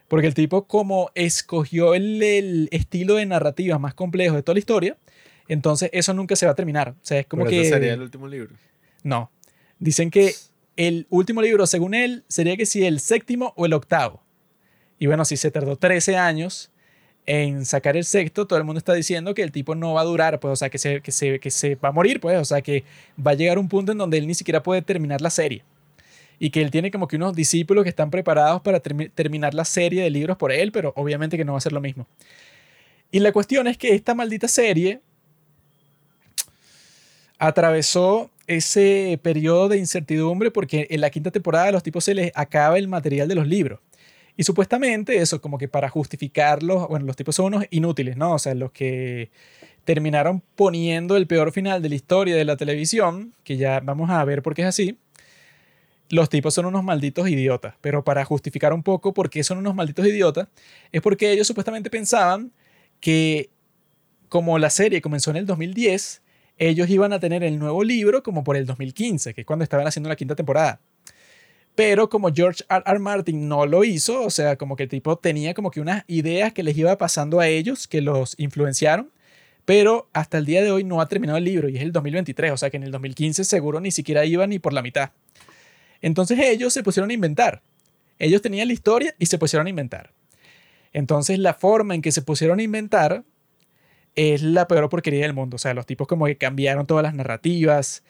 Porque 0.10 0.28
el 0.28 0.34
tipo 0.34 0.68
como 0.68 1.10
escogió 1.16 1.96
el, 1.96 2.68
estilo 2.72 3.16
de 3.16 3.26
narrativa 3.26 3.80
más 3.80 3.94
complejo 3.94 4.36
de 4.36 4.44
toda 4.44 4.56
la 4.56 4.60
historia, 4.60 4.98
entonces 5.48 5.90
eso 5.94 6.14
nunca 6.14 6.36
se 6.36 6.46
va 6.46 6.52
a 6.52 6.56
terminar. 6.56 6.90
O 6.90 7.06
sea, 7.06 7.20
es 7.20 7.26
como 7.26 7.46
que... 7.46 7.64
sería 7.64 7.94
el 7.94 8.02
último 8.02 8.28
libro? 8.28 8.54
No. 9.04 9.32
Dicen 9.80 10.12
que 10.12 10.36
el 10.76 11.08
último 11.10 11.42
libro, 11.42 11.66
según 11.66 11.94
él, 11.94 12.26
sería 12.28 12.58
que 12.58 12.66
si 12.66 12.86
el 12.86 13.00
séptimo 13.00 13.54
o 13.56 13.66
el 13.66 13.72
octavo. 13.72 14.22
Y 15.00 15.08
bueno, 15.08 15.24
si 15.24 15.38
se 15.38 15.50
tardó 15.50 15.78
13 15.78 16.18
años 16.18 16.73
en 17.26 17.66
sacar 17.66 17.96
el 17.96 18.04
sexto, 18.04 18.48
todo 18.48 18.60
el 18.60 18.66
mundo 18.66 18.80
está 18.80 18.94
diciendo 18.94 19.34
que 19.34 19.44
el 19.44 19.52
tipo 19.52 19.76
no 19.76 19.94
va 19.94 20.02
a 20.02 20.04
durar, 20.04 20.40
pues, 20.40 20.52
o 20.52 20.56
sea, 20.56 20.70
que 20.70 20.78
se, 20.78 21.02
que 21.02 21.12
se, 21.12 21.40
que 21.40 21.52
se 21.52 21.76
va 21.76 21.90
a 21.90 21.92
morir, 21.92 22.20
pues, 22.20 22.38
o 22.38 22.46
sea, 22.46 22.62
que 22.62 22.84
va 23.26 23.32
a 23.32 23.34
llegar 23.36 23.58
un 23.60 23.70
punto 23.70 23.92
en 23.94 23.98
donde 23.98 24.18
él 24.18 24.28
ni 24.28 24.36
siquiera 24.36 24.62
puede 24.62 24.82
terminar 24.82 25.22
la 25.22 25.30
serie. 25.30 25.64
Y 26.40 26.50
que 26.50 26.62
él 26.62 26.72
tiene 26.72 26.92
como 26.92 27.08
que 27.08 27.16
unos 27.16 27.36
discípulos 27.36 27.84
que 27.84 27.90
están 27.90 28.10
preparados 28.10 28.62
para 28.62 28.80
terminar 28.82 29.54
la 29.54 29.64
serie 29.64 30.04
de 30.04 30.10
libros 30.10 30.36
por 30.38 30.52
él, 30.52 30.72
pero 30.72 30.92
obviamente 30.96 31.38
que 31.38 31.46
no 31.46 31.54
va 31.54 31.60
a 31.60 31.62
ser 31.62 31.72
lo 31.72 31.80
mismo. 31.80 32.08
Y 33.12 33.20
la 33.20 33.32
cuestión 33.32 33.68
es 33.68 33.78
que 33.78 33.94
esta 33.94 34.16
maldita 34.16 34.48
serie 34.48 35.00
atravesó 37.38 38.32
ese 38.48 39.20
periodo 39.22 39.70
de 39.70 39.78
incertidumbre 39.78 40.52
porque 40.52 40.88
en 40.90 41.02
la 41.02 41.10
quinta 41.10 41.32
temporada 41.32 41.68
a 41.68 41.72
los 41.72 41.84
tipos 41.84 42.04
se 42.04 42.14
les 42.14 42.32
acaba 42.36 42.78
el 42.78 42.88
material 42.88 43.28
de 43.28 43.36
los 43.36 43.48
libros. 43.48 43.80
Y 44.36 44.44
supuestamente 44.44 45.18
eso, 45.18 45.42
como 45.42 45.58
que 45.58 45.68
para 45.68 45.90
justificarlos, 45.90 46.88
bueno, 46.88 47.06
los 47.06 47.16
tipos 47.16 47.36
son 47.36 47.48
unos 47.48 47.66
inútiles, 47.70 48.18
¿no? 48.18 48.34
O 48.34 48.40
sea, 48.40 48.56
los 48.56 48.72
que 48.72 49.30
terminaron 49.86 50.42
poniendo 50.56 51.18
el 51.18 51.28
peor 51.28 51.52
final 51.52 51.82
de 51.82 51.90
la 51.90 51.96
historia 51.96 52.36
de 52.36 52.46
la 52.46 52.58
televisión, 52.58 53.34
que 53.44 53.58
ya 53.58 53.80
vamos 53.82 54.10
a 54.10 54.24
ver 54.26 54.42
por 54.42 54.56
qué 54.56 54.64
es 54.64 54.70
así. 54.70 54.98
Los 56.10 56.30
tipos 56.30 56.54
son 56.54 56.66
unos 56.66 56.84
malditos 56.84 57.28
idiotas, 57.30 57.76
pero 57.82 58.04
para 58.04 58.26
justificar 58.26 58.74
un 58.74 58.84
poco 58.84 59.14
por 59.14 59.30
qué 59.30 59.44
son 59.44 59.58
unos 59.58 59.76
malditos 59.76 60.06
idiotas, 60.06 60.48
es 60.92 61.02
porque 61.02 61.32
ellos 61.32 61.48
supuestamente 61.48 61.90
pensaban 61.90 62.52
que 63.00 63.50
como 64.30 64.58
la 64.58 64.70
serie 64.70 65.02
comenzó 65.02 65.32
en 65.32 65.38
el 65.38 65.46
2010, 65.46 66.22
ellos 66.58 66.90
iban 66.90 67.14
a 67.14 67.20
tener 67.20 67.44
el 67.44 67.60
nuevo 67.60 67.84
libro 67.84 68.24
como 68.24 68.44
por 68.44 68.58
el 68.58 68.66
2015, 68.66 69.34
que 69.34 69.42
es 69.42 69.48
cuando 69.48 69.64
estaban 69.64 69.88
haciendo 69.88 70.10
la 70.10 70.16
quinta 70.16 70.36
temporada. 70.36 70.82
Pero 71.76 72.10
como 72.10 72.32
George 72.34 72.64
R. 72.70 72.84
R. 72.86 73.00
Martin 73.00 73.48
no 73.48 73.66
lo 73.66 73.84
hizo, 73.84 74.22
o 74.22 74.30
sea, 74.30 74.58
como 74.58 74.76
que 74.76 74.84
el 74.84 74.90
tipo 74.90 75.18
tenía 75.18 75.54
como 75.54 75.72
que 75.72 75.82
unas 75.82 76.04
ideas 76.08 76.54
que 76.54 76.64
les 76.64 76.78
iba 76.78 76.98
pasando 76.98 77.40
a 77.40 77.48
ellos, 77.48 77.88
que 77.88 78.02
los 78.02 78.36
influenciaron, 78.38 79.12
pero 79.66 80.10
hasta 80.14 80.38
el 80.38 80.46
día 80.46 80.62
de 80.62 80.72
hoy 80.72 80.84
no 80.84 81.02
ha 81.02 81.08
terminado 81.08 81.38
el 81.38 81.46
libro 81.46 81.70
y 81.70 81.78
es 81.78 81.82
el 81.82 81.92
2023, 81.92 82.52
o 82.52 82.58
sea 82.58 82.70
que 82.70 82.78
en 82.78 82.84
el 82.84 82.92
2015 82.92 83.44
seguro 83.44 83.80
ni 83.80 83.92
siquiera 83.92 84.26
iba 84.26 84.46
ni 84.46 84.60
por 84.60 84.74
la 84.74 84.82
mitad. 84.82 85.12
Entonces 86.02 86.38
ellos 86.40 86.74
se 86.74 86.84
pusieron 86.84 87.10
a 87.10 87.14
inventar. 87.14 87.62
Ellos 88.20 88.42
tenían 88.42 88.68
la 88.68 88.74
historia 88.74 89.16
y 89.18 89.26
se 89.26 89.38
pusieron 89.38 89.68
a 89.68 89.70
inventar. 89.70 90.12
Entonces 90.92 91.40
la 91.40 91.54
forma 91.54 91.96
en 91.96 92.02
que 92.02 92.12
se 92.12 92.22
pusieron 92.22 92.60
a 92.60 92.64
inventar 92.64 93.24
es 94.16 94.44
la 94.44 94.68
peor 94.68 94.90
porquería 94.90 95.22
del 95.22 95.34
mundo. 95.34 95.56
O 95.56 95.60
sea, 95.60 95.74
los 95.74 95.86
tipos 95.86 96.08
como 96.08 96.26
que 96.26 96.38
cambiaron 96.38 96.86
todas 96.86 97.04
las 97.04 97.16
narrativas, 97.16 98.04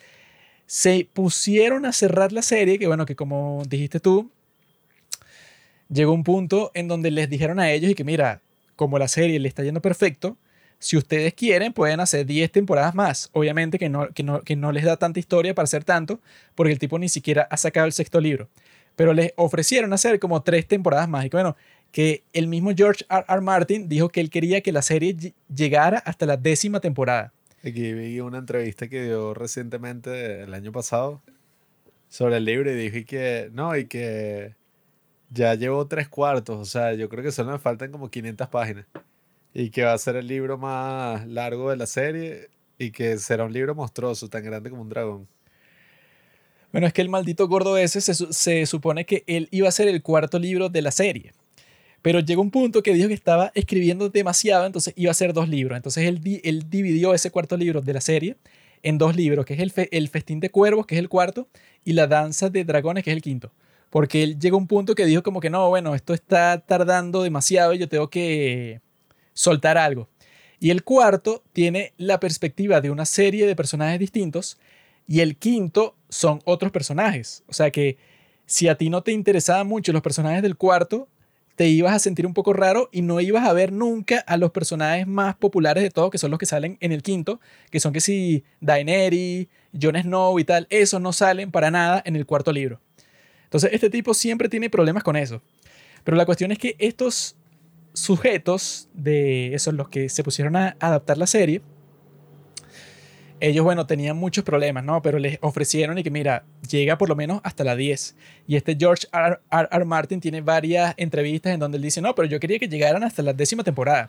se 0.66 1.08
pusieron 1.12 1.86
a 1.86 1.92
cerrar 1.92 2.32
la 2.32 2.42
serie, 2.42 2.78
que 2.78 2.86
bueno, 2.86 3.06
que 3.06 3.16
como 3.16 3.62
dijiste 3.68 4.00
tú, 4.00 4.30
llegó 5.88 6.12
un 6.12 6.24
punto 6.24 6.70
en 6.74 6.88
donde 6.88 7.10
les 7.10 7.28
dijeron 7.28 7.60
a 7.60 7.70
ellos 7.70 7.90
y 7.90 7.94
que 7.94 8.04
mira, 8.04 8.40
como 8.76 8.98
la 8.98 9.08
serie 9.08 9.38
le 9.38 9.48
está 9.48 9.62
yendo 9.62 9.80
perfecto, 9.80 10.36
si 10.78 10.96
ustedes 10.96 11.32
quieren 11.34 11.72
pueden 11.72 12.00
hacer 12.00 12.26
10 12.26 12.52
temporadas 12.52 12.94
más. 12.94 13.30
Obviamente 13.32 13.78
que 13.78 13.88
no, 13.88 14.08
que 14.10 14.22
no, 14.22 14.42
que 14.42 14.56
no 14.56 14.72
les 14.72 14.84
da 14.84 14.96
tanta 14.96 15.18
historia 15.18 15.54
para 15.54 15.64
hacer 15.64 15.84
tanto, 15.84 16.20
porque 16.54 16.72
el 16.72 16.78
tipo 16.78 16.98
ni 16.98 17.08
siquiera 17.08 17.46
ha 17.50 17.56
sacado 17.56 17.86
el 17.86 17.92
sexto 17.92 18.20
libro. 18.20 18.48
Pero 18.96 19.14
les 19.14 19.32
ofrecieron 19.36 19.92
hacer 19.92 20.18
como 20.20 20.42
3 20.42 20.66
temporadas 20.66 21.08
más. 21.08 21.24
Y 21.24 21.30
que 21.30 21.36
bueno, 21.36 21.56
que 21.90 22.22
el 22.32 22.48
mismo 22.48 22.72
George 22.76 23.04
R. 23.08 23.24
R. 23.28 23.40
Martin 23.40 23.88
dijo 23.88 24.08
que 24.08 24.20
él 24.20 24.28
quería 24.28 24.60
que 24.60 24.72
la 24.72 24.82
serie 24.82 25.16
llegara 25.54 25.98
hasta 25.98 26.26
la 26.26 26.36
décima 26.36 26.80
temporada. 26.80 27.32
Aquí 27.66 27.94
vi 27.94 28.20
una 28.20 28.38
entrevista 28.38 28.88
que 28.88 29.04
dio 29.04 29.32
recientemente 29.32 30.42
el 30.42 30.52
año 30.52 30.70
pasado 30.70 31.22
sobre 32.10 32.36
el 32.36 32.44
libro 32.44 32.70
y 32.70 32.74
dije 32.74 33.06
que 33.06 33.48
no, 33.54 33.74
y 33.74 33.86
que 33.86 34.54
ya 35.30 35.54
llevo 35.54 35.86
tres 35.86 36.08
cuartos, 36.08 36.58
o 36.58 36.64
sea, 36.66 36.92
yo 36.92 37.08
creo 37.08 37.24
que 37.24 37.32
solo 37.32 37.52
me 37.52 37.58
faltan 37.58 37.90
como 37.90 38.10
500 38.10 38.48
páginas 38.48 38.84
y 39.54 39.70
que 39.70 39.82
va 39.82 39.94
a 39.94 39.98
ser 39.98 40.16
el 40.16 40.26
libro 40.26 40.58
más 40.58 41.26
largo 41.26 41.70
de 41.70 41.78
la 41.78 41.86
serie 41.86 42.50
y 42.76 42.90
que 42.90 43.16
será 43.16 43.44
un 43.44 43.52
libro 43.54 43.74
monstruoso, 43.74 44.28
tan 44.28 44.44
grande 44.44 44.68
como 44.68 44.82
un 44.82 44.90
dragón. 44.90 45.26
Bueno, 46.70 46.86
es 46.86 46.92
que 46.92 47.00
el 47.00 47.08
maldito 47.08 47.48
gordo 47.48 47.78
ese 47.78 48.02
se, 48.02 48.12
se 48.14 48.66
supone 48.66 49.06
que 49.06 49.24
él 49.26 49.48
iba 49.50 49.68
a 49.68 49.72
ser 49.72 49.88
el 49.88 50.02
cuarto 50.02 50.38
libro 50.38 50.68
de 50.68 50.82
la 50.82 50.90
serie. 50.90 51.32
Pero 52.04 52.20
llegó 52.20 52.42
un 52.42 52.50
punto 52.50 52.82
que 52.82 52.92
dijo 52.92 53.08
que 53.08 53.14
estaba 53.14 53.50
escribiendo 53.54 54.10
demasiado, 54.10 54.66
entonces 54.66 54.92
iba 54.94 55.10
a 55.10 55.14
ser 55.14 55.32
dos 55.32 55.48
libros. 55.48 55.74
Entonces 55.74 56.06
él, 56.06 56.20
dividió 56.68 57.14
ese 57.14 57.30
cuarto 57.30 57.56
libro 57.56 57.80
de 57.80 57.94
la 57.94 58.02
serie 58.02 58.36
en 58.82 58.98
dos 58.98 59.16
libros, 59.16 59.46
que 59.46 59.54
es 59.54 59.60
el, 59.60 59.72
el 59.90 60.08
Festín 60.10 60.38
de 60.38 60.50
Cuervos, 60.50 60.84
que 60.84 60.96
es 60.96 60.98
el 60.98 61.08
cuarto, 61.08 61.48
y 61.82 61.94
La 61.94 62.06
Danza 62.06 62.50
de 62.50 62.62
Dragones, 62.62 63.04
que 63.04 63.10
es 63.10 63.16
el 63.16 63.22
quinto. 63.22 63.52
Porque 63.88 64.22
él 64.22 64.38
llegó 64.38 64.58
a 64.58 64.60
un 64.60 64.66
punto 64.66 64.94
que 64.94 65.06
dijo 65.06 65.22
como 65.22 65.40
que 65.40 65.48
no, 65.48 65.70
bueno, 65.70 65.94
esto 65.94 66.12
está 66.12 66.58
tardando 66.58 67.22
demasiado 67.22 67.72
y 67.72 67.78
yo 67.78 67.88
tengo 67.88 68.10
que 68.10 68.82
soltar 69.32 69.78
algo. 69.78 70.10
Y 70.60 70.68
el 70.68 70.84
cuarto 70.84 71.42
tiene 71.54 71.94
la 71.96 72.20
perspectiva 72.20 72.82
de 72.82 72.90
una 72.90 73.06
serie 73.06 73.46
de 73.46 73.56
personajes 73.56 73.98
distintos 73.98 74.58
y 75.08 75.20
el 75.20 75.38
quinto 75.38 75.96
son 76.10 76.40
otros 76.44 76.70
personajes. 76.70 77.44
O 77.46 77.54
sea 77.54 77.70
que 77.70 77.96
si 78.44 78.68
a 78.68 78.74
ti 78.74 78.90
no 78.90 79.02
te 79.02 79.12
interesaban 79.12 79.66
mucho 79.66 79.90
los 79.94 80.02
personajes 80.02 80.42
del 80.42 80.58
cuarto, 80.58 81.08
te 81.56 81.68
ibas 81.68 81.94
a 81.94 81.98
sentir 81.98 82.26
un 82.26 82.34
poco 82.34 82.52
raro 82.52 82.88
y 82.92 83.02
no 83.02 83.20
ibas 83.20 83.46
a 83.46 83.52
ver 83.52 83.72
nunca 83.72 84.18
a 84.20 84.36
los 84.36 84.50
personajes 84.50 85.06
más 85.06 85.36
populares 85.36 85.82
de 85.82 85.90
todos, 85.90 86.10
que 86.10 86.18
son 86.18 86.30
los 86.30 86.38
que 86.38 86.46
salen 86.46 86.76
en 86.80 86.92
el 86.92 87.02
quinto, 87.02 87.40
que 87.70 87.80
son 87.80 87.92
que 87.92 88.00
si 88.00 88.44
Daenerys, 88.60 89.48
Jon 89.80 89.96
Snow 89.96 90.38
y 90.38 90.44
tal, 90.44 90.66
esos 90.70 91.00
no 91.00 91.12
salen 91.12 91.50
para 91.50 91.70
nada 91.70 92.02
en 92.04 92.16
el 92.16 92.26
cuarto 92.26 92.52
libro. 92.52 92.80
Entonces, 93.44 93.70
este 93.72 93.90
tipo 93.90 94.14
siempre 94.14 94.48
tiene 94.48 94.68
problemas 94.68 95.04
con 95.04 95.16
eso. 95.16 95.42
Pero 96.02 96.16
la 96.16 96.26
cuestión 96.26 96.50
es 96.50 96.58
que 96.58 96.74
estos 96.78 97.36
sujetos 97.92 98.88
de 98.92 99.54
esos 99.54 99.74
los 99.74 99.88
que 99.88 100.08
se 100.08 100.24
pusieron 100.24 100.56
a 100.56 100.76
adaptar 100.80 101.18
la 101.18 101.26
serie, 101.28 101.62
ellos, 103.48 103.62
bueno, 103.62 103.86
tenían 103.86 104.16
muchos 104.16 104.42
problemas, 104.42 104.84
¿no? 104.84 105.02
Pero 105.02 105.18
les 105.18 105.38
ofrecieron 105.42 105.98
y 105.98 106.02
que, 106.02 106.10
mira, 106.10 106.44
llega 106.68 106.96
por 106.96 107.10
lo 107.10 107.16
menos 107.16 107.40
hasta 107.44 107.62
la 107.62 107.76
10. 107.76 108.16
Y 108.46 108.56
este 108.56 108.74
George 108.78 109.06
R. 109.12 109.38
R. 109.50 109.84
Martin 109.84 110.18
tiene 110.20 110.40
varias 110.40 110.94
entrevistas 110.96 111.52
en 111.52 111.60
donde 111.60 111.76
él 111.76 111.82
dice, 111.82 112.00
no, 112.00 112.14
pero 112.14 112.26
yo 112.26 112.40
quería 112.40 112.58
que 112.58 112.68
llegaran 112.68 113.04
hasta 113.04 113.22
la 113.22 113.34
décima 113.34 113.62
temporada. 113.62 114.08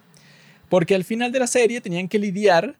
Porque 0.69 0.95
al 0.95 1.03
final 1.03 1.33
de 1.33 1.39
la 1.39 1.47
serie 1.47 1.81
tenían 1.81 2.07
que 2.07 2.17
lidiar 2.17 2.77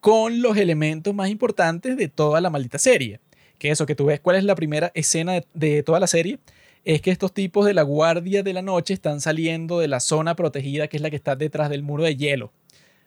con 0.00 0.42
los 0.42 0.56
elementos 0.56 1.14
más 1.14 1.28
importantes 1.28 1.96
de 1.96 2.08
toda 2.08 2.40
la 2.40 2.50
maldita 2.50 2.78
serie. 2.78 3.20
Que 3.58 3.70
eso, 3.70 3.86
que 3.86 3.94
tú 3.94 4.06
ves 4.06 4.18
cuál 4.18 4.36
es 4.36 4.44
la 4.44 4.56
primera 4.56 4.90
escena 4.94 5.34
de, 5.34 5.46
de 5.54 5.82
toda 5.84 6.00
la 6.00 6.08
serie, 6.08 6.40
es 6.84 7.00
que 7.00 7.12
estos 7.12 7.32
tipos 7.32 7.64
de 7.64 7.74
la 7.74 7.82
Guardia 7.82 8.42
de 8.42 8.52
la 8.52 8.62
Noche 8.62 8.92
están 8.92 9.20
saliendo 9.20 9.78
de 9.78 9.86
la 9.86 10.00
zona 10.00 10.34
protegida, 10.34 10.88
que 10.88 10.96
es 10.96 11.02
la 11.02 11.10
que 11.10 11.16
está 11.16 11.36
detrás 11.36 11.70
del 11.70 11.84
muro 11.84 12.02
de 12.02 12.16
hielo, 12.16 12.52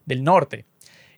del 0.06 0.24
norte. 0.24 0.66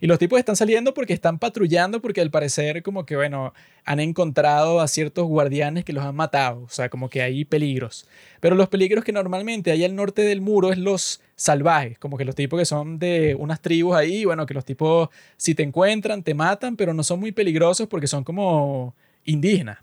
Y 0.01 0.07
los 0.07 0.17
tipos 0.17 0.39
están 0.39 0.55
saliendo 0.55 0.95
porque 0.95 1.13
están 1.13 1.37
patrullando, 1.37 2.01
porque 2.01 2.21
al 2.21 2.31
parecer 2.31 2.81
como 2.81 3.05
que, 3.05 3.15
bueno, 3.15 3.53
han 3.85 3.99
encontrado 3.99 4.81
a 4.81 4.87
ciertos 4.87 5.27
guardianes 5.27 5.85
que 5.85 5.93
los 5.93 6.03
han 6.03 6.15
matado. 6.15 6.63
O 6.63 6.69
sea, 6.69 6.89
como 6.89 7.07
que 7.07 7.21
hay 7.21 7.45
peligros. 7.45 8.07
Pero 8.39 8.55
los 8.55 8.67
peligros 8.67 9.03
que 9.03 9.11
normalmente 9.11 9.69
hay 9.69 9.83
al 9.85 9.95
norte 9.95 10.23
del 10.23 10.41
muro 10.41 10.71
es 10.71 10.79
los 10.79 11.21
salvajes, 11.35 11.99
como 11.99 12.17
que 12.17 12.25
los 12.25 12.33
tipos 12.33 12.59
que 12.59 12.65
son 12.65 12.97
de 12.97 13.35
unas 13.35 13.61
tribus 13.61 13.95
ahí, 13.95 14.25
bueno, 14.25 14.47
que 14.47 14.55
los 14.55 14.65
tipos 14.65 15.09
si 15.37 15.53
te 15.53 15.61
encuentran 15.61 16.23
te 16.23 16.33
matan, 16.33 16.75
pero 16.77 16.95
no 16.95 17.03
son 17.03 17.19
muy 17.19 17.31
peligrosos 17.31 17.87
porque 17.87 18.07
son 18.07 18.23
como 18.23 18.95
indígenas. 19.23 19.77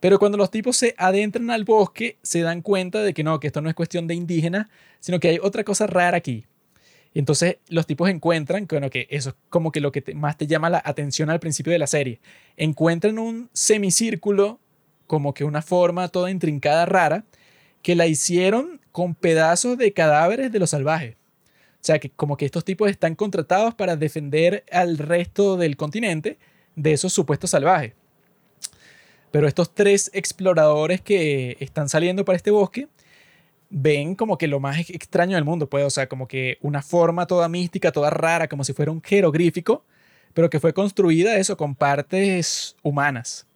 Pero 0.00 0.18
cuando 0.18 0.38
los 0.38 0.50
tipos 0.50 0.78
se 0.78 0.94
adentran 0.96 1.50
al 1.50 1.64
bosque, 1.64 2.16
se 2.22 2.40
dan 2.40 2.62
cuenta 2.62 3.02
de 3.02 3.12
que 3.12 3.22
no, 3.22 3.38
que 3.38 3.48
esto 3.48 3.60
no 3.60 3.68
es 3.68 3.74
cuestión 3.74 4.06
de 4.06 4.14
indígenas, 4.14 4.66
sino 4.98 5.20
que 5.20 5.28
hay 5.28 5.38
otra 5.42 5.62
cosa 5.62 5.86
rara 5.86 6.16
aquí. 6.16 6.46
Entonces 7.14 7.56
los 7.68 7.86
tipos 7.86 8.08
encuentran, 8.08 8.66
bueno, 8.68 8.88
que 8.90 9.06
eso 9.10 9.30
es 9.30 9.36
como 9.48 9.72
que 9.72 9.80
lo 9.80 9.90
que 9.90 10.02
más 10.14 10.36
te 10.38 10.46
llama 10.46 10.70
la 10.70 10.82
atención 10.84 11.28
al 11.30 11.40
principio 11.40 11.72
de 11.72 11.78
la 11.78 11.86
serie. 11.86 12.20
Encuentran 12.56 13.18
un 13.18 13.50
semicírculo, 13.52 14.60
como 15.06 15.34
que 15.34 15.44
una 15.44 15.62
forma 15.62 16.08
toda 16.08 16.30
intrincada, 16.30 16.86
rara, 16.86 17.24
que 17.82 17.96
la 17.96 18.06
hicieron 18.06 18.80
con 18.92 19.14
pedazos 19.14 19.76
de 19.76 19.92
cadáveres 19.92 20.52
de 20.52 20.58
los 20.58 20.70
salvajes. 20.70 21.16
O 21.80 21.82
sea, 21.82 21.98
que 21.98 22.10
como 22.10 22.36
que 22.36 22.44
estos 22.44 22.64
tipos 22.64 22.90
están 22.90 23.14
contratados 23.14 23.74
para 23.74 23.96
defender 23.96 24.64
al 24.70 24.98
resto 24.98 25.56
del 25.56 25.76
continente 25.76 26.38
de 26.76 26.92
esos 26.92 27.12
supuestos 27.12 27.50
salvajes. 27.50 27.94
Pero 29.30 29.48
estos 29.48 29.74
tres 29.74 30.10
exploradores 30.12 31.00
que 31.00 31.56
están 31.60 31.88
saliendo 31.88 32.24
para 32.24 32.36
este 32.36 32.50
bosque 32.50 32.88
ven 33.70 34.14
como 34.16 34.36
que 34.36 34.48
lo 34.48 34.60
más 34.60 34.78
extraño 34.90 35.36
del 35.36 35.44
mundo, 35.44 35.68
pues, 35.70 35.84
o 35.84 35.90
sea, 35.90 36.08
como 36.08 36.28
que 36.28 36.58
una 36.60 36.82
forma 36.82 37.26
toda 37.26 37.48
mística, 37.48 37.92
toda 37.92 38.10
rara, 38.10 38.48
como 38.48 38.64
si 38.64 38.72
fuera 38.72 38.90
un 38.92 39.02
jeroglífico, 39.02 39.84
pero 40.34 40.50
que 40.50 40.60
fue 40.60 40.74
construida 40.74 41.36
eso 41.38 41.56
con 41.56 41.74
partes 41.74 42.76
humanas. 42.82 43.46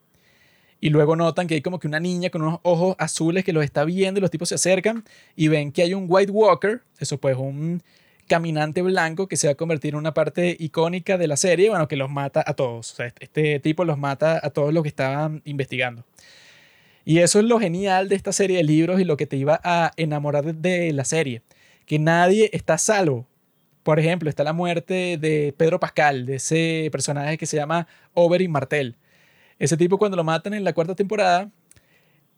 Y 0.81 0.91
luego 0.91 1.17
notan 1.17 1.47
que 1.47 1.55
hay 1.55 1.63
como 1.63 1.79
que 1.79 1.89
una 1.89 2.01
niña 2.01 2.31
con 2.31 2.43
unos 2.43 2.61
ojos 2.63 2.95
azules 2.99 3.45
que 3.45 3.53
los 3.53 3.65
está 3.65 3.85
viendo 3.85 4.19
y 4.19 4.21
los 4.21 4.31
tipos 4.31 4.51
se 4.51 4.57
acercan 4.57 5.05
y 5.35 5.49
ven 5.49 5.73
que 5.73 5.83
hay 5.83 5.95
un 5.95 6.07
White 6.09 6.31
Walker, 6.31 6.83
eso 6.99 7.19
pues 7.19 7.37
un 7.37 7.83
caminante 8.27 8.83
blanco 8.83 9.27
que 9.29 9.37
se 9.37 9.47
va 9.47 9.53
a 9.53 9.57
convertir 9.57 9.95
en 9.95 9.99
una 9.99 10.15
parte 10.15 10.57
icónica 10.59 11.19
de 11.19 11.29
la 11.29 11.37
serie, 11.37 11.71
bueno, 11.71 11.89
que 11.89 11.97
los 11.97 12.11
mata 12.11 12.43
a 12.47 12.55
todos. 12.55 12.93
O 12.93 12.97
sea, 12.97 13.13
este 13.19 13.61
tipo 13.61 13.85
los 13.85 13.99
mata 13.99 14.41
a 14.43 14.51
todos 14.51 14.73
los 14.73 14.83
que 14.83 14.89
estaban 14.89 15.43
investigando. 15.45 16.05
Y 17.05 17.19
eso 17.19 17.39
es 17.39 17.45
lo 17.45 17.59
genial 17.61 18.09
de 18.09 18.17
esta 18.17 18.33
serie 18.33 18.57
de 18.57 18.65
libros 18.65 19.01
y 19.01 19.05
lo 19.05 19.17
que 19.17 19.27
te 19.27 19.37
iba 19.37 19.61
a 19.63 19.93
enamorar 19.97 20.55
de 20.55 20.93
la 20.93 21.05
serie. 21.05 21.43
que 21.87 21.99
nadie 21.99 22.49
está 22.55 22.79
salvo. 22.79 23.27
Por 23.83 23.99
ejemplo, 23.99 24.31
está 24.31 24.43
la 24.45 24.55
muerte 24.55 25.19
de 25.19 25.55
Pedro 25.57 25.79
Pascal, 25.79 26.25
de 26.25 26.37
ese 26.37 26.89
personaje 26.91 27.37
que 27.37 27.45
se 27.45 27.59
llama 27.59 27.87
Oberyn 28.15 28.51
Martel. 28.51 28.97
Ese 29.59 29.77
tipo 29.77 29.99
cuando 29.99 30.17
lo 30.17 30.25
matan 30.25 30.55
en 30.55 30.65
la 30.65 30.73
cuarta 30.73 30.95
temporada 30.95 31.51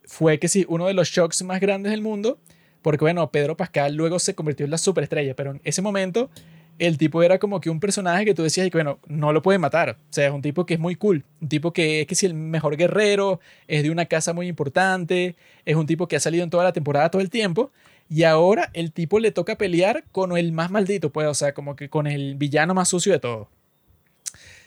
fue 0.05 0.39
que 0.41 0.49
sí, 0.49 0.67
uno 0.69 0.87
de 0.87 0.95
los 0.95 1.09
shocks 1.09 1.43
más 1.45 1.61
grandes 1.61 1.93
del 1.93 2.03
mundo, 2.03 2.41
porque 2.83 3.05
bueno, 3.05 3.31
Pedro 3.31 3.57
Pascal 3.57 3.95
luego 3.95 4.19
se 4.19 4.35
convirtió 4.35 4.65
en 4.65 4.71
la 4.71 4.79
superestrella, 4.79 5.35
pero 5.37 5.53
en 5.53 5.61
ese 5.65 5.83
momento 5.83 6.31
el 6.79 6.99
tipo 6.99 7.23
era 7.23 7.39
como 7.39 7.61
que 7.61 7.71
un 7.71 7.81
personaje 7.81 8.25
que 8.25 8.35
tú 8.35 8.43
decías 8.43 8.69
que 8.71 8.77
bueno, 8.77 8.99
no 9.07 9.33
lo 9.33 9.43
pueden 9.43 9.61
matar. 9.61 9.91
O 9.91 10.13
sea, 10.13 10.27
es 10.27 10.33
un 10.33 10.43
tipo 10.43 10.67
que 10.67 10.75
es 10.75 10.81
muy 10.81 10.95
cool, 10.95 11.25
un 11.41 11.49
tipo 11.49 11.73
que 11.73 12.03
es 12.03 12.07
que 12.07 12.15
si 12.15 12.27
el 12.27 12.35
mejor 12.35 12.77
guerrero, 12.77 13.41
es 13.67 13.83
de 13.83 13.91
una 13.91 14.07
casa 14.07 14.33
muy 14.33 14.49
importante, 14.49 15.37
es 15.65 15.77
un 15.77 15.87
tipo 15.87 16.07
que 16.09 16.17
ha 16.17 16.21
salido 16.21 16.45
en 16.45 16.51
toda 16.51 16.65
la 16.65 16.73
temporada 16.73 17.11
todo 17.11 17.23
el 17.23 17.31
tiempo 17.31 17.71
y 18.09 18.23
ahora 18.23 18.71
el 18.73 18.93
tipo 18.93 19.19
le 19.19 19.33
toca 19.33 19.57
pelear 19.57 20.05
con 20.13 20.37
el 20.37 20.53
más 20.53 20.71
maldito, 20.71 21.11
pues, 21.11 21.27
o 21.27 21.35
sea, 21.35 21.55
como 21.55 21.75
que 21.77 21.89
con 21.89 22.07
el 22.07 22.37
villano 22.37 22.75
más 22.75 22.89
sucio 22.89 23.13
de 23.13 23.19
todo. 23.19 23.49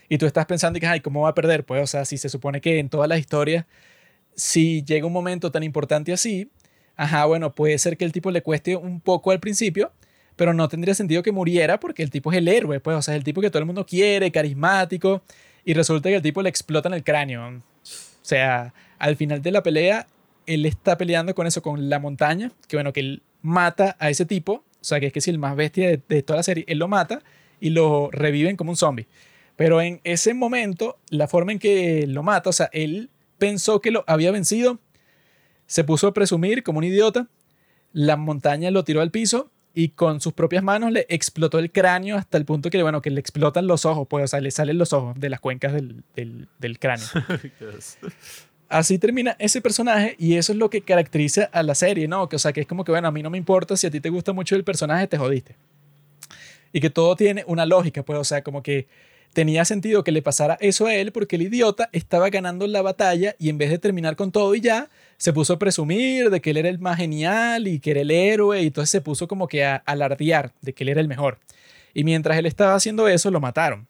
Y 0.09 0.17
tú 0.17 0.25
estás 0.25 0.45
pensando 0.45 0.79
que, 0.79 0.87
ay, 0.87 1.01
¿cómo 1.01 1.21
va 1.21 1.29
a 1.29 1.35
perder? 1.35 1.63
Pues, 1.63 1.83
o 1.83 1.87
sea, 1.87 2.03
si 2.03 2.17
se 2.17 2.29
supone 2.29 2.61
que 2.61 2.79
en 2.79 2.89
todas 2.89 3.07
las 3.07 3.19
historias, 3.19 3.65
si 4.35 4.83
llega 4.83 5.05
un 5.05 5.13
momento 5.13 5.51
tan 5.51 5.63
importante 5.63 6.11
así, 6.11 6.49
ajá, 6.95 7.25
bueno, 7.25 7.53
puede 7.53 7.77
ser 7.77 7.95
que 7.95 8.05
el 8.05 8.11
tipo 8.11 8.31
le 8.31 8.41
cueste 8.41 8.75
un 8.75 8.99
poco 9.01 9.31
al 9.31 9.39
principio, 9.39 9.91
pero 10.39 10.53
no 10.53 10.69
tendría 10.69 10.95
sentido 10.95 11.21
que 11.21 11.33
muriera 11.33 11.81
porque 11.81 12.01
el 12.01 12.09
tipo 12.09 12.31
es 12.31 12.37
el 12.37 12.47
héroe, 12.47 12.79
pues, 12.79 12.95
o 12.95 13.01
sea, 13.01 13.13
es 13.13 13.17
el 13.17 13.25
tipo 13.25 13.41
que 13.41 13.49
todo 13.49 13.59
el 13.59 13.65
mundo 13.65 13.85
quiere, 13.85 14.31
carismático, 14.31 15.21
y 15.65 15.73
resulta 15.73 16.07
que 16.07 16.15
el 16.15 16.21
tipo 16.21 16.41
le 16.41 16.47
explota 16.47 16.87
en 16.87 16.93
el 16.93 17.03
cráneo. 17.03 17.45
O 17.45 17.61
sea, 18.21 18.73
al 18.99 19.17
final 19.17 19.41
de 19.41 19.51
la 19.51 19.61
pelea, 19.63 20.07
él 20.45 20.65
está 20.65 20.97
peleando 20.97 21.35
con 21.35 21.45
eso, 21.45 21.61
con 21.61 21.89
la 21.89 21.99
montaña, 21.99 22.53
que 22.69 22.77
bueno, 22.77 22.93
que 22.93 23.01
él 23.01 23.21
mata 23.41 23.97
a 23.99 24.09
ese 24.09 24.25
tipo, 24.25 24.53
o 24.53 24.63
sea, 24.79 25.01
que 25.01 25.07
es 25.07 25.11
que 25.11 25.19
si 25.19 25.29
el 25.29 25.39
más 25.39 25.57
bestia 25.57 25.89
de, 26.07 26.23
toda 26.23 26.37
la 26.37 26.43
serie, 26.43 26.63
él 26.69 26.77
lo 26.77 26.87
mata 26.87 27.21
y 27.59 27.71
lo 27.71 28.09
reviven 28.09 28.55
como 28.55 28.71
un 28.71 28.77
zombie. 28.77 29.07
Pero 29.57 29.81
en 29.81 29.99
ese 30.05 30.33
momento, 30.33 30.99
la 31.09 31.27
forma 31.27 31.51
en 31.51 31.59
que 31.59 32.07
lo 32.07 32.23
mata, 32.23 32.49
o 32.49 32.53
sea, 32.53 32.69
él 32.71 33.09
pensó 33.37 33.81
que 33.81 33.91
lo 33.91 34.05
había 34.07 34.31
vencido, 34.31 34.79
se 35.65 35.83
puso 35.83 36.07
a 36.07 36.13
presumir 36.13 36.63
como 36.63 36.77
un 36.77 36.85
idiota, 36.85 37.27
la 37.91 38.15
montaña 38.15 38.71
lo 38.71 38.85
tiró 38.85 39.01
al 39.01 39.11
piso 39.11 39.51
y 39.73 39.89
con 39.89 40.19
sus 40.19 40.33
propias 40.33 40.63
manos 40.63 40.91
le 40.91 41.05
explotó 41.09 41.59
el 41.59 41.71
cráneo 41.71 42.17
hasta 42.17 42.37
el 42.37 42.45
punto 42.45 42.69
que, 42.69 42.81
bueno, 42.81 43.01
que 43.01 43.09
le 43.09 43.19
explotan 43.19 43.67
los 43.67 43.85
ojos, 43.85 44.07
pues, 44.07 44.25
o 44.25 44.27
sea, 44.27 44.41
le 44.41 44.51
salen 44.51 44.77
los 44.77 44.93
ojos 44.93 45.19
de 45.19 45.29
las 45.29 45.39
cuencas 45.39 45.73
del, 45.73 46.03
del, 46.15 46.47
del 46.59 46.79
cráneo. 46.79 47.05
Así 48.69 48.99
termina 48.99 49.35
ese 49.39 49.61
personaje 49.61 50.15
y 50.19 50.35
eso 50.35 50.51
es 50.51 50.57
lo 50.57 50.69
que 50.69 50.81
caracteriza 50.81 51.45
a 51.51 51.63
la 51.63 51.73
serie, 51.73 52.07
¿no? 52.07 52.29
Que, 52.29 52.35
o 52.35 52.39
sea, 52.39 52.53
que 52.53 52.61
es 52.61 52.67
como 52.67 52.83
que, 52.83 52.91
bueno, 52.91 53.07
a 53.07 53.11
mí 53.11 53.23
no 53.23 53.29
me 53.29 53.37
importa 53.37 53.75
si 53.75 53.87
a 53.87 53.91
ti 53.91 53.99
te 53.99 54.09
gusta 54.09 54.31
mucho 54.31 54.55
el 54.55 54.63
personaje, 54.63 55.07
te 55.07 55.17
jodiste. 55.17 55.55
Y 56.71 56.79
que 56.79 56.91
todo 56.91 57.15
tiene 57.15 57.43
una 57.47 57.65
lógica, 57.65 58.03
pues, 58.03 58.19
o 58.19 58.23
sea, 58.23 58.43
como 58.43 58.61
que 58.61 58.87
tenía 59.33 59.65
sentido 59.65 60.03
que 60.03 60.11
le 60.11 60.21
pasara 60.21 60.57
eso 60.59 60.85
a 60.85 60.95
él 60.95 61.11
porque 61.11 61.35
el 61.35 61.43
idiota 61.43 61.89
estaba 61.93 62.29
ganando 62.29 62.67
la 62.67 62.81
batalla 62.81 63.35
y 63.39 63.49
en 63.49 63.57
vez 63.57 63.69
de 63.69 63.79
terminar 63.79 64.15
con 64.15 64.31
todo 64.31 64.53
y 64.55 64.61
ya, 64.61 64.89
se 65.19 65.33
puso 65.33 65.53
a 65.53 65.59
presumir 65.59 66.29
de 66.29 66.39
que 66.39 66.51
él 66.51 66.57
era 66.57 66.69
el 66.69 66.79
más 66.79 66.97
genial 66.97 67.67
y 67.67 67.79
que 67.79 67.91
era 67.91 67.99
el 67.99 68.09
héroe 68.09 68.61
y 68.63 68.67
entonces 68.67 68.89
se 68.89 69.01
puso 69.01 69.27
como 69.27 69.49
que 69.49 69.65
a 69.65 69.75
alardear 69.75 70.53
de 70.61 70.73
que 70.73 70.85
él 70.85 70.89
era 70.89 71.01
el 71.01 71.09
mejor. 71.09 71.39
Y 71.93 72.05
mientras 72.05 72.37
él 72.37 72.45
estaba 72.45 72.73
haciendo 72.73 73.05
eso, 73.09 73.29
lo 73.29 73.41
mataron. 73.41 73.81
O 73.81 73.85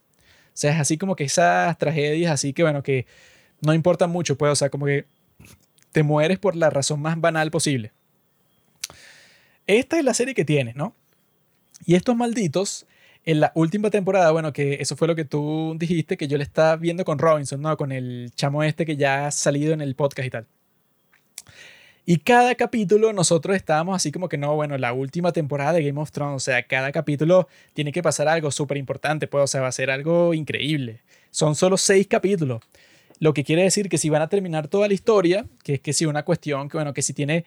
sea, 0.55 0.73
es 0.73 0.79
así 0.79 0.97
como 0.97 1.15
que 1.15 1.25
esas 1.25 1.77
tragedias, 1.77 2.31
así 2.31 2.51
que 2.51 2.63
bueno, 2.63 2.81
que 2.81 3.05
no 3.61 3.75
importa 3.75 4.07
mucho, 4.07 4.37
pues, 4.37 4.51
o 4.51 4.55
sea, 4.55 4.69
como 4.71 4.87
que 4.87 5.05
te 5.91 6.01
mueres 6.01 6.39
por 6.39 6.55
la 6.55 6.71
razón 6.71 6.99
más 6.99 7.19
banal 7.21 7.51
posible. 7.51 7.91
Esta 9.67 9.99
es 9.99 10.03
la 10.03 10.15
serie 10.15 10.33
que 10.33 10.45
tienes, 10.45 10.75
¿no? 10.75 10.95
Y 11.85 11.93
estos 11.93 12.15
malditos, 12.15 12.87
en 13.23 13.39
la 13.39 13.51
última 13.53 13.91
temporada, 13.91 14.31
bueno, 14.31 14.51
que 14.51 14.77
eso 14.81 14.95
fue 14.95 15.07
lo 15.07 15.15
que 15.15 15.25
tú 15.25 15.75
dijiste, 15.77 16.17
que 16.17 16.27
yo 16.27 16.37
le 16.37 16.43
estaba 16.43 16.75
viendo 16.75 17.05
con 17.05 17.19
Robinson, 17.19 17.61
¿no? 17.61 17.77
Con 17.77 17.91
el 17.91 18.31
chamo 18.35 18.63
este 18.63 18.87
que 18.87 18.97
ya 18.97 19.27
ha 19.27 19.31
salido 19.31 19.73
en 19.73 19.81
el 19.81 19.93
podcast 19.93 20.25
y 20.25 20.31
tal. 20.31 20.47
Y 22.11 22.17
cada 22.17 22.55
capítulo 22.55 23.13
nosotros 23.13 23.55
estábamos 23.55 23.95
así 23.95 24.11
como 24.11 24.29
que 24.29 24.37
no, 24.39 24.55
bueno, 24.55 24.75
la 24.79 24.93
última 24.93 25.31
temporada 25.31 25.73
de 25.73 25.83
Game 25.83 26.01
of 26.01 26.11
Thrones, 26.11 26.37
o 26.37 26.39
sea, 26.39 26.63
cada 26.63 26.91
capítulo 26.91 27.47
tiene 27.75 27.91
que 27.91 28.01
pasar 28.01 28.27
algo 28.27 28.49
súper 28.49 28.77
importante, 28.77 29.27
pues, 29.27 29.43
o 29.43 29.45
sea, 29.45 29.61
va 29.61 29.67
a 29.67 29.71
ser 29.71 29.91
algo 29.91 30.33
increíble. 30.33 31.03
Son 31.29 31.53
solo 31.53 31.77
seis 31.77 32.07
capítulos. 32.07 32.63
Lo 33.19 33.31
que 33.35 33.43
quiere 33.43 33.61
decir 33.61 33.89
que 33.89 33.99
si 33.99 34.09
van 34.09 34.23
a 34.23 34.27
terminar 34.27 34.67
toda 34.67 34.87
la 34.87 34.95
historia, 34.95 35.45
que 35.63 35.75
es 35.75 35.81
que 35.81 35.93
si 35.93 36.07
una 36.07 36.25
cuestión 36.25 36.67
que, 36.67 36.77
bueno, 36.77 36.95
que 36.95 37.03
si 37.03 37.13
tiene... 37.13 37.45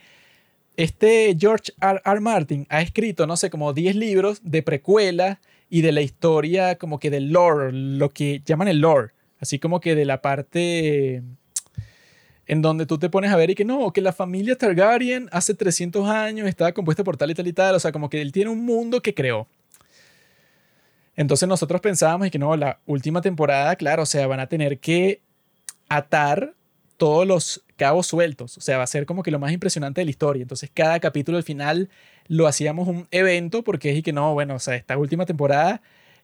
Este 0.76 1.36
George 1.36 1.72
R. 1.80 2.00
R. 2.04 2.20
Martin 2.20 2.64
ha 2.70 2.82
escrito, 2.82 3.26
no 3.26 3.36
sé, 3.36 3.50
como 3.50 3.72
10 3.72 3.96
libros 3.96 4.42
de 4.44 4.62
precuela 4.62 5.40
y 5.70 5.80
de 5.80 5.90
la 5.90 6.02
historia, 6.02 6.78
como 6.78 7.00
que 7.00 7.10
del 7.10 7.32
lore, 7.32 7.72
lo 7.72 8.10
que 8.10 8.42
llaman 8.46 8.68
el 8.68 8.78
lore, 8.78 9.10
así 9.40 9.58
como 9.58 9.80
que 9.80 9.96
de 9.96 10.04
la 10.04 10.22
parte 10.22 11.24
en 12.52 12.60
donde 12.60 12.84
tú 12.84 12.98
te 12.98 13.08
pones 13.08 13.32
a 13.32 13.36
ver 13.36 13.48
y 13.48 13.54
que 13.54 13.64
no, 13.64 13.90
que 13.92 14.02
la 14.02 14.12
familia 14.12 14.58
Targaryen 14.58 15.26
hace 15.32 15.54
300 15.54 16.06
años 16.06 16.46
estaba 16.46 16.72
compuesta 16.72 17.02
por 17.02 17.16
tal 17.16 17.30
y 17.30 17.34
tal 17.34 17.46
y 17.46 17.54
tal, 17.54 17.74
o 17.74 17.80
sea, 17.80 17.92
como 17.92 18.10
que 18.10 18.20
él 18.20 18.30
tiene 18.30 18.50
un 18.50 18.62
mundo 18.66 19.00
que 19.00 19.14
creó. 19.14 19.48
Entonces 21.16 21.48
nosotros 21.48 21.80
pensábamos 21.80 22.26
y 22.26 22.30
que 22.30 22.38
no, 22.38 22.54
la 22.54 22.78
última 22.84 23.22
temporada, 23.22 23.74
claro, 23.76 24.02
o 24.02 24.06
sea, 24.06 24.26
van 24.26 24.38
a 24.38 24.48
tener 24.48 24.80
que 24.80 25.22
atar 25.88 26.52
todos 26.98 27.26
los 27.26 27.64
cabos 27.76 28.06
sueltos. 28.06 28.58
O 28.58 28.60
sea, 28.60 28.76
va 28.76 28.84
a 28.84 28.86
ser 28.86 29.06
como 29.06 29.22
que 29.22 29.30
lo 29.30 29.38
más 29.38 29.52
impresionante 29.52 30.02
de 30.02 30.04
la 30.04 30.10
historia. 30.10 30.42
Entonces, 30.42 30.70
cada 30.74 31.00
capítulo 31.00 31.38
al 31.38 31.44
final 31.44 31.88
lo 32.28 32.46
hacíamos 32.46 32.86
un 32.86 33.08
evento 33.12 33.64
porque 33.64 33.92
es 33.92 33.96
y 33.96 34.02
que 34.02 34.12
no, 34.12 34.34
bueno, 34.34 34.56
o 34.56 34.58
sea, 34.58 34.76
esta 34.76 34.98
última 34.98 35.24
temporada 35.24 35.80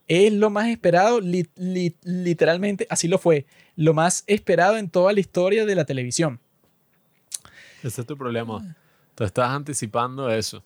es 0.09 0.33
lo 0.33 0.51
más 0.51 0.69
esperado, 0.69 1.21
literalmente 1.21 2.87
así 2.91 3.09
lo 3.09 3.19
fue, 3.19 3.47
lo 3.77 3.95
más 3.95 4.25
esperado 4.27 4.79
en 4.79 4.89
toda 4.89 5.13
la 5.13 5.21
historia 5.21 5.67
de 5.67 5.75
la 5.75 5.85
televisión. 5.85 6.41
Ese 7.83 8.01
es 8.01 8.07
tu 8.07 8.17
problema. 8.17 8.77
Tú 9.15 9.25
estás 9.25 9.51
anticipando 9.51 10.31
eso. 10.31 10.65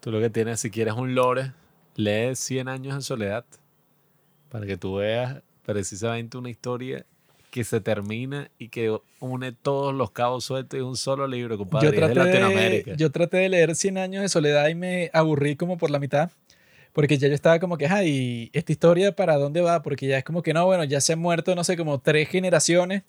Tú 0.00 0.10
lo 0.10 0.20
que 0.20 0.30
tienes, 0.30 0.60
si 0.60 0.70
quieres 0.70 0.94
un 0.94 1.14
lore, 1.14 1.52
lee 1.94 2.34
100 2.34 2.68
años 2.68 2.94
en 2.94 3.02
soledad 3.02 3.44
para 4.48 4.66
que 4.66 4.76
tú 4.76 4.96
veas 4.96 5.42
precisamente 5.64 6.36
una 6.38 6.50
historia 6.50 7.04
que 7.50 7.64
se 7.64 7.80
termina 7.80 8.50
y 8.58 8.68
que 8.68 8.96
une 9.20 9.52
todos 9.52 9.94
los 9.94 10.10
cabos 10.10 10.44
sueltos 10.44 10.78
en 10.78 10.84
un 10.84 10.96
solo 10.96 11.26
libro, 11.26 11.56
compadre. 11.56 11.86
Yo 11.86 11.94
traté, 11.94 12.14
de 12.14 12.24
Latinoamérica. 12.24 12.94
yo 12.96 13.10
traté 13.10 13.36
de 13.38 13.48
leer 13.48 13.74
100 13.74 13.98
años 13.98 14.22
de 14.22 14.28
soledad 14.28 14.68
y 14.68 14.74
me 14.74 15.10
aburrí 15.12 15.56
como 15.56 15.78
por 15.78 15.90
la 15.90 15.98
mitad. 15.98 16.30
Porque 16.96 17.18
ya 17.18 17.28
yo 17.28 17.34
estaba 17.34 17.58
como 17.58 17.76
que, 17.76 17.86
ay, 17.88 18.48
¿esta 18.54 18.72
historia 18.72 19.14
para 19.14 19.36
dónde 19.36 19.60
va? 19.60 19.82
Porque 19.82 20.06
ya 20.06 20.16
es 20.16 20.24
como 20.24 20.42
que 20.42 20.54
no, 20.54 20.64
bueno, 20.64 20.82
ya 20.82 20.98
se 21.02 21.12
han 21.12 21.18
muerto, 21.18 21.54
no 21.54 21.62
sé, 21.62 21.76
como 21.76 21.98
tres 21.98 22.26
generaciones. 22.26 23.02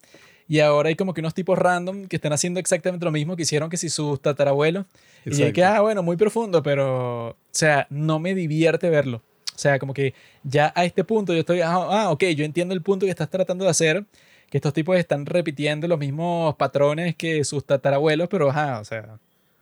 Y 0.50 0.60
ahora 0.60 0.90
hay 0.90 0.96
como 0.96 1.14
que 1.14 1.22
unos 1.22 1.34
tipos 1.34 1.58
random 1.58 2.06
que 2.08 2.18
están 2.18 2.34
haciendo 2.34 2.60
exactamente 2.60 3.06
lo 3.06 3.14
mismo 3.14 3.38
que 3.38 3.44
hicieron 3.44 3.70
que 3.70 3.78
si 3.78 3.88
sus 3.88 4.22
tatarabuelos. 4.22 4.86
Y 5.24 5.38
yo 5.38 5.54
que, 5.54 5.64
ah, 5.64 5.80
bueno, 5.80 6.04
muy 6.04 6.18
profundo, 6.18 6.62
pero, 6.62 7.30
o 7.30 7.36
sea, 7.52 7.88
no 7.90 8.20
me 8.20 8.36
divierte 8.36 8.90
verlo. 8.90 9.22
O 9.56 9.58
sea, 9.58 9.80
como 9.80 9.94
que 9.94 10.14
ya 10.44 10.74
a 10.76 10.84
este 10.84 11.06
punto 11.06 11.32
yo 11.32 11.40
estoy, 11.40 11.62
ah, 11.62 11.72
ah 11.90 12.10
ok, 12.12 12.26
yo 12.36 12.44
entiendo 12.44 12.74
el 12.74 12.82
punto 12.82 13.06
que 13.06 13.12
estás 13.12 13.30
tratando 13.30 13.64
de 13.64 13.72
hacer, 13.72 14.04
que 14.50 14.58
estos 14.58 14.74
tipos 14.74 14.98
están 14.98 15.26
repitiendo 15.26 15.88
los 15.88 15.98
mismos 15.98 16.56
patrones 16.56 17.16
que 17.16 17.42
sus 17.46 17.64
tatarabuelos, 17.64 18.28
pero 18.28 18.50
ajá, 18.50 18.82
o 18.82 18.84
sea, 18.84 19.18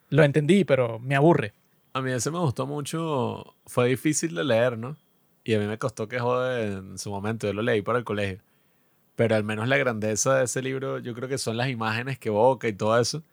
lo 0.09 0.23
entendí, 0.23 0.63
pero 0.63 0.97
me 0.97 1.15
aburre. 1.15 1.53
A 1.95 2.01
mí 2.01 2.11
ese 2.11 2.29
me 2.29 2.39
gustó 2.39 2.67
mucho, 2.67 3.55
fue 3.67 3.87
difícil 3.87 4.35
de 4.35 4.43
leer, 4.43 4.77
¿no? 4.77 4.97
Y 5.45 5.53
a 5.53 5.59
mí 5.59 5.65
me 5.65 5.77
costó 5.77 6.09
que 6.09 6.19
jode 6.19 6.73
en 6.73 6.97
su 6.97 7.09
momento, 7.09 7.47
yo 7.47 7.53
lo 7.53 7.61
leí 7.61 7.81
para 7.81 7.97
el 7.97 8.03
colegio. 8.03 8.39
Pero 9.15 9.33
al 9.33 9.45
menos 9.45 9.69
la 9.69 9.77
grandeza 9.77 10.35
de 10.35 10.43
ese 10.43 10.61
libro, 10.61 10.99
yo 10.99 11.13
creo 11.13 11.29
que 11.29 11.37
son 11.37 11.55
las 11.55 11.69
imágenes 11.69 12.19
que 12.19 12.27
evoca 12.27 12.67
y 12.67 12.73
todo 12.73 12.99
eso. 12.99 13.23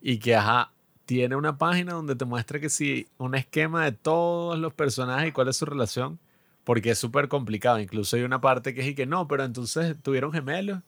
Y 0.00 0.18
que, 0.18 0.36
ajá, 0.36 0.70
tiene 1.06 1.34
una 1.34 1.58
página 1.58 1.94
donde 1.94 2.14
te 2.14 2.24
muestra 2.24 2.60
que 2.60 2.70
sí, 2.70 3.08
un 3.18 3.34
esquema 3.34 3.84
de 3.84 3.90
todos 3.90 4.60
los 4.60 4.72
personajes 4.72 5.30
y 5.30 5.32
cuál 5.32 5.48
es 5.48 5.56
su 5.56 5.64
relación, 5.64 6.20
porque 6.62 6.90
es 6.90 6.98
súper 6.98 7.26
complicado. 7.26 7.80
Incluso 7.80 8.14
hay 8.14 8.22
una 8.22 8.40
parte 8.40 8.74
que 8.74 8.82
es 8.82 8.86
y 8.86 8.94
que 8.94 9.06
no, 9.06 9.26
pero 9.26 9.42
entonces 9.42 9.96
tuvieron 10.00 10.32
gemelos 10.32 10.78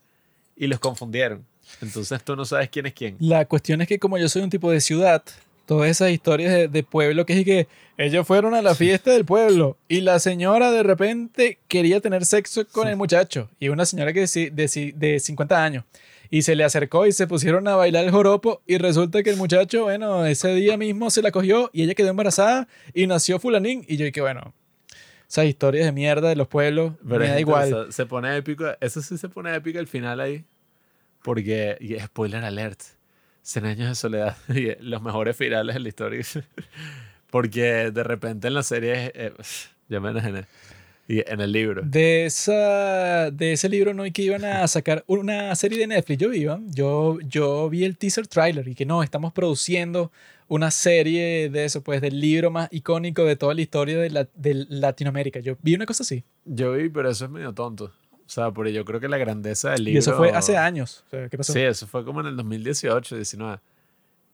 y 0.55 0.69
los 0.69 0.78
confundieron. 0.78 1.44
Entonces 1.82 2.23
tú 2.23 2.36
no 2.36 2.44
sabes 2.44 2.69
quién 2.70 2.86
es 2.86 2.93
quién. 2.93 3.16
La 3.19 3.47
cuestión 3.47 3.81
es 3.81 3.89
que 3.89 3.98
como 3.98 4.16
yo 4.16 4.28
soy 4.28 4.43
un 4.43 4.51
tipo 4.51 4.70
de 4.70 4.81
ciudad, 4.81 5.24
todas 5.66 5.90
esas 5.90 6.10
historias 6.10 6.72
de, 6.72 6.82
pueblo 6.82 7.26
que 7.26 7.40
es 7.40 7.44
que 7.44 7.68
ellos 7.98 8.26
fueron 8.26 8.55
a 8.55 8.62
la 8.62 8.74
fiesta 8.74 9.10
del 9.10 9.24
pueblo 9.24 9.76
y 9.88 10.01
la 10.01 10.18
señora 10.20 10.70
de 10.70 10.82
repente 10.82 11.59
quería 11.68 12.01
tener 12.01 12.24
sexo 12.24 12.66
con 12.68 12.88
el 12.88 12.97
muchacho 12.97 13.51
y 13.59 13.68
una 13.68 13.84
señora 13.84 14.12
que 14.12 14.26
de, 14.26 14.51
de, 14.51 14.93
de 14.97 15.20
50 15.20 15.64
años 15.64 15.84
y 16.30 16.43
se 16.43 16.55
le 16.55 16.64
acercó 16.64 17.06
y 17.06 17.12
se 17.12 17.26
pusieron 17.26 17.68
a 17.68 17.76
bailar 17.76 18.05
el 18.05 18.10
joropo 18.10 18.62
y 18.66 18.78
resulta 18.78 19.22
que 19.22 19.30
el 19.30 19.36
muchacho, 19.36 19.84
bueno, 19.84 20.24
ese 20.26 20.55
día 20.55 20.76
mismo 20.76 21.10
se 21.10 21.22
la 21.22 21.30
cogió 21.30 21.70
y 21.72 21.82
ella 21.82 21.94
quedó 21.94 22.09
embarazada 22.09 22.68
y 22.94 23.06
nació 23.06 23.38
fulanín 23.38 23.84
y 23.86 23.97
yo 23.97 24.05
dije, 24.05 24.20
bueno, 24.20 24.55
esas 25.28 25.47
historias 25.47 25.86
de 25.86 25.93
mierda 25.93 26.28
de 26.28 26.36
los 26.36 26.48
pueblos, 26.48 26.93
me 27.02 27.18
da 27.18 27.40
igual. 27.40 27.93
Se 27.93 28.06
pone 28.06 28.36
épico, 28.36 28.64
eso 28.80 29.02
sí 29.02 29.18
se 29.18 29.28
pone 29.28 29.55
épico 29.55 29.78
al 29.78 29.88
final 29.88 30.20
ahí, 30.20 30.44
porque, 31.22 31.76
y 31.80 31.98
spoiler 31.98 32.44
alert, 32.44 32.80
100 33.47 33.64
años 33.64 33.89
de 33.89 33.94
soledad, 33.94 34.36
y 34.48 34.74
los 34.82 35.01
mejores 35.01 35.36
finales 35.36 35.74
de 35.74 35.81
la 35.81 35.89
historia. 35.89 36.23
Porque 37.31 37.90
de 37.93 38.02
repente 38.02 38.48
en 38.48 38.55
la 38.55 38.62
serie, 38.62 39.12
eh, 39.14 39.32
ya 39.89 40.01
me 40.01 40.10
imaginé, 40.10 40.47
y 41.06 41.23
en 41.31 41.40
el 41.40 41.52
libro. 41.52 41.82
De, 41.85 42.27
esa, 42.27 43.31
de 43.31 43.52
ese 43.52 43.68
libro 43.68 43.94
no 43.94 44.02
hay 44.02 44.10
que 44.10 44.23
iban 44.23 44.44
a 44.44 44.66
sacar 44.68 45.05
una 45.06 45.55
serie 45.55 45.78
de 45.78 45.86
Netflix. 45.86 46.18
Yo 46.18 46.32
iba, 46.32 46.60
yo, 46.66 47.18
yo 47.20 47.70
vi 47.70 47.85
el 47.85 47.97
teaser 47.97 48.27
trailer 48.27 48.66
y 48.66 48.74
que 48.74 48.85
no, 48.85 49.05
estamos 49.05 49.32
produciendo 49.32 50.10
una 50.48 50.73
serie 50.73 51.48
de 51.48 51.64
eso, 51.64 51.82
pues 51.82 52.01
del 52.01 52.18
libro 52.20 52.51
más 52.51 52.68
icónico 52.73 53.24
de 53.24 53.36
toda 53.36 53.55
la 53.55 53.60
historia 53.60 53.97
de, 53.98 54.10
la, 54.10 54.28
de 54.35 54.66
Latinoamérica. 54.68 55.39
Yo 55.39 55.56
vi 55.62 55.77
una 55.77 55.86
cosa 55.86 56.02
así. 56.02 56.24
Yo 56.44 56.73
vi, 56.73 56.89
pero 56.89 57.10
eso 57.10 57.27
es 57.27 57.31
medio 57.31 57.52
tonto. 57.52 57.93
O 58.27 58.28
sea, 58.28 58.51
porque 58.51 58.73
yo 58.73 58.85
creo 58.85 58.98
que 58.98 59.09
la 59.09 59.19
grandeza 59.19 59.70
del 59.70 59.85
libro... 59.85 59.97
Y 59.97 59.98
eso 59.98 60.16
fue 60.16 60.31
hace 60.31 60.57
años. 60.57 61.05
¿Qué 61.11 61.36
pasó? 61.36 61.53
Sí, 61.53 61.61
eso 61.61 61.86
fue 61.86 62.05
como 62.05 62.20
en 62.20 62.27
el 62.27 62.36
2018, 62.36 63.15
19. 63.15 63.61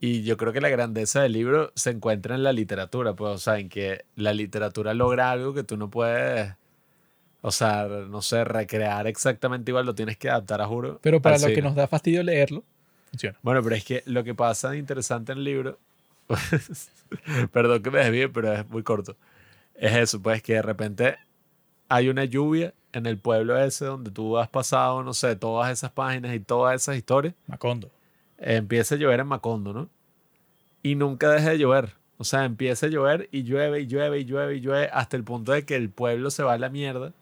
Y 0.00 0.22
yo 0.22 0.36
creo 0.36 0.52
que 0.52 0.60
la 0.60 0.70
grandeza 0.70 1.22
del 1.22 1.32
libro 1.32 1.72
se 1.76 1.90
encuentra 1.90 2.34
en 2.34 2.42
la 2.42 2.52
literatura, 2.52 3.14
pues, 3.14 3.34
o 3.34 3.38
sea, 3.38 3.58
en 3.58 3.68
que 3.68 4.04
la 4.16 4.32
literatura 4.32 4.94
logra 4.94 5.30
algo 5.30 5.54
que 5.54 5.62
tú 5.62 5.76
no 5.76 5.90
puedes 5.90 6.54
o 7.44 7.50
sea, 7.50 7.86
no 7.86 8.22
sé, 8.22 8.44
recrear 8.44 9.08
exactamente 9.08 9.72
igual, 9.72 9.84
lo 9.84 9.94
tienes 9.96 10.16
que 10.16 10.30
adaptar 10.30 10.62
a 10.62 10.66
juro. 10.66 11.00
Pero 11.02 11.20
para 11.20 11.38
lo 11.38 11.48
que 11.48 11.60
nos 11.60 11.74
da 11.74 11.88
fastidio 11.88 12.22
leerlo, 12.22 12.64
funciona. 13.10 13.36
Bueno, 13.42 13.62
pero 13.62 13.74
es 13.74 13.84
que 13.84 14.02
lo 14.06 14.22
que 14.22 14.32
pasa 14.32 14.70
de 14.70 14.78
interesante 14.78 15.32
en 15.32 15.38
el 15.38 15.44
libro, 15.44 15.78
perdón 17.52 17.82
que 17.82 17.90
me 17.90 17.98
desvíe, 17.98 18.28
pero 18.28 18.52
es 18.52 18.68
muy 18.70 18.84
corto, 18.84 19.16
es 19.74 19.92
eso, 19.96 20.22
pues 20.22 20.40
que 20.40 20.54
de 20.54 20.62
repente 20.62 21.16
hay 21.88 22.08
una 22.08 22.24
lluvia 22.24 22.72
en 22.92 23.06
el 23.06 23.18
pueblo 23.18 23.58
ese 23.58 23.86
donde 23.86 24.10
tú 24.10 24.38
has 24.38 24.48
pasado, 24.48 25.02
no 25.02 25.14
sé, 25.14 25.36
todas 25.36 25.70
esas 25.70 25.90
páginas 25.92 26.34
y 26.34 26.40
todas 26.40 26.80
esas 26.80 26.96
historias. 26.96 27.34
Macondo. 27.46 27.90
empieza 28.38 28.94
a 28.94 28.98
llover 28.98 29.20
en 29.20 29.26
Macondo, 29.26 29.72
¿no? 29.72 29.88
Y 30.82 30.94
nunca 30.94 31.30
deja 31.30 31.50
de 31.50 31.58
llover. 31.58 31.94
O 32.18 32.24
sea, 32.24 32.44
empieza 32.44 32.86
a 32.86 32.88
llover 32.88 33.28
y 33.32 33.42
llueve 33.42 33.80
y 33.80 33.86
llueve 33.86 34.20
y 34.20 34.24
llueve 34.24 34.56
y 34.56 34.60
llueve 34.60 34.90
hasta 34.92 35.16
el 35.16 35.24
punto 35.24 35.52
de 35.52 35.64
que 35.64 35.76
el 35.76 35.90
pueblo 35.90 36.30
se 36.30 36.42
va 36.42 36.54
a 36.54 36.58
la 36.58 36.68
mierda 36.68 37.12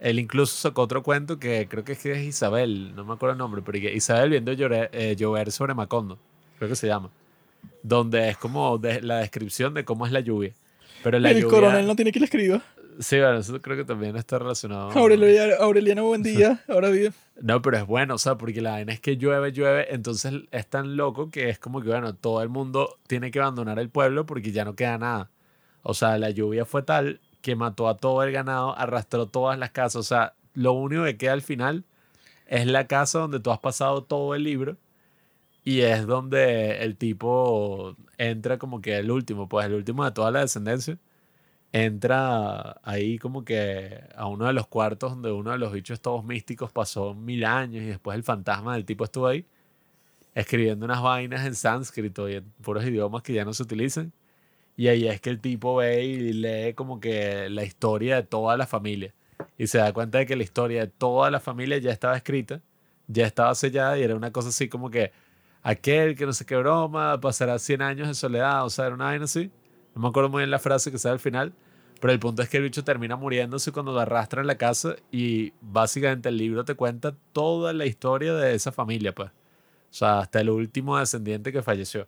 él 0.00 0.18
incluso 0.18 0.56
sacó 0.56 0.82
otro 0.82 1.02
cuento 1.02 1.38
que 1.38 1.68
creo 1.68 1.84
que 1.84 1.92
es, 1.92 1.98
que 1.98 2.12
es 2.12 2.26
Isabel, 2.26 2.94
no 2.96 3.04
me 3.04 3.12
acuerdo 3.12 3.34
el 3.34 3.38
nombre, 3.38 3.62
pero 3.64 3.78
Isabel 3.78 4.30
viendo 4.30 4.50
eh, 4.52 5.14
llover, 5.16 5.52
sobre 5.52 5.74
Macondo, 5.74 6.18
creo 6.58 6.70
que 6.70 6.76
se 6.76 6.86
llama. 6.86 7.10
Donde 7.82 8.30
es 8.30 8.38
como 8.38 8.80
la 9.02 9.18
descripción 9.18 9.74
de 9.74 9.84
cómo 9.84 10.06
es 10.06 10.12
la 10.12 10.20
lluvia. 10.20 10.54
Pero 11.02 11.18
la 11.18 11.30
el 11.30 11.46
coronel 11.46 11.86
no 11.86 11.94
tiene 11.96 12.12
que 12.12 12.18
le 12.18 12.24
escriba. 12.24 12.62
Sí, 13.00 13.18
bueno, 13.18 13.38
eso 13.38 13.60
creo 13.62 13.78
que 13.78 13.84
también 13.84 14.14
está 14.16 14.38
relacionado. 14.38 14.90
Aureliano, 14.90 15.54
Aureliano 15.58 16.04
buen 16.04 16.22
día, 16.22 16.62
ahora 16.68 16.90
bien. 16.90 17.14
No, 17.40 17.62
pero 17.62 17.78
es 17.78 17.86
bueno, 17.86 18.14
o 18.14 18.18
sea, 18.18 18.36
porque 18.36 18.60
la 18.60 18.72
vaina 18.72 18.92
es 18.92 19.00
que 19.00 19.16
llueve, 19.16 19.52
llueve, 19.52 19.92
entonces 19.94 20.34
es 20.50 20.66
tan 20.66 20.96
loco 20.96 21.30
que 21.30 21.48
es 21.48 21.58
como 21.58 21.80
que, 21.80 21.88
bueno, 21.88 22.14
todo 22.14 22.42
el 22.42 22.50
mundo 22.50 22.98
tiene 23.06 23.30
que 23.30 23.40
abandonar 23.40 23.78
el 23.78 23.88
pueblo 23.88 24.26
porque 24.26 24.52
ya 24.52 24.66
no 24.66 24.76
queda 24.76 24.98
nada. 24.98 25.30
O 25.82 25.94
sea, 25.94 26.18
la 26.18 26.28
lluvia 26.28 26.66
fue 26.66 26.82
tal 26.82 27.20
que 27.40 27.56
mató 27.56 27.88
a 27.88 27.96
todo 27.96 28.22
el 28.22 28.32
ganado, 28.32 28.76
arrastró 28.76 29.26
todas 29.26 29.58
las 29.58 29.70
casas. 29.70 29.96
O 29.96 30.02
sea, 30.02 30.34
lo 30.52 30.74
único 30.74 31.04
que 31.04 31.16
queda 31.16 31.32
al 31.32 31.42
final 31.42 31.84
es 32.46 32.66
la 32.66 32.86
casa 32.86 33.20
donde 33.20 33.40
tú 33.40 33.50
has 33.50 33.60
pasado 33.60 34.04
todo 34.04 34.34
el 34.34 34.44
libro 34.44 34.76
y 35.64 35.80
es 35.80 36.06
donde 36.06 36.82
el 36.84 36.96
tipo 36.96 37.96
entra 38.18 38.58
como 38.58 38.82
que 38.82 38.98
el 38.98 39.10
último, 39.10 39.48
pues 39.48 39.66
el 39.66 39.74
último 39.74 40.04
de 40.04 40.10
toda 40.10 40.30
la 40.30 40.40
descendencia. 40.40 40.98
Entra 41.72 42.80
ahí 42.82 43.18
como 43.18 43.44
que 43.44 44.02
a 44.16 44.26
uno 44.26 44.46
de 44.46 44.52
los 44.52 44.66
cuartos 44.66 45.12
donde 45.12 45.30
uno 45.30 45.52
de 45.52 45.58
los 45.58 45.72
bichos 45.72 46.00
todos 46.00 46.24
místicos 46.24 46.72
pasó 46.72 47.14
mil 47.14 47.44
años 47.44 47.82
y 47.82 47.86
después 47.86 48.16
el 48.16 48.24
fantasma 48.24 48.74
del 48.74 48.84
tipo 48.84 49.04
estuvo 49.04 49.28
ahí 49.28 49.46
escribiendo 50.34 50.84
unas 50.84 51.02
vainas 51.02 51.46
en 51.46 51.54
sánscrito 51.54 52.28
y 52.28 52.36
en 52.36 52.44
puros 52.62 52.84
idiomas 52.84 53.22
que 53.22 53.32
ya 53.32 53.44
no 53.44 53.52
se 53.52 53.62
utilizan. 53.62 54.12
Y 54.76 54.88
ahí 54.88 55.06
es 55.08 55.20
que 55.20 55.30
el 55.30 55.40
tipo 55.40 55.76
ve 55.76 56.04
y 56.04 56.32
lee 56.32 56.74
como 56.74 57.00
que 57.00 57.50
la 57.50 57.64
historia 57.64 58.16
de 58.16 58.22
toda 58.22 58.56
la 58.56 58.66
familia. 58.66 59.14
Y 59.58 59.66
se 59.66 59.78
da 59.78 59.92
cuenta 59.92 60.18
de 60.18 60.26
que 60.26 60.36
la 60.36 60.42
historia 60.42 60.82
de 60.82 60.86
toda 60.88 61.30
la 61.30 61.40
familia 61.40 61.78
ya 61.78 61.92
estaba 61.92 62.16
escrita, 62.16 62.60
ya 63.08 63.26
estaba 63.26 63.54
sellada 63.54 63.98
y 63.98 64.02
era 64.02 64.14
una 64.16 64.32
cosa 64.32 64.48
así 64.50 64.68
como 64.68 64.90
que 64.90 65.12
aquel 65.62 66.16
que 66.16 66.26
no 66.26 66.32
sé 66.32 66.46
qué 66.46 66.56
broma 66.56 67.20
pasará 67.20 67.58
100 67.58 67.82
años 67.82 68.08
en 68.08 68.14
soledad, 68.14 68.64
o 68.64 68.70
sea, 68.70 68.86
era 68.86 68.94
una 68.94 69.06
vaina 69.06 69.24
así. 69.24 69.50
No 69.94 70.02
me 70.02 70.08
acuerdo 70.08 70.28
muy 70.28 70.40
bien 70.40 70.50
la 70.50 70.58
frase 70.58 70.90
que 70.90 70.98
sale 70.98 71.14
al 71.14 71.20
final, 71.20 71.52
pero 72.00 72.12
el 72.12 72.18
punto 72.18 72.42
es 72.42 72.48
que 72.48 72.56
el 72.56 72.62
bicho 72.64 72.82
termina 72.82 73.16
muriéndose 73.16 73.72
cuando 73.72 73.92
lo 73.92 74.00
arrastra 74.00 74.40
en 74.40 74.46
la 74.46 74.56
casa 74.56 74.96
y 75.12 75.52
básicamente 75.60 76.28
el 76.28 76.38
libro 76.38 76.64
te 76.64 76.74
cuenta 76.74 77.14
toda 77.32 77.72
la 77.72 77.86
historia 77.86 78.34
de 78.34 78.54
esa 78.54 78.72
familia, 78.72 79.14
pues. 79.14 79.30
O 79.30 79.92
sea, 79.92 80.20
hasta 80.20 80.40
el 80.40 80.50
último 80.50 80.98
descendiente 80.98 81.52
que 81.52 81.62
falleció. 81.62 82.06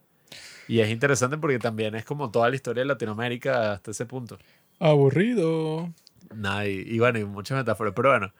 Y 0.68 0.80
es 0.80 0.88
interesante 0.88 1.36
porque 1.36 1.58
también 1.58 1.94
es 1.94 2.04
como 2.04 2.30
toda 2.30 2.48
la 2.48 2.56
historia 2.56 2.82
de 2.82 2.86
Latinoamérica 2.86 3.72
hasta 3.72 3.90
ese 3.90 4.06
punto. 4.06 4.38
Aburrido. 4.78 5.92
Nada, 6.34 6.66
y, 6.66 6.98
bueno, 6.98 7.18
y 7.18 7.24
muchas 7.24 7.58
metáforas. 7.58 7.92
Pero 7.94 8.10
bueno, 8.10 8.32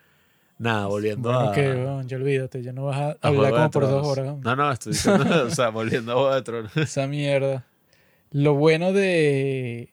nada, 0.59 0.87
volviendo 0.87 1.31
a. 1.31 1.51
Ok, 1.51 1.57
bueno, 1.57 2.03
ya 2.03 2.17
olvídate, 2.17 2.63
ya 2.63 2.73
no 2.73 2.85
vas 2.87 3.17
a, 3.21 3.29
hablar 3.29 3.53
como 3.53 3.71
por 3.71 3.83
dos 3.89 4.07
horas. 4.07 4.39
No, 4.39 4.57
no, 4.57 4.73
estoy 4.73 4.93
diciendo, 4.93 5.45
o 5.47 5.51
sea, 5.51 5.69
volviendo 5.69 6.13
a 6.13 6.15
Juego 6.15 6.35
de 6.35 6.43
Tronos. 6.43 6.77
Esa 6.77 7.07
mierda. 7.07 7.67
Lo 8.33 8.55
bueno 8.55 8.93
de 8.93 9.93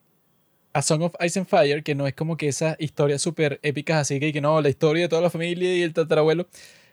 A 0.73 0.81
Song 0.81 1.01
of 1.03 1.15
Ice 1.25 1.39
and 1.39 1.47
Fire, 1.47 1.83
que 1.83 1.95
no 1.95 2.07
es 2.07 2.13
como 2.13 2.37
que 2.37 2.47
esas 2.47 2.75
historias 2.79 3.21
súper 3.21 3.59
épicas 3.63 3.97
así, 3.97 4.19
que, 4.19 4.33
que 4.33 4.41
no, 4.41 4.61
la 4.61 4.69
historia 4.69 5.03
de 5.03 5.09
toda 5.09 5.21
la 5.21 5.29
familia 5.29 5.75
y 5.75 5.81
el 5.81 5.93
tatarabuelo, 5.93 6.47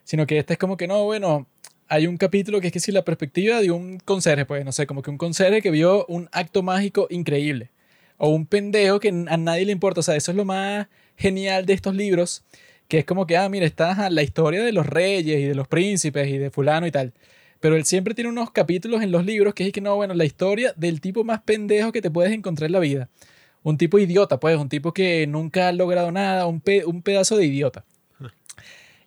sino 0.05 0.27
que 0.27 0.39
esta 0.39 0.55
es 0.55 0.59
como 0.59 0.77
que 0.77 0.89
no, 0.89 1.05
bueno, 1.05 1.47
hay 1.89 2.07
un 2.07 2.17
capítulo 2.17 2.61
que 2.61 2.69
es 2.69 2.73
que 2.73 2.81
si 2.81 2.93
la 2.93 3.05
perspectiva 3.05 3.61
de 3.61 3.71
un 3.71 3.99
conserje, 3.99 4.45
pues 4.45 4.65
no 4.65 4.73
sé, 4.73 4.87
como 4.87 5.03
que 5.03 5.11
un 5.11 5.19
conserje 5.19 5.63
que 5.63 5.71
vio 5.71 6.05
un 6.07 6.29
acto 6.33 6.63
mágico 6.63 7.07
increíble. 7.11 7.71
O 8.19 8.31
un 8.31 8.47
pendejo 8.47 8.99
que 9.01 9.09
a 9.09 9.37
nadie 9.37 9.67
le 9.67 9.73
importa. 9.73 10.01
O 10.01 10.03
sea, 10.03 10.17
eso 10.17 10.31
es 10.31 10.37
lo 10.37 10.45
más 10.45 10.89
genial 11.17 11.67
de 11.67 11.75
estos 11.75 11.95
libros. 11.95 12.45
Que 12.89 12.99
es 12.99 13.05
como 13.05 13.27
que, 13.27 13.37
ah, 13.37 13.49
mira, 13.49 13.67
está 13.67 14.09
la 14.11 14.23
historia 14.23 14.63
de 14.63 14.73
los 14.73 14.87
reyes 14.87 15.39
y 15.41 15.45
de 15.45 15.55
los 15.55 15.69
príncipes 15.69 16.29
y 16.29 16.39
de 16.39 16.51
fulano 16.51 16.87
y 16.87 16.91
tal. 16.93 17.13
Pero 17.67 17.75
él 17.75 17.85
siempre 17.85 18.15
tiene 18.15 18.31
unos 18.31 18.53
capítulos 18.53 19.03
en 19.03 19.11
los 19.11 19.25
libros 19.25 19.53
que 19.53 19.67
es 19.67 19.73
que 19.73 19.81
no, 19.81 19.97
bueno, 19.97 20.15
la 20.15 20.25
historia 20.25 20.73
del 20.77 21.01
tipo 21.01 21.25
más 21.25 21.43
pendejo 21.43 21.91
que 21.91 22.01
te 22.01 22.13
puedes 22.13 22.33
encontrar 22.33 22.67
en 22.67 22.73
la 22.73 22.79
vida. 22.79 23.09
Un 23.65 23.77
tipo 23.77 23.99
idiota, 23.99 24.39
pues, 24.39 24.57
un 24.57 24.69
tipo 24.69 24.95
que 24.95 25.27
nunca 25.27 25.67
ha 25.67 25.73
logrado 25.73 26.13
nada, 26.13 26.47
un, 26.47 26.63
un 26.87 27.03
pedazo 27.03 27.37
de 27.37 27.47
idiota. 27.47 27.85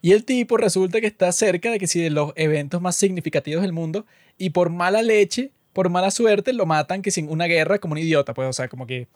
Y 0.02 0.12
el 0.12 0.26
tipo 0.26 0.58
resulta 0.58 1.00
que 1.00 1.08
está 1.08 1.32
cerca 1.32 1.72
de 1.72 1.80
que 1.80 1.88
si 1.88 2.02
de 2.02 2.10
los 2.10 2.34
eventos 2.36 2.82
más 2.82 2.98
significativos 2.98 3.62
del 3.62 3.72
mundo 3.72 4.06
y 4.38 4.50
por 4.50 4.70
mala 4.70 5.04
leche, 5.04 5.54
por 5.72 5.90
mala 5.90 6.12
suerte, 6.12 6.52
lo 6.52 6.66
matan 6.66 7.02
que 7.02 7.12
sin 7.12 7.30
una 7.30 7.46
guerra 7.46 7.80
como 7.80 7.94
un 7.94 8.00
idiota, 8.00 8.34
pues, 8.34 8.50
o 8.50 8.52
sea, 8.52 8.68
como 8.68 8.86
que 8.86 9.08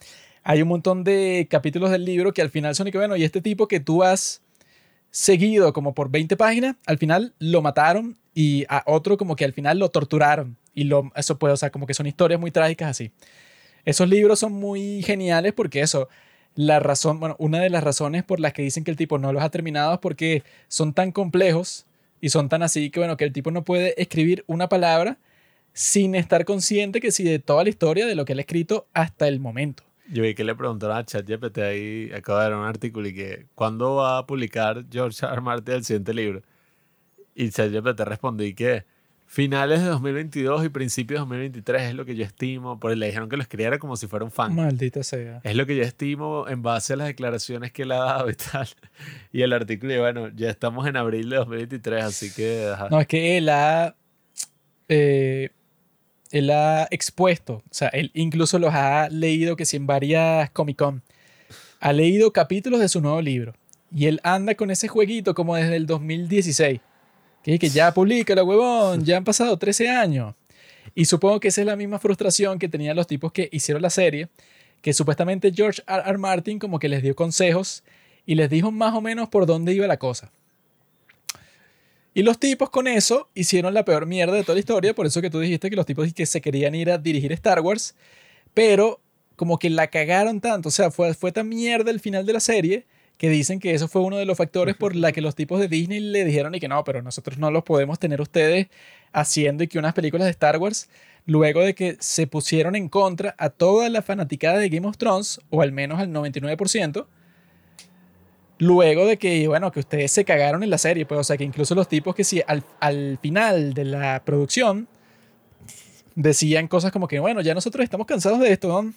hay 0.44 0.62
un 0.62 0.70
montón 0.70 1.04
de 1.04 1.50
capítulos 1.50 1.92
del 1.92 2.06
libro 2.06 2.34
que 2.34 2.42
al 2.42 2.50
final 2.50 2.76
son 2.76 2.88
y 2.88 2.92
que, 2.94 2.98
bueno, 2.98 3.18
y 3.18 3.26
este 3.26 3.42
tipo 3.42 3.68
que 3.68 3.82
tú 3.82 4.04
has 4.04 4.42
seguido 5.12 5.74
como 5.74 5.94
por 5.94 6.10
20 6.10 6.38
páginas, 6.38 6.78
al 6.86 6.98
final 6.98 7.34
lo 7.40 7.62
mataron 7.62 8.23
y 8.34 8.66
a 8.70 8.84
otro 8.86 9.18
como 9.18 9.36
que 9.36 9.46
al 9.46 9.54
final 9.54 9.80
lo 9.80 9.90
torturaron. 9.90 10.58
Y 10.74 10.86
lo, 10.86 11.12
eso 11.16 11.38
puede, 11.38 11.54
o 11.54 11.58
sea, 11.58 11.70
como 11.70 11.86
que 11.86 11.94
son 11.94 12.08
historias 12.08 12.40
muy 12.40 12.52
trágicas 12.52 12.90
así. 12.90 13.12
Esos 13.86 14.10
libros 14.10 14.40
son 14.40 14.54
muy 14.54 15.04
geniales 15.04 15.54
porque 15.54 15.82
eso, 15.82 16.10
la 16.56 16.80
razón, 16.80 17.20
bueno, 17.20 17.36
una 17.40 17.60
de 17.60 17.70
las 17.70 17.84
razones 17.84 18.24
por 18.24 18.40
las 18.40 18.54
que 18.54 18.62
dicen 18.62 18.84
que 18.84 18.92
el 18.92 18.98
tipo 18.98 19.18
no 19.18 19.34
los 19.34 19.44
ha 19.44 19.50
terminado 19.50 19.94
es 19.94 20.00
porque 20.00 20.44
son 20.68 20.94
tan 20.94 21.12
complejos 21.12 21.86
y 22.22 22.30
son 22.30 22.50
tan 22.50 22.64
así 22.64 22.90
que, 22.90 23.00
bueno, 23.00 23.18
que 23.18 23.26
el 23.26 23.34
tipo 23.34 23.52
no 23.52 23.64
puede 23.64 24.02
escribir 24.02 24.44
una 24.48 24.70
palabra 24.70 25.18
sin 25.74 26.16
estar 26.16 26.46
consciente 26.46 27.02
que 27.02 27.12
si 27.12 27.24
de 27.24 27.40
toda 27.40 27.64
la 27.64 27.70
historia 27.70 28.06
de 28.06 28.16
lo 28.16 28.26
que 28.26 28.34
él 28.34 28.40
ha 28.40 28.44
escrito 28.44 28.88
hasta 28.94 29.28
el 29.28 29.40
momento. 29.40 29.84
Yo 30.12 30.24
vi 30.24 30.36
que 30.36 30.44
le 30.44 30.56
preguntaron 30.56 30.98
a 30.98 31.06
ChatGPT 31.06 31.58
ahí, 31.60 32.12
acaba 32.14 32.44
de 32.44 32.50
dar 32.50 32.60
un 32.60 32.66
artículo 32.66 33.08
y 33.08 33.14
que, 33.14 33.46
¿cuándo 33.56 33.96
va 33.96 34.20
a 34.20 34.28
publicar 34.28 34.86
George 34.92 35.26
R. 35.26 35.42
Martin 35.42 35.76
el 35.76 35.84
siguiente 35.86 36.14
libro? 36.14 36.44
Y 37.36 37.50
ChatGPT 37.50 38.02
respondió 38.02 38.46
y 38.46 38.54
que 38.54 38.86
finales 39.26 39.82
de 39.82 39.88
2022 39.88 40.66
y 40.66 40.70
principios 40.70 41.18
de 41.18 41.22
2023 41.22 41.82
es 41.82 41.96
lo 41.96 42.06
que 42.06 42.16
yo 42.16 42.24
estimo, 42.24 42.80
porque 42.80 42.96
le 42.96 43.08
dijeron 43.08 43.30
que 43.30 43.36
lo 43.36 43.42
escribiera 43.42 43.80
como 43.80 43.98
si 43.98 44.06
fuera 44.06 44.24
un 44.24 44.32
fan. 44.32 44.54
Maldita 44.54 45.02
sea. 45.02 45.42
Es 45.44 45.56
lo 45.56 45.66
que 45.66 45.76
yo 45.76 45.82
estimo 45.82 46.48
en 46.48 46.62
base 46.62 46.94
a 46.94 46.98
las 46.98 47.08
declaraciones 47.08 47.72
que 47.72 47.82
él 47.82 47.94
ha 47.94 47.98
dado 47.98 48.30
y 48.30 48.36
tal. 48.36 48.68
Y 49.32 49.42
el 49.42 49.54
artículo, 49.54 49.94
y 49.94 49.98
bueno, 49.98 50.30
ya 50.36 50.52
estamos 50.52 50.86
en 50.88 50.98
abril 50.98 51.32
de 51.32 51.38
2023, 51.38 52.04
así 52.04 52.32
que... 52.32 52.72
No, 52.92 53.00
es 53.00 53.08
que 53.08 53.38
él 53.38 53.50
ha... 53.50 53.96
Eh, 54.88 55.50
él 56.30 56.50
ha 56.50 56.88
expuesto, 56.90 57.56
o 57.58 57.64
sea, 57.70 57.90
él 57.90 58.10
incluso 58.16 58.58
los 58.58 58.74
ha 58.74 59.08
leído 59.10 59.56
que 59.56 59.66
si 59.66 59.78
en 59.78 59.86
varias 59.86 60.50
Comic 60.50 60.78
Con, 60.78 61.04
ha 61.80 61.94
leído 61.94 62.34
capítulos 62.34 62.80
de 62.80 62.90
su 62.90 63.02
nuevo 63.02 63.22
libro. 63.22 63.54
Y 63.96 64.08
él 64.08 64.20
anda 64.24 64.56
con 64.56 64.72
ese 64.72 64.88
jueguito 64.88 65.36
como 65.36 65.56
desde 65.56 65.76
el 65.76 65.86
2016 65.86 66.80
que, 67.44 67.60
que 67.60 67.70
ya 67.70 67.94
publica 67.94 68.34
la 68.36 68.44
huevón, 68.44 69.04
ya 69.04 69.18
han 69.18 69.24
pasado 69.24 69.58
13 69.58 69.90
años. 69.90 70.34
Y 70.96 71.06
supongo 71.06 71.40
que 71.40 71.50
esa 71.50 71.62
es 71.62 71.68
la 71.68 71.76
misma 71.76 72.00
frustración 72.00 72.60
que 72.60 72.70
tenían 72.70 72.96
los 72.96 73.08
tipos 73.08 73.32
que 73.32 73.50
hicieron 73.52 73.82
la 73.82 73.90
serie, 73.90 74.30
que 74.82 74.94
supuestamente 74.94 75.52
George 75.54 75.82
R. 75.88 76.04
R. 76.06 76.18
Martin 76.18 76.60
como 76.60 76.80
que 76.80 76.90
les 76.90 77.02
dio 77.02 77.16
consejos 77.16 77.84
y 78.26 78.36
les 78.36 78.50
dijo 78.50 78.72
más 78.72 78.94
o 78.94 79.02
menos 79.02 79.30
por 79.30 79.46
dónde 79.46 79.74
iba 79.74 79.88
la 79.88 79.98
cosa. 79.98 80.32
Y 82.14 82.22
los 82.22 82.40
tipos 82.40 82.70
con 82.70 82.88
eso 82.88 83.28
hicieron 83.34 83.74
la 83.74 83.86
peor 83.86 84.06
mierda 84.06 84.36
de 84.36 84.44
toda 84.44 84.54
la 84.54 84.60
historia, 84.60 84.94
por 84.94 85.08
eso 85.08 85.22
que 85.22 85.32
tú 85.32 85.40
dijiste 85.40 85.70
que 85.70 85.76
los 85.76 85.86
tipos 85.86 86.14
que 86.14 86.26
se 86.26 86.42
querían 86.42 86.76
ir 86.76 86.92
a 86.92 87.00
dirigir 87.00 87.32
Star 87.32 87.62
Wars, 87.62 87.96
pero 88.54 89.00
como 89.36 89.58
que 89.58 89.70
la 89.72 89.88
cagaron 89.88 90.40
tanto, 90.40 90.70
o 90.70 90.72
sea, 90.72 90.92
fue, 90.92 91.16
fue 91.16 91.32
tan 91.32 91.50
mierda 91.50 91.90
el 91.90 92.00
final 92.00 92.26
de 92.26 92.34
la 92.34 92.40
serie 92.40 92.86
que 93.18 93.30
dicen 93.30 93.60
que 93.60 93.74
eso 93.74 93.88
fue 93.88 94.02
uno 94.02 94.18
de 94.18 94.26
los 94.26 94.38
factores 94.38 94.76
por 94.76 94.96
la 94.96 95.12
que 95.12 95.22
los 95.22 95.36
tipos 95.36 95.60
de 95.60 95.68
Disney 95.68 96.00
le 96.00 96.26
dijeron 96.26 96.56
y 96.56 96.60
que 96.60 96.68
no, 96.68 96.84
pero 96.84 97.02
nosotros 97.02 97.38
no 97.38 97.52
los 97.52 97.64
podemos 97.64 98.00
tener 98.00 98.22
ustedes 98.22 98.68
haciendo 99.12 99.64
y 99.64 99.68
que 99.68 99.80
unas 99.80 99.94
películas 99.94 100.26
de 100.26 100.32
Star 100.32 100.58
Wars, 100.58 100.90
luego 101.26 101.62
de 101.62 101.76
que 101.76 101.96
se 102.00 102.28
pusieron 102.28 102.76
en 102.76 102.90
contra 102.90 103.36
a 103.38 103.50
toda 103.50 103.90
la 103.90 104.02
fanaticada 104.02 104.58
de 104.58 104.70
Game 104.70 104.88
of 104.88 104.98
Thrones, 104.98 105.40
o 105.50 105.62
al 105.62 105.72
menos 105.72 106.00
al 106.00 106.10
99%, 106.10 107.06
luego 108.58 109.06
de 109.06 109.18
que, 109.18 109.48
bueno, 109.48 109.72
que 109.72 109.80
ustedes 109.80 110.12
se 110.12 110.26
cagaron 110.26 110.64
en 110.64 110.70
la 110.70 110.78
serie, 110.78 111.06
pues, 111.06 111.20
o 111.20 111.24
sea, 111.24 111.38
que 111.38 111.44
incluso 111.44 111.76
los 111.76 111.88
tipos 111.88 112.16
que 112.16 112.24
sí, 112.24 112.42
al, 112.48 112.64
al 112.80 113.20
final 113.22 113.74
de 113.74 113.86
la 113.86 114.22
producción, 114.26 114.88
decían 116.16 116.68
cosas 116.68 116.92
como 116.92 117.08
que, 117.08 117.20
bueno, 117.20 117.42
ya 117.42 117.54
nosotros 117.54 117.84
estamos 117.84 118.08
cansados 118.08 118.40
de 118.40 118.52
esto, 118.52 118.68
¿no? 118.68 118.94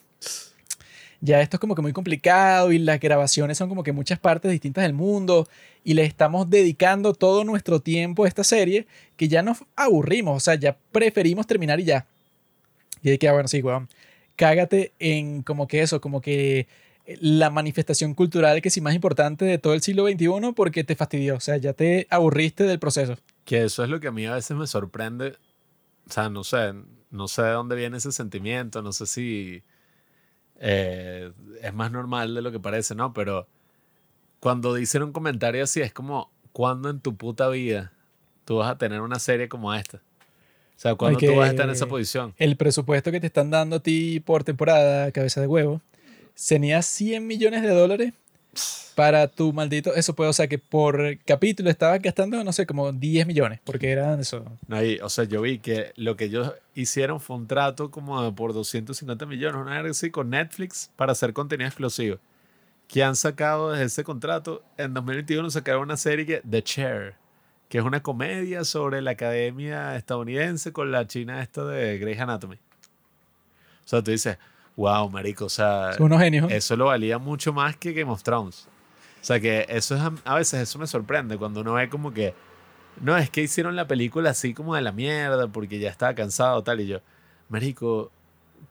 Ya 1.26 1.42
esto 1.42 1.56
es 1.56 1.60
como 1.60 1.74
que 1.74 1.82
muy 1.82 1.92
complicado 1.92 2.72
y 2.72 2.78
las 2.78 3.00
grabaciones 3.00 3.58
son 3.58 3.68
como 3.68 3.82
que 3.82 3.92
muchas 3.92 4.18
partes 4.18 4.50
distintas 4.50 4.84
del 4.84 4.94
mundo 4.94 5.48
y 5.84 5.94
le 5.94 6.04
estamos 6.04 6.48
dedicando 6.48 7.12
todo 7.12 7.44
nuestro 7.44 7.80
tiempo 7.80 8.24
a 8.24 8.28
esta 8.28 8.44
serie 8.44 8.86
que 9.16 9.28
ya 9.28 9.42
nos 9.42 9.58
aburrimos, 9.74 10.36
o 10.36 10.40
sea, 10.40 10.54
ya 10.54 10.78
preferimos 10.92 11.46
terminar 11.46 11.80
y 11.80 11.84
ya. 11.84 12.06
Y 13.02 13.10
de 13.10 13.18
que, 13.18 13.28
ah, 13.28 13.32
bueno, 13.32 13.48
sí, 13.48 13.60
weón, 13.60 13.88
cágate 14.36 14.92
en 14.98 15.42
como 15.42 15.66
que 15.66 15.82
eso, 15.82 16.00
como 16.00 16.20
que 16.20 16.68
la 17.20 17.50
manifestación 17.50 18.14
cultural 18.14 18.62
que 18.62 18.70
sí 18.70 18.80
más 18.80 18.94
importante 18.94 19.44
de 19.44 19.58
todo 19.58 19.74
el 19.74 19.82
siglo 19.82 20.06
XXI 20.06 20.52
porque 20.54 20.84
te 20.84 20.94
fastidió, 20.94 21.36
o 21.36 21.40
sea, 21.40 21.56
ya 21.56 21.72
te 21.72 22.06
aburriste 22.08 22.64
del 22.64 22.78
proceso. 22.78 23.16
Que 23.44 23.64
eso 23.64 23.82
es 23.82 23.90
lo 23.90 23.98
que 23.98 24.08
a 24.08 24.12
mí 24.12 24.26
a 24.26 24.34
veces 24.34 24.56
me 24.56 24.66
sorprende, 24.66 25.34
o 26.08 26.12
sea, 26.12 26.28
no 26.30 26.44
sé, 26.44 26.72
no 27.10 27.26
sé 27.26 27.42
de 27.42 27.50
dónde 27.50 27.74
viene 27.74 27.96
ese 27.96 28.12
sentimiento, 28.12 28.80
no 28.80 28.92
sé 28.92 29.06
si 29.06 29.62
eh, 30.60 31.32
es 31.62 31.74
más 31.74 31.90
normal 31.90 32.34
de 32.34 32.42
lo 32.42 32.52
que 32.52 32.60
parece, 32.60 32.94
¿no? 32.94 33.12
Pero 33.12 33.46
cuando 34.40 34.74
dicen 34.74 35.02
un 35.02 35.12
comentario 35.12 35.64
así, 35.64 35.80
es 35.80 35.92
como, 35.92 36.30
¿cuándo 36.52 36.90
en 36.90 37.00
tu 37.00 37.16
puta 37.16 37.48
vida 37.48 37.92
tú 38.44 38.56
vas 38.56 38.70
a 38.70 38.78
tener 38.78 39.00
una 39.00 39.18
serie 39.18 39.48
como 39.48 39.74
esta? 39.74 39.98
O 39.98 40.78
sea, 40.78 40.94
¿cuándo 40.94 41.18
tú 41.18 41.34
vas 41.36 41.48
a 41.48 41.50
estar 41.50 41.66
en 41.66 41.72
esa 41.72 41.86
posición? 41.86 42.34
El 42.36 42.56
presupuesto 42.56 43.10
que 43.10 43.20
te 43.20 43.26
están 43.28 43.50
dando 43.50 43.76
a 43.76 43.80
ti 43.80 44.20
por 44.20 44.44
temporada, 44.44 45.10
cabeza 45.10 45.40
de 45.40 45.46
huevo, 45.46 45.80
tenía 46.48 46.82
100 46.82 47.26
millones 47.26 47.62
de 47.62 47.70
dólares 47.70 48.12
para 48.94 49.28
tu 49.28 49.52
maldito. 49.52 49.94
Eso 49.94 50.14
puede, 50.14 50.30
o 50.30 50.32
sea, 50.32 50.48
que 50.48 50.58
por 50.58 51.18
capítulo 51.24 51.70
estabas 51.70 52.00
gastando, 52.00 52.42
no 52.42 52.52
sé, 52.52 52.66
como 52.66 52.92
10 52.92 53.26
millones, 53.26 53.60
porque 53.64 53.90
eran 53.90 54.20
eso. 54.20 54.44
No, 54.68 54.78
o 55.02 55.08
sea, 55.08 55.24
yo 55.24 55.42
vi 55.42 55.58
que 55.58 55.92
lo 55.96 56.16
que 56.16 56.24
ellos 56.24 56.52
hicieron 56.74 57.20
fue 57.20 57.36
un 57.36 57.46
trato 57.46 57.90
como 57.90 58.34
por 58.34 58.52
250 58.52 59.26
millones, 59.26 59.60
una 59.60 59.82
vez 59.82 59.98
así, 59.98 60.10
con 60.10 60.30
Netflix 60.30 60.90
para 60.96 61.12
hacer 61.12 61.32
contenido 61.32 61.68
exclusivo. 61.68 62.18
Que 62.88 63.02
han 63.02 63.16
sacado 63.16 63.72
desde 63.72 63.84
ese 63.84 64.04
contrato, 64.04 64.62
en 64.78 64.94
2021 64.94 65.50
sacaron 65.50 65.82
una 65.82 65.96
serie 65.96 66.24
que 66.24 66.42
The 66.48 66.62
Chair, 66.62 67.14
que 67.68 67.78
es 67.78 67.84
una 67.84 68.02
comedia 68.02 68.64
sobre 68.64 69.02
la 69.02 69.12
academia 69.12 69.96
estadounidense 69.96 70.72
con 70.72 70.90
la 70.90 71.06
china 71.06 71.42
esta 71.42 71.64
de 71.64 71.98
Grey's 71.98 72.20
Anatomy. 72.20 72.56
O 72.56 73.88
sea, 73.88 74.02
tú 74.02 74.10
dices, 74.10 74.38
wow, 74.76 75.08
marico, 75.10 75.46
o 75.46 75.50
sea, 75.50 75.92
unos 75.98 76.20
genios. 76.20 76.50
eso 76.52 76.76
lo 76.76 76.86
valía 76.86 77.18
mucho 77.18 77.52
más 77.52 77.76
que 77.76 77.92
Game 77.92 78.10
of 78.10 78.22
Thrones. 78.22 78.68
O 79.20 79.24
sea, 79.26 79.40
que 79.40 79.66
eso 79.68 79.96
es, 79.96 80.02
a 80.24 80.34
veces 80.36 80.60
eso 80.60 80.78
me 80.78 80.86
sorprende 80.86 81.36
cuando 81.36 81.62
uno 81.62 81.74
ve 81.74 81.88
como 81.88 82.12
que, 82.12 82.34
no, 83.00 83.16
es 83.16 83.28
que 83.30 83.42
hicieron 83.42 83.74
la 83.74 83.88
película 83.88 84.30
así 84.30 84.54
como 84.54 84.74
de 84.74 84.82
la 84.82 84.92
mierda 84.92 85.48
porque 85.48 85.78
ya 85.78 85.90
estaba 85.90 86.14
cansado 86.14 86.62
tal 86.62 86.80
y 86.80 86.86
yo, 86.86 87.00
marico, 87.48 88.12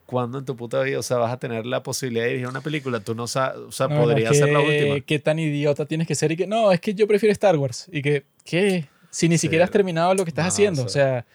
¿cuándo 0.05 0.37
en 0.37 0.45
tu 0.45 0.55
puta 0.55 0.81
vida, 0.81 0.99
o 0.99 1.03
sea, 1.03 1.17
vas 1.17 1.33
a 1.33 1.37
tener 1.37 1.65
la 1.65 1.83
posibilidad 1.83 2.23
de 2.23 2.29
dirigir 2.29 2.47
una 2.47 2.61
película? 2.61 2.99
Tú 2.99 3.15
no 3.15 3.27
sabes, 3.27 3.57
o 3.57 3.71
sea, 3.71 3.89
podría 3.89 4.33
ser 4.33 4.49
la 4.49 4.59
última. 4.59 4.99
¿Qué 5.01 5.19
tan 5.19 5.39
idiota 5.39 5.85
tienes 5.85 6.07
que 6.07 6.15
ser? 6.15 6.31
Y 6.31 6.37
que, 6.37 6.47
no, 6.47 6.71
es 6.71 6.79
que 6.79 6.93
yo 6.93 7.07
prefiero 7.07 7.33
Star 7.33 7.57
Wars. 7.57 7.87
Y 7.91 8.01
que, 8.01 8.25
¿qué? 8.43 8.87
Si 9.09 9.27
ni 9.27 9.37
siquiera 9.37 9.65
has 9.65 9.71
terminado 9.71 10.13
lo 10.13 10.23
que 10.23 10.29
estás 10.29 10.47
haciendo. 10.47 10.83
O 10.83 10.89
sea, 10.89 11.25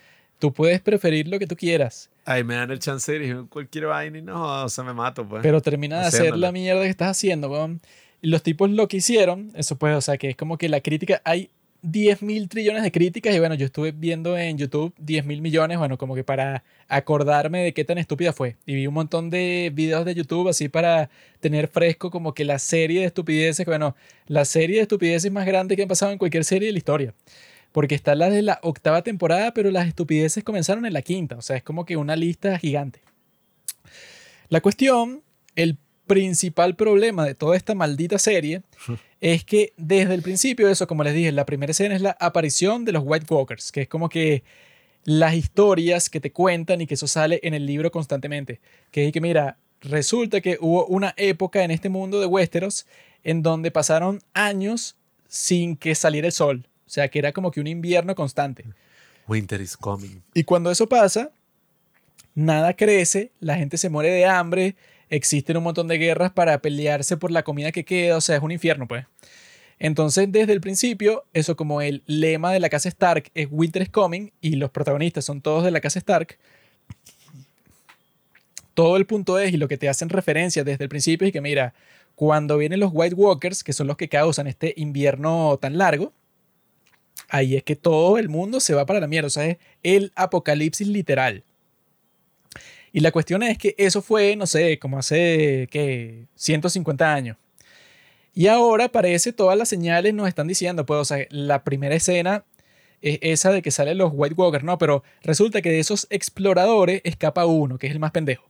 tú 0.40 0.52
puedes 0.52 0.80
preferir 0.80 1.28
lo 1.28 1.38
que 1.38 1.46
tú 1.46 1.54
quieras. 1.54 2.10
Ahí 2.24 2.42
me 2.42 2.56
dan 2.56 2.70
el 2.70 2.80
chance 2.80 3.12
de 3.12 3.18
dirigir 3.18 3.44
cualquier 3.48 3.86
vaina 3.86 4.18
y 4.18 4.22
no, 4.22 4.64
o 4.64 4.68
sea, 4.68 4.82
me 4.82 4.92
mato, 4.92 5.28
pues. 5.28 5.42
Pero 5.42 5.60
termina 5.60 6.00
de 6.00 6.06
hacer 6.06 6.36
la 6.36 6.50
mierda 6.50 6.82
que 6.82 6.88
estás 6.88 7.10
haciendo, 7.10 7.48
weón. 7.48 7.80
Y 8.22 8.28
los 8.28 8.42
tipos 8.42 8.68
lo 8.70 8.88
que 8.88 8.98
hicieron, 8.98 9.52
eso 9.54 9.76
pues, 9.76 9.96
o 9.96 10.00
sea, 10.00 10.18
que 10.18 10.30
es 10.30 10.36
como 10.36 10.58
que 10.58 10.68
la 10.68 10.80
crítica, 10.80 11.22
hay 11.24 11.50
10 11.82 12.22
mil 12.22 12.48
trillones 12.48 12.82
de 12.82 12.92
críticas 12.92 13.34
y 13.34 13.38
bueno, 13.38 13.54
yo 13.54 13.64
estuve 13.64 13.92
viendo 13.92 14.36
en 14.36 14.58
YouTube 14.58 14.92
10 14.98 15.24
mil 15.24 15.40
millones, 15.40 15.78
bueno, 15.78 15.96
como 15.96 16.14
que 16.14 16.24
para 16.24 16.62
acordarme 16.88 17.62
de 17.62 17.72
qué 17.72 17.84
tan 17.84 17.96
estúpida 17.96 18.32
fue. 18.32 18.56
Y 18.66 18.74
vi 18.74 18.86
un 18.86 18.94
montón 18.94 19.30
de 19.30 19.70
videos 19.72 20.04
de 20.04 20.14
YouTube 20.14 20.48
así 20.48 20.68
para 20.68 21.08
tener 21.40 21.68
fresco 21.68 22.10
como 22.10 22.34
que 22.34 22.44
la 22.44 22.58
serie 22.58 23.00
de 23.00 23.06
estupideces, 23.06 23.64
bueno, 23.64 23.96
la 24.26 24.44
serie 24.44 24.76
de 24.76 24.82
estupideces 24.82 25.32
más 25.32 25.46
grande 25.46 25.76
que 25.76 25.82
han 25.82 25.88
pasado 25.88 26.12
en 26.12 26.18
cualquier 26.18 26.44
serie 26.44 26.66
de 26.66 26.72
la 26.72 26.78
historia 26.78 27.14
porque 27.72 27.94
está 27.94 28.14
la 28.14 28.30
de 28.30 28.42
la 28.42 28.58
octava 28.62 29.02
temporada, 29.02 29.54
pero 29.54 29.70
las 29.70 29.86
estupideces 29.86 30.44
comenzaron 30.44 30.86
en 30.86 30.92
la 30.92 31.02
quinta, 31.02 31.36
o 31.36 31.42
sea, 31.42 31.56
es 31.56 31.62
como 31.62 31.84
que 31.84 31.96
una 31.96 32.16
lista 32.16 32.58
gigante. 32.58 33.00
La 34.48 34.60
cuestión, 34.60 35.22
el 35.54 35.78
principal 36.06 36.74
problema 36.74 37.24
de 37.24 37.36
toda 37.36 37.56
esta 37.56 37.74
maldita 37.76 38.18
serie 38.18 38.62
es 39.20 39.44
que 39.44 39.72
desde 39.76 40.14
el 40.14 40.22
principio, 40.22 40.68
eso 40.68 40.86
como 40.86 41.04
les 41.04 41.14
dije, 41.14 41.30
la 41.30 41.46
primera 41.46 41.70
escena 41.70 41.94
es 41.94 42.02
la 42.02 42.16
aparición 42.18 42.84
de 42.84 42.92
los 42.92 43.04
White 43.06 43.32
Walkers, 43.32 43.70
que 43.70 43.82
es 43.82 43.88
como 43.88 44.08
que 44.08 44.42
las 45.04 45.34
historias 45.34 46.10
que 46.10 46.20
te 46.20 46.32
cuentan 46.32 46.80
y 46.80 46.86
que 46.86 46.94
eso 46.94 47.06
sale 47.06 47.40
en 47.42 47.54
el 47.54 47.66
libro 47.66 47.90
constantemente. 47.90 48.60
Que 48.90 49.06
es 49.06 49.12
que, 49.12 49.20
mira, 49.20 49.56
resulta 49.80 50.40
que 50.40 50.58
hubo 50.60 50.86
una 50.86 51.14
época 51.16 51.62
en 51.64 51.70
este 51.70 51.88
mundo 51.88 52.20
de 52.20 52.26
Westeros 52.26 52.86
en 53.22 53.42
donde 53.42 53.70
pasaron 53.70 54.20
años 54.34 54.96
sin 55.28 55.76
que 55.76 55.94
saliera 55.94 56.26
el 56.26 56.32
sol. 56.32 56.66
O 56.90 56.92
sea, 56.92 57.06
que 57.06 57.20
era 57.20 57.30
como 57.30 57.52
que 57.52 57.60
un 57.60 57.68
invierno 57.68 58.16
constante. 58.16 58.64
Winter 59.28 59.60
is 59.60 59.76
coming. 59.76 60.22
Y 60.34 60.42
cuando 60.42 60.72
eso 60.72 60.88
pasa, 60.88 61.30
nada 62.34 62.74
crece, 62.74 63.30
la 63.38 63.54
gente 63.54 63.78
se 63.78 63.88
muere 63.88 64.10
de 64.10 64.26
hambre, 64.26 64.74
existen 65.08 65.56
un 65.56 65.62
montón 65.62 65.86
de 65.86 65.98
guerras 65.98 66.32
para 66.32 66.60
pelearse 66.60 67.16
por 67.16 67.30
la 67.30 67.44
comida 67.44 67.70
que 67.70 67.84
queda, 67.84 68.16
o 68.16 68.20
sea, 68.20 68.34
es 68.34 68.42
un 68.42 68.50
infierno, 68.50 68.88
pues. 68.88 69.06
Entonces, 69.78 70.32
desde 70.32 70.52
el 70.52 70.60
principio, 70.60 71.26
eso 71.32 71.54
como 71.54 71.80
el 71.80 72.02
lema 72.06 72.52
de 72.52 72.58
la 72.58 72.68
casa 72.68 72.88
Stark 72.88 73.30
es 73.34 73.46
Winter 73.52 73.82
is 73.82 73.90
coming 73.90 74.32
y 74.40 74.56
los 74.56 74.72
protagonistas 74.72 75.24
son 75.24 75.40
todos 75.42 75.62
de 75.62 75.70
la 75.70 75.80
casa 75.80 76.00
Stark, 76.00 76.38
todo 78.74 78.96
el 78.96 79.06
punto 79.06 79.38
es 79.38 79.54
y 79.54 79.58
lo 79.58 79.68
que 79.68 79.78
te 79.78 79.88
hacen 79.88 80.08
referencia 80.08 80.64
desde 80.64 80.82
el 80.82 80.90
principio 80.90 81.28
es 81.28 81.32
que 81.32 81.40
mira, 81.40 81.72
cuando 82.16 82.58
vienen 82.58 82.80
los 82.80 82.90
White 82.92 83.14
Walkers, 83.14 83.62
que 83.62 83.72
son 83.72 83.86
los 83.86 83.96
que 83.96 84.08
causan 84.08 84.48
este 84.48 84.74
invierno 84.76 85.56
tan 85.62 85.78
largo, 85.78 86.12
ahí 87.30 87.56
es 87.56 87.62
que 87.62 87.76
todo 87.76 88.18
el 88.18 88.28
mundo 88.28 88.60
se 88.60 88.74
va 88.74 88.86
para 88.86 89.00
la 89.00 89.06
mierda. 89.06 89.28
O 89.28 89.30
sea, 89.30 89.46
es 89.46 89.58
el 89.82 90.12
apocalipsis 90.16 90.86
literal. 90.88 91.44
Y 92.92 93.00
la 93.00 93.12
cuestión 93.12 93.42
es 93.42 93.56
que 93.56 93.74
eso 93.78 94.02
fue, 94.02 94.36
no 94.36 94.46
sé, 94.46 94.78
como 94.78 94.98
hace, 94.98 95.68
¿qué? 95.70 96.26
150 96.34 97.14
años. 97.14 97.36
Y 98.34 98.46
ahora 98.48 98.88
parece 98.90 99.32
todas 99.32 99.56
las 99.56 99.68
señales 99.68 100.14
nos 100.14 100.28
están 100.28 100.48
diciendo, 100.48 100.86
pues, 100.86 101.00
o 101.00 101.04
sea, 101.04 101.26
la 101.30 101.64
primera 101.64 101.94
escena 101.94 102.44
es 103.00 103.18
esa 103.22 103.52
de 103.52 103.62
que 103.62 103.70
salen 103.70 103.98
los 103.98 104.12
White 104.14 104.34
Walkers, 104.34 104.64
¿no? 104.64 104.78
Pero 104.78 105.02
resulta 105.22 105.62
que 105.62 105.70
de 105.70 105.80
esos 105.80 106.06
exploradores 106.10 107.00
escapa 107.04 107.46
uno, 107.46 107.78
que 107.78 107.86
es 107.86 107.92
el 107.92 108.00
más 108.00 108.10
pendejo. 108.12 108.49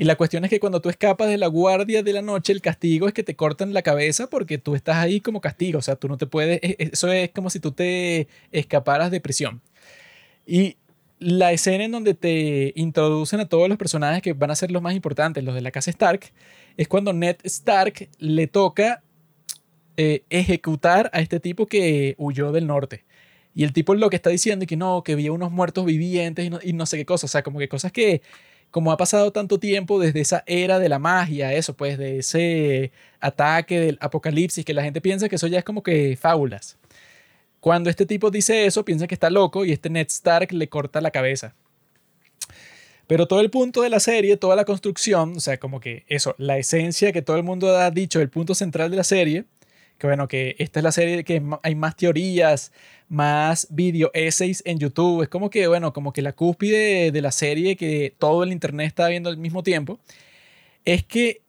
Y 0.00 0.04
la 0.04 0.14
cuestión 0.14 0.44
es 0.44 0.50
que 0.50 0.60
cuando 0.60 0.80
tú 0.80 0.90
escapas 0.90 1.28
de 1.28 1.38
la 1.38 1.48
guardia 1.48 2.04
de 2.04 2.12
la 2.12 2.22
noche, 2.22 2.52
el 2.52 2.62
castigo 2.62 3.08
es 3.08 3.12
que 3.12 3.24
te 3.24 3.34
cortan 3.34 3.74
la 3.74 3.82
cabeza 3.82 4.28
porque 4.28 4.56
tú 4.56 4.76
estás 4.76 4.96
ahí 4.96 5.20
como 5.20 5.40
castigo. 5.40 5.80
O 5.80 5.82
sea, 5.82 5.96
tú 5.96 6.06
no 6.06 6.16
te 6.16 6.26
puedes. 6.26 6.60
E, 6.62 6.76
e, 6.78 6.90
eso 6.92 7.10
es 7.12 7.30
como 7.32 7.50
si 7.50 7.58
tú 7.58 7.72
te 7.72 8.28
escaparas 8.52 9.10
de 9.10 9.20
prisión. 9.20 9.60
Y 10.46 10.76
la 11.18 11.50
escena 11.52 11.84
en 11.84 11.90
donde 11.90 12.14
te 12.14 12.72
introducen 12.76 13.40
a 13.40 13.48
todos 13.48 13.68
los 13.68 13.76
personajes 13.76 14.22
que 14.22 14.34
van 14.34 14.52
a 14.52 14.56
ser 14.56 14.70
los 14.70 14.82
más 14.82 14.94
importantes, 14.94 15.42
los 15.42 15.56
de 15.56 15.62
la 15.62 15.72
casa 15.72 15.90
Stark, 15.90 16.20
es 16.76 16.86
cuando 16.86 17.12
Ned 17.12 17.38
Stark 17.42 18.08
le 18.20 18.46
toca 18.46 19.02
eh, 19.96 20.22
ejecutar 20.30 21.10
a 21.12 21.20
este 21.20 21.40
tipo 21.40 21.66
que 21.66 22.14
huyó 22.18 22.52
del 22.52 22.68
norte. 22.68 23.04
Y 23.52 23.64
el 23.64 23.72
tipo 23.72 23.96
lo 23.96 24.10
que 24.10 24.16
está 24.16 24.30
diciendo 24.30 24.62
es 24.62 24.68
que 24.68 24.76
no, 24.76 25.02
que 25.02 25.14
había 25.14 25.32
unos 25.32 25.50
muertos 25.50 25.84
vivientes 25.84 26.46
y 26.46 26.50
no, 26.50 26.60
y 26.62 26.72
no 26.72 26.86
sé 26.86 26.98
qué 26.98 27.04
cosas. 27.04 27.30
O 27.30 27.32
sea, 27.32 27.42
como 27.42 27.58
que 27.58 27.68
cosas 27.68 27.90
que 27.90 28.22
como 28.70 28.92
ha 28.92 28.96
pasado 28.96 29.32
tanto 29.32 29.58
tiempo 29.58 29.98
desde 29.98 30.20
esa 30.20 30.44
era 30.46 30.78
de 30.78 30.88
la 30.88 30.98
magia, 30.98 31.52
eso, 31.52 31.74
pues 31.74 31.98
de 31.98 32.18
ese 32.18 32.92
ataque 33.20 33.80
del 33.80 33.98
apocalipsis, 34.00 34.64
que 34.64 34.74
la 34.74 34.82
gente 34.82 35.00
piensa 35.00 35.28
que 35.28 35.36
eso 35.36 35.46
ya 35.46 35.58
es 35.58 35.64
como 35.64 35.82
que 35.82 36.16
fábulas. 36.20 36.78
Cuando 37.60 37.90
este 37.90 38.06
tipo 38.06 38.30
dice 38.30 38.66
eso, 38.66 38.84
piensa 38.84 39.06
que 39.06 39.14
está 39.14 39.30
loco 39.30 39.64
y 39.64 39.72
este 39.72 39.90
Ned 39.90 40.06
Stark 40.08 40.52
le 40.52 40.68
corta 40.68 41.00
la 41.00 41.10
cabeza. 41.10 41.54
Pero 43.06 43.26
todo 43.26 43.40
el 43.40 43.50
punto 43.50 43.82
de 43.82 43.88
la 43.88 44.00
serie, 44.00 44.36
toda 44.36 44.54
la 44.54 44.66
construcción, 44.66 45.38
o 45.38 45.40
sea, 45.40 45.58
como 45.58 45.80
que 45.80 46.04
eso, 46.08 46.34
la 46.38 46.58
esencia 46.58 47.10
que 47.10 47.22
todo 47.22 47.36
el 47.36 47.42
mundo 47.42 47.74
ha 47.76 47.90
dicho, 47.90 48.20
el 48.20 48.28
punto 48.28 48.54
central 48.54 48.90
de 48.90 48.98
la 48.98 49.04
serie, 49.04 49.46
que 49.98 50.06
bueno, 50.06 50.28
que 50.28 50.54
esta 50.58 50.80
es 50.80 50.84
la 50.84 50.92
serie 50.92 51.24
que 51.24 51.42
hay 51.62 51.74
más 51.74 51.96
teorías, 51.96 52.72
más 53.08 53.66
video 53.70 54.10
essays 54.14 54.62
en 54.64 54.78
YouTube. 54.78 55.22
Es 55.22 55.28
como 55.28 55.50
que, 55.50 55.66
bueno, 55.66 55.92
como 55.92 56.12
que 56.12 56.22
la 56.22 56.32
cúspide 56.32 57.10
de 57.10 57.20
la 57.22 57.32
serie 57.32 57.76
que 57.76 58.14
todo 58.18 58.44
el 58.44 58.52
internet 58.52 58.86
está 58.86 59.08
viendo 59.08 59.28
al 59.28 59.36
mismo 59.38 59.62
tiempo. 59.62 59.98
es 60.84 61.04
que 61.04 61.42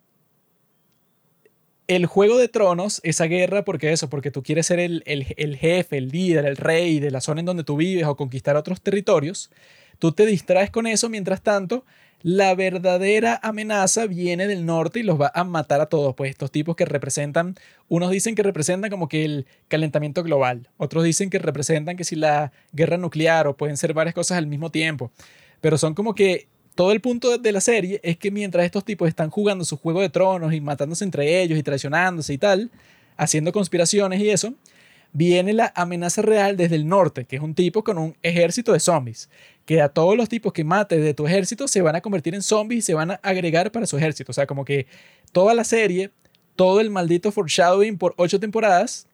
el 1.87 2.05
Juego 2.05 2.37
de 2.37 2.47
Tronos, 2.47 3.01
esa 3.03 3.25
guerra, 3.25 3.65
porque 3.65 3.91
eso, 3.91 4.11
porque 4.11 4.29
tú 4.29 4.43
quieres 4.43 4.67
ser 4.67 4.79
el, 4.79 5.01
el, 5.07 5.25
jefe, 5.57 5.97
el 5.97 6.09
líder, 6.09 6.45
el 6.45 6.55
rey 6.55 6.99
de 6.99 7.09
la 7.09 7.19
zona 7.19 7.39
en 7.39 7.47
donde 7.47 7.63
tú 7.63 7.77
vives 7.77 8.05
o 8.05 8.15
conquistar 8.15 8.55
otros 8.55 8.79
territorios, 8.81 9.49
tú 9.97 10.11
te 10.11 10.27
distraes 10.27 10.69
con 10.69 10.85
eso, 10.85 11.09
mientras 11.09 11.41
tanto, 11.41 11.85
la 12.21 12.53
verdadera 12.53 13.39
amenaza 13.41 14.05
viene 14.05 14.47
del 14.47 14.65
norte 14.65 14.99
y 14.99 15.03
los 15.03 15.19
va 15.19 15.31
a 15.33 15.43
matar 15.43 15.81
a 15.81 15.85
todos. 15.85 16.15
Pues 16.15 16.31
estos 16.31 16.51
tipos 16.51 16.75
que 16.75 16.85
representan, 16.85 17.55
unos 17.87 18.11
dicen 18.11 18.35
que 18.35 18.43
representan 18.43 18.91
como 18.91 19.07
que 19.07 19.23
el 19.23 19.45
calentamiento 19.67 20.23
global, 20.23 20.69
otros 20.77 21.03
dicen 21.03 21.29
que 21.29 21.39
representan 21.39 21.95
que 21.95 22.03
si 22.03 22.15
la 22.15 22.51
guerra 22.73 22.97
nuclear 22.97 23.47
o 23.47 23.55
pueden 23.55 23.77
ser 23.77 23.93
varias 23.93 24.15
cosas 24.15 24.37
al 24.37 24.47
mismo 24.47 24.69
tiempo. 24.69 25.11
Pero 25.61 25.77
son 25.77 25.93
como 25.93 26.13
que 26.13 26.47
todo 26.75 26.91
el 26.91 27.01
punto 27.01 27.37
de 27.37 27.51
la 27.51 27.61
serie 27.61 27.99
es 28.03 28.17
que 28.17 28.31
mientras 28.31 28.65
estos 28.65 28.85
tipos 28.85 29.07
están 29.07 29.29
jugando 29.29 29.65
su 29.65 29.77
juego 29.77 30.01
de 30.01 30.09
tronos 30.09 30.53
y 30.53 30.61
matándose 30.61 31.03
entre 31.03 31.41
ellos 31.41 31.59
y 31.59 31.63
traicionándose 31.63 32.33
y 32.33 32.37
tal, 32.37 32.71
haciendo 33.17 33.51
conspiraciones 33.51 34.21
y 34.21 34.29
eso, 34.29 34.53
viene 35.11 35.53
la 35.53 35.73
amenaza 35.75 36.21
real 36.21 36.55
desde 36.55 36.75
el 36.75 36.87
norte, 36.87 37.25
que 37.25 37.35
es 37.35 37.41
un 37.41 37.55
tipo 37.55 37.83
con 37.83 37.97
un 37.97 38.15
ejército 38.21 38.73
de 38.73 38.79
zombies, 38.79 39.29
que 39.69 39.83
a 39.83 39.89
todos 39.89 40.17
los 40.17 40.27
tipos 40.27 40.51
que 40.51 40.63
mates 40.63 40.99
de 40.99 41.13
tu 41.13 41.27
ejército 41.27 41.67
se 41.67 41.83
van 41.83 41.95
a 41.95 42.01
convertir 42.01 42.33
en 42.33 42.41
zombies 42.41 42.79
y 42.79 42.81
se 42.87 42.95
van 42.95 43.11
a 43.11 43.19
agregar 43.21 43.71
para 43.71 43.85
su 43.85 43.97
ejército. 43.97 44.31
O 44.31 44.33
sea, 44.33 44.47
como 44.47 44.65
que 44.65 44.87
toda 45.31 45.53
la 45.53 45.63
serie, 45.63 46.09
todo 46.55 46.79
el 46.79 46.89
maldito 46.89 47.31
foreshadowing 47.31 47.99
por 47.99 48.15
ocho 48.17 48.39
temporadas, 48.39 49.05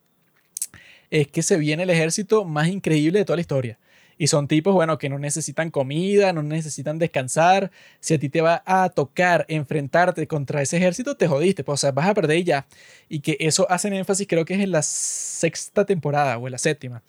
es 1.10 1.28
que 1.28 1.44
se 1.44 1.58
viene 1.58 1.84
el 1.84 1.90
ejército 1.90 2.46
más 2.46 2.70
increíble 2.70 3.20
de 3.20 3.26
toda 3.26 3.36
la 3.36 3.42
historia. 3.42 3.78
Y 4.18 4.28
son 4.28 4.48
tipos, 4.48 4.74
bueno, 4.74 4.98
que 4.98 5.10
no 5.10 5.20
necesitan 5.20 5.72
comida, 5.72 6.32
no 6.32 6.42
necesitan 6.42 7.00
descansar. 7.00 7.70
Si 8.00 8.14
a 8.14 8.18
ti 8.18 8.30
te 8.30 8.40
va 8.40 8.64
a 8.66 8.88
tocar 8.88 9.46
enfrentarte 9.50 10.26
contra 10.26 10.62
ese 10.62 10.78
ejército, 10.78 11.18
te 11.18 11.28
jodiste. 11.28 11.66
Pues, 11.66 11.74
o 11.74 11.82
sea, 11.82 11.92
vas 11.92 12.08
a 12.08 12.14
perder 12.14 12.46
ya. 12.46 12.66
Y 13.10 13.20
que 13.20 13.36
eso 13.42 13.70
hacen 13.70 13.92
énfasis, 13.94 14.26
creo 14.26 14.46
que 14.46 14.54
es 14.54 14.62
en 14.62 14.72
la 14.72 14.84
sexta 14.84 15.86
temporada 15.86 16.38
o 16.38 16.48
en 16.48 16.54
la 16.54 16.60
séptima. 16.60 17.04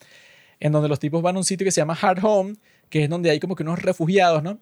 En 0.59 0.73
donde 0.73 0.89
los 0.89 0.99
tipos 0.99 1.23
van 1.23 1.37
a 1.37 1.39
un 1.39 1.45
sitio 1.45 1.65
que 1.65 1.71
se 1.71 1.81
llama 1.81 1.97
Hard 2.01 2.19
Home, 2.25 2.57
que 2.91 3.05
es 3.05 3.11
donde 3.11 3.31
hay 3.31 3.41
como 3.41 3.57
que 3.57 3.63
unos 3.63 3.83
refugiados, 3.83 4.43
¿no? 4.43 4.59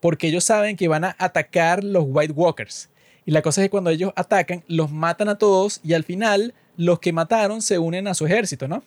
Porque 0.00 0.28
ellos 0.28 0.44
saben 0.44 0.76
que 0.76 0.88
van 0.88 1.04
a 1.04 1.16
atacar 1.18 1.84
los 1.84 2.04
White 2.06 2.32
Walkers. 2.32 2.88
Y 3.24 3.30
la 3.30 3.42
cosa 3.42 3.60
es 3.60 3.66
que 3.66 3.70
cuando 3.70 3.90
ellos 3.90 4.12
atacan, 4.16 4.64
los 4.66 4.90
matan 4.90 5.28
a 5.28 5.38
todos 5.38 5.80
y 5.84 5.92
al 5.92 6.04
final 6.04 6.54
los 6.76 6.98
que 6.98 7.12
mataron 7.12 7.62
se 7.62 7.78
unen 7.78 8.08
a 8.08 8.14
su 8.14 8.26
ejército, 8.26 8.66
¿no? 8.66 8.82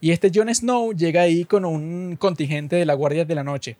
Y 0.00 0.10
este 0.10 0.30
Jon 0.34 0.54
Snow 0.54 0.92
llega 0.92 1.22
ahí 1.22 1.44
con 1.44 1.64
un 1.64 2.16
contingente 2.16 2.76
de 2.76 2.86
la 2.86 2.94
Guardia 2.94 3.24
de 3.24 3.34
la 3.34 3.44
Noche. 3.44 3.76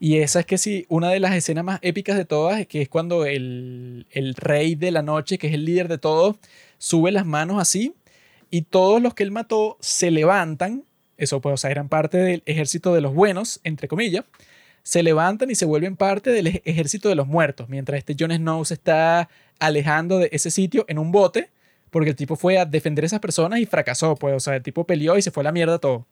Y 0.00 0.18
esa 0.18 0.40
es 0.40 0.46
que 0.46 0.58
sí, 0.58 0.86
una 0.88 1.10
de 1.10 1.18
las 1.18 1.34
escenas 1.34 1.64
más 1.64 1.78
épicas 1.82 2.16
de 2.16 2.24
todas, 2.24 2.66
que 2.66 2.82
es 2.82 2.88
cuando 2.88 3.26
el, 3.26 4.06
el 4.10 4.34
rey 4.34 4.76
de 4.76 4.92
la 4.92 5.02
noche, 5.02 5.38
que 5.38 5.48
es 5.48 5.54
el 5.54 5.64
líder 5.64 5.88
de 5.88 5.98
todos, 5.98 6.36
sube 6.78 7.10
las 7.10 7.26
manos 7.26 7.60
así 7.60 7.94
y 8.50 8.62
todos 8.62 9.02
los 9.02 9.14
que 9.14 9.24
él 9.24 9.30
mató 9.30 9.76
se 9.80 10.10
levantan, 10.10 10.84
eso 11.18 11.40
pues, 11.40 11.52
o 11.52 11.56
sea, 11.56 11.70
eran 11.70 11.88
parte 11.88 12.16
del 12.16 12.42
ejército 12.46 12.94
de 12.94 13.02
los 13.02 13.12
buenos, 13.12 13.60
entre 13.64 13.88
comillas, 13.88 14.24
se 14.82 15.02
levantan 15.02 15.50
y 15.50 15.54
se 15.54 15.66
vuelven 15.66 15.96
parte 15.96 16.30
del 16.30 16.62
ejército 16.64 17.10
de 17.10 17.14
los 17.14 17.26
muertos, 17.26 17.68
mientras 17.68 17.98
este 17.98 18.16
Jon 18.18 18.32
Snow 18.32 18.64
se 18.64 18.74
está 18.74 19.28
alejando 19.58 20.18
de 20.18 20.30
ese 20.32 20.50
sitio 20.50 20.86
en 20.88 20.98
un 20.98 21.12
bote 21.12 21.50
porque 21.90 22.10
el 22.10 22.16
tipo 22.16 22.36
fue 22.36 22.58
a 22.58 22.64
defender 22.64 23.04
a 23.04 23.06
esas 23.06 23.20
personas 23.20 23.60
y 23.60 23.66
fracasó, 23.66 24.14
pues, 24.14 24.34
o 24.34 24.40
sea, 24.40 24.56
el 24.56 24.62
tipo 24.62 24.84
peleó 24.84 25.16
y 25.16 25.22
se 25.22 25.30
fue 25.30 25.42
a 25.42 25.44
la 25.44 25.52
mierda 25.52 25.78
todo. 25.78 26.06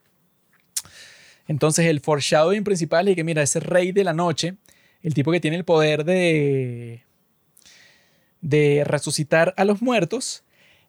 Entonces 1.48 1.86
el 1.86 2.00
foreshadowing 2.00 2.64
principal 2.64 3.08
es 3.08 3.14
que, 3.14 3.24
mira, 3.24 3.42
ese 3.42 3.60
rey 3.60 3.92
de 3.92 4.04
la 4.04 4.12
noche, 4.12 4.56
el 5.02 5.14
tipo 5.14 5.30
que 5.30 5.40
tiene 5.40 5.56
el 5.56 5.64
poder 5.64 6.04
de, 6.04 7.04
de 8.40 8.82
resucitar 8.84 9.54
a 9.56 9.64
los 9.64 9.82
muertos, 9.82 10.42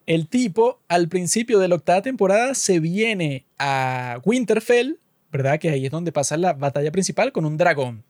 el 0.07 0.27
tipo 0.27 0.79
al 0.87 1.09
principio 1.09 1.59
de 1.59 1.67
la 1.67 1.75
octava 1.75 2.01
temporada 2.01 2.55
se 2.55 2.79
viene 2.79 3.45
a 3.59 4.19
Winterfell, 4.23 4.99
¿verdad? 5.31 5.59
Que 5.59 5.69
ahí 5.69 5.85
es 5.85 5.91
donde 5.91 6.13
pasa 6.13 6.37
la 6.37 6.53
batalla 6.53 6.91
principal 6.91 7.33
con 7.33 7.45
un 7.45 7.57
dragón. 7.57 8.03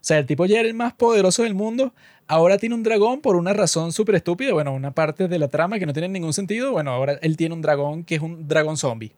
O 0.00 0.04
sea, 0.08 0.18
el 0.18 0.26
tipo 0.26 0.46
ya 0.46 0.60
era 0.60 0.68
el 0.68 0.74
más 0.74 0.94
poderoso 0.94 1.42
del 1.42 1.54
mundo, 1.54 1.92
ahora 2.28 2.56
tiene 2.56 2.74
un 2.74 2.82
dragón 2.82 3.20
por 3.20 3.36
una 3.36 3.52
razón 3.52 3.92
súper 3.92 4.14
estúpida, 4.14 4.54
bueno, 4.54 4.72
una 4.72 4.94
parte 4.94 5.28
de 5.28 5.38
la 5.38 5.48
trama 5.48 5.78
que 5.78 5.86
no 5.86 5.92
tiene 5.92 6.08
ningún 6.08 6.32
sentido, 6.32 6.72
bueno, 6.72 6.92
ahora 6.92 7.18
él 7.20 7.36
tiene 7.36 7.54
un 7.54 7.60
dragón 7.62 8.04
que 8.04 8.14
es 8.14 8.22
un 8.22 8.48
dragón 8.48 8.76
zombie. 8.76 9.12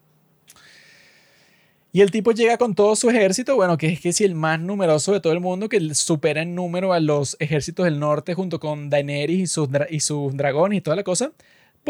Y 1.93 2.01
el 2.01 2.11
tipo 2.11 2.33
llega 2.33 2.57
con 2.57 2.75
todo 2.75 2.97
su 2.97 3.11
ejército, 3.11 3.57
bueno, 3.57 3.77
que 3.77 3.89
es 3.89 4.01
que 4.01 4.13
si 4.13 4.25
el 4.25 4.35
más 4.35 4.59
numeroso 4.59 5.13
de 5.13 5.21
todo 5.21 5.33
el 5.33 5.41
mundo, 5.41 5.69
que 5.69 5.95
supera 5.95 6.43
en 6.43 6.55
número 6.55 6.93
a 6.93 7.01
los 7.01 7.37
ejércitos 7.41 7.85
del 7.85 8.01
norte 8.01 8.35
junto 8.35 8.59
con 8.59 8.91
Daenerys 8.91 9.41
y 9.41 9.47
sus, 9.47 9.69
y 9.91 10.01
sus 10.01 10.37
dragones 10.37 10.79
y 10.79 10.81
toda 10.81 10.97
la 10.97 11.03
cosa, 11.05 11.33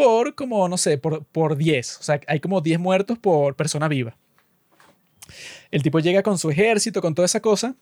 por 0.01 0.33
como, 0.33 0.67
no 0.67 0.77
sé, 0.77 0.97
por, 0.97 1.23
por 1.25 1.57
10. 1.57 1.97
O 1.99 2.03
sea, 2.03 2.19
hay 2.25 2.39
como 2.39 2.59
10 2.59 2.79
muertos 2.79 3.19
por 3.19 3.55
persona 3.55 3.87
viva. 3.87 4.17
El 5.69 5.83
tipo 5.83 5.99
llega 5.99 6.23
con 6.23 6.39
su 6.39 6.49
ejército, 6.49 7.01
con 7.03 7.13
toda 7.13 7.27
esa 7.27 7.39
cosa, 7.39 7.75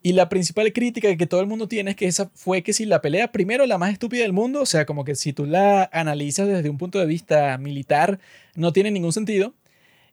y 0.00 0.12
la 0.12 0.28
principal 0.28 0.72
crítica 0.72 1.16
que 1.16 1.26
todo 1.26 1.40
el 1.40 1.48
mundo 1.48 1.66
tiene 1.66 1.90
es 1.90 1.96
que 1.96 2.06
esa 2.06 2.30
fue 2.32 2.62
que 2.62 2.72
si 2.72 2.84
la 2.84 3.02
pelea, 3.02 3.32
primero, 3.32 3.66
la 3.66 3.76
más 3.76 3.92
estúpida 3.92 4.22
del 4.22 4.32
mundo, 4.32 4.62
o 4.62 4.66
sea, 4.66 4.86
como 4.86 5.04
que 5.04 5.16
si 5.16 5.32
tú 5.32 5.46
la 5.46 5.90
analizas 5.92 6.46
desde 6.46 6.70
un 6.70 6.78
punto 6.78 7.00
de 7.00 7.06
vista 7.06 7.58
militar, 7.58 8.20
no 8.54 8.72
tiene 8.72 8.92
ningún 8.92 9.12
sentido. 9.12 9.52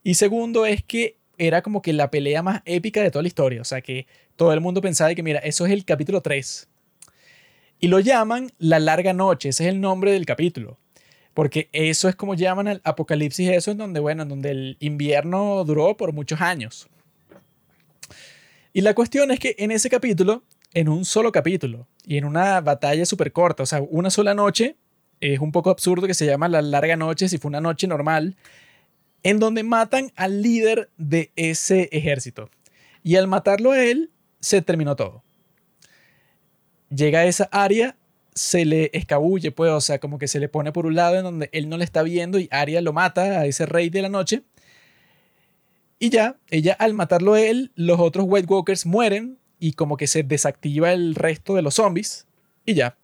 Y 0.03 0.15
segundo, 0.15 0.65
es 0.65 0.83
que 0.83 1.17
era 1.37 1.61
como 1.61 1.83
que 1.83 1.93
la 1.93 2.09
pelea 2.09 2.41
más 2.41 2.63
épica 2.65 3.03
de 3.03 3.11
toda 3.11 3.21
la 3.21 3.27
historia, 3.27 3.61
o 3.61 3.65
sea, 3.65 3.81
que 3.81 4.07
todo 4.35 4.51
el 4.51 4.61
mundo 4.61 4.81
pensaba 4.81 5.13
que, 5.13 5.21
mira, 5.21 5.39
eso 5.39 5.67
es 5.67 5.71
el 5.71 5.85
capítulo 5.85 6.21
3. 6.21 6.67
Y 7.79 7.87
lo 7.87 7.99
llaman 7.99 8.51
La 8.57 8.79
Larga 8.79 9.13
Noche, 9.13 9.49
ese 9.49 9.65
es 9.65 9.69
el 9.69 9.79
nombre 9.79 10.11
del 10.11 10.25
capítulo. 10.25 10.79
Porque 11.35 11.69
eso 11.73 12.07
es 12.09 12.15
como 12.15 12.33
llaman 12.33 12.69
al 12.69 12.81
apocalipsis, 12.85 13.49
eso 13.49 13.69
en 13.69 13.77
donde, 13.77 13.99
bueno, 13.99 14.23
en 14.23 14.29
donde 14.29 14.51
el 14.51 14.77
invierno 14.79 15.63
duró 15.65 15.95
por 15.97 16.13
muchos 16.13 16.39
años. 16.41 16.87
Y 18.73 18.81
la 18.81 18.95
cuestión 18.95 19.29
es 19.31 19.39
que 19.39 19.53
en 19.59 19.69
ese 19.69 19.89
capítulo, 19.89 20.43
en 20.73 20.87
un 20.89 21.03
solo 21.05 21.33
capítulo 21.33 21.87
y 22.05 22.17
en 22.17 22.23
una 22.23 22.61
batalla 22.61 23.05
súper 23.05 23.33
corta, 23.33 23.63
o 23.63 23.65
sea, 23.65 23.81
una 23.81 24.09
sola 24.09 24.33
noche, 24.33 24.77
es 25.19 25.39
un 25.39 25.51
poco 25.51 25.69
absurdo 25.69 26.07
que 26.07 26.13
se 26.13 26.25
llama 26.25 26.47
la 26.47 26.61
larga 26.61 26.95
noche 26.95 27.27
si 27.27 27.37
fue 27.37 27.49
una 27.49 27.61
noche 27.61 27.85
normal, 27.85 28.37
en 29.23 29.39
donde 29.39 29.63
matan 29.63 30.13
al 30.15 30.41
líder 30.41 30.89
de 30.97 31.31
ese 31.35 31.89
ejército. 31.91 32.49
Y 33.03 33.17
al 33.17 33.27
matarlo 33.27 33.71
a 33.71 33.83
él, 33.83 34.09
se 34.39 34.61
terminó 34.61 34.95
todo. 34.95 35.21
Llega 36.89 37.19
a 37.19 37.25
esa 37.25 37.49
área, 37.51 37.97
se 38.35 38.65
le 38.65 38.91
escabulle, 38.93 39.51
pues, 39.51 39.71
o 39.71 39.81
sea, 39.81 39.99
como 39.99 40.19
que 40.19 40.27
se 40.27 40.39
le 40.39 40.49
pone 40.49 40.73
por 40.73 40.85
un 40.85 40.95
lado 40.95 41.15
en 41.17 41.23
donde 41.23 41.49
él 41.53 41.69
no 41.69 41.77
le 41.77 41.85
está 41.85 42.03
viendo 42.03 42.37
y 42.37 42.49
Arya 42.51 42.81
lo 42.81 42.91
mata 42.93 43.39
a 43.39 43.45
ese 43.45 43.65
rey 43.65 43.89
de 43.89 44.01
la 44.01 44.09
noche. 44.09 44.43
Y 45.97 46.09
ya, 46.09 46.37
ella 46.49 46.73
al 46.77 46.93
matarlo 46.93 47.33
a 47.33 47.41
él, 47.41 47.71
los 47.75 47.99
otros 47.99 48.25
White 48.27 48.47
Walkers 48.53 48.85
mueren 48.85 49.39
y 49.59 49.71
como 49.73 49.95
que 49.95 50.07
se 50.07 50.23
desactiva 50.23 50.91
el 50.91 51.15
resto 51.15 51.55
de 51.55 51.61
los 51.61 51.75
zombies 51.75 52.27
y 52.65 52.73
ya. 52.73 52.97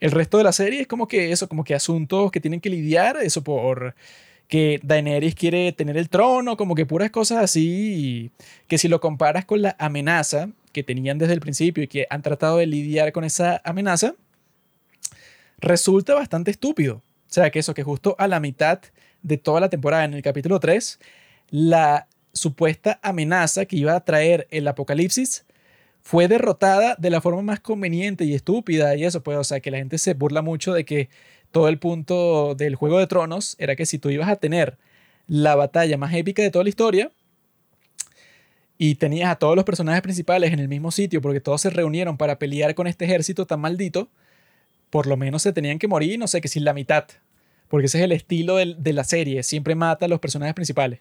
El 0.00 0.10
resto 0.10 0.38
de 0.38 0.44
la 0.44 0.52
serie 0.52 0.80
es 0.80 0.86
como 0.86 1.06
que 1.06 1.32
eso, 1.32 1.48
como 1.48 1.62
que 1.62 1.74
asuntos 1.74 2.30
que 2.30 2.40
tienen 2.40 2.60
que 2.60 2.70
lidiar, 2.70 3.18
eso 3.18 3.44
por 3.44 3.94
que 4.48 4.80
Daenerys 4.82 5.34
quiere 5.34 5.72
tener 5.72 5.96
el 5.96 6.08
trono, 6.08 6.56
como 6.56 6.74
que 6.74 6.86
puras 6.86 7.10
cosas 7.10 7.42
así, 7.42 8.30
que 8.68 8.78
si 8.78 8.88
lo 8.88 9.00
comparas 9.00 9.44
con 9.44 9.60
la 9.60 9.76
amenaza 9.78 10.50
que 10.72 10.82
tenían 10.82 11.18
desde 11.18 11.34
el 11.34 11.40
principio 11.40 11.82
y 11.84 11.88
que 11.88 12.06
han 12.10 12.22
tratado 12.22 12.58
de 12.58 12.66
lidiar 12.66 13.12
con 13.12 13.24
esa 13.24 13.60
amenaza, 13.64 14.14
resulta 15.66 16.14
bastante 16.14 16.50
estúpido. 16.50 16.96
O 16.96 17.02
sea, 17.36 17.50
que 17.50 17.58
eso, 17.58 17.74
que 17.74 17.82
justo 17.82 18.14
a 18.18 18.28
la 18.28 18.40
mitad 18.40 18.80
de 19.22 19.36
toda 19.36 19.60
la 19.60 19.68
temporada, 19.68 20.04
en 20.04 20.14
el 20.14 20.22
capítulo 20.22 20.60
3, 20.60 20.98
la 21.50 22.06
supuesta 22.32 23.00
amenaza 23.02 23.64
que 23.64 23.76
iba 23.76 23.94
a 23.94 24.04
traer 24.04 24.46
el 24.50 24.68
apocalipsis 24.68 25.44
fue 26.02 26.28
derrotada 26.28 26.94
de 26.98 27.10
la 27.10 27.20
forma 27.20 27.42
más 27.42 27.60
conveniente 27.60 28.24
y 28.24 28.34
estúpida 28.34 28.94
y 28.94 29.04
eso, 29.04 29.22
pues, 29.22 29.38
o 29.38 29.44
sea, 29.44 29.60
que 29.60 29.70
la 29.72 29.78
gente 29.78 29.98
se 29.98 30.14
burla 30.14 30.40
mucho 30.40 30.72
de 30.72 30.84
que 30.84 31.08
todo 31.50 31.68
el 31.68 31.78
punto 31.78 32.54
del 32.54 32.76
Juego 32.76 32.98
de 32.98 33.06
Tronos 33.06 33.56
era 33.58 33.74
que 33.74 33.86
si 33.86 33.98
tú 33.98 34.10
ibas 34.10 34.28
a 34.28 34.36
tener 34.36 34.78
la 35.26 35.56
batalla 35.56 35.96
más 35.96 36.14
épica 36.14 36.42
de 36.42 36.50
toda 36.50 36.62
la 36.62 36.68
historia 36.68 37.10
y 38.78 38.96
tenías 38.96 39.30
a 39.30 39.36
todos 39.36 39.56
los 39.56 39.64
personajes 39.64 40.02
principales 40.02 40.52
en 40.52 40.60
el 40.60 40.68
mismo 40.68 40.92
sitio 40.92 41.20
porque 41.20 41.40
todos 41.40 41.62
se 41.62 41.70
reunieron 41.70 42.16
para 42.16 42.38
pelear 42.38 42.74
con 42.74 42.86
este 42.86 43.06
ejército 43.06 43.46
tan 43.46 43.60
maldito, 43.60 44.08
por 44.90 45.06
lo 45.06 45.16
menos 45.16 45.42
se 45.42 45.52
tenían 45.52 45.78
que 45.78 45.88
morir, 45.88 46.18
no 46.18 46.26
sé, 46.26 46.40
que 46.40 46.48
sin 46.48 46.64
la 46.64 46.72
mitad, 46.72 47.04
porque 47.68 47.86
ese 47.86 47.98
es 47.98 48.04
el 48.04 48.12
estilo 48.12 48.56
de 48.56 48.92
la 48.92 49.04
serie, 49.04 49.42
siempre 49.42 49.74
mata 49.74 50.06
a 50.06 50.08
los 50.08 50.20
personajes 50.20 50.54
principales. 50.54 51.00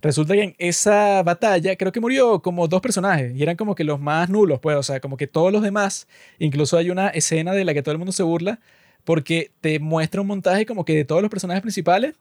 Resulta 0.00 0.34
que 0.34 0.42
en 0.42 0.54
esa 0.58 1.24
batalla 1.24 1.74
creo 1.74 1.90
que 1.90 2.00
murió 2.00 2.40
como 2.40 2.68
dos 2.68 2.80
personajes 2.80 3.34
y 3.34 3.42
eran 3.42 3.56
como 3.56 3.74
que 3.74 3.82
los 3.82 3.98
más 3.98 4.30
nulos, 4.30 4.60
pues, 4.60 4.76
o 4.76 4.82
sea, 4.82 5.00
como 5.00 5.16
que 5.16 5.26
todos 5.26 5.52
los 5.52 5.60
demás, 5.60 6.06
incluso 6.38 6.76
hay 6.76 6.90
una 6.90 7.08
escena 7.08 7.52
de 7.52 7.64
la 7.64 7.74
que 7.74 7.82
todo 7.82 7.92
el 7.92 7.98
mundo 7.98 8.12
se 8.12 8.22
burla 8.22 8.60
porque 9.02 9.50
te 9.60 9.80
muestra 9.80 10.20
un 10.20 10.28
montaje 10.28 10.66
como 10.66 10.84
que 10.84 10.94
de 10.94 11.04
todos 11.04 11.20
los 11.20 11.30
personajes 11.30 11.62
principales 11.62 12.14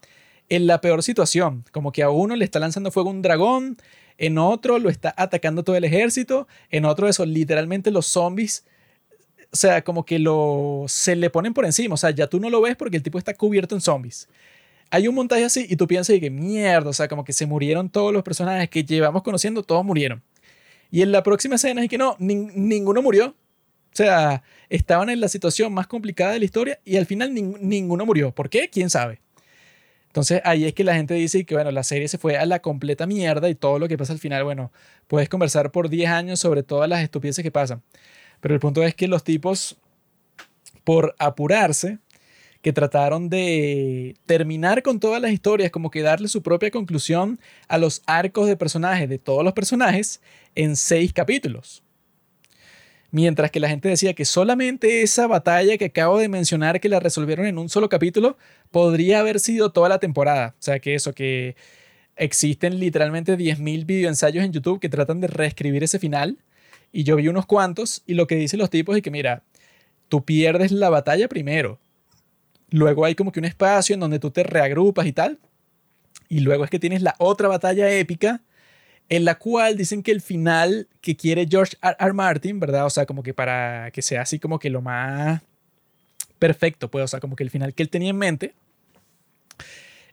en 0.49 0.65
la 0.65 0.81
peor 0.81 1.03
situación, 1.03 1.65
como 1.71 1.91
que 1.91 2.01
a 2.01 2.09
uno 2.09 2.35
le 2.35 2.45
está 2.45 2.59
lanzando 2.59 2.91
fuego 2.91 3.09
un 3.11 3.21
dragón, 3.21 3.77
en 4.17 4.39
otro 4.39 4.79
lo 4.79 4.89
está 4.89 5.13
atacando 5.15 5.63
todo 5.63 5.75
el 5.75 5.83
ejército, 5.83 6.47
en 6.71 6.85
otro 6.85 7.07
eso, 7.07 7.25
literalmente 7.25 7.91
los 7.91 8.07
zombies 8.07 8.65
o 9.51 9.55
sea, 9.55 9.83
como 9.83 10.05
que 10.05 10.19
lo, 10.19 10.85
se 10.87 11.15
le 11.15 11.29
ponen 11.29 11.53
por 11.53 11.65
encima. 11.65 11.95
O 11.95 11.97
sea, 11.97 12.11
ya 12.11 12.27
tú 12.27 12.39
no 12.39 12.49
lo 12.49 12.61
ves 12.61 12.75
porque 12.75 12.97
el 12.97 13.03
tipo 13.03 13.17
está 13.17 13.33
cubierto 13.33 13.75
en 13.75 13.81
zombies. 13.81 14.27
Hay 14.89 15.07
un 15.07 15.15
montaje 15.15 15.43
así 15.43 15.65
y 15.69 15.75
tú 15.75 15.87
piensas 15.87 16.17
que 16.19 16.29
mierda, 16.29 16.89
o 16.89 16.93
sea, 16.93 17.07
como 17.07 17.23
que 17.25 17.33
se 17.33 17.45
murieron 17.45 17.89
todos 17.89 18.13
los 18.13 18.23
personajes 18.23 18.69
que 18.69 18.83
llevamos 18.83 19.23
conociendo, 19.23 19.63
todos 19.63 19.83
murieron. 19.83 20.23
Y 20.91 21.01
en 21.01 21.11
la 21.11 21.23
próxima 21.23 21.55
escena 21.55 21.83
es 21.83 21.89
que 21.89 21.97
no, 21.97 22.15
ninguno 22.19 23.01
murió. 23.01 23.27
O 23.27 23.95
sea, 23.97 24.43
estaban 24.69 25.09
en 25.09 25.19
la 25.19 25.27
situación 25.27 25.73
más 25.73 25.87
complicada 25.87 26.33
de 26.33 26.39
la 26.39 26.45
historia 26.45 26.79
y 26.85 26.97
al 26.97 27.05
final 27.05 27.33
ninguno 27.33 28.05
murió. 28.05 28.31
¿Por 28.31 28.49
qué? 28.49 28.69
¿Quién 28.69 28.89
sabe? 28.89 29.19
Entonces 30.07 30.41
ahí 30.45 30.65
es 30.65 30.73
que 30.73 30.83
la 30.83 30.95
gente 30.95 31.13
dice 31.13 31.45
que, 31.45 31.55
bueno, 31.55 31.71
la 31.71 31.83
serie 31.83 32.07
se 32.07 32.17
fue 32.17 32.37
a 32.37 32.45
la 32.45 32.59
completa 32.59 33.05
mierda 33.05 33.49
y 33.49 33.55
todo 33.55 33.79
lo 33.79 33.87
que 33.87 33.97
pasa 33.97 34.13
al 34.13 34.19
final, 34.19 34.43
bueno, 34.43 34.71
puedes 35.07 35.29
conversar 35.29 35.71
por 35.71 35.89
10 35.89 36.09
años 36.09 36.39
sobre 36.39 36.63
todas 36.63 36.89
las 36.89 37.01
estupideces 37.03 37.43
que 37.43 37.51
pasan. 37.51 37.83
Pero 38.39 38.53
el 38.53 38.59
punto 38.59 38.83
es 38.83 38.95
que 38.95 39.07
los 39.07 39.23
tipos, 39.23 39.77
por 40.83 41.15
apurarse, 41.19 41.99
que 42.61 42.73
trataron 42.73 43.29
de 43.29 44.15
terminar 44.25 44.83
con 44.83 44.99
todas 44.99 45.21
las 45.21 45.31
historias, 45.31 45.71
como 45.71 45.89
que 45.89 46.01
darle 46.01 46.27
su 46.27 46.41
propia 46.41 46.71
conclusión 46.71 47.39
a 47.67 47.77
los 47.77 48.01
arcos 48.05 48.47
de 48.47 48.57
personajes 48.57 49.07
de 49.07 49.19
todos 49.19 49.43
los 49.43 49.53
personajes 49.53 50.21
en 50.55 50.75
seis 50.75 51.13
capítulos. 51.13 51.83
Mientras 53.09 53.51
que 53.51 53.61
la 53.61 53.69
gente 53.69 53.87
decía 53.87 54.13
que 54.13 54.25
solamente 54.25 55.01
esa 55.01 55.27
batalla 55.27 55.77
que 55.77 55.85
acabo 55.85 56.19
de 56.19 56.27
mencionar, 56.27 56.81
que 56.81 56.89
la 56.89 56.99
resolvieron 56.99 57.45
en 57.45 57.57
un 57.57 57.69
solo 57.69 57.87
capítulo, 57.87 58.37
podría 58.69 59.21
haber 59.21 59.39
sido 59.39 59.71
toda 59.71 59.87
la 59.87 59.99
temporada. 59.99 60.55
O 60.59 60.61
sea, 60.61 60.79
que 60.79 60.93
eso, 60.93 61.13
que 61.13 61.55
existen 62.17 62.79
literalmente 62.79 63.37
10.000 63.37 63.85
videoensayos 63.85 64.43
en 64.43 64.51
YouTube 64.51 64.81
que 64.81 64.89
tratan 64.89 65.21
de 65.21 65.27
reescribir 65.27 65.83
ese 65.83 65.99
final. 65.99 66.37
Y 66.97 67.03
yo 67.03 67.15
vi 67.15 67.27
unos 67.27 67.45
cuantos 67.45 68.01
y 68.07 68.15
lo 68.15 68.25
que 68.25 68.35
dicen 68.37 68.57
los 68.57 68.71
tipos 68.71 68.97
es 68.97 69.03
que, 69.03 69.11
mira, 69.11 69.43
tú 70.07 70.25
pierdes 70.25 70.71
la 70.71 70.89
batalla 70.89 71.27
primero. 71.27 71.77
Luego 72.71 73.05
hay 73.05 73.13
como 73.13 73.31
que 73.31 73.39
un 73.39 73.45
espacio 73.45 73.93
en 73.93 73.99
donde 73.99 74.17
tú 74.17 74.31
te 74.31 74.41
reagrupas 74.41 75.05
y 75.05 75.13
tal. 75.13 75.37
Y 76.27 76.39
luego 76.39 76.63
es 76.63 76.71
que 76.71 76.79
tienes 76.79 77.03
la 77.03 77.13
otra 77.19 77.49
batalla 77.49 77.87
épica 77.91 78.41
en 79.09 79.25
la 79.25 79.37
cual 79.37 79.77
dicen 79.77 80.01
que 80.01 80.09
el 80.09 80.21
final 80.21 80.87
que 80.99 81.15
quiere 81.15 81.45
George 81.47 81.77
R. 81.81 82.13
Martin, 82.13 82.59
¿verdad? 82.59 82.87
O 82.87 82.89
sea, 82.89 83.05
como 83.05 83.21
que 83.21 83.35
para 83.35 83.91
que 83.91 84.01
sea 84.01 84.23
así 84.23 84.39
como 84.39 84.57
que 84.57 84.71
lo 84.71 84.81
más 84.81 85.43
perfecto, 86.39 86.89
pues, 86.89 87.03
o 87.03 87.07
sea, 87.07 87.19
como 87.19 87.35
que 87.35 87.43
el 87.43 87.51
final 87.51 87.75
que 87.75 87.83
él 87.83 87.91
tenía 87.91 88.09
en 88.09 88.17
mente 88.17 88.55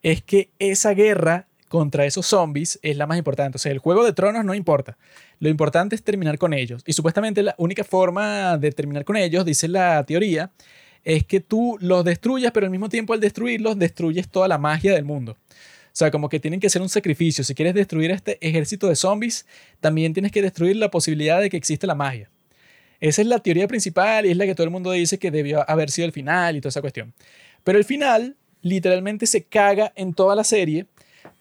es 0.02 0.22
que 0.22 0.50
esa 0.58 0.92
guerra 0.92 1.48
contra 1.74 2.06
esos 2.06 2.26
zombies 2.26 2.78
es 2.82 2.96
la 2.96 3.08
más 3.08 3.18
importante. 3.18 3.56
O 3.56 3.58
sea, 3.58 3.72
el 3.72 3.78
juego 3.78 4.04
de 4.04 4.12
tronos 4.12 4.44
no 4.44 4.54
importa. 4.54 4.96
Lo 5.40 5.48
importante 5.48 5.96
es 5.96 6.04
terminar 6.04 6.38
con 6.38 6.54
ellos. 6.54 6.84
Y 6.86 6.92
supuestamente 6.92 7.42
la 7.42 7.56
única 7.58 7.82
forma 7.82 8.56
de 8.58 8.70
terminar 8.70 9.04
con 9.04 9.16
ellos, 9.16 9.44
dice 9.44 9.66
la 9.66 10.04
teoría, 10.04 10.52
es 11.02 11.24
que 11.24 11.40
tú 11.40 11.76
los 11.80 12.04
destruyas, 12.04 12.52
pero 12.52 12.66
al 12.66 12.70
mismo 12.70 12.88
tiempo 12.88 13.12
al 13.12 13.18
destruirlos 13.18 13.76
destruyes 13.76 14.28
toda 14.28 14.46
la 14.46 14.56
magia 14.56 14.94
del 14.94 15.04
mundo. 15.04 15.32
O 15.32 15.36
sea, 15.90 16.12
como 16.12 16.28
que 16.28 16.38
tienen 16.38 16.60
que 16.60 16.70
ser 16.70 16.80
un 16.80 16.88
sacrificio. 16.88 17.42
Si 17.42 17.56
quieres 17.56 17.74
destruir 17.74 18.12
este 18.12 18.38
ejército 18.40 18.86
de 18.86 18.94
zombies, 18.94 19.44
también 19.80 20.12
tienes 20.12 20.30
que 20.30 20.42
destruir 20.42 20.76
la 20.76 20.92
posibilidad 20.92 21.40
de 21.40 21.50
que 21.50 21.56
existe 21.56 21.88
la 21.88 21.96
magia. 21.96 22.30
Esa 23.00 23.20
es 23.20 23.26
la 23.26 23.40
teoría 23.40 23.66
principal 23.66 24.26
y 24.26 24.30
es 24.30 24.36
la 24.36 24.46
que 24.46 24.54
todo 24.54 24.64
el 24.64 24.70
mundo 24.70 24.92
dice 24.92 25.18
que 25.18 25.32
debió 25.32 25.68
haber 25.68 25.90
sido 25.90 26.06
el 26.06 26.12
final 26.12 26.54
y 26.54 26.60
toda 26.60 26.68
esa 26.68 26.82
cuestión. 26.82 27.14
Pero 27.64 27.78
el 27.78 27.84
final 27.84 28.36
literalmente 28.62 29.26
se 29.26 29.42
caga 29.42 29.92
en 29.96 30.14
toda 30.14 30.36
la 30.36 30.44
serie 30.44 30.86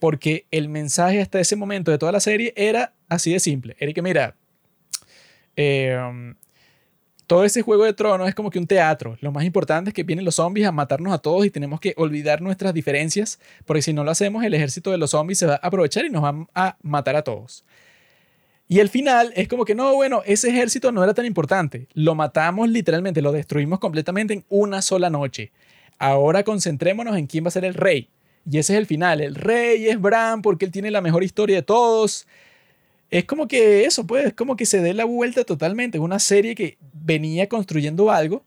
porque 0.04 0.48
el 0.52 0.68
mensaje 0.68 1.22
hasta 1.22 1.40
ese 1.40 1.56
momento 1.56 1.90
de 1.90 1.98
toda 1.98 2.12
la 2.12 2.20
serie 2.20 2.52
era 2.58 2.92
así 3.08 3.32
de 3.32 3.40
simple. 3.40 3.78
Era 3.80 4.02
mira, 4.02 4.36
eh, 5.56 5.98
todo 7.26 7.46
ese 7.46 7.62
juego 7.62 7.86
de 7.86 7.94
tronos 7.94 8.28
es 8.28 8.36
como 8.36 8.50
que 8.50 8.60
un 8.60 8.68
teatro. 8.68 9.18
Lo 9.22 9.32
más 9.32 9.46
importante 9.46 9.92
es 9.92 9.94
que 9.94 10.04
vienen 10.04 10.26
los 10.26 10.36
zombies 10.36 10.68
a 10.68 10.74
matarnos 10.74 11.14
a 11.14 11.20
todos 11.20 11.46
y 11.46 11.52
tenemos 11.52 11.80
que 11.80 11.94
olvidar 11.96 12.42
nuestras 12.42 12.74
diferencias, 12.74 13.40
porque 13.64 13.82
si 13.82 13.94
no 13.94 14.04
lo 14.04 14.12
hacemos, 14.12 14.44
el 14.44 14.54
ejército 14.54 14.92
de 14.92 14.98
los 14.98 15.12
zombies 15.12 15.40
se 15.40 15.46
va 15.46 15.54
a 15.54 15.68
aprovechar 15.68 16.04
y 16.04 16.10
nos 16.10 16.22
va 16.22 16.48
a 16.54 16.76
matar 16.82 17.16
a 17.16 17.22
todos. 17.22 17.64
Y 18.68 18.80
el 18.80 18.90
final 18.90 19.32
es 19.38 19.48
como 19.48 19.64
que 19.64 19.74
no, 19.74 19.96
bueno, 19.96 20.22
ese 20.26 20.50
ejército 20.50 20.92
no 20.92 21.02
era 21.02 21.14
tan 21.14 21.26
importante. 21.26 21.88
Lo 21.94 22.14
matamos 22.14 22.68
literalmente, 22.68 23.22
lo 23.22 23.32
destruimos 23.32 23.80
completamente 23.80 24.34
en 24.34 24.44
una 24.50 24.82
sola 24.82 25.10
noche. 25.10 25.54
Ahora 25.98 26.44
concentrémonos 26.44 27.16
en 27.16 27.26
quién 27.26 27.46
va 27.46 27.48
a 27.48 27.52
ser 27.52 27.64
el 27.64 27.74
rey. 27.74 28.10
Y 28.50 28.58
ese 28.58 28.74
es 28.74 28.80
el 28.80 28.86
final. 28.86 29.22
El 29.22 29.36
rey 29.36 29.88
es 29.88 30.00
Bran 30.00 30.42
porque 30.42 30.66
él 30.66 30.72
tiene 30.72 30.92
la 30.92 31.02
mejor 31.02 31.24
historia 31.24 31.58
de 31.58 31.64
todos 31.64 32.28
es 33.14 33.26
como 33.26 33.48
que 33.48 33.86
eso, 33.86 34.08
pues, 34.08 34.26
es 34.26 34.34
como 34.34 34.56
que 34.56 34.66
se 34.66 34.82
dé 34.82 34.92
la 34.96 35.06
vuelta 35.06 35.44
totalmente. 35.44 36.00
Es 36.00 36.04
una 36.04 36.18
serie 36.18 36.56
que 36.56 36.80
venía 36.94 37.48
construyendo 37.48 38.10
algo 38.10 38.44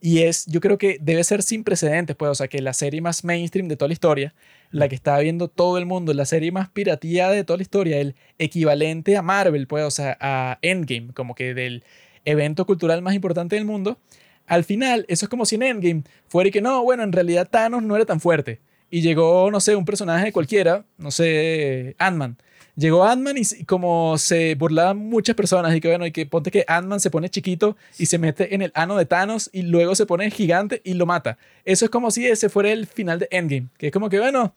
y 0.00 0.20
es, 0.22 0.46
yo 0.46 0.60
creo 0.62 0.78
que 0.78 0.96
debe 1.02 1.22
ser 1.22 1.42
sin 1.42 1.64
precedentes, 1.64 2.16
pues, 2.16 2.30
o 2.30 2.34
sea, 2.34 2.48
que 2.48 2.62
la 2.62 2.72
serie 2.72 3.02
más 3.02 3.24
mainstream 3.24 3.68
de 3.68 3.76
toda 3.76 3.88
la 3.88 3.92
historia, 3.92 4.34
la 4.70 4.88
que 4.88 4.94
está 4.94 5.18
viendo 5.18 5.48
todo 5.48 5.76
el 5.76 5.84
mundo, 5.84 6.14
la 6.14 6.24
serie 6.24 6.50
más 6.50 6.70
pirateada 6.70 7.32
de 7.32 7.44
toda 7.44 7.58
la 7.58 7.62
historia, 7.62 7.98
el 7.98 8.14
equivalente 8.38 9.18
a 9.18 9.22
Marvel, 9.22 9.66
pues, 9.66 9.84
o 9.84 9.90
sea, 9.90 10.16
a 10.18 10.58
Endgame, 10.62 11.12
como 11.12 11.34
que 11.34 11.52
del 11.52 11.84
evento 12.24 12.64
cultural 12.64 13.02
más 13.02 13.14
importante 13.14 13.56
del 13.56 13.66
mundo. 13.66 13.98
Al 14.46 14.64
final, 14.64 15.04
eso 15.08 15.26
es 15.26 15.28
como 15.28 15.44
si 15.44 15.56
en 15.56 15.62
Endgame 15.62 16.04
fuera 16.26 16.48
y 16.48 16.52
que 16.52 16.62
no, 16.62 16.82
bueno, 16.82 17.02
en 17.02 17.12
realidad 17.12 17.48
Thanos 17.50 17.82
no 17.82 17.96
era 17.96 18.06
tan 18.06 18.20
fuerte. 18.20 18.60
Y 18.90 19.00
llegó, 19.00 19.50
no 19.50 19.60
sé, 19.60 19.76
un 19.76 19.84
personaje 19.84 20.32
cualquiera, 20.32 20.84
no 20.98 21.10
sé, 21.10 21.94
Ant-Man. 21.98 22.36
Llegó 22.76 23.04
Ant-Man 23.04 23.36
y 23.38 23.64
como 23.64 24.18
se 24.18 24.54
burlaban 24.54 24.98
muchas 24.98 25.34
personas 25.34 25.74
y 25.74 25.80
que 25.80 25.88
bueno, 25.88 26.04
y 26.04 26.12
que 26.12 26.26
ponte 26.26 26.50
que 26.50 26.62
Ant-Man 26.68 27.00
se 27.00 27.10
pone 27.10 27.30
chiquito 27.30 27.74
y 27.98 28.04
se 28.04 28.18
mete 28.18 28.54
en 28.54 28.60
el 28.60 28.70
ano 28.74 28.98
de 28.98 29.06
Thanos 29.06 29.48
y 29.50 29.62
luego 29.62 29.94
se 29.94 30.04
pone 30.04 30.30
gigante 30.30 30.82
y 30.84 30.92
lo 30.92 31.06
mata. 31.06 31.38
Eso 31.64 31.86
es 31.86 31.90
como 31.90 32.10
si 32.10 32.26
ese 32.26 32.50
fuera 32.50 32.70
el 32.70 32.86
final 32.86 33.18
de 33.18 33.28
Endgame, 33.30 33.68
que 33.78 33.86
es 33.86 33.92
como 33.94 34.10
que 34.10 34.18
bueno, 34.20 34.54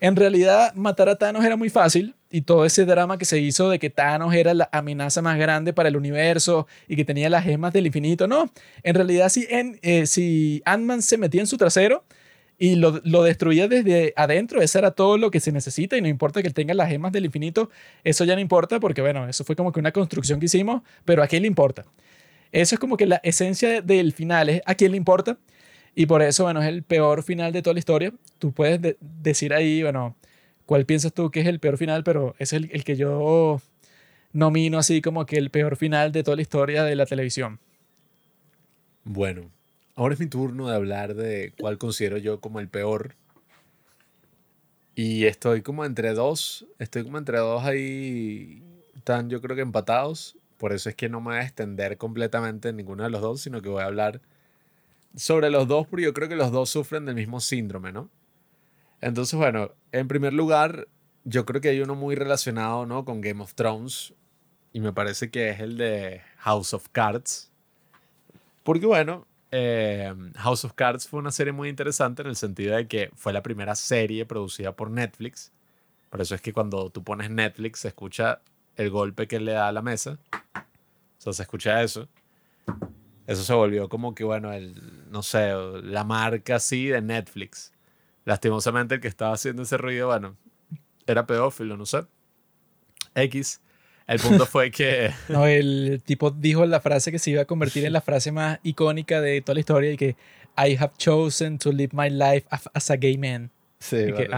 en 0.00 0.16
realidad 0.16 0.74
matar 0.74 1.08
a 1.08 1.14
Thanos 1.14 1.44
era 1.44 1.54
muy 1.54 1.70
fácil 1.70 2.16
y 2.28 2.40
todo 2.40 2.64
ese 2.64 2.84
drama 2.84 3.18
que 3.18 3.24
se 3.24 3.38
hizo 3.38 3.70
de 3.70 3.78
que 3.78 3.88
Thanos 3.88 4.34
era 4.34 4.52
la 4.52 4.68
amenaza 4.72 5.22
más 5.22 5.38
grande 5.38 5.72
para 5.72 5.90
el 5.90 5.96
universo 5.96 6.66
y 6.88 6.96
que 6.96 7.04
tenía 7.04 7.30
las 7.30 7.44
gemas 7.44 7.72
del 7.72 7.86
infinito, 7.86 8.26
no, 8.26 8.50
en 8.82 8.94
realidad 8.96 9.28
si, 9.28 9.46
en, 9.48 9.78
eh, 9.82 10.06
si 10.06 10.60
Ant-Man 10.64 11.02
se 11.02 11.16
metía 11.16 11.40
en 11.40 11.46
su 11.46 11.56
trasero, 11.56 12.02
y 12.58 12.74
lo, 12.74 13.00
lo, 13.04 13.22
destruía 13.22 13.68
desde 13.68 14.12
adentro. 14.16 14.60
Eso 14.60 14.78
era 14.78 14.90
todo 14.90 15.16
lo 15.16 15.30
que 15.30 15.40
se 15.40 15.52
necesita 15.52 15.96
y 15.96 16.02
no 16.02 16.08
importa 16.08 16.42
que 16.42 16.48
él 16.48 16.54
tenga 16.54 16.74
las 16.74 16.88
gemas 16.88 17.12
del 17.12 17.24
infinito, 17.24 17.70
eso 18.04 18.24
ya 18.24 18.34
no 18.34 18.40
importa 18.40 18.80
porque, 18.80 19.00
bueno, 19.00 19.28
eso 19.28 19.44
fue 19.44 19.56
como 19.56 19.72
que 19.72 19.80
una 19.80 19.92
construcción 19.92 20.40
que 20.40 20.46
hicimos, 20.46 20.82
pero 21.04 21.22
¿a 21.22 21.28
quién 21.28 21.42
le 21.42 21.48
importa? 21.48 21.84
Eso 22.50 22.74
es 22.74 22.78
como 22.78 22.96
que 22.96 23.06
la 23.06 23.20
esencia 23.22 23.82
del 23.82 24.12
final 24.12 24.48
es 24.48 24.62
¿a 24.66 24.74
quién 24.74 24.90
le 24.90 24.96
importa? 24.96 25.38
Y 25.94 26.06
por 26.06 26.22
eso, 26.22 26.44
bueno, 26.44 26.62
es 26.62 26.68
el 26.68 26.82
peor 26.82 27.22
final 27.22 27.52
de 27.52 27.62
toda 27.62 27.74
la 27.74 27.80
historia. 27.80 28.12
Tú 28.38 28.52
puedes 28.52 28.96
decir 29.00 29.52
ahí, 29.52 29.82
bueno, 29.82 30.16
cuál 30.64 30.86
piensas 30.86 31.12
tú 31.12 31.30
que 31.30 31.40
es 31.40 31.46
el 31.46 31.60
peor 31.60 31.76
final, 31.76 32.04
pero 32.04 32.34
es 32.38 32.52
el, 32.52 32.70
el 32.72 32.84
que 32.84 32.96
yo 32.96 33.60
nomino 34.32 34.78
así 34.78 35.02
como 35.02 35.26
que 35.26 35.36
el 35.36 35.50
peor 35.50 35.76
final 35.76 36.12
de 36.12 36.22
toda 36.22 36.36
la 36.36 36.42
historia 36.42 36.84
de 36.84 36.94
la 36.94 37.06
televisión. 37.06 37.58
Bueno, 39.04 39.50
Ahora 39.98 40.14
es 40.14 40.20
mi 40.20 40.26
turno 40.26 40.68
de 40.68 40.76
hablar 40.76 41.16
de 41.16 41.52
cuál 41.58 41.76
considero 41.76 42.18
yo 42.18 42.40
como 42.40 42.60
el 42.60 42.68
peor. 42.68 43.16
Y 44.94 45.24
estoy 45.24 45.62
como 45.62 45.84
entre 45.84 46.14
dos, 46.14 46.68
estoy 46.78 47.02
como 47.02 47.18
entre 47.18 47.38
dos 47.38 47.64
ahí, 47.64 48.62
están 48.94 49.28
yo 49.28 49.40
creo 49.40 49.56
que 49.56 49.62
empatados. 49.62 50.38
Por 50.56 50.72
eso 50.72 50.88
es 50.88 50.94
que 50.94 51.08
no 51.08 51.20
me 51.20 51.30
voy 51.30 51.38
a 51.38 51.42
extender 51.42 51.98
completamente 51.98 52.68
en 52.68 52.76
ninguno 52.76 53.02
de 53.02 53.10
los 53.10 53.20
dos, 53.20 53.40
sino 53.40 53.60
que 53.60 53.70
voy 53.70 53.82
a 53.82 53.86
hablar 53.86 54.20
sobre 55.16 55.50
los 55.50 55.66
dos, 55.66 55.88
porque 55.88 56.04
yo 56.04 56.14
creo 56.14 56.28
que 56.28 56.36
los 56.36 56.52
dos 56.52 56.70
sufren 56.70 57.04
del 57.04 57.16
mismo 57.16 57.40
síndrome, 57.40 57.90
¿no? 57.90 58.08
Entonces, 59.00 59.36
bueno, 59.36 59.72
en 59.90 60.06
primer 60.06 60.32
lugar, 60.32 60.86
yo 61.24 61.44
creo 61.44 61.60
que 61.60 61.70
hay 61.70 61.80
uno 61.80 61.96
muy 61.96 62.14
relacionado, 62.14 62.86
¿no? 62.86 63.04
Con 63.04 63.20
Game 63.20 63.42
of 63.42 63.54
Thrones, 63.54 64.14
y 64.72 64.78
me 64.78 64.92
parece 64.92 65.32
que 65.32 65.50
es 65.50 65.58
el 65.58 65.76
de 65.76 66.20
House 66.36 66.72
of 66.72 66.86
Cards. 66.92 67.50
Porque, 68.62 68.86
bueno, 68.86 69.26
eh, 69.50 70.14
House 70.36 70.64
of 70.64 70.74
Cards 70.74 71.08
fue 71.08 71.20
una 71.20 71.30
serie 71.30 71.52
muy 71.52 71.68
interesante 71.68 72.22
en 72.22 72.28
el 72.28 72.36
sentido 72.36 72.76
de 72.76 72.86
que 72.86 73.10
fue 73.14 73.32
la 73.32 73.42
primera 73.42 73.74
serie 73.74 74.26
producida 74.26 74.74
por 74.76 74.90
Netflix. 74.90 75.52
Por 76.10 76.20
eso 76.20 76.34
es 76.34 76.40
que 76.40 76.52
cuando 76.52 76.90
tú 76.90 77.02
pones 77.04 77.30
Netflix 77.30 77.80
se 77.80 77.88
escucha 77.88 78.40
el 78.76 78.90
golpe 78.90 79.26
que 79.26 79.40
le 79.40 79.52
da 79.52 79.68
a 79.68 79.72
la 79.72 79.82
mesa. 79.82 80.18
O 80.34 81.20
sea, 81.20 81.32
se 81.32 81.42
escucha 81.42 81.82
eso. 81.82 82.08
Eso 83.26 83.44
se 83.44 83.52
volvió 83.52 83.88
como 83.88 84.14
que, 84.14 84.24
bueno, 84.24 84.52
el, 84.52 85.10
no 85.10 85.22
sé, 85.22 85.52
la 85.82 86.04
marca 86.04 86.56
así 86.56 86.86
de 86.86 87.02
Netflix. 87.02 87.72
Lastimosamente 88.24 88.96
el 88.96 89.00
que 89.00 89.08
estaba 89.08 89.34
haciendo 89.34 89.62
ese 89.62 89.76
ruido, 89.76 90.08
bueno, 90.08 90.36
era 91.06 91.26
pedófilo, 91.26 91.76
no 91.76 91.86
sé. 91.86 92.06
X. 93.14 93.60
El 94.08 94.18
punto 94.18 94.46
fue 94.46 94.70
que... 94.70 95.12
no, 95.28 95.46
el 95.46 96.02
tipo 96.04 96.30
dijo 96.30 96.64
la 96.64 96.80
frase 96.80 97.12
que 97.12 97.18
se 97.18 97.30
iba 97.30 97.42
a 97.42 97.44
convertir 97.44 97.84
en 97.84 97.92
la 97.92 98.00
frase 98.00 98.32
más 98.32 98.58
icónica 98.62 99.20
de 99.20 99.40
toda 99.42 99.54
la 99.54 99.60
historia 99.60 99.92
y 99.92 99.96
que 99.98 100.16
I 100.56 100.76
have 100.76 100.92
chosen 100.96 101.58
to 101.58 101.70
live 101.70 101.90
my 101.92 102.08
life 102.10 102.46
as 102.50 102.90
a 102.90 102.96
gay 102.96 103.18
man. 103.18 103.50
Sí, 103.78 103.96
y, 103.96 104.12
que, 104.12 104.28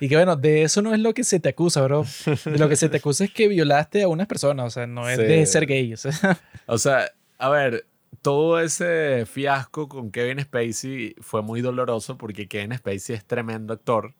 y 0.00 0.08
que 0.08 0.16
bueno, 0.16 0.36
de 0.36 0.64
eso 0.64 0.82
no 0.82 0.92
es 0.92 1.00
lo 1.00 1.14
que 1.14 1.24
se 1.24 1.40
te 1.40 1.50
acusa, 1.50 1.80
bro. 1.82 2.04
De 2.44 2.58
lo 2.58 2.68
que 2.68 2.76
se 2.76 2.88
te 2.88 2.98
acusa 2.98 3.24
es 3.24 3.32
que 3.32 3.48
violaste 3.48 4.02
a 4.02 4.08
unas 4.08 4.26
personas, 4.26 4.66
o 4.66 4.70
sea, 4.70 4.86
no 4.86 5.08
es 5.08 5.16
de 5.16 5.46
ser 5.46 5.64
gay. 5.64 5.94
O 6.66 6.76
sea. 6.76 7.12
a 7.38 7.48
ver, 7.48 7.86
todo 8.20 8.60
ese 8.60 9.26
fiasco 9.26 9.88
con 9.88 10.10
Kevin 10.10 10.40
Spacey 10.40 11.14
fue 11.20 11.42
muy 11.42 11.60
doloroso 11.60 12.18
porque 12.18 12.48
Kevin 12.48 12.76
Spacey 12.76 13.16
es 13.16 13.24
tremendo 13.24 13.72
actor. 13.72 14.14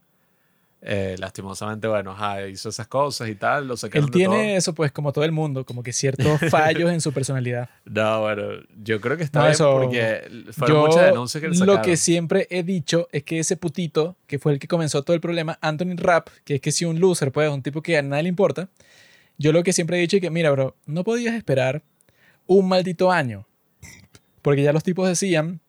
Eh, 0.85 1.15
lastimosamente, 1.19 1.87
bueno, 1.87 2.11
ajá, 2.11 2.49
hizo 2.49 2.69
esas 2.69 2.89
cosas 2.89 3.29
y 3.29 3.37
tal, 3.37 3.69
lo 3.69 3.75
Él 3.93 4.11
tiene 4.11 4.27
todo. 4.35 4.43
eso, 4.57 4.75
pues, 4.75 4.91
como 4.91 5.13
todo 5.13 5.25
el 5.25 5.31
mundo, 5.31 5.65
como 5.65 5.85
que 5.85 5.93
ciertos 5.93 6.41
fallos 6.51 6.91
en 6.91 7.01
su 7.01 7.13
personalidad. 7.13 7.71
No, 7.85 8.23
bueno, 8.23 8.43
yo 8.83 9.01
creo 9.01 9.17
que 9.17 9.23
está 9.23 9.39
No, 9.39 9.45
bien 9.45 9.53
eso- 9.53 9.73
porque 9.81 10.23
fueron 10.53 10.77
Yo 10.77 10.87
muchas 10.89 11.07
denuncias 11.07 11.41
que 11.41 11.49
le 11.51 11.55
sacaron. 11.55 11.77
lo 11.77 11.83
que 11.83 11.97
siempre 11.97 12.49
he 12.51 12.65
dicho 12.65 13.09
es 13.13 13.23
que 13.23 13.39
ese 13.39 13.57
putito, 13.57 14.17
que 14.27 14.41
fue 14.41 14.53
el 14.55 14.59
que 14.59 14.67
comenzó 14.67 15.03
todo 15.05 15.15
el 15.15 15.21
problema, 15.21 15.57
Anthony 15.61 15.95
Rapp, 15.97 16.29
que 16.45 16.57
es 16.57 16.61
que 16.61 16.73
si 16.73 16.85
un 16.85 16.99
loser, 16.99 17.31
pues, 17.31 17.49
un 17.49 17.63
tipo 17.63 17.81
que 17.81 17.97
a 17.99 18.03
nadie 18.03 18.25
le 18.25 18.29
importa, 18.31 18.69
yo 19.39 19.53
lo 19.53 19.63
que 19.63 19.73
siempre 19.73 19.99
he 19.99 20.01
dicho 20.01 20.17
es 20.17 20.21
que, 20.21 20.31
mira, 20.31 20.51
bro, 20.51 20.75
no 20.87 21.05
podías 21.05 21.35
esperar 21.37 21.83
un 22.47 22.67
maldito 22.69 23.13
año. 23.13 23.47
Porque 24.43 24.65
ya 24.65 24.73
los 24.73 24.83
tipos 24.83 25.07
decían 25.09 25.61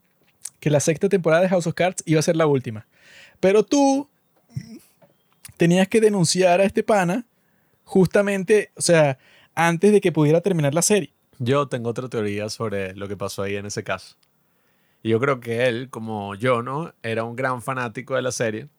que 0.59 0.71
la 0.71 0.79
sexta 0.79 1.07
temporada 1.07 1.43
de 1.43 1.49
House 1.49 1.67
of 1.67 1.75
Cards 1.75 2.01
iba 2.07 2.19
a 2.19 2.23
ser 2.23 2.35
la 2.35 2.47
última. 2.47 2.87
Pero 3.39 3.61
tú 3.61 4.09
tenías 5.57 5.87
que 5.87 6.01
denunciar 6.01 6.61
a 6.61 6.63
este 6.63 6.83
pana 6.83 7.25
justamente, 7.83 8.71
o 8.75 8.81
sea, 8.81 9.17
antes 9.55 9.91
de 9.91 10.01
que 10.01 10.11
pudiera 10.11 10.41
terminar 10.41 10.73
la 10.73 10.81
serie. 10.81 11.13
Yo 11.39 11.67
tengo 11.67 11.89
otra 11.89 12.09
teoría 12.09 12.49
sobre 12.49 12.95
lo 12.95 13.07
que 13.07 13.17
pasó 13.17 13.43
ahí 13.43 13.55
en 13.55 13.65
ese 13.65 13.83
caso. 13.83 14.15
Y 15.01 15.09
yo 15.09 15.19
creo 15.19 15.39
que 15.39 15.67
él, 15.67 15.89
como 15.89 16.35
yo, 16.35 16.61
¿no? 16.63 16.93
Era 17.03 17.23
un 17.23 17.35
gran 17.35 17.61
fanático 17.61 18.15
de 18.15 18.21
la 18.21 18.31
serie. 18.31 18.69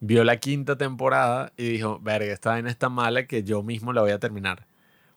Vio 0.00 0.24
la 0.24 0.36
quinta 0.38 0.76
temporada 0.76 1.52
y 1.56 1.64
dijo, 1.64 1.98
verga, 2.00 2.32
esta 2.32 2.50
vaina 2.50 2.70
es 2.70 2.78
tan 2.78 2.92
mala 2.92 3.26
que 3.26 3.42
yo 3.42 3.62
mismo 3.62 3.92
la 3.92 4.02
voy 4.02 4.12
a 4.12 4.18
terminar. 4.18 4.66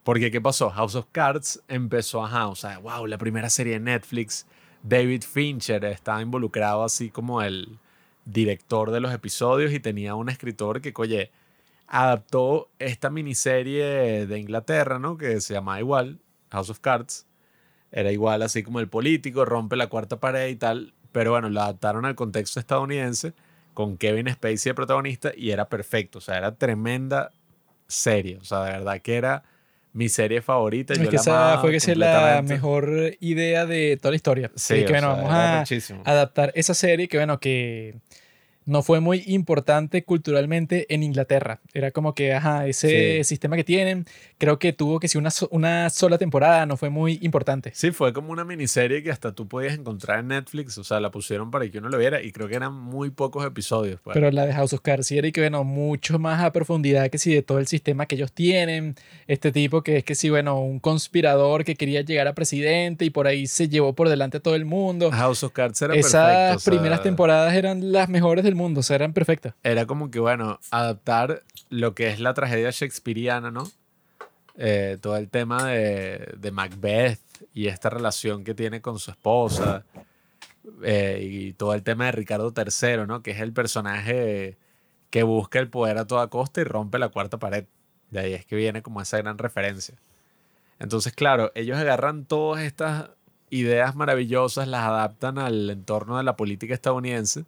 Porque, 0.04 0.32
¿qué 0.32 0.42
pasó? 0.42 0.70
House 0.70 0.96
of 0.96 1.08
Cards 1.12 1.62
empezó 1.68 2.26
a, 2.26 2.48
o 2.48 2.56
sea, 2.56 2.80
wow, 2.80 3.06
la 3.06 3.18
primera 3.18 3.50
serie 3.50 3.74
de 3.74 3.80
Netflix. 3.80 4.46
David 4.84 5.24
Fincher 5.24 5.84
estaba 5.86 6.22
involucrado 6.22 6.84
así 6.84 7.10
como 7.10 7.42
el 7.42 7.80
director 8.26 8.92
de 8.92 9.00
los 9.00 9.14
episodios 9.14 9.72
y 9.72 9.80
tenía 9.80 10.16
un 10.16 10.30
escritor 10.30 10.82
que, 10.82 10.94
oye, 10.96 11.32
adaptó 11.88 12.70
esta 12.80 13.10
miniserie 13.10 14.26
de 14.26 14.40
Inglaterra, 14.40 15.00
¿no? 15.00 15.18
Que 15.18 15.40
se 15.42 15.54
llama 15.54 15.80
igual, 15.80 16.20
House 16.52 16.70
of 16.70 16.80
Cards. 16.80 17.28
Era 17.92 18.12
igual 18.12 18.42
así 18.42 18.64
como 18.64 18.80
el 18.80 18.90
político, 18.90 19.46
rompe 19.46 19.76
la 19.76 19.88
cuarta 19.88 20.20
pared 20.20 20.50
y 20.50 20.56
tal. 20.56 20.94
Pero 21.12 21.32
bueno, 21.32 21.50
lo 21.50 21.62
adaptaron 21.62 22.06
al 22.06 22.16
contexto 22.16 22.60
estadounidense 22.60 23.34
con 23.74 23.98
Kevin 23.98 24.30
Spacey 24.30 24.72
de 24.72 24.74
protagonista 24.74 25.32
y 25.36 25.52
era 25.52 25.70
perfecto. 25.70 26.18
O 26.18 26.22
sea, 26.22 26.38
era 26.38 26.56
tremenda 26.56 27.32
serie. 27.88 28.38
O 28.38 28.44
sea, 28.44 28.64
de 28.66 28.72
verdad 28.72 29.02
que 29.02 29.16
era 29.16 29.44
mi 29.96 30.10
serie 30.10 30.42
favorita. 30.42 30.94
Es 30.94 31.00
Yo 31.00 31.10
que 31.10 31.16
la 31.16 31.22
esa 31.22 31.58
fue 31.60 31.72
que 31.72 31.78
es 31.78 31.98
la 31.98 32.42
mejor 32.46 33.16
idea 33.22 33.66
de 33.66 33.98
toda 33.98 34.12
la 34.12 34.18
historia. 34.18 34.52
Sí, 34.54 34.84
que 34.84 34.92
bueno, 34.92 35.10
vamos 35.10 35.32
a 35.32 35.64
adaptar 36.04 36.52
esa 36.54 36.74
serie 36.74 37.08
que 37.08 37.18
bueno, 37.18 37.40
que 37.40 37.96
no 38.66 38.82
fue 38.84 39.00
muy 39.00 39.24
importante 39.28 40.04
culturalmente 40.04 40.94
en 40.94 41.04
Inglaterra. 41.04 41.60
Era 41.74 41.92
como 41.92 42.14
que, 42.16 42.34
ajá, 42.34 42.68
ese 42.68 43.18
Sí. 43.18 43.24
sistema 43.24 43.56
que 43.56 43.64
tienen, 43.64 44.06
creo 44.38 44.58
que 44.60 44.74
tuvo 44.74 45.00
que 45.00 45.08
ser 45.08 45.20
una, 45.20 45.32
so- 45.32 45.48
una 45.52 45.90
sola 45.90 46.18
temporada, 46.18 46.66
no 46.66 46.76
fue 46.78 46.90
muy 46.90 47.20
importante. 47.22 47.72
Sí, 47.76 47.92
fue 47.92 48.12
como 48.14 48.32
una 48.32 48.44
miniserie 48.44 49.04
que 49.04 49.12
hasta 49.12 49.34
tú 49.34 49.48
podías 49.48 49.74
encontrar 49.78 50.20
en 50.20 50.28
Netflix. 50.30 50.78
O 50.78 50.84
sea, 50.84 51.00
la 51.00 51.12
pusieron 51.12 51.52
para 51.52 51.70
que 51.70 51.78
uno 51.78 51.90
lo 51.90 51.98
viera 51.98 52.22
y 52.22 52.32
creo 52.32 52.48
que 52.48 52.56
eran 52.56 52.74
muy 52.74 53.10
pocos 53.12 53.46
episodios. 53.46 54.00
pues. 54.04 54.14
Pero 54.14 54.32
la 54.32 54.46
de 54.46 54.54
House 54.54 54.74
of 54.74 54.82
Cards 54.82 55.08
sí 55.08 55.18
era 55.18 55.28
y 55.28 55.32
que, 55.32 55.42
bueno, 55.42 55.64
mucho 55.64 56.20
más 56.20 56.44
a 56.44 56.52
profundidad 56.52 57.10
que 57.10 57.18
si 57.18 57.34
de 57.34 57.42
todo 57.42 57.60
el 57.60 57.68
sistema 57.68 58.06
que 58.06 58.16
ellos 58.16 58.32
tienen. 58.32 58.96
Este 59.28 59.52
tipo 59.52 59.82
que 59.84 59.98
es 59.98 60.04
que 60.04 60.16
sí, 60.16 60.30
bueno, 60.30 60.60
un 60.60 60.80
conspirador 60.80 61.64
que 61.64 61.76
quería 61.76 62.02
llegar 62.02 62.28
a 62.28 62.34
presidente 62.34 63.06
y 63.06 63.10
por 63.10 63.28
ahí 63.28 63.48
se 63.48 63.70
llevó 63.70 63.94
por 63.94 64.10
delante 64.10 64.38
a 64.38 64.40
todo 64.40 64.56
el 64.56 64.66
mundo. 64.66 65.12
House 65.12 65.44
of 65.44 65.52
Cards 65.54 65.82
era 65.82 65.94
Esas 65.96 66.12
perfecto. 66.14 66.56
o 66.56 66.60
sea, 66.60 66.72
primeras 66.72 67.04
temporadas 67.04 67.54
eran 67.54 67.92
las 67.92 68.10
mejores 68.10 68.44
del 68.56 68.62
mundo, 68.62 68.80
o 68.80 68.84
sea, 68.84 68.96
eran 68.96 69.14
perfectas. 69.14 69.54
Era 69.64 69.86
como 69.86 70.10
que, 70.10 70.20
bueno, 70.20 70.60
adaptar 70.72 71.44
lo 71.70 71.94
que 71.94 72.10
es 72.10 72.20
la 72.20 72.34
tragedia 72.34 72.72
shakespeariana, 72.72 73.52
¿no? 73.52 73.70
Eh, 74.58 74.98
todo 75.02 75.18
el 75.18 75.30
tema 75.30 75.66
de, 75.66 76.34
de 76.38 76.52
Macbeth 76.52 77.20
y 77.54 77.68
esta 77.68 77.90
relación 77.90 78.44
que 78.44 78.54
tiene 78.56 78.82
con 78.82 79.00
su 79.00 79.12
esposa. 79.12 79.84
eh, 80.84 81.20
y 81.22 81.54
todo 81.54 81.74
el 81.74 81.84
tema 81.84 82.06
de 82.06 82.14
Ricardo 82.14 82.54
III, 82.56 83.06
¿no? 83.08 83.22
Que 83.22 83.32
es 83.32 83.40
el 83.40 83.54
personaje 83.54 84.58
que 85.10 85.24
busca 85.24 85.60
el 85.60 85.70
poder 85.70 85.98
a 85.98 86.08
toda 86.08 86.28
costa 86.28 86.62
y 86.62 86.64
rompe 86.64 87.00
la 87.00 87.10
cuarta 87.10 87.38
pared. 87.38 87.66
De 88.12 88.20
ahí 88.20 88.34
es 88.34 88.46
que 88.46 88.56
viene 88.56 88.82
como 88.82 89.02
esa 89.02 89.18
gran 89.18 89.38
referencia. 89.38 89.96
Entonces, 90.80 91.14
claro, 91.14 91.52
ellos 91.56 91.78
agarran 91.78 92.26
todas 92.26 92.64
estas 92.64 93.10
ideas 93.50 93.96
maravillosas, 93.96 94.68
las 94.68 94.84
adaptan 94.84 95.38
al 95.38 95.70
entorno 95.70 96.18
de 96.18 96.24
la 96.24 96.36
política 96.36 96.74
estadounidense 96.74 97.46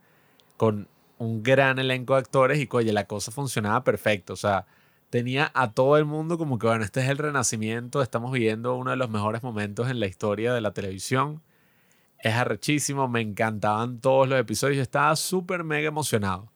con 0.55 0.87
un 1.17 1.43
gran 1.43 1.79
elenco 1.79 2.13
de 2.13 2.19
actores 2.19 2.59
y, 2.59 2.67
oye, 2.71 2.93
la 2.93 3.05
cosa 3.05 3.31
funcionaba 3.31 3.83
perfecto. 3.83 4.33
O 4.33 4.37
sea, 4.37 4.65
tenía 5.09 5.51
a 5.53 5.71
todo 5.71 5.97
el 5.97 6.05
mundo 6.05 6.37
como 6.37 6.59
que, 6.59 6.67
bueno, 6.67 6.83
este 6.83 7.01
es 7.01 7.09
el 7.09 7.17
renacimiento, 7.17 8.01
estamos 8.01 8.31
viviendo 8.31 8.75
uno 8.75 8.91
de 8.91 8.97
los 8.97 9.09
mejores 9.09 9.43
momentos 9.43 9.89
en 9.89 9.99
la 9.99 10.07
historia 10.07 10.53
de 10.53 10.61
la 10.61 10.71
televisión. 10.71 11.41
Es 12.19 12.33
arrechísimo, 12.33 13.07
me 13.07 13.21
encantaban 13.21 13.99
todos 13.99 14.27
los 14.27 14.39
episodios, 14.39 14.77
yo 14.77 14.83
estaba 14.83 15.15
súper 15.15 15.63
mega 15.63 15.87
emocionado. 15.87 16.51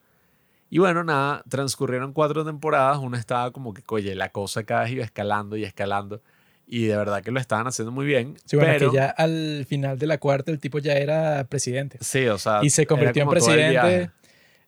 Y 0.69 0.80
bueno, 0.80 1.03
nada, 1.03 1.43
transcurrieron 1.49 2.14
cuatro 2.14 2.45
temporadas, 2.45 2.98
uno 2.98 3.17
estaba 3.17 3.51
como 3.51 3.73
que, 3.73 3.83
oye, 3.90 4.15
la 4.15 4.30
cosa 4.30 4.64
cada 4.64 4.83
vez 4.83 4.91
iba 4.91 5.03
escalando 5.03 5.57
y 5.57 5.65
escalando. 5.65 6.22
Y 6.65 6.85
de 6.85 6.95
verdad 6.95 7.22
que 7.22 7.31
lo 7.31 7.40
estaban 7.41 7.67
haciendo 7.67 7.91
muy 7.91 8.06
bien. 8.06 8.38
Sí, 8.45 8.56
bueno, 8.56 8.72
pero, 8.72 8.91
que 8.91 8.95
ya 8.95 9.09
al 9.09 9.65
final 9.67 9.99
de 9.99 10.07
la 10.07 10.17
cuarta 10.19 10.51
el 10.51 10.59
tipo 10.59 10.80
ya 10.80 10.93
era 10.93 11.43
presidente. 11.43 11.98
Sí, 11.99 12.25
o 12.27 12.38
sea. 12.38 12.59
Y 12.64 12.69
se 12.69 12.85
convirtió 12.88 13.23
en 13.23 13.30
presidente, 13.30 14.11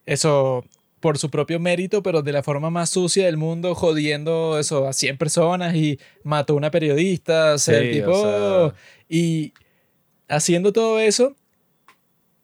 eso, 0.06 0.64
por 1.00 1.18
su 1.18 1.30
propio 1.30 1.60
mérito, 1.60 2.02
pero 2.04 2.22
de 2.22 2.32
la 2.32 2.44
forma 2.44 2.70
más 2.70 2.90
sucia 2.90 3.26
del 3.26 3.38
mundo, 3.38 3.76
jodiendo 3.76 4.58
eso 4.60 4.88
a 4.88 4.94
100 4.94 5.18
personas 5.18 5.76
y 5.76 6.00
mató 6.24 6.54
a 6.54 6.58
una 6.58 6.72
periodista, 6.72 7.56
el 7.68 7.92
tipo... 7.92 8.12
o 8.12 8.70
sea, 8.70 8.76
Y 9.10 9.54
haciendo 10.28 10.72
todo 10.74 11.00
eso, 11.00 11.36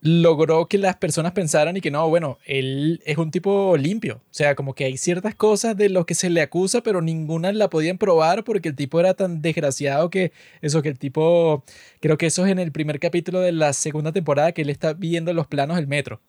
logró 0.02 0.68
que 0.68 0.78
las 0.78 0.96
personas 0.96 1.34
pensaran 1.34 1.76
y 1.76 1.82
que 1.82 1.92
no, 1.92 2.08
bueno, 2.08 2.38
él 2.46 3.02
es 3.06 3.18
un 3.18 3.32
tipo 3.32 3.76
limpio. 3.78 4.16
O 4.16 4.34
sea, 4.34 4.56
como 4.56 4.74
que 4.74 4.86
hay 4.86 4.98
ciertas 4.98 5.36
cosas 5.36 5.76
de 5.76 5.90
lo 5.90 6.06
que 6.06 6.16
se 6.16 6.30
le 6.30 6.42
acusa, 6.42 6.82
pero 6.82 7.02
ninguna 7.02 7.52
la 7.52 7.70
podían 7.70 7.98
probar 7.98 8.44
porque 8.44 8.70
el 8.70 8.76
tipo 8.76 9.00
era 9.00 9.14
tan 9.14 9.42
desgraciado 9.42 10.10
que 10.10 10.32
eso, 10.62 10.82
que 10.82 10.90
el 10.90 11.00
tipo, 11.00 11.64
creo 12.00 12.18
que 12.18 12.28
eso 12.28 12.46
es 12.46 12.52
en 12.52 12.60
el 12.60 12.72
primer 12.72 13.00
capítulo 13.00 13.42
de 13.42 13.52
la 13.52 13.74
segunda 13.74 14.12
temporada, 14.14 14.54
que 14.54 14.62
él 14.62 14.70
está 14.70 14.94
viendo 14.94 15.34
los 15.34 15.48
planos 15.48 15.76
del 15.78 15.88
metro 15.88 16.22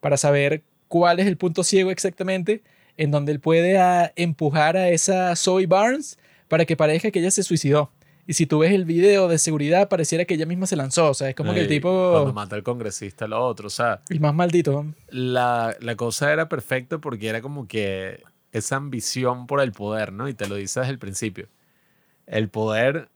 para 0.00 0.16
saber 0.18 0.62
cuál 0.88 1.20
es 1.20 1.26
el 1.26 1.36
punto 1.36 1.64
ciego 1.64 1.90
exactamente 1.90 2.62
en 2.96 3.10
donde 3.10 3.32
él 3.32 3.40
puede 3.40 3.78
ah, 3.78 4.12
empujar 4.16 4.76
a 4.76 4.88
esa 4.88 5.34
Zoe 5.36 5.66
Barnes 5.66 6.18
para 6.48 6.64
que 6.64 6.76
parezca 6.76 7.10
que 7.10 7.18
ella 7.18 7.30
se 7.30 7.42
suicidó. 7.42 7.90
Y 8.26 8.34
si 8.34 8.46
tú 8.46 8.60
ves 8.60 8.72
el 8.72 8.84
video 8.86 9.28
de 9.28 9.38
seguridad, 9.38 9.88
pareciera 9.88 10.24
que 10.24 10.34
ella 10.34 10.46
misma 10.46 10.66
se 10.66 10.76
lanzó. 10.76 11.10
O 11.10 11.14
sea, 11.14 11.28
es 11.28 11.34
como 11.34 11.52
que 11.52 11.60
el 11.60 11.68
tipo... 11.68 12.12
Cuando 12.12 12.32
mata 12.32 12.56
al 12.56 12.62
congresista, 12.62 13.26
lo 13.28 13.44
otro. 13.44 13.66
O 13.66 13.70
sea, 13.70 14.00
El 14.08 14.20
más 14.20 14.34
maldito. 14.34 14.86
la, 15.08 15.76
la 15.80 15.96
cosa 15.96 16.32
era 16.32 16.48
perfecta 16.48 16.98
porque 16.98 17.28
era 17.28 17.42
como 17.42 17.68
que 17.68 18.22
esa 18.52 18.76
ambición 18.76 19.46
por 19.46 19.60
el 19.60 19.72
poder, 19.72 20.12
¿no? 20.12 20.28
Y 20.28 20.34
te 20.34 20.48
lo 20.48 20.54
dice 20.54 20.80
desde 20.80 20.92
el 20.92 20.98
principio. 20.98 21.48
El 22.26 22.48
poder 22.48 23.10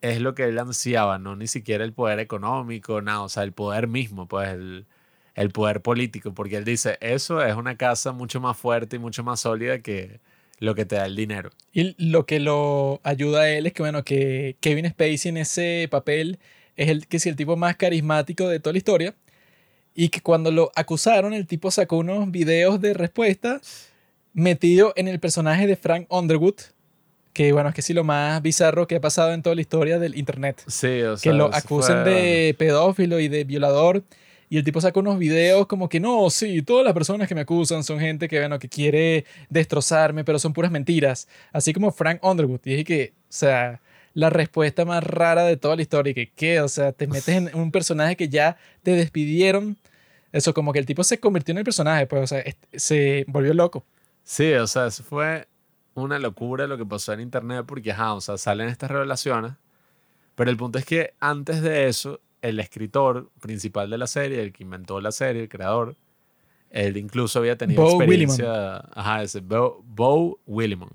es 0.00 0.20
lo 0.20 0.34
que 0.34 0.44
él 0.44 0.58
ansiaba, 0.58 1.18
no 1.18 1.36
ni 1.36 1.46
siquiera 1.46 1.84
el 1.84 1.92
poder 1.92 2.18
económico, 2.18 3.02
nada, 3.02 3.20
o 3.20 3.28
sea, 3.28 3.42
el 3.42 3.52
poder 3.52 3.86
mismo, 3.86 4.26
pues 4.26 4.48
el, 4.48 4.86
el 5.34 5.50
poder 5.50 5.80
político, 5.80 6.32
porque 6.34 6.56
él 6.56 6.64
dice, 6.64 6.98
eso 7.00 7.42
es 7.44 7.54
una 7.54 7.76
casa 7.76 8.12
mucho 8.12 8.40
más 8.40 8.56
fuerte 8.56 8.96
y 8.96 8.98
mucho 8.98 9.22
más 9.24 9.40
sólida 9.40 9.78
que 9.80 10.20
lo 10.58 10.74
que 10.74 10.84
te 10.84 10.96
da 10.96 11.06
el 11.06 11.16
dinero. 11.16 11.50
Y 11.72 11.94
lo 11.98 12.26
que 12.26 12.38
lo 12.40 13.00
ayuda 13.02 13.42
a 13.42 13.50
él 13.50 13.66
es 13.66 13.72
que, 13.72 13.82
bueno, 13.82 14.04
que 14.04 14.56
Kevin 14.60 14.88
Spacey 14.90 15.30
en 15.30 15.36
ese 15.38 15.88
papel 15.90 16.38
es 16.76 16.88
el 16.88 17.06
que 17.06 17.16
es 17.18 17.26
el 17.26 17.36
tipo 17.36 17.56
más 17.56 17.76
carismático 17.76 18.46
de 18.48 18.60
toda 18.60 18.72
la 18.72 18.78
historia. 18.78 19.14
Y 19.94 20.08
que 20.10 20.20
cuando 20.20 20.50
lo 20.50 20.70
acusaron, 20.76 21.32
el 21.32 21.46
tipo 21.46 21.70
sacó 21.70 21.96
unos 21.98 22.30
videos 22.30 22.80
de 22.80 22.94
respuesta 22.94 23.60
metido 24.32 24.92
en 24.96 25.08
el 25.08 25.18
personaje 25.20 25.66
de 25.66 25.76
Frank 25.76 26.06
Underwood. 26.10 26.54
Que, 27.32 27.52
bueno, 27.52 27.68
es 27.68 27.74
que 27.74 27.82
sí 27.82 27.92
lo 27.94 28.02
más 28.04 28.42
bizarro 28.42 28.86
que 28.86 28.96
ha 28.96 29.00
pasado 29.00 29.32
en 29.32 29.42
toda 29.42 29.54
la 29.54 29.60
historia 29.60 29.98
del 29.98 30.16
internet. 30.16 30.62
Sí, 30.66 31.00
o 31.02 31.12
que 31.14 31.20
sea, 31.20 31.32
lo 31.32 31.48
eso 31.48 31.56
acusen 31.58 32.02
fue- 32.02 32.12
de 32.12 32.54
pedófilo 32.58 33.20
y 33.20 33.28
de 33.28 33.44
violador. 33.44 34.02
Y 34.52 34.58
el 34.58 34.64
tipo 34.64 34.80
saca 34.80 34.98
unos 34.98 35.16
videos 35.16 35.68
como 35.68 35.88
que 35.88 36.00
no, 36.00 36.28
sí, 36.28 36.60
todas 36.62 36.84
las 36.84 36.92
personas 36.92 37.28
que 37.28 37.36
me 37.36 37.42
acusan 37.42 37.84
son 37.84 38.00
gente 38.00 38.28
que, 38.28 38.40
bueno, 38.40 38.58
que 38.58 38.68
quiere 38.68 39.24
destrozarme, 39.48 40.24
pero 40.24 40.40
son 40.40 40.52
puras 40.52 40.72
mentiras. 40.72 41.28
Así 41.52 41.72
como 41.72 41.92
Frank 41.92 42.18
Underwood. 42.24 42.60
Y 42.64 42.70
dije 42.70 42.84
que, 42.84 43.12
o 43.16 43.22
sea, 43.28 43.80
la 44.12 44.28
respuesta 44.28 44.84
más 44.84 45.04
rara 45.04 45.44
de 45.44 45.56
toda 45.56 45.76
la 45.76 45.82
historia. 45.82 46.10
Y 46.10 46.14
que, 46.14 46.30
¿qué? 46.32 46.60
O 46.60 46.68
sea, 46.68 46.90
te 46.90 47.06
metes 47.06 47.28
en 47.28 47.54
un 47.54 47.70
personaje 47.70 48.16
que 48.16 48.28
ya 48.28 48.56
te 48.82 48.90
despidieron. 48.90 49.76
Eso, 50.32 50.52
como 50.52 50.72
que 50.72 50.80
el 50.80 50.86
tipo 50.86 51.04
se 51.04 51.20
convirtió 51.20 51.52
en 51.52 51.58
el 51.58 51.64
personaje, 51.64 52.06
pues, 52.08 52.22
o 52.24 52.26
sea, 52.26 52.42
se 52.72 53.24
volvió 53.28 53.54
loco. 53.54 53.84
Sí, 54.24 54.52
o 54.54 54.66
sea, 54.66 54.86
eso 54.88 55.04
fue 55.04 55.46
una 55.94 56.18
locura 56.18 56.66
lo 56.66 56.76
que 56.76 56.86
pasó 56.86 57.12
en 57.12 57.20
internet 57.20 57.64
porque, 57.66 57.92
ajá, 57.92 58.14
o 58.14 58.20
sea, 58.20 58.36
salen 58.36 58.68
estas 58.68 58.90
revelaciones, 58.90 59.52
Pero 60.34 60.50
el 60.50 60.56
punto 60.56 60.78
es 60.78 60.84
que 60.84 61.14
antes 61.20 61.62
de 61.62 61.86
eso, 61.88 62.20
el 62.42 62.60
escritor 62.60 63.30
principal 63.40 63.90
de 63.90 63.98
la 63.98 64.06
serie, 64.06 64.42
el 64.42 64.52
que 64.52 64.62
inventó 64.62 65.00
la 65.00 65.12
serie, 65.12 65.42
el 65.42 65.48
creador, 65.48 65.96
él 66.70 66.96
incluso 66.96 67.40
había 67.40 67.56
tenido 67.56 67.82
Bo 67.82 67.96
experiencia. 67.96 68.76
Ajá, 68.94 69.22
ese 69.22 69.40
Bo, 69.40 69.82
Bo 69.84 70.38
Willimon. 70.46 70.90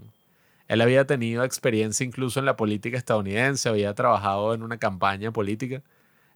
Él 0.67 0.81
había 0.81 1.05
tenido 1.05 1.43
experiencia 1.43 2.05
incluso 2.05 2.39
en 2.39 2.45
la 2.45 2.55
política 2.55 2.97
estadounidense, 2.97 3.69
había 3.69 3.93
trabajado 3.93 4.53
en 4.53 4.63
una 4.63 4.77
campaña 4.77 5.31
política, 5.31 5.83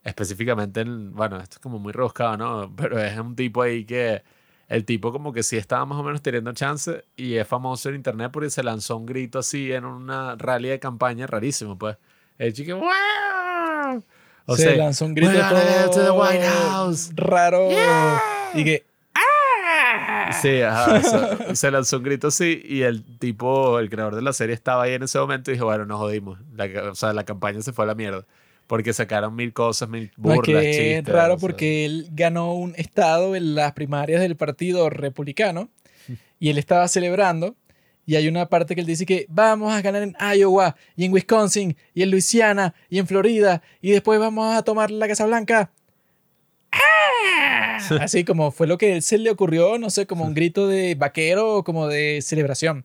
específicamente 0.03 0.81
en, 0.81 1.13
bueno, 1.15 1.37
esto 1.37 1.55
es 1.55 1.59
como 1.59 1.79
muy 1.79 1.93
rebuscado, 1.93 2.37
¿no? 2.37 2.75
Pero 2.75 2.99
es 2.99 3.17
un 3.17 3.35
tipo 3.35 3.63
ahí 3.63 3.85
que, 3.85 4.21
el 4.67 4.85
tipo 4.85 5.11
como 5.11 5.33
que 5.33 5.41
sí 5.41 5.57
estaba 5.57 5.83
más 5.85 5.97
o 5.97 6.03
menos 6.03 6.21
teniendo 6.21 6.53
chance 6.53 7.03
y 7.15 7.35
es 7.35 7.47
famoso 7.47 7.89
en 7.89 7.95
internet 7.95 8.29
porque 8.31 8.51
se 8.51 8.61
lanzó 8.61 8.97
un 8.97 9.07
grito 9.07 9.39
así 9.39 9.71
en 9.71 9.83
una 9.83 10.35
rally 10.35 10.69
de 10.69 10.79
campaña 10.79 11.25
rarísimo, 11.25 11.77
pues. 11.77 11.97
El 12.37 12.53
chico, 12.53 12.77
¡Wow! 12.77 13.48
O 14.49 14.55
se 14.55 14.63
sea, 14.63 14.75
lanzó 14.75 15.05
un 15.05 15.13
grito 15.15 15.31
"We're 15.31 15.41
gonna 15.43 15.59
get 15.61 15.85
to 15.85 15.99
the 15.99 16.05
todo 16.07 16.21
White 16.21 16.45
House". 16.47 17.11
raro 17.15 17.69
y 18.53 18.63
que 18.63 18.83
Sí, 20.41 20.61
ajá. 20.61 21.01
se- 21.01 21.55
se 21.55 21.71
lanzó 21.71 21.97
un 21.97 22.03
grito 22.03 22.27
así 22.27 22.61
y 22.63 22.81
el 22.83 23.03
tipo, 23.19 23.79
el 23.79 23.89
creador 23.89 24.15
de 24.15 24.21
la 24.21 24.33
serie 24.33 24.53
estaba 24.53 24.83
ahí 24.83 24.93
en 24.93 25.03
ese 25.03 25.17
momento 25.19 25.49
y 25.51 25.55
dijo, 25.55 25.65
bueno, 25.65 25.85
nos 25.85 25.97
jodimos. 25.99 26.39
La, 26.55 26.65
o 26.91 26.95
sea, 26.95 27.13
la 27.13 27.23
campaña 27.23 27.61
se 27.61 27.73
fue 27.73 27.85
a 27.85 27.87
la 27.87 27.95
mierda. 27.95 28.25
Porque 28.67 28.93
sacaron 28.93 29.35
mil 29.35 29.51
cosas, 29.51 29.89
mil 29.89 30.11
No, 30.17 30.29
es 30.31 30.35
burlas, 30.37 30.63
es 30.63 30.77
chistes. 30.77 31.05
raro 31.13 31.33
o 31.33 31.37
sea. 31.37 31.41
porque 31.41 31.85
él 31.85 32.07
ganó 32.11 32.53
un 32.53 32.73
estado 32.77 33.35
en 33.35 33.55
las 33.55 33.73
primarias 33.73 34.21
del 34.21 34.35
partido 34.35 34.89
republicano 34.91 35.69
y 36.39 36.49
él 36.49 36.57
estaba 36.59 36.87
celebrando 36.87 37.55
y 38.09 38.15
hay 38.15 38.27
una 38.27 38.47
parte 38.47 38.73
que 38.73 38.81
él 38.81 38.87
dice 38.87 39.05
que 39.05 39.27
vamos 39.29 39.71
a 39.71 39.83
ganar 39.83 40.01
en 40.01 40.15
Iowa 40.35 40.75
y 40.95 41.05
en 41.05 41.13
Wisconsin 41.13 41.77
y 41.93 42.01
en 42.01 42.09
Luisiana 42.09 42.73
y 42.89 42.97
en 42.97 43.05
Florida 43.05 43.61
y 43.83 43.91
después 43.91 44.19
vamos 44.19 44.57
a 44.57 44.63
tomar 44.63 44.89
la 44.89 45.07
Casa 45.07 45.27
Blanca. 45.27 45.69
¡Ah! 46.71 47.77
Así 48.01 48.23
como 48.23 48.49
fue 48.49 48.65
lo 48.65 48.79
que 48.79 48.95
él 48.95 49.03
se 49.03 49.19
le 49.19 49.29
ocurrió, 49.29 49.77
no 49.77 49.91
sé, 49.91 50.07
como 50.07 50.25
un 50.25 50.33
grito 50.33 50.67
de 50.67 50.95
vaquero 50.95 51.57
o 51.57 51.63
como 51.63 51.87
de 51.87 52.23
celebración. 52.23 52.83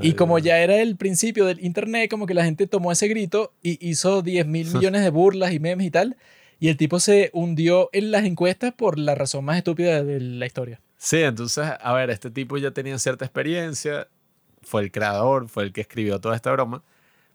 Y 0.00 0.14
como 0.14 0.38
no. 0.38 0.44
ya 0.44 0.58
era 0.58 0.80
el 0.80 0.96
principio 0.96 1.44
del 1.44 1.62
internet, 1.62 2.08
como 2.08 2.24
que 2.24 2.32
la 2.32 2.44
gente 2.46 2.66
tomó 2.66 2.90
ese 2.90 3.06
grito 3.06 3.52
y 3.62 3.86
hizo 3.86 4.22
10 4.22 4.46
mil 4.46 4.72
millones 4.72 5.02
de 5.02 5.10
burlas 5.10 5.52
y 5.52 5.60
memes 5.60 5.88
y 5.88 5.90
tal. 5.90 6.16
Y 6.58 6.68
el 6.68 6.78
tipo 6.78 7.00
se 7.00 7.28
hundió 7.34 7.90
en 7.92 8.10
las 8.10 8.24
encuestas 8.24 8.72
por 8.72 8.98
la 8.98 9.14
razón 9.14 9.44
más 9.44 9.58
estúpida 9.58 10.02
de 10.02 10.20
la 10.20 10.46
historia. 10.46 10.80
Sí, 10.96 11.18
entonces, 11.18 11.66
a 11.78 11.92
ver, 11.92 12.08
este 12.08 12.30
tipo 12.30 12.56
ya 12.56 12.70
tenía 12.70 12.98
cierta 12.98 13.26
experiencia, 13.26 14.08
fue 14.64 14.82
el 14.82 14.90
creador, 14.92 15.48
fue 15.48 15.64
el 15.64 15.72
que 15.72 15.80
escribió 15.82 16.20
toda 16.20 16.36
esta 16.36 16.52
broma. 16.52 16.82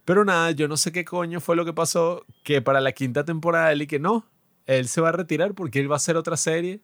Pero 0.06 0.25
nada, 0.25 0.51
yo 0.51 0.67
no 0.67 0.75
sé 0.77 0.91
qué 0.91 1.06
coño 1.06 1.40
fue 1.40 1.56
lo 1.56 1.66
que 1.66 1.74
pasó, 1.74 2.25
que 2.43 2.61
para 2.61 2.82
la 2.82 2.91
quinta 2.93 3.24
temporada 3.25 3.72
él 3.72 3.83
y 3.83 3.88
que 3.88 3.99
no, 3.99 4.25
él 4.66 4.88
se 4.88 5.01
va 5.01 5.09
a 5.09 5.11
retirar 5.11 5.53
porque 5.53 5.80
él 5.80 5.90
va 5.90 5.95
a 5.95 5.98
hacer 5.98 6.17
otra 6.17 6.35
serie 6.38 6.80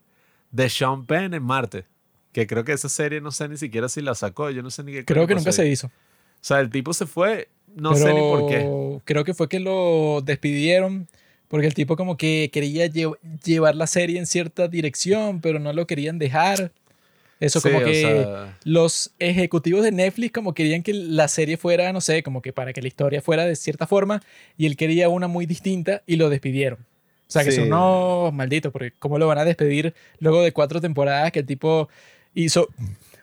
de 0.51 0.69
Sean 0.69 1.05
Penn 1.05 1.33
en 1.33 1.43
Marte. 1.43 1.85
Que 2.31 2.45
creo 2.47 2.63
que 2.63 2.73
esa 2.73 2.89
serie 2.89 3.21
no 3.21 3.31
sé 3.31 3.47
ni 3.47 3.57
siquiera 3.57 3.87
si 3.89 4.01
la 4.01 4.13
sacó, 4.13 4.49
yo 4.51 4.61
no 4.61 4.69
sé 4.69 4.83
ni 4.83 4.91
qué 4.91 5.05
Creo 5.05 5.25
que 5.25 5.35
nunca 5.35 5.51
se 5.51 5.67
hizo. 5.67 5.87
O 5.87 5.91
sea, 6.41 6.59
el 6.59 6.69
tipo 6.69 6.93
se 6.93 7.05
fue, 7.05 7.47
no 7.75 7.95
sé 7.95 8.13
ni 8.13 8.19
por 8.19 8.47
qué. 8.47 8.99
Creo 9.05 9.23
que 9.23 9.33
fue 9.33 9.47
que 9.49 9.59
lo 9.59 10.21
despidieron 10.23 11.07
porque 11.47 11.67
el 11.67 11.73
tipo 11.73 11.95
como 11.95 12.17
que 12.17 12.49
quería 12.51 12.87
lle- 12.87 13.17
llevar 13.43 13.75
la 13.75 13.87
serie 13.87 14.19
en 14.19 14.25
cierta 14.25 14.67
dirección, 14.67 15.41
pero 15.41 15.59
no 15.59 15.71
lo 15.73 15.87
querían 15.87 16.19
dejar. 16.19 16.71
Eso 17.45 17.59
Sí, 17.59 17.69
como 17.69 17.81
o 17.81 17.85
que 17.85 18.01
sea, 18.01 18.57
los 18.63 19.11
ejecutivos 19.19 19.83
de 19.83 19.91
Netflix 19.91 20.33
como 20.33 20.53
querían 20.53 20.81
que 20.83 20.93
la 20.93 21.27
serie 21.27 21.57
fuera, 21.57 21.93
no 21.93 22.01
sé, 22.01 22.23
como 22.23 22.41
que 22.41 22.51
para 22.53 22.73
que 22.73 22.81
la 22.81 22.87
historia 22.87 23.21
fuera 23.21 23.45
de 23.45 23.55
cierta 23.55 23.85
forma 23.87 24.21
y 24.57 24.65
él 24.65 24.75
quería 24.77 25.09
una 25.09 25.27
muy 25.27 25.45
distinta 25.45 26.01
y 26.07 26.15
lo 26.15 26.29
despidieron. 26.29 26.79
O 27.27 27.31
sea, 27.31 27.43
que 27.43 27.51
Sí. 27.51 27.57
son 27.57 27.67
unos 27.73 28.33
malditos, 28.33 28.71
porque 28.71 28.93
¿cómo 28.99 29.17
lo 29.17 29.27
van 29.27 29.37
a 29.39 29.45
despedir 29.45 29.93
luego 30.19 30.41
de 30.43 30.51
cuatro 30.51 30.79
temporadas 30.81 31.31
que 31.31 31.39
el 31.39 31.45
tipo 31.45 31.89
hizo, 32.33 32.67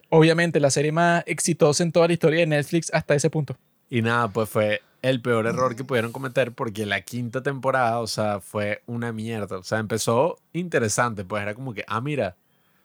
obviamente, 0.09 0.60
la 0.60 0.70
serie 0.70 0.92
más 0.92 1.23
exitosa 1.26 1.83
en 1.83 1.92
toda 1.92 2.07
la 2.09 2.12
historia 2.12 2.41
de 2.41 2.47
Netflix 2.47 2.91
hasta 2.92 3.15
ese 3.15 3.31
punto? 3.31 3.57
Y 3.91 4.02
nada, 4.02 4.28
pues 4.28 4.49
fue 4.49 4.81
el 5.02 5.20
peor 5.20 5.47
error 5.47 5.75
que 5.76 5.84
pudieron 5.84 6.12
cometer 6.12 6.52
porque 6.52 6.86
la 6.86 7.01
quinta 7.01 7.42
temporada, 7.42 7.99
o 8.01 8.07
sea, 8.07 8.41
fue 8.41 8.83
una 8.86 9.12
mierda. 9.12 9.59
O 9.59 9.62
sea, 9.65 9.78
empezó 9.78 10.39
interesante, 10.52 11.25
pues 11.25 11.42
era 11.42 11.55
como 11.55 11.75
que, 11.75 11.84
ah, 11.89 12.01
mira, 12.01 12.36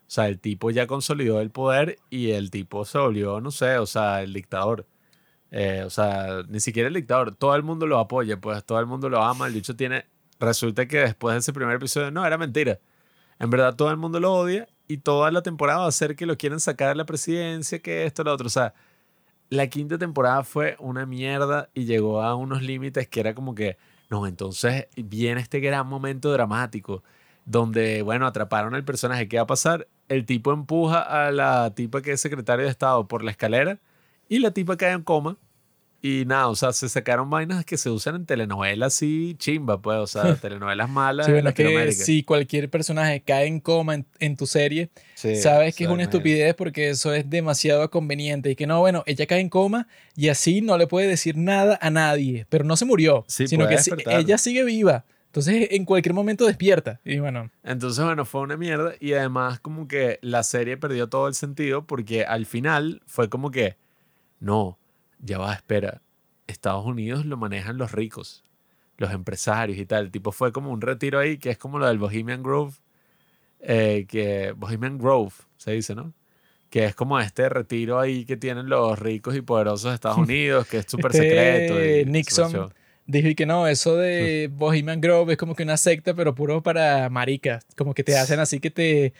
o 0.07 0.09
sea, 0.09 0.27
el 0.29 0.39
tipo 0.39 0.71
ya 0.71 0.87
consolidó 0.87 1.41
el 1.41 1.51
poder 1.51 1.97
y 2.09 2.31
el 2.31 2.49
tipo 2.49 2.85
se 2.85 2.97
volvió, 2.97 3.41
no 3.41 3.51
sé, 3.51 3.77
o 3.77 3.85
sea, 3.85 4.23
el 4.23 4.31
dictador. 4.33 4.85
Eh, 5.51 5.83
o 5.85 5.89
sea, 5.89 6.43
ni 6.47 6.61
siquiera 6.61 6.87
el 6.87 6.93
dictador, 6.93 7.35
todo 7.35 7.55
el 7.55 7.63
mundo 7.63 7.87
lo 7.87 7.99
apoya, 7.99 8.39
pues 8.39 8.63
todo 8.63 8.79
el 8.79 8.85
mundo 8.85 9.09
lo 9.09 9.21
ama. 9.21 9.47
El 9.47 9.53
dicho 9.53 9.75
tiene, 9.75 10.05
resulta 10.39 10.87
que 10.87 10.99
después 10.99 11.33
de 11.35 11.39
ese 11.39 11.51
primer 11.51 11.75
episodio, 11.75 12.09
no, 12.11 12.25
era 12.25 12.37
mentira. 12.37 12.79
En 13.39 13.49
verdad 13.49 13.75
todo 13.75 13.91
el 13.91 13.97
mundo 13.97 14.19
lo 14.21 14.33
odia 14.33 14.67
y 14.87 14.97
toda 14.97 15.29
la 15.31 15.41
temporada 15.41 15.79
va 15.79 15.87
a 15.87 15.91
ser 15.91 16.15
que 16.15 16.25
lo 16.25 16.37
quieren 16.37 16.59
sacar 16.61 16.89
de 16.89 16.95
la 16.95 17.05
presidencia, 17.05 17.79
que 17.79 18.05
esto, 18.05 18.23
lo 18.23 18.33
otro. 18.33 18.47
O 18.47 18.49
sea, 18.49 18.73
la 19.49 19.67
quinta 19.67 19.97
temporada 19.97 20.43
fue 20.45 20.77
una 20.79 21.05
mierda 21.05 21.69
y 21.73 21.85
llegó 21.85 22.21
a 22.21 22.35
unos 22.35 22.61
límites 22.61 23.09
que 23.09 23.19
era 23.19 23.35
como 23.35 23.55
que, 23.55 23.77
no, 24.09 24.25
entonces 24.25 24.87
viene 24.95 25.41
este 25.41 25.59
gran 25.59 25.87
momento 25.87 26.31
dramático 26.31 27.03
donde, 27.47 28.01
bueno, 28.01 28.27
atraparon 28.27 28.75
al 28.75 28.83
personaje. 28.83 29.27
¿Qué 29.27 29.37
va 29.37 29.43
a 29.43 29.47
pasar? 29.47 29.87
El 30.09 30.25
tipo 30.25 30.51
empuja 30.51 30.99
a 30.99 31.31
la 31.31 31.73
tipa 31.73 32.01
que 32.01 32.11
es 32.11 32.21
secretaria 32.21 32.65
de 32.65 32.71
Estado 32.71 33.07
por 33.07 33.23
la 33.23 33.31
escalera 33.31 33.79
y 34.29 34.39
la 34.39 34.51
tipa 34.51 34.77
cae 34.77 34.91
en 34.91 35.01
coma. 35.01 35.37
Y 35.99 36.25
nada, 36.25 36.47
o 36.49 36.55
sea, 36.55 36.73
se 36.73 36.89
sacaron 36.89 37.27
vainas 37.29 37.65
que 37.65 37.75
se 37.75 37.89
usan 37.89 38.15
en 38.15 38.25
telenovelas 38.27 38.93
así 38.93 39.35
chimba, 39.39 39.81
pues, 39.81 39.97
o 39.97 40.05
sea, 40.05 40.35
telenovelas 40.41 40.89
malas 40.89 41.25
Sí, 41.25 41.31
en 41.31 41.41
bueno, 41.41 41.53
que 41.55 41.91
si 41.93 42.21
cualquier 42.21 42.69
personaje 42.69 43.23
cae 43.25 43.47
en 43.47 43.59
coma 43.59 43.95
en, 43.95 44.05
en 44.19 44.37
tu 44.37 44.45
serie, 44.45 44.89
Sí, 45.15 45.35
sabes 45.37 45.75
que 45.75 45.85
es 45.85 45.89
una 45.89 46.03
estupidez 46.03 46.53
porque 46.53 46.89
eso 46.89 47.13
es 47.13 47.27
demasiado 47.27 47.89
conveniente 47.89 48.51
y 48.51 48.55
que 48.55 48.67
no, 48.67 48.79
bueno, 48.79 49.03
ella 49.07 49.25
cae 49.25 49.39
en 49.39 49.49
coma 49.49 49.87
y 50.15 50.29
así 50.29 50.61
no 50.61 50.77
le 50.77 50.85
puede 50.85 51.07
decir 51.07 51.35
nada 51.35 51.79
a 51.81 51.89
nadie, 51.89 52.45
pero 52.49 52.63
no 52.63 52.77
se 52.77 52.85
murió, 52.85 53.25
Sí, 53.27 53.47
sino 53.47 53.67
que 53.67 53.77
ella 54.11 54.37
sigue 54.37 54.63
viva. 54.63 55.05
Entonces, 55.37 55.67
en 55.71 55.85
cualquier 55.85 56.13
momento 56.13 56.45
despierta. 56.45 56.99
Y 57.05 57.19
bueno, 57.19 57.51
Entonces, 57.63 58.03
bueno, 58.03 58.25
fue 58.25 58.41
una 58.41 58.57
mierda 58.57 58.93
y 58.99 59.13
además 59.13 59.59
como 59.59 59.87
que 59.87 60.17
la 60.21 60.43
serie 60.43 60.77
perdió 60.77 61.07
todo 61.09 61.27
el 61.27 61.35
sentido 61.35 61.85
porque 61.85 62.25
al 62.25 62.45
final 62.45 63.01
fue 63.05 63.29
como 63.29 63.51
que, 63.51 63.77
no, 64.39 64.77
ya 65.19 65.37
va, 65.37 65.53
espera, 65.53 66.01
Estados 66.47 66.85
Unidos 66.85 67.25
lo 67.25 67.37
manejan 67.37 67.77
los 67.77 67.91
ricos, 67.91 68.43
los 68.97 69.11
empresarios 69.11 69.77
y 69.77 69.85
tal. 69.85 70.11
Tipo, 70.11 70.31
fue 70.31 70.51
como 70.51 70.71
un 70.71 70.81
retiro 70.81 71.19
ahí 71.19 71.37
que 71.37 71.51
es 71.51 71.57
como 71.57 71.77
lo 71.77 71.87
del 71.87 71.99
Bohemian 71.99 72.41
Grove, 72.41 72.73
eh, 73.59 74.05
que 74.07 74.53
Bohemian 74.55 74.97
Grove 74.97 75.33
se 75.57 75.71
dice, 75.71 75.93
¿no? 75.95 76.13
Que 76.69 76.85
es 76.85 76.95
como 76.95 77.19
este 77.19 77.47
retiro 77.49 77.99
ahí 77.99 78.25
que 78.25 78.37
tienen 78.37 78.69
los 78.69 78.97
ricos 78.99 79.35
y 79.35 79.41
poderosos 79.41 79.91
de 79.91 79.95
Estados 79.95 80.17
Unidos, 80.27 80.67
que 80.67 80.79
es 80.79 80.85
súper 80.87 81.11
Este 81.11 81.21
secreto. 81.29 81.85
y 81.85 82.05
Nixon. 82.11 82.73
Dijo 83.07 83.29
y 83.29 83.35
que 83.35 83.45
no, 83.45 83.67
eso 83.67 83.97
de 83.97 84.49
Bohemian 84.53 85.01
Grove 85.01 85.33
es 85.33 85.37
como 85.37 85.55
que 85.55 85.63
una 85.63 85.77
secta, 85.77 86.13
pero 86.13 86.35
puro 86.35 86.61
para 86.61 87.09
maricas. 87.09 87.65
Como 87.75 87.93
que 87.93 88.03
te 88.03 88.17
hacen 88.17 88.39
así 88.39 88.59
que 88.59 88.69
te 88.69 89.13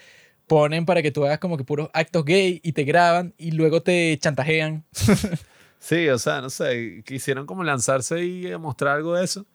ponen 0.46 0.86
para 0.86 1.02
que 1.02 1.12
tú 1.12 1.26
hagas 1.26 1.40
como 1.40 1.58
que 1.58 1.64
puros 1.64 1.90
actos 1.94 2.24
gay 2.24 2.60
y 2.64 2.74
te 2.74 2.84
graban 2.84 3.34
y 3.38 3.52
luego 3.52 3.82
te 3.82 4.18
chantajean. 4.20 4.84
Sí, 5.80 6.10
o 6.10 6.18
sea, 6.18 6.42
no 6.42 6.50
sé, 6.50 7.04
quisieron 7.06 7.46
como 7.46 7.64
lanzarse 7.64 8.26
y 8.26 8.58
mostrar 8.58 8.96
algo 8.96 9.16
de 9.16 9.24
eso. 9.24 9.46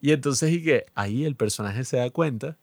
Y 0.00 0.12
entonces 0.12 0.52
y 0.52 0.62
que 0.62 0.84
ahí 0.94 1.24
el 1.24 1.34
personaje 1.36 1.84
se 1.84 1.96
da 1.96 2.10
cuenta 2.10 2.56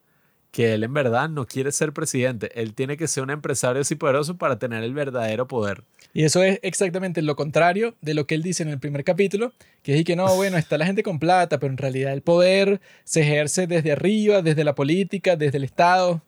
que 0.51 0.73
él 0.73 0.83
en 0.83 0.93
verdad 0.93 1.29
no 1.29 1.47
quiere 1.47 1.71
ser 1.71 1.93
presidente. 1.93 2.51
Él 2.61 2.73
tiene 2.73 2.97
que 2.97 3.07
ser 3.07 3.23
un 3.23 3.29
empresario 3.29 3.81
así 3.81 3.95
poderoso 3.95 4.37
para 4.37 4.59
tener 4.59 4.83
el 4.83 4.93
verdadero 4.93 5.47
poder. 5.47 5.83
Y 6.13 6.25
eso 6.25 6.43
es 6.43 6.59
exactamente 6.61 7.21
lo 7.21 7.37
contrario 7.37 7.95
de 8.01 8.13
lo 8.13 8.27
que 8.27 8.35
él 8.35 8.43
dice 8.43 8.63
en 8.63 8.69
el 8.69 8.79
primer 8.79 9.05
capítulo, 9.05 9.53
que 9.81 9.97
es 9.97 10.03
que 10.03 10.17
no, 10.17 10.35
bueno, 10.35 10.57
está 10.57 10.77
la 10.77 10.85
gente 10.85 11.03
con 11.03 11.19
plata, 11.19 11.57
pero 11.57 11.71
en 11.71 11.77
realidad 11.77 12.11
el 12.11 12.21
poder 12.21 12.81
se 13.05 13.21
ejerce 13.21 13.65
desde 13.65 13.93
arriba, 13.93 14.41
desde 14.41 14.65
la 14.65 14.75
política, 14.75 15.37
desde 15.37 15.57
el 15.57 15.63
Estado. 15.63 16.21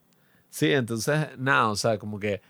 Sí, 0.49 0.71
entonces, 0.71 1.27
nada, 1.37 1.69
o 1.69 1.75
sea, 1.75 1.97
como 1.97 2.17
que 2.17 2.41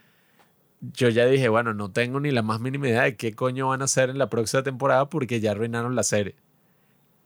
yo 0.94 1.10
ya 1.10 1.26
dije, 1.26 1.50
bueno, 1.50 1.74
no 1.74 1.92
tengo 1.92 2.20
ni 2.20 2.30
la 2.30 2.44
más 2.44 2.60
mínima 2.60 2.88
idea 2.88 3.04
de 3.04 3.16
qué 3.16 3.34
coño 3.34 3.70
van 3.70 3.82
a 3.82 3.86
hacer 3.86 4.12
en 4.12 4.20
la 4.20 4.30
próxima 4.30 4.62
temporada 4.62 5.10
porque 5.10 5.40
ya 5.40 5.52
arruinaron 5.52 5.96
la 5.96 6.04
serie. 6.04 6.36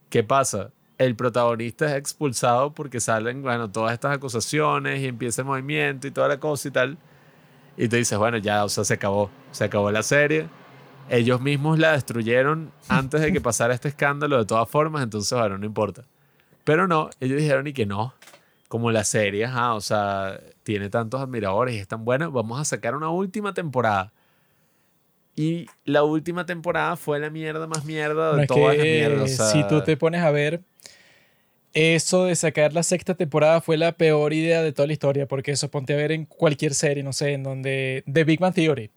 ¿Qué 0.09 0.23
pasa? 0.23 0.71
El 0.97 1.15
protagonista 1.15 1.85
es 1.85 1.93
expulsado 1.93 2.73
porque 2.73 2.99
salen, 2.99 3.43
bueno, 3.43 3.69
todas 3.69 3.93
estas 3.93 4.15
acusaciones 4.15 5.01
y 5.01 5.07
empieza 5.07 5.41
el 5.41 5.47
movimiento 5.47 6.07
y 6.07 6.11
toda 6.11 6.27
la 6.27 6.39
cosa 6.39 6.67
y 6.67 6.71
tal. 6.71 6.97
Y 7.77 7.87
tú 7.87 7.95
dices, 7.95 8.17
bueno, 8.17 8.37
ya, 8.37 8.65
o 8.65 8.69
sea, 8.69 8.83
se 8.83 8.95
acabó. 8.95 9.29
Se 9.51 9.63
acabó 9.63 9.91
la 9.91 10.01
serie. 10.01 10.47
Ellos 11.09 11.39
mismos 11.39 11.79
la 11.79 11.93
destruyeron 11.93 12.71
antes 12.89 13.21
de 13.21 13.31
que 13.31 13.39
pasara 13.39 13.73
este 13.73 13.89
escándalo 13.89 14.37
de 14.37 14.45
todas 14.45 14.67
formas, 14.69 15.03
entonces, 15.03 15.37
bueno, 15.37 15.57
no 15.57 15.65
importa. 15.65 16.03
Pero 16.63 16.87
no, 16.87 17.09
ellos 17.21 17.39
dijeron 17.39 17.67
y 17.67 17.73
que 17.73 17.85
no. 17.85 18.13
Como 18.67 18.91
la 18.91 19.05
serie, 19.05 19.45
ajá, 19.45 19.75
o 19.75 19.79
sea, 19.79 20.41
tiene 20.63 20.89
tantos 20.89 21.21
admiradores 21.21 21.75
y 21.75 21.77
es 21.77 21.87
tan 21.87 22.03
buena, 22.03 22.27
vamos 22.27 22.59
a 22.59 22.65
sacar 22.65 22.93
una 22.93 23.09
última 23.09 23.53
temporada. 23.53 24.11
Y 25.37 25.67
la 25.85 26.03
última 26.03 26.45
temporada 26.45 26.97
fue 26.97 27.19
la 27.19 27.29
mierda 27.29 27.65
más 27.67 27.85
mierda 27.85 28.31
de 28.31 28.35
No 28.37 28.41
es 28.41 28.47
todas 28.47 28.75
las 28.75 28.83
que 28.83 28.91
mierdas. 28.91 29.21
o 29.21 29.27
sea, 29.35 29.45
si 29.45 29.63
tú 29.67 29.81
te 29.83 29.95
pones 29.95 30.21
a 30.21 30.31
ver, 30.31 30.61
Eso 31.73 32.25
de 32.25 32.35
sacar 32.35 32.73
la 32.73 32.81
sexta 32.81 33.13
temporada 33.13 33.61
fue 33.61 33.77
la 33.77 33.91
peor 33.91 34.33
idea 34.33 34.63
de 34.63 34.71
toda 34.73 34.87
la 34.87 34.93
historia, 34.93 35.27
porque 35.27 35.51
eso 35.51 35.69
ponte 35.69 35.93
a 35.93 35.97
ver 35.97 36.11
en 36.11 36.25
cualquier 36.25 36.73
serie, 36.73 37.03
no 37.03 37.13
sé, 37.13 37.33
en 37.33 37.43
donde... 37.43 38.03
The 38.11 38.23
Big 38.23 38.39
Bang 38.39 38.53
Theory. 38.55 38.89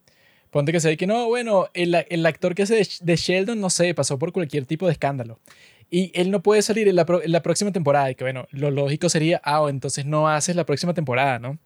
Ponte 0.50 0.72
que 0.72 0.80
se 0.80 0.88
ve 0.88 0.96
que 0.96 1.06
no, 1.06 1.26
bueno, 1.26 1.68
el, 1.74 1.94
el 2.08 2.24
actor 2.24 2.54
que 2.54 2.62
hace 2.62 2.76
de, 2.76 2.88
de 3.02 3.16
Sheldon, 3.16 3.60
no 3.60 3.68
sé, 3.68 3.92
pasó 3.94 4.18
por 4.18 4.32
cualquier 4.32 4.64
tipo 4.64 4.86
de 4.86 4.92
escándalo. 4.92 5.38
Y 5.90 6.10
él 6.14 6.30
no 6.30 6.40
puede 6.42 6.62
salir 6.62 6.88
en 6.88 6.96
la, 6.96 7.04
pro- 7.04 7.22
en 7.22 7.32
la 7.32 7.42
próxima 7.42 7.70
temporada. 7.70 8.10
Y 8.10 8.14
que 8.14 8.24
bueno, 8.24 8.46
lo 8.50 8.70
lógico 8.70 9.08
sería, 9.10 9.40
ah, 9.44 9.66
entonces 9.68 10.06
no 10.06 10.28
haces 10.28 10.56
la 10.56 10.64
próxima 10.64 10.94
temporada, 10.94 11.38
¿no? 11.38 11.58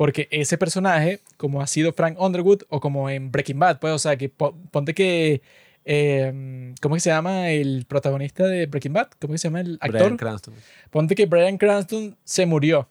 Porque 0.00 0.28
ese 0.30 0.56
personaje, 0.56 1.20
como 1.36 1.60
ha 1.60 1.66
sido 1.66 1.92
Frank 1.92 2.18
Underwood 2.18 2.62
o 2.70 2.80
como 2.80 3.10
en 3.10 3.30
Breaking 3.30 3.58
Bad, 3.58 3.80
pues, 3.80 3.92
o 3.92 3.98
sea, 3.98 4.16
que 4.16 4.30
po- 4.30 4.56
ponte 4.70 4.94
que. 4.94 5.42
eh, 5.84 6.72
¿Cómo 6.80 6.94
que 6.94 7.02
se 7.02 7.10
llama 7.10 7.50
el 7.50 7.84
protagonista 7.86 8.46
de 8.46 8.64
Breaking 8.64 8.94
Bad? 8.94 9.08
¿Cómo 9.20 9.32
que 9.32 9.38
se 9.38 9.48
llama 9.48 9.60
el 9.60 9.74
actor? 9.74 10.00
Bryan 10.00 10.16
Cranston. 10.16 10.54
Ponte 10.90 11.14
que 11.14 11.26
Brian 11.26 11.58
Cranston 11.58 12.16
se 12.24 12.46
murió. 12.46 12.88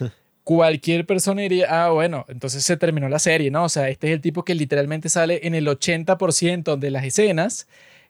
Cualquier 0.42 1.06
persona 1.06 1.42
diría, 1.42 1.66
ah, 1.70 1.90
bueno, 1.90 2.24
entonces 2.26 2.64
se 2.64 2.76
terminó 2.76 3.08
la 3.08 3.20
serie, 3.20 3.52
¿no? 3.52 3.62
O 3.62 3.68
sea, 3.68 3.88
este 3.88 4.08
es 4.08 4.14
el 4.14 4.20
tipo 4.20 4.44
que 4.44 4.56
literalmente 4.56 5.08
sale 5.08 5.46
en 5.46 5.54
el 5.54 5.68
80% 5.68 6.76
de 6.76 6.90
las 6.90 7.04
escenas. 7.04 7.68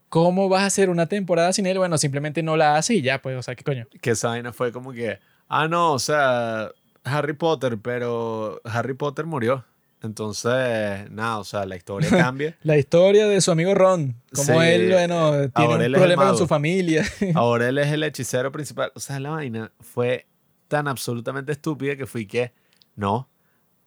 ¿Cómo 0.08 0.48
vas 0.48 0.62
a 0.62 0.66
hacer 0.66 0.88
una 0.88 1.06
temporada 1.06 1.52
sin 1.52 1.66
él? 1.66 1.76
Bueno, 1.76 1.98
simplemente 1.98 2.42
no 2.42 2.56
la 2.56 2.76
hace 2.76 2.94
y 2.94 3.02
ya, 3.02 3.20
pues, 3.20 3.36
o 3.36 3.42
sea, 3.42 3.54
¿qué 3.54 3.64
coño? 3.64 3.86
Que 4.00 4.12
esa 4.12 4.28
vaina 4.28 4.54
fue 4.54 4.72
como 4.72 4.92
que, 4.92 5.18
ah, 5.48 5.68
no, 5.68 5.92
o 5.92 5.98
sea, 5.98 6.70
Harry 7.04 7.32
Potter, 7.32 7.78
pero 7.78 8.60
Harry 8.64 8.94
Potter 8.94 9.26
murió. 9.26 9.64
Entonces, 10.02 11.10
nada, 11.10 11.38
o 11.38 11.44
sea, 11.44 11.66
la 11.66 11.76
historia 11.76 12.08
cambia. 12.10 12.56
La 12.62 12.78
historia 12.78 13.26
de 13.26 13.40
su 13.40 13.50
amigo 13.50 13.74
Ron, 13.74 14.16
como 14.34 14.60
Sí, 14.60 14.66
él, 14.66 14.92
bueno, 14.92 15.30
tiene 15.50 15.72
ahora 15.74 15.86
un 15.86 15.92
problema 15.92 16.26
con 16.28 16.38
su 16.38 16.46
familia. 16.46 17.04
Ahora 17.34 17.68
él 17.68 17.76
es 17.78 17.88
el 17.88 18.02
hechicero 18.02 18.50
principal. 18.50 18.92
O 18.94 19.00
sea, 19.00 19.20
la 19.20 19.30
vaina 19.30 19.72
fue 19.80 20.26
tan 20.68 20.88
absolutamente 20.88 21.52
estúpida 21.52 21.96
que 21.96 22.06
fui 22.06 22.26
que, 22.26 22.52
no, 22.96 23.28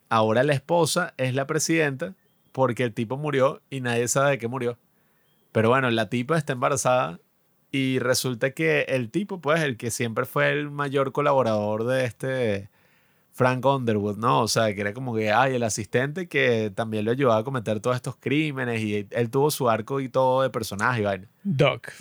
ahora 0.09 0.43
la 0.43 0.53
esposa 0.53 1.13
es 1.17 1.33
la 1.33 1.47
presidenta 1.47 2.13
porque 2.51 2.83
el 2.83 2.93
tipo 2.93 3.17
murió 3.17 3.61
y 3.69 3.81
nadie 3.81 4.07
sabe 4.07 4.31
de 4.31 4.37
qué 4.37 4.47
murió. 4.47 4.77
Pero 5.51 5.69
bueno, 5.69 5.89
la 5.89 6.09
tipa 6.09 6.37
está 6.37 6.53
embarazada 6.53 7.19
y 7.71 7.99
resulta 7.99 8.51
que 8.51 8.81
el 8.81 9.09
tipo, 9.09 9.41
pues, 9.41 9.61
el 9.61 9.77
que 9.77 9.89
siempre 9.89 10.25
fue 10.25 10.51
el 10.51 10.69
mayor 10.69 11.11
colaborador 11.11 11.85
de 11.85 12.05
este 12.05 12.69
Frank 13.33 13.65
Underwood, 13.65 14.17
¿no? 14.17 14.41
O 14.41 14.47
sea, 14.47 14.73
que 14.73 14.81
era 14.81 14.93
como 14.93 15.15
que, 15.15 15.31
ay, 15.31 15.55
el 15.55 15.63
asistente 15.63 16.27
que 16.27 16.71
también 16.73 17.03
lo 17.03 17.11
ayudaba 17.11 17.39
a 17.39 17.43
cometer 17.43 17.79
todos 17.79 17.95
estos 17.95 18.15
crímenes 18.15 18.81
y 18.81 19.07
él 19.09 19.29
tuvo 19.31 19.49
su 19.49 19.69
arco 19.69 19.99
y 19.99 20.07
todo 20.07 20.43
de 20.43 20.51
personaje 20.51 21.01
vaina. 21.01 21.27
Doc. 21.43 21.91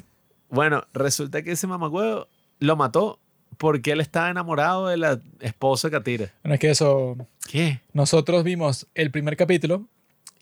Bueno, 0.50 0.84
resulta 0.92 1.42
que 1.42 1.52
ese 1.52 1.66
mamagüevo 1.66 2.28
lo 2.58 2.76
mató 2.76 3.18
porque 3.56 3.92
él 3.92 4.00
estaba 4.00 4.28
enamorado 4.28 4.88
de 4.88 4.98
la 4.98 5.20
esposa 5.40 5.88
de 5.88 5.92
Katira. 5.92 6.32
Bueno, 6.42 6.54
es 6.54 6.60
que 6.60 6.70
eso, 6.70 7.16
¿Qué? 7.50 7.80
nosotros 7.94 8.44
vimos 8.44 8.86
el 8.94 9.10
primer 9.10 9.36
capítulo 9.38 9.88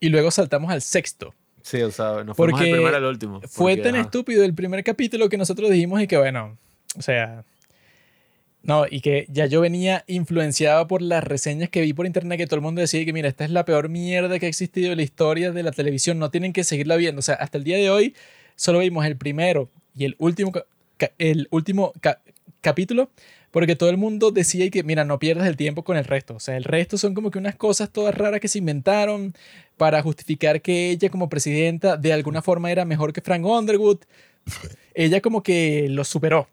y 0.00 0.08
luego 0.08 0.32
saltamos 0.32 0.72
al 0.72 0.82
sexto. 0.82 1.34
Sí, 1.62 1.80
o 1.82 1.90
sea, 1.92 2.24
no 2.24 2.34
fuimos 2.34 2.36
Porque 2.36 2.70
el 2.70 2.76
primero 2.76 2.96
al 2.96 3.04
último. 3.04 3.40
Fue 3.42 3.76
porque, 3.76 3.82
tan 3.82 3.94
estúpido 3.94 4.42
el 4.42 4.54
primer 4.54 4.82
capítulo 4.82 5.28
que 5.28 5.36
nosotros 5.36 5.70
dijimos 5.70 6.00
y 6.02 6.08
que 6.08 6.18
bueno, 6.18 6.58
o 6.96 7.02
sea, 7.02 7.44
no, 8.62 8.84
y 8.90 9.00
que 9.00 9.26
ya 9.30 9.46
yo 9.46 9.60
venía 9.60 10.04
influenciado 10.06 10.86
por 10.86 11.00
las 11.00 11.24
reseñas 11.24 11.70
que 11.70 11.80
vi 11.80 11.92
por 11.92 12.06
internet 12.06 12.38
que 12.38 12.46
todo 12.46 12.56
el 12.56 12.62
mundo 12.62 12.80
decía 12.80 13.04
que 13.04 13.12
mira, 13.12 13.28
esta 13.28 13.44
es 13.44 13.50
la 13.50 13.64
peor 13.64 13.88
mierda 13.88 14.38
que 14.38 14.46
ha 14.46 14.48
existido 14.48 14.92
en 14.92 14.98
la 14.98 15.02
historia 15.02 15.50
de 15.52 15.62
la 15.62 15.72
televisión, 15.72 16.18
no 16.18 16.30
tienen 16.30 16.52
que 16.52 16.64
seguirla 16.64 16.96
viendo, 16.96 17.20
o 17.20 17.22
sea, 17.22 17.36
hasta 17.36 17.58
el 17.58 17.64
día 17.64 17.78
de 17.78 17.90
hoy 17.90 18.14
solo 18.56 18.80
vimos 18.80 19.06
el 19.06 19.16
primero 19.16 19.70
y 19.96 20.04
el 20.04 20.16
último, 20.18 20.52
el 21.18 21.48
último 21.50 21.92
ca- 22.00 22.20
capítulo 22.60 23.10
porque 23.50 23.74
todo 23.74 23.90
el 23.90 23.96
mundo 23.96 24.30
decía 24.30 24.70
que 24.70 24.84
mira, 24.84 25.04
no 25.04 25.18
pierdas 25.18 25.48
el 25.48 25.56
tiempo 25.56 25.82
con 25.82 25.96
el 25.96 26.04
resto, 26.04 26.34
o 26.36 26.40
sea, 26.40 26.56
el 26.56 26.64
resto 26.64 26.98
son 26.98 27.14
como 27.14 27.30
que 27.30 27.38
unas 27.38 27.56
cosas 27.56 27.90
todas 27.90 28.14
raras 28.14 28.40
que 28.40 28.48
se 28.48 28.58
inventaron 28.58 29.34
para 29.76 30.02
justificar 30.02 30.60
que 30.60 30.90
ella 30.90 31.08
como 31.08 31.28
presidenta 31.28 31.96
de 31.96 32.12
alguna 32.12 32.42
forma 32.42 32.70
era 32.70 32.84
mejor 32.84 33.12
que 33.14 33.22
Frank 33.22 33.44
Underwood. 33.44 34.00
Ella 34.94 35.20
como 35.20 35.42
que 35.42 35.88
lo 35.88 36.04
superó. 36.04 36.48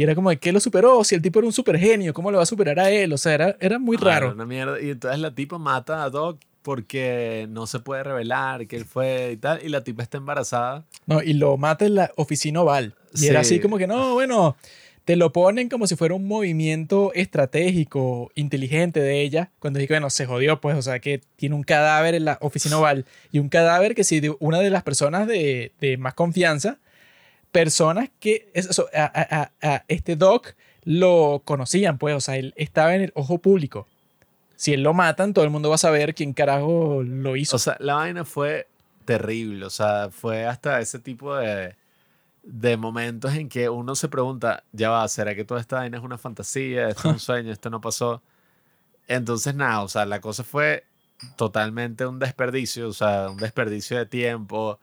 Y 0.00 0.02
era 0.02 0.14
como, 0.14 0.30
de, 0.30 0.38
¿qué 0.38 0.50
lo 0.50 0.60
superó? 0.60 1.04
Si 1.04 1.14
el 1.14 1.20
tipo 1.20 1.40
era 1.40 1.46
un 1.46 1.52
super 1.52 1.78
genio, 1.78 2.14
¿cómo 2.14 2.30
lo 2.30 2.38
va 2.38 2.44
a 2.44 2.46
superar 2.46 2.80
a 2.80 2.90
él? 2.90 3.12
O 3.12 3.18
sea, 3.18 3.34
era, 3.34 3.56
era 3.60 3.78
muy 3.78 3.98
Ah, 4.00 4.04
raro. 4.04 4.32
Una 4.32 4.46
mierda. 4.46 4.80
Y 4.80 4.88
entonces 4.88 5.20
la 5.20 5.34
tipa 5.34 5.58
mata 5.58 6.02
a 6.02 6.08
Doc 6.08 6.38
porque 6.62 7.46
no 7.50 7.66
se 7.66 7.80
puede 7.80 8.02
revelar 8.02 8.66
que 8.66 8.76
él 8.76 8.86
fue 8.86 9.32
y 9.32 9.36
tal. 9.36 9.60
Y 9.62 9.68
la 9.68 9.84
tipa 9.84 10.02
está 10.02 10.16
embarazada. 10.16 10.86
No, 11.04 11.22
y 11.22 11.34
lo 11.34 11.58
mata 11.58 11.84
en 11.84 11.96
la 11.96 12.12
oficina 12.16 12.62
oval. 12.62 12.94
Y 13.14 13.26
era 13.26 13.44
Sí. 13.44 13.56
así 13.56 13.60
como 13.60 13.76
que, 13.76 13.86
no, 13.86 14.14
bueno, 14.14 14.56
te 15.04 15.16
lo 15.16 15.34
ponen 15.34 15.68
como 15.68 15.86
si 15.86 15.96
fuera 15.96 16.14
un 16.14 16.26
movimiento 16.26 17.12
estratégico, 17.14 18.30
inteligente 18.36 19.00
de 19.00 19.20
ella. 19.20 19.50
Cuando 19.58 19.80
dije, 19.80 19.92
bueno, 19.92 20.08
se 20.08 20.24
jodió, 20.24 20.62
pues, 20.62 20.78
o 20.78 20.82
sea, 20.82 20.98
que 21.00 21.20
tiene 21.36 21.54
un 21.54 21.62
cadáver 21.62 22.14
en 22.14 22.24
la 22.24 22.38
oficina 22.40 22.78
oval. 22.78 23.04
Y 23.32 23.38
un 23.38 23.50
cadáver 23.50 23.94
que 23.94 24.04
de 24.22 24.34
una 24.40 24.60
de 24.60 24.70
las 24.70 24.82
personas 24.82 25.26
de, 25.26 25.72
de 25.78 25.98
más 25.98 26.14
confianza, 26.14 26.78
personas 27.52 28.10
que, 28.20 28.50
eso, 28.54 28.86
a, 28.94 29.04
a- 29.04 29.52
a- 29.74 29.84
este 29.88 30.16
Doc 30.16 30.54
lo 30.84 31.42
conocían, 31.44 31.98
pues, 31.98 32.14
o 32.14 32.20
sea, 32.20 32.36
él 32.36 32.54
estaba 32.56 32.94
en 32.94 33.02
el 33.02 33.12
ojo 33.14 33.38
público. 33.38 33.86
Si 34.56 34.72
él 34.74 34.82
lo 34.82 34.92
matan, 34.94 35.32
todo 35.32 35.44
el 35.44 35.50
mundo 35.50 35.68
va 35.70 35.74
a 35.76 35.78
saber 35.78 36.14
quién 36.14 36.32
carajo 36.32 37.02
lo 37.02 37.36
hizo. 37.36 37.56
O 37.56 37.58
sea, 37.58 37.76
la 37.80 37.94
vaina 37.94 38.24
fue 38.24 38.66
terrible. 39.04 39.64
O 39.66 39.70
sea, 39.70 40.10
fue 40.10 40.44
hasta 40.46 40.80
ese 40.80 40.98
tipo 40.98 41.34
de, 41.36 41.74
de 42.42 42.76
momentos 42.76 43.34
en 43.34 43.48
que 43.48 43.68
uno 43.70 43.94
se 43.94 44.08
pregunta, 44.08 44.64
ya 44.72 44.90
va, 44.90 45.08
¿será 45.08 45.34
que 45.34 45.44
toda 45.44 45.60
esta 45.60 45.76
vaina 45.76 45.96
es 45.98 46.04
una 46.04 46.18
fantasía? 46.18 46.88
¿Esto 46.88 47.08
es 47.08 47.14
un 47.14 47.18
sueño? 47.20 47.52
¿Esto 47.52 47.70
no 47.70 47.80
pasó? 47.80 48.22
Entonces, 49.08 49.54
nada, 49.54 49.82
o 49.82 49.88
sea, 49.88 50.04
la 50.06 50.20
cosa 50.20 50.44
fue 50.44 50.84
totalmente 51.36 52.06
un 52.06 52.18
desperdicio, 52.18 52.88
o 52.88 52.92
sea, 52.92 53.28
un 53.30 53.36
desperdicio 53.38 53.98
de 53.98 54.06
tiempo, 54.06 54.78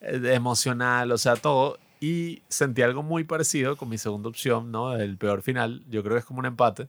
eh, 0.00 0.18
de 0.18 0.34
emocional, 0.34 1.12
o 1.12 1.18
sea, 1.18 1.36
todo. 1.36 1.78
Y 2.06 2.42
sentí 2.48 2.82
algo 2.82 3.02
muy 3.02 3.24
parecido 3.24 3.76
con 3.76 3.88
mi 3.88 3.98
segunda 3.98 4.28
opción, 4.28 4.70
¿no? 4.70 4.96
El 4.96 5.16
peor 5.16 5.42
final, 5.42 5.82
yo 5.90 6.04
creo 6.04 6.14
que 6.14 6.20
es 6.20 6.24
como 6.24 6.38
un 6.38 6.46
empate, 6.46 6.86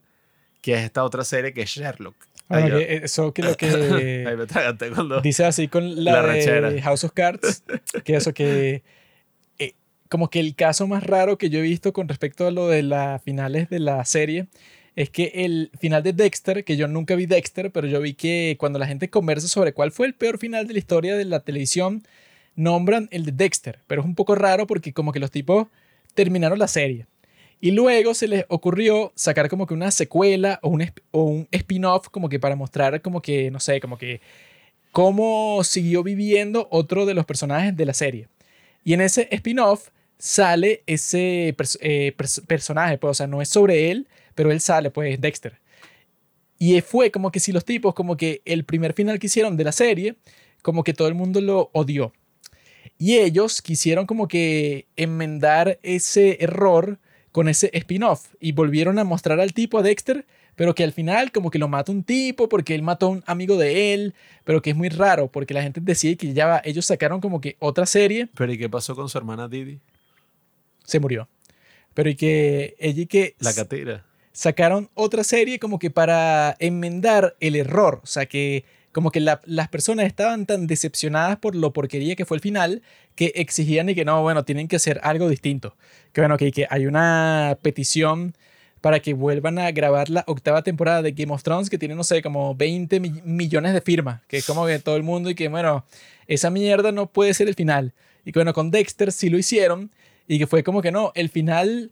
que 0.61 0.75
es 0.75 0.81
esta 0.81 1.03
otra 1.03 1.23
serie 1.23 1.53
que 1.53 1.63
es 1.63 1.69
Sherlock. 1.71 2.15
Bueno, 2.47 2.77
Ahí, 2.77 2.85
que 2.85 2.95
eso 2.97 3.33
que 3.33 3.41
lo 3.41 3.57
que 3.57 4.35
me 4.37 4.45
tragaste 4.45 4.91
cuando... 4.91 5.19
dice 5.21 5.43
así 5.43 5.67
con 5.69 6.03
la, 6.03 6.21
La 6.21 6.69
de. 6.69 6.81
House 6.83 7.03
of 7.03 7.13
Cards, 7.13 7.63
que 8.03 8.15
eso 8.15 8.31
que 8.31 8.83
eh, 9.57 9.73
como 10.07 10.29
que 10.29 10.39
el 10.39 10.53
caso 10.55 10.85
más 10.85 11.03
raro 11.03 11.39
que 11.39 11.49
yo 11.49 11.57
he 11.57 11.63
visto 11.63 11.93
con 11.93 12.07
respecto 12.07 12.45
a 12.45 12.51
lo 12.51 12.67
de 12.67 12.83
las 12.83 13.19
finales 13.23 13.71
de 13.71 13.79
la 13.79 14.05
serie 14.05 14.45
es 14.95 15.09
que 15.09 15.31
el 15.33 15.71
final 15.79 16.03
de 16.03 16.13
Dexter, 16.13 16.63
que 16.63 16.77
yo 16.77 16.87
nunca 16.87 17.15
vi 17.15 17.25
Dexter, 17.25 17.71
pero 17.71 17.87
yo 17.87 18.01
vi 18.01 18.13
que 18.13 18.55
cuando 18.59 18.77
la 18.77 18.85
gente 18.85 19.09
conversa 19.09 19.47
sobre 19.47 19.73
cuál 19.73 19.91
fue 19.91 20.05
el 20.05 20.13
peor 20.13 20.37
final 20.37 20.67
de 20.67 20.73
la 20.73 20.79
historia 20.79 21.15
de 21.15 21.25
la 21.25 21.39
televisión, 21.39 22.03
nombran 22.57 23.07
el 23.11 23.23
de 23.23 23.31
Dexter, 23.31 23.79
pero 23.87 24.01
es 24.01 24.05
un 24.05 24.15
poco 24.15 24.35
raro 24.35 24.67
porque 24.67 24.91
como 24.91 25.13
que 25.13 25.19
los 25.19 25.31
tipos 25.31 25.67
terminaron 26.13 26.59
la 26.59 26.67
serie. 26.67 27.05
Y 27.61 27.71
luego 27.71 28.13
se 28.13 28.27
les 28.27 28.45
ocurrió 28.49 29.13
sacar 29.15 29.47
como 29.47 29.65
que 29.65 29.73
una 29.73 29.91
secuela 29.91 30.59
o 30.61 30.69
un, 30.69 30.91
o 31.11 31.23
un 31.23 31.47
spin-off 31.51 32.09
como 32.09 32.27
que 32.27 32.39
para 32.39 32.55
mostrar 32.55 33.01
como 33.01 33.21
que, 33.21 33.49
no 33.49 33.59
sé, 33.59 33.79
como 33.79 33.97
que 33.97 34.19
cómo 34.91 35.63
siguió 35.63 36.03
viviendo 36.03 36.67
otro 36.71 37.05
de 37.05 37.13
los 37.13 37.25
personajes 37.25 37.75
de 37.77 37.85
la 37.85 37.93
serie. 37.93 38.27
Y 38.83 38.93
en 38.93 39.01
ese 39.01 39.27
spin-off 39.31 39.89
sale 40.17 40.83
ese 40.87 41.49
eh, 41.49 42.13
pers- 42.17 42.45
personaje, 42.45 42.97
pues, 42.97 43.11
o 43.11 43.13
sea, 43.13 43.27
no 43.27 43.41
es 43.41 43.49
sobre 43.49 43.91
él, 43.91 44.07
pero 44.35 44.51
él 44.51 44.59
sale, 44.61 44.91
pues, 44.91 45.19
Dexter. 45.21 45.59
Y 46.59 46.81
fue 46.81 47.11
como 47.11 47.31
que 47.31 47.39
si 47.39 47.51
los 47.51 47.65
tipos, 47.65 47.93
como 47.93 48.17
que 48.17 48.41
el 48.45 48.65
primer 48.65 48.93
final 48.93 49.19
que 49.19 49.27
hicieron 49.27 49.57
de 49.57 49.63
la 49.63 49.71
serie, 49.71 50.15
como 50.63 50.83
que 50.83 50.93
todo 50.93 51.07
el 51.07 51.13
mundo 51.15 51.41
lo 51.41 51.69
odió. 51.73 52.13
Y 52.97 53.17
ellos 53.17 53.61
quisieron 53.61 54.05
como 54.05 54.27
que 54.27 54.87
enmendar 54.95 55.79
ese 55.83 56.37
error 56.43 56.97
con 57.31 57.47
ese 57.47 57.69
spin-off 57.73 58.33
y 58.39 58.51
volvieron 58.53 58.97
a 58.97 59.03
mostrar 59.03 59.39
al 59.39 59.53
tipo 59.53 59.77
a 59.77 59.83
Dexter, 59.83 60.25
pero 60.55 60.73
que 60.73 60.83
al 60.83 60.91
final 60.91 61.31
como 61.31 61.51
que 61.51 61.59
lo 61.59 61.67
mata 61.67 61.91
un 61.91 62.03
tipo 62.03 62.49
porque 62.49 62.73
él 62.73 62.81
mató 62.81 63.05
a 63.05 63.09
un 63.09 63.23
amigo 63.27 63.57
de 63.57 63.93
él, 63.93 64.15
pero 64.43 64.63
que 64.63 64.71
es 64.71 64.75
muy 64.75 64.89
raro 64.89 65.31
porque 65.31 65.53
la 65.53 65.61
gente 65.61 65.79
decía 65.83 66.15
que 66.15 66.33
ya 66.33 66.47
va, 66.47 66.61
ellos 66.65 66.85
sacaron 66.87 67.21
como 67.21 67.39
que 67.39 67.55
otra 67.59 67.85
serie, 67.85 68.27
Pero 68.35 68.51
¿y 68.51 68.57
qué 68.57 68.67
pasó 68.69 68.95
con 68.95 69.07
su 69.09 69.17
hermana 69.19 69.47
Didi? 69.47 69.79
se 70.83 70.99
murió. 70.99 71.27
Pero 71.93 72.09
y 72.09 72.15
que 72.15 72.75
ella 72.79 73.01
y 73.03 73.05
que 73.07 73.35
La 73.39 73.53
catira. 73.53 74.05
sacaron 74.31 74.89
otra 74.95 75.23
serie 75.23 75.59
como 75.59 75.77
que 75.79 75.91
para 75.91 76.55
enmendar 76.59 77.35
el 77.39 77.55
error. 77.55 77.99
O 78.03 78.07
sea, 78.07 78.25
que 78.25 78.65
como 78.97 79.11
que 79.11 79.19
la- 79.19 79.41
las 79.45 79.67
personas 79.67 80.07
estaban 80.07 80.47
tan 80.47 80.65
decepcionadas 80.65 81.37
por 81.37 81.55
lo 81.55 81.71
porquería 81.71 82.15
que 82.15 82.25
fue 82.25 82.37
el 82.37 82.41
final 82.41 82.81
que 83.13 83.31
exigían 83.35 83.87
y 83.89 83.93
que 83.93 84.03
no, 84.05 84.23
bueno, 84.23 84.43
tienen 84.43 84.67
que 84.67 84.77
hacer 84.77 84.99
algo 85.03 85.29
distinto. 85.29 85.75
Que 86.13 86.21
bueno, 86.21 86.35
que, 86.35 86.65
hay 86.67 86.87
una 86.87 87.59
petición 87.61 88.33
para 88.81 88.99
que 88.99 89.13
vuelvan 89.13 89.59
a 89.59 89.69
grabar 89.69 90.09
la 90.09 90.23
octava 90.25 90.63
temporada 90.63 91.03
de 91.03 91.11
Game 91.11 91.31
of 91.31 91.43
Thrones 91.43 91.69
que 91.69 91.77
tiene, 91.77 91.93
no 91.93 92.03
sé, 92.03 92.23
como 92.23 92.55
20 92.55 92.99
mi- 92.99 93.21
millones 93.23 93.75
de 93.75 93.81
firmas. 93.81 94.23
Que 94.25 94.37
es 94.37 94.47
como 94.47 94.65
que 94.65 94.79
todo 94.79 94.95
el 94.95 95.03
mundo 95.03 95.29
y 95.29 95.35
que, 95.35 95.47
bueno, 95.47 95.85
esa 96.25 96.49
mierda 96.49 96.91
no 96.91 97.05
puede 97.05 97.35
ser 97.35 97.47
el 97.47 97.53
final. 97.53 97.93
Y 98.25 98.31
que 98.31 98.39
bueno, 98.39 98.55
con 98.55 98.71
Dexter 98.71 99.11
sí 99.11 99.29
lo 99.29 99.37
hicieron 99.37 99.91
y 100.27 100.39
que 100.39 100.47
fue 100.47 100.63
como 100.63 100.81
que 100.81 100.91
no, 100.91 101.11
el 101.13 101.29
final 101.29 101.91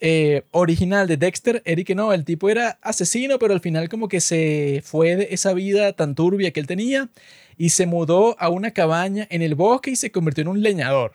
eh, 0.00 0.44
original 0.52 1.06
de 1.06 1.16
Dexter 1.16 1.62
que 1.62 1.94
no, 1.94 2.12
el 2.12 2.24
tipo 2.24 2.48
era 2.48 2.78
asesino, 2.82 3.38
pero 3.38 3.52
al 3.52 3.60
final 3.60 3.88
como 3.88 4.08
que 4.08 4.20
se 4.20 4.80
fue 4.84 5.16
de 5.16 5.28
esa 5.30 5.52
vida 5.52 5.92
tan 5.92 6.14
turbia 6.14 6.52
que 6.52 6.60
él 6.60 6.66
tenía 6.66 7.10
y 7.58 7.70
se 7.70 7.86
mudó 7.86 8.36
a 8.40 8.48
una 8.48 8.70
cabaña 8.70 9.26
en 9.30 9.42
el 9.42 9.54
bosque 9.54 9.90
y 9.90 9.96
se 9.96 10.10
convirtió 10.10 10.42
en 10.42 10.48
un 10.48 10.62
leñador. 10.62 11.12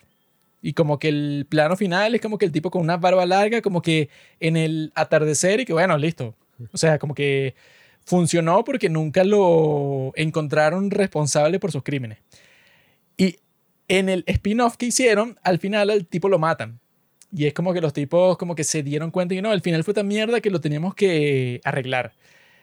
Y 0.61 0.73
como 0.73 0.99
que 0.99 1.09
el 1.09 1.45
plano 1.49 1.75
final 1.75 2.15
es 2.15 2.21
como 2.21 2.37
que 2.37 2.45
el 2.45 2.51
tipo 2.51 2.71
con 2.71 2.81
una 2.81 2.97
barba 2.97 3.25
larga, 3.25 3.61
como 3.61 3.81
que 3.81 4.09
en 4.39 4.57
el 4.57 4.91
atardecer 4.95 5.59
y 5.59 5.65
que 5.65 5.73
bueno, 5.73 5.97
listo. 5.97 6.35
O 6.71 6.77
sea, 6.77 6.99
como 6.99 7.13
que 7.13 7.55
funcionó 8.05 8.63
porque 8.63 8.89
nunca 8.89 9.23
lo 9.23 10.11
encontraron 10.15 10.91
responsable 10.91 11.59
por 11.59 11.71
sus 11.71 11.83
crímenes. 11.83 12.19
Y 13.17 13.37
en 13.87 14.09
el 14.09 14.23
spin-off 14.27 14.77
que 14.77 14.87
hicieron, 14.87 15.39
al 15.43 15.59
final 15.59 15.89
al 15.89 16.05
tipo 16.05 16.29
lo 16.29 16.39
matan. 16.39 16.79
Y 17.31 17.45
es 17.45 17.53
como 17.53 17.73
que 17.73 17.81
los 17.81 17.93
tipos 17.93 18.37
como 18.37 18.55
que 18.55 18.63
se 18.63 18.83
dieron 18.83 19.11
cuenta 19.11 19.35
y 19.35 19.41
no, 19.41 19.51
al 19.51 19.61
final 19.61 19.83
fue 19.83 19.93
tan 19.93 20.07
mierda 20.07 20.41
que 20.41 20.49
lo 20.49 20.61
teníamos 20.61 20.95
que 20.95 21.61
arreglar. 21.63 22.13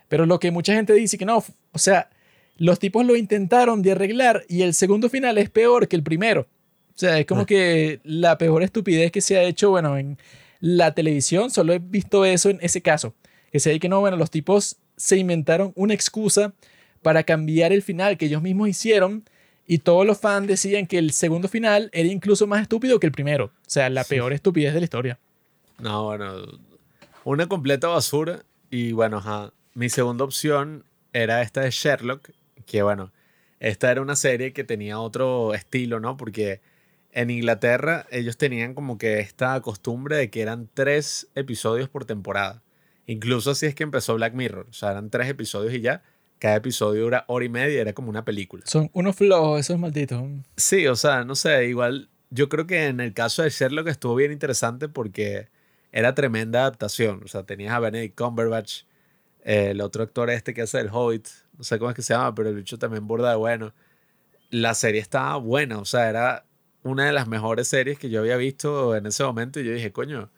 Pero 0.08 0.26
lo 0.26 0.38
que 0.38 0.50
mucha 0.50 0.74
gente 0.74 0.92
dice 0.92 1.18
que 1.18 1.24
no, 1.24 1.44
o 1.72 1.78
sea, 1.78 2.10
los 2.56 2.78
tipos 2.78 3.04
lo 3.04 3.16
intentaron 3.16 3.82
de 3.82 3.92
arreglar 3.92 4.44
y 4.48 4.62
el 4.62 4.74
segundo 4.74 5.08
final 5.08 5.38
es 5.38 5.50
peor 5.50 5.88
que 5.88 5.96
el 5.96 6.02
primero. 6.02 6.48
O 6.94 6.98
sea, 6.98 7.18
es 7.18 7.26
como 7.26 7.42
ah. 7.42 7.46
que 7.46 8.00
la 8.04 8.38
peor 8.38 8.62
estupidez 8.62 9.10
que 9.10 9.20
se 9.20 9.38
ha 9.38 9.42
hecho, 9.42 9.70
bueno, 9.70 9.96
en 9.96 10.18
la 10.60 10.94
televisión, 10.94 11.50
solo 11.50 11.72
he 11.72 11.78
visto 11.78 12.24
eso 12.24 12.50
en 12.50 12.58
ese 12.60 12.82
caso. 12.82 13.14
Que 13.50 13.60
se 13.60 13.70
ve 13.70 13.80
que 13.80 13.88
no, 13.88 14.00
bueno, 14.00 14.16
los 14.16 14.30
tipos 14.30 14.76
se 14.96 15.16
inventaron 15.16 15.72
una 15.74 15.94
excusa 15.94 16.54
para 17.02 17.24
cambiar 17.24 17.72
el 17.72 17.82
final 17.82 18.16
que 18.16 18.26
ellos 18.26 18.42
mismos 18.42 18.68
hicieron 18.68 19.24
y 19.66 19.78
todos 19.78 20.06
los 20.06 20.18
fans 20.18 20.48
decían 20.48 20.86
que 20.86 20.98
el 20.98 21.12
segundo 21.12 21.48
final 21.48 21.88
era 21.92 22.08
incluso 22.08 22.46
más 22.46 22.62
estúpido 22.62 22.98
que 22.98 23.06
el 23.06 23.12
primero. 23.12 23.46
O 23.46 23.70
sea, 23.70 23.88
la 23.90 24.04
peor 24.04 24.32
estupidez 24.32 24.74
de 24.74 24.80
la 24.80 24.84
historia. 24.84 25.18
No, 25.78 26.04
bueno, 26.04 26.34
una 27.24 27.46
completa 27.46 27.88
basura. 27.88 28.44
Y 28.70 28.92
bueno, 28.92 29.22
mi 29.74 29.88
segunda 29.88 30.24
opción 30.24 30.84
era 31.12 31.42
esta 31.42 31.60
de 31.60 31.70
Sherlock, 31.70 32.30
que 32.66 32.82
bueno, 32.82 33.12
esta 33.60 33.90
era 33.90 34.00
una 34.00 34.16
serie 34.16 34.52
que 34.52 34.64
tenía 34.64 34.98
otro 34.98 35.54
estilo, 35.54 36.00
¿no? 36.00 36.16
Porque 36.16 36.60
en 37.12 37.30
Inglaterra 37.30 38.06
ellos 38.10 38.38
tenían 38.38 38.74
como 38.74 38.98
que 38.98 39.20
esta 39.20 39.60
costumbre 39.60 40.16
de 40.16 40.30
que 40.30 40.40
eran 40.40 40.68
tres 40.72 41.28
episodios 41.34 41.88
por 41.88 42.04
temporada. 42.04 42.62
Incluso 43.06 43.50
así 43.50 43.66
es 43.66 43.74
que 43.74 43.82
empezó 43.82 44.14
Black 44.14 44.34
Mirror. 44.34 44.66
O 44.70 44.72
sea, 44.72 44.92
eran 44.92 45.10
tres 45.10 45.28
episodios 45.28 45.74
y 45.74 45.80
ya 45.80 46.02
cada 46.42 46.56
episodio 46.56 47.04
dura 47.04 47.24
hora 47.28 47.44
y 47.44 47.48
media, 47.48 47.80
era 47.80 47.92
como 47.92 48.10
una 48.10 48.24
película. 48.24 48.64
Son 48.66 48.90
unos 48.94 49.14
flojos 49.14 49.60
esos 49.60 49.78
malditos. 49.78 50.24
Sí, 50.56 50.88
o 50.88 50.96
sea, 50.96 51.24
no 51.24 51.36
sé, 51.36 51.66
igual 51.66 52.10
yo 52.30 52.48
creo 52.48 52.66
que 52.66 52.86
en 52.86 52.98
el 52.98 53.14
caso 53.14 53.44
de 53.44 53.50
Sherlock 53.50 53.86
estuvo 53.86 54.16
bien 54.16 54.32
interesante 54.32 54.88
porque 54.88 55.50
era 55.92 56.16
tremenda 56.16 56.62
adaptación. 56.62 57.20
O 57.24 57.28
sea, 57.28 57.44
tenías 57.44 57.72
a 57.72 57.78
Benedict 57.78 58.18
Cumberbatch, 58.18 58.82
el 59.44 59.80
otro 59.80 60.02
actor 60.02 60.30
este 60.30 60.52
que 60.52 60.62
hace 60.62 60.80
el 60.80 60.88
Hobbit, 60.90 61.28
no 61.56 61.62
sé 61.62 61.78
cómo 61.78 61.90
es 61.90 61.94
que 61.94 62.02
se 62.02 62.12
llama, 62.12 62.34
pero 62.34 62.48
el 62.48 62.56
bicho 62.56 62.76
también 62.76 63.06
borda 63.06 63.30
de 63.30 63.36
bueno. 63.36 63.72
La 64.50 64.74
serie 64.74 65.00
estaba 65.00 65.36
buena, 65.36 65.78
o 65.78 65.84
sea, 65.84 66.08
era 66.08 66.44
una 66.82 67.06
de 67.06 67.12
las 67.12 67.28
mejores 67.28 67.68
series 67.68 68.00
que 68.00 68.10
yo 68.10 68.18
había 68.18 68.36
visto 68.36 68.96
en 68.96 69.06
ese 69.06 69.22
momento 69.22 69.60
y 69.60 69.64
yo 69.64 69.72
dije, 69.72 69.92
coño, 69.92 70.28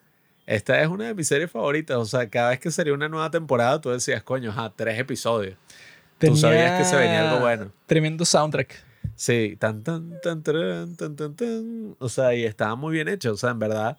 esta 0.45 0.79
es 0.83 0.87
una 0.87 1.05
de 1.05 1.15
mis 1.15 1.27
series 1.27 1.49
favoritas. 1.49 1.97
O 1.97 2.05
sea, 2.05 2.29
cada 2.29 2.51
vez 2.51 2.59
que 2.59 2.69
salía 2.69 2.93
una 2.93 3.09
nueva 3.09 3.31
temporada, 3.31 3.81
tú 3.81 3.89
decías, 3.89 4.21
coño, 4.21 4.51
ajá, 4.51 4.71
tres 4.75 4.99
episodios. 4.99 5.57
Tú 6.19 6.35
sabías 6.35 6.79
que 6.79 6.85
se 6.85 6.95
venía 6.95 7.29
algo 7.29 7.41
bueno. 7.41 7.71
Tremendo 7.85 8.25
soundtrack. 8.25 8.83
Sí, 9.15 9.55
tan, 9.59 9.83
tan, 9.83 10.19
tan, 10.21 10.43
tan, 10.43 10.95
tan, 10.95 11.15
tan, 11.15 11.35
tan. 11.35 11.95
O 11.99 12.09
sea, 12.09 12.33
y 12.33 12.43
estaba 12.43 12.75
muy 12.75 12.93
bien 12.93 13.07
hecho. 13.07 13.33
O 13.33 13.37
sea, 13.37 13.51
en 13.51 13.59
verdad, 13.59 13.97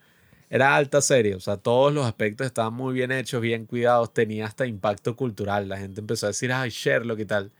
era 0.50 0.76
alta 0.76 1.00
serie. 1.00 1.34
O 1.34 1.40
sea, 1.40 1.56
todos 1.56 1.92
los 1.92 2.06
aspectos 2.06 2.46
estaban 2.46 2.74
muy 2.74 2.94
bien 2.94 3.12
hechos, 3.12 3.40
bien 3.40 3.66
cuidados. 3.66 4.12
Tenía 4.12 4.46
hasta 4.46 4.66
impacto 4.66 5.16
cultural. 5.16 5.68
La 5.68 5.78
gente 5.78 6.00
empezó 6.00 6.26
a 6.26 6.30
decir, 6.30 6.52
ay, 6.52 6.70
Sherlock 6.70 7.20
y 7.20 7.24
tal. 7.24 7.52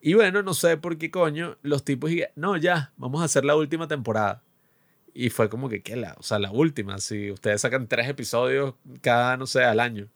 Y 0.00 0.14
bueno, 0.14 0.42
no 0.42 0.52
sé 0.52 0.76
por 0.76 0.98
qué 0.98 1.12
coño, 1.12 1.56
los 1.62 1.84
tipos 1.84 2.10
dijeron, 2.10 2.32
no, 2.34 2.56
ya, 2.56 2.92
vamos 2.96 3.22
a 3.22 3.26
hacer 3.26 3.44
la 3.44 3.54
última 3.54 3.86
temporada. 3.86 4.42
Y 5.14 5.30
fue 5.30 5.48
como 5.48 5.68
que, 5.68 5.82
¿qué 5.82 5.94
la? 5.94 6.16
O 6.18 6.22
sea, 6.24 6.40
la 6.40 6.50
última. 6.50 6.98
Si 6.98 7.30
ustedes 7.30 7.60
sacan 7.60 7.86
tres 7.86 8.08
episodios 8.08 8.74
cada, 9.00 9.36
no 9.36 9.46
sé, 9.46 9.62
al 9.62 9.78
año. 9.78 10.08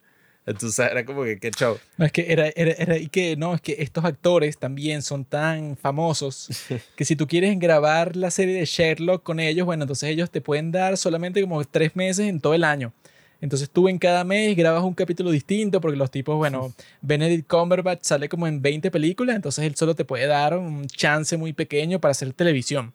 Entonces 0.47 0.79
era 0.89 1.05
como 1.05 1.25
que 1.25 1.37
qué 1.39 1.51
show. 1.51 1.77
No, 1.97 2.05
es 2.05 2.11
que 2.13 2.31
era, 2.31 2.47
era, 2.55 2.71
era, 2.71 2.97
y 2.97 3.09
que 3.09 3.35
no, 3.35 3.53
es 3.53 3.59
que 3.59 3.75
estos 3.79 4.05
actores 4.05 4.57
también 4.57 5.01
son 5.01 5.25
tan 5.25 5.75
famosos 5.75 6.49
que 6.95 7.03
si 7.03 7.17
tú 7.17 7.27
quieres 7.27 7.59
grabar 7.59 8.15
la 8.15 8.31
serie 8.31 8.57
de 8.57 8.65
Sherlock 8.65 9.23
con 9.23 9.41
ellos, 9.41 9.65
bueno, 9.65 9.83
entonces 9.83 10.09
ellos 10.09 10.31
te 10.31 10.39
pueden 10.39 10.71
dar 10.71 10.95
solamente 10.95 11.41
como 11.41 11.63
tres 11.65 11.97
meses 11.97 12.27
en 12.27 12.39
todo 12.39 12.53
el 12.53 12.63
año. 12.63 12.93
Entonces 13.41 13.69
tú 13.69 13.89
en 13.89 13.99
cada 13.99 14.23
mes 14.23 14.55
grabas 14.55 14.83
un 14.83 14.93
capítulo 14.93 15.31
distinto 15.31 15.81
porque 15.81 15.97
los 15.97 16.09
tipos, 16.09 16.37
bueno, 16.37 16.73
Benedict 17.01 17.47
Cumberbatch 17.47 18.03
sale 18.03 18.29
como 18.29 18.47
en 18.47 18.61
20 18.61 18.89
películas, 18.89 19.35
entonces 19.35 19.65
él 19.65 19.75
solo 19.75 19.95
te 19.95 20.05
puede 20.05 20.27
dar 20.27 20.57
un 20.57 20.87
chance 20.87 21.35
muy 21.35 21.51
pequeño 21.51 21.99
para 21.99 22.13
hacer 22.13 22.31
televisión. 22.31 22.93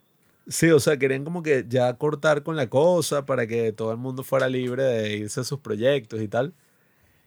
Sí, 0.48 0.70
o 0.70 0.80
sea, 0.80 0.96
querían 0.96 1.22
como 1.22 1.42
que 1.42 1.66
ya 1.68 1.92
cortar 1.98 2.42
con 2.42 2.56
la 2.56 2.68
cosa 2.68 3.26
para 3.26 3.46
que 3.46 3.72
todo 3.72 3.92
el 3.92 3.98
mundo 3.98 4.24
fuera 4.24 4.48
libre 4.48 4.82
de 4.82 5.16
irse 5.18 5.40
a 5.40 5.44
sus 5.44 5.60
proyectos 5.60 6.22
y 6.22 6.28
tal. 6.28 6.54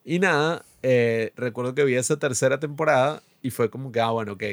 Y 0.06 0.19
nada, 0.19 0.64
eh, 0.84 1.34
recuerdo 1.35 1.74
que 1.74 1.84
vi 1.84 1.95
esa 1.95 2.17
tercera 2.19 2.59
temporada 2.59 3.24
y 3.42 3.50
fue 3.50 3.72
como 3.72 3.92
que, 3.92 4.00
ah, 4.00 4.11
bueno, 4.11 4.34
ok, 4.34 4.43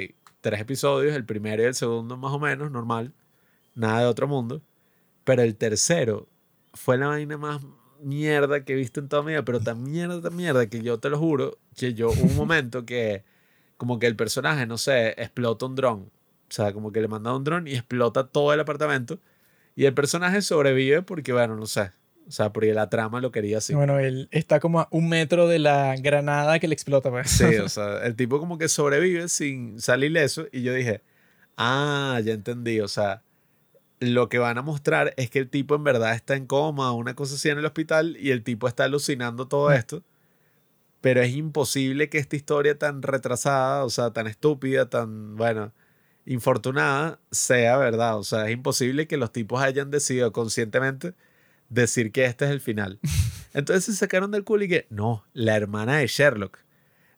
tres 0.41 0.61
episodios, 0.61 1.15
el 1.15 1.27
primero 1.27 1.63
y 1.63 1.67
el 1.67 1.75
segundo 1.75 2.17
más 2.17 2.33
o 2.33 2.39
menos, 2.39 2.71
normal, 2.71 3.13
nada 3.75 4.01
de 4.01 4.07
otro 4.07 4.27
mundo. 4.27 4.63
Pero 5.25 5.43
el 5.43 5.55
tercero 5.57 6.27
fue 6.73 6.97
la 6.97 7.09
vaina 7.09 7.37
más 7.37 7.61
mierda 8.01 8.65
que 8.65 8.73
he 8.73 8.77
visto 8.77 8.99
en 8.99 9.09
toda 9.09 9.23
mi 9.23 9.33
vida, 9.33 9.45
pero 9.45 9.61
tan 9.61 9.83
mierda, 9.85 10.23
tan 10.23 10.35
mierda 10.35 10.67
que 10.69 10.83
yo 10.83 10.99
te 10.99 11.11
lo 11.11 11.19
juro, 11.19 11.59
que 11.77 11.93
yo 11.93 12.11
un 12.11 12.35
momento 12.35 12.87
que 12.87 13.23
como 13.77 13.99
que 13.99 14.07
el 14.07 14.17
personaje, 14.17 14.67
no 14.67 14.79
sé, 14.79 15.11
explota 15.19 15.67
un 15.67 15.75
dron. 15.77 16.01
O 16.49 16.55
sea, 16.55 16.73
como 16.73 16.93
que 16.93 17.01
le 17.03 17.09
manda 17.09 17.35
un 17.37 17.45
dron 17.45 17.69
y 17.69 17.75
explota 17.75 18.27
todo 18.27 18.55
el 18.55 18.61
apartamento. 18.61 19.19
Y 19.77 19.85
el 19.87 19.95
personaje 19.95 20.41
sobrevive 20.43 21.03
porque, 21.03 21.33
bueno, 21.33 21.57
no 21.57 21.67
sé, 21.67 21.93
o 22.27 22.31
sea, 22.31 22.53
porque 22.53 22.73
la 22.73 22.89
trama 22.89 23.21
lo 23.21 23.33
quería 23.33 23.59
así. 23.59 23.75
Bueno, 23.75 23.99
él 23.99 24.29
está 24.31 24.61
como 24.61 24.81
a 24.81 24.89
un 24.91 25.09
metro 25.09 25.49
de 25.49 25.59
la 25.59 25.97
granada 25.97 26.59
que 26.59 26.69
le 26.69 26.75
explota. 26.75 27.11
Pues. 27.11 27.31
Sí, 27.31 27.45
o 27.45 27.69
sea, 27.71 28.05
el 28.05 28.17
tipo 28.17 28.39
como 28.39 28.59
que 28.59 28.69
sobrevive 28.69 29.29
sin 29.29 29.81
salir 29.81 30.17
eso. 30.17 30.47
Y 30.53 30.63
yo 30.63 30.73
dije, 30.73 31.03
ah, 31.57 32.21
ya 32.25 32.33
entendí. 32.33 32.81
O 32.81 32.89
sea, 32.89 33.23
lo 34.01 34.29
que 34.29 34.39
van 34.39 34.59
a 34.59 34.63
mostrar 34.63 35.15
es 35.17 35.31
que 35.31 35.39
el 35.39 35.49
tipo 35.49 35.75
en 35.75 35.85
verdad 35.85 36.15
está 36.15 36.37
en 36.37 36.47
coma, 36.47 36.93
una 36.93 37.15
cosa 37.15 37.35
así 37.35 37.49
en 37.49 37.59
el 37.59 37.67
hospital, 37.67 38.17
y 38.19 38.31
el 38.31 38.43
tipo 38.43 38.69
está 38.69 38.85
alucinando 38.85 39.49
todo 39.49 39.71
mm. 39.71 39.75
esto. 39.75 40.03
Pero 41.01 41.21
es 41.21 41.35
imposible 41.35 42.09
que 42.09 42.19
esta 42.19 42.37
historia 42.37 42.79
tan 42.79 43.03
retrasada, 43.03 43.85
o 43.85 43.91
sea, 43.91 44.13
tan 44.13 44.29
estúpida, 44.29 44.89
tan, 44.89 45.37
bueno, 45.37 45.73
infortunada, 46.27 47.19
sea 47.31 47.77
verdad. 47.77 48.19
O 48.19 48.25
sea, 48.25 48.47
es 48.47 48.53
imposible 48.53 49.09
que 49.09 49.17
los 49.17 49.33
tipos 49.33 49.61
hayan 49.61 49.91
decidido 49.91 50.33
conscientemente 50.33 51.15
decir 51.73 52.13
que 52.13 52.25
este 52.25 52.45
es 52.45 52.51
el 52.51 52.61
final. 52.61 52.99
Entonces 53.55 53.85
se 53.85 53.95
sacaron 53.95 54.31
del 54.31 54.45
culo 54.45 54.65
y 54.65 54.69
que, 54.69 54.87
no, 54.91 55.25
la 55.33 55.57
hermana 55.57 55.99
de 55.99 56.07
Sherlock. 56.07 56.59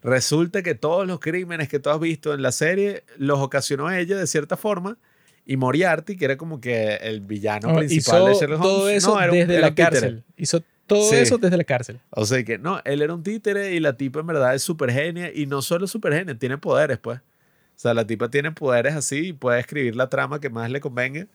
Resulta 0.02 0.62
que 0.62 0.74
todos 0.74 1.06
los 1.06 1.18
crímenes 1.18 1.68
que 1.68 1.78
tú 1.78 1.90
has 1.90 1.98
visto 1.98 2.34
en 2.34 2.42
la 2.42 2.52
serie 2.52 3.04
los 3.16 3.38
ocasionó 3.38 3.90
ella 3.90 4.16
de 4.16 4.26
cierta 4.26 4.56
forma. 4.56 4.98
Y 5.46 5.56
Moriarty, 5.56 6.16
que 6.16 6.24
era 6.24 6.36
como 6.36 6.60
que 6.60 6.96
el 6.96 7.20
villano 7.20 7.74
principal 7.76 8.26
de 8.26 8.34
Sherlock 8.34 8.64
Holmes, 8.64 8.74
todo 8.74 8.88
eso 8.88 9.18
desde 9.30 9.60
la 9.60 9.74
cárcel. 9.74 10.24
Hizo 10.36 10.62
todo 10.86 11.12
eso 11.12 11.38
desde 11.38 11.56
la 11.56 11.64
cárcel. 11.64 12.00
O 12.10 12.26
sea 12.26 12.42
que 12.44 12.58
no, 12.58 12.80
él 12.84 13.02
era 13.02 13.14
un 13.14 13.22
títere 13.22 13.74
y 13.74 13.80
la 13.80 13.96
tipa 13.96 14.20
en 14.20 14.26
verdad 14.26 14.54
es 14.54 14.62
súper 14.62 14.90
genia. 14.90 15.32
Y 15.34 15.46
no 15.46 15.62
solo 15.62 15.86
súper 15.86 16.14
genia, 16.14 16.38
tiene 16.38 16.58
poderes, 16.58 16.98
pues. 16.98 17.18
O 17.18 17.78
sea, 17.78 17.94
la 17.94 18.06
tipa 18.06 18.28
tiene 18.28 18.52
poderes 18.52 18.94
así 18.94 19.28
y 19.28 19.32
puede 19.32 19.60
escribir 19.60 19.96
la 19.96 20.08
trama 20.08 20.40
que 20.40 20.50
más 20.50 20.70
le 20.70 20.80
convenga. 20.80 21.26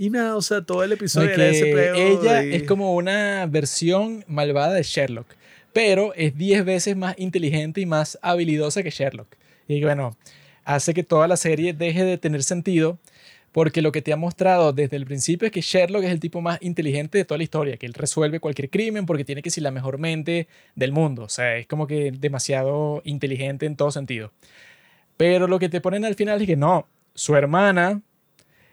Y 0.00 0.08
nada, 0.08 0.34
o 0.34 0.40
sea, 0.40 0.62
todo 0.62 0.82
el 0.82 0.92
episodio 0.92 1.28
era 1.28 1.48
ese 1.48 1.72
Ella 1.94 2.42
es 2.42 2.62
como 2.62 2.94
una 2.94 3.44
versión 3.44 4.24
malvada 4.28 4.72
de 4.72 4.82
Sherlock, 4.82 5.26
pero 5.74 6.14
es 6.14 6.34
10 6.38 6.64
veces 6.64 6.96
más 6.96 7.14
inteligente 7.18 7.82
y 7.82 7.84
más 7.86 8.18
habilidosa 8.22 8.82
que 8.82 8.88
Sherlock. 8.88 9.36
Y 9.68 9.84
bueno, 9.84 10.16
hace 10.64 10.94
que 10.94 11.02
toda 11.02 11.28
la 11.28 11.36
serie 11.36 11.74
deje 11.74 12.02
de 12.02 12.16
tener 12.16 12.42
sentido 12.44 12.98
porque 13.52 13.82
lo 13.82 13.92
que 13.92 14.00
te 14.00 14.10
ha 14.14 14.16
mostrado 14.16 14.72
desde 14.72 14.96
el 14.96 15.04
principio 15.04 15.44
es 15.44 15.52
que 15.52 15.60
Sherlock 15.60 16.04
es 16.04 16.12
el 16.12 16.20
tipo 16.20 16.40
más 16.40 16.56
inteligente 16.62 17.18
de 17.18 17.26
toda 17.26 17.36
la 17.36 17.44
historia, 17.44 17.76
que 17.76 17.84
él 17.84 17.92
resuelve 17.92 18.40
cualquier 18.40 18.70
crimen 18.70 19.04
porque 19.04 19.26
tiene 19.26 19.42
que 19.42 19.50
ser 19.50 19.64
la 19.64 19.70
mejor 19.70 19.98
mente 19.98 20.48
del 20.76 20.92
mundo. 20.92 21.24
O 21.24 21.28
sea, 21.28 21.58
es 21.58 21.66
como 21.66 21.86
que 21.86 22.10
demasiado 22.10 23.02
inteligente 23.04 23.66
en 23.66 23.76
todo 23.76 23.90
sentido. 23.90 24.32
Pero 25.18 25.46
lo 25.46 25.58
que 25.58 25.68
te 25.68 25.82
ponen 25.82 26.06
al 26.06 26.14
final 26.14 26.40
es 26.40 26.46
que 26.46 26.56
no, 26.56 26.88
su 27.14 27.36
hermana 27.36 28.00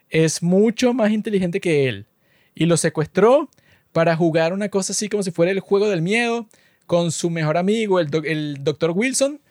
es 0.10 0.42
mucho 0.44 0.94
más 0.94 1.12
inteligente 1.12 1.60
que 1.60 1.88
él 1.90 2.06
y 2.56 2.66
lo 2.66 2.78
secuestró 2.78 3.50
para 3.92 4.16
jugar 4.16 4.54
una 4.54 4.70
cosa 4.70 4.94
así 4.94 5.10
como 5.10 5.24
si 5.24 5.32
fuera 5.32 5.52
el 5.52 5.60
juego 5.60 5.90
del 5.90 6.02
miedo 6.02 6.48
con 6.86 7.12
su 7.12 7.30
mejor 7.30 7.58
amigo, 7.58 8.00
el, 8.00 8.10
el 8.26 8.64
doctor 8.64 8.92
Wilson, 8.96 9.42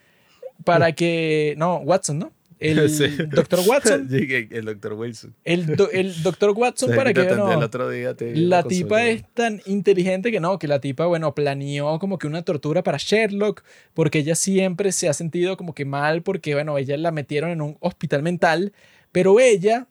para 0.65 0.93
que... 0.93 1.55
No, 1.59 1.77
Watson, 1.79 2.19
¿no? 2.19 2.33
el 2.59 2.89
Sí. 2.91 3.07
Dr. 3.29 3.61
Watson. 3.67 4.09
El 4.51 4.65
doctor 4.65 4.95
Wilson. 4.95 5.35
El, 5.45 5.77
do- 5.77 5.91
el 5.91 6.23
Dr. 6.23 6.51
Watson, 6.57 6.91
para 6.97 7.13
que 7.13 7.21
que 7.21 7.27
te 7.27 7.33
atendí 7.35 7.51
no. 7.53 7.59
el 7.59 7.63
otro 7.63 7.91
día, 7.91 8.15
te 8.15 8.33
di 8.33 8.47
La 8.47 8.63
tipa 8.63 9.05
es 9.05 9.25
tan 9.35 9.61
inteligente 9.67 10.31
que 10.33 10.41
no, 10.41 10.59
que 10.59 10.67
la 10.67 10.81
tipa, 10.81 11.05
bueno, 11.07 11.35
planeó 11.35 11.99
como 11.99 12.19
que 12.19 12.27
una 12.27 12.43
tortura 12.43 12.83
para 12.83 12.97
Sherlock, 12.99 13.63
porque 13.93 14.21
ella 14.21 14.35
siempre 14.35 14.93
se 14.93 15.09
ha 15.09 15.13
sentido 15.13 15.57
como 15.59 15.75
que 15.75 15.85
mal, 15.85 16.23
porque, 16.23 16.55
bueno, 16.55 16.79
ella 16.79 16.97
la 16.97 17.11
metieron 17.11 17.51
en 17.51 17.61
un 17.61 17.77
hospital 17.81 18.23
mental, 18.23 18.73
pero 19.13 19.39
ella, 19.39 19.87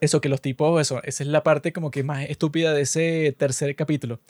eso 0.00 0.20
que 0.20 0.28
los 0.28 0.40
tipos, 0.40 0.80
eso, 0.80 1.02
esa 1.04 1.22
es 1.22 1.28
la 1.28 1.42
parte 1.42 1.72
como 1.72 1.90
que 1.90 2.02
más 2.02 2.28
estúpida 2.28 2.72
de 2.72 2.82
ese 2.82 3.34
tercer 3.36 3.74
capítulo. 3.76 4.20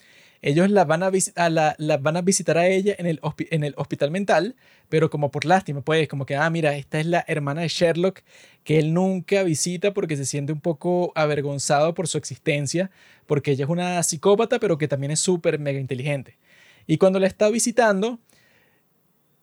Ellos 0.43 0.71
la 0.71 0.85
van 0.85 1.03
a, 1.03 1.11
a 1.37 1.51
la, 1.51 1.75
la 1.79 1.99
van 1.99 2.17
a 2.17 2.23
visitar 2.23 2.57
a 2.57 2.67
ella 2.67 2.95
en 2.99 3.07
el, 3.07 3.21
en 3.51 3.63
el 3.63 3.75
hospital 3.77 4.11
mental, 4.11 4.57
pero 4.89 5.11
como 5.11 5.31
por 5.31 5.45
lástima, 5.45 5.83
pues, 5.83 6.09
como 6.09 6.25
que, 6.25 6.35
ah, 6.35 6.49
mira, 6.49 6.75
esta 6.77 6.99
es 6.99 7.07
la 7.07 7.25
hermana 7.29 7.61
de 7.61 7.69
Sherlock 7.69 8.23
que 8.65 8.79
él 8.79 8.95
nunca 8.95 9.43
visita 9.43 9.93
porque 9.93 10.17
se 10.17 10.25
siente 10.25 10.53
un 10.53 10.61
poco 10.61 11.13
avergonzado 11.15 11.93
por 11.95 12.09
su 12.09 12.17
existencia, 12.17 12.91
porque 13.27 13.53
ella 13.53 13.65
es 13.65 13.71
una 13.71 14.03
psicópata, 14.03 14.59
pero 14.61 14.79
que 14.79 14.89
también 14.89 15.11
es 15.11 15.21
súper 15.21 15.59
mega 15.59 15.79
inteligente. 15.79 16.39
Y 16.87 16.97
cuando 16.97 17.19
la 17.21 17.27
está 17.27 17.51
visitando, 17.51 18.19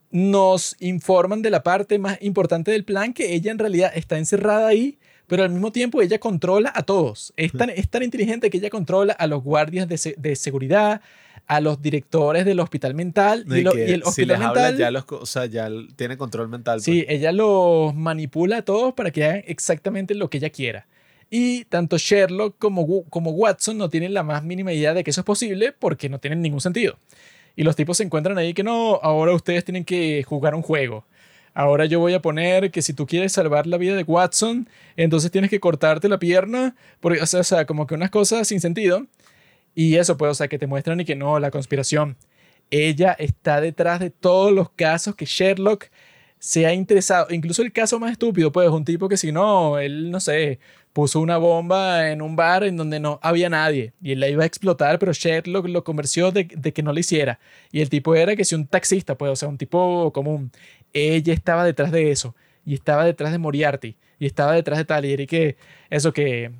nos 0.09 0.75
informan 0.80 1.41
de 1.41 1.51
la 1.51 1.64
parte 1.64 1.99
más 1.99 2.17
importante 2.22 2.72
del 2.72 2.85
plan, 2.85 3.14
que 3.14 3.33
ella 3.35 3.51
en 3.51 3.59
realidad 3.59 3.91
está 3.93 4.17
encerrada 4.17 4.67
ahí, 4.67 4.97
pero 5.27 5.43
al 5.43 5.49
mismo 5.49 5.72
tiempo 5.72 6.01
ella 6.01 6.19
controla 6.19 6.72
a 6.73 6.83
todos. 6.83 7.33
Es 7.38 7.51
tan, 7.51 7.69
es 7.69 7.89
tan 7.89 8.03
inteligente 8.03 8.49
que 8.49 8.57
ella 8.57 8.69
controla 8.69 9.14
a 9.14 9.27
los 9.27 9.43
guardias 9.43 9.88
de, 9.88 9.97
se- 9.97 10.15
de 10.17 10.35
seguridad, 10.35 11.01
a 11.47 11.61
los 11.61 11.81
directores 11.81 12.45
del 12.45 12.59
hospital 12.59 12.93
mental, 12.93 13.45
y, 13.47 13.61
lo- 13.61 13.77
y 13.77 13.81
el 13.81 14.01
si 14.03 14.07
hospital 14.09 14.39
les 14.39 14.47
habla, 14.47 14.72
ya 14.72 14.91
los, 14.91 15.06
o 15.09 15.25
sea, 15.25 15.45
ya 15.45 15.69
tiene 15.95 16.17
control 16.17 16.49
mental. 16.49 16.81
Sí, 16.81 17.03
pues. 17.03 17.15
ella 17.17 17.31
los 17.31 17.93
manipula 17.95 18.57
a 18.57 18.61
todos 18.64 18.93
para 18.93 19.11
que 19.11 19.23
hagan 19.25 19.43
exactamente 19.47 20.15
lo 20.15 20.30
que 20.30 20.38
ella 20.38 20.49
quiera. 20.49 20.88
Y 21.30 21.65
tanto 21.65 21.97
Sherlock 21.97 22.56
como, 22.57 23.03
como 23.09 23.31
Watson 23.31 23.77
no 23.77 23.89
tienen 23.89 24.14
la 24.14 24.23
más 24.23 24.43
mínima 24.43 24.72
idea 24.72 24.93
de 24.93 25.03
que 25.03 25.11
eso 25.11 25.22
es 25.22 25.25
posible 25.25 25.73
porque 25.77 26.07
no 26.09 26.19
tienen 26.19 26.41
ningún 26.41 26.61
sentido. 26.61 26.97
Y 27.56 27.64
los 27.64 27.75
tipos 27.75 27.97
se 27.97 28.03
encuentran 28.03 28.38
ahí 28.38 28.53
que 28.53 28.64
no, 28.64 28.99
ahora 29.03 29.33
ustedes 29.33 29.65
tienen 29.65 29.83
que 29.83 30.23
jugar 30.23 30.56
un 30.56 30.61
juego. 30.61 31.06
Ahora 31.58 31.86
yo 31.86 32.00
voy 32.00 32.14
a 32.14 32.22
poner 32.22 32.69
que 32.69 32.84
si 32.84 32.94
tú 32.94 33.08
quieres 33.08 33.32
salvar 33.32 33.66
la 33.66 33.77
vida 33.77 33.95
de 33.95 34.03
Watson, 34.03 34.69
entonces 34.95 35.32
tienes 35.32 35.50
que 35.50 35.60
cortarte 35.60 36.08
la 36.08 36.19
pierna, 36.19 36.76
porque, 37.00 37.19
o 37.19 37.26
sea, 37.26 37.40
o 37.40 37.44
sea, 37.44 37.66
como 37.66 37.88
que 37.88 37.95
unas 37.95 38.11
cosas 38.11 38.48
sin 38.48 38.61
sentido. 38.61 39.08
Y 39.74 39.95
eso, 39.95 40.18
pues, 40.18 40.30
o 40.30 40.36
sea, 40.36 40.50
que 40.50 40.60
te 40.60 40.68
muestran 40.68 41.00
y 41.00 41.06
que 41.06 41.16
no, 41.16 41.40
la 41.40 41.50
conspiración. 41.50 42.16
Ella 42.69 43.16
está 43.18 43.60
detrás 43.60 44.00
de 44.00 44.11
todos 44.11 44.52
los 44.52 44.69
casos 44.69 45.16
que 45.16 45.26
Sherlock 45.26 45.86
se 46.38 46.68
ha 46.68 46.76
interesado. 46.76 47.26
Incluso 47.32 47.64
el 47.64 47.74
caso 47.74 48.00
más 48.00 48.11
estúpido, 48.11 48.52
pues, 48.52 48.69
un 48.69 48.86
tipo 48.86 49.10
que 49.10 49.18
si 49.18 49.32
no, 49.32 49.80
él, 49.80 50.11
no 50.11 50.19
sé, 50.19 50.60
puso 50.98 51.19
una 51.19 51.38
bomba 51.38 52.10
en 52.10 52.24
un 52.24 52.36
bar 52.36 52.64
en 52.64 52.76
donde 52.76 53.00
no 53.00 53.19
había 53.22 53.50
nadie 53.50 53.94
y 54.02 54.14
él 54.14 54.19
la 54.19 54.30
iba 54.30 54.42
a 54.42 54.48
explotar, 54.48 54.98
pero 54.98 55.14
Sherlock 55.14 55.68
lo 55.68 55.84
convenció 55.84 56.32
de, 56.32 56.45
de 56.45 56.74
que 56.74 56.82
no 56.82 56.92
lo 56.92 57.00
hiciera. 57.00 57.40
Y 57.72 57.82
el 57.82 57.90
tipo 57.92 58.16
era 58.16 58.36
que 58.36 58.44
si 58.44 58.56
un 58.56 58.66
taxista, 58.66 59.16
pues, 59.16 59.32
o 59.32 59.36
sea, 59.36 59.48
un 59.48 59.60
tipo 59.60 60.11
común. 60.11 60.52
Ella 60.98 61.34
estaba 61.34 61.64
detrás 61.64 61.92
de 61.92 62.11
eso 62.11 62.35
y 62.66 62.74
estaba 62.74 63.06
detrás 63.06 63.32
de 63.32 63.38
Moriarty 63.38 63.95
y 64.19 64.26
estaba 64.26 64.53
detrás 64.53 64.77
de 64.77 64.85
tal. 64.85 65.06
Y 65.06 65.14
era 65.14 65.26
que 65.26 65.58
eso 65.90 66.11
que 66.14 66.51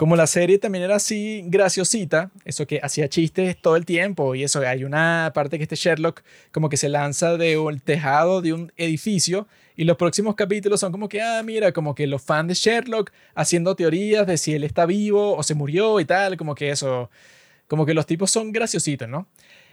como 0.00 0.16
la 0.16 0.26
serie 0.26 0.58
también 0.58 0.82
era 0.82 0.96
así 0.96 1.42
graciosita, 1.44 2.30
eso 2.46 2.66
que 2.66 2.80
hacía 2.82 3.06
chistes 3.10 3.60
todo 3.60 3.76
el 3.76 3.84
tiempo 3.84 4.34
y 4.34 4.42
eso, 4.42 4.60
hay 4.66 4.82
una 4.82 5.30
parte 5.34 5.58
que 5.58 5.64
este 5.64 5.76
Sherlock 5.76 6.22
como 6.52 6.70
que 6.70 6.78
se 6.78 6.88
lanza 6.88 7.36
de 7.36 7.58
un 7.58 7.80
tejado 7.80 8.40
de 8.40 8.54
un 8.54 8.72
edificio 8.78 9.46
y 9.76 9.84
los 9.84 9.98
próximos 9.98 10.36
capítulos 10.36 10.80
son 10.80 10.90
como 10.90 11.06
que, 11.06 11.20
ah, 11.20 11.42
mira, 11.44 11.72
como 11.72 11.94
que 11.94 12.06
los 12.06 12.22
fans 12.22 12.48
de 12.48 12.54
Sherlock 12.54 13.12
haciendo 13.34 13.76
teorías 13.76 14.26
de 14.26 14.38
si 14.38 14.54
él 14.54 14.64
está 14.64 14.86
vivo 14.86 15.36
o 15.36 15.42
se 15.42 15.54
murió 15.54 16.00
y 16.00 16.06
tal, 16.06 16.38
como 16.38 16.54
que 16.54 16.70
eso, 16.70 17.10
como 17.68 17.84
que 17.84 17.92
los 17.92 18.06
tipos 18.06 18.30
son 18.30 18.52
graciositos, 18.52 19.06
¿no? 19.06 19.28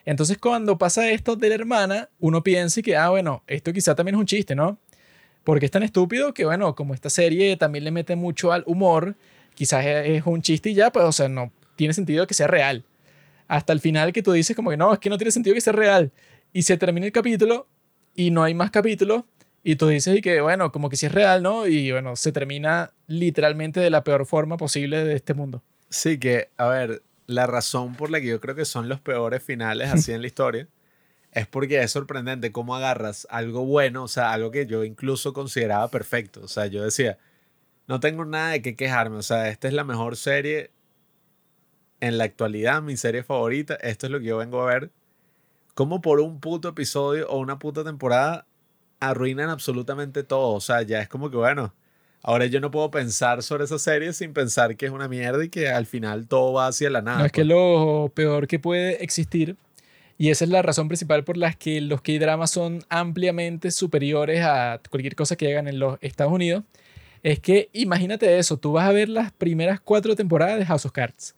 Entonces 0.08 0.38
cuando 0.38 0.78
pasa 0.78 1.10
esto 1.12 1.36
de 1.36 1.50
la 1.50 1.56
hermana, 1.56 2.10
uno 2.20 2.42
piensa 2.42 2.82
que, 2.82 2.96
ah, 2.96 3.10
bueno, 3.10 3.44
esto 3.46 3.74
quizá 3.74 3.94
también 3.94 4.16
es 4.16 4.20
un 4.22 4.26
chiste, 4.26 4.56
¿no? 4.56 4.80
Porque 5.44 5.66
es 5.66 5.72
tan 5.72 5.84
estúpido 5.84 6.34
que, 6.34 6.46
bueno, 6.46 6.76
como 6.76 6.94
esta 6.94 7.10
serie 7.10 7.58
también 7.58 7.84
le 7.84 7.92
mete 7.92 8.16
mucho 8.16 8.54
al 8.54 8.64
humor, 8.68 9.18
quizás 9.54 9.86
es 9.86 10.08
es 10.08 10.24
un 10.26 10.42
chiste 10.42 10.70
y 10.70 10.76
ya, 10.76 10.94
pues, 10.94 11.04
o 11.04 11.12
sea, 11.12 11.28
no 11.28 11.52
tiene 11.76 11.94
sentido 11.94 12.26
que 12.26 12.34
sea 12.34 12.48
real. 12.48 12.86
Hasta 13.50 13.74
el 13.74 13.82
final 13.82 14.14
que 14.14 14.24
tú 14.24 14.32
dices 14.32 14.56
como 14.56 14.70
que 14.70 14.78
no, 14.78 14.94
es 14.94 15.00
que 15.00 15.10
no 15.10 15.18
tiene 15.18 15.32
sentido 15.32 15.54
que 15.54 15.60
sea 15.60 15.74
real. 15.74 16.14
Y 16.54 16.62
se 16.62 16.78
termina 16.78 17.06
el 17.06 17.12
capítulo 17.12 17.68
y 18.16 18.32
no 18.32 18.44
hay 18.44 18.54
más 18.54 18.72
capítulos 18.72 19.26
y 19.62 19.76
tú 19.76 19.88
dices 19.90 20.16
y 20.18 20.22
que, 20.22 20.40
bueno, 20.40 20.72
como 20.72 20.90
que 20.90 20.96
sí 20.96 21.08
es 21.08 21.12
real, 21.12 21.44
¿no? 21.44 21.68
Y 21.68 21.92
bueno, 21.92 22.16
se 22.16 22.32
termina 22.32 22.94
literalmente 23.08 23.82
de 23.82 23.90
la 23.90 24.06
peor 24.06 24.26
forma 24.26 24.56
posible 24.56 25.04
de 25.04 25.16
este 25.16 25.34
mundo. 25.34 25.62
Sí, 25.90 26.18
que, 26.18 26.50
a 26.56 26.70
ver, 26.70 27.02
la 27.28 27.46
razón 27.46 27.96
por 27.96 28.10
la 28.10 28.20
que 28.20 28.28
yo 28.28 28.40
creo 28.42 28.56
que 28.56 28.66
son 28.66 28.90
los 28.90 29.00
peores 29.02 29.44
finales 29.44 29.92
así 29.92 30.14
en 30.14 30.22
la 30.22 30.28
historia 30.28 30.68
es 31.32 31.46
porque 31.46 31.82
es 31.84 31.92
sorprendente 31.92 32.52
cómo 32.52 32.76
agarras 32.76 33.28
algo 33.30 33.66
bueno, 33.66 34.04
o 34.04 34.08
sea, 34.08 34.32
algo 34.32 34.50
que 34.50 34.66
yo 34.66 34.84
incluso 34.84 35.34
consideraba 35.34 35.90
perfecto. 35.90 36.42
O 36.42 36.48
sea, 36.48 36.66
yo 36.68 36.84
decía, 36.84 37.20
no 37.86 38.00
tengo 38.00 38.26
nada 38.26 38.52
de 38.52 38.62
qué 38.62 38.76
quejarme, 38.76 39.18
o 39.18 39.22
sea, 39.22 39.50
esta 39.50 39.68
es 39.68 39.74
la 39.74 39.84
mejor 39.84 40.16
serie 40.16 40.72
en 42.00 42.18
la 42.18 42.24
actualidad, 42.24 42.82
mi 42.82 42.98
serie 42.98 43.24
favorita, 43.24 43.76
esto 43.76 44.08
es 44.08 44.12
lo 44.12 44.20
que 44.20 44.26
yo 44.26 44.38
vengo 44.38 44.62
a 44.62 44.66
ver. 44.66 44.92
Como 45.76 46.02
por 46.02 46.20
un 46.22 46.40
puto 46.40 46.70
episodio 46.70 47.28
o 47.30 47.38
una 47.40 47.60
puta 47.60 47.84
temporada 47.84 48.48
arruinan 49.00 49.50
absolutamente 49.50 50.24
todo. 50.24 50.54
O 50.54 50.62
sea, 50.62 50.82
ya 50.82 51.02
es 51.02 51.08
como 51.08 51.30
que, 51.30 51.38
bueno, 51.38 51.74
ahora 52.22 52.46
yo 52.46 52.60
no 52.60 52.72
puedo 52.72 52.92
pensar 52.92 53.44
sobre 53.44 53.66
esa 53.66 53.80
serie 53.80 54.14
sin 54.14 54.34
pensar 54.34 54.76
que 54.76 54.86
es 54.86 54.92
una 54.92 55.08
mierda 55.08 55.44
y 55.44 55.50
que 55.50 55.70
al 55.70 55.86
final 55.86 56.28
todo 56.28 56.54
va 56.54 56.68
hacia 56.68 56.90
la 56.90 57.02
nada. 57.02 57.20
no 57.20 57.26
es 57.26 57.32
que 57.32 57.42
pues. 57.42 57.48
lo 57.48 58.12
peor 58.14 58.48
que 58.48 58.60
puede 58.60 59.04
existir, 59.04 59.56
y 60.18 60.30
esa 60.30 60.46
es 60.46 60.52
la 60.52 60.62
razón 60.62 60.88
principal 60.88 61.24
por 61.24 61.38
la 61.38 61.54
que 61.54 61.80
los 61.80 62.02
K-dramas 62.02 62.52
son 62.52 62.84
ampliamente 62.90 63.72
superiores 63.72 64.44
a 64.44 64.82
cualquier 64.90 65.16
cosa 65.16 65.36
que 65.36 65.52
hagan 65.52 65.68
en 65.68 65.80
los 65.80 66.00
Estados 66.02 66.34
Unidos, 66.34 66.64
es 67.24 67.40
que 67.40 67.70
imagínate 67.74 68.38
eso, 68.38 68.58
tú 68.58 68.74
vas 68.74 68.88
a 68.88 68.92
ver 68.92 69.10
las 69.10 69.32
primeras 69.32 69.80
cuatro 69.80 70.16
temporadas 70.16 70.58
de 70.60 70.66
House 70.66 70.86
of 70.86 70.92
Cards. 70.92 71.36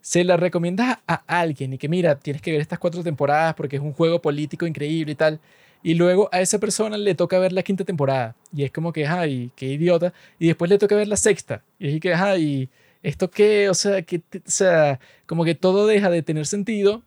Se 0.00 0.24
la 0.24 0.36
recomiendas 0.36 0.98
a 1.06 1.22
alguien 1.26 1.72
y 1.74 1.78
que 1.78 1.88
mira, 1.88 2.18
tienes 2.18 2.40
que 2.42 2.52
ver 2.52 2.60
estas 2.60 2.78
cuatro 2.78 3.02
temporadas 3.02 3.54
porque 3.54 3.76
es 3.76 3.82
un 3.82 3.92
juego 3.92 4.20
político 4.22 4.66
increíble 4.66 5.12
y 5.12 5.14
tal. 5.14 5.40
Y 5.88 5.94
luego 5.94 6.28
a 6.32 6.42
esa 6.42 6.58
persona 6.58 6.98
le 6.98 7.14
toca 7.14 7.38
ver 7.38 7.54
la 7.54 7.62
quinta 7.62 7.82
temporada. 7.82 8.36
Y 8.54 8.64
es 8.64 8.70
como 8.70 8.92
que, 8.92 9.06
ay, 9.06 9.50
qué 9.56 9.64
idiota. 9.68 10.12
Y 10.38 10.48
después 10.48 10.68
le 10.68 10.76
toca 10.76 10.94
ver 10.94 11.08
la 11.08 11.16
sexta. 11.16 11.62
Y 11.78 11.94
es 11.94 11.98
que, 12.02 12.12
ay, 12.12 12.68
¿esto 13.02 13.30
qué? 13.30 13.70
O 13.70 13.74
sea, 13.74 14.02
que, 14.02 14.18
o 14.18 14.40
sea, 14.44 15.00
como 15.24 15.46
que 15.46 15.54
todo 15.54 15.86
deja 15.86 16.10
de 16.10 16.20
tener 16.20 16.44
sentido. 16.44 17.02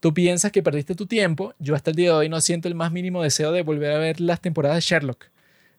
Tú 0.00 0.14
piensas 0.14 0.50
que 0.50 0.62
perdiste 0.62 0.94
tu 0.94 1.04
tiempo. 1.04 1.52
Yo 1.58 1.74
hasta 1.74 1.90
el 1.90 1.96
día 1.96 2.08
de 2.12 2.16
hoy 2.16 2.28
no 2.30 2.40
siento 2.40 2.68
el 2.68 2.74
más 2.74 2.90
mínimo 2.90 3.22
deseo 3.22 3.52
de 3.52 3.60
volver 3.60 3.92
a 3.92 3.98
ver 3.98 4.18
las 4.18 4.40
temporadas 4.40 4.78
de 4.78 4.80
Sherlock. 4.80 5.26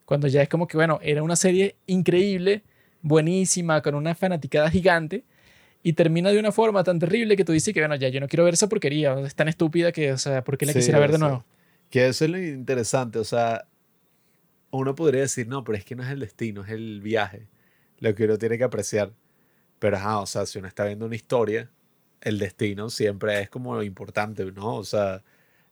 Cuando 0.06 0.28
ya 0.28 0.44
es 0.44 0.48
como 0.48 0.68
que, 0.68 0.78
bueno, 0.78 1.00
era 1.02 1.24
una 1.24 1.36
serie 1.36 1.76
increíble, 1.88 2.62
buenísima, 3.02 3.82
con 3.82 3.96
una 3.96 4.14
fanaticada 4.14 4.70
gigante. 4.70 5.24
Y 5.82 5.94
termina 5.94 6.30
de 6.30 6.38
una 6.38 6.52
forma 6.52 6.84
tan 6.84 7.00
terrible 7.00 7.36
que 7.36 7.44
tú 7.44 7.52
dices 7.52 7.74
que, 7.74 7.80
bueno, 7.80 7.96
ya 7.96 8.10
yo 8.10 8.20
no 8.20 8.28
quiero 8.28 8.44
ver 8.44 8.54
esa 8.54 8.70
porquería. 8.70 9.20
Es 9.22 9.34
tan 9.34 9.48
estúpida 9.48 9.92
que, 9.92 10.12
o 10.12 10.20
sea, 10.20 10.44
¿por 10.44 10.60
qué 10.60 10.68
la 10.68 10.74
Sí, 10.74 10.78
quisiera 10.78 11.00
ver 11.00 11.14
de 11.14 11.18
nuevo? 11.18 11.44
Que 11.90 12.08
eso 12.08 12.26
es 12.26 12.32
lo 12.32 12.38
interesante, 12.40 13.20
o 13.20 13.24
sea, 13.24 13.68
uno 14.72 14.96
podría 14.96 15.22
decir, 15.22 15.48
no, 15.48 15.64
pero 15.64 15.78
es 15.78 15.86
que 15.86 15.96
no 15.96 16.04
es 16.04 16.10
el 16.10 16.20
destino, 16.20 16.64
es 16.64 16.72
el 16.72 17.02
viaje, 17.02 17.48
lo 18.00 18.14
que 18.16 18.26
uno 18.26 18.38
tiene 18.38 18.58
que 18.58 18.64
apreciar. 18.66 19.14
Pero, 19.80 19.98
ajá, 19.98 20.20
o 20.20 20.26
sea, 20.26 20.46
si 20.46 20.60
uno 20.60 20.68
está 20.68 20.86
viendo 20.86 21.06
una 21.06 21.16
historia, 21.16 21.72
el 22.22 22.40
destino 22.40 22.90
siempre 22.90 23.42
es 23.42 23.50
como 23.50 23.76
lo 23.76 23.84
importante, 23.84 24.46
¿no? 24.52 24.76
O 24.76 24.84
sea, 24.84 25.24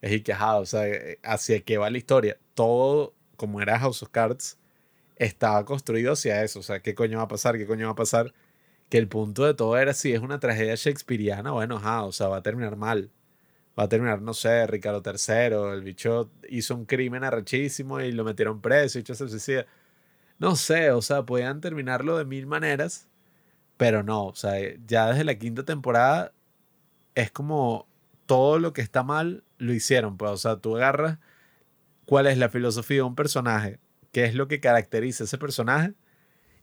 es 0.01 0.13
y 0.13 0.21
que, 0.21 0.33
ajá, 0.33 0.57
o 0.57 0.65
sea, 0.65 0.85
hacia 1.23 1.61
qué 1.61 1.77
va 1.77 1.89
la 1.89 1.97
historia. 1.97 2.37
Todo, 2.53 3.13
como 3.37 3.61
era 3.61 3.79
House 3.79 4.03
of 4.03 4.09
Cards, 4.09 4.57
estaba 5.17 5.65
construido 5.65 6.13
hacia 6.13 6.43
eso, 6.43 6.59
o 6.59 6.63
sea, 6.63 6.81
¿qué 6.81 6.95
coño 6.95 7.17
va 7.19 7.25
a 7.25 7.27
pasar? 7.27 7.57
¿Qué 7.57 7.65
coño 7.67 7.87
va 7.87 7.93
a 7.93 7.95
pasar? 7.95 8.33
Que 8.89 8.97
el 8.99 9.07
punto 9.07 9.45
de 9.45 9.53
todo 9.55 9.77
era 9.77 9.93
si 9.93 10.13
es 10.13 10.21
una 10.21 10.39
tragedia 10.39 10.75
shakespeariana, 10.75 11.51
bueno, 11.51 11.77
ajá, 11.77 12.03
o 12.03 12.11
sea, 12.11 12.27
va 12.29 12.37
a 12.37 12.43
terminar 12.43 12.75
mal 12.77 13.11
va 13.77 13.83
a 13.83 13.89
terminar, 13.89 14.21
no 14.21 14.33
sé, 14.33 14.65
Ricardo 14.67 15.01
III, 15.05 15.73
el 15.73 15.83
bicho 15.83 16.31
hizo 16.49 16.75
un 16.75 16.85
crimen 16.85 17.23
arrechísimo 17.23 17.99
y 17.99 18.11
lo 18.11 18.23
metieron 18.23 18.61
preso, 18.61 18.99
y 18.99 19.03
se 19.05 19.15
suicida. 19.15 19.65
No 20.39 20.55
sé, 20.55 20.91
o 20.91 21.01
sea, 21.01 21.23
podían 21.23 21.61
terminarlo 21.61 22.17
de 22.17 22.25
mil 22.25 22.47
maneras, 22.47 23.07
pero 23.77 24.03
no, 24.03 24.27
o 24.27 24.35
sea, 24.35 24.53
ya 24.87 25.07
desde 25.07 25.23
la 25.25 25.35
quinta 25.35 25.63
temporada 25.63 26.33
es 27.15 27.31
como 27.31 27.87
todo 28.25 28.59
lo 28.59 28.73
que 28.73 28.81
está 28.81 29.03
mal 29.03 29.43
lo 29.57 29.73
hicieron, 29.73 30.17
pues, 30.17 30.31
o 30.31 30.37
sea, 30.37 30.57
tú 30.57 30.77
agarras 30.77 31.19
cuál 32.05 32.27
es 32.27 32.37
la 32.37 32.49
filosofía 32.49 32.97
de 32.97 33.03
un 33.03 33.15
personaje, 33.15 33.79
qué 34.11 34.25
es 34.25 34.35
lo 34.35 34.47
que 34.47 34.59
caracteriza 34.59 35.23
a 35.23 35.25
ese 35.25 35.37
personaje 35.37 35.93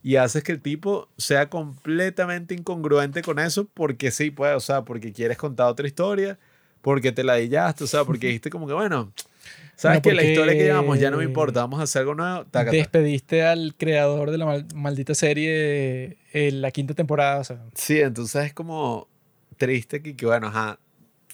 y 0.03 0.17
haces 0.17 0.43
que 0.43 0.53
el 0.53 0.61
tipo 0.61 1.09
sea 1.17 1.49
completamente 1.49 2.55
incongruente 2.55 3.23
con 3.23 3.39
eso 3.39 3.69
porque 3.73 4.11
sí, 4.11 4.31
pues, 4.31 4.55
o 4.57 4.61
sea, 4.61 4.85
porque 4.85 5.13
quieres 5.13 5.39
contar 5.39 5.69
otra 5.69 5.87
historia 5.87 6.39
porque 6.83 7.13
te 7.13 7.25
la 7.25 7.37
dillaste, 7.37 7.85
o 7.85 7.87
sea, 7.87 8.05
porque 8.05 8.27
dijiste 8.27 8.51
como 8.51 8.67
que, 8.67 8.75
bueno, 8.75 9.13
¿Sabes 9.77 9.99
No, 9.99 10.03
que 10.03 10.15
la 10.15 10.23
historia 10.23 10.53
que 10.53 10.63
llevamos 10.65 10.99
ya 11.01 11.11
no 11.11 11.17
me 11.17 11.25
importa? 11.25 11.61
Vamos 11.63 11.81
a 11.81 11.85
hacer 11.85 12.01
algo 12.01 12.15
nuevo. 12.15 12.45
Tácata. 12.45 12.77
Despediste 12.77 13.43
al 13.43 13.75
creador 13.77 14.31
de 14.31 14.39
la 14.39 14.45
mal- 14.47 14.67
maldita 14.75 15.15
serie 15.15 16.19
en 16.33 16.61
la 16.61 16.71
quinta 16.71 16.95
temporada. 16.95 17.41
O 17.41 17.45
sea, 17.45 17.65
Sí, 17.75 17.99
entonces 18.01 18.45
es 18.47 18.55
como 18.55 19.09
triste 19.57 20.03
que, 20.03 20.15
que, 20.15 20.27
bueno, 20.27 20.49
ajá, 20.49 20.79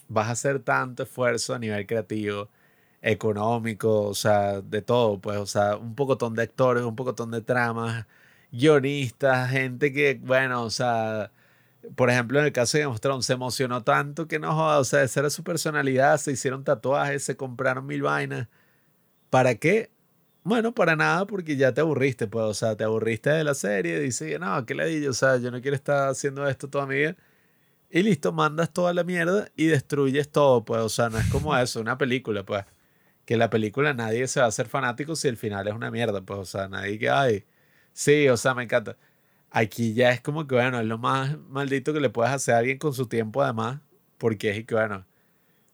vas 0.08 0.28
a 0.28 0.30
hacer 0.30 0.60
tanto 0.60 1.02
esfuerzo 1.02 1.54
a 1.54 1.58
nivel 1.58 1.86
creativo, 1.86 2.48
económico, 3.02 4.02
o 4.04 4.14
sea, 4.14 4.60
de 4.62 4.82
todo, 4.82 5.18
pues, 5.20 5.36
o 5.38 5.46
sea, 5.46 5.76
un 5.76 5.94
pocotón 5.94 6.34
de 6.34 6.42
actores, 6.42 6.84
un 6.84 6.96
pocotón 6.96 7.30
de 7.30 7.40
tramas, 7.42 8.06
guionistas, 8.52 9.50
gente 9.50 9.92
que, 9.92 10.14
bueno, 10.22 10.62
o 10.62 10.70
sea, 10.70 11.30
por 11.96 12.10
ejemplo, 12.10 12.38
en 12.40 12.46
el 12.46 12.52
caso 12.52 12.76
de 12.76 12.84
Game 12.84 12.94
of 12.94 13.00
Thrones, 13.00 13.26
se 13.26 13.34
emocionó 13.34 13.82
tanto 13.84 14.26
que 14.28 14.38
no 14.38 14.54
joda, 14.54 14.78
o 14.80 14.84
sea, 14.84 15.02
esa 15.02 15.20
era 15.20 15.30
su 15.30 15.44
personalidad, 15.44 16.18
se 16.18 16.32
hicieron 16.32 16.64
tatuajes, 16.64 17.24
se 17.24 17.36
compraron 17.36 17.86
mil 17.86 18.02
vainas. 18.02 18.48
¿Para 19.30 19.54
qué? 19.56 19.90
Bueno, 20.44 20.74
para 20.74 20.96
nada, 20.96 21.26
porque 21.26 21.56
ya 21.56 21.74
te 21.74 21.80
aburriste, 21.82 22.26
pues, 22.26 22.44
o 22.44 22.54
sea, 22.54 22.76
te 22.76 22.84
aburriste 22.84 23.30
de 23.30 23.44
la 23.44 23.54
serie, 23.54 24.00
dices, 24.00 24.40
no, 24.40 24.64
qué 24.66 24.74
ladillo, 24.74 25.10
o 25.10 25.12
sea, 25.14 25.36
yo 25.38 25.50
no 25.50 25.60
quiero 25.60 25.76
estar 25.76 26.08
haciendo 26.08 26.48
esto 26.48 26.68
toda 26.70 26.86
mi 26.86 26.96
vida. 26.96 27.16
Y 27.90 28.02
listo, 28.02 28.32
mandas 28.32 28.72
toda 28.72 28.92
la 28.94 29.04
mierda 29.04 29.48
y 29.56 29.66
destruyes 29.66 30.30
todo, 30.30 30.64
pues, 30.64 30.82
o 30.82 30.88
sea, 30.88 31.10
no 31.10 31.18
es 31.18 31.26
como 31.28 31.56
eso, 31.58 31.80
una 31.80 31.98
película, 31.98 32.44
pues. 32.44 32.64
Que 33.24 33.36
la 33.36 33.50
película 33.50 33.94
nadie 33.94 34.26
se 34.28 34.40
va 34.40 34.46
a 34.46 34.48
hacer 34.50 34.68
fanático 34.68 35.16
si 35.16 35.28
el 35.28 35.36
final 35.36 35.68
es 35.68 35.74
una 35.74 35.90
mierda, 35.90 36.22
pues, 36.22 36.40
o 36.40 36.44
sea, 36.46 36.68
nadie 36.68 36.98
que, 36.98 37.10
ay, 37.10 37.46
sí, 37.92 38.28
o 38.28 38.36
sea, 38.36 38.54
me 38.54 38.64
encanta. 38.64 38.96
Aquí 39.50 39.94
ya 39.94 40.10
es 40.10 40.20
como 40.20 40.46
que, 40.46 40.54
bueno, 40.54 40.78
es 40.80 40.86
lo 40.86 40.98
más 40.98 41.38
maldito 41.48 41.92
que 41.92 42.00
le 42.00 42.10
puedes 42.10 42.32
hacer 42.32 42.54
a 42.54 42.58
alguien 42.58 42.78
con 42.78 42.92
su 42.92 43.06
tiempo, 43.06 43.42
además, 43.42 43.80
porque 44.18 44.50
es 44.50 44.64
que, 44.66 44.74
bueno, 44.74 45.06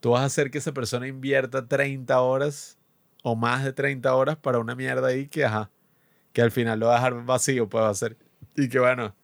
tú 0.01 0.11
vas 0.11 0.23
a 0.23 0.27
hacer 0.27 0.51
que 0.51 0.59
esa 0.59 0.73
persona 0.73 1.09
invierta 1.09 1.67
30 1.67 2.21
horas 2.21 2.79
o 3.23 3.35
más 3.35 3.65
de 3.65 3.73
30 3.73 4.15
horas 4.15 4.37
para 4.37 4.59
una 4.59 4.75
mierda 4.75 5.09
ahí 5.09 5.27
que, 5.29 5.45
ajá, 5.45 5.71
que 6.33 6.43
al 6.43 6.51
final 6.51 6.79
lo 6.79 6.87
va 6.87 6.93
a 6.93 6.97
dejar 6.97 7.25
vacío, 7.25 7.69
pues 7.69 7.83
va 7.83 7.89
a 7.89 7.95
ser. 7.95 8.17
Y 8.57 8.69
que, 8.69 8.79
bueno, 8.79 9.15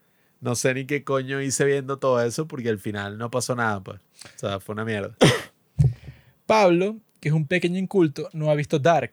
no 0.41 0.55
sé 0.55 0.75
ni 0.75 0.87
qué 0.87 1.05
coño 1.05 1.41
hice 1.41 1.65
viendo 1.65 1.99
todo 1.99 2.23
eso 2.23 2.49
porque 2.49 2.71
al 2.71 2.79
final 2.79 3.19
no 3.19 3.31
pasó 3.31 3.55
nada, 3.55 3.81
pues. 3.81 4.01
O 4.25 4.39
sea, 4.39 4.59
fue 4.59 4.73
una 4.73 4.85
mierda. 4.85 5.15
Pablo, 6.47 6.97
que 7.21 7.29
es 7.29 7.35
un 7.35 7.47
pequeño 7.47 7.79
inculto, 7.79 8.29
no 8.33 8.51
ha 8.51 8.55
visto 8.55 8.79
Dark. 8.79 9.13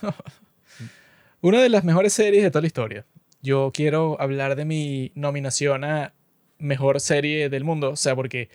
Una 1.40 1.60
de 1.60 1.68
las 1.68 1.84
mejores 1.84 2.12
series 2.12 2.42
de 2.42 2.50
toda 2.50 2.62
la 2.62 2.68
historia. 2.68 3.04
Yo 3.40 3.70
quiero 3.72 4.20
hablar 4.20 4.56
de 4.56 4.64
mi 4.64 5.12
nominación 5.14 5.84
a 5.84 6.12
mejor 6.58 7.00
serie 7.00 7.48
del 7.48 7.64
mundo. 7.64 7.90
O 7.90 7.96
sea, 7.96 8.16
porque 8.16 8.48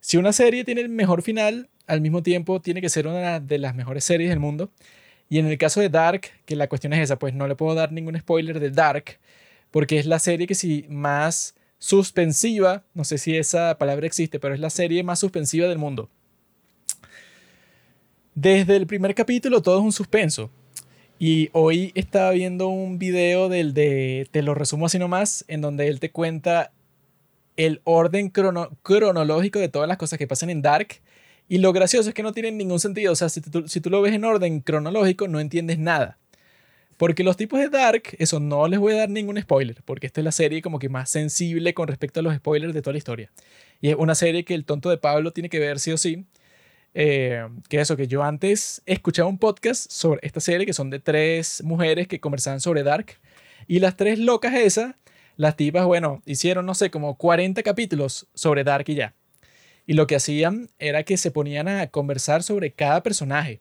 si 0.00 0.16
una 0.16 0.32
serie 0.32 0.64
tiene 0.64 0.80
el 0.80 0.88
mejor 0.88 1.22
final, 1.22 1.68
al 1.86 2.00
mismo 2.00 2.22
tiempo 2.22 2.60
tiene 2.60 2.80
que 2.80 2.88
ser 2.88 3.06
una 3.06 3.40
de 3.40 3.58
las 3.58 3.74
mejores 3.74 4.04
series 4.04 4.30
del 4.30 4.40
mundo. 4.40 4.70
Y 5.28 5.38
en 5.38 5.46
el 5.46 5.58
caso 5.58 5.80
de 5.80 5.88
Dark, 5.88 6.22
que 6.44 6.56
la 6.56 6.68
cuestión 6.68 6.92
es 6.92 7.00
esa, 7.00 7.18
pues 7.18 7.34
no 7.34 7.46
le 7.46 7.54
puedo 7.54 7.74
dar 7.74 7.92
ningún 7.92 8.18
spoiler 8.18 8.58
de 8.58 8.70
Dark, 8.70 9.18
porque 9.70 9.98
es 9.98 10.06
la 10.06 10.18
serie 10.18 10.46
que 10.46 10.56
sí 10.56 10.86
más 10.88 11.54
suspensiva, 11.78 12.84
no 12.94 13.04
sé 13.04 13.16
si 13.16 13.36
esa 13.36 13.78
palabra 13.78 14.06
existe, 14.06 14.40
pero 14.40 14.54
es 14.54 14.60
la 14.60 14.70
serie 14.70 15.02
más 15.04 15.20
suspensiva 15.20 15.68
del 15.68 15.78
mundo. 15.78 16.10
Desde 18.34 18.76
el 18.76 18.86
primer 18.86 19.14
capítulo 19.14 19.62
todo 19.62 19.78
es 19.78 19.84
un 19.84 19.92
suspenso. 19.92 20.50
Y 21.22 21.50
hoy 21.52 21.92
estaba 21.96 22.30
viendo 22.30 22.68
un 22.68 22.98
video 22.98 23.50
del 23.50 23.74
de, 23.74 24.26
te 24.30 24.40
lo 24.40 24.54
resumo 24.54 24.86
así 24.86 24.98
nomás, 24.98 25.44
en 25.48 25.60
donde 25.60 25.86
él 25.86 26.00
te 26.00 26.10
cuenta 26.10 26.72
el 27.58 27.82
orden 27.84 28.32
crono- 28.32 28.70
cronológico 28.82 29.58
de 29.58 29.68
todas 29.68 29.86
las 29.86 29.98
cosas 29.98 30.18
que 30.18 30.26
pasan 30.26 30.48
en 30.48 30.62
Dark. 30.62 31.02
Y 31.46 31.58
lo 31.58 31.74
gracioso 31.74 32.08
es 32.08 32.14
que 32.14 32.22
no 32.22 32.32
tienen 32.32 32.56
ningún 32.56 32.80
sentido. 32.80 33.12
O 33.12 33.16
sea, 33.16 33.28
si 33.28 33.42
tú, 33.42 33.68
si 33.68 33.82
tú 33.82 33.90
lo 33.90 34.00
ves 34.00 34.14
en 34.14 34.24
orden 34.24 34.60
cronológico, 34.60 35.28
no 35.28 35.40
entiendes 35.40 35.78
nada. 35.78 36.16
Porque 36.96 37.22
los 37.22 37.36
tipos 37.36 37.60
de 37.60 37.68
Dark, 37.68 38.04
eso 38.18 38.40
no 38.40 38.66
les 38.66 38.78
voy 38.80 38.94
a 38.94 39.00
dar 39.00 39.10
ningún 39.10 39.38
spoiler, 39.38 39.76
porque 39.84 40.06
esta 40.06 40.22
es 40.22 40.24
la 40.24 40.32
serie 40.32 40.62
como 40.62 40.78
que 40.78 40.88
más 40.88 41.10
sensible 41.10 41.74
con 41.74 41.86
respecto 41.86 42.20
a 42.20 42.22
los 42.22 42.34
spoilers 42.34 42.72
de 42.72 42.80
toda 42.80 42.92
la 42.92 42.98
historia. 42.98 43.30
Y 43.82 43.90
es 43.90 43.96
una 43.98 44.14
serie 44.14 44.46
que 44.46 44.54
el 44.54 44.64
tonto 44.64 44.88
de 44.88 44.96
Pablo 44.96 45.32
tiene 45.34 45.50
que 45.50 45.58
ver 45.58 45.80
sí 45.80 45.92
o 45.92 45.98
sí. 45.98 46.24
Eh, 46.94 47.46
que 47.68 47.80
eso, 47.80 47.96
que 47.96 48.08
yo 48.08 48.22
antes 48.22 48.82
escuchaba 48.86 49.28
un 49.28 49.38
podcast 49.38 49.90
sobre 49.90 50.20
esta 50.22 50.40
serie, 50.40 50.66
que 50.66 50.72
son 50.72 50.90
de 50.90 50.98
tres 50.98 51.62
mujeres 51.62 52.08
que 52.08 52.20
conversaban 52.20 52.60
sobre 52.60 52.82
Dark. 52.82 53.18
Y 53.66 53.78
las 53.78 53.96
tres 53.96 54.18
locas 54.18 54.54
esas, 54.54 54.96
las 55.36 55.56
tipas, 55.56 55.86
bueno, 55.86 56.22
hicieron, 56.26 56.66
no 56.66 56.74
sé, 56.74 56.90
como 56.90 57.16
40 57.16 57.62
capítulos 57.62 58.26
sobre 58.34 58.64
Dark 58.64 58.84
y 58.88 58.94
ya. 58.96 59.14
Y 59.86 59.94
lo 59.94 60.06
que 60.06 60.16
hacían 60.16 60.68
era 60.78 61.04
que 61.04 61.16
se 61.16 61.30
ponían 61.30 61.68
a 61.68 61.86
conversar 61.88 62.42
sobre 62.42 62.72
cada 62.72 63.02
personaje 63.02 63.60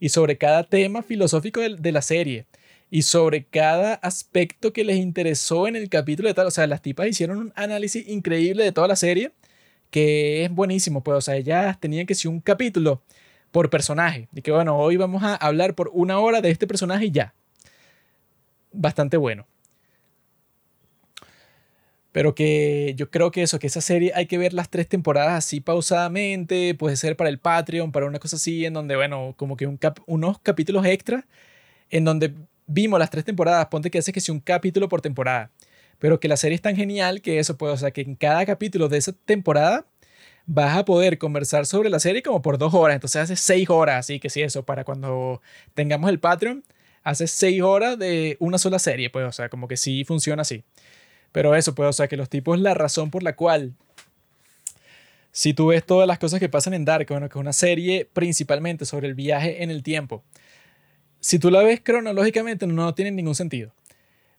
y 0.00 0.10
sobre 0.10 0.38
cada 0.38 0.64
tema 0.64 1.02
filosófico 1.02 1.60
de, 1.60 1.76
de 1.76 1.92
la 1.92 2.02
serie 2.02 2.46
y 2.90 3.02
sobre 3.02 3.44
cada 3.44 3.94
aspecto 3.94 4.72
que 4.72 4.84
les 4.84 4.96
interesó 4.96 5.68
en 5.68 5.76
el 5.76 5.88
capítulo 5.88 6.28
de 6.28 6.34
tal. 6.34 6.46
O 6.46 6.50
sea, 6.50 6.66
las 6.66 6.82
tipas 6.82 7.08
hicieron 7.08 7.38
un 7.38 7.52
análisis 7.56 8.08
increíble 8.08 8.64
de 8.64 8.72
toda 8.72 8.88
la 8.88 8.96
serie 8.96 9.32
que 9.90 10.44
es 10.44 10.50
buenísimo. 10.50 11.02
Pues, 11.02 11.18
o 11.18 11.20
sea, 11.20 11.36
ellas 11.36 11.78
tenían 11.80 12.06
que 12.06 12.14
ser 12.14 12.30
un 12.30 12.40
capítulo 12.40 13.02
por 13.50 13.70
personaje. 13.70 14.28
Y 14.34 14.42
que 14.42 14.52
bueno, 14.52 14.78
hoy 14.78 14.96
vamos 14.96 15.22
a 15.22 15.34
hablar 15.36 15.74
por 15.74 15.90
una 15.92 16.18
hora 16.18 16.40
de 16.40 16.50
este 16.50 16.66
personaje 16.66 17.06
y 17.06 17.10
ya. 17.10 17.34
Bastante 18.72 19.16
bueno. 19.16 19.46
Pero 22.12 22.34
que 22.34 22.94
yo 22.96 23.10
creo 23.10 23.30
que 23.30 23.42
eso, 23.42 23.58
que 23.58 23.66
esa 23.66 23.80
serie 23.80 24.12
hay 24.14 24.26
que 24.26 24.38
ver 24.38 24.52
las 24.52 24.70
tres 24.70 24.88
temporadas 24.88 25.34
así 25.34 25.60
pausadamente, 25.60 26.74
puede 26.74 26.96
ser 26.96 27.16
para 27.16 27.30
el 27.30 27.38
Patreon, 27.38 27.92
para 27.92 28.06
una 28.06 28.18
cosa 28.18 28.36
así, 28.36 28.64
en 28.64 28.72
donde, 28.72 28.96
bueno, 28.96 29.34
como 29.36 29.56
que 29.56 29.66
un 29.66 29.76
cap- 29.76 30.00
unos 30.06 30.38
capítulos 30.40 30.84
extra, 30.86 31.26
en 31.90 32.04
donde 32.04 32.34
vimos 32.66 32.98
las 32.98 33.10
tres 33.10 33.24
temporadas, 33.24 33.66
ponte 33.66 33.90
que 33.90 33.98
hace 33.98 34.12
que 34.12 34.20
sea 34.20 34.32
un 34.34 34.40
capítulo 34.40 34.88
por 34.88 35.00
temporada, 35.00 35.50
pero 35.98 36.20
que 36.20 36.28
la 36.28 36.36
serie 36.36 36.54
es 36.56 36.62
tan 36.62 36.76
genial 36.76 37.20
que 37.22 37.38
eso 37.38 37.56
puede, 37.56 37.72
o 37.74 37.76
sea, 37.76 37.90
que 37.90 38.02
en 38.02 38.14
cada 38.14 38.46
capítulo 38.46 38.88
de 38.88 38.98
esa 38.98 39.12
temporada 39.12 39.86
vas 40.46 40.78
a 40.78 40.84
poder 40.84 41.18
conversar 41.18 41.66
sobre 41.66 41.90
la 41.90 42.00
serie 42.00 42.22
como 42.22 42.40
por 42.40 42.56
dos 42.58 42.72
horas, 42.74 42.94
entonces 42.94 43.22
hace 43.22 43.36
seis 43.36 43.68
horas, 43.68 43.96
así 43.98 44.18
que 44.18 44.30
sí, 44.30 44.42
eso, 44.42 44.64
para 44.64 44.84
cuando 44.84 45.42
tengamos 45.74 46.08
el 46.10 46.20
Patreon, 46.20 46.64
hace 47.02 47.26
seis 47.26 47.60
horas 47.62 47.98
de 47.98 48.36
una 48.40 48.58
sola 48.58 48.78
serie, 48.78 49.10
pues, 49.10 49.26
o 49.26 49.32
sea, 49.32 49.48
como 49.48 49.68
que 49.68 49.76
sí 49.76 50.04
funciona 50.04 50.42
así. 50.42 50.64
Pero 51.32 51.54
eso, 51.54 51.74
pues, 51.74 51.88
o 51.88 51.92
sea, 51.92 52.08
que 52.08 52.16
los 52.16 52.28
tipos, 52.28 52.58
la 52.58 52.74
razón 52.74 53.10
por 53.10 53.22
la 53.22 53.36
cual, 53.36 53.74
si 55.32 55.52
tú 55.54 55.68
ves 55.68 55.84
todas 55.84 56.08
las 56.08 56.18
cosas 56.18 56.40
que 56.40 56.48
pasan 56.48 56.74
en 56.74 56.84
Dark, 56.84 57.06
bueno, 57.08 57.28
que 57.28 57.38
es 57.38 57.40
una 57.40 57.52
serie 57.52 58.08
principalmente 58.10 58.86
sobre 58.86 59.08
el 59.08 59.14
viaje 59.14 59.62
en 59.62 59.70
el 59.70 59.82
tiempo, 59.82 60.24
si 61.20 61.38
tú 61.38 61.50
la 61.50 61.62
ves 61.62 61.80
cronológicamente 61.82 62.66
no 62.66 62.94
tiene 62.94 63.10
ningún 63.10 63.34
sentido. 63.34 63.72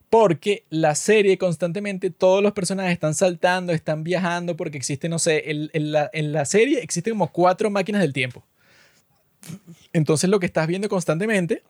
Porque 0.10 0.66
la 0.70 0.96
serie 0.96 1.38
constantemente, 1.38 2.10
todos 2.10 2.42
los 2.42 2.54
personajes 2.54 2.94
están 2.94 3.14
saltando, 3.14 3.74
están 3.74 4.04
viajando, 4.04 4.56
porque 4.56 4.78
existe, 4.78 5.08
no 5.08 5.20
sé, 5.20 5.52
en, 5.52 5.92
la, 5.92 6.10
la 6.14 6.46
serie 6.46 6.82
existen 6.82 7.14
como 7.14 7.32
cuatro 7.32 7.70
máquinas 7.70 8.02
del 8.02 8.14
tiempo. 8.14 8.44
Entonces 9.94 10.30
lo 10.30 10.40
que 10.40 10.48
estás 10.48 10.68
viendo 10.68 10.90
constantemente 10.90 11.64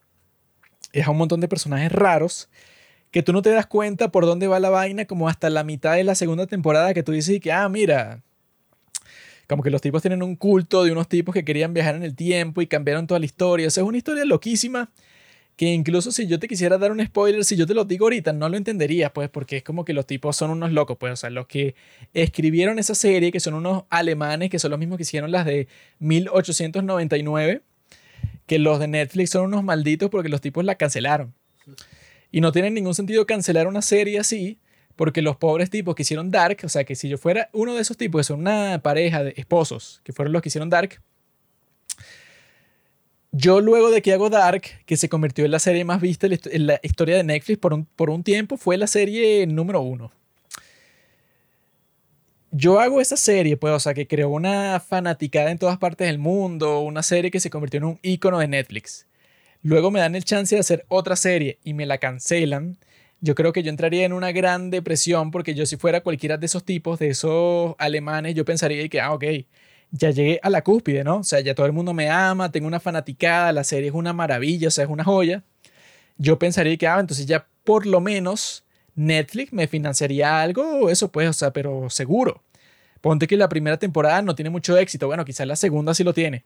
es 0.93 1.05
a 1.05 1.11
un 1.11 1.17
montón 1.17 1.41
de 1.41 1.47
personajes 1.47 1.91
raros 1.91 2.49
que 3.11 3.23
tú 3.23 3.33
no 3.33 3.41
te 3.41 3.49
das 3.49 3.65
cuenta 3.65 4.11
por 4.11 4.25
dónde 4.25 4.47
va 4.47 4.59
la 4.59 4.69
vaina 4.69 5.05
como 5.05 5.27
hasta 5.27 5.49
la 5.49 5.63
mitad 5.63 5.95
de 5.95 6.03
la 6.03 6.15
segunda 6.15 6.47
temporada 6.47 6.93
que 6.93 7.03
tú 7.03 7.11
dices 7.11 7.39
que, 7.39 7.51
ah, 7.51 7.67
mira, 7.67 8.21
como 9.47 9.63
que 9.63 9.71
los 9.71 9.81
tipos 9.81 10.01
tienen 10.01 10.21
un 10.21 10.35
culto 10.35 10.83
de 10.83 10.91
unos 10.91 11.07
tipos 11.07 11.33
que 11.33 11.43
querían 11.43 11.73
viajar 11.73 11.95
en 11.95 12.03
el 12.03 12.15
tiempo 12.15 12.61
y 12.61 12.67
cambiaron 12.67 13.07
toda 13.07 13.19
la 13.19 13.25
historia. 13.25 13.67
O 13.67 13.71
sea, 13.71 13.83
es 13.83 13.87
una 13.87 13.97
historia 13.97 14.25
loquísima 14.25 14.91
que 15.59 15.65
incluso 15.65 16.13
si 16.13 16.25
yo 16.25 16.39
te 16.39 16.47
quisiera 16.47 16.77
dar 16.77 16.93
un 16.93 17.05
spoiler, 17.05 17.43
si 17.43 17.57
yo 17.57 17.67
te 17.67 17.73
lo 17.73 17.83
digo 17.83 18.05
ahorita, 18.05 18.31
no 18.31 18.47
lo 18.47 18.55
entenderías, 18.55 19.11
pues, 19.11 19.27
porque 19.27 19.57
es 19.57 19.63
como 19.63 19.83
que 19.83 19.91
los 19.91 20.07
tipos 20.07 20.37
son 20.37 20.51
unos 20.51 20.71
locos, 20.71 20.95
pues, 20.97 21.11
o 21.11 21.15
sea, 21.17 21.29
los 21.29 21.47
que 21.47 21.75
escribieron 22.13 22.79
esa 22.79 22.95
serie, 22.95 23.29
que 23.29 23.41
son 23.41 23.55
unos 23.55 23.83
alemanes, 23.89 24.49
que 24.49 24.57
son 24.57 24.71
los 24.71 24.79
mismos 24.79 24.95
que 24.95 25.01
hicieron 25.03 25.33
las 25.33 25.45
de 25.45 25.67
1899, 25.99 27.61
que 28.45 28.57
los 28.57 28.79
de 28.79 28.87
Netflix 28.87 29.31
son 29.31 29.47
unos 29.47 29.65
malditos 29.65 30.09
porque 30.09 30.29
los 30.29 30.39
tipos 30.39 30.63
la 30.63 30.75
cancelaron. 30.75 31.33
Y 32.31 32.39
no 32.39 32.53
tiene 32.53 32.71
ningún 32.71 32.95
sentido 32.95 33.25
cancelar 33.25 33.67
una 33.67 33.81
serie 33.81 34.17
así, 34.17 34.59
porque 34.95 35.21
los 35.21 35.35
pobres 35.35 35.69
tipos 35.69 35.93
que 35.93 36.03
hicieron 36.03 36.31
Dark, 36.31 36.59
o 36.63 36.69
sea, 36.69 36.85
que 36.85 36.95
si 36.95 37.09
yo 37.09 37.17
fuera 37.17 37.49
uno 37.51 37.75
de 37.75 37.81
esos 37.81 37.97
tipos, 37.97 38.19
que 38.19 38.23
son 38.23 38.39
una 38.39 38.79
pareja 38.81 39.25
de 39.25 39.33
esposos, 39.35 39.99
que 40.05 40.13
fueron 40.13 40.31
los 40.31 40.41
que 40.41 40.47
hicieron 40.47 40.69
Dark, 40.69 41.01
yo 43.31 43.61
luego 43.61 43.91
de 43.91 44.01
que 44.01 44.13
hago 44.13 44.29
Dark, 44.29 44.63
que 44.85 44.97
se 44.97 45.09
convirtió 45.09 45.45
en 45.45 45.51
la 45.51 45.59
serie 45.59 45.85
más 45.85 46.01
vista 46.01 46.27
en 46.27 46.67
la 46.67 46.79
historia 46.81 47.15
de 47.17 47.23
Netflix 47.23 47.59
por 47.59 47.73
un, 47.73 47.85
por 47.85 48.09
un 48.09 48.23
tiempo, 48.23 48.57
fue 48.57 48.77
la 48.77 48.87
serie 48.87 49.45
número 49.45 49.81
uno. 49.81 50.11
Yo 52.51 52.79
hago 52.79 52.99
esa 52.99 53.15
serie, 53.15 53.57
pues, 53.57 53.73
o 53.73 53.79
sea, 53.79 53.93
que 53.93 54.07
creó 54.07 54.29
una 54.29 54.79
fanaticada 54.79 55.51
en 55.51 55.59
todas 55.59 55.77
partes 55.77 56.07
del 56.07 56.17
mundo, 56.17 56.79
una 56.79 57.03
serie 57.03 57.29
que 57.29 57.39
se 57.39 57.51
convirtió 57.51 57.77
en 57.77 57.83
un 57.83 57.99
icono 58.01 58.39
de 58.39 58.47
Netflix. 58.47 59.05
Luego 59.61 59.91
me 59.91 59.99
dan 59.99 60.15
el 60.15 60.25
chance 60.25 60.55
de 60.55 60.61
hacer 60.61 60.85
otra 60.87 61.15
serie 61.15 61.59
y 61.63 61.73
me 61.75 61.85
la 61.85 61.99
cancelan. 61.99 62.77
Yo 63.21 63.35
creo 63.35 63.53
que 63.53 63.61
yo 63.61 63.69
entraría 63.69 64.05
en 64.05 64.13
una 64.13 64.31
gran 64.31 64.71
depresión 64.71 65.29
porque 65.29 65.53
yo 65.53 65.65
si 65.67 65.77
fuera 65.77 66.01
cualquiera 66.01 66.37
de 66.37 66.45
esos 66.47 66.63
tipos, 66.63 66.97
de 66.97 67.09
esos 67.09 67.75
alemanes, 67.77 68.33
yo 68.33 68.45
pensaría 68.45 68.87
que, 68.89 69.01
ah, 69.01 69.13
ok, 69.13 69.25
ya 69.91 70.11
llegué 70.11 70.39
a 70.43 70.49
la 70.49 70.63
cúspide, 70.63 71.03
¿no? 71.03 71.17
O 71.17 71.23
sea, 71.23 71.39
ya 71.39 71.55
todo 71.55 71.65
el 71.65 71.73
mundo 71.73 71.93
me 71.93 72.09
ama, 72.09 72.51
tengo 72.51 72.67
una 72.67 72.79
fanaticada, 72.79 73.51
la 73.51 73.63
serie 73.63 73.89
es 73.89 73.95
una 73.95 74.13
maravilla, 74.13 74.67
o 74.67 74.71
sea, 74.71 74.83
es 74.83 74.89
una 74.89 75.03
joya. 75.03 75.43
Yo 76.17 76.37
pensaría 76.39 76.77
que, 76.77 76.87
ah, 76.87 76.99
entonces 76.99 77.25
ya 77.25 77.47
por 77.63 77.85
lo 77.85 78.01
menos 78.01 78.65
Netflix 78.95 79.53
me 79.53 79.67
financiaría 79.67 80.41
algo, 80.41 80.89
eso 80.89 81.11
pues, 81.11 81.29
o 81.29 81.33
sea, 81.33 81.51
pero 81.53 81.89
seguro. 81.89 82.43
Ponte 83.01 83.27
que 83.27 83.37
la 83.37 83.49
primera 83.49 83.77
temporada 83.77 84.21
no 84.21 84.35
tiene 84.35 84.49
mucho 84.49 84.77
éxito, 84.77 85.07
bueno, 85.07 85.25
quizás 85.25 85.47
la 85.47 85.55
segunda 85.55 85.93
sí 85.93 86.03
lo 86.03 86.13
tiene. 86.13 86.45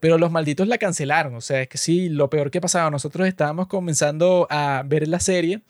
Pero 0.00 0.18
los 0.18 0.30
malditos 0.30 0.68
la 0.68 0.78
cancelaron, 0.78 1.34
o 1.36 1.40
sea, 1.40 1.62
es 1.62 1.68
que 1.68 1.78
sí, 1.78 2.08
lo 2.08 2.28
peor 2.30 2.50
que 2.50 2.60
pasaba, 2.60 2.90
nosotros 2.90 3.28
estábamos 3.28 3.68
comenzando 3.68 4.46
a 4.50 4.82
ver 4.84 5.06
la 5.08 5.20
serie 5.20 5.62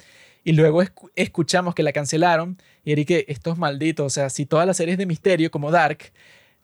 y 0.45 0.53
luego 0.53 0.83
escuchamos 1.15 1.75
que 1.75 1.83
la 1.83 1.93
cancelaron 1.93 2.59
y 2.85 2.93
era 2.93 3.05
que 3.05 3.25
estos 3.29 3.59
malditos, 3.59 4.07
o 4.07 4.11
sea, 4.11 4.31
si 4.31 4.47
todas 4.47 4.67
las 4.67 4.77
series 4.79 4.99
de 4.99 5.07
misterio 5.07 5.51
como 5.51 5.71
Dark 5.71 6.13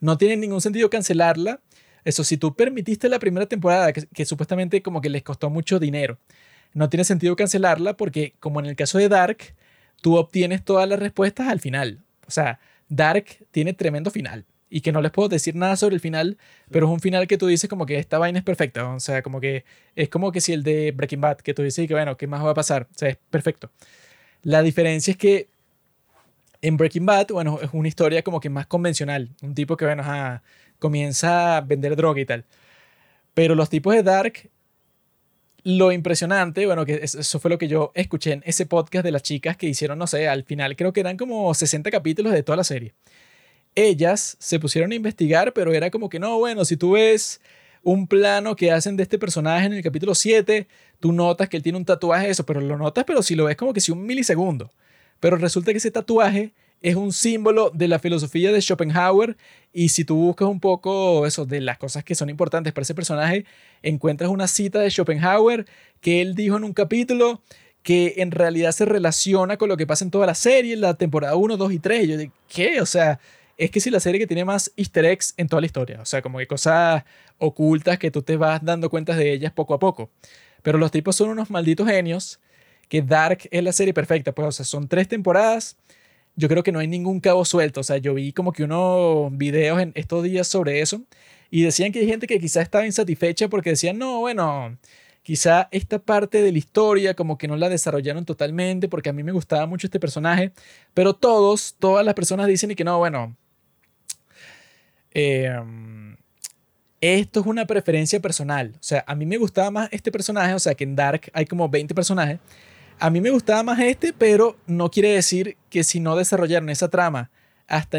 no 0.01 0.17
tienen 0.17 0.41
ningún 0.41 0.59
sentido 0.59 0.89
cancelarla, 0.89 1.61
eso 2.03 2.23
si 2.23 2.37
tú 2.37 2.55
permitiste 2.55 3.07
la 3.07 3.19
primera 3.19 3.45
temporada, 3.45 3.93
que, 3.93 4.25
supuestamente 4.25 4.81
como 4.81 4.99
que 4.99 5.09
les 5.09 5.23
costó 5.23 5.49
mucho 5.49 5.79
dinero, 5.79 6.17
no 6.73 6.89
tiene 6.89 7.03
sentido 7.03 7.35
cancelarla 7.35 7.95
porque 7.95 8.33
como 8.39 8.59
en 8.59 8.65
el 8.65 8.75
caso 8.75 8.97
de 8.97 9.07
Dark, 9.07 9.55
tú 10.01 10.17
obtienes 10.17 10.63
todas 10.65 10.89
las 10.89 10.99
respuestas 10.99 11.47
al 11.47 11.59
final. 11.59 12.03
O 12.27 12.31
sea, 12.31 12.59
Dark 12.89 13.25
tiene 13.51 13.73
tremendo 13.73 14.09
final 14.09 14.45
y 14.69 14.81
que 14.81 14.91
no 14.91 15.01
les 15.01 15.11
puedo 15.11 15.29
decir 15.29 15.55
nada 15.55 15.75
sobre 15.75 15.95
el 15.95 16.01
final, 16.01 16.37
pero 16.71 16.87
es 16.87 16.93
un 16.93 17.01
final 17.01 17.27
que 17.27 17.37
tú 17.37 17.45
dices 17.47 17.69
como 17.69 17.85
que 17.85 17.97
esta 17.97 18.17
vaina 18.17 18.39
es 18.39 18.45
perfecta, 18.45 18.87
o 18.87 18.99
sea, 18.99 19.21
como 19.21 19.41
que 19.41 19.65
es 19.95 20.09
como 20.09 20.31
que 20.31 20.41
si 20.41 20.53
el 20.53 20.63
de 20.63 20.91
Breaking 20.91 21.21
Bad, 21.21 21.37
que 21.37 21.53
tú 21.53 21.61
dices 21.61 21.87
que 21.87 21.93
bueno, 21.93 22.17
¿qué 22.17 22.25
más 22.25 22.43
va 22.43 22.51
a 22.51 22.53
pasar? 22.55 22.87
O 22.89 22.97
sea, 22.97 23.09
es 23.09 23.17
perfecto. 23.29 23.69
La 24.43 24.63
diferencia 24.63 25.11
es 25.11 25.17
que 25.17 25.49
en 26.61 26.77
Breaking 26.77 27.05
Bad, 27.05 27.27
bueno, 27.29 27.59
es 27.61 27.69
una 27.73 27.87
historia 27.87 28.23
como 28.23 28.39
que 28.39 28.49
más 28.49 28.67
convencional, 28.67 29.29
un 29.41 29.55
tipo 29.55 29.77
que, 29.77 29.85
bueno, 29.85 30.03
comienza 30.79 31.57
a 31.57 31.61
vender 31.61 31.95
droga 31.95 32.21
y 32.21 32.25
tal. 32.25 32.45
Pero 33.33 33.55
los 33.55 33.69
tipos 33.69 33.93
de 33.95 34.03
Dark, 34.03 34.49
lo 35.63 35.91
impresionante, 35.91 36.65
bueno, 36.65 36.85
que 36.85 36.99
eso 37.03 37.39
fue 37.39 37.49
lo 37.49 37.57
que 37.57 37.67
yo 37.67 37.91
escuché 37.95 38.33
en 38.33 38.43
ese 38.45 38.65
podcast 38.65 39.03
de 39.05 39.11
las 39.11 39.23
chicas 39.23 39.57
que 39.57 39.67
hicieron, 39.67 39.99
no 39.99 40.07
sé, 40.07 40.27
al 40.27 40.43
final 40.43 40.75
creo 40.75 40.93
que 40.93 41.01
eran 41.01 41.17
como 41.17 41.53
60 41.53 41.91
capítulos 41.91 42.33
de 42.33 42.43
toda 42.43 42.57
la 42.57 42.63
serie 42.63 42.93
ellas 43.75 44.35
se 44.39 44.59
pusieron 44.59 44.91
a 44.91 44.95
investigar, 44.95 45.53
pero 45.53 45.73
era 45.73 45.89
como 45.89 46.09
que 46.09 46.19
no, 46.19 46.37
bueno, 46.39 46.65
si 46.65 46.77
tú 46.77 46.91
ves 46.91 47.41
un 47.83 48.07
plano 48.07 48.55
que 48.55 48.71
hacen 48.71 48.97
de 48.97 49.03
este 49.03 49.17
personaje 49.17 49.65
en 49.65 49.73
el 49.73 49.83
capítulo 49.83 50.13
7, 50.13 50.67
tú 50.99 51.11
notas 51.13 51.49
que 51.49 51.57
él 51.57 51.63
tiene 51.63 51.77
un 51.77 51.85
tatuaje, 51.85 52.29
eso, 52.29 52.45
pero 52.45 52.61
lo 52.61 52.77
notas, 52.77 53.05
pero 53.05 53.23
si 53.23 53.35
lo 53.35 53.45
ves 53.45 53.55
como 53.55 53.73
que 53.73 53.81
si 53.81 53.91
un 53.91 54.05
milisegundo. 54.05 54.71
Pero 55.21 55.37
resulta 55.37 55.71
que 55.71 55.77
ese 55.77 55.91
tatuaje 55.91 56.51
es 56.81 56.95
un 56.95 57.13
símbolo 57.13 57.69
de 57.73 57.87
la 57.87 57.99
filosofía 57.99 58.51
de 58.51 58.59
Schopenhauer 58.59 59.37
y 59.71 59.89
si 59.89 60.03
tú 60.03 60.15
buscas 60.15 60.49
un 60.49 60.59
poco 60.59 61.25
eso 61.27 61.45
de 61.45 61.61
las 61.61 61.77
cosas 61.77 62.03
que 62.03 62.15
son 62.15 62.29
importantes 62.29 62.73
para 62.73 62.81
ese 62.81 62.95
personaje, 62.95 63.45
encuentras 63.83 64.31
una 64.31 64.47
cita 64.47 64.79
de 64.79 64.89
Schopenhauer 64.89 65.67
que 66.01 66.21
él 66.21 66.33
dijo 66.33 66.57
en 66.57 66.63
un 66.63 66.73
capítulo 66.73 67.41
que 67.83 68.15
en 68.17 68.31
realidad 68.31 68.71
se 68.71 68.85
relaciona 68.85 69.57
con 69.57 69.69
lo 69.69 69.77
que 69.77 69.87
pasa 69.87 70.03
en 70.03 70.11
toda 70.11 70.25
la 70.25 70.35
serie, 70.35 70.73
en 70.73 70.81
la 70.81 70.95
temporada 70.95 71.35
1, 71.35 71.55
2 71.55 71.71
y 71.71 71.79
3. 71.79 72.03
Y 72.03 72.07
yo 72.07 72.17
digo, 72.17 72.33
¿qué? 72.47 72.81
O 72.81 72.85
sea, 72.87 73.19
es 73.57 73.69
que 73.69 73.79
sí 73.79 73.91
la 73.91 73.99
serie 73.99 74.19
que 74.19 74.27
tiene 74.27 74.43
más 74.43 74.71
easter 74.75 75.05
eggs 75.05 75.35
en 75.37 75.47
toda 75.47 75.61
la 75.61 75.67
historia. 75.67 76.01
O 76.01 76.05
sea, 76.05 76.23
como 76.23 76.39
que 76.39 76.47
cosas 76.47 77.03
ocultas 77.37 77.99
que 77.99 78.09
tú 78.09 78.23
te 78.23 78.37
vas 78.37 78.63
dando 78.63 78.89
cuenta 78.89 79.15
de 79.15 79.33
ellas 79.33 79.51
poco 79.51 79.75
a 79.75 79.79
poco. 79.79 80.09
Pero 80.63 80.79
los 80.79 80.91
tipos 80.91 81.15
son 81.15 81.29
unos 81.29 81.49
malditos 81.51 81.87
genios 81.87 82.39
que 82.91 83.01
Dark 83.01 83.47
es 83.49 83.63
la 83.63 83.71
serie 83.71 83.93
perfecta. 83.93 84.33
Pues, 84.33 84.47
o 84.47 84.51
sea, 84.51 84.65
son 84.65 84.87
tres 84.87 85.07
temporadas. 85.07 85.77
Yo 86.35 86.47
creo 86.49 86.61
que 86.61 86.71
no 86.71 86.79
hay 86.79 86.87
ningún 86.87 87.19
cabo 87.19 87.45
suelto. 87.45 87.79
O 87.79 87.83
sea, 87.83 87.97
yo 87.97 88.13
vi 88.13 88.33
como 88.33 88.51
que 88.53 88.63
unos 88.63 89.35
videos 89.37 89.81
en 89.81 89.93
estos 89.95 90.23
días 90.23 90.47
sobre 90.47 90.81
eso 90.81 91.01
y 91.49 91.63
decían 91.63 91.91
que 91.91 91.99
hay 91.99 92.07
gente 92.07 92.27
que 92.27 92.39
quizá 92.39 92.61
estaba 92.61 92.85
insatisfecha 92.85 93.47
porque 93.49 93.71
decían, 93.71 93.97
no, 93.97 94.19
bueno, 94.19 94.77
quizá 95.23 95.69
esta 95.71 95.99
parte 95.99 96.41
de 96.41 96.51
la 96.51 96.57
historia 96.57 97.13
como 97.15 97.37
que 97.37 97.47
no 97.47 97.55
la 97.55 97.69
desarrollaron 97.69 98.25
totalmente 98.25 98.89
porque 98.89 99.09
a 99.09 99.13
mí 99.13 99.23
me 99.23 99.31
gustaba 99.31 99.65
mucho 99.65 99.87
este 99.87 99.99
personaje, 99.99 100.51
pero 100.93 101.13
todos, 101.13 101.75
todas 101.79 102.05
las 102.05 102.13
personas 102.13 102.47
dicen 102.47 102.71
y 102.71 102.75
que 102.75 102.83
no, 102.83 102.97
bueno, 102.99 103.35
Em, 105.13 106.15
esto 107.01 107.39
es 107.41 107.45
una 107.45 107.65
preferencia 107.65 108.19
personal. 108.19 108.73
O 108.75 108.83
sea, 108.83 109.03
a 109.07 109.15
mí 109.15 109.25
me 109.25 109.37
gustaba 109.37 109.71
más 109.71 109.89
este 109.91 110.11
personaje, 110.11 110.53
o 110.53 110.59
sea, 110.59 110.75
que 110.75 110.83
en 110.83 110.95
Dark 110.95 111.29
hay 111.33 111.45
como 111.45 111.69
20 111.69 111.93
personajes. 111.95 112.39
A 113.01 113.09
mí 113.09 113.19
me 113.19 113.31
gustaba 113.31 113.63
más 113.63 113.79
este, 113.79 114.13
pero 114.13 114.57
no 114.67 114.91
quiere 114.91 115.09
decir 115.09 115.57
que 115.71 115.83
si 115.83 115.99
no 115.99 116.15
desarrollaron 116.15 116.69
esa 116.69 116.87
trama 116.87 117.31
hasta, 117.67 117.97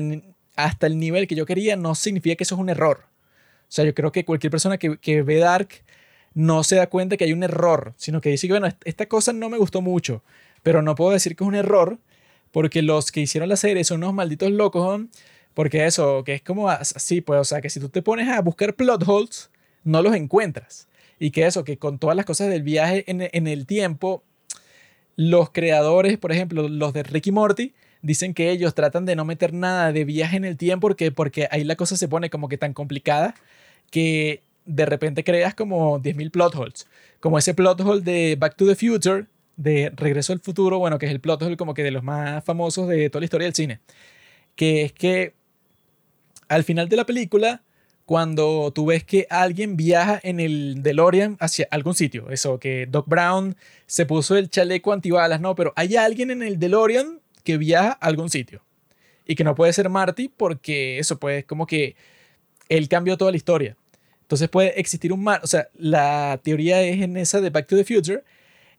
hasta 0.55 0.87
el 0.87 0.97
nivel 0.97 1.27
que 1.27 1.35
yo 1.35 1.45
quería, 1.45 1.75
no 1.75 1.97
significa 1.97 2.37
que 2.37 2.45
eso 2.45 2.55
es 2.55 2.61
un 2.61 2.71
error. 2.71 3.07
O 3.63 3.75
sea, 3.75 3.85
yo 3.85 3.95
creo 3.95 4.13
que 4.13 4.25
cualquier 4.25 4.53
persona 4.53 4.79
que, 4.79 5.23
ve 5.23 5.37
Dark 5.39 5.69
no 6.35 6.63
se 6.63 6.77
da 6.77 6.89
cuenta 6.89 7.17
que 7.17 7.25
hay 7.25 7.33
un 7.33 7.43
error, 7.43 7.95
sino 7.97 8.21
que 8.21 8.29
dice 8.29 8.47
que, 8.47 8.53
bueno, 8.53 8.69
esta 8.85 9.07
cosa 9.07 9.33
no 9.33 9.49
me 9.49 9.59
gustó 9.59 9.81
mucho, 9.81 10.23
pero 10.63 10.83
no 10.83 10.95
puedo 10.95 11.11
decir 11.11 11.35
que 11.35 11.43
es 11.43 11.49
un 11.49 11.57
error 11.57 11.99
porque 12.53 12.81
los 12.83 13.11
que 13.11 13.23
hicieron 13.23 13.49
la 13.49 13.57
serie 13.57 13.83
son 13.83 14.05
unos 14.05 14.15
malditos 14.15 14.53
locos, 14.53 15.01
porque 15.53 15.85
eso, 15.85 16.23
que 16.23 16.35
es 16.35 16.43
como 16.43 16.71
así, 16.71 17.23
pues, 17.23 17.41
o 17.41 17.45
sea, 17.45 17.61
que 17.61 17.71
si 17.71 17.81
tú 17.81 17.89
te 17.89 18.03
pones 18.03 18.29
a 18.29 18.41
buscar 18.41 18.75
plot 18.75 19.03
holes, 19.09 19.51
no 19.83 20.01
los 20.01 20.15
encuentras. 20.15 20.87
Y 21.19 21.33
que 21.33 21.47
eso, 21.47 21.65
que 21.65 21.77
con 21.77 21.99
todas 21.99 22.17
las 22.17 22.25
cosas 22.25 22.51
del 22.51 22.63
viaje 22.63 23.05
en, 23.09 23.47
el 23.49 23.67
tiempo, 23.67 24.23
los 25.17 25.51
creadores, 25.51 26.19
por 26.19 26.33
ejemplo, 26.33 26.69
los 26.69 26.93
de 26.93 27.03
Ricky 27.03 27.33
Morty, 27.33 27.73
dicen 28.03 28.35
que 28.35 28.51
ellos 28.51 28.75
tratan 28.75 29.05
de 29.05 29.17
no 29.17 29.25
meter 29.25 29.53
nada 29.53 29.93
de 29.93 30.05
viaje 30.05 30.37
en 30.37 30.45
el 30.45 30.57
tiempo 30.57 30.89
porque, 30.89 31.13
porque 31.13 31.49
ahí 31.51 31.65
la 31.65 31.77
cosa 31.77 31.97
se 31.97 32.09
pone 32.09 32.31
como 32.31 32.49
que 32.49 32.59
tan 32.59 32.75
complicada 32.75 33.35
que 33.91 34.43
de 34.65 34.87
repente 34.87 35.25
creas 35.25 35.55
como 35.55 36.01
10.000 36.01 36.31
plot 36.31 36.55
holes. 36.55 36.87
Como 37.21 37.39
ese 37.39 37.55
plot 37.55 37.81
hole 37.81 38.01
de 38.01 38.37
Back 38.39 38.57
to 38.57 38.67
the 38.67 38.75
Future, 38.75 39.27
de 39.57 39.93
Regreso 39.95 40.33
al 40.33 40.41
Futuro, 40.41 40.79
bueno, 40.79 40.99
que 40.99 41.07
es 41.07 41.13
el 41.13 41.21
plot 41.21 41.43
hole 41.43 41.57
como 41.57 41.75
que 41.75 41.83
de 41.83 41.91
los 41.91 42.03
más 42.03 42.45
famosos 42.45 42.89
de 42.89 43.11
toda 43.11 43.21
la 43.21 43.27
historia 43.27 43.47
del 43.47 43.55
cine. 43.55 43.81
Que 44.57 44.83
es 44.83 44.93
que 44.93 45.35
al 46.49 46.65
final 46.65 46.89
de 46.89 46.97
la 46.97 47.07
película, 47.07 47.63
cuando 48.13 48.71
tú 48.75 48.85
ves 48.85 49.05
que 49.05 49.27
alguien 49.31 49.75
viaja 49.75 50.21
en 50.23 50.39
el 50.39 50.83
DeLorean 50.83 51.39
hacia 51.41 51.67
algún 51.71 51.95
sitio, 51.95 52.29
eso, 52.29 52.59
que 52.59 52.85
Doc 52.85 53.09
Brown 53.09 53.57
se 53.87 54.05
puso 54.05 54.37
el 54.37 54.51
chaleco 54.51 54.93
antibalas, 54.93 55.41
no, 55.41 55.55
pero 55.55 55.73
hay 55.77 55.97
alguien 55.97 56.31
en 56.31 56.43
el 56.43 56.59
DeLorean 56.59 57.23
que 57.43 57.57
viaja 57.57 57.93
a 57.93 58.07
algún 58.07 58.29
sitio 58.29 58.63
y 59.25 59.35
que 59.35 59.45
no 59.45 59.55
puede 59.55 59.73
ser 59.73 59.89
Marty 59.89 60.29
porque 60.29 60.99
eso, 60.99 61.19
pues, 61.19 61.47
como 61.47 61.67
que 61.67 61.97
él 62.69 62.87
cambió 62.87 63.17
toda 63.17 63.31
la 63.31 63.39
historia. 63.39 63.79
Entonces 64.21 64.51
puede 64.51 64.79
existir 64.79 65.11
un 65.11 65.25
Marty, 65.25 65.45
o 65.45 65.47
sea, 65.47 65.69
la 65.73 66.39
teoría 66.45 66.83
es 66.83 67.01
en 67.01 67.17
esa 67.17 67.41
de 67.41 67.49
Back 67.49 67.67
to 67.67 67.77
the 67.79 67.85
Future, 67.85 68.25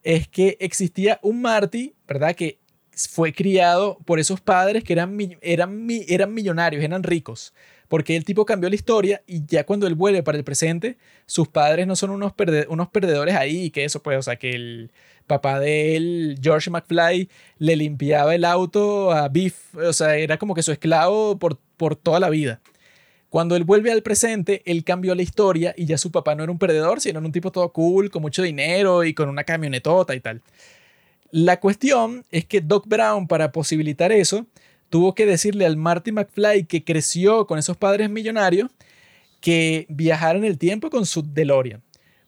es 0.03 0.27
que 0.27 0.57
existía 0.59 1.17
un 1.23 1.41
Marty, 1.41 1.95
¿verdad? 2.07 2.35
Que 2.35 2.59
fue 2.91 3.33
criado 3.33 3.97
por 4.05 4.19
esos 4.19 4.41
padres 4.41 4.83
que 4.83 4.93
eran, 4.93 5.17
eran, 5.41 5.87
eran 6.07 6.31
millonarios, 6.35 6.83
eran 6.83 7.01
ricos, 7.01 7.51
porque 7.93 8.15
el 8.15 8.25
tipo 8.25 8.43
cambió 8.43 8.69
la 8.69 8.75
historia 8.75 9.21
y 9.27 9.45
ya 9.45 9.67
cuando 9.67 9.85
él 9.85 9.93
vuelve 9.93 10.23
para 10.23 10.35
el 10.35 10.43
presente, 10.43 10.97
sus 11.27 11.47
padres 11.47 11.85
no 11.85 11.95
son 11.95 12.09
unos, 12.09 12.33
unos 12.67 12.89
perdedores 12.89 13.35
ahí, 13.35 13.69
que 13.69 13.83
eso 13.83 14.01
pues, 14.01 14.17
o 14.17 14.23
sea, 14.23 14.35
que 14.35 14.49
el 14.49 14.91
papá 15.27 15.59
de 15.59 15.95
él, 15.95 16.39
George 16.41 16.71
McFly, 16.71 17.29
le 17.59 17.75
limpiaba 17.75 18.33
el 18.33 18.45
auto 18.45 19.11
a 19.11 19.29
Biff, 19.29 19.75
o 19.75 19.93
sea, 19.93 20.15
era 20.15 20.39
como 20.39 20.55
que 20.55 20.63
su 20.63 20.71
esclavo 20.71 21.37
por, 21.37 21.59
por 21.77 21.95
toda 21.95 22.19
la 22.19 22.31
vida. 22.31 22.61
Cuando 23.29 23.55
él 23.55 23.63
vuelve 23.63 23.91
al 23.91 24.01
presente, 24.01 24.63
él 24.65 24.83
cambió 24.83 25.13
la 25.13 25.21
historia 25.21 25.75
y 25.77 25.85
ya 25.85 25.99
su 25.99 26.11
papá 26.11 26.33
no 26.33 26.41
era 26.41 26.51
un 26.51 26.57
perdedor, 26.57 26.99
sino 26.99 27.19
un 27.19 27.31
tipo 27.31 27.51
todo 27.51 27.71
cool, 27.73 28.09
con 28.09 28.23
mucho 28.23 28.41
dinero 28.41 29.03
y 29.03 29.13
con 29.13 29.29
una 29.29 29.43
camionetota 29.43 30.15
y 30.15 30.19
tal. 30.19 30.41
La 31.29 31.59
cuestión 31.59 32.25
es 32.31 32.45
que 32.45 32.59
Doc 32.59 32.87
Brown, 32.87 33.27
para 33.27 33.51
posibilitar 33.51 34.11
eso, 34.11 34.47
tuvo 34.93 35.15
que 35.15 35.25
decirle 35.25 35.65
al 35.65 35.75
Marty 35.75 36.11
McFly 36.11 36.65
que 36.65 36.83
creció 36.83 37.47
con 37.47 37.57
esos 37.57 37.75
padres 37.75 38.11
millonarios 38.11 38.69
que 39.41 39.87
viajara 39.89 40.37
en 40.37 40.45
el 40.45 40.59
tiempo 40.59 40.91
con 40.91 41.07
su 41.07 41.23
DeLorean. 41.23 41.81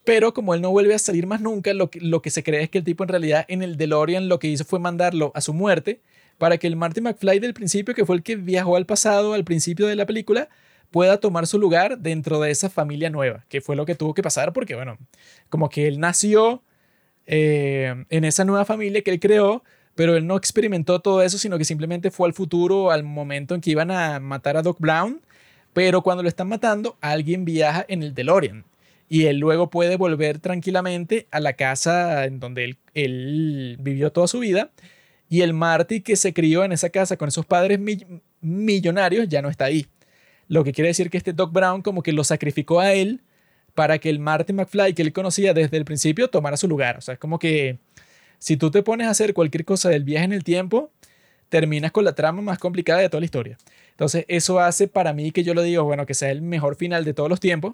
Pero 0.03 0.33
como 0.33 0.55
él 0.55 0.63
no 0.63 0.71
vuelve 0.71 0.95
a 0.95 0.97
salir 0.97 1.27
más 1.27 1.41
nunca, 1.41 1.75
lo 1.75 1.91
que, 1.91 2.01
lo 2.01 2.23
que 2.23 2.31
se 2.31 2.41
cree 2.41 2.63
es 2.63 2.71
que 2.71 2.79
el 2.79 2.83
tipo 2.83 3.03
en 3.03 3.09
realidad 3.09 3.45
en 3.49 3.61
el 3.61 3.77
DeLorean 3.77 4.29
lo 4.29 4.39
que 4.39 4.47
hizo 4.47 4.65
fue 4.65 4.79
mandarlo 4.79 5.31
a 5.35 5.41
su 5.41 5.53
muerte 5.53 6.01
para 6.39 6.57
que 6.57 6.65
el 6.65 6.75
Marty 6.75 7.01
McFly 7.01 7.37
del 7.37 7.53
principio, 7.53 7.93
que 7.93 8.03
fue 8.03 8.15
el 8.15 8.23
que 8.23 8.35
viajó 8.35 8.77
al 8.77 8.87
pasado 8.87 9.35
al 9.35 9.43
principio 9.45 9.85
de 9.85 9.95
la 9.95 10.07
película, 10.07 10.49
pueda 10.89 11.19
tomar 11.19 11.45
su 11.45 11.59
lugar 11.59 11.99
dentro 11.99 12.39
de 12.39 12.49
esa 12.49 12.71
familia 12.71 13.11
nueva, 13.11 13.45
que 13.47 13.61
fue 13.61 13.75
lo 13.75 13.85
que 13.85 13.93
tuvo 13.93 14.15
que 14.15 14.23
pasar 14.23 14.53
porque, 14.53 14.73
bueno, 14.73 14.97
como 15.49 15.69
que 15.69 15.87
él 15.87 15.99
nació 15.99 16.63
eh, 17.27 18.05
en 18.09 18.23
esa 18.23 18.43
nueva 18.43 18.65
familia 18.65 19.03
que 19.03 19.11
él 19.11 19.19
creó, 19.19 19.63
pero 19.95 20.15
él 20.15 20.27
no 20.27 20.35
experimentó 20.35 20.99
todo 20.99 21.21
eso, 21.23 21.37
sino 21.37 21.57
que 21.57 21.65
simplemente 21.65 22.11
fue 22.11 22.27
al 22.27 22.33
futuro, 22.33 22.91
al 22.91 23.03
momento 23.03 23.55
en 23.55 23.61
que 23.61 23.71
iban 23.71 23.91
a 23.91 24.19
matar 24.19 24.57
a 24.57 24.61
Doc 24.61 24.77
Brown, 24.79 25.21
pero 25.73 26.03
cuando 26.03 26.23
lo 26.23 26.29
están 26.29 26.47
matando, 26.47 26.97
alguien 27.01 27.45
viaja 27.45 27.85
en 27.87 28.03
el 28.03 28.13
DeLorean 28.13 28.65
y 29.07 29.25
él 29.25 29.37
luego 29.37 29.69
puede 29.69 29.97
volver 29.97 30.39
tranquilamente 30.39 31.27
a 31.31 31.39
la 31.39 31.53
casa 31.53 32.25
en 32.25 32.39
donde 32.39 32.77
él, 32.93 33.77
vivió 33.79 34.11
toda 34.11 34.27
su 34.27 34.39
vida 34.39 34.71
y 35.29 35.41
el 35.41 35.53
Marty 35.53 36.01
que 36.01 36.15
se 36.15 36.33
crió 36.33 36.63
en 36.63 36.71
esa 36.71 36.89
casa 36.89 37.17
con 37.17 37.29
esos 37.29 37.45
padres 37.45 37.79
millonarios 38.41 39.27
ya 39.27 39.41
no 39.41 39.49
está 39.49 39.65
ahí. 39.65 39.87
lo 40.47 40.63
que 40.63 40.73
quiere 40.73 40.89
decir 40.89 41.09
que 41.09 41.17
este 41.17 41.33
Doc 41.33 41.51
Brown 41.51 41.81
como 41.81 42.03
que 42.03 42.13
lo 42.13 42.23
sacrificó 42.23 42.79
a 42.79 42.93
él 42.93 43.21
para 43.73 43.99
que 43.99 44.09
el 44.09 44.19
Martin 44.19 44.55
McFly 44.57 44.93
que 44.93 45.01
él 45.01 45.13
conocía 45.13 45.53
desde 45.53 45.77
el 45.77 45.85
principio 45.85 46.29
tomara 46.29 46.57
su 46.57 46.67
lugar. 46.67 46.97
O 46.97 47.01
sea, 47.01 47.15
es 47.15 47.19
como 47.19 47.39
que 47.39 47.79
si 48.45 48.57
tú 48.57 48.69
te 48.69 48.83
pones 48.83 49.07
a 49.07 49.09
hacer 49.09 49.33
cualquier 49.33 49.65
cosa 49.65 49.89
del 49.89 50.03
viaje 50.03 50.25
en 50.25 50.31
el 50.31 50.43
tiempo, 50.43 50.91
terminas 51.49 51.91
con 51.91 52.05
la 52.05 52.13
trama 52.13 52.43
más 52.43 52.59
complicada 52.59 52.99
de 52.99 53.09
toda 53.09 53.19
la 53.19 53.25
historia. 53.25 53.57
Entonces, 53.89 54.23
eso 54.27 54.59
hace 54.59 54.87
para 54.87 55.13
mí 55.13 55.31
que 55.31 55.43
yo 55.43 55.55
lo 55.55 55.63
digo, 55.63 55.83
bueno, 55.83 56.05
que 56.05 56.13
sea 56.13 56.29
el 56.29 56.43
mejor 56.43 56.75
final 56.75 57.03
de 57.05 57.15
todos 57.15 57.27
los 57.27 57.39
tiempos. 57.39 57.73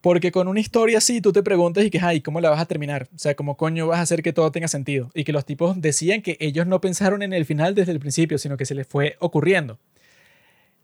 Porque 0.00 0.32
con 0.32 0.48
una 0.48 0.58
historia 0.58 0.96
así 0.96 1.20
tú 1.20 1.34
te 1.34 1.42
preguntas 1.42 1.84
y 1.84 1.90
que, 1.90 2.00
ay, 2.00 2.22
¿cómo 2.22 2.40
la 2.40 2.48
vas 2.48 2.60
a 2.60 2.64
terminar? 2.64 3.08
O 3.14 3.18
sea, 3.18 3.34
¿cómo 3.34 3.58
coño 3.58 3.88
vas 3.88 3.98
a 3.98 4.02
hacer 4.02 4.22
que 4.22 4.32
todo 4.32 4.50
tenga 4.50 4.68
sentido? 4.68 5.10
Y 5.12 5.24
que 5.24 5.34
los 5.34 5.44
tipos 5.44 5.78
decían 5.78 6.22
que 6.22 6.38
ellos 6.40 6.66
no 6.66 6.80
pensaron 6.80 7.20
en 7.20 7.34
el 7.34 7.44
final 7.44 7.74
desde 7.74 7.92
el 7.92 8.00
principio, 8.00 8.38
sino 8.38 8.56
que 8.56 8.64
se 8.64 8.74
les 8.74 8.86
fue 8.86 9.16
ocurriendo. 9.18 9.78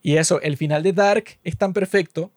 Y 0.03 0.19
eso, 0.19 0.43
el 0.43 0.59
final 0.59 0.83
de 0.83 0.93
Dark 0.93 1.25
es 1.43 1.57
tan 1.57 1.73
perfecto 1.73 2.33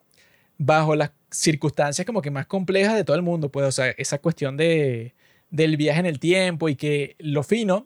bajo 0.58 0.96
las 0.96 1.12
circunstancias 1.30 2.06
como 2.06 2.22
que 2.22 2.32
más 2.32 2.46
complejas 2.46 2.96
de 2.96 3.04
todo 3.04 3.18
el 3.18 3.22
mundo. 3.22 3.52
Pues, 3.52 3.66
o 3.66 3.72
sea, 3.74 3.90
esa 3.98 4.18
cuestión 4.20 4.56
de, 4.56 5.14
del 5.52 5.78
viaje 5.78 6.00
en 6.00 6.06
el 6.06 6.20
tiempo 6.20 6.70
y 6.70 6.76
que 6.76 7.16
lo 7.20 7.44
fino, 7.44 7.86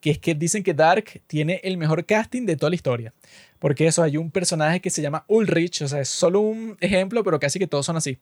que 0.00 0.10
es 0.10 0.18
que 0.18 0.34
dicen 0.34 0.62
que 0.62 0.74
Dark 0.74 1.22
tiene 1.26 1.60
el 1.62 1.76
mejor 1.76 2.04
casting 2.04 2.44
de 2.44 2.56
toda 2.56 2.70
la 2.70 2.76
historia. 2.76 3.12
Porque 3.58 3.86
eso, 3.86 4.02
hay 4.02 4.16
un 4.16 4.30
personaje 4.30 4.80
que 4.80 4.90
se 4.90 5.02
llama 5.02 5.24
Ulrich, 5.28 5.82
o 5.82 5.88
sea, 5.88 6.00
es 6.00 6.08
solo 6.08 6.40
un 6.40 6.76
ejemplo, 6.80 7.22
pero 7.22 7.38
casi 7.38 7.58
que 7.58 7.66
todos 7.66 7.86
son 7.86 7.96
así. 7.96 8.18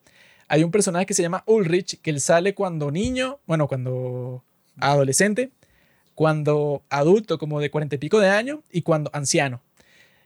Hay 0.49 0.65
un 0.65 0.71
personaje 0.71 1.07
que 1.07 1.15
se 1.15 1.23
llama 1.23 1.45
Ulrich, 1.47 2.01
que 2.01 2.11
él 2.11 2.21
sale 2.21 2.55
cuando 2.55 2.91
niño, 2.91 3.39
bueno, 3.47 3.69
cuando 3.69 4.43
adolescente, 4.79 5.51
cuando 6.15 6.83
adulto, 6.91 7.39
como 7.39 7.61
de 7.61 7.71
cuarenta 7.71 7.95
y 7.95 7.99
pico 7.99 8.19
de 8.19 8.29
años, 8.29 8.61
y 8.73 8.83
cuando 8.83 9.11
anciano. 9.15 9.61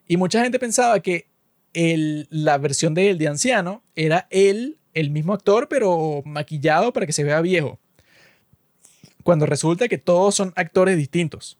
Y 0.08 0.16
mucha 0.16 0.42
gente 0.42 0.58
pensaba 0.58 1.00
que 1.00 1.26
el, 1.74 2.26
la 2.30 2.58
versión 2.58 2.94
de 2.94 3.10
él 3.10 3.18
de 3.18 3.28
anciano 3.28 3.82
era 3.94 4.26
él, 4.30 4.78
el 4.94 5.10
mismo 5.10 5.34
actor, 5.34 5.68
pero 5.68 6.22
maquillado 6.24 6.92
para 6.92 7.06
que 7.06 7.12
se 7.12 7.24
vea 7.24 7.40
viejo. 7.40 7.78
Cuando 9.22 9.46
resulta 9.46 9.88
que 9.88 9.98
todos 9.98 10.34
son 10.34 10.52
actores 10.56 10.96
distintos. 10.96 11.58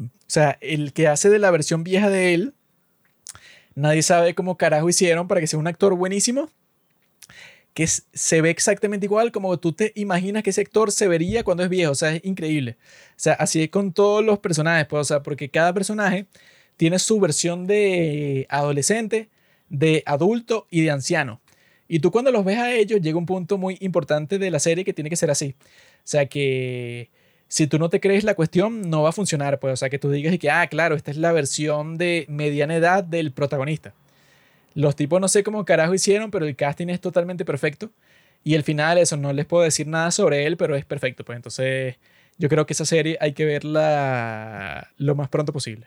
O 0.00 0.06
sea, 0.26 0.58
el 0.60 0.92
que 0.92 1.08
hace 1.08 1.28
de 1.30 1.38
la 1.38 1.50
versión 1.50 1.84
vieja 1.84 2.10
de 2.10 2.34
él, 2.34 2.54
nadie 3.74 4.02
sabe 4.02 4.34
cómo 4.34 4.56
carajo 4.56 4.88
hicieron 4.88 5.28
para 5.28 5.40
que 5.40 5.46
sea 5.46 5.58
un 5.58 5.66
actor 5.66 5.94
buenísimo, 5.94 6.50
que 7.74 7.86
se 7.86 8.40
ve 8.40 8.50
exactamente 8.50 9.06
igual 9.06 9.32
como 9.32 9.58
tú 9.58 9.72
te 9.72 9.92
imaginas 9.96 10.42
que 10.44 10.50
ese 10.50 10.60
actor 10.60 10.92
se 10.92 11.08
vería 11.08 11.42
cuando 11.42 11.64
es 11.64 11.68
viejo. 11.68 11.92
O 11.92 11.94
sea, 11.96 12.14
es 12.14 12.24
increíble. 12.24 12.78
O 13.10 13.14
sea, 13.16 13.34
así 13.34 13.62
es 13.62 13.70
con 13.70 13.92
todos 13.92 14.24
los 14.24 14.38
personajes, 14.38 14.86
pues, 14.86 15.00
o 15.00 15.04
sea, 15.04 15.22
porque 15.22 15.50
cada 15.50 15.74
personaje 15.74 16.26
tiene 16.76 16.98
su 16.98 17.20
versión 17.20 17.66
de 17.66 18.46
adolescente, 18.48 19.28
de 19.68 20.02
adulto 20.06 20.66
y 20.70 20.82
de 20.82 20.90
anciano. 20.92 21.40
Y 21.94 22.00
tú 22.00 22.10
cuando 22.10 22.32
los 22.32 22.44
ves 22.44 22.58
a 22.58 22.72
ellos 22.72 23.00
llega 23.00 23.16
un 23.16 23.24
punto 23.24 23.56
muy 23.56 23.76
importante 23.78 24.40
de 24.40 24.50
la 24.50 24.58
serie 24.58 24.84
que 24.84 24.92
tiene 24.92 25.08
que 25.08 25.14
ser 25.14 25.30
así. 25.30 25.54
O 25.60 26.02
sea 26.02 26.26
que 26.26 27.08
si 27.46 27.68
tú 27.68 27.78
no 27.78 27.88
te 27.88 28.00
crees 28.00 28.24
la 28.24 28.34
cuestión, 28.34 28.90
no 28.90 29.02
va 29.02 29.10
a 29.10 29.12
funcionar. 29.12 29.60
Pues, 29.60 29.74
o 29.74 29.76
sea, 29.76 29.90
que 29.90 30.00
tú 30.00 30.10
digas 30.10 30.34
y 30.34 30.38
que, 30.38 30.50
ah, 30.50 30.66
claro, 30.66 30.96
esta 30.96 31.12
es 31.12 31.18
la 31.18 31.30
versión 31.30 31.96
de 31.96 32.26
mediana 32.28 32.74
edad 32.74 33.04
del 33.04 33.30
protagonista. 33.30 33.94
Los 34.74 34.96
tipos 34.96 35.20
no 35.20 35.28
sé 35.28 35.44
cómo 35.44 35.64
carajo 35.64 35.94
hicieron, 35.94 36.32
pero 36.32 36.46
el 36.46 36.56
casting 36.56 36.88
es 36.88 37.00
totalmente 37.00 37.44
perfecto. 37.44 37.92
Y 38.42 38.54
el 38.54 38.64
final, 38.64 38.98
eso, 38.98 39.16
no 39.16 39.32
les 39.32 39.46
puedo 39.46 39.62
decir 39.62 39.86
nada 39.86 40.10
sobre 40.10 40.46
él, 40.46 40.56
pero 40.56 40.74
es 40.74 40.84
perfecto. 40.84 41.24
Pues 41.24 41.36
entonces, 41.36 41.94
yo 42.38 42.48
creo 42.48 42.66
que 42.66 42.72
esa 42.72 42.86
serie 42.86 43.18
hay 43.20 43.34
que 43.34 43.44
verla 43.44 44.90
lo 44.96 45.14
más 45.14 45.28
pronto 45.28 45.52
posible. 45.52 45.86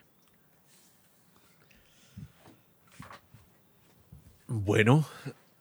Bueno, 4.48 5.06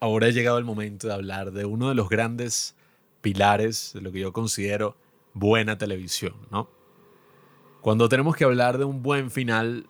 ahora 0.06 0.28
ha 0.28 0.30
llegado 0.30 0.58
el 0.58 0.64
momento 0.64 1.08
de 1.08 1.14
hablar 1.14 1.52
de 1.52 1.64
uno 1.64 1.88
de 1.88 1.94
los 1.94 2.08
grandes 2.08 2.74
pilares 3.20 3.92
de 3.94 4.00
lo 4.00 4.12
que 4.12 4.20
yo 4.20 4.32
considero 4.32 4.96
buena 5.34 5.78
televisión, 5.78 6.34
¿no? 6.50 6.68
Cuando 7.80 8.08
tenemos 8.08 8.36
que 8.36 8.44
hablar 8.44 8.78
de 8.78 8.84
un 8.84 9.02
buen 9.02 9.30
final, 9.30 9.86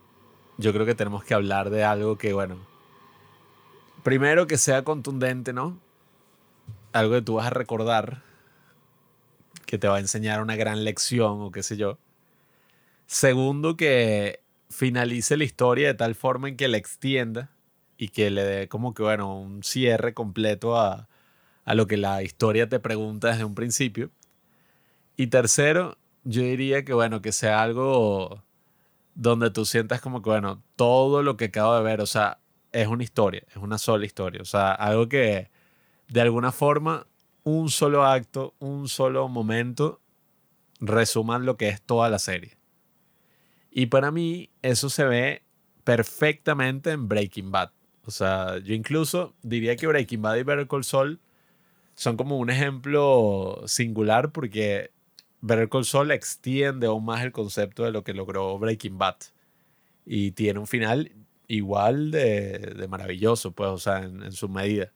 yo 0.58 0.72
creo 0.72 0.84
que 0.86 0.94
tenemos 0.94 1.24
que 1.24 1.34
hablar 1.34 1.70
de 1.70 1.84
algo 1.84 2.18
que, 2.18 2.32
bueno, 2.32 2.56
primero 4.02 4.46
que 4.46 4.58
sea 4.58 4.84
contundente, 4.84 5.52
¿no? 5.52 5.78
Algo 6.92 7.14
que 7.14 7.22
tú 7.22 7.34
vas 7.34 7.46
a 7.46 7.50
recordar, 7.50 8.22
que 9.66 9.78
te 9.78 9.88
va 9.88 9.96
a 9.96 10.00
enseñar 10.00 10.42
una 10.42 10.56
gran 10.56 10.84
lección 10.84 11.40
o 11.40 11.50
qué 11.50 11.62
sé 11.62 11.76
yo. 11.76 11.98
Segundo, 13.06 13.76
que 13.76 14.40
finalice 14.68 15.36
la 15.36 15.44
historia 15.44 15.88
de 15.88 15.94
tal 15.94 16.14
forma 16.14 16.48
en 16.48 16.56
que 16.56 16.68
la 16.68 16.76
extienda 16.76 17.50
y 17.98 18.08
que 18.08 18.30
le 18.30 18.44
dé 18.44 18.68
como 18.68 18.94
que, 18.94 19.02
bueno, 19.02 19.38
un 19.38 19.62
cierre 19.62 20.14
completo 20.14 20.76
a, 20.76 21.08
a 21.64 21.74
lo 21.74 21.86
que 21.86 21.96
la 21.96 22.22
historia 22.22 22.68
te 22.68 22.80
pregunta 22.80 23.28
desde 23.28 23.44
un 23.44 23.54
principio. 23.54 24.10
Y 25.16 25.28
tercero, 25.28 25.96
yo 26.24 26.42
diría 26.42 26.84
que, 26.84 26.92
bueno, 26.92 27.22
que 27.22 27.32
sea 27.32 27.62
algo 27.62 28.42
donde 29.14 29.50
tú 29.50 29.64
sientas 29.64 30.00
como 30.00 30.22
que, 30.22 30.30
bueno, 30.30 30.62
todo 30.76 31.22
lo 31.22 31.36
que 31.36 31.46
acabo 31.46 31.74
de 31.74 31.82
ver, 31.82 32.00
o 32.00 32.06
sea, 32.06 32.38
es 32.72 32.86
una 32.86 33.02
historia, 33.02 33.42
es 33.48 33.56
una 33.56 33.78
sola 33.78 34.04
historia. 34.04 34.42
O 34.42 34.44
sea, 34.44 34.72
algo 34.72 35.08
que 35.08 35.50
de 36.08 36.20
alguna 36.20 36.52
forma, 36.52 37.06
un 37.42 37.70
solo 37.70 38.04
acto, 38.04 38.54
un 38.58 38.88
solo 38.88 39.28
momento, 39.28 40.00
resuman 40.80 41.46
lo 41.46 41.56
que 41.56 41.68
es 41.68 41.82
toda 41.82 42.10
la 42.10 42.18
serie. 42.18 42.58
Y 43.70 43.86
para 43.86 44.10
mí, 44.10 44.50
eso 44.62 44.90
se 44.90 45.04
ve 45.04 45.42
perfectamente 45.84 46.90
en 46.90 47.08
Breaking 47.08 47.50
Bad. 47.50 47.70
O 48.06 48.10
sea, 48.10 48.58
yo 48.58 48.74
incluso 48.74 49.34
diría 49.42 49.76
que 49.76 49.86
Breaking 49.86 50.22
Bad 50.22 50.36
y 50.36 50.42
Better 50.44 50.68
Call 50.68 50.84
Saul 50.84 51.20
son 51.94 52.16
como 52.16 52.38
un 52.38 52.50
ejemplo 52.50 53.62
singular 53.66 54.30
porque 54.30 54.90
Better 55.40 55.68
Call 55.68 55.84
Saul 55.84 56.10
extiende 56.12 56.86
aún 56.86 57.04
más 57.04 57.24
el 57.24 57.32
concepto 57.32 57.84
de 57.84 57.90
lo 57.90 58.04
que 58.04 58.14
logró 58.14 58.58
Breaking 58.58 58.98
Bad. 58.98 59.16
Y 60.04 60.32
tiene 60.32 60.60
un 60.60 60.68
final 60.68 61.12
igual 61.48 62.12
de, 62.12 62.86
maravilloso, 62.88 63.52
pues, 63.52 63.70
o 63.70 63.78
sea, 63.78 64.04
en, 64.04 64.22
en, 64.22 64.32
su 64.32 64.48
medida. 64.48 64.92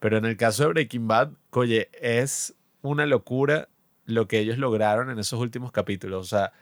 Pero 0.00 0.16
en 0.16 0.24
el 0.24 0.36
caso 0.36 0.62
de 0.62 0.68
Breaking 0.70 1.06
Bad, 1.06 1.32
oye, 1.50 1.90
es 2.00 2.54
una 2.80 3.06
locura 3.06 3.68
lo 4.06 4.28
que 4.28 4.38
ellos 4.38 4.58
lograron 4.58 5.10
en 5.10 5.18
esos 5.18 5.40
últimos 5.40 5.72
capítulos. 5.72 6.22
O 6.22 6.28
sea, 6.28 6.52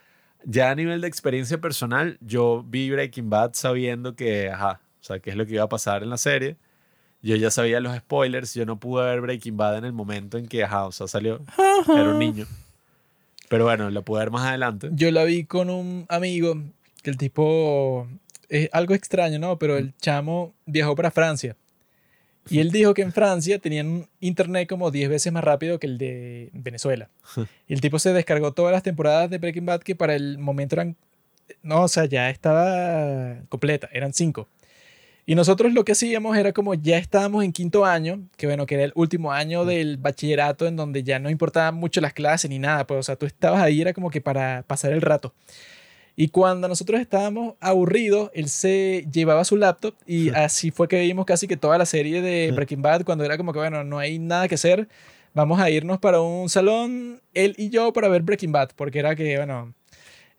ya 0.44 0.70
a 0.70 0.74
nivel 0.74 1.00
de 1.00 1.08
experiencia 1.08 1.60
personal, 1.60 2.18
yo 2.20 2.64
vi 2.66 2.90
Breaking 2.90 3.30
Bad 3.30 3.52
sabiendo 3.54 4.16
que, 4.16 4.50
ajá, 4.50 4.80
o 5.02 5.04
sea, 5.04 5.18
qué 5.18 5.30
es 5.30 5.36
lo 5.36 5.44
que 5.44 5.54
iba 5.54 5.64
a 5.64 5.68
pasar 5.68 6.04
en 6.04 6.10
la 6.10 6.16
serie. 6.16 6.56
Yo 7.22 7.34
ya 7.34 7.50
sabía 7.50 7.80
los 7.80 7.96
spoilers, 7.96 8.54
yo 8.54 8.64
no 8.64 8.78
pude 8.78 9.04
ver 9.04 9.20
Breaking 9.20 9.56
Bad 9.56 9.78
en 9.78 9.84
el 9.84 9.92
momento 9.92 10.38
en 10.38 10.46
que, 10.46 10.62
ajá, 10.62 10.86
o 10.86 10.92
sea, 10.92 11.08
salió, 11.08 11.40
era 11.88 12.10
un 12.10 12.18
niño. 12.20 12.46
Pero 13.48 13.64
bueno, 13.64 13.90
lo 13.90 14.02
pude 14.02 14.20
ver 14.20 14.30
más 14.30 14.46
adelante. 14.46 14.90
Yo 14.92 15.10
la 15.10 15.24
vi 15.24 15.44
con 15.44 15.70
un 15.70 16.06
amigo, 16.08 16.56
que 17.02 17.10
el 17.10 17.16
tipo, 17.16 18.08
es 18.48 18.68
algo 18.72 18.94
extraño, 18.94 19.40
¿no? 19.40 19.58
Pero 19.58 19.76
el 19.76 19.92
chamo 19.96 20.54
viajó 20.66 20.94
para 20.94 21.10
Francia. 21.10 21.56
Y 22.48 22.60
él 22.60 22.70
dijo 22.70 22.94
que 22.94 23.02
en 23.02 23.12
Francia 23.12 23.58
tenían 23.58 23.88
un 23.88 24.08
internet 24.20 24.68
como 24.68 24.90
10 24.90 25.10
veces 25.10 25.32
más 25.32 25.44
rápido 25.44 25.78
que 25.78 25.86
el 25.86 25.98
de 25.98 26.50
Venezuela. 26.52 27.08
Y 27.68 27.74
el 27.74 27.80
tipo 27.80 27.98
se 27.98 28.12
descargó 28.12 28.52
todas 28.52 28.72
las 28.72 28.82
temporadas 28.82 29.30
de 29.30 29.38
Breaking 29.38 29.66
Bad 29.66 29.80
que 29.82 29.96
para 29.96 30.14
el 30.14 30.38
momento 30.38 30.76
eran... 30.76 30.96
No, 31.62 31.82
o 31.82 31.88
sea, 31.88 32.04
ya 32.06 32.30
estaba 32.30 33.36
completa, 33.48 33.88
eran 33.92 34.12
5. 34.12 34.48
Y 35.24 35.36
nosotros 35.36 35.72
lo 35.72 35.84
que 35.84 35.92
hacíamos 35.92 36.36
era 36.36 36.52
como 36.52 36.74
ya 36.74 36.98
estábamos 36.98 37.44
en 37.44 37.52
quinto 37.52 37.84
año, 37.84 38.22
que 38.36 38.46
bueno, 38.46 38.66
que 38.66 38.74
era 38.74 38.84
el 38.84 38.92
último 38.96 39.32
año 39.32 39.64
del 39.64 39.96
bachillerato 39.96 40.66
en 40.66 40.76
donde 40.76 41.04
ya 41.04 41.20
no 41.20 41.30
importaban 41.30 41.76
mucho 41.76 42.00
las 42.00 42.12
clases 42.12 42.50
ni 42.50 42.58
nada, 42.58 42.86
pues 42.86 42.98
o 42.98 43.02
sea, 43.04 43.16
tú 43.16 43.26
estabas 43.26 43.62
ahí 43.62 43.80
era 43.80 43.92
como 43.92 44.10
que 44.10 44.20
para 44.20 44.64
pasar 44.66 44.92
el 44.92 45.00
rato. 45.00 45.32
Y 46.16 46.28
cuando 46.28 46.68
nosotros 46.68 47.00
estábamos 47.00 47.54
aburridos, 47.60 48.30
él 48.34 48.48
se 48.48 49.06
llevaba 49.12 49.44
su 49.44 49.56
laptop 49.56 49.94
y 50.06 50.28
así 50.30 50.70
fue 50.70 50.88
que 50.88 51.00
vimos 51.00 51.24
casi 51.24 51.46
que 51.46 51.56
toda 51.56 51.78
la 51.78 51.86
serie 51.86 52.20
de 52.20 52.50
Breaking 52.52 52.82
Bad 52.82 53.04
cuando 53.04 53.24
era 53.24 53.36
como 53.38 53.52
que 53.52 53.60
bueno, 53.60 53.84
no 53.84 53.98
hay 53.98 54.18
nada 54.18 54.48
que 54.48 54.56
hacer, 54.56 54.88
vamos 55.34 55.60
a 55.60 55.70
irnos 55.70 55.98
para 56.00 56.20
un 56.20 56.48
salón, 56.48 57.20
él 57.32 57.54
y 57.56 57.70
yo, 57.70 57.92
para 57.92 58.08
ver 58.08 58.22
Breaking 58.22 58.52
Bad, 58.52 58.70
porque 58.76 58.98
era 58.98 59.14
que, 59.14 59.36
bueno, 59.36 59.72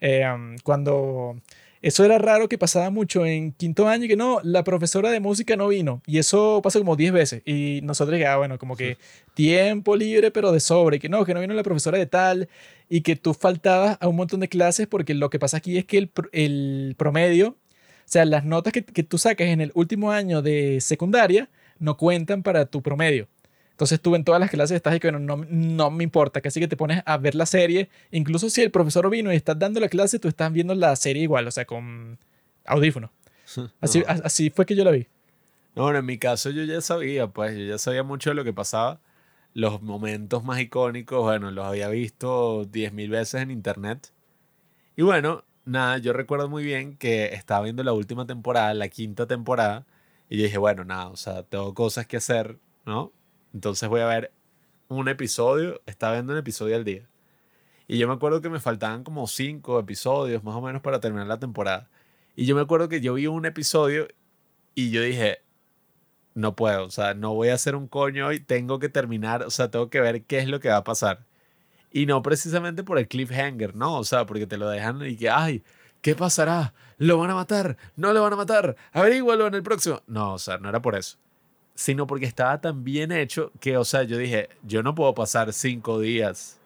eh, 0.00 0.24
um, 0.32 0.56
cuando 0.62 1.36
eso 1.84 2.02
era 2.02 2.16
raro 2.16 2.48
que 2.48 2.56
pasaba 2.56 2.88
mucho 2.88 3.26
en 3.26 3.52
quinto 3.52 3.88
año 3.88 4.06
y 4.06 4.08
que 4.08 4.16
no, 4.16 4.40
la 4.42 4.64
profesora 4.64 5.10
de 5.10 5.20
música 5.20 5.54
no 5.54 5.68
vino. 5.68 6.00
Y 6.06 6.16
eso 6.16 6.62
pasa 6.62 6.78
como 6.78 6.96
10 6.96 7.12
veces. 7.12 7.42
Y 7.44 7.80
nosotros, 7.82 8.18
ah, 8.26 8.38
bueno, 8.38 8.58
como 8.58 8.74
que 8.74 8.96
tiempo 9.34 9.94
libre, 9.94 10.30
pero 10.30 10.50
de 10.50 10.60
sobre. 10.60 10.96
Y 10.96 11.00
que 11.00 11.10
no, 11.10 11.26
que 11.26 11.34
no 11.34 11.40
vino 11.42 11.52
la 11.52 11.62
profesora 11.62 11.98
de 11.98 12.06
tal. 12.06 12.48
Y 12.88 13.02
que 13.02 13.16
tú 13.16 13.34
faltabas 13.34 13.98
a 14.00 14.08
un 14.08 14.16
montón 14.16 14.40
de 14.40 14.48
clases 14.48 14.86
porque 14.86 15.12
lo 15.12 15.28
que 15.28 15.38
pasa 15.38 15.58
aquí 15.58 15.76
es 15.76 15.84
que 15.84 15.98
el, 15.98 16.10
el 16.32 16.94
promedio, 16.96 17.48
o 17.48 17.56
sea, 18.06 18.24
las 18.24 18.46
notas 18.46 18.72
que, 18.72 18.82
que 18.82 19.02
tú 19.02 19.18
sacas 19.18 19.48
en 19.48 19.60
el 19.60 19.70
último 19.74 20.10
año 20.10 20.40
de 20.40 20.80
secundaria 20.80 21.50
no 21.78 21.98
cuentan 21.98 22.42
para 22.42 22.64
tu 22.64 22.80
promedio. 22.80 23.28
Entonces 23.74 24.00
tú 24.00 24.14
en 24.14 24.22
todas 24.24 24.40
las 24.40 24.50
clases 24.50 24.76
estás 24.76 24.94
y 24.94 25.00
que 25.00 25.10
bueno, 25.10 25.18
no, 25.36 25.44
no 25.50 25.90
me 25.90 26.04
importa, 26.04 26.40
casi 26.40 26.60
que 26.60 26.68
te 26.68 26.76
pones 26.76 27.02
a 27.04 27.16
ver 27.18 27.34
la 27.34 27.44
serie, 27.44 27.88
incluso 28.12 28.48
si 28.48 28.62
el 28.62 28.70
profesor 28.70 29.10
vino 29.10 29.32
y 29.32 29.36
estás 29.36 29.58
dando 29.58 29.80
la 29.80 29.88
clase, 29.88 30.18
tú 30.20 30.28
estás 30.28 30.52
viendo 30.52 30.74
la 30.76 30.94
serie 30.94 31.22
igual, 31.24 31.46
o 31.48 31.50
sea, 31.50 31.64
con 31.64 32.18
audífono. 32.66 33.10
Así, 33.80 33.98
No. 34.00 34.04
a- 34.08 34.12
así 34.24 34.50
fue 34.50 34.64
que 34.64 34.76
yo 34.76 34.84
la 34.84 34.90
vi. 34.92 35.06
No, 35.74 35.82
bueno, 35.82 35.98
en 35.98 36.06
mi 36.06 36.18
caso 36.18 36.50
yo 36.50 36.62
ya 36.62 36.80
sabía, 36.80 37.26
pues 37.26 37.56
yo 37.58 37.64
ya 37.64 37.78
sabía 37.78 38.04
mucho 38.04 38.30
de 38.30 38.34
lo 38.36 38.44
que 38.44 38.52
pasaba. 38.52 39.00
Los 39.54 39.82
momentos 39.82 40.44
más 40.44 40.60
icónicos, 40.60 41.22
bueno, 41.22 41.50
los 41.50 41.64
había 41.66 41.88
visto 41.88 42.64
10.000 42.66 43.10
veces 43.10 43.42
en 43.42 43.50
internet. 43.50 44.12
Y 44.96 45.02
bueno, 45.02 45.42
nada, 45.64 45.98
yo 45.98 46.12
recuerdo 46.12 46.48
muy 46.48 46.62
bien 46.64 46.96
que 46.96 47.34
estaba 47.34 47.62
viendo 47.64 47.82
la 47.82 47.92
última 47.92 48.24
temporada, 48.26 48.72
la 48.74 48.88
quinta 48.88 49.26
temporada, 49.26 49.84
y 50.30 50.36
yo 50.38 50.44
dije, 50.44 50.58
bueno, 50.58 50.84
nada, 50.84 51.08
o 51.08 51.16
sea, 51.16 51.42
tengo 51.42 51.74
cosas 51.74 52.06
que 52.06 52.16
hacer, 52.18 52.56
¿no? 52.86 53.12
Entonces 53.54 53.88
voy 53.88 54.00
a 54.00 54.06
ver 54.06 54.32
un 54.88 55.08
episodio, 55.08 55.80
estaba 55.86 56.14
viendo 56.14 56.32
un 56.32 56.38
episodio 56.38 56.76
al 56.76 56.84
día. 56.84 57.08
Y 57.86 57.98
yo 57.98 58.08
me 58.08 58.14
acuerdo 58.14 58.40
que 58.40 58.50
me 58.50 58.60
faltaban 58.60 59.04
como 59.04 59.26
cinco 59.26 59.78
episodios 59.78 60.42
más 60.44 60.54
o 60.56 60.60
menos 60.60 60.82
para 60.82 61.00
terminar 61.00 61.28
la 61.28 61.38
temporada. 61.38 61.88
Y 62.36 62.46
yo 62.46 62.56
me 62.56 62.62
acuerdo 62.62 62.88
que 62.88 63.00
yo 63.00 63.14
vi 63.14 63.26
un 63.26 63.46
episodio 63.46 64.08
y 64.74 64.90
yo 64.90 65.02
dije, 65.02 65.42
no 66.34 66.56
puedo, 66.56 66.86
o 66.86 66.90
sea, 66.90 67.14
no 67.14 67.34
voy 67.34 67.48
a 67.50 67.54
hacer 67.54 67.76
un 67.76 67.86
coño 67.88 68.26
hoy, 68.26 68.40
tengo 68.40 68.78
que 68.80 68.88
terminar, 68.88 69.44
o 69.44 69.50
sea, 69.50 69.70
tengo 69.70 69.88
que 69.90 70.00
ver 70.00 70.24
qué 70.24 70.38
es 70.38 70.48
lo 70.48 70.60
que 70.60 70.68
va 70.68 70.78
a 70.78 70.84
pasar. 70.84 71.24
Y 71.92 72.06
no 72.06 72.22
precisamente 72.22 72.82
por 72.82 72.98
el 72.98 73.06
cliffhanger, 73.08 73.76
¿no? 73.76 73.98
O 73.98 74.04
sea, 74.04 74.26
porque 74.26 74.46
te 74.46 74.56
lo 74.56 74.68
dejan 74.68 75.06
y 75.06 75.16
que, 75.16 75.30
ay, 75.30 75.62
¿qué 76.02 76.16
pasará? 76.16 76.74
¿Lo 76.98 77.18
van 77.18 77.30
a 77.30 77.34
matar? 77.36 77.76
¿No 77.96 78.12
lo 78.12 78.22
van 78.22 78.32
a 78.32 78.36
matar? 78.36 78.76
Averígualo 78.92 79.46
en 79.46 79.54
el 79.54 79.62
próximo. 79.62 80.02
No, 80.08 80.34
o 80.34 80.38
sea, 80.38 80.58
no 80.58 80.68
era 80.68 80.82
por 80.82 80.96
eso. 80.96 81.18
Sino 81.74 82.06
porque 82.06 82.26
estaba 82.26 82.60
tan 82.60 82.84
bien 82.84 83.10
hecho 83.10 83.50
que, 83.60 83.76
o 83.76 83.84
sea, 83.84 84.04
yo 84.04 84.16
dije, 84.16 84.48
yo 84.62 84.82
no 84.82 84.94
puedo 84.94 85.14
pasar 85.14 85.52
cinco 85.52 86.00
días 86.00 86.60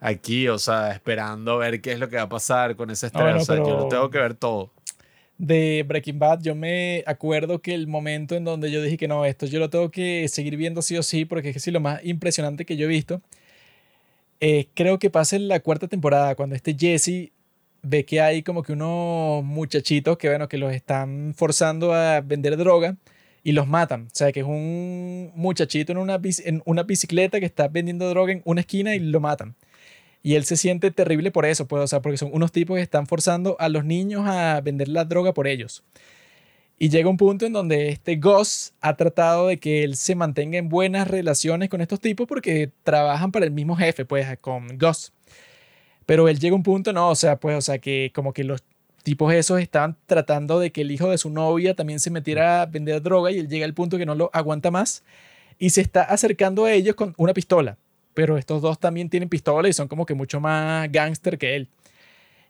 aquí, 0.00 0.48
o 0.48 0.58
sea, 0.58 0.92
esperando 0.92 1.52
a 1.52 1.58
ver 1.58 1.80
qué 1.80 1.92
es 1.92 1.98
lo 1.98 2.08
que 2.08 2.16
va 2.16 2.22
a 2.22 2.28
pasar 2.28 2.76
con 2.76 2.90
ese 2.90 3.06
estrés. 3.06 3.22
bueno, 3.22 3.40
o 3.40 3.44
sea, 3.44 3.56
yo 3.56 3.76
lo 3.76 3.88
tengo 3.88 4.10
que 4.10 4.18
ver 4.18 4.34
todo. 4.34 4.70
De 5.36 5.84
Breaking 5.86 6.18
Bad, 6.18 6.40
yo 6.42 6.54
me 6.54 7.04
acuerdo 7.06 7.60
que 7.60 7.72
el 7.72 7.86
momento 7.86 8.34
en 8.34 8.44
donde 8.44 8.70
yo 8.72 8.82
dije 8.82 8.96
que 8.96 9.06
no, 9.06 9.24
esto 9.24 9.46
yo 9.46 9.60
lo 9.60 9.70
tengo 9.70 9.90
que 9.90 10.26
seguir 10.28 10.56
viendo 10.56 10.82
sí 10.82 10.96
o 10.96 11.02
sí, 11.02 11.24
porque 11.24 11.50
es 11.50 11.54
que 11.54 11.60
sí, 11.60 11.70
lo 11.70 11.80
más 11.80 12.04
impresionante 12.04 12.64
que 12.64 12.76
yo 12.76 12.86
he 12.86 12.88
visto, 12.88 13.22
eh, 14.40 14.68
creo 14.74 14.98
que 14.98 15.10
pasa 15.10 15.36
en 15.36 15.48
la 15.48 15.60
cuarta 15.60 15.88
temporada, 15.88 16.34
cuando 16.34 16.56
este 16.56 16.74
Jesse 16.76 17.30
ve 17.82 18.04
que 18.04 18.20
hay 18.20 18.42
como 18.42 18.62
que 18.62 18.72
unos 18.72 19.44
muchachitos 19.44 20.18
que, 20.18 20.28
bueno, 20.28 20.48
que 20.48 20.58
los 20.58 20.72
están 20.72 21.34
forzando 21.36 21.94
a 21.94 22.20
vender 22.20 22.56
droga 22.56 22.96
y 23.48 23.52
los 23.52 23.66
matan. 23.66 24.08
O 24.08 24.10
sea, 24.12 24.30
que 24.30 24.40
es 24.40 24.46
un 24.46 25.32
muchachito 25.34 25.92
en 25.92 25.96
una, 25.96 26.20
en 26.44 26.62
una 26.66 26.82
bicicleta 26.82 27.40
que 27.40 27.46
está 27.46 27.66
vendiendo 27.68 28.06
droga 28.10 28.32
en 28.32 28.42
una 28.44 28.60
esquina 28.60 28.94
y 28.94 28.98
lo 28.98 29.20
matan. 29.20 29.56
Y 30.22 30.34
él 30.34 30.44
se 30.44 30.58
siente 30.58 30.90
terrible 30.90 31.30
por 31.30 31.46
eso, 31.46 31.66
pues, 31.66 31.82
o 31.82 31.86
sea, 31.86 32.02
porque 32.02 32.18
son 32.18 32.28
unos 32.34 32.52
tipos 32.52 32.76
que 32.76 32.82
están 32.82 33.06
forzando 33.06 33.56
a 33.58 33.70
los 33.70 33.86
niños 33.86 34.24
a 34.26 34.60
vender 34.60 34.88
la 34.88 35.06
droga 35.06 35.32
por 35.32 35.46
ellos. 35.48 35.82
Y 36.78 36.90
llega 36.90 37.08
un 37.08 37.16
punto 37.16 37.46
en 37.46 37.54
donde 37.54 37.88
este 37.88 38.16
Gus 38.16 38.74
ha 38.82 38.96
tratado 38.96 39.46
de 39.46 39.58
que 39.58 39.82
él 39.82 39.96
se 39.96 40.14
mantenga 40.14 40.58
en 40.58 40.68
buenas 40.68 41.08
relaciones 41.08 41.70
con 41.70 41.80
estos 41.80 42.00
tipos 42.00 42.26
porque 42.28 42.70
trabajan 42.82 43.32
para 43.32 43.46
el 43.46 43.52
mismo 43.52 43.76
jefe, 43.76 44.04
pues, 44.04 44.26
con 44.42 44.76
Gus. 44.76 45.10
Pero 46.04 46.28
él 46.28 46.38
llega 46.38 46.52
a 46.52 46.56
un 46.56 46.62
punto, 46.62 46.92
no, 46.92 47.08
o 47.08 47.14
sea, 47.14 47.40
pues, 47.40 47.56
o 47.56 47.62
sea, 47.62 47.78
que 47.78 48.12
como 48.14 48.34
que 48.34 48.44
los 48.44 48.62
tipos 49.08 49.32
esos 49.32 49.58
estaban 49.58 49.96
tratando 50.04 50.60
de 50.60 50.70
que 50.70 50.82
el 50.82 50.90
hijo 50.90 51.08
de 51.08 51.16
su 51.16 51.30
novia 51.30 51.72
también 51.72 51.98
se 51.98 52.10
metiera 52.10 52.60
a 52.60 52.66
vender 52.66 53.00
droga 53.00 53.30
y 53.30 53.38
él 53.38 53.48
llega 53.48 53.64
al 53.64 53.72
punto 53.72 53.96
que 53.96 54.04
no 54.04 54.14
lo 54.14 54.28
aguanta 54.34 54.70
más 54.70 55.02
y 55.58 55.70
se 55.70 55.80
está 55.80 56.02
acercando 56.02 56.66
a 56.66 56.72
ellos 56.72 56.94
con 56.94 57.14
una 57.16 57.32
pistola. 57.32 57.78
Pero 58.12 58.36
estos 58.36 58.60
dos 58.60 58.78
también 58.78 59.08
tienen 59.08 59.30
pistola 59.30 59.66
y 59.66 59.72
son 59.72 59.88
como 59.88 60.04
que 60.04 60.12
mucho 60.12 60.40
más 60.40 60.92
gángster 60.92 61.38
que 61.38 61.56
él. 61.56 61.68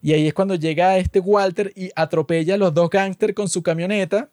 Y 0.02 0.14
ahí 0.14 0.26
es 0.26 0.34
cuando 0.34 0.56
llega 0.56 0.98
este 0.98 1.20
Walter 1.20 1.72
y 1.76 1.90
atropella 1.94 2.54
a 2.54 2.58
los 2.58 2.74
dos 2.74 2.90
gángster 2.90 3.34
con 3.34 3.48
su 3.48 3.62
camioneta 3.62 4.28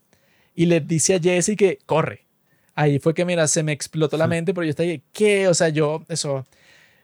y 0.55 0.65
le 0.65 0.79
dice 0.79 1.13
a 1.13 1.19
Jesse 1.19 1.55
que 1.55 1.77
corre. 1.85 2.25
Ahí 2.73 2.97
fue 2.97 3.13
que, 3.13 3.23
mira, 3.23 3.47
se 3.47 3.61
me 3.61 3.71
explotó 3.71 4.17
la 4.17 4.25
mente, 4.25 4.51
pero 4.51 4.65
yo 4.65 4.71
estaba 4.71 4.89
ahí, 4.89 5.03
¿qué? 5.13 5.47
O 5.47 5.53
sea, 5.53 5.69
yo, 5.69 6.03
eso, 6.09 6.43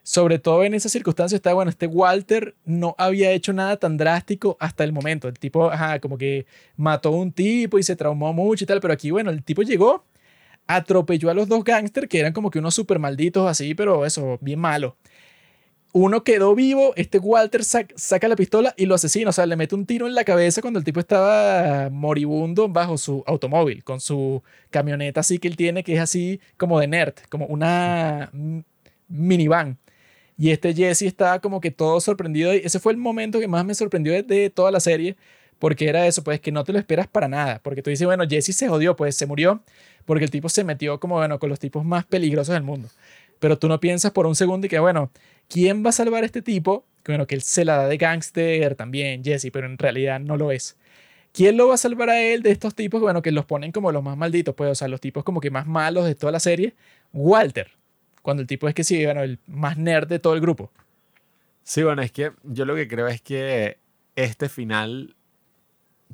sobre 0.02 0.38
todo 0.38 0.64
en 0.64 0.74
esas 0.74 0.92
circunstancias, 0.92 1.38
está 1.38 1.54
bueno, 1.54 1.70
este 1.70 1.86
Walter 1.86 2.54
no 2.64 2.94
había 2.98 3.30
hecho 3.30 3.52
nada 3.52 3.76
tan 3.76 3.96
drástico 3.96 4.56
hasta 4.60 4.82
el 4.84 4.92
momento. 4.92 5.28
El 5.28 5.38
tipo, 5.38 5.70
ajá, 5.70 6.00
como 6.00 6.18
que 6.18 6.46
mató 6.76 7.10
a 7.10 7.12
un 7.12 7.32
tipo 7.32 7.78
y 7.78 7.82
se 7.82 7.94
traumó 7.96 8.32
mucho 8.32 8.64
y 8.64 8.66
tal, 8.66 8.80
pero 8.80 8.92
aquí, 8.94 9.10
bueno, 9.12 9.30
el 9.30 9.42
tipo 9.44 9.62
llegó, 9.62 10.04
atropelló 10.66 11.30
a 11.30 11.34
los 11.34 11.48
dos 11.48 11.62
gángster 11.64 12.08
que 12.08 12.18
eran 12.20 12.32
como 12.32 12.50
que 12.50 12.58
unos 12.58 12.74
super 12.74 12.98
malditos 12.98 13.48
así, 13.48 13.74
pero 13.74 14.04
eso, 14.06 14.38
bien 14.40 14.58
malo. 14.58 14.96
Uno 15.94 16.24
quedó 16.24 16.54
vivo, 16.54 16.94
este 16.96 17.18
Walter 17.18 17.60
sac- 17.60 17.92
saca 17.96 18.26
la 18.26 18.34
pistola 18.34 18.72
y 18.78 18.86
lo 18.86 18.94
asesina, 18.94 19.28
o 19.28 19.32
sea, 19.32 19.44
le 19.44 19.56
mete 19.56 19.74
un 19.74 19.84
tiro 19.84 20.06
en 20.06 20.14
la 20.14 20.24
cabeza 20.24 20.62
cuando 20.62 20.78
el 20.78 20.86
tipo 20.86 21.00
estaba 21.00 21.90
moribundo 21.90 22.66
bajo 22.70 22.96
su 22.96 23.22
automóvil, 23.26 23.84
con 23.84 24.00
su 24.00 24.42
camioneta 24.70 25.20
así 25.20 25.38
que 25.38 25.48
él 25.48 25.56
tiene, 25.56 25.84
que 25.84 25.94
es 25.94 26.00
así 26.00 26.40
como 26.56 26.80
de 26.80 26.86
nerd, 26.88 27.14
como 27.28 27.44
una 27.46 28.30
minivan. 29.08 29.78
Y 30.42 30.50
este 30.50 30.74
Jesse 30.74 31.02
estaba 31.02 31.38
como 31.38 31.60
que 31.60 31.70
todo 31.70 32.00
sorprendido. 32.00 32.52
Y 32.52 32.62
ese 32.64 32.80
fue 32.80 32.90
el 32.90 32.98
momento 32.98 33.38
que 33.38 33.46
más 33.46 33.64
me 33.64 33.76
sorprendió 33.76 34.12
de, 34.12 34.24
de 34.24 34.50
toda 34.50 34.72
la 34.72 34.80
serie. 34.80 35.16
Porque 35.60 35.88
era 35.88 36.04
eso, 36.08 36.24
pues 36.24 36.40
que 36.40 36.50
no 36.50 36.64
te 36.64 36.72
lo 36.72 36.80
esperas 36.80 37.06
para 37.06 37.28
nada. 37.28 37.60
Porque 37.62 37.80
tú 37.80 37.90
dices, 37.90 38.04
bueno, 38.04 38.24
Jesse 38.28 38.52
se 38.52 38.66
jodió, 38.68 38.96
pues 38.96 39.14
se 39.14 39.24
murió. 39.26 39.62
Porque 40.04 40.24
el 40.24 40.32
tipo 40.32 40.48
se 40.48 40.64
metió 40.64 40.98
como, 40.98 41.14
bueno, 41.14 41.38
con 41.38 41.48
los 41.48 41.60
tipos 41.60 41.84
más 41.84 42.04
peligrosos 42.06 42.54
del 42.54 42.64
mundo. 42.64 42.88
Pero 43.38 43.56
tú 43.56 43.68
no 43.68 43.78
piensas 43.78 44.10
por 44.10 44.26
un 44.26 44.34
segundo 44.34 44.66
y 44.66 44.68
que, 44.68 44.80
bueno, 44.80 45.12
¿quién 45.46 45.84
va 45.86 45.90
a 45.90 45.92
salvar 45.92 46.24
a 46.24 46.26
este 46.26 46.42
tipo? 46.42 46.86
Que, 47.04 47.12
bueno, 47.12 47.28
que 47.28 47.36
él 47.36 47.42
se 47.42 47.64
la 47.64 47.76
da 47.76 47.86
de 47.86 47.96
gángster 47.96 48.74
también, 48.74 49.22
Jesse, 49.22 49.50
pero 49.52 49.68
en 49.68 49.78
realidad 49.78 50.18
no 50.18 50.36
lo 50.36 50.50
es. 50.50 50.76
¿Quién 51.32 51.56
lo 51.56 51.68
va 51.68 51.74
a 51.74 51.76
salvar 51.76 52.10
a 52.10 52.20
él 52.20 52.42
de 52.42 52.50
estos 52.50 52.74
tipos? 52.74 53.00
Bueno, 53.00 53.22
que 53.22 53.30
los 53.30 53.44
ponen 53.44 53.70
como 53.70 53.92
los 53.92 54.02
más 54.02 54.16
malditos, 54.16 54.56
pues, 54.56 54.72
o 54.72 54.74
sea, 54.74 54.88
los 54.88 55.00
tipos 55.00 55.22
como 55.22 55.40
que 55.40 55.52
más 55.52 55.68
malos 55.68 56.04
de 56.04 56.16
toda 56.16 56.32
la 56.32 56.40
serie. 56.40 56.74
Walter. 57.12 57.70
Cuando 58.22 58.40
el 58.40 58.46
tipo 58.46 58.68
es 58.68 58.74
que 58.74 58.84
sí, 58.84 59.04
bueno, 59.04 59.22
el 59.22 59.38
más 59.46 59.76
nerd 59.76 60.08
de 60.08 60.18
todo 60.18 60.34
el 60.34 60.40
grupo. 60.40 60.70
Sí, 61.64 61.82
bueno, 61.82 62.02
es 62.02 62.12
que 62.12 62.32
yo 62.42 62.64
lo 62.64 62.74
que 62.74 62.88
creo 62.88 63.08
es 63.08 63.20
que 63.20 63.78
este 64.16 64.48
final 64.48 65.14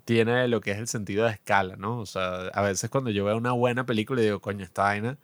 tiene 0.05 0.49
lo 0.49 0.61
que 0.61 0.71
es 0.73 0.79
el 0.79 0.89
sentido 0.89 1.27
de 1.27 1.33
escala, 1.33 1.77
¿no? 1.77 1.99
O 1.99 2.07
sea, 2.07 2.49
a 2.49 2.63
veces 2.63 2.91
cuando 2.91 3.11
yo 3.11 3.25
veo 3.25 3.37
una 3.37 3.53
buena 3.53 3.87
película 3.87 4.21
y 4.21 4.25
digo, 4.25 4.41
coño, 4.41 4.65
esta 4.65 4.85
vaina 4.85 5.19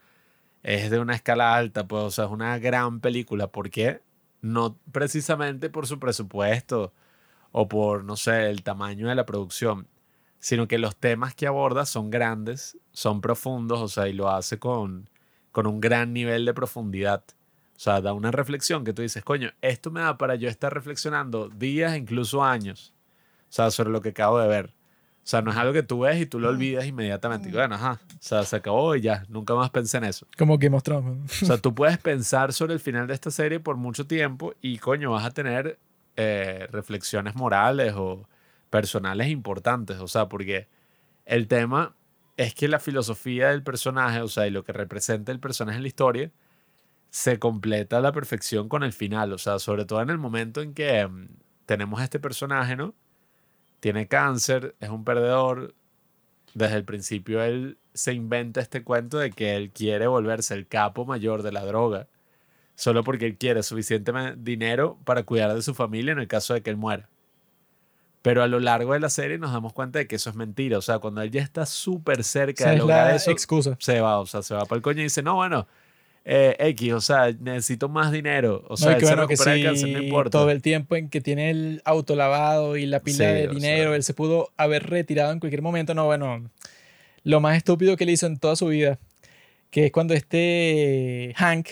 es 0.62 0.90
de 0.90 0.98
una 0.98 1.14
escala 1.14 1.54
alta, 1.54 1.86
pues, 1.86 2.02
o 2.02 2.10
sea, 2.10 2.24
es 2.26 2.30
una 2.30 2.58
gran 2.58 3.00
película. 3.00 3.48
¿Por 3.48 3.70
qué? 3.70 4.00
No 4.42 4.76
precisamente 4.92 5.70
por 5.70 5.86
su 5.86 5.98
presupuesto 5.98 6.92
o 7.52 7.68
por, 7.68 8.04
no 8.04 8.16
sé, 8.16 8.50
el 8.50 8.62
tamaño 8.62 9.08
de 9.08 9.14
la 9.14 9.26
producción, 9.26 9.86
sino 10.38 10.68
que 10.68 10.78
los 10.78 10.96
temas 10.96 11.34
que 11.34 11.46
aborda 11.46 11.86
son 11.86 12.10
grandes, 12.10 12.78
son 12.92 13.20
profundos, 13.20 13.80
o 13.80 13.88
sea, 13.88 14.08
y 14.08 14.12
lo 14.12 14.30
hace 14.30 14.58
con, 14.58 15.08
con 15.54 15.68
un 15.68 15.80
gran 15.80 16.12
nivel 16.12 16.44
de 16.44 16.52
profundidad. 16.52 17.22
O 17.76 17.78
sea, 17.78 18.00
da 18.00 18.12
una 18.12 18.32
reflexión 18.32 18.84
que 18.84 18.92
tú 18.92 19.02
dices, 19.02 19.22
coño, 19.22 19.52
esto 19.62 19.92
me 19.92 20.00
da 20.00 20.18
para 20.18 20.34
yo 20.34 20.48
estar 20.48 20.74
reflexionando 20.74 21.48
días, 21.48 21.96
incluso 21.96 22.42
años, 22.42 22.92
o 23.48 23.52
sea, 23.52 23.70
sobre 23.70 23.90
lo 23.90 24.00
que 24.00 24.08
acabo 24.08 24.40
de 24.40 24.48
ver. 24.48 24.66
O 24.66 25.26
sea, 25.26 25.42
no 25.42 25.52
es 25.52 25.56
algo 25.56 25.72
que 25.72 25.84
tú 25.84 26.00
ves 26.00 26.20
y 26.20 26.26
tú 26.26 26.40
lo 26.40 26.48
olvidas 26.48 26.86
inmediatamente. 26.86 27.50
Y 27.50 27.52
bueno, 27.52 27.76
ajá, 27.76 28.00
o 28.02 28.16
sea, 28.18 28.42
se 28.42 28.56
acabó 28.56 28.96
y 28.96 29.02
ya, 29.02 29.24
nunca 29.28 29.54
más 29.54 29.70
pensé 29.70 29.98
en 29.98 30.04
eso. 30.04 30.26
Como 30.36 30.54
of 30.54 30.82
Thrones. 30.82 31.42
O 31.44 31.46
sea, 31.46 31.56
tú 31.58 31.72
puedes 31.72 31.98
pensar 31.98 32.52
sobre 32.52 32.74
el 32.74 32.80
final 32.80 33.06
de 33.06 33.14
esta 33.14 33.30
serie 33.30 33.60
por 33.60 33.76
mucho 33.76 34.08
tiempo 34.08 34.54
y, 34.60 34.78
coño, 34.78 35.12
vas 35.12 35.24
a 35.24 35.30
tener 35.30 35.78
eh, 36.16 36.66
reflexiones 36.72 37.36
morales 37.36 37.94
o 37.96 38.28
personales 38.70 39.28
importantes. 39.28 40.00
O 40.00 40.08
sea, 40.08 40.28
porque 40.28 40.66
el 41.26 41.46
tema 41.46 41.94
es 42.36 42.54
que 42.54 42.68
la 42.68 42.80
filosofía 42.80 43.50
del 43.50 43.62
personaje, 43.62 44.20
o 44.20 44.28
sea, 44.28 44.46
y 44.46 44.50
lo 44.50 44.64
que 44.64 44.72
representa 44.72 45.32
el 45.32 45.40
personaje 45.40 45.76
en 45.76 45.82
la 45.82 45.88
historia, 45.88 46.32
se 47.10 47.38
completa 47.38 47.98
a 47.98 48.00
la 48.00 48.12
perfección 48.12 48.68
con 48.68 48.82
el 48.82 48.92
final. 48.92 49.32
O 49.32 49.38
sea, 49.38 49.58
sobre 49.60 49.84
todo 49.84 50.02
en 50.02 50.10
el 50.10 50.18
momento 50.18 50.62
en 50.62 50.74
que 50.74 51.06
mm, 51.06 51.28
tenemos 51.66 52.00
a 52.00 52.04
este 52.04 52.20
personaje, 52.20 52.76
¿no? 52.76 52.94
Tiene 53.80 54.08
cáncer, 54.08 54.74
es 54.80 54.90
un 54.90 55.04
perdedor. 55.04 55.74
Desde 56.54 56.76
el 56.76 56.84
principio 56.84 57.42
él 57.42 57.78
se 57.94 58.12
inventa 58.14 58.60
este 58.60 58.84
cuento 58.84 59.18
de 59.18 59.30
que 59.32 59.56
él 59.56 59.70
quiere 59.72 60.06
volverse 60.08 60.54
el 60.54 60.66
capo 60.68 61.04
mayor 61.06 61.42
de 61.42 61.52
la 61.52 61.64
droga, 61.64 62.08
solo 62.76 63.04
porque 63.04 63.26
él 63.26 63.38
quiere 63.38 63.62
suficiente 63.62 64.12
dinero 64.36 64.98
para 65.04 65.24
cuidar 65.24 65.54
de 65.54 65.62
su 65.62 65.74
familia 65.74 66.12
en 66.12 66.20
el 66.20 66.28
caso 66.28 66.54
de 66.54 66.62
que 66.62 66.70
él 66.70 66.76
muera. 66.76 67.08
Pero 68.24 68.42
a 68.42 68.46
lo 68.48 68.58
largo 68.58 68.94
de 68.94 69.00
la 69.00 69.10
serie 69.10 69.36
nos 69.36 69.52
damos 69.52 69.74
cuenta 69.74 69.98
de 69.98 70.06
que 70.06 70.16
eso 70.16 70.30
es 70.30 70.36
mentira. 70.36 70.78
O 70.78 70.80
sea, 70.80 70.98
cuando 70.98 71.20
él 71.20 71.30
ya 71.30 71.42
está 71.42 71.66
súper 71.66 72.24
cerca 72.24 72.64
Esa 72.64 72.70
de 72.70 72.78
lograr 72.78 73.14
eso, 73.14 73.30
excusa. 73.30 73.76
se 73.78 74.00
va, 74.00 74.18
o 74.18 74.24
sea, 74.24 74.40
se 74.42 74.54
va 74.54 74.64
para 74.64 74.76
el 74.78 74.82
coño 74.82 75.00
y 75.00 75.04
dice, 75.04 75.22
no, 75.22 75.34
bueno, 75.34 75.66
eh, 76.24 76.56
X, 76.58 76.92
o 76.94 77.00
sea, 77.02 77.30
necesito 77.38 77.90
más 77.90 78.12
dinero. 78.12 78.64
O 78.66 78.70
No, 78.70 78.76
sea, 78.78 78.92
y 78.92 78.94
él 78.94 79.00
que 79.00 79.06
se 79.06 79.14
bueno, 79.14 79.28
que 79.28 79.36
sí, 79.36 79.62
cáncer, 79.62 79.88
no 79.90 80.02
importa. 80.02 80.30
todo 80.30 80.50
el 80.50 80.62
tiempo 80.62 80.96
en 80.96 81.10
que 81.10 81.20
tiene 81.20 81.50
el 81.50 81.82
auto 81.84 82.16
lavado 82.16 82.78
y 82.78 82.86
la 82.86 83.00
pila 83.00 83.16
Sí, 83.18 83.24
de 83.24 83.48
o 83.48 83.52
dinero, 83.52 83.90
sea. 83.90 83.96
él 83.96 84.02
se 84.02 84.14
pudo 84.14 84.50
haber 84.56 84.88
retirado 84.88 85.30
en 85.32 85.38
cualquier 85.38 85.60
momento. 85.60 85.92
No, 85.92 86.06
bueno, 86.06 86.50
lo 87.24 87.40
más 87.42 87.58
estúpido 87.58 87.94
que 87.98 88.04
él 88.04 88.10
hizo 88.10 88.24
en 88.26 88.38
toda 88.38 88.56
su 88.56 88.68
vida, 88.68 88.98
que 89.70 89.84
es 89.84 89.92
cuando 89.92 90.14
este 90.14 91.34
Hank 91.36 91.68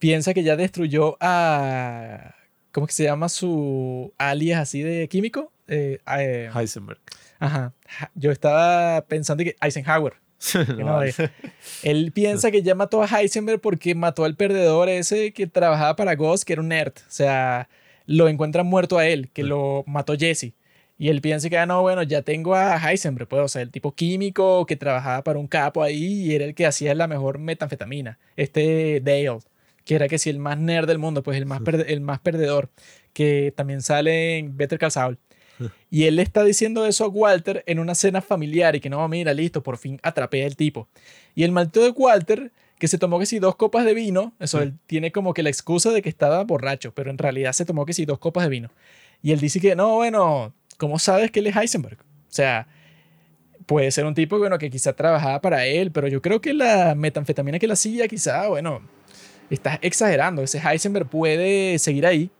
piensa 0.00 0.34
que 0.34 0.42
ya 0.42 0.56
destruyó 0.56 1.16
a, 1.20 2.34
¿cómo 2.72 2.88
que 2.88 2.92
se 2.92 3.04
llama 3.04 3.28
su 3.28 4.12
alias 4.18 4.60
así 4.60 4.82
de 4.82 5.06
químico? 5.06 5.52
Eh, 5.68 5.98
eh, 6.18 6.50
Heisenberg. 6.54 6.98
ajá. 7.38 7.72
Yo 8.14 8.30
estaba 8.30 9.02
pensando 9.06 9.44
que 9.44 9.56
Eisenhower. 9.60 10.14
no, 10.78 11.02
eh, 11.04 11.14
él 11.82 12.12
piensa 12.12 12.50
que 12.50 12.62
ya 12.62 12.74
mató 12.74 13.02
a 13.02 13.06
Heisenberg 13.06 13.60
porque 13.60 13.94
mató 13.94 14.24
al 14.24 14.36
perdedor 14.36 14.88
ese 14.88 15.32
que 15.32 15.46
trabajaba 15.46 15.96
para 15.96 16.14
Ghost, 16.14 16.44
que 16.44 16.52
era 16.52 16.62
un 16.62 16.68
nerd. 16.68 16.92
O 16.96 17.10
sea, 17.10 17.68
lo 18.06 18.28
encuentran 18.28 18.66
muerto 18.66 18.98
a 18.98 19.06
él, 19.06 19.30
que 19.32 19.42
lo 19.42 19.84
mató 19.86 20.16
Jesse. 20.16 20.54
Y 20.98 21.08
él 21.10 21.20
piensa 21.20 21.50
que, 21.50 21.58
ah, 21.58 21.66
no, 21.66 21.82
bueno, 21.82 22.02
ya 22.02 22.22
tengo 22.22 22.54
a 22.54 22.78
Heisenberg, 22.78 23.28
pues, 23.28 23.42
o 23.42 23.48
sea, 23.48 23.60
el 23.62 23.70
tipo 23.70 23.94
químico 23.94 24.64
que 24.64 24.76
trabajaba 24.76 25.22
para 25.24 25.38
un 25.38 25.46
capo 25.46 25.82
ahí 25.82 26.22
y 26.24 26.34
era 26.34 26.46
el 26.46 26.54
que 26.54 26.64
hacía 26.64 26.94
la 26.94 27.06
mejor 27.06 27.38
metanfetamina. 27.38 28.18
Este 28.36 29.00
Dale, 29.04 29.38
que 29.84 29.94
era 29.94 30.08
que 30.08 30.18
sí, 30.18 30.30
el 30.30 30.38
más 30.38 30.58
nerd 30.58 30.86
del 30.86 30.98
mundo, 30.98 31.22
pues 31.22 31.36
el 31.36 31.44
más, 31.46 31.60
el 31.86 32.00
más 32.00 32.20
perdedor, 32.20 32.70
que 33.12 33.52
también 33.56 33.82
sale 33.82 34.38
en 34.38 34.56
Better 34.56 34.78
Call 34.78 34.90
Saul. 34.90 35.18
Y 35.90 36.04
él 36.04 36.16
le 36.16 36.22
está 36.22 36.44
diciendo 36.44 36.86
eso 36.86 37.04
a 37.04 37.08
Walter 37.08 37.62
en 37.66 37.78
una 37.78 37.94
cena 37.94 38.20
familiar 38.20 38.76
y 38.76 38.80
que 38.80 38.90
no, 38.90 39.06
mira, 39.08 39.32
listo, 39.32 39.62
por 39.62 39.78
fin 39.78 39.98
atrapé 40.02 40.44
al 40.44 40.56
tipo. 40.56 40.88
Y 41.34 41.44
el 41.44 41.52
maldito 41.52 41.82
de 41.82 41.90
Walter, 41.90 42.52
que 42.78 42.88
se 42.88 42.98
tomó 42.98 43.18
que 43.18 43.26
si 43.26 43.38
dos 43.38 43.56
copas 43.56 43.84
de 43.84 43.94
vino, 43.94 44.34
eso, 44.38 44.60
él 44.60 44.74
tiene 44.86 45.12
como 45.12 45.34
que 45.34 45.42
la 45.42 45.48
excusa 45.48 45.90
de 45.90 46.02
que 46.02 46.08
estaba 46.08 46.44
borracho, 46.44 46.92
pero 46.94 47.10
en 47.10 47.18
realidad 47.18 47.52
se 47.52 47.64
tomó 47.64 47.86
que 47.86 47.92
si 47.92 48.04
dos 48.04 48.18
copas 48.18 48.44
de 48.44 48.50
vino. 48.50 48.70
Y 49.22 49.32
él 49.32 49.40
dice 49.40 49.60
que, 49.60 49.74
no, 49.74 49.96
bueno, 49.96 50.52
¿cómo 50.76 50.98
sabes 50.98 51.30
que 51.30 51.40
él 51.40 51.46
es 51.46 51.56
Heisenberg? 51.56 51.98
O 52.00 52.32
sea, 52.36 52.68
puede 53.66 53.90
ser 53.90 54.04
un 54.06 54.14
tipo, 54.14 54.38
bueno, 54.38 54.58
que 54.58 54.70
quizá 54.70 54.92
trabajaba 54.94 55.40
para 55.40 55.66
él, 55.66 55.90
pero 55.90 56.08
yo 56.08 56.22
creo 56.22 56.40
que 56.40 56.54
la 56.54 56.94
metanfetamina 56.94 57.58
que 57.58 57.66
la 57.66 57.74
hacía, 57.74 58.08
quizá, 58.08 58.48
bueno, 58.48 58.82
estás 59.50 59.78
exagerando. 59.82 60.42
Ese 60.42 60.58
Heisenberg 60.58 61.08
puede 61.08 61.78
seguir 61.78 62.06
ahí, 62.06 62.30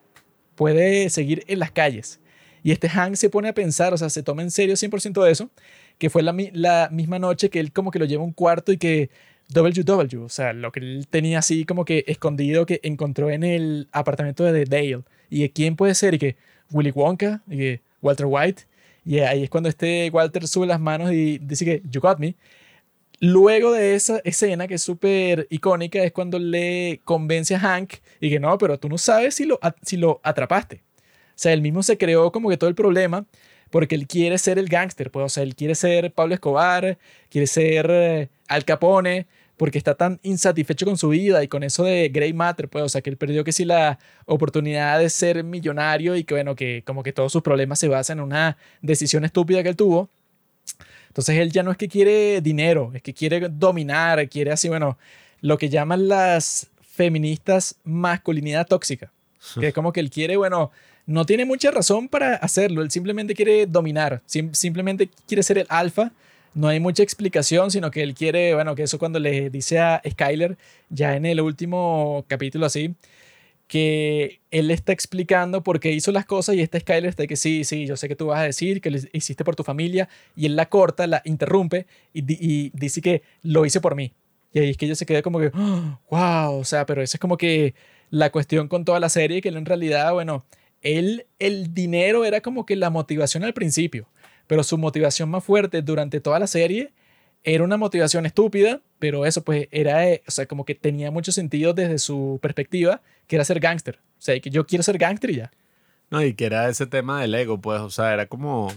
puede 0.54 1.10
seguir 1.10 1.44
en 1.48 1.58
las 1.58 1.70
calles. 1.70 2.20
Y 2.66 2.72
este 2.72 2.88
Hank 2.88 3.14
se 3.14 3.30
pone 3.30 3.48
a 3.48 3.54
pensar, 3.54 3.94
o 3.94 3.96
sea, 3.96 4.10
se 4.10 4.24
toma 4.24 4.42
en 4.42 4.50
serio 4.50 4.74
100% 4.74 5.22
de 5.22 5.30
eso, 5.30 5.50
que 5.98 6.10
fue 6.10 6.24
la, 6.24 6.34
la 6.52 6.88
misma 6.90 7.20
noche 7.20 7.48
que 7.48 7.60
él 7.60 7.72
como 7.72 7.92
que 7.92 8.00
lo 8.00 8.06
lleva 8.06 8.24
a 8.24 8.26
un 8.26 8.32
cuarto 8.32 8.72
y 8.72 8.76
que 8.76 9.08
WW, 9.54 10.24
o 10.24 10.28
sea, 10.28 10.52
lo 10.52 10.72
que 10.72 10.80
él 10.80 11.06
tenía 11.08 11.38
así 11.38 11.64
como 11.64 11.84
que 11.84 12.02
escondido 12.08 12.66
que 12.66 12.80
encontró 12.82 13.30
en 13.30 13.44
el 13.44 13.86
apartamento 13.92 14.42
de 14.42 14.64
Dale. 14.64 15.04
Y 15.30 15.42
que 15.42 15.52
quién 15.52 15.76
puede 15.76 15.94
ser, 15.94 16.14
y 16.14 16.18
que 16.18 16.36
Willy 16.72 16.90
Wonka, 16.90 17.40
y 17.48 17.56
que 17.56 17.80
Walter 18.02 18.26
White. 18.28 18.64
Y 19.04 19.20
ahí 19.20 19.44
es 19.44 19.50
cuando 19.50 19.68
este 19.68 20.10
Walter 20.12 20.48
sube 20.48 20.66
las 20.66 20.80
manos 20.80 21.12
y 21.12 21.38
dice 21.38 21.64
que 21.64 21.82
You 21.88 22.00
got 22.00 22.18
me. 22.18 22.34
Luego 23.20 23.70
de 23.70 23.94
esa 23.94 24.20
escena 24.24 24.66
que 24.66 24.74
es 24.74 24.82
súper 24.82 25.46
icónica 25.50 26.02
es 26.02 26.10
cuando 26.10 26.40
le 26.40 27.00
convence 27.04 27.54
a 27.54 27.60
Hank 27.60 27.94
y 28.20 28.28
que 28.28 28.40
no, 28.40 28.58
pero 28.58 28.76
tú 28.76 28.88
no 28.88 28.98
sabes 28.98 29.36
si 29.36 29.44
lo, 29.44 29.60
si 29.82 29.96
lo 29.96 30.20
atrapaste. 30.24 30.82
O 31.36 31.38
sea, 31.38 31.52
él 31.52 31.60
mismo 31.60 31.82
se 31.82 31.98
creó 31.98 32.32
como 32.32 32.48
que 32.48 32.56
todo 32.56 32.70
el 32.70 32.74
problema 32.74 33.26
porque 33.70 33.94
él 33.94 34.06
quiere 34.06 34.38
ser 34.38 34.58
el 34.58 34.68
gángster, 34.68 35.10
pues, 35.10 35.26
o 35.26 35.28
sea, 35.28 35.42
él 35.42 35.54
quiere 35.54 35.74
ser 35.74 36.12
Pablo 36.12 36.34
Escobar, 36.34 36.98
quiere 37.28 37.46
ser 37.46 37.86
eh, 37.90 38.28
Al 38.48 38.64
Capone, 38.64 39.26
porque 39.56 39.78
está 39.78 39.94
tan 39.94 40.20
insatisfecho 40.22 40.86
con 40.86 40.98
su 40.98 41.08
vida 41.08 41.42
y 41.42 41.48
con 41.48 41.62
eso 41.62 41.84
de 41.84 42.08
Grey 42.10 42.32
Matter, 42.32 42.68
pues, 42.68 42.84
o 42.84 42.88
sea, 42.88 43.00
que 43.00 43.10
él 43.10 43.16
perdió 43.16 43.42
que 43.42 43.52
sí 43.52 43.64
la 43.64 43.98
oportunidad 44.26 44.98
de 44.98 45.08
ser 45.10 45.42
millonario 45.44 46.14
y 46.16 46.24
que, 46.24 46.34
bueno, 46.34 46.54
que 46.54 46.82
como 46.86 47.02
que 47.02 47.12
todos 47.12 47.32
sus 47.32 47.42
problemas 47.42 47.78
se 47.78 47.88
basan 47.88 48.18
en 48.18 48.24
una 48.24 48.56
decisión 48.82 49.24
estúpida 49.24 49.62
que 49.62 49.70
él 49.70 49.76
tuvo. 49.76 50.10
Entonces 51.08 51.36
él 51.38 51.50
ya 51.50 51.62
no 51.62 51.70
es 51.70 51.78
que 51.78 51.88
quiere 51.88 52.40
dinero, 52.42 52.92
es 52.94 53.02
que 53.02 53.14
quiere 53.14 53.48
dominar, 53.48 54.28
quiere 54.28 54.52
así, 54.52 54.68
bueno, 54.68 54.98
lo 55.40 55.56
que 55.56 55.70
llaman 55.70 56.08
las 56.08 56.68
feministas 56.82 57.76
masculinidad 57.84 58.66
tóxica. 58.66 59.12
Que 59.60 59.68
es 59.68 59.74
como 59.74 59.92
que 59.92 60.00
él 60.00 60.10
quiere, 60.10 60.36
bueno, 60.36 60.72
no 61.06 61.24
tiene 61.24 61.44
mucha 61.44 61.70
razón 61.70 62.08
para 62.08 62.34
hacerlo, 62.36 62.82
él 62.82 62.90
simplemente 62.90 63.34
quiere 63.34 63.66
dominar, 63.66 64.22
sim- 64.26 64.52
simplemente 64.52 65.08
quiere 65.26 65.42
ser 65.42 65.58
el 65.58 65.66
alfa. 65.68 66.12
No 66.54 66.68
hay 66.68 66.80
mucha 66.80 67.02
explicación, 67.02 67.70
sino 67.70 67.90
que 67.90 68.02
él 68.02 68.14
quiere, 68.14 68.54
bueno, 68.54 68.74
que 68.74 68.82
eso 68.84 68.98
cuando 68.98 69.18
le 69.18 69.50
dice 69.50 69.78
a 69.78 70.00
Skyler, 70.10 70.56
ya 70.88 71.14
en 71.14 71.26
el 71.26 71.40
último 71.42 72.24
capítulo 72.28 72.64
así, 72.64 72.94
que 73.68 74.40
él 74.50 74.70
está 74.70 74.92
explicando 74.92 75.62
por 75.62 75.80
qué 75.80 75.90
hizo 75.92 76.12
las 76.12 76.24
cosas 76.24 76.54
y 76.54 76.60
este 76.60 76.80
Skyler 76.80 77.10
está 77.10 77.26
que 77.26 77.36
sí, 77.36 77.64
sí, 77.64 77.86
yo 77.86 77.96
sé 77.96 78.08
que 78.08 78.16
tú 78.16 78.26
vas 78.26 78.38
a 78.40 78.44
decir 78.44 78.80
que 78.80 78.90
lo 78.90 78.98
hiciste 79.12 79.44
por 79.44 79.56
tu 79.56 79.64
familia 79.64 80.08
y 80.36 80.46
él 80.46 80.56
la 80.56 80.68
corta, 80.68 81.06
la 81.06 81.20
interrumpe 81.24 81.86
y, 82.12 82.22
di- 82.22 82.38
y 82.40 82.70
dice 82.74 83.00
que 83.02 83.22
lo 83.42 83.66
hice 83.66 83.80
por 83.80 83.94
mí. 83.96 84.12
Y 84.52 84.60
ahí 84.60 84.70
es 84.70 84.76
que 84.76 84.86
ella 84.86 84.94
se 84.94 85.04
queda 85.06 85.20
como 85.22 85.40
que, 85.40 85.50
wow, 86.10 86.54
o 86.58 86.64
sea, 86.64 86.86
pero 86.86 87.02
esa 87.02 87.16
es 87.16 87.20
como 87.20 87.36
que 87.36 87.74
la 88.10 88.30
cuestión 88.30 88.68
con 88.68 88.84
toda 88.84 89.00
la 89.00 89.08
serie, 89.08 89.42
que 89.42 89.48
él 89.48 89.56
en 89.56 89.66
realidad, 89.66 90.12
bueno, 90.12 90.44
él, 90.86 91.26
el 91.38 91.74
dinero 91.74 92.24
era 92.24 92.40
como 92.40 92.64
que 92.64 92.76
la 92.76 92.90
motivación 92.90 93.44
al 93.44 93.54
principio, 93.54 94.08
pero 94.46 94.62
su 94.62 94.78
motivación 94.78 95.28
más 95.28 95.42
fuerte 95.42 95.82
durante 95.82 96.20
toda 96.20 96.38
la 96.38 96.46
serie 96.46 96.92
era 97.42 97.64
una 97.64 97.76
motivación 97.76 98.26
estúpida, 98.26 98.80
pero 98.98 99.26
eso 99.26 99.42
pues 99.42 99.68
era, 99.70 100.08
eh, 100.08 100.22
o 100.26 100.30
sea, 100.30 100.46
como 100.46 100.64
que 100.64 100.74
tenía 100.74 101.10
mucho 101.10 101.32
sentido 101.32 101.74
desde 101.74 101.98
su 101.98 102.38
perspectiva, 102.40 103.02
que 103.26 103.36
era 103.36 103.44
ser 103.44 103.60
gángster. 103.60 103.98
O 104.18 104.22
sea, 104.22 104.38
que 104.40 104.50
yo 104.50 104.66
quiero 104.66 104.82
ser 104.82 104.98
gángster 104.98 105.30
y 105.30 105.36
ya. 105.36 105.52
No, 106.10 106.22
y 106.22 106.34
que 106.34 106.46
era 106.46 106.68
ese 106.68 106.86
tema 106.86 107.20
del 107.20 107.34
ego, 107.34 107.60
pues, 107.60 107.80
o 107.80 107.90
sea, 107.90 108.12
era 108.12 108.26
como 108.26 108.72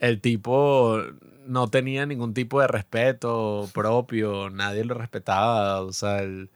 el 0.00 0.20
tipo 0.20 1.00
no 1.46 1.68
tenía 1.68 2.06
ningún 2.06 2.34
tipo 2.34 2.60
de 2.60 2.66
respeto 2.68 3.68
propio, 3.72 4.50
nadie 4.50 4.84
lo 4.84 4.94
respetaba, 4.94 5.80
o 5.82 5.92
sea, 5.92 6.20
el 6.22 6.50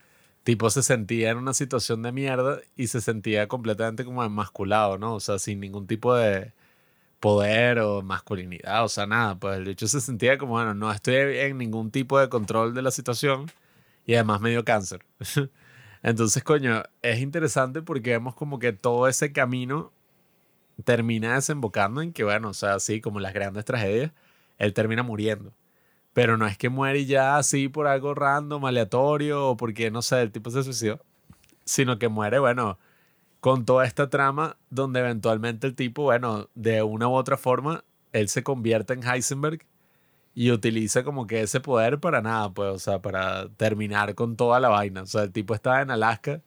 tipo 0.45 0.69
se 0.69 0.83
sentía 0.83 1.31
en 1.31 1.37
una 1.39 1.53
situación 1.55 2.03
de 2.03 2.11
mierda 2.13 2.61
y 2.77 2.87
se 2.87 3.01
sentía 3.01 3.47
completamente 3.47 4.05
como 4.05 4.23
emasculado, 4.23 4.97
¿no? 4.99 5.15
O 5.15 5.19
sea, 5.19 5.39
sin 5.39 5.59
ningún 5.59 5.87
tipo 5.87 6.15
de 6.15 6.53
poder 7.19 7.79
o 7.79 8.03
masculinidad, 8.03 8.85
o 8.85 8.89
sea, 8.89 9.07
nada, 9.07 9.35
pues 9.39 9.57
el 9.59 9.67
hecho 9.69 9.87
se 9.87 10.01
sentía 10.01 10.37
como, 10.37 10.53
bueno, 10.53 10.75
no 10.75 10.91
estoy 10.91 11.15
en 11.15 11.57
ningún 11.57 11.91
tipo 11.91 12.19
de 12.19 12.29
control 12.29 12.75
de 12.75 12.83
la 12.83 12.91
situación 12.91 13.51
y 14.05 14.15
además 14.15 14.41
me 14.41 14.51
dio 14.51 14.65
cáncer. 14.65 15.05
Entonces, 16.03 16.43
coño, 16.43 16.83
es 17.01 17.19
interesante 17.21 17.81
porque 17.81 18.11
vemos 18.11 18.35
como 18.35 18.59
que 18.59 18.73
todo 18.73 19.07
ese 19.07 19.33
camino 19.33 19.91
termina 20.83 21.35
desembocando 21.35 22.01
en 22.01 22.13
que, 22.13 22.23
bueno, 22.23 22.49
o 22.49 22.53
sea, 22.53 22.75
así 22.75 23.01
como 23.01 23.19
las 23.19 23.33
grandes 23.33 23.65
tragedias, 23.65 24.11
él 24.59 24.73
termina 24.73 25.03
muriendo. 25.03 25.53
Pero 26.15 26.37
no 26.37 26.47
es 26.47 26.57
que 26.57 26.69
muere 26.69 27.05
ya 27.05 27.37
así 27.37 27.67
por 27.67 27.87
algo 27.87 28.15
random, 28.15 28.65
aleatorio, 28.65 29.49
o 29.49 29.57
porque, 29.57 29.91
no 29.91 30.01
sé, 30.01 30.21
el 30.21 30.31
tipo 30.31 30.49
se 30.49 30.63
suicidó, 30.63 31.01
sino 31.65 31.99
que 31.99 32.07
muere, 32.07 32.39
bueno, 32.39 32.79
con 33.41 33.65
toda 33.65 33.85
esta 33.85 34.09
trama 34.09 34.57
donde 34.69 35.01
eventualmente 35.01 35.67
el 35.67 35.75
tipo, 35.75 36.03
bueno, 36.03 36.49
de 36.55 36.83
una 36.83 37.09
u 37.09 37.15
otra 37.15 37.35
forma, 37.37 37.83
él 38.13 38.29
se 38.29 38.43
convierte 38.43 38.93
en 38.93 39.03
Heisenberg 39.03 39.65
y 40.35 40.51
utiliza 40.51 41.03
como 41.03 41.27
que 41.27 41.41
ese 41.41 41.59
poder 41.59 41.99
para 41.99 42.21
nada, 42.21 42.49
pues, 42.53 42.71
o 42.73 42.79
sea, 42.79 43.01
para 43.01 43.49
terminar 43.57 44.15
con 44.15 44.37
toda 44.37 44.61
la 44.61 44.69
vaina. 44.69 45.03
O 45.03 45.05
sea, 45.07 45.23
el 45.23 45.33
tipo 45.33 45.53
estaba 45.53 45.81
en 45.81 45.91
Alaska, 45.91 46.41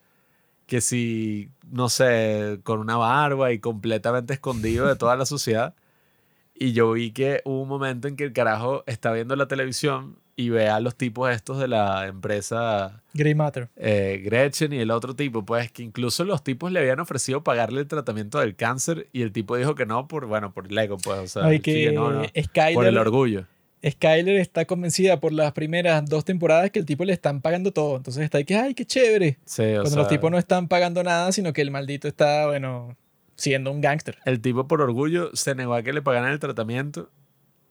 que 0.67 0.81
si, 0.81 1.51
no 1.71 1.89
sé, 1.89 2.59
con 2.63 2.79
una 2.79 2.97
barba 2.97 3.51
y 3.51 3.59
completamente 3.59 4.33
escondido 4.33 4.87
de 4.87 4.95
toda 4.95 5.15
la 5.15 5.27
sociedad. 5.27 5.75
Y 6.61 6.73
yo 6.73 6.91
vi 6.91 7.11
que 7.11 7.41
hubo 7.45 7.61
un 7.61 7.69
momento 7.69 8.09
en 8.09 8.17
que 8.17 8.25
el 8.25 8.33
carajo 8.33 8.83
está 8.85 9.13
viendo 9.13 9.35
la 9.37 9.47
televisión 9.47 10.17
y 10.35 10.49
ve 10.49 10.67
a 10.67 10.81
los 10.81 10.95
tipos 10.97 11.31
estos 11.31 11.57
de 11.57 11.69
la 11.69 12.05
empresa 12.07 13.01
Grey 13.13 13.33
Matter. 13.33 13.69
eh, 13.77 14.21
Gretchen 14.25 14.73
y 14.73 14.79
el 14.79 14.91
otro 14.91 15.15
tipo, 15.15 15.45
pues 15.45 15.71
que 15.71 15.83
incluso 15.83 16.25
los 16.25 16.43
tipos 16.43 16.71
le 16.71 16.81
habían 16.81 16.99
ofrecido 16.99 17.43
pagarle 17.45 17.79
el 17.79 17.87
tratamiento 17.87 18.39
del 18.39 18.55
cáncer 18.57 19.07
y 19.13 19.21
el 19.21 19.31
tipo 19.31 19.55
dijo 19.55 19.73
que 19.73 19.85
no 19.85 20.09
por, 20.09 20.25
bueno, 20.27 20.53
por 20.53 20.67
el 20.67 20.77
ego, 20.77 20.97
pues, 20.97 21.17
o 21.19 21.27
sea, 21.27 21.45
Ay, 21.45 21.61
que 21.61 21.93
no, 21.93 22.11
no, 22.11 22.23
Skyler, 22.25 22.73
por 22.73 22.85
el 22.85 22.97
orgullo. 22.97 23.45
Skyler 23.87 24.35
está 24.35 24.65
convencida 24.65 25.21
por 25.21 25.31
las 25.31 25.53
primeras 25.53 26.05
dos 26.05 26.25
temporadas 26.25 26.71
que 26.71 26.79
el 26.79 26.85
tipo 26.85 27.05
le 27.05 27.13
están 27.13 27.39
pagando 27.39 27.71
todo. 27.71 27.95
Entonces 27.95 28.23
está 28.23 28.37
ahí 28.37 28.43
que, 28.43 28.57
ay, 28.57 28.73
qué 28.73 28.83
chévere. 28.85 29.37
Sí, 29.45 29.61
o 29.63 29.75
Cuando 29.75 29.89
sea, 29.91 29.99
los 29.99 30.07
tipos 30.09 30.29
no 30.29 30.37
están 30.37 30.67
pagando 30.67 31.01
nada, 31.03 31.31
sino 31.31 31.53
que 31.53 31.61
el 31.61 31.71
maldito 31.71 32.09
está, 32.09 32.47
bueno, 32.47 32.97
siendo 33.39 33.71
un 33.71 33.81
gángster. 33.81 34.17
el 34.25 34.41
tipo 34.41 34.67
por 34.67 34.81
orgullo 34.81 35.31
se 35.35 35.55
negó 35.55 35.73
a 35.73 35.81
que 35.83 35.93
le 35.93 36.01
pagaran 36.01 36.31
el 36.31 36.39
tratamiento 36.39 37.09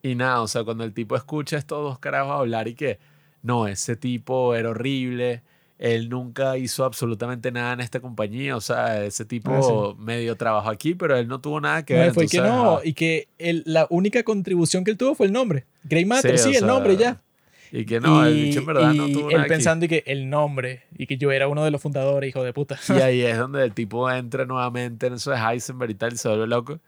y 0.01 0.15
nada, 0.15 0.41
o 0.41 0.47
sea, 0.47 0.63
cuando 0.63 0.83
el 0.83 0.93
tipo 0.93 1.15
escucha 1.15 1.55
a 1.55 1.59
estos 1.59 1.81
dos 1.83 1.99
carajos 1.99 2.33
hablar 2.39 2.67
y 2.67 2.75
que 2.75 2.99
no, 3.41 3.67
ese 3.67 3.95
tipo 3.95 4.55
era 4.55 4.69
horrible, 4.69 5.43
él 5.77 6.09
nunca 6.09 6.57
hizo 6.57 6.83
absolutamente 6.83 7.51
nada 7.51 7.73
en 7.73 7.79
esta 7.79 7.99
compañía, 8.01 8.55
o 8.57 8.61
sea, 8.61 9.03
ese 9.05 9.23
tipo 9.25 9.95
medio 9.97 10.35
trabajó 10.35 10.69
aquí, 10.69 10.93
pero 10.95 11.15
él 11.17 11.27
no 11.27 11.39
tuvo 11.39 11.61
nada 11.61 11.83
que 11.85 11.93
No, 11.93 11.99
ver. 12.01 12.13
fue 12.13 12.27
que 12.27 12.41
no, 12.41 12.79
y 12.83 12.93
que 12.93 13.27
el- 13.37 13.63
la 13.65 13.87
única 13.89 14.23
contribución 14.23 14.83
que 14.83 14.91
él 14.91 14.97
tuvo 14.97 15.15
fue 15.15 15.27
el 15.27 15.31
nombre. 15.33 15.65
Grey 15.83 16.03
Matter, 16.05 16.37
Sí, 16.37 16.49
el 16.49 16.55
sea, 16.59 16.67
nombre 16.67 16.97
ya. 16.97 17.21
Y 17.71 17.85
que 17.85 17.99
no, 17.99 18.25
el 18.25 18.37
Y- 18.37 18.43
bicho 18.45 18.59
en 18.59 18.65
verdad 18.65 18.93
no 18.93 19.07
tuvo 19.09 19.27
él 19.29 19.33
nada 19.35 19.41
aquí. 19.43 19.49
pensando 19.49 19.85
y 19.85 19.87
que 19.87 20.03
el 20.07 20.29
nombre, 20.29 20.83
y 20.97 21.05
que 21.05 21.17
yo 21.17 21.31
era 21.31 21.47
uno 21.47 21.63
de 21.63 21.71
los 21.71 21.81
fundadores, 21.81 22.29
hijo 22.29 22.43
de 22.43 22.51
puta. 22.53 22.79
Y 22.89 22.93
ahí 23.01 23.21
es 23.23 23.37
donde 23.37 23.63
el 23.63 23.73
tipo 23.73 24.09
entra 24.09 24.45
nuevamente 24.45 25.07
en 25.07 25.13
eso 25.13 25.31
de 25.31 25.37
Heisenberg 25.37 25.91
y 25.91 25.95
tal, 25.95 26.13
y 26.13 26.17
se 26.17 26.27
vuelve 26.29 26.47
loco. 26.47 26.79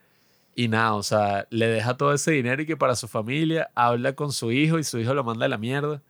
Y 0.55 0.67
nada, 0.67 0.95
o 0.95 1.03
sea, 1.03 1.47
le 1.49 1.67
deja 1.67 1.95
todo 1.95 2.13
ese 2.13 2.31
dinero 2.31 2.61
y 2.61 2.65
que 2.65 2.75
para 2.75 2.95
su 2.95 3.07
familia 3.07 3.69
habla 3.73 4.13
con 4.13 4.31
su 4.33 4.51
hijo 4.51 4.79
y 4.79 4.83
su 4.83 4.99
hijo 4.99 5.13
lo 5.13 5.23
manda 5.23 5.45
a 5.45 5.49
la 5.49 5.57
mierda. 5.57 6.01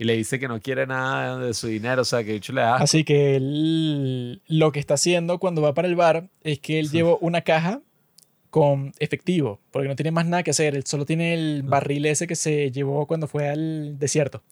Y 0.00 0.04
le 0.04 0.16
dice 0.16 0.38
que 0.38 0.46
no 0.46 0.60
quiere 0.60 0.86
nada 0.86 1.38
de 1.40 1.52
su 1.54 1.66
dinero, 1.66 2.02
o 2.02 2.04
sea, 2.04 2.20
que 2.22 2.30
de 2.30 2.36
hecho 2.36 2.52
le 2.52 2.60
da. 2.60 2.76
Así 2.76 3.02
que 3.02 3.34
él 3.34 4.40
lo 4.46 4.70
que 4.70 4.78
está 4.78 4.94
haciendo 4.94 5.38
cuando 5.40 5.60
va 5.62 5.74
para 5.74 5.88
el 5.88 5.96
bar 5.96 6.28
es 6.44 6.60
que 6.60 6.78
él 6.78 6.90
lleva 6.90 7.16
una 7.20 7.40
caja 7.40 7.80
con 8.50 8.92
efectivo, 8.98 9.60
porque 9.70 9.88
no 9.88 9.96
tiene 9.96 10.10
más 10.10 10.26
nada 10.26 10.42
que 10.42 10.50
hacer. 10.50 10.74
Él 10.74 10.84
solo 10.84 11.04
tiene 11.04 11.34
el 11.34 11.62
barril 11.62 12.06
ese 12.06 12.26
que 12.26 12.36
se 12.36 12.70
llevó 12.70 13.06
cuando 13.06 13.26
fue 13.26 13.48
al 13.48 13.98
desierto. 13.98 14.42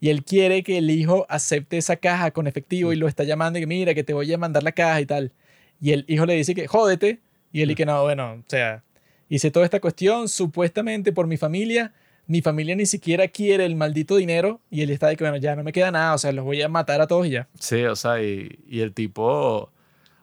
Y 0.00 0.10
él 0.10 0.24
quiere 0.24 0.62
que 0.62 0.78
el 0.78 0.90
hijo 0.90 1.26
acepte 1.28 1.78
esa 1.78 1.96
caja 1.96 2.32
con 2.32 2.46
efectivo 2.46 2.92
y 2.92 2.96
lo 2.96 3.06
está 3.06 3.24
llamando 3.24 3.58
y 3.58 3.62
que 3.62 3.66
mira, 3.66 3.94
que 3.94 4.02
te 4.02 4.14
voy 4.14 4.32
a 4.32 4.38
mandar 4.38 4.62
la 4.62 4.72
caja 4.72 5.00
y 5.00 5.06
tal. 5.06 5.32
Y 5.80 5.92
el 5.92 6.04
hijo 6.08 6.26
le 6.26 6.34
dice 6.34 6.54
que 6.54 6.66
jódete. 6.66 7.20
Y 7.52 7.62
él 7.62 7.68
dice 7.68 7.76
que 7.76 7.86
no, 7.86 8.02
bueno, 8.02 8.32
o 8.32 8.44
sea, 8.48 8.82
hice 9.28 9.50
toda 9.50 9.64
esta 9.64 9.80
cuestión 9.80 10.28
supuestamente 10.28 11.12
por 11.12 11.26
mi 11.26 11.36
familia. 11.36 11.92
Mi 12.26 12.40
familia 12.40 12.74
ni 12.74 12.86
siquiera 12.86 13.28
quiere 13.28 13.64
el 13.64 13.76
maldito 13.76 14.16
dinero. 14.16 14.60
Y 14.70 14.82
él 14.82 14.90
está 14.90 15.08
de 15.08 15.16
que, 15.16 15.24
bueno, 15.24 15.36
ya 15.36 15.54
no 15.54 15.62
me 15.62 15.72
queda 15.72 15.90
nada, 15.90 16.14
o 16.14 16.18
sea, 16.18 16.32
los 16.32 16.44
voy 16.44 16.62
a 16.62 16.68
matar 16.68 17.00
a 17.00 17.06
todos 17.06 17.26
y 17.26 17.30
ya. 17.30 17.48
Sí, 17.58 17.84
o 17.84 17.94
sea, 17.94 18.22
y, 18.22 18.58
y 18.66 18.80
el 18.80 18.94
tipo, 18.94 19.70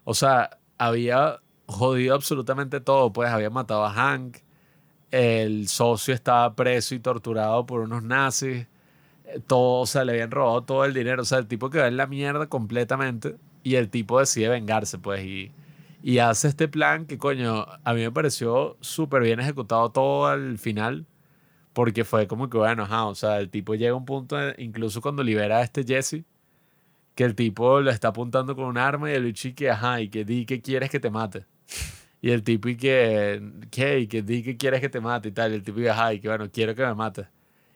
o 0.04 0.14
sea, 0.14 0.58
había 0.78 1.40
jodido 1.70 2.16
absolutamente 2.16 2.82
todo, 2.82 3.14
pues 3.14 3.30
había 3.30 3.50
matado 3.50 3.86
a 3.86 3.92
Hank, 3.94 4.38
el 5.12 5.68
socio 5.68 6.14
estaba 6.14 6.56
preso 6.56 6.96
y 6.96 7.00
torturado 7.00 7.66
por 7.66 7.82
unos 7.82 8.04
nazis, 8.04 8.68
eh, 9.26 9.40
todo, 9.48 9.82
o 9.82 9.86
sea, 9.86 10.06
le 10.06 10.14
habían 10.14 10.32
robado 10.32 10.64
todo 10.64 10.86
el 10.86 10.94
dinero, 10.94 11.22
o 11.24 11.26
sea, 11.26 11.40
el 11.40 11.48
tipo 11.48 11.70
quedó 11.70 11.86
en 11.86 11.98
la 11.98 12.08
mierda 12.08 12.48
completamente 12.48 13.38
y 13.64 13.76
el 13.76 13.90
tipo 13.90 14.20
decide 14.20 14.50
vengarse, 14.50 14.98
pues, 15.00 15.24
y, 15.26 15.52
y 16.04 16.20
hace 16.20 16.48
este 16.50 16.68
plan 16.68 17.06
que, 17.06 17.18
coño, 17.18 17.66
a 17.84 17.94
mí 17.94 18.02
me 18.02 18.12
pareció 18.12 18.78
súper 18.82 19.24
bien 19.24 19.40
ejecutado 19.40 19.92
todo 19.92 20.28
al 20.28 20.58
final, 20.60 21.06
porque 21.74 22.04
fue 22.06 22.28
como 22.28 22.50
que, 22.50 22.58
bueno, 22.58 22.84
ajá, 22.84 23.06
o 23.06 23.16
sea, 23.16 23.40
el 23.40 23.50
tipo 23.50 23.76
llega 23.76 23.92
a 23.94 23.96
un 23.96 24.06
punto, 24.06 24.38
incluso 24.58 25.02
cuando 25.02 25.24
libera 25.24 25.60
a 25.60 25.64
este 25.64 25.84
Jesse, 25.86 26.24
que 27.16 27.26
el 27.26 27.36
tipo 27.36 27.82
le 27.82 27.92
está 27.92 28.10
apuntando 28.10 28.56
con 28.56 28.66
un 28.66 28.78
arma 28.78 29.12
y 29.12 29.16
el 29.16 29.28
y 29.28 29.54
que, 29.54 29.70
ajá, 29.70 30.02
y 30.02 30.10
que 30.10 30.26
di 30.26 30.46
que 30.46 30.62
quieres 30.62 30.90
que 30.90 31.00
te 31.00 31.10
mate. 31.10 31.46
Y 32.22 32.32
el 32.32 32.44
tipo 32.44 32.68
y 32.68 32.76
que, 32.76 33.42
¿qué? 33.72 34.00
Y 34.00 34.08
que 34.08 34.22
di 34.22 34.44
que 34.44 34.58
quieres 34.58 34.82
que 34.82 34.90
te 34.90 35.00
mate 35.00 35.30
y 35.30 35.32
tal. 35.32 35.54
Y 35.54 35.56
el 35.56 35.64
tipo 35.64 35.80
y 35.80 35.88
ajá, 35.88 36.14
y 36.14 36.20
que 36.20 36.28
bueno, 36.28 36.50
quiero 36.52 36.76
que 36.76 36.86
me 36.86 36.94
mate. 36.94 37.28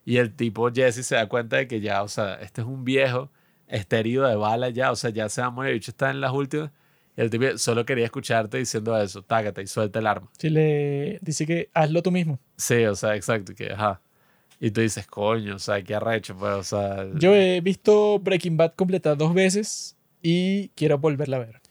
Y 0.06 0.18
el 0.18 0.34
tipo 0.36 0.70
Jesse 0.70 1.06
se 1.06 1.16
da 1.16 1.30
cuenta 1.30 1.58
de 1.58 1.68
que 1.68 1.80
ya, 1.80 2.04
o 2.04 2.08
sea, 2.10 2.36
este 2.36 2.62
es 2.62 2.68
un 2.68 2.84
viejo, 2.84 3.32
está 3.68 4.00
herido 4.00 4.28
de 4.28 4.36
bala 4.36 4.70
ya, 4.70 4.92
o 4.92 4.96
sea, 4.96 5.12
ya 5.12 5.30
se 5.30 5.42
va 5.42 5.48
a 5.48 5.50
morir, 5.50 5.70
el 5.70 5.76
bicho 5.76 5.92
está 5.92 6.10
en 6.10 6.20
las 6.20 6.34
últimas. 6.34 6.72
Y 7.16 7.22
el 7.22 7.30
tipo 7.30 7.58
solo 7.58 7.86
quería 7.86 8.06
escucharte 8.06 8.58
diciendo 8.58 9.00
eso, 9.00 9.22
tágate 9.22 9.62
y 9.62 9.68
suelta 9.68 10.00
el 10.00 10.08
arma. 10.08 10.30
Sí, 10.38 10.50
le 10.50 11.20
dice 11.22 11.46
que 11.46 11.70
hazlo 11.74 12.02
tú 12.02 12.12
mismo. 12.12 12.40
Sí, 12.58 12.84
o 12.86 12.96
sea, 12.96 13.16
exacto, 13.16 13.54
que 13.56 13.72
ajá. 13.72 14.02
Y 14.60 14.72
tú 14.72 14.82
dices, 14.82 15.06
coño, 15.08 15.56
o 15.56 15.60
sea, 15.60 15.82
qué 15.84 15.96
arrecho, 15.96 16.36
pues, 16.36 16.54
o 16.54 16.64
sea. 16.64 17.06
Yo 17.16 17.34
he 17.36 17.62
visto 17.62 18.20
Breaking 18.20 18.58
Bad 18.58 18.74
completa 18.76 19.16
dos 19.16 19.34
veces 19.34 19.96
y 20.22 20.70
quiero 20.70 20.98
volverla 20.98 21.38
a 21.38 21.40
ver. 21.40 21.63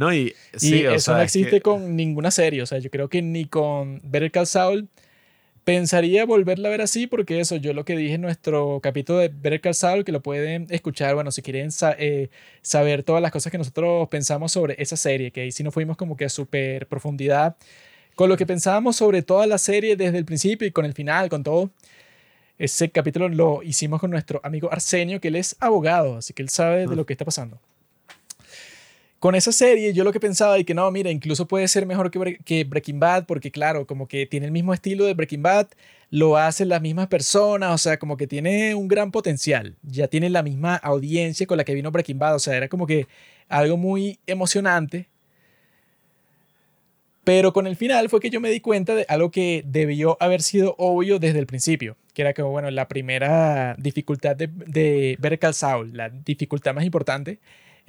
No, 0.00 0.12
y, 0.14 0.34
sí, 0.56 0.84
o 0.86 0.92
eso 0.92 1.04
sea, 1.06 1.14
no 1.14 1.20
es 1.20 1.24
existe 1.36 1.56
que- 1.56 1.60
con 1.60 1.94
ninguna 1.94 2.30
serie. 2.30 2.62
O 2.62 2.66
sea, 2.66 2.78
yo 2.78 2.90
creo 2.90 3.08
que 3.08 3.20
ni 3.22 3.44
con 3.44 4.00
Better 4.02 4.30
Call 4.32 4.46
Saul 4.46 4.88
pensaría 5.64 6.24
volverla 6.24 6.68
a 6.68 6.70
ver 6.70 6.80
así, 6.80 7.06
porque 7.06 7.38
eso, 7.38 7.56
yo 7.56 7.72
lo 7.74 7.84
que 7.84 7.96
dije 7.96 8.14
en 8.14 8.22
nuestro 8.22 8.80
capítulo 8.82 9.18
de 9.18 9.28
Better 9.28 9.60
Call 9.60 9.74
Saul, 9.74 10.04
que 10.04 10.10
lo 10.10 10.22
pueden 10.22 10.66
escuchar, 10.70 11.14
bueno, 11.14 11.30
si 11.30 11.42
quieren 11.42 11.70
sa- 11.70 11.94
eh, 11.98 12.30
saber 12.62 13.02
todas 13.02 13.20
las 13.22 13.30
cosas 13.30 13.52
que 13.52 13.58
nosotros 13.58 14.08
pensamos 14.08 14.52
sobre 14.52 14.74
esa 14.78 14.96
serie, 14.96 15.30
que 15.30 15.42
ahí 15.42 15.52
sí 15.52 15.62
nos 15.62 15.74
fuimos 15.74 15.96
como 15.96 16.16
que 16.16 16.24
a 16.24 16.28
súper 16.30 16.86
profundidad 16.86 17.56
con 18.16 18.28
lo 18.28 18.36
que 18.36 18.46
pensábamos 18.46 18.96
sobre 18.96 19.22
toda 19.22 19.46
la 19.46 19.58
serie 19.58 19.96
desde 19.96 20.18
el 20.18 20.24
principio 20.24 20.66
y 20.66 20.72
con 20.72 20.84
el 20.86 20.94
final, 20.94 21.28
con 21.28 21.42
todo. 21.42 21.70
Ese 22.58 22.90
capítulo 22.90 23.28
lo 23.28 23.62
hicimos 23.62 24.00
con 24.00 24.10
nuestro 24.10 24.40
amigo 24.42 24.70
Arsenio, 24.72 25.20
que 25.20 25.28
él 25.28 25.36
es 25.36 25.56
abogado, 25.60 26.16
así 26.16 26.32
que 26.34 26.42
él 26.42 26.48
sabe 26.48 26.80
de 26.80 26.84
Ah. 26.92 26.96
lo 26.96 27.06
que 27.06 27.12
está 27.14 27.24
pasando. 27.24 27.58
Con 29.20 29.34
esa 29.34 29.52
serie, 29.52 29.92
yo 29.92 30.02
lo 30.02 30.12
que 30.12 30.18
pensaba 30.20 30.58
y 30.58 30.64
que 30.64 30.72
no, 30.72 30.90
mira, 30.90 31.10
incluso 31.10 31.46
puede 31.46 31.68
ser 31.68 31.84
mejor 31.84 32.10
que, 32.10 32.18
Bre- 32.18 32.68
Breaking 32.68 33.00
Bad, 33.00 33.26
porque 33.26 33.50
claro, 33.50 33.86
como 33.86 34.08
que 34.08 34.24
tiene 34.26 34.46
el 34.46 34.52
mismo 34.52 34.72
estilo 34.72 35.04
de 35.04 35.12
Breaking 35.12 35.42
Bad, 35.42 35.68
lo 36.10 36.38
hacen 36.38 36.70
las 36.70 36.80
mismas 36.80 37.06
personas, 37.08 37.70
o 37.74 37.78
sea, 37.78 37.98
como 37.98 38.16
que 38.16 38.26
tiene 38.26 38.74
un 38.74 38.88
gran 38.88 39.10
potencial. 39.12 39.76
Ya 39.82 40.08
tiene 40.08 40.30
la 40.30 40.42
misma 40.42 40.76
audiencia 40.76 41.46
con 41.46 41.58
la 41.58 41.64
que 41.64 41.74
vino 41.74 41.90
Breaking 41.90 42.18
Bad, 42.18 42.36
o 42.36 42.38
sea, 42.38 42.56
era 42.56 42.68
como 42.68 42.86
que 42.86 43.08
algo 43.50 43.76
muy 43.76 44.18
emocionante. 44.26 45.06
Pero 47.24 47.52
con 47.52 47.66
el 47.66 47.76
final 47.76 48.08
fue 48.08 48.20
que 48.20 48.30
yo 48.30 48.40
me 48.40 48.50
di 48.50 48.60
cuenta 48.60 48.94
de 48.94 49.04
algo 49.08 49.30
que 49.30 49.62
debió 49.66 50.16
haber 50.20 50.40
sido 50.42 50.74
obvio 50.78 51.18
desde 51.18 51.38
el 51.38 51.46
principio, 51.46 51.96
que 52.14 52.22
era 52.22 52.32
que, 52.32 52.42
bueno, 52.42 52.70
la 52.70 52.88
primera 52.88 53.76
dificultad 53.78 54.34
de, 54.34 54.48
de 54.48 55.16
Better 55.20 55.38
la 55.92 56.08
dificultad 56.08 56.74
más 56.74 56.84
importante, 56.84 57.38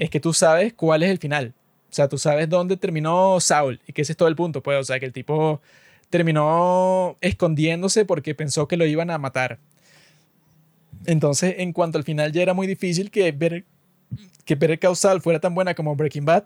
es 0.01 0.09
que 0.09 0.19
tú 0.19 0.33
sabes 0.33 0.73
cuál 0.73 1.03
es 1.03 1.11
el 1.11 1.19
final. 1.19 1.53
O 1.91 1.93
sea, 1.93 2.09
tú 2.09 2.17
sabes 2.17 2.49
dónde 2.49 2.75
terminó 2.75 3.39
Saul 3.39 3.79
y 3.85 3.93
que 3.93 4.01
ese 4.01 4.13
es 4.13 4.17
todo 4.17 4.29
el 4.29 4.35
punto, 4.35 4.63
pues. 4.63 4.79
O 4.79 4.83
sea, 4.83 4.99
que 4.99 5.05
el 5.05 5.13
tipo 5.13 5.61
terminó 6.09 7.17
escondiéndose 7.21 8.03
porque 8.03 8.33
pensó 8.33 8.67
que 8.67 8.77
lo 8.77 8.85
iban 8.87 9.11
a 9.11 9.19
matar. 9.19 9.59
Entonces, 11.05 11.53
en 11.59 11.71
cuanto 11.71 11.99
al 11.99 12.03
final, 12.03 12.31
ya 12.31 12.41
era 12.41 12.55
muy 12.55 12.65
difícil 12.65 13.11
que 13.11 13.31
Better, 13.31 13.63
que 14.43 14.55
Better 14.55 14.79
Call 14.79 14.95
Saul 14.95 15.21
fuera 15.21 15.39
tan 15.39 15.53
buena 15.53 15.75
como 15.75 15.95
Breaking 15.95 16.25
Bad. 16.25 16.45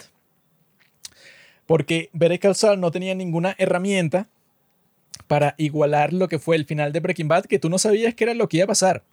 Porque 1.66 2.10
Better 2.12 2.42
Call 2.42 2.56
Saul 2.56 2.82
no 2.82 2.92
tenía 2.92 3.16
ninguna 3.16 3.56
herramienta 3.58 4.28
para 5.28 5.56
igualar 5.58 6.12
lo 6.12 6.28
que 6.28 6.40
fue 6.40 6.58
el 6.58 6.66
final 6.66 6.92
de 6.92 7.00
Breaking 7.00 7.30
Bad, 7.30 7.46
que 7.46 7.58
tú 7.58 7.70
no 7.70 7.78
sabías 7.78 8.16
qué 8.16 8.26
era 8.26 8.34
lo 8.34 8.50
que 8.50 8.58
iba 8.58 8.66
a 8.66 8.68
pasar. 8.68 9.04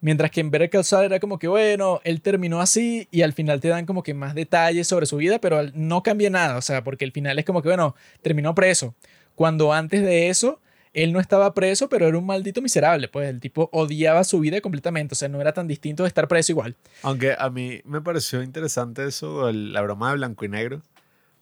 Mientras 0.00 0.30
que 0.30 0.40
en 0.40 0.50
Better 0.50 0.70
Call 0.70 0.84
Saul 0.84 1.06
era 1.06 1.18
como 1.18 1.38
que, 1.38 1.48
bueno, 1.48 2.00
él 2.04 2.20
terminó 2.20 2.60
así 2.60 3.08
y 3.10 3.22
al 3.22 3.32
final 3.32 3.60
te 3.60 3.68
dan 3.68 3.84
como 3.84 4.02
que 4.04 4.14
más 4.14 4.34
detalles 4.34 4.86
sobre 4.86 5.06
su 5.06 5.16
vida, 5.16 5.40
pero 5.40 5.60
no 5.74 6.02
cambia 6.04 6.30
nada, 6.30 6.56
o 6.56 6.62
sea, 6.62 6.84
porque 6.84 7.04
el 7.04 7.10
final 7.12 7.38
es 7.38 7.44
como 7.44 7.62
que, 7.62 7.68
bueno, 7.68 7.96
terminó 8.22 8.54
preso. 8.54 8.94
Cuando 9.34 9.72
antes 9.72 10.02
de 10.02 10.28
eso, 10.28 10.60
él 10.92 11.12
no 11.12 11.18
estaba 11.20 11.52
preso, 11.52 11.88
pero 11.88 12.06
era 12.06 12.16
un 12.16 12.26
maldito 12.26 12.62
miserable, 12.62 13.08
pues 13.08 13.28
el 13.28 13.40
tipo 13.40 13.68
odiaba 13.72 14.22
su 14.24 14.38
vida 14.40 14.60
completamente, 14.60 15.14
o 15.14 15.16
sea, 15.16 15.28
no 15.28 15.40
era 15.40 15.52
tan 15.52 15.66
distinto 15.66 16.04
de 16.04 16.08
estar 16.08 16.28
preso 16.28 16.52
igual. 16.52 16.76
Aunque 17.02 17.34
a 17.38 17.50
mí 17.50 17.80
me 17.84 18.00
pareció 18.00 18.42
interesante 18.42 19.04
eso, 19.04 19.48
el- 19.48 19.72
la 19.72 19.80
broma 19.82 20.10
de 20.10 20.16
blanco 20.16 20.44
y 20.44 20.48
negro, 20.48 20.80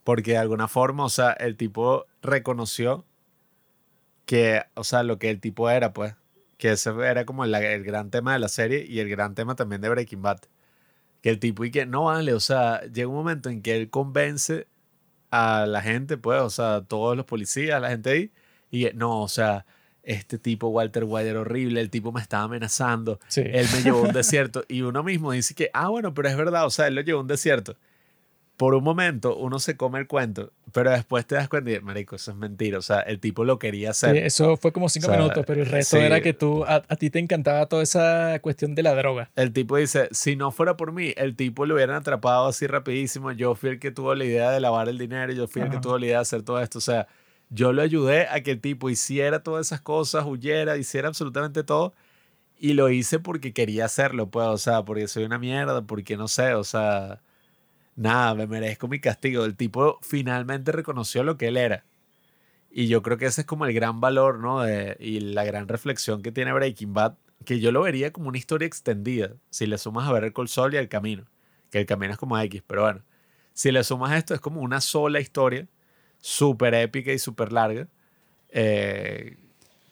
porque 0.03 0.33
de 0.33 0.39
alguna 0.39 0.67
forma, 0.69 1.05
o 1.05 1.09
sea, 1.11 1.33
el 1.33 1.57
tipo 1.57 2.07
reconoció 2.23 3.05
que, 4.25 4.63
o 4.75 4.85
sea, 4.85 5.03
lo 5.03 5.19
que 5.19 5.31
el 5.31 5.41
tipo 5.41 5.69
era, 5.71 5.93
pues, 5.93 6.15
que 6.57 6.73
ese 6.73 6.91
era 7.05 7.25
como 7.27 7.45
la- 7.47 7.61
el 7.61 7.85
gran 7.85 8.11
tema 8.11 8.33
de 8.33 8.39
la 8.39 8.49
serie 8.49 8.85
y 8.89 9.01
el 9.01 9.09
gran 9.09 9.35
tema 9.35 9.55
también 9.57 9.81
de 9.81 9.89
Breaking 9.89 10.23
Bad. 10.23 10.41
Que 11.23 11.31
el 11.31 11.39
tipo 11.39 11.65
y 11.65 11.71
que 11.71 11.87
no 11.87 12.05
vale, 12.05 12.33
o 12.35 12.41
sea, 12.41 12.83
llega 12.93 13.09
un 13.09 13.15
momento 13.15 13.49
en 13.51 13.61
que 13.63 13.77
él 13.77 13.91
convence 13.91 14.67
a 15.31 15.67
la 15.67 15.83
gente, 15.83 16.17
pues, 16.17 16.41
o 16.41 16.51
sea, 16.51 16.77
a 16.77 16.85
todos 16.85 17.17
los 17.17 17.27
policías, 17.27 17.77
a 17.77 17.81
la 17.81 17.89
gente 17.91 18.11
ahí, 18.11 18.31
y 18.71 18.87
no, 18.95 19.23
o 19.23 19.29
sea, 19.29 19.67
este 20.03 20.39
tipo 20.39 20.69
Walter 20.69 21.03
White 21.05 21.29
era 21.29 21.41
horrible, 21.41 21.81
el 21.81 21.91
tipo 21.91 22.13
me 22.13 22.21
estaba 22.21 22.45
amenazando, 22.45 23.19
Sí. 23.29 23.41
él 23.45 23.67
me 23.75 23.83
llevó 23.83 23.99
a 23.99 24.03
un 24.03 24.13
desierto 24.15 24.65
y 24.69 24.83
uno 24.83 25.03
mismo 25.03 25.33
dice 25.33 25.55
que, 25.55 25.69
ah, 25.75 25.89
bueno, 25.89 26.15
pero 26.15 26.29
es 26.29 26.37
verdad, 26.37 26.65
o 26.65 26.71
sea, 26.71 26.87
él 26.87 26.95
lo 26.95 27.01
llevó 27.01 27.19
a 27.19 27.23
un 27.23 27.29
desierto. 27.29 27.77
Por 28.57 28.75
un 28.75 28.83
momento 28.85 29.37
uno 29.37 29.59
se 29.59 29.77
come 29.77 29.99
el 29.99 30.07
cuento, 30.07 30.51
pero 30.73 30.91
después 30.91 31.27
te 31.27 31.35
das 31.35 31.47
cuenta 31.49 31.71
y, 31.73 31.81
marico, 31.81 32.17
eso 32.17 32.31
es 32.31 32.37
mentira, 32.39 32.79
o 32.79 32.83
sea, 32.83 33.01
el 33.01 33.21
tipo 33.21 33.45
lo 33.45 33.59
quería 33.59 33.93
Sí, 33.93 34.07
hacer. 34.07 34.17
eso 34.25 34.57
fue 34.57 34.73
como 34.73 34.89
cinco 34.89 35.09
O 35.09 35.11
sea, 35.11 35.19
minutos, 35.19 35.45
pero 35.47 35.61
el 35.61 35.67
resto 35.67 35.99
sí. 35.99 36.03
era 36.03 36.23
que 36.23 36.33
tú, 36.33 36.65
a, 36.65 36.77
a 36.89 36.97
ti 36.97 37.11
te 37.11 37.19
encantaba 37.19 37.67
toda 37.67 37.83
esa 37.83 38.39
cuestión 38.41 38.75
de 38.75 38.83
la 38.83 38.95
droga. 38.95 39.31
El 39.37 39.53
tipo 39.53 39.77
dice, 39.77 40.09
si 40.13 40.37
no 40.37 40.53
fuera 40.53 40.77
por 40.79 40.93
mí, 40.93 41.13
el 41.19 41.37
tipo 41.37 41.67
lo 41.67 41.75
hubieran 41.75 41.97
atrapado 41.97 42.47
así 42.47 42.67
rapidísimo, 42.67 43.31
yo 43.33 43.55
fui 43.55 43.71
el 43.71 43.79
que 43.79 43.91
tuvo 43.91 44.15
la 44.15 44.25
idea 44.25 44.51
de 44.51 44.61
lavar 44.61 44.89
el 44.89 44.97
dinero, 44.97 45.33
yo 45.35 45.47
fui 45.49 45.61
el 45.61 45.69
que 45.71 45.79
tuvo 45.79 45.99
la 45.99 46.07
idea 46.07 46.17
de 46.17 46.23
hacer 46.23 46.43
todo 46.43 46.61
esto, 46.63 46.79
o 46.79 46.83
sea, 46.83 47.09
yo 47.51 47.73
lo 47.75 47.83
ayudé 47.83 48.27
a 48.29 48.41
que 48.43 48.53
el 48.53 48.61
tipo 48.63 48.89
hiciera 48.89 49.43
todas 49.43 49.67
esas 49.67 49.83
cosas, 49.83 50.25
huyera, 50.25 50.79
hiciera 50.79 51.09
absolutamente 51.09 51.63
todo. 51.63 51.93
Y 52.59 52.73
lo 52.73 52.89
hice 52.89 53.19
porque 53.19 53.53
quería 53.53 53.85
hacerlo, 53.85 54.31
pues, 54.31 54.47
o 54.47 54.57
sea, 54.57 54.83
porque 54.83 55.09
soy 55.09 55.25
una 55.25 55.39
mierda, 55.39 55.83
porque 55.83 56.17
no 56.17 56.27
sé, 56.27 56.55
o 56.55 56.65
sea, 56.65 57.21
nada, 57.97 58.35
me 58.35 58.47
merezco 58.47 58.89
mi 58.89 59.01
castigo. 59.01 59.45
El 59.45 59.57
tipo 59.57 59.99
finalmente 60.03 60.73
reconoció 60.73 61.25
lo 61.25 61.37
que 61.37 61.49
él 61.49 61.57
era. 61.57 61.85
Y 62.71 62.89
yo 62.89 63.03
creo 63.03 63.19
que 63.19 63.27
ese 63.27 63.41
es 63.43 63.47
como 63.47 63.65
el 63.67 63.73
gran 63.73 64.01
valor, 64.01 64.39
¿no? 64.39 64.63
Y 64.99 65.21
la 65.21 65.45
gran 65.45 65.67
reflexión 65.67 66.23
que 66.23 66.31
tiene 66.31 66.53
Breaking 66.53 66.93
Bad, 66.93 67.15
que 67.45 67.59
yo 67.59 67.73
lo 67.73 67.83
vería 67.83 68.13
como 68.13 68.29
una 68.29 68.39
historia 68.39 68.67
extendida, 68.67 69.33
si 69.51 69.67
le 69.67 69.79
sumas 69.79 70.09
a 70.09 70.13
ver 70.13 70.25
el 70.25 70.49
Sol 70.49 70.75
y 70.75 70.77
el 70.77 70.89
Camino, 70.89 71.25
que 71.71 71.81
el 71.81 71.87
Camino 71.87 72.13
es 72.13 72.19
como 72.19 72.39
X, 72.39 72.63
pero 72.67 72.83
bueno, 72.83 73.03
si 73.55 73.73
le 73.73 73.83
sumas 73.83 74.13
esto 74.15 74.35
es 74.35 74.41
como 74.41 74.61
una 74.61 74.81
sola 74.83 75.21
historia, 75.21 75.67
súper 76.21 76.75
épica 76.75 77.13
y 77.13 77.19
súper 77.19 77.53
larga, 77.53 77.89
eh, 78.51 79.37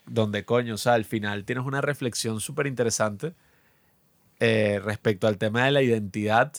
donde 0.06 0.44
coño, 0.44 0.74
o 0.74 0.78
sea, 0.78 0.94
al 0.94 1.04
final 1.06 1.44
tienes 1.44 1.64
una 1.64 1.80
reflexión 1.80 2.40
súper 2.40 2.66
interesante 2.66 3.34
eh, 4.40 4.80
respecto 4.84 5.26
al 5.26 5.38
tema 5.38 5.64
de 5.64 5.70
la 5.70 5.80
identidad, 5.80 6.52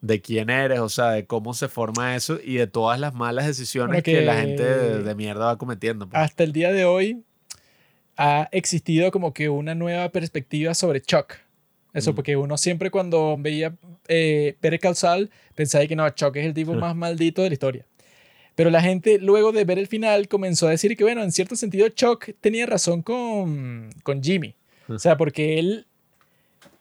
de 0.00 0.20
quién 0.20 0.48
eres, 0.50 0.80
o 0.80 0.88
sea, 0.88 1.10
de 1.10 1.26
cómo 1.26 1.52
se 1.54 1.68
forma 1.68 2.16
eso 2.16 2.38
y 2.42 2.54
de 2.54 2.66
todas 2.66 2.98
las 2.98 3.12
malas 3.14 3.46
decisiones 3.46 4.02
que... 4.02 4.22
la 4.22 4.36
gente 4.40 4.62
de, 4.62 5.02
de 5.02 5.14
mierda 5.14 5.46
va 5.46 5.58
cometiendo. 5.58 6.08
pues. 6.08 6.20
Hasta 6.22 6.42
el 6.44 6.52
día 6.52 6.72
de 6.72 6.84
hoy 6.86 7.22
ha 8.16 8.48
existido 8.52 9.10
como 9.10 9.32
que 9.32 9.48
una 9.48 9.74
nueva 9.74 10.08
perspectiva 10.10 10.74
sobre 10.74 11.00
Chuck. 11.00 11.34
Eso, 11.92 12.12
Mm. 12.12 12.14
porque 12.14 12.36
uno 12.36 12.56
siempre 12.56 12.90
cuando 12.90 13.36
veía 13.38 13.74
eh, 14.08 14.56
Call 14.80 14.94
Saul 14.94 15.30
pensaba 15.54 15.86
que 15.86 15.96
no, 15.96 16.08
Chuck 16.10 16.36
es 16.36 16.46
el 16.46 16.54
tipo 16.54 16.74
más 16.74 16.94
maldito 16.94 17.42
de 17.42 17.48
la 17.50 17.54
historia. 17.54 17.86
Pero 18.54 18.70
la 18.70 18.80
gente, 18.82 19.18
luego 19.18 19.52
de 19.52 19.64
ver 19.64 19.78
el 19.78 19.86
final, 19.86 20.28
comenzó 20.28 20.66
a 20.66 20.70
decir 20.70 20.96
que, 20.96 21.02
bueno, 21.04 21.22
en 21.22 21.32
cierto 21.32 21.56
sentido, 21.56 21.88
Chuck 21.88 22.30
tenía 22.40 22.66
razón 22.66 23.02
con, 23.02 23.90
con 24.02 24.22
Jimmy. 24.22 24.54
O 24.88 24.98
sea, 24.98 25.16
porque 25.16 25.58
él, 25.58 25.86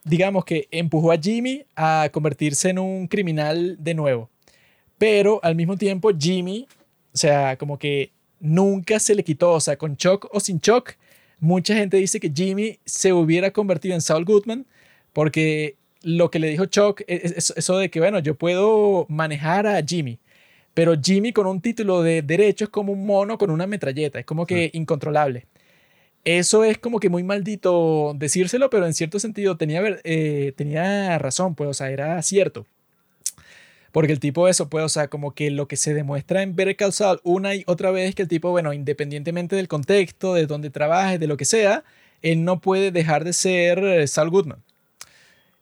digamos 0.03 0.45
que 0.45 0.67
empujó 0.71 1.11
a 1.11 1.17
Jimmy 1.17 1.65
a 1.75 2.09
convertirse 2.11 2.69
en 2.69 2.79
un 2.79 3.07
criminal 3.07 3.77
de 3.79 3.93
nuevo. 3.93 4.29
Pero 4.97 5.39
al 5.43 5.55
mismo 5.55 5.77
tiempo, 5.77 6.11
Jimmy, 6.17 6.67
o 7.13 7.17
sea, 7.17 7.57
como 7.57 7.79
que 7.79 8.11
nunca 8.39 8.99
se 8.99 9.15
le 9.15 9.23
quitó, 9.23 9.53
o 9.53 9.59
sea, 9.59 9.77
con 9.77 9.97
Chuck 9.97 10.27
o 10.31 10.39
sin 10.39 10.59
Chuck, 10.59 10.93
mucha 11.39 11.75
gente 11.75 11.97
dice 11.97 12.19
que 12.19 12.31
Jimmy 12.33 12.79
se 12.85 13.13
hubiera 13.13 13.51
convertido 13.51 13.95
en 13.95 14.01
Saul 14.01 14.25
Goodman 14.25 14.65
porque 15.13 15.77
lo 16.01 16.29
que 16.31 16.39
le 16.39 16.47
dijo 16.49 16.65
Chuck 16.65 17.01
es 17.07 17.51
eso 17.55 17.77
de 17.77 17.89
que, 17.89 17.99
bueno, 17.99 18.19
yo 18.19 18.35
puedo 18.35 19.05
manejar 19.09 19.67
a 19.67 19.81
Jimmy, 19.81 20.19
pero 20.73 20.93
Jimmy 21.01 21.33
con 21.33 21.47
un 21.47 21.61
título 21.61 22.01
de 22.01 22.21
derecho 22.21 22.65
es 22.65 22.69
como 22.69 22.93
un 22.93 23.05
mono 23.05 23.37
con 23.37 23.49
una 23.49 23.67
metralleta, 23.67 24.19
es 24.19 24.25
como 24.25 24.45
que 24.45 24.69
incontrolable. 24.73 25.45
Eso 26.25 26.64
es 26.64 26.77
como 26.77 26.99
que 26.99 27.09
muy 27.09 27.23
maldito 27.23 28.14
decírselo, 28.15 28.69
pero 28.69 28.85
en 28.85 28.93
cierto 28.93 29.19
sentido 29.19 29.57
tenía, 29.57 29.81
eh, 30.03 30.53
tenía 30.56 31.17
razón, 31.17 31.56
pues, 31.56 31.69
o 31.69 31.73
sea, 31.73 31.89
era 31.89 32.22
cierto. 32.22 32.65
Porque 33.91 34.11
el 34.14 34.19
tipo 34.19 34.48
eso, 34.48 34.69
pues, 34.69 34.85
o 34.85 34.89
sea, 34.89 35.07
como 35.07 35.33
que 35.33 35.49
lo 35.49 35.67
que 35.67 35.75
se 35.77 35.93
demuestra 35.93 36.43
en 36.43 36.56
Better 36.56 36.75
Call 36.75 36.93
una 37.23 37.56
y 37.56 37.64
otra 37.65 37.91
vez 37.91 38.09
es 38.09 38.15
que 38.15 38.22
el 38.23 38.27
tipo, 38.27 38.51
bueno, 38.51 38.73
independientemente 38.73 39.56
del 39.56 39.67
contexto, 39.67 40.33
de 40.33 40.45
dónde 40.45 40.69
trabaje, 40.69 41.17
de 41.17 41.27
lo 41.27 41.38
que 41.38 41.45
sea, 41.45 41.83
él 42.22 42.43
no 42.43 42.59
puede 42.59 42.91
dejar 42.91 43.23
de 43.23 43.33
ser 43.33 43.80
eh, 43.80 44.07
Saul 44.07 44.30
Goodman. 44.30 44.64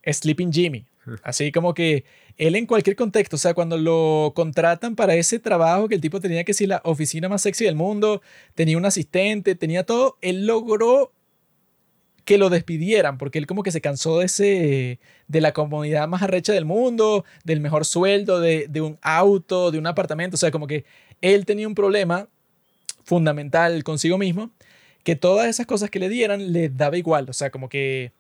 Sleeping 0.06 0.52
Jimmy. 0.52 0.86
Así 1.24 1.52
como 1.52 1.74
que 1.74 2.06
él 2.38 2.56
en 2.56 2.66
cualquier 2.66 2.96
contexto, 2.96 3.36
o 3.36 3.40
sea, 3.40 3.54
cuando 3.54 3.78
lo 3.78 4.34
contratan 4.36 4.96
para 4.96 5.16
ese 5.16 5.40
trabajo 5.40 5.88
que 5.88 5.96
el 5.96 6.02
tipo 6.02 6.20
tenía 6.20 6.44
que 6.44 6.54
ser 6.54 6.70
la 6.70 6.82
oficina 6.84 7.30
más 7.30 7.42
sexy 7.42 7.66
del 7.66 7.76
mundo, 7.76 8.22
tenía 8.56 8.78
un 8.78 8.86
asistente, 8.86 9.56
tenía 9.56 9.84
todo, 9.84 10.18
él 10.22 10.46
logró 10.46 11.12
que 12.26 12.38
lo 12.38 12.50
despidieran, 12.50 13.18
porque 13.18 13.40
él 13.40 13.48
como 13.48 13.64
que 13.64 13.72
se 13.72 13.80
cansó 13.80 14.20
de 14.20 14.26
ese, 14.26 15.00
de 15.30 15.42
la 15.42 15.54
comodidad 15.54 16.10
más 16.10 16.22
arrecha 16.24 16.52
del 16.52 16.66
mundo, 16.66 17.24
del 17.46 17.62
mejor 17.62 17.86
sueldo, 17.86 18.42
de, 18.42 18.68
de 18.68 18.82
un 18.82 19.00
auto, 19.02 19.72
de 19.72 19.78
un 19.78 19.88
apartamento, 19.88 20.36
o 20.36 20.38
sea, 20.38 20.52
como 20.52 20.68
que 20.68 20.84
él 21.22 21.46
tenía 21.46 21.68
un 21.68 21.76
problema 21.76 22.28
fundamental 23.06 23.82
consigo 23.86 24.18
mismo, 24.18 24.52
que 25.04 25.16
todas 25.16 25.48
esas 25.48 25.66
cosas 25.66 25.90
que 25.90 26.00
le 26.00 26.10
dieran 26.10 26.52
le 26.52 26.68
daba 26.68 26.98
igual, 26.98 27.30
o 27.30 27.34
sea, 27.34 27.50
como 27.50 27.70
que 27.70 28.12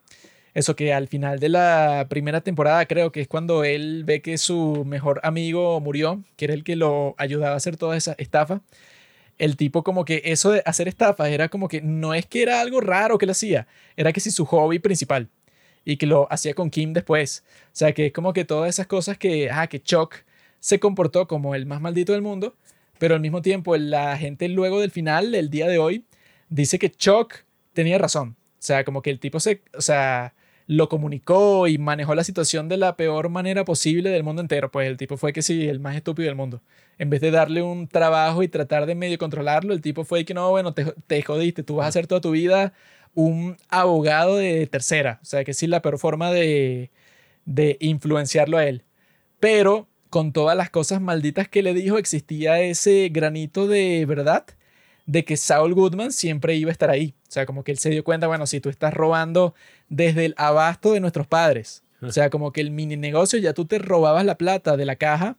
eso 0.57 0.75
que 0.75 0.91
al 0.91 1.07
final 1.07 1.39
de 1.39 1.49
la 1.49 2.07
primera 2.09 2.41
temporada 2.41 2.87
creo 2.87 3.11
que 3.11 3.21
es 3.21 3.27
cuando 3.27 3.63
él 3.63 4.03
ve 4.05 4.23
que 4.23 4.39
su 4.39 4.85
mejor 4.87 5.19
amigo 5.21 5.79
murió, 5.81 6.23
que 6.35 6.45
era 6.45 6.55
el 6.55 6.63
que 6.63 6.75
lo 6.75 7.13
ayudaba 7.19 7.53
a 7.53 7.57
hacer 7.57 7.77
toda 7.77 7.95
esa 7.95 8.15
estafa. 8.17 8.61
El 9.37 9.55
tipo 9.55 9.83
como 9.83 10.03
que 10.03 10.23
eso 10.25 10.49
de 10.49 10.63
hacer 10.65 10.87
estafas 10.87 11.29
era 11.29 11.49
como 11.49 11.67
que 11.67 11.81
no 11.83 12.15
es 12.15 12.25
que 12.25 12.41
era 12.41 12.59
algo 12.59 12.81
raro 12.81 13.19
que 13.19 13.27
lo 13.27 13.33
hacía, 13.33 13.67
era 13.95 14.11
que 14.11 14.19
sí 14.19 14.31
su 14.31 14.45
hobby 14.45 14.79
principal 14.79 15.29
y 15.85 15.97
que 15.97 16.07
lo 16.07 16.27
hacía 16.31 16.55
con 16.55 16.71
Kim 16.71 16.91
después. 16.91 17.43
O 17.67 17.69
sea, 17.73 17.91
que 17.93 18.07
es 18.07 18.11
como 18.11 18.33
que 18.33 18.43
todas 18.43 18.69
esas 18.69 18.87
cosas 18.87 19.15
que, 19.19 19.51
ah, 19.51 19.67
que 19.67 19.79
Chuck 19.79 20.15
se 20.59 20.79
comportó 20.79 21.27
como 21.27 21.53
el 21.53 21.67
más 21.67 21.81
maldito 21.81 22.13
del 22.13 22.23
mundo, 22.23 22.55
pero 22.97 23.13
al 23.13 23.21
mismo 23.21 23.43
tiempo 23.43 23.77
la 23.77 24.17
gente 24.17 24.47
luego 24.49 24.79
del 24.81 24.89
final, 24.89 25.35
el 25.35 25.51
día 25.51 25.67
de 25.67 25.77
hoy, 25.77 26.05
dice 26.49 26.79
que 26.79 26.89
Chuck 26.89 27.43
tenía 27.73 27.99
razón. 27.99 28.35
O 28.53 28.63
sea, 28.67 28.83
como 28.83 29.03
que 29.03 29.11
el 29.11 29.19
tipo 29.19 29.39
se, 29.39 29.61
o 29.75 29.81
sea, 29.81 30.33
lo 30.67 30.89
comunicó 30.89 31.67
y 31.67 31.77
manejó 31.77 32.13
la 32.13 32.23
situación 32.25 32.67
de 32.69 32.77
la 32.77 32.97
peor 32.97 33.29
manera 33.29 33.65
posible 33.65 34.09
del 34.09 34.23
mundo 34.23 34.41
entero. 34.41 34.69
Pues 34.71 34.87
el 34.87 34.97
tipo 34.97 35.17
fue 35.17 35.33
que 35.33 35.41
sí, 35.41 35.67
el 35.67 35.79
más 35.79 35.95
estúpido 35.95 36.27
del 36.27 36.35
mundo. 36.35 36.61
En 36.97 37.09
vez 37.09 37.21
de 37.21 37.31
darle 37.31 37.61
un 37.61 37.87
trabajo 37.87 38.43
y 38.43 38.49
tratar 38.49 38.85
de 38.85 38.95
medio 38.95 39.17
controlarlo, 39.17 39.73
el 39.73 39.81
tipo 39.81 40.03
fue 40.03 40.25
que 40.25 40.33
no, 40.33 40.49
bueno, 40.51 40.73
te, 40.73 40.85
te 41.07 41.21
jodiste, 41.23 41.63
tú 41.63 41.77
vas 41.77 41.87
a 41.87 41.91
ser 41.93 42.07
toda 42.07 42.21
tu 42.21 42.31
vida 42.31 42.73
un 43.15 43.57
abogado 43.69 44.35
de 44.37 44.67
tercera. 44.67 45.19
O 45.23 45.25
sea, 45.25 45.43
que 45.43 45.53
sí, 45.53 45.67
la 45.67 45.81
peor 45.81 45.97
forma 45.99 46.31
de, 46.31 46.91
de 47.45 47.77
influenciarlo 47.79 48.57
a 48.57 48.65
él. 48.65 48.83
Pero 49.39 49.87
con 50.09 50.33
todas 50.33 50.57
las 50.57 50.69
cosas 50.69 51.01
malditas 51.01 51.47
que 51.47 51.63
le 51.63 51.73
dijo, 51.73 51.97
existía 51.97 52.59
ese 52.61 53.09
granito 53.09 53.67
de 53.67 54.05
verdad 54.05 54.45
de 55.07 55.25
que 55.25 55.37
Saul 55.37 55.73
Goodman 55.73 56.11
siempre 56.11 56.55
iba 56.55 56.69
a 56.69 56.73
estar 56.73 56.89
ahí. 56.91 57.15
O 57.27 57.31
sea, 57.31 57.45
como 57.45 57.63
que 57.63 57.71
él 57.71 57.77
se 57.77 57.89
dio 57.89 58.03
cuenta, 58.03 58.27
bueno, 58.27 58.47
si 58.47 58.61
tú 58.61 58.69
estás 58.69 58.93
robando 58.93 59.53
desde 59.89 60.25
el 60.25 60.33
abasto 60.37 60.93
de 60.93 61.01
nuestros 61.01 61.27
padres, 61.27 61.83
o 62.01 62.11
sea, 62.11 62.29
como 62.29 62.53
que 62.53 62.61
el 62.61 62.71
mini 62.71 62.95
negocio 62.95 63.39
ya 63.39 63.53
tú 63.53 63.65
te 63.65 63.79
robabas 63.79 64.23
la 64.23 64.37
plata 64.37 64.77
de 64.77 64.85
la 64.85 64.95
caja 64.95 65.37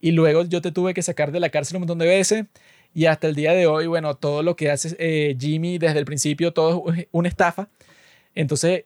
y 0.00 0.12
luego 0.12 0.44
yo 0.44 0.60
te 0.60 0.72
tuve 0.72 0.94
que 0.94 1.02
sacar 1.02 1.32
de 1.32 1.40
la 1.40 1.50
cárcel 1.50 1.76
un 1.76 1.82
montón 1.82 1.98
de 1.98 2.06
veces. 2.06 2.46
Y 2.94 3.06
hasta 3.06 3.28
el 3.28 3.34
día 3.34 3.52
de 3.52 3.66
hoy, 3.66 3.86
bueno, 3.86 4.16
todo 4.16 4.42
lo 4.42 4.56
que 4.56 4.70
hace 4.70 4.96
eh, 4.98 5.36
Jimmy 5.38 5.78
desde 5.78 5.98
el 5.98 6.06
principio, 6.06 6.52
todo 6.52 6.92
es 6.94 7.06
una 7.12 7.28
estafa. 7.28 7.68
Entonces, 8.34 8.84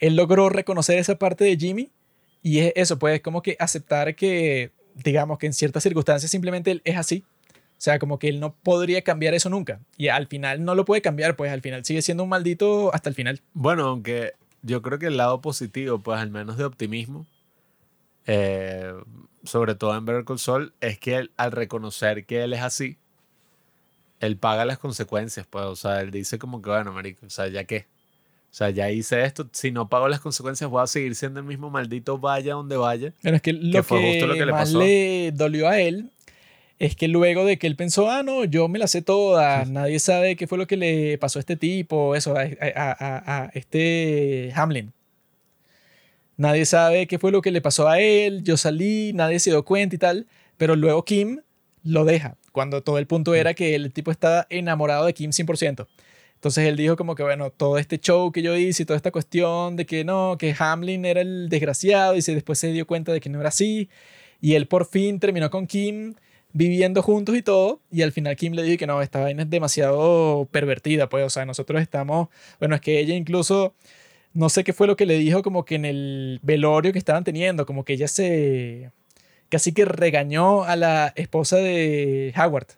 él 0.00 0.16
logró 0.16 0.48
reconocer 0.48 0.98
esa 0.98 1.16
parte 1.16 1.44
de 1.44 1.56
Jimmy 1.56 1.92
y 2.42 2.58
es 2.58 2.72
eso, 2.74 2.98
pues 2.98 3.20
como 3.20 3.40
que 3.40 3.56
aceptar 3.60 4.14
que, 4.16 4.72
digamos 4.96 5.38
que 5.38 5.46
en 5.46 5.52
ciertas 5.52 5.84
circunstancias 5.84 6.30
simplemente 6.30 6.72
él 6.72 6.82
es 6.84 6.96
así 6.96 7.24
sea, 7.82 7.98
como 7.98 8.20
que 8.20 8.28
él 8.28 8.38
no 8.38 8.54
podría 8.54 9.02
cambiar 9.02 9.34
eso 9.34 9.50
nunca. 9.50 9.80
Y 9.96 10.06
al 10.06 10.28
final 10.28 10.64
no 10.64 10.76
lo 10.76 10.84
puede 10.84 11.02
cambiar, 11.02 11.34
pues 11.34 11.50
al 11.50 11.62
final 11.62 11.84
sigue 11.84 12.00
siendo 12.00 12.22
un 12.22 12.28
maldito 12.28 12.94
hasta 12.94 13.08
el 13.08 13.16
final. 13.16 13.40
Bueno, 13.54 13.88
aunque 13.88 14.34
yo 14.62 14.82
creo 14.82 15.00
que 15.00 15.06
el 15.06 15.16
lado 15.16 15.40
positivo, 15.40 15.98
pues 15.98 16.20
al 16.20 16.30
menos 16.30 16.56
de 16.56 16.64
optimismo, 16.64 17.26
eh, 18.26 18.92
sobre 19.42 19.74
todo 19.74 19.96
en 19.96 20.04
Better 20.04 20.24
Call 20.24 20.72
es 20.80 20.96
que 21.00 21.28
al 21.36 21.50
reconocer 21.50 22.24
que 22.24 22.44
él 22.44 22.52
es 22.52 22.60
así, 22.60 22.98
él 24.20 24.36
paga 24.36 24.64
las 24.64 24.78
consecuencias, 24.78 25.44
pues, 25.50 25.64
o 25.64 25.74
sea, 25.74 26.02
él 26.02 26.12
dice 26.12 26.38
como 26.38 26.62
que, 26.62 26.70
bueno, 26.70 26.92
marico, 26.92 27.26
o 27.26 27.30
sea, 27.30 27.48
ya 27.48 27.64
qué. 27.64 27.86
O 28.52 28.54
sea, 28.54 28.70
ya 28.70 28.92
hice 28.92 29.24
esto, 29.24 29.48
si 29.50 29.72
no 29.72 29.88
pago 29.88 30.06
las 30.06 30.20
consecuencias 30.20 30.70
voy 30.70 30.84
a 30.84 30.86
seguir 30.86 31.16
siendo 31.16 31.40
el 31.40 31.46
mismo 31.46 31.68
maldito 31.68 32.16
vaya 32.18 32.54
donde 32.54 32.76
vaya. 32.76 33.12
Pero 33.22 33.34
es 33.34 33.42
que 33.42 33.52
lo 33.54 33.82
que, 33.82 34.20
lo 34.24 34.34
que 34.34 34.46
le 34.46 34.52
más 34.52 34.72
le 34.72 35.32
dolió 35.32 35.68
a 35.68 35.80
él 35.80 36.12
es 36.82 36.96
que 36.96 37.06
luego 37.06 37.44
de 37.44 37.58
que 37.58 37.68
él 37.68 37.76
pensó, 37.76 38.10
ah, 38.10 38.24
no, 38.24 38.44
yo 38.44 38.66
me 38.66 38.80
la 38.80 38.88
sé 38.88 39.02
toda, 39.02 39.64
nadie 39.66 40.00
sabe 40.00 40.34
qué 40.34 40.48
fue 40.48 40.58
lo 40.58 40.66
que 40.66 40.76
le 40.76 41.16
pasó 41.16 41.38
a 41.38 41.40
este 41.40 41.54
tipo, 41.54 42.16
eso, 42.16 42.34
a, 42.36 42.42
a, 42.42 43.50
este 43.54 44.50
Hamlin. 44.56 44.92
Nadie 46.36 46.66
sabe 46.66 47.06
qué 47.06 47.20
fue 47.20 47.30
lo 47.30 47.40
que 47.40 47.52
le 47.52 47.60
pasó 47.60 47.88
a 47.88 48.00
él, 48.00 48.42
yo 48.42 48.56
salí, 48.56 49.12
nadie 49.14 49.38
se 49.38 49.50
dio 49.50 49.64
cuenta 49.64 49.94
y 49.94 49.98
tal, 49.98 50.26
pero 50.56 50.74
luego 50.74 51.04
Kim 51.04 51.42
lo 51.84 52.04
deja, 52.04 52.36
cuando 52.50 52.82
todo 52.82 52.98
el 52.98 53.06
punto 53.06 53.36
era 53.36 53.54
que 53.54 53.76
el 53.76 53.92
tipo 53.92 54.10
estaba 54.10 54.48
enamorado 54.50 55.06
de 55.06 55.14
Kim 55.14 55.30
100%. 55.30 55.86
Entonces 56.34 56.66
él 56.66 56.76
dijo 56.76 56.96
como 56.96 57.14
que, 57.14 57.22
bueno, 57.22 57.50
todo 57.50 57.78
este 57.78 58.00
show 58.00 58.32
que 58.32 58.42
yo 58.42 58.56
hice 58.56 58.82
y 58.82 58.86
toda 58.86 58.96
esta 58.96 59.12
cuestión 59.12 59.76
de 59.76 59.86
que 59.86 60.02
no, 60.02 60.36
que 60.36 60.52
Hamlin 60.58 61.04
era 61.04 61.20
el 61.20 61.48
desgraciado 61.48 62.16
y 62.16 62.22
se, 62.22 62.34
después 62.34 62.58
se 62.58 62.72
dio 62.72 62.88
cuenta 62.88 63.12
de 63.12 63.20
que 63.20 63.28
no 63.28 63.38
era 63.38 63.50
así. 63.50 63.88
Y 64.40 64.54
él 64.56 64.66
por 64.66 64.86
fin 64.86 65.20
terminó 65.20 65.48
con 65.48 65.68
Kim 65.68 66.14
viviendo 66.52 67.02
juntos 67.02 67.36
y 67.36 67.42
todo, 67.42 67.80
y 67.90 68.02
al 68.02 68.12
final 68.12 68.36
Kim 68.36 68.52
le 68.52 68.62
dijo 68.62 68.78
que 68.78 68.86
no, 68.86 69.02
esta 69.02 69.20
vaina 69.20 69.42
es 69.42 69.50
demasiado 69.50 70.48
pervertida, 70.50 71.08
pues, 71.08 71.24
o 71.24 71.30
sea, 71.30 71.44
nosotros 71.46 71.80
estamos, 71.80 72.28
bueno, 72.58 72.74
es 72.74 72.80
que 72.80 72.98
ella 72.98 73.14
incluso, 73.14 73.74
no 74.34 74.48
sé 74.48 74.64
qué 74.64 74.72
fue 74.72 74.86
lo 74.86 74.96
que 74.96 75.06
le 75.06 75.18
dijo 75.18 75.42
como 75.42 75.64
que 75.64 75.76
en 75.76 75.84
el 75.84 76.40
velorio 76.42 76.92
que 76.92 76.98
estaban 76.98 77.24
teniendo, 77.24 77.66
como 77.66 77.84
que 77.84 77.94
ella 77.94 78.08
se, 78.08 78.90
casi 79.48 79.72
que 79.72 79.84
regañó 79.84 80.64
a 80.64 80.76
la 80.76 81.12
esposa 81.16 81.56
de 81.56 82.34
Howard, 82.36 82.68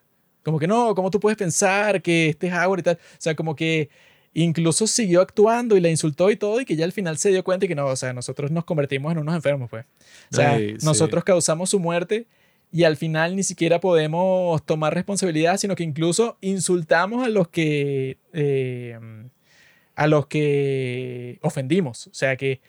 como 0.44 0.58
que 0.58 0.66
no, 0.66 0.94
¿cómo 0.94 1.10
tú 1.10 1.20
puedes 1.20 1.38
pensar 1.38 2.02
que 2.02 2.28
este 2.28 2.52
Howard 2.52 2.80
y 2.80 2.82
tal? 2.82 2.94
O 2.96 3.16
sea, 3.18 3.34
como 3.34 3.56
que 3.56 3.88
incluso 4.34 4.86
siguió 4.86 5.22
actuando 5.22 5.76
y 5.76 5.80
la 5.80 5.88
insultó 5.88 6.30
y 6.30 6.36
todo 6.36 6.60
y 6.60 6.64
que 6.64 6.76
ya 6.76 6.84
al 6.84 6.92
final 6.92 7.16
se 7.16 7.30
dio 7.30 7.42
cuenta 7.42 7.64
y 7.64 7.68
que 7.68 7.74
no, 7.74 7.86
o 7.86 7.96
sea, 7.96 8.12
nosotros 8.12 8.50
nos 8.50 8.64
convertimos 8.64 9.12
en 9.12 9.18
unos 9.18 9.34
enfermos, 9.34 9.70
pues. 9.70 9.86
O 10.32 10.36
sea, 10.36 10.58
nosotros 10.82 11.24
causamos 11.24 11.70
su 11.70 11.80
muerte 11.80 12.26
y 12.74 12.82
al 12.82 12.96
final 12.96 13.36
ni 13.36 13.44
siquiera 13.44 13.78
podemos 13.78 14.66
tomar 14.66 14.94
responsabilidad, 14.94 15.58
sino 15.58 15.76
que 15.76 15.84
incluso 15.84 16.38
insultamos 16.40 17.24
a 17.24 17.28
los 17.28 17.46
que, 17.46 18.18
eh, 18.32 18.98
a 19.94 20.08
los 20.08 20.26
que 20.26 21.38
ofendimos. 21.42 22.08
O 22.08 22.14
sea 22.14 22.36
que 22.36 22.60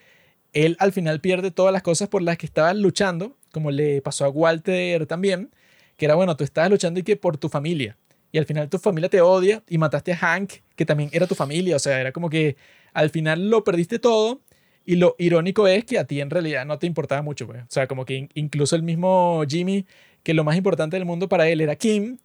él 0.54 0.78
al 0.80 0.92
final 0.92 1.22
pierde 1.22 1.50
todas 1.50 1.74
las 1.74 1.82
cosas 1.82 2.08
por 2.08 2.22
las 2.22 2.38
que 2.38 2.46
estaba 2.46 2.72
luchando, 2.76 3.36
como 3.52 3.72
le 3.72 4.00
pasó 4.04 4.26
a 4.26 4.30
Walter 4.30 5.08
también, 5.08 5.50
que 5.98 6.06
era, 6.06 6.14
bueno, 6.14 6.38
tú 6.38 6.44
estabas 6.44 6.70
luchando 6.70 7.00
y 7.00 7.04
que 7.04 7.16
por 7.16 7.38
tu 7.38 7.50
familia. 7.50 7.98
Y 8.32 8.38
al 8.38 8.46
final 8.46 8.70
tu 8.70 8.78
familia 8.78 9.10
te 9.10 9.22
odia 9.22 9.64
y 9.68 9.80
mataste 9.80 10.14
a 10.14 10.18
Hank, 10.18 10.54
que 10.76 10.86
también 10.86 11.10
era 11.14 11.26
tu 11.26 11.34
familia. 11.34 11.78
O 11.78 11.80
sea, 11.80 12.00
era 12.00 12.12
como 12.12 12.30
que 12.30 12.58
al 12.94 13.10
final 13.10 13.50
lo 13.50 13.64
perdiste 13.64 13.98
todo 13.98 14.42
y 14.86 14.96
lo 14.96 15.16
irónico 15.18 15.68
es 15.68 15.86
que 15.86 15.98
a 16.00 16.06
ti 16.06 16.22
en 16.22 16.30
realidad 16.30 16.66
no 16.66 16.80
te 16.80 16.88
importaba 16.88 17.22
mucho, 17.22 17.48
pues. 17.48 17.64
O 17.64 17.68
sea, 17.70 17.88
como 17.88 18.06
que 18.06 18.30
incluso 18.34 18.76
el 18.76 18.84
mismo 18.84 19.44
Jimmy, 19.48 19.86
que 20.24 20.34
lo 20.34 20.44
más 20.44 20.58
importante 20.58 20.96
del 20.96 21.06
mundo 21.06 21.28
para 21.28 21.48
él 21.48 21.62
era 21.62 21.76
Kim, 21.76 22.18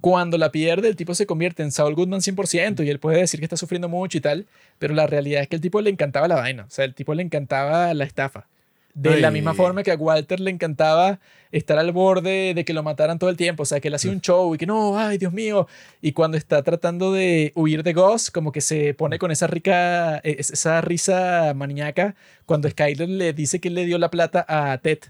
cuando 0.00 0.38
la 0.38 0.52
pierde, 0.52 0.88
el 0.88 0.96
tipo 0.96 1.14
se 1.14 1.26
convierte 1.26 1.62
en 1.62 1.72
Saul 1.72 1.94
Goodman 1.94 2.20
100% 2.20 2.84
y 2.84 2.90
él 2.90 2.98
puede 2.98 3.18
decir 3.18 3.40
que 3.40 3.44
está 3.44 3.56
sufriendo 3.56 3.88
mucho 3.88 4.18
y 4.18 4.20
tal, 4.20 4.46
pero 4.78 4.94
la 4.94 5.06
realidad 5.06 5.42
es 5.42 5.48
que 5.48 5.56
el 5.56 5.62
tipo 5.62 5.80
le 5.80 5.90
encantaba 5.90 6.28
la 6.28 6.36
vaina, 6.36 6.64
o 6.64 6.70
sea, 6.70 6.84
el 6.84 6.94
tipo 6.94 7.14
le 7.14 7.22
encantaba 7.22 7.94
la 7.94 8.04
estafa. 8.04 8.48
De 8.96 9.20
la 9.20 9.30
misma 9.30 9.52
forma 9.52 9.82
que 9.82 9.92
a 9.92 9.96
Walter 9.96 10.40
le 10.40 10.50
encantaba 10.50 11.20
estar 11.52 11.78
al 11.78 11.92
borde 11.92 12.54
de 12.54 12.64
que 12.64 12.72
lo 12.72 12.82
mataran 12.82 13.18
todo 13.18 13.28
el 13.28 13.36
tiempo. 13.36 13.64
O 13.64 13.66
sea, 13.66 13.78
que 13.78 13.88
él 13.88 13.94
hacía 13.94 14.10
un 14.10 14.22
show 14.22 14.54
y 14.54 14.58
que 14.58 14.64
no, 14.64 14.98
ay, 14.98 15.18
Dios 15.18 15.34
mío. 15.34 15.68
Y 16.00 16.12
cuando 16.12 16.38
está 16.38 16.62
tratando 16.62 17.12
de 17.12 17.52
huir 17.54 17.82
de 17.82 17.92
Gus, 17.92 18.30
como 18.30 18.52
que 18.52 18.62
se 18.62 18.94
pone 18.94 19.18
con 19.18 19.30
esa 19.30 19.48
rica, 19.48 20.16
eh, 20.24 20.36
esa 20.38 20.80
risa 20.80 21.52
maníaca 21.54 22.14
cuando 22.46 22.70
Skyler 22.70 23.10
le 23.10 23.34
dice 23.34 23.60
que 23.60 23.68
él 23.68 23.74
le 23.74 23.84
dio 23.84 23.98
la 23.98 24.10
plata 24.10 24.46
a 24.48 24.78
Ted. 24.78 25.00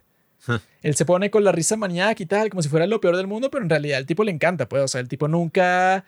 Él 0.83 0.97
se 0.97 1.05
pone 1.05 1.31
con 1.31 1.45
la 1.45 1.53
risa 1.53 1.77
maníaca 1.77 2.21
y 2.21 2.27
tal, 2.27 2.51
como 2.51 2.63
si 2.63 2.69
fuera 2.69 2.89
lo 2.89 3.01
peor 3.01 3.17
del 3.17 3.29
mundo, 3.29 3.51
pero 3.51 3.63
en 3.63 3.71
realidad 3.71 4.01
el 4.01 4.07
tipo 4.07 4.25
le 4.25 4.33
encanta, 4.33 4.69
pues. 4.69 4.83
O 4.83 4.89
sea, 4.89 5.01
el 5.01 5.09
tipo 5.09 5.29
nunca 5.29 5.95
ha 5.95 6.05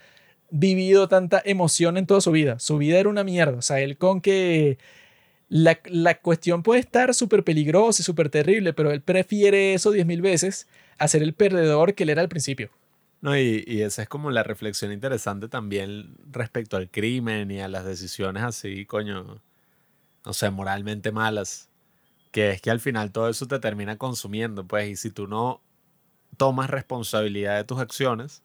vivido 0.50 1.06
tanta 1.06 1.40
emoción 1.44 1.96
en 1.96 2.06
toda 2.06 2.20
su 2.20 2.32
vida. 2.32 2.58
Su 2.58 2.78
vida 2.78 2.98
era 2.98 3.08
una 3.08 3.22
mierda. 3.22 3.56
O 3.56 3.62
sea, 3.62 3.78
él 3.80 3.96
con 3.98 4.20
que 4.20 4.78
la, 5.48 5.80
la 5.86 6.20
cuestión 6.20 6.62
puede 6.62 6.80
estar 6.80 7.14
súper 7.14 7.44
peligrosa 7.44 8.02
y 8.02 8.04
súper 8.04 8.28
terrible, 8.28 8.72
pero 8.72 8.90
él 8.90 9.00
prefiere 9.00 9.74
eso 9.74 9.92
10.000 9.92 10.20
veces 10.20 10.68
a 10.98 11.08
ser 11.08 11.22
el 11.22 11.34
perdedor 11.34 11.94
que 11.94 12.04
él 12.04 12.10
era 12.10 12.20
al 12.20 12.28
principio. 12.28 12.70
No, 13.20 13.36
y, 13.36 13.64
y 13.66 13.82
esa 13.82 14.02
es 14.02 14.08
como 14.08 14.30
la 14.30 14.42
reflexión 14.42 14.92
interesante 14.92 15.48
también 15.48 16.16
respecto 16.30 16.76
al 16.76 16.88
crimen 16.90 17.50
y 17.50 17.60
a 17.60 17.68
las 17.68 17.84
decisiones 17.84 18.44
así, 18.44 18.84
coño, 18.86 19.42
no 20.24 20.32
sé, 20.32 20.50
moralmente 20.50 21.10
malas. 21.10 21.68
Que 22.30 22.50
es 22.50 22.60
que 22.60 22.70
al 22.70 22.80
final 22.80 23.10
todo 23.10 23.28
eso 23.28 23.46
te 23.46 23.58
termina 23.58 23.96
consumiendo, 23.96 24.66
pues, 24.66 24.88
y 24.88 24.96
si 24.96 25.10
tú 25.10 25.26
no 25.26 25.62
tomas 26.36 26.70
responsabilidad 26.70 27.56
de 27.56 27.64
tus 27.64 27.78
acciones, 27.80 28.42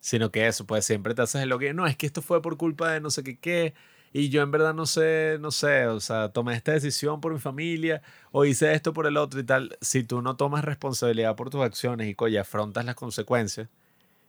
sino 0.00 0.30
que 0.30 0.46
eso, 0.46 0.66
pues 0.66 0.84
siempre 0.86 1.14
te 1.14 1.22
haces 1.22 1.46
lo 1.46 1.58
que, 1.58 1.74
no, 1.74 1.86
es 1.86 1.96
que 1.96 2.06
esto 2.06 2.22
fue 2.22 2.40
por 2.42 2.56
culpa 2.56 2.92
de 2.92 3.00
no 3.00 3.10
sé 3.10 3.24
qué 3.24 3.38
qué, 3.38 3.74
y 4.12 4.30
yo 4.30 4.42
en 4.42 4.50
verdad 4.50 4.74
no 4.74 4.86
sé, 4.86 5.38
no 5.40 5.50
sé, 5.50 5.86
o 5.86 6.00
sea, 6.00 6.30
tomé 6.30 6.54
esta 6.54 6.72
decisión 6.72 7.20
por 7.20 7.32
mi 7.32 7.38
familia, 7.38 8.02
o 8.32 8.44
hice 8.44 8.72
esto 8.72 8.92
por 8.92 9.06
el 9.06 9.16
otro 9.16 9.40
y 9.40 9.44
tal. 9.44 9.76
Si 9.80 10.02
tú 10.04 10.22
no 10.22 10.36
tomas 10.36 10.64
responsabilidad 10.64 11.36
por 11.36 11.50
tus 11.50 11.62
acciones 11.62 12.08
y, 12.08 12.14
coño, 12.14 12.40
afrontas 12.40 12.84
las 12.84 12.94
consecuencias, 12.94 13.68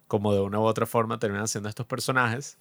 como 0.07 0.33
de 0.33 0.41
una 0.41 0.59
u 0.59 0.63
otra 0.63 0.85
forma 0.85 1.19
terminan 1.19 1.47
siendo 1.47 1.69
estos 1.69 1.85
personajes, 1.85 2.57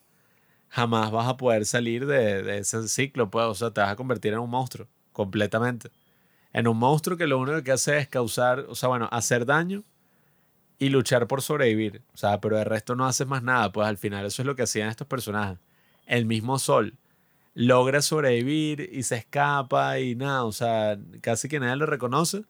jamás 0.68 1.10
vas 1.10 1.28
a 1.28 1.36
poder 1.36 1.66
salir 1.66 2.06
de, 2.06 2.42
de 2.42 2.58
ese 2.58 2.86
ciclo, 2.88 3.30
pues, 3.30 3.46
o 3.46 3.54
sea, 3.54 3.70
te 3.72 3.80
vas 3.80 3.90
a 3.92 3.96
convertir 3.96 4.32
en 4.34 4.40
un 4.40 4.50
monstruo, 4.50 4.86
completamente. 5.12 5.90
En 6.52 6.68
un 6.68 6.78
monstruo 6.78 7.16
que 7.16 7.26
lo 7.26 7.38
único 7.38 7.62
que 7.62 7.72
hace 7.72 7.98
es 7.98 8.08
causar, 8.08 8.60
o 8.68 8.74
sea, 8.74 8.88
bueno, 8.88 9.08
hacer 9.12 9.46
daño 9.46 9.84
y 10.78 10.90
luchar 10.90 11.26
por 11.26 11.42
sobrevivir. 11.42 12.02
O 12.14 12.16
sea, 12.16 12.40
pero 12.40 12.56
de 12.56 12.64
resto 12.64 12.94
no 12.94 13.06
haces 13.06 13.26
más 13.26 13.42
nada, 13.42 13.72
pues 13.72 13.86
al 13.88 13.98
final 13.98 14.24
eso 14.26 14.42
es 14.42 14.46
lo 14.46 14.56
que 14.56 14.62
hacían 14.62 14.88
estos 14.88 15.06
personajes. 15.06 15.58
El 16.06 16.24
mismo 16.24 16.58
Sol 16.58 16.94
logra 17.58 18.02
sobrevivir 18.02 18.88
y 18.92 19.02
se 19.02 19.16
escapa 19.16 19.98
y 19.98 20.14
nada, 20.14 20.44
o 20.44 20.52
sea, 20.52 20.96
casi 21.20 21.48
que 21.48 21.58
nadie 21.58 21.74
lo 21.74 21.86
reconoce. 21.86 22.44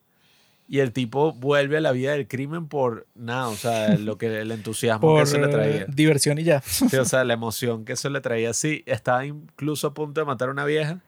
Y 0.69 0.81
el 0.81 0.93
tipo 0.93 1.33
vuelve 1.33 1.79
a 1.79 1.81
la 1.81 1.93
vida 1.93 2.13
del 2.13 2.29
crimen 2.29 2.69
por 2.69 3.07
nada, 3.15 3.49
o 3.49 3.55
sea, 3.55 3.97
lo 3.97 4.19
que 4.19 4.43
el 4.43 4.51
entusiasmo 4.51 5.01
Por 5.01 5.17
que 5.17 5.23
eso 5.23 5.39
le 5.39 5.49
traía. 5.49 5.87
diversión 5.87 6.37
y 6.39 6.45
ya. 6.45 6.61
Sí, 6.61 6.95
o 6.99 7.07
sea, 7.07 7.25
la 7.25 7.33
emoción 7.33 7.87
que 7.87 7.95
eso 7.95 8.11
le 8.11 8.21
traía. 8.21 8.53
Sí, 8.53 8.83
estaba 8.85 9.25
incluso 9.25 9.87
a 9.87 9.95
punto 9.95 10.21
de 10.21 10.27
matar 10.27 10.51
a 10.51 10.53
una 10.53 10.67
vieja. 10.67 11.01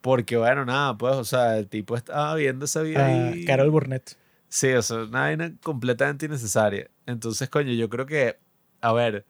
Porque, 0.00 0.38
bueno, 0.38 0.64
nada, 0.64 0.96
pues, 0.96 1.14
o 1.14 1.24
sea, 1.24 1.58
el 1.58 1.68
tipo 1.68 1.98
estaba 1.98 2.34
viendo 2.36 2.64
esa 2.64 2.80
vida 2.80 3.04
a 3.04 3.36
y... 3.36 3.44
Carol 3.44 3.70
Burnett. 3.70 4.16
Sí, 4.48 4.72
o 4.72 4.80
sea, 4.80 5.04
una 5.04 5.20
vaina 5.20 5.52
completamente 5.62 6.24
innecesaria. 6.24 6.88
Entonces, 7.04 7.50
coño, 7.50 7.72
yo 7.72 7.90
creo 7.90 8.06
que, 8.06 8.38
a 8.80 8.94
ver, 8.94 9.26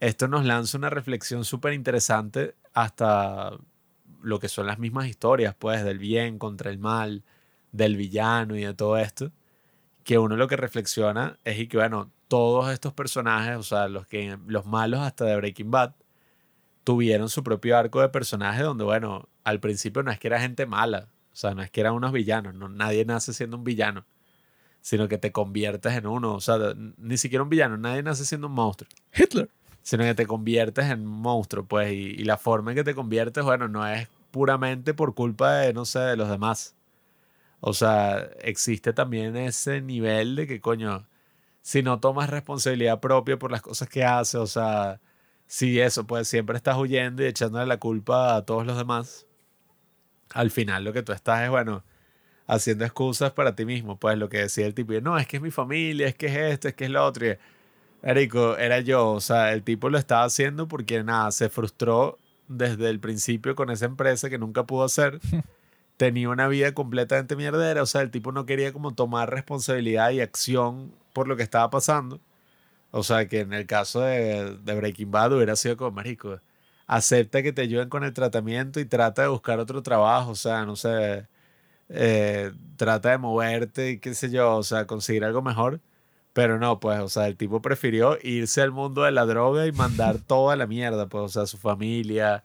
esto 0.00 0.28
nos 0.28 0.44
lanza 0.44 0.76
una 0.76 0.90
reflexión 0.90 1.46
súper 1.46 1.72
interesante 1.72 2.54
hasta 2.74 3.52
lo 4.22 4.40
que 4.40 4.48
son 4.48 4.66
las 4.66 4.78
mismas 4.78 5.06
historias, 5.08 5.54
pues, 5.58 5.84
del 5.84 5.98
bien 5.98 6.38
contra 6.38 6.70
el 6.70 6.78
mal, 6.78 7.24
del 7.72 7.96
villano 7.96 8.56
y 8.56 8.64
de 8.64 8.74
todo 8.74 8.98
esto. 8.98 9.32
Que 10.04 10.18
uno 10.18 10.36
lo 10.36 10.48
que 10.48 10.56
reflexiona 10.56 11.38
es 11.44 11.58
y 11.58 11.68
que, 11.68 11.78
bueno, 11.78 12.10
todos 12.28 12.72
estos 12.72 12.92
personajes, 12.92 13.56
o 13.56 13.62
sea, 13.62 13.88
los, 13.88 14.06
que, 14.06 14.38
los 14.46 14.66
malos 14.66 15.00
hasta 15.00 15.24
de 15.24 15.36
Breaking 15.36 15.70
Bad, 15.70 15.94
tuvieron 16.84 17.28
su 17.30 17.42
propio 17.42 17.78
arco 17.78 18.00
de 18.00 18.08
personaje 18.10 18.62
donde, 18.62 18.84
bueno, 18.84 19.28
al 19.44 19.60
principio 19.60 20.02
no 20.02 20.10
es 20.10 20.18
que 20.18 20.28
era 20.28 20.40
gente 20.40 20.66
mala, 20.66 21.08
o 21.32 21.36
sea, 21.36 21.54
no 21.54 21.62
es 21.62 21.70
que 21.70 21.80
eran 21.80 21.94
unos 21.94 22.12
villanos, 22.12 22.54
no, 22.54 22.68
nadie 22.68 23.04
nace 23.04 23.32
siendo 23.32 23.56
un 23.56 23.64
villano 23.64 24.04
sino 24.84 25.08
que 25.08 25.16
te 25.16 25.32
conviertes 25.32 25.94
en 25.94 26.06
uno. 26.06 26.34
O 26.34 26.42
sea, 26.42 26.58
ni 26.98 27.16
siquiera 27.16 27.42
un 27.42 27.48
villano, 27.48 27.78
nadie 27.78 28.02
nace 28.02 28.26
siendo 28.26 28.48
un 28.48 28.52
monstruo, 28.52 28.86
Hitler. 29.14 29.48
Sino 29.84 30.04
que 30.04 30.14
te 30.14 30.26
conviertes 30.26 30.86
en 30.90 31.06
monstruo, 31.06 31.66
pues, 31.66 31.92
y, 31.92 32.16
y 32.18 32.24
la 32.24 32.38
forma 32.38 32.72
en 32.72 32.76
que 32.78 32.84
te 32.84 32.94
conviertes, 32.96 33.44
bueno, 33.44 33.68
no 33.68 33.86
es 33.86 34.08
puramente 34.32 34.94
por 34.94 35.14
culpa 35.14 35.54
de, 35.58 35.72
no 35.74 35.84
sé, 35.84 36.00
de 36.00 36.16
los 36.16 36.28
demás. 36.28 36.74
O 37.60 37.72
sea, 37.74 38.30
existe 38.42 38.92
también 38.92 39.36
ese 39.36 39.80
nivel 39.80 40.36
de 40.36 40.46
que, 40.48 40.60
coño, 40.60 41.06
si 41.62 41.82
no 41.82 42.00
tomas 42.00 42.30
responsabilidad 42.30 43.00
propia 43.00 43.38
por 43.38 43.52
las 43.52 43.62
cosas 43.62 43.88
que 43.88 44.04
haces, 44.04 44.36
o 44.36 44.46
sea, 44.46 45.00
si 45.46 45.80
eso, 45.80 46.06
pues 46.06 46.28
siempre 46.28 46.56
estás 46.56 46.76
huyendo 46.76 47.22
y 47.22 47.26
echándole 47.26 47.66
la 47.66 47.78
culpa 47.78 48.36
a 48.36 48.44
todos 48.44 48.66
los 48.66 48.76
demás, 48.76 49.26
al 50.30 50.50
final 50.50 50.84
lo 50.84 50.92
que 50.92 51.02
tú 51.02 51.12
estás 51.12 51.42
es, 51.42 51.50
bueno, 51.50 51.84
haciendo 52.46 52.84
excusas 52.84 53.32
para 53.32 53.54
ti 53.56 53.64
mismo, 53.64 53.98
pues 53.98 54.18
lo 54.18 54.28
que 54.28 54.38
decía 54.38 54.66
el 54.66 54.74
tipo, 54.74 54.92
no, 55.00 55.18
es 55.18 55.26
que 55.26 55.36
es 55.38 55.42
mi 55.42 55.50
familia, 55.50 56.08
es 56.08 56.14
que 56.16 56.26
es 56.26 56.36
esto, 56.54 56.68
es 56.68 56.74
que 56.74 56.84
es 56.86 56.90
lo 56.90 57.04
otro. 57.04 57.26
Y, 57.26 57.38
Erico, 58.04 58.58
era 58.58 58.80
yo, 58.80 59.12
o 59.12 59.20
sea, 59.20 59.54
el 59.54 59.62
tipo 59.62 59.88
lo 59.88 59.96
estaba 59.96 60.24
haciendo 60.24 60.68
porque 60.68 61.02
nada, 61.02 61.30
se 61.32 61.48
frustró 61.48 62.18
desde 62.48 62.90
el 62.90 63.00
principio 63.00 63.54
con 63.56 63.70
esa 63.70 63.86
empresa 63.86 64.28
que 64.28 64.36
nunca 64.38 64.64
pudo 64.64 64.84
hacer. 64.84 65.20
Tenía 65.96 66.28
una 66.28 66.48
vida 66.48 66.74
completamente 66.74 67.34
mierdera, 67.36 67.82
o 67.82 67.86
sea, 67.86 68.02
el 68.02 68.10
tipo 68.10 68.30
no 68.32 68.46
quería 68.46 68.72
como 68.72 68.92
tomar 68.94 69.30
responsabilidad 69.30 70.10
y 70.10 70.20
acción 70.20 70.92
por 71.14 71.28
lo 71.28 71.36
que 71.36 71.44
estaba 71.44 71.70
pasando. 71.70 72.20
O 72.90 73.02
sea, 73.02 73.26
que 73.28 73.40
en 73.40 73.52
el 73.54 73.66
caso 73.66 74.00
de, 74.02 74.56
de 74.58 74.74
Breaking 74.76 75.10
Bad 75.10 75.32
hubiera 75.34 75.56
sido 75.56 75.76
como, 75.76 75.92
marico, 75.92 76.40
acepta 76.86 77.42
que 77.42 77.52
te 77.52 77.62
ayuden 77.62 77.88
con 77.88 78.04
el 78.04 78.12
tratamiento 78.12 78.80
y 78.80 78.84
trata 78.86 79.22
de 79.22 79.28
buscar 79.28 79.58
otro 79.60 79.82
trabajo, 79.82 80.32
o 80.32 80.34
sea, 80.36 80.66
no 80.66 80.76
sé, 80.76 81.26
eh, 81.88 82.52
trata 82.76 83.10
de 83.10 83.18
moverte 83.18 83.90
y 83.92 83.98
qué 83.98 84.14
sé 84.14 84.30
yo, 84.30 84.56
o 84.56 84.62
sea, 84.62 84.86
conseguir 84.86 85.24
algo 85.24 85.42
mejor. 85.42 85.80
Pero 86.34 86.58
no, 86.58 86.80
pues, 86.80 87.00
o 87.00 87.08
sea, 87.08 87.26
el 87.28 87.36
tipo 87.36 87.62
prefirió 87.62 88.18
irse 88.22 88.60
al 88.60 88.72
mundo 88.72 89.04
de 89.04 89.12
la 89.12 89.24
droga 89.24 89.66
y 89.66 89.72
mandar 89.72 90.18
toda 90.26 90.56
la 90.56 90.66
mierda, 90.66 91.08
pues, 91.08 91.24
o 91.24 91.28
sea, 91.28 91.46
su 91.46 91.56
familia, 91.56 92.44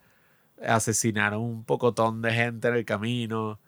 asesinaron 0.66 1.42
un 1.42 1.64
pocotón 1.66 2.22
de 2.22 2.32
gente 2.32 2.68
en 2.70 2.76
el 2.76 2.86
camino. 2.86 3.60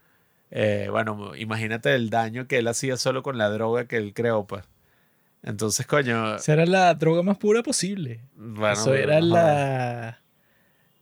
Eh, 0.51 0.87
bueno, 0.91 1.35
imagínate 1.35 1.95
el 1.95 2.09
daño 2.09 2.47
que 2.47 2.57
él 2.59 2.67
hacía 2.67 2.97
solo 2.97 3.23
con 3.23 3.37
la 3.37 3.49
droga 3.49 3.85
que 3.87 3.97
él 3.97 4.13
creó, 4.13 4.45
pues. 4.45 4.63
Entonces, 5.43 5.87
coño, 5.87 6.35
Esa 6.35 6.53
era 6.53 6.65
la 6.67 6.93
droga 6.93 7.23
más 7.23 7.37
pura 7.37 7.63
posible. 7.63 8.21
bueno, 8.35 8.73
Eso 8.73 8.93
era 8.93 9.17
ajá. 9.17 9.25
la, 9.25 10.21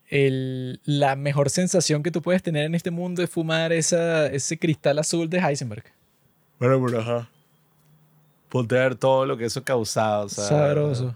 el- 0.08 0.80
la 0.86 1.16
mejor 1.16 1.50
sensación 1.50 2.04
que 2.04 2.12
tú 2.12 2.22
puedes 2.22 2.42
tener 2.42 2.66
en 2.66 2.76
este 2.76 2.90
mundo 2.92 3.22
de 3.22 3.28
fumar 3.28 3.74
esa, 3.74 4.28
ese 4.28 4.58
cristal 4.58 4.98
azul 5.00 5.30
de 5.30 5.40
Heisenberg. 5.40 5.84
Bueno, 6.60 6.82
pero 6.86 7.02
ajá. 7.02 7.30
Ponte 8.50 8.78
a 8.78 8.82
ver 8.82 8.96
todo 8.96 9.26
lo 9.26 9.38
que 9.38 9.46
eso 9.46 9.64
o 9.68 9.86
sea. 9.86 10.28
Sabroso. 10.28 11.16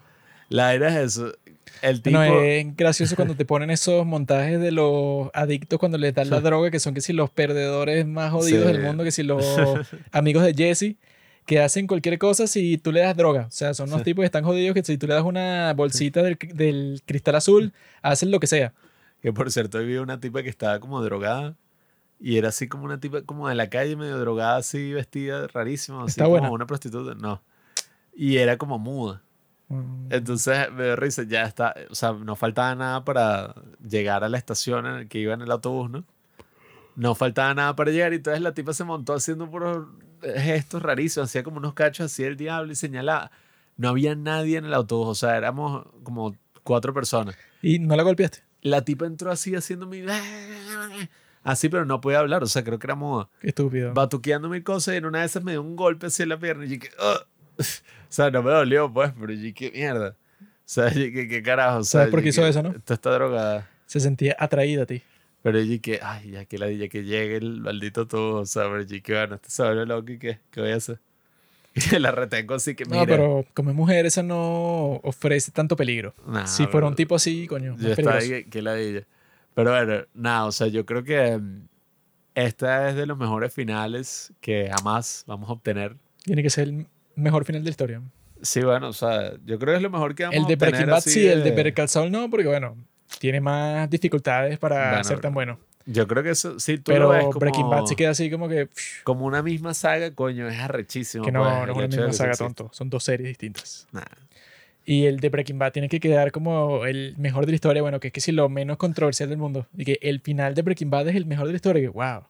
La 0.49 0.73
era 0.73 0.89
es 0.89 1.17
eso. 1.17 1.33
El 1.81 2.01
tipo. 2.01 2.17
No, 2.17 2.23
es 2.23 2.75
gracioso 2.77 3.15
cuando 3.15 3.35
te 3.35 3.43
ponen 3.45 3.69
esos 3.71 4.05
montajes 4.05 4.59
de 4.59 4.71
los 4.71 5.29
adictos 5.33 5.79
cuando 5.79 5.97
les 5.97 6.13
dan 6.13 6.29
la 6.29 6.39
droga, 6.39 6.69
que 6.71 6.79
son 6.79 6.93
que 6.93 7.01
si 7.01 7.11
los 7.13 7.29
perdedores 7.29 8.05
más 8.05 8.31
jodidos 8.31 8.67
Sí. 8.67 8.71
del 8.73 8.81
mundo, 8.83 9.03
que 9.03 9.11
si 9.11 9.23
los 9.23 9.43
amigos 10.11 10.43
de 10.43 10.53
Jesse, 10.53 10.95
que 11.45 11.59
hacen 11.59 11.87
cualquier 11.87 12.17
cosa 12.19 12.47
si 12.47 12.77
tú 12.77 12.91
le 12.91 13.01
das 13.01 13.17
droga. 13.17 13.47
O 13.47 13.51
sea, 13.51 13.73
son 13.73 13.89
unos 13.89 14.01
Sí. 14.01 14.05
tipos 14.05 14.21
que 14.21 14.27
están 14.27 14.43
jodidos 14.43 14.73
que 14.75 14.83
si 14.83 14.97
tú 14.97 15.07
le 15.07 15.15
das 15.15 15.23
una 15.23 15.73
bolsita 15.73 16.21
del, 16.21 16.37
del 16.53 17.01
cristal 17.05 17.35
azul, 17.35 17.73
hacen 18.01 18.31
lo 18.31 18.39
que 18.39 18.47
sea. 18.47 18.73
Que 19.21 19.33
por 19.33 19.51
cierto, 19.51 19.79
hoy 19.79 19.85
vi 19.87 19.95
una 19.97 20.19
tipa 20.19 20.43
que 20.43 20.49
estaba 20.49 20.79
como 20.79 21.01
drogada. 21.01 21.55
Y 22.25 22.37
era 22.37 22.47
así 22.47 22.69
como 22.69 22.85
una 22.85 23.01
tipa 23.01 23.23
como 23.23 23.49
de 23.49 23.55
la 23.55 23.69
calle, 23.69 23.97
medio 23.97 24.17
drogada, 24.17 24.55
así 24.55 24.93
vestida, 24.93 25.45
rarísima. 25.47 26.03
Así 26.03 26.11
Está 26.11 26.23
como 26.23 26.37
buena. 26.37 26.51
una 26.51 26.65
prostituta. 26.65 27.15
No. 27.15 27.41
Y 28.15 28.37
era 28.37 28.57
como 28.57 28.79
muda. 28.79 29.21
Mm. 29.67 30.07
Entonces 30.09 30.71
me 30.71 30.85
dio 30.85 30.95
risa, 30.95 31.23
ya 31.23 31.43
está. 31.43 31.75
O 31.89 31.95
sea, 31.95 32.13
no 32.13 32.37
faltaba 32.37 32.73
nada 32.75 33.03
para 33.03 33.53
llegar 33.85 34.23
a 34.23 34.29
la 34.29 34.37
estación 34.37 34.85
en 34.85 34.95
la 34.99 35.05
que 35.05 35.19
iba 35.19 35.33
en 35.33 35.41
el 35.41 35.51
autobús, 35.51 35.89
¿no? 35.89 36.05
No 36.95 37.13
faltaba 37.13 37.53
nada 37.55 37.75
para 37.75 37.91
llegar. 37.91 38.13
Y 38.13 38.15
entonces 38.15 38.41
la 38.41 38.53
tipa 38.53 38.71
se 38.71 38.85
montó 38.85 39.15
haciendo 39.15 39.51
puros 39.51 39.85
gestos 40.21 40.81
rarísimos. 40.81 41.27
Hacía 41.29 41.43
como 41.43 41.57
unos 41.57 41.73
cachos 41.73 42.05
así 42.05 42.23
el 42.23 42.37
diablo 42.37 42.71
y 42.71 42.75
señalaba. 42.75 43.31
No 43.75 43.89
había 43.89 44.15
nadie 44.15 44.59
en 44.59 44.63
el 44.63 44.73
autobús. 44.73 45.09
O 45.09 45.15
sea, 45.15 45.35
éramos 45.35 45.87
como 46.03 46.37
cuatro 46.63 46.93
personas. 46.93 47.35
Y 47.61 47.79
no 47.79 47.97
la 47.97 48.03
golpeaste. 48.03 48.43
La 48.61 48.85
tipa 48.85 49.07
entró 49.07 49.29
así 49.29 49.53
haciendo 49.55 49.87
mi... 49.87 50.05
Así, 51.43 51.69
pero 51.69 51.85
no 51.85 51.99
podía 52.01 52.19
hablar. 52.19 52.43
O 52.43 52.47
sea, 52.47 52.63
creo 52.63 52.79
que 52.79 52.87
era 52.87 52.95
muda. 52.95 53.29
Qué 53.41 53.49
estúpido. 53.49 53.93
Batuqueando 53.93 54.49
mi 54.49 54.61
cosa 54.61 54.93
y 54.93 54.97
en 54.97 55.05
una 55.05 55.19
de 55.19 55.25
esas 55.25 55.43
me 55.43 55.51
dio 55.51 55.61
un 55.61 55.75
golpe 55.75 56.07
así 56.07 56.23
en 56.23 56.29
la 56.29 56.39
pierna. 56.39 56.65
Y 56.65 56.69
yo 56.69 56.79
que... 56.79 56.89
"Ugh". 56.99 57.27
O 58.13 58.15
sea, 58.15 58.29
no 58.29 58.43
me 58.43 58.51
dolió, 58.51 58.93
pues, 58.93 59.11
pero 59.19 59.33
yo 59.33 59.53
qué 59.55 59.71
mierda. 59.71 60.15
O 60.39 60.45
sea, 60.65 60.91
yo, 60.93 61.11
¿qué, 61.11 61.41
carajo. 61.41 61.79
O 61.79 61.83
sea, 61.83 62.01
¿Sabes 62.01 62.11
por 62.11 62.19
qué 62.19 62.31
yo 62.31 62.41
hizo 62.43 62.45
eso, 62.45 62.61
no? 62.61 62.75
Está 62.87 63.09
drogada. 63.09 63.67
Se 63.87 63.99
sentía 63.99 64.35
atraída 64.37 64.83
a 64.83 64.85
ti. 64.85 65.01
Pero 65.41 65.57
allí 65.57 65.79
que, 65.79 65.99
ay, 66.01 66.31
ya 66.31 66.45
que 66.45 66.57
la 66.57 66.71
ya 66.71 66.87
que 66.87 67.03
llegue 67.03 67.35
el 67.37 67.59
maldito 67.59 68.07
todo, 68.07 68.41
o 68.41 68.45
sea, 68.45 68.63
pero 68.71 68.85
que 68.87 69.13
bueno, 69.13 69.35
este 69.35 69.49
se 69.49 69.63
vuelve 69.63 69.85
loco 69.85 70.11
y 70.11 70.19
qué, 70.19 70.39
¿qué 70.51 70.61
voy 70.61 70.71
a 70.71 70.75
hacer? 70.77 70.99
Y 71.91 71.99
la 71.99 72.11
retengo 72.11 72.53
así 72.53 72.75
que 72.75 72.85
mira. 72.85 72.99
No, 72.99 73.05
pero 73.07 73.45
como 73.53 73.73
mujer, 73.73 74.05
esa 74.05 74.21
no 74.23 75.01
ofrece 75.03 75.51
tanto 75.51 75.75
peligro. 75.75 76.13
Nah, 76.27 76.45
si 76.45 76.67
fuera 76.67 76.87
un 76.87 76.95
tipo 76.95 77.15
así, 77.15 77.47
coño, 77.47 77.75
Yo 77.77 77.93
estaba 77.93 78.19
que, 78.19 78.45
que 78.45 78.61
ladilla. 78.61 79.05
Pero 79.55 79.71
bueno, 79.71 80.05
nada, 80.13 80.45
o 80.45 80.51
sea, 80.51 80.67
yo 80.67 80.85
creo 80.85 81.03
que 81.03 81.37
mm, 81.37 81.67
esta 82.35 82.89
es 82.89 82.95
de 82.95 83.05
los 83.05 83.17
mejores 83.17 83.53
finales 83.53 84.33
que 84.41 84.69
jamás 84.75 85.23
vamos 85.27 85.49
a 85.49 85.53
obtener. 85.53 85.95
Tiene 86.23 86.41
que 86.43 86.49
ser 86.49 86.69
el 86.69 86.87
mejor 87.15 87.45
final 87.45 87.61
de 87.61 87.65
la 87.65 87.69
historia. 87.71 88.01
Sí, 88.41 88.61
bueno, 88.61 88.89
o 88.89 88.93
sea, 88.93 89.33
yo 89.45 89.59
creo 89.59 89.73
que 89.73 89.77
es 89.77 89.81
lo 89.81 89.89
mejor 89.89 90.15
que 90.15 90.23
vamos 90.23 90.35
El 90.37 90.43
a 90.43 90.47
de 90.47 90.53
obtener. 90.55 90.71
Breaking 90.73 90.89
Bad 90.89 90.97
así 90.97 91.09
sí, 91.11 91.27
el 91.27 91.43
de 91.43 91.49
de- 91.51 91.55
Better 91.55 91.73
Call 91.73 91.89
Saul 91.89 92.11
no, 92.11 92.29
porque 92.29 92.47
bueno, 92.47 92.75
tiene 93.19 93.39
más 93.39 93.89
dificultades 93.89 94.57
para 94.57 94.89
Bueno, 94.89 95.03
ser 95.03 95.19
tan 95.21 95.33
bueno. 95.33 95.59
Yo 95.85 96.07
creo 96.07 96.23
que 96.23 96.29
eso, 96.29 96.59
sí, 96.61 96.77
tú 96.77 96.91
lo 96.93 96.95
Pero 96.95 97.09
ves 97.09 97.25
como, 97.25 97.39
Breaking 97.41 97.69
Bad 97.69 97.85
sí 97.87 97.95
queda 97.97 98.11
así 98.11 98.31
como 98.31 98.47
que, 98.47 98.67
pff, 98.67 99.03
como 99.03 99.25
una 99.25 99.43
misma 99.43 99.73
saga, 99.73 100.15
coño, 100.15 100.47
es 100.47 100.57
arrechísimo. 100.59 101.25
que 101.25 101.31
no, 101.31 101.43
pues, 101.43 101.53
no 101.53 101.63
el 101.63 101.69
es 101.69 101.75
una 101.75 101.81
de 101.81 101.87
misma 101.97 102.13
saga 102.13 102.35
tonto. 102.35 102.69
Son 102.73 102.89
dos 102.89 103.03
series 103.03 103.27
distintas. 103.27 103.87
Nah. 103.91 104.01
Y 104.85 105.05
el 105.05 105.19
de 105.19 105.29
Breaking 105.29 105.57
Bad 105.57 105.71
tiene 105.71 105.87
que 105.87 105.99
quedar 105.99 106.31
como 106.31 106.85
el 106.85 107.15
mejor 107.17 107.45
de 107.45 107.53
la 107.53 107.55
historia, 107.55 107.81
bueno, 107.81 107.99
que 107.99 108.07
es 108.07 108.13
que 108.13 108.21
si 108.21 108.31
lo 108.31 108.49
menos 108.49 108.77
controversial 108.77 109.29
del 109.29 109.37
mundo. 109.37 109.65
Y 109.77 109.85
que 109.85 109.99
el 110.01 110.19
final 110.19 110.55
de 110.55 110.61
Breaking 110.61 110.89
Bad 110.89 111.07
es 111.07 111.15
el 111.15 111.25
mejor 111.25 111.45
de 111.47 111.53
la 111.53 111.55
historia, 111.55 111.81
que 111.81 111.87
wow. 111.87 112.23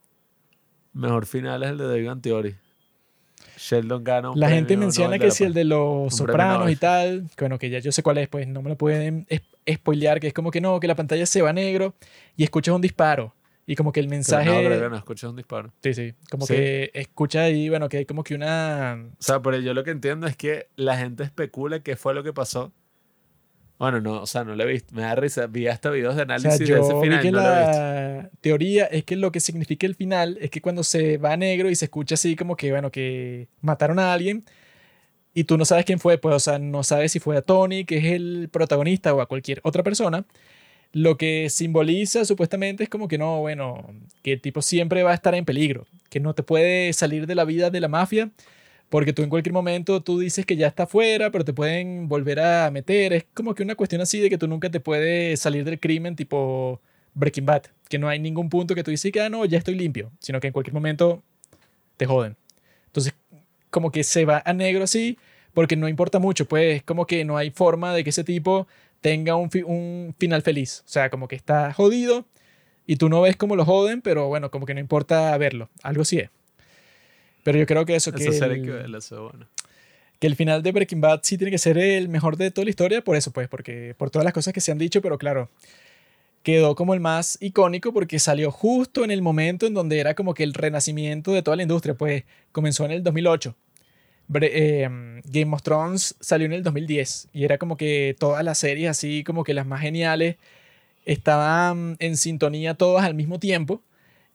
Mejor 0.93 1.25
final 1.25 1.63
es 1.63 1.69
el 1.69 1.77
de 1.77 1.87
David 1.87 2.21
Theory. 2.21 2.55
Sheldon 3.57 4.03
gana 4.03 4.31
un 4.31 4.39
La 4.39 4.49
gente 4.49 4.77
menciona 4.77 5.17
que 5.17 5.31
si 5.31 5.43
el 5.43 5.53
de 5.53 5.63
los 5.63 6.15
sopranos 6.15 6.69
y 6.69 6.75
tal, 6.75 7.29
que 7.35 7.45
bueno, 7.45 7.57
que 7.57 7.69
ya 7.69 7.79
yo 7.79 7.91
sé 7.91 8.03
cuál 8.03 8.17
es, 8.17 8.27
pues 8.27 8.47
no 8.47 8.61
me 8.61 8.69
lo 8.69 8.77
pueden 8.77 9.25
spoilear, 9.71 10.19
que 10.19 10.27
es 10.27 10.33
como 10.33 10.51
que 10.51 10.61
no, 10.61 10.79
que 10.79 10.87
la 10.87 10.95
pantalla 10.95 11.25
se 11.25 11.41
va 11.41 11.51
a 11.51 11.53
negro 11.53 11.95
y 12.35 12.43
escuchas 12.43 12.75
un 12.75 12.81
disparo. 12.81 13.33
Y 13.65 13.75
como 13.75 13.91
que 13.93 14.01
el 14.01 14.07
Pero 14.07 14.17
mensaje... 14.17 14.45
No, 14.49 14.57
creo 14.59 14.81
que 14.81 14.89
no, 14.89 14.97
escuchas 14.97 15.29
un 15.29 15.35
disparo. 15.37 15.71
Sí, 15.81 15.93
sí. 15.93 16.13
Como 16.29 16.45
Sí. 16.45 16.53
que 16.53 16.91
escucha 16.93 17.43
ahí, 17.43 17.69
bueno, 17.69 17.87
que 17.87 17.97
hay 17.97 18.05
como 18.05 18.23
que 18.23 18.35
una... 18.35 19.05
O 19.17 19.21
sea, 19.23 19.41
pero 19.41 19.57
yo 19.59 19.73
lo 19.73 19.83
que 19.85 19.91
entiendo 19.91 20.27
es 20.27 20.35
que 20.35 20.67
la 20.75 20.97
gente 20.97 21.23
especula 21.23 21.79
qué 21.81 21.95
fue 21.95 22.13
lo 22.13 22.23
que 22.23 22.33
pasó. 22.33 22.73
Bueno, 23.79 24.01
no, 24.01 24.21
o 24.21 24.27
sea, 24.27 24.43
no 24.43 24.55
lo 24.55 24.63
he 24.63 24.67
visto. 24.67 24.93
Me 24.93 25.01
da 25.03 25.15
risa. 25.15 25.47
Vi 25.47 25.67
hasta 25.67 25.89
videos 25.89 26.15
de 26.15 26.23
O 26.23 26.25
sea, 26.25 26.35
análisis 26.35 26.59
de 26.59 26.65
yo 26.67 26.77
ese 26.77 26.93
vi 26.93 27.01
final. 27.01 27.21
que 27.21 27.31
no 27.31 27.39
lo 27.41 27.47
he 27.47 27.59
visto. 27.67 27.79
la 27.81 28.29
teoría 28.41 28.85
es 28.85 29.03
que 29.05 29.15
lo 29.15 29.31
que 29.31 29.39
significa 29.39 29.85
el 29.87 29.95
final 29.95 30.37
es 30.41 30.51
que 30.51 30.61
cuando 30.61 30.83
se 30.83 31.17
va 31.17 31.33
a 31.33 31.37
negro 31.37 31.69
y 31.69 31.75
se 31.75 31.85
escucha 31.85 32.15
así 32.15 32.35
como 32.35 32.55
que, 32.55 32.71
bueno, 32.71 32.91
que 32.91 33.47
mataron 33.61 33.97
a 33.99 34.13
alguien 34.13 34.45
y 35.33 35.45
tú 35.45 35.57
no 35.57 35.65
sabes 35.65 35.85
quién 35.85 35.99
fue, 35.99 36.17
pues, 36.17 36.35
o 36.35 36.39
sea, 36.39 36.59
no 36.59 36.83
sabes 36.83 37.11
si 37.13 37.19
fue 37.19 37.35
a 37.37 37.41
Tony, 37.41 37.85
que 37.85 37.97
es 37.97 38.05
el 38.05 38.49
protagonista, 38.51 39.13
o 39.15 39.21
a 39.21 39.25
cualquier 39.25 39.59
otra 39.63 39.81
persona. 39.83 40.25
Lo 40.93 41.17
que 41.17 41.49
simboliza 41.49 42.23
supuestamente 42.23 42.83
es 42.83 42.89
como 42.89 43.07
que 43.07 43.17
no, 43.17 43.41
bueno, 43.41 43.93
que 44.21 44.33
el 44.33 44.41
tipo 44.41 44.61
siempre 44.61 45.03
va 45.03 45.11
a 45.11 45.15
estar 45.15 45.35
en 45.35 45.43
peligro, 45.43 45.85
que 46.09 46.19
no 46.19 46.33
te 46.35 46.43
puede 46.43 46.93
salir 46.93 47.27
de 47.27 47.35
la 47.35 47.45
vida 47.45 47.69
de 47.69 47.81
la 47.81 47.87
mafia, 47.87 48.29
porque 48.89 49.11
tú 49.11 49.23
en 49.23 49.29
cualquier 49.29 49.53
momento 49.53 50.03
tú 50.03 50.19
dices 50.19 50.45
que 50.45 50.55
ya 50.55 50.67
está 50.67 50.85
fuera, 50.85 51.31
pero 51.31 51.43
te 51.43 51.51
pueden 51.51 52.07
volver 52.07 52.39
a 52.39 52.69
meter. 52.69 53.11
Es 53.13 53.25
como 53.33 53.55
que 53.55 53.63
una 53.63 53.73
cuestión 53.75 54.01
así 54.01 54.19
de 54.19 54.29
que 54.29 54.37
tú 54.37 54.47
nunca 54.47 54.69
te 54.69 54.79
puedes 54.79 55.39
salir 55.39 55.65
del 55.65 55.79
crimen 55.79 56.15
tipo 56.15 56.79
Breaking 57.15 57.45
Bad, 57.47 57.63
que 57.89 57.97
no 57.97 58.07
hay 58.07 58.19
ningún 58.19 58.49
punto 58.49 58.75
que 58.75 58.83
tú 58.83 58.91
dices 58.91 59.11
que, 59.11 59.21
ah, 59.21 59.29
no, 59.29 59.45
ya 59.45 59.57
estoy 59.57 59.75
limpio, 59.75 60.11
sino 60.19 60.39
que 60.39 60.47
en 60.47 60.53
cualquier 60.53 60.75
momento 60.75 61.23
te 61.97 62.05
joden. 62.05 62.37
Entonces, 62.85 63.15
como 63.71 63.91
que 63.91 64.03
se 64.03 64.25
va 64.25 64.43
a 64.45 64.53
negro 64.53 64.83
así, 64.83 65.17
porque 65.53 65.75
no 65.75 65.87
importa 65.87 66.19
mucho, 66.19 66.45
pues 66.47 66.83
como 66.83 67.07
que 67.07 67.25
no 67.25 67.37
hay 67.37 67.49
forma 67.49 67.93
de 67.93 68.03
que 68.03 68.11
ese 68.11 68.23
tipo 68.23 68.67
tenga 69.03 69.35
un, 69.35 69.51
fi- 69.51 69.61
un 69.63 70.15
final 70.17 70.41
feliz. 70.41 70.81
O 70.87 70.89
sea, 70.89 71.09
como 71.11 71.27
que 71.27 71.35
está 71.35 71.71
jodido 71.73 72.25
y 72.87 72.95
tú 72.95 73.09
no 73.09 73.21
ves 73.21 73.35
cómo 73.35 73.55
lo 73.55 73.65
joden, 73.65 74.01
pero 74.01 74.27
bueno, 74.29 74.49
como 74.49 74.65
que 74.65 74.73
no 74.73 74.79
importa 74.79 75.37
verlo. 75.37 75.69
Algo 75.83 76.05
sí 76.05 76.17
es. 76.19 76.29
Pero 77.43 77.59
yo 77.59 77.65
creo 77.67 77.85
que 77.85 77.95
eso, 77.95 78.11
que 78.13 78.23
Esa 78.23 78.31
serie 78.31 78.57
el, 78.57 78.91
que 78.91 78.97
eso, 78.97 79.29
bueno. 79.29 79.47
que 80.19 80.27
el 80.27 80.35
final 80.37 80.63
de 80.63 80.71
Breaking 80.71 81.01
Bad 81.01 81.19
sí 81.23 81.37
tiene 81.37 81.51
que 81.51 81.57
ser 81.57 81.77
el 81.77 82.07
mejor 82.07 82.37
de 82.37 82.49
toda 82.51 82.63
la 82.63 82.69
historia, 82.69 83.03
por 83.03 83.17
eso 83.17 83.31
pues, 83.31 83.49
porque 83.49 83.93
por 83.97 84.09
todas 84.09 84.23
las 84.23 84.33
cosas 84.33 84.53
que 84.53 84.61
se 84.61 84.71
han 84.71 84.77
dicho, 84.77 85.01
pero 85.01 85.17
claro, 85.17 85.49
quedó 86.41 86.73
como 86.75 86.93
el 86.93 87.01
más 87.01 87.37
icónico 87.41 87.91
porque 87.91 88.19
salió 88.19 88.51
justo 88.51 89.03
en 89.03 89.11
el 89.11 89.21
momento 89.21 89.65
en 89.67 89.73
donde 89.73 89.99
era 89.99 90.13
como 90.13 90.33
que 90.33 90.43
el 90.43 90.53
renacimiento 90.53 91.33
de 91.33 91.41
toda 91.43 91.57
la 91.57 91.63
industria, 91.63 91.95
pues 91.95 92.23
comenzó 92.53 92.85
en 92.85 92.91
el 92.91 93.03
2008. 93.03 93.53
Eh, 94.41 94.89
Game 95.25 95.53
of 95.53 95.63
Thrones 95.63 96.15
salió 96.19 96.45
en 96.45 96.53
el 96.53 96.63
2010 96.63 97.29
y 97.33 97.43
era 97.43 97.57
como 97.57 97.77
que 97.77 98.15
todas 98.19 98.43
las 98.43 98.57
series 98.57 98.89
así 98.89 99.23
como 99.23 99.43
que 99.43 99.53
las 99.53 99.65
más 99.67 99.81
geniales 99.81 100.37
estaban 101.05 101.97
en 101.99 102.17
sintonía 102.17 102.75
todas 102.75 103.05
al 103.05 103.15
mismo 103.15 103.39
tiempo. 103.39 103.81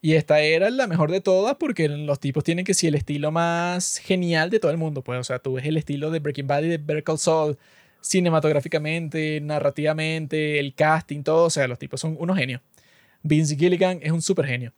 Y 0.00 0.15
esta 0.15 0.41
era 0.41 0.70
la 0.70 0.86
mejor 0.86 1.10
de 1.10 1.20
todas 1.20 1.57
porque 1.57 1.89
los 1.89 2.20
tipos 2.20 2.44
tienen 2.44 2.65
que 2.65 2.75
ser 2.75 2.91
el 2.91 2.94
estilo 2.97 3.33
más 3.33 3.99
genial 3.99 4.49
de 4.50 4.60
todo 4.60 4.70
el 4.70 4.76
mundo 4.78 5.02
pues 5.02 5.18
o 5.18 5.25
sea 5.25 5.41
tú 5.41 5.55
ves 5.55 5.67
el 5.67 5.76
estilo 5.76 6.10
de 6.12 6.20
Breaking 6.20 6.47
Bad 6.47 6.62
y 6.62 6.68
de 6.68 6.78
Better 6.78 7.02
Call 7.02 7.18
Saul 7.18 7.58
cinematográficamente 8.00 9.41
narrativamente 9.41 10.60
el 10.60 10.75
casting 10.75 11.25
todo 11.25 11.47
o 11.47 11.50
sea 11.50 11.67
los 11.67 11.78
tipos 11.81 12.00
son 12.00 12.17
unos 12.20 12.36
genios. 12.39 12.60
Vince 13.23 13.57
Gilligan 13.57 13.99
es 14.02 14.12
un 14.12 14.23
super 14.23 14.47
genio 14.47 14.73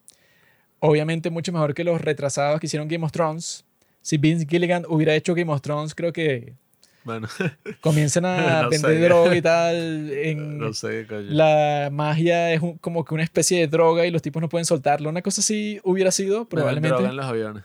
obviamente 0.81 1.31
mucho 1.31 1.53
mejor 1.53 1.75
que 1.75 1.85
los 1.85 2.01
retrasados 2.01 2.59
que 2.59 2.67
hicieron 2.67 2.89
Game 2.89 3.05
of 3.05 3.13
Thrones 3.13 3.65
si 4.03 4.17
Vince 4.19 4.47
Gilligan 4.49 4.85
hubiera 4.89 5.15
hecho 5.15 5.35
Game 5.35 5.53
of 5.53 5.61
Thrones 5.61 5.95
creo 5.95 6.12
que 6.12 6.55
Bueno, 7.05 7.29
comienzan 7.81 8.25
a 8.27 8.62
No 8.62 8.70
vender 8.70 8.93
sé. 8.99 9.01
droga 9.01 9.37
y 9.37 9.43
tal 9.43 10.11
en 10.11 10.59
no 10.59 10.73
sé, 10.73 11.07
coño. 11.09 11.27
la 11.31 11.89
magia 11.93 12.53
es 12.53 12.61
un- 12.62 12.79
como 12.79 13.05
que 13.05 13.15
una 13.15 13.23
especie 13.25 13.59
de 13.61 13.67
droga 13.69 14.07
y 14.07 14.11
los 14.11 14.23
tipos 14.23 14.41
no 14.43 14.49
pueden 14.49 14.65
soltarlo. 14.67 15.09
Una 15.09 15.23
cosa 15.23 15.41
así 15.41 15.81
hubiera 15.85 16.11
sido, 16.11 16.47
probablemente. 16.47 16.95
droga 16.97 17.11
en 17.11 17.17
los 17.17 17.27
aviones. 17.27 17.65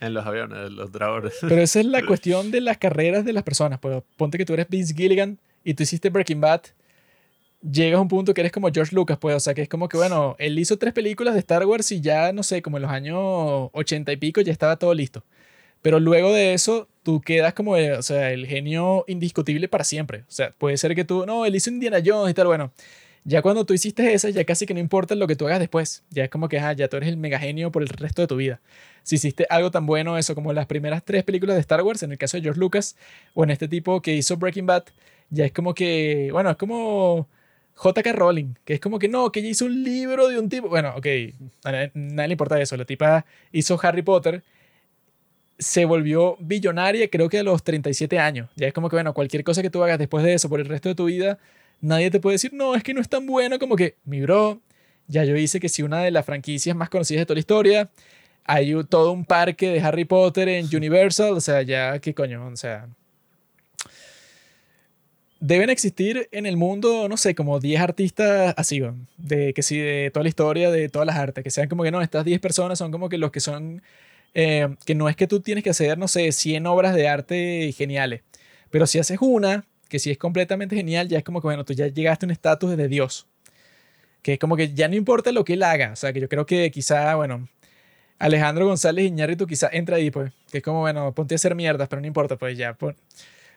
En 0.00 0.12
los 0.12 0.26
aviones, 0.26 0.58
en 0.66 0.76
los 0.76 0.92
dragones. 0.92 1.32
Pero 1.40 1.62
esa 1.62 1.80
es 1.80 1.86
la 1.86 2.02
cuestión 2.06 2.50
de 2.50 2.60
las 2.60 2.78
carreras 2.78 3.24
de 3.24 3.32
las 3.32 3.42
personas. 3.42 3.78
Pues 3.78 4.02
ponte 4.16 4.36
que 4.38 4.44
tú 4.44 4.52
eres 4.54 4.68
Vince 4.68 4.92
Gilligan 4.94 5.38
y 5.64 5.74
tú 5.74 5.82
hiciste 5.84 6.10
Breaking 6.10 6.40
Bad. 6.40 6.60
Llegas 7.62 7.96
a 7.98 8.02
un 8.02 8.08
punto 8.08 8.34
que 8.34 8.42
eres 8.42 8.52
como 8.52 8.68
George 8.70 8.94
Lucas, 8.94 9.16
pues. 9.18 9.34
O 9.36 9.40
sea, 9.40 9.54
que 9.54 9.62
es 9.62 9.68
como 9.70 9.88
que, 9.88 9.96
bueno, 9.96 10.36
él 10.38 10.58
hizo 10.58 10.76
tres 10.76 10.92
películas 10.92 11.32
de 11.32 11.40
Star 11.40 11.64
Wars 11.64 11.90
y 11.92 12.02
ya, 12.02 12.30
no 12.32 12.42
sé, 12.42 12.60
como 12.60 12.76
en 12.76 12.82
los 12.82 12.90
años 12.92 13.16
ochenta 13.72 14.12
y 14.12 14.16
pico 14.18 14.42
ya 14.42 14.52
estaba 14.52 14.76
todo 14.76 14.92
listo. 14.92 15.24
Pero 15.84 16.00
luego 16.00 16.32
de 16.32 16.54
eso, 16.54 16.88
tú 17.02 17.20
quedas 17.20 17.52
como, 17.52 17.76
eh, 17.76 17.92
o 17.92 18.02
sea, 18.02 18.32
el 18.32 18.46
genio 18.46 19.04
indiscutible 19.06 19.68
para 19.68 19.84
siempre. 19.84 20.20
O 20.20 20.30
sea, 20.30 20.50
puede 20.56 20.78
ser 20.78 20.94
que 20.94 21.04
tú, 21.04 21.26
no, 21.26 21.44
él 21.44 21.54
hizo 21.54 21.68
Indiana 21.68 21.98
Jones 22.02 22.30
y 22.30 22.34
tal, 22.34 22.46
bueno. 22.46 22.72
Ya 23.24 23.42
cuando 23.42 23.66
tú 23.66 23.74
hiciste 23.74 24.14
esa, 24.14 24.30
ya 24.30 24.44
casi 24.44 24.64
que 24.64 24.72
no 24.72 24.80
importa 24.80 25.14
lo 25.14 25.26
que 25.26 25.36
tú 25.36 25.46
hagas 25.46 25.58
después. 25.58 26.02
Ya 26.08 26.24
es 26.24 26.30
como 26.30 26.48
que, 26.48 26.58
ah, 26.58 26.72
ya 26.72 26.88
tú 26.88 26.96
eres 26.96 27.10
el 27.10 27.18
mega 27.18 27.38
genio 27.38 27.70
por 27.70 27.82
el 27.82 27.88
resto 27.88 28.22
de 28.22 28.28
tu 28.28 28.36
vida. 28.36 28.62
Si 29.02 29.16
hiciste 29.16 29.46
algo 29.50 29.70
tan 29.70 29.84
bueno, 29.84 30.16
eso 30.16 30.34
como 30.34 30.54
las 30.54 30.64
primeras 30.64 31.04
tres 31.04 31.22
películas 31.22 31.56
de 31.56 31.60
Star 31.60 31.82
Wars, 31.82 32.02
en 32.02 32.12
el 32.12 32.16
caso 32.18 32.38
de 32.38 32.44
George 32.44 32.60
Lucas, 32.60 32.96
o 33.34 33.44
en 33.44 33.50
este 33.50 33.68
tipo 33.68 34.00
que 34.00 34.14
hizo 34.14 34.38
Breaking 34.38 34.64
Bad, 34.64 34.84
ya 35.28 35.44
es 35.44 35.52
como 35.52 35.74
que, 35.74 36.30
bueno, 36.32 36.48
es 36.50 36.56
como 36.56 37.28
J.K. 37.74 38.10
Rowling, 38.12 38.54
que 38.64 38.72
es 38.72 38.80
como 38.80 38.98
que 38.98 39.08
no, 39.08 39.30
que 39.30 39.40
ella 39.40 39.50
hizo 39.50 39.66
un 39.66 39.84
libro 39.84 40.28
de 40.28 40.38
un 40.38 40.48
tipo. 40.48 40.70
Bueno, 40.70 40.94
ok, 40.96 41.06
a 41.64 41.72
nadie, 41.72 41.90
le 41.94 42.32
importa 42.32 42.58
eso. 42.58 42.74
La 42.78 42.86
tipa 42.86 43.26
hizo 43.52 43.78
Harry 43.82 44.00
Potter, 44.00 44.42
se 45.58 45.84
volvió 45.84 46.36
billonaria, 46.40 47.08
creo 47.08 47.28
que 47.28 47.38
a 47.38 47.42
los 47.42 47.62
37 47.62 48.18
años. 48.18 48.50
Ya 48.56 48.66
es 48.66 48.72
como 48.72 48.88
que, 48.88 48.96
bueno, 48.96 49.14
cualquier 49.14 49.44
cosa 49.44 49.62
que 49.62 49.70
tú 49.70 49.82
hagas 49.82 49.98
después 49.98 50.24
de 50.24 50.34
eso 50.34 50.48
por 50.48 50.60
el 50.60 50.66
resto 50.66 50.88
de 50.88 50.94
tu 50.94 51.06
vida, 51.06 51.38
nadie 51.80 52.10
te 52.10 52.20
puede 52.20 52.34
decir, 52.34 52.52
no, 52.52 52.74
es 52.74 52.82
que 52.82 52.94
no 52.94 53.00
es 53.00 53.08
tan 53.08 53.26
bueno 53.26 53.58
como 53.58 53.76
que, 53.76 53.96
mi 54.04 54.20
bro, 54.20 54.60
ya 55.06 55.24
yo 55.24 55.36
hice 55.36 55.60
que 55.60 55.68
si 55.68 55.82
una 55.82 56.00
de 56.00 56.10
las 56.10 56.24
franquicias 56.24 56.76
más 56.76 56.88
conocidas 56.88 57.22
de 57.22 57.26
toda 57.26 57.34
la 57.36 57.40
historia, 57.40 57.90
hay 58.44 58.74
todo 58.84 59.12
un 59.12 59.24
parque 59.24 59.70
de 59.70 59.80
Harry 59.80 60.04
Potter 60.04 60.48
en 60.48 60.66
Universal, 60.74 61.32
o 61.32 61.40
sea, 61.40 61.62
ya, 61.62 61.98
¿qué 61.98 62.14
coño? 62.14 62.46
O 62.46 62.56
sea, 62.56 62.88
deben 65.40 65.68
existir 65.70 66.28
en 66.32 66.46
el 66.46 66.56
mundo, 66.56 67.08
no 67.08 67.16
sé, 67.16 67.34
como 67.34 67.60
10 67.60 67.80
artistas 67.80 68.54
así, 68.56 68.82
de 69.18 69.52
que 69.52 69.62
sí, 69.62 69.78
de 69.78 70.10
toda 70.10 70.22
la 70.22 70.28
historia, 70.30 70.70
de 70.70 70.88
todas 70.88 71.06
las 71.06 71.16
artes, 71.16 71.44
que 71.44 71.50
sean 71.50 71.68
como 71.68 71.82
que 71.82 71.90
no, 71.90 72.00
estas 72.00 72.24
10 72.24 72.40
personas 72.40 72.78
son 72.78 72.90
como 72.90 73.08
que 73.08 73.18
los 73.18 73.30
que 73.30 73.40
son, 73.40 73.82
eh, 74.34 74.76
que 74.84 74.94
no 74.94 75.08
es 75.08 75.16
que 75.16 75.26
tú 75.26 75.40
tienes 75.40 75.64
que 75.64 75.70
hacer, 75.70 75.98
no 75.98 76.08
sé, 76.08 76.32
100 76.32 76.66
obras 76.66 76.94
de 76.94 77.08
arte 77.08 77.72
geniales, 77.76 78.22
pero 78.70 78.86
si 78.86 78.98
haces 78.98 79.18
una, 79.20 79.64
que 79.88 79.98
si 79.98 80.10
es 80.10 80.18
completamente 80.18 80.76
genial, 80.76 81.08
ya 81.08 81.18
es 81.18 81.24
como 81.24 81.40
que, 81.40 81.46
bueno, 81.48 81.64
tú 81.64 81.72
ya 81.74 81.86
llegaste 81.88 82.26
a 82.26 82.28
un 82.28 82.30
estatus 82.32 82.76
de 82.76 82.88
Dios, 82.88 83.26
que 84.22 84.34
es 84.34 84.38
como 84.38 84.56
que 84.56 84.72
ya 84.74 84.88
no 84.88 84.96
importa 84.96 85.32
lo 85.32 85.44
que 85.44 85.54
él 85.54 85.62
haga, 85.62 85.92
o 85.92 85.96
sea, 85.96 86.12
que 86.12 86.20
yo 86.20 86.28
creo 86.28 86.46
que 86.46 86.70
quizá, 86.70 87.14
bueno, 87.16 87.48
Alejandro 88.18 88.66
González 88.66 89.06
Iñárritu 89.06 89.46
quizá 89.46 89.68
entra 89.72 89.96
ahí, 89.96 90.10
pues, 90.10 90.32
que 90.52 90.58
es 90.58 90.64
como, 90.64 90.80
bueno, 90.80 91.12
ponte 91.14 91.34
a 91.34 91.36
hacer 91.36 91.54
mierdas, 91.54 91.88
pero 91.88 92.00
no 92.00 92.06
importa, 92.08 92.36
pues 92.36 92.56
ya, 92.58 92.74
pon- 92.74 92.96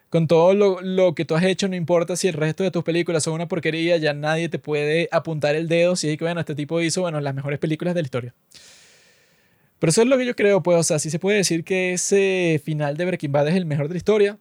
con 0.09 0.27
todo 0.27 0.53
lo, 0.53 0.81
lo 0.81 1.15
que 1.15 1.25
tú 1.25 1.35
has 1.35 1.43
hecho, 1.43 1.67
no 1.67 1.75
importa 1.75 2.15
si 2.15 2.27
el 2.29 2.33
resto 2.35 2.63
de 2.63 2.71
tus 2.71 2.83
películas 2.83 3.23
son 3.23 3.33
una 3.33 3.47
porquería, 3.47 3.97
ya 3.97 4.13
nadie 4.13 4.49
te 4.49 4.59
puede 4.59 5.09
apuntar 5.11 5.55
el 5.55 5.67
dedo 5.67 5.95
si 5.97 6.09
es 6.09 6.17
que, 6.17 6.25
bueno, 6.25 6.39
este 6.41 6.55
tipo 6.55 6.81
hizo, 6.81 7.01
bueno, 7.01 7.21
las 7.21 7.35
mejores 7.35 7.59
películas 7.59 7.95
de 7.95 8.01
la 8.01 8.05
historia. 8.05 8.35
Pero 9.79 9.91
eso 9.91 10.01
es 10.01 10.07
lo 10.07 10.17
que 10.17 10.25
yo 10.25 10.35
creo, 10.35 10.63
pues, 10.63 10.77
o 10.77 10.83
sea, 10.83 10.99
sí 10.99 11.09
se 11.09 11.19
puede 11.19 11.37
decir 11.37 11.63
que 11.63 11.93
ese 11.93 12.61
final 12.63 12.97
de 12.97 13.05
Breaking 13.05 13.31
Bad 13.31 13.47
es 13.49 13.55
el 13.55 13.65
mejor 13.65 13.87
de 13.87 13.93
la 13.95 13.97
historia. 13.97 14.37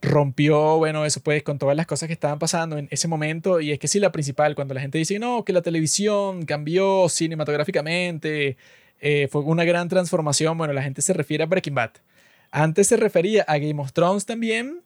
rompió, 0.00 0.78
bueno, 0.78 1.04
eso 1.04 1.20
pues 1.20 1.42
con 1.42 1.58
todas 1.58 1.76
las 1.76 1.86
cosas 1.86 2.06
que 2.06 2.12
estaban 2.12 2.38
pasando 2.38 2.78
en 2.78 2.88
ese 2.90 3.08
momento. 3.08 3.60
Y 3.60 3.72
es 3.72 3.78
que 3.78 3.88
sí, 3.88 3.98
la 4.00 4.12
principal, 4.12 4.54
cuando 4.54 4.74
la 4.74 4.80
gente 4.80 4.98
dice, 4.98 5.18
no, 5.18 5.44
que 5.44 5.52
la 5.52 5.62
televisión 5.62 6.44
cambió 6.44 7.08
cinematográficamente, 7.08 8.56
eh, 9.00 9.28
fue 9.30 9.42
una 9.42 9.64
gran 9.64 9.88
transformación, 9.88 10.56
bueno, 10.58 10.72
la 10.72 10.82
gente 10.82 11.02
se 11.02 11.12
refiere 11.12 11.44
a 11.44 11.46
Breaking 11.46 11.74
Bad. 11.74 11.90
Antes 12.50 12.86
se 12.88 12.96
refería 12.96 13.44
a 13.48 13.58
Game 13.58 13.80
of 13.82 13.92
Thrones 13.92 14.24
también, 14.26 14.80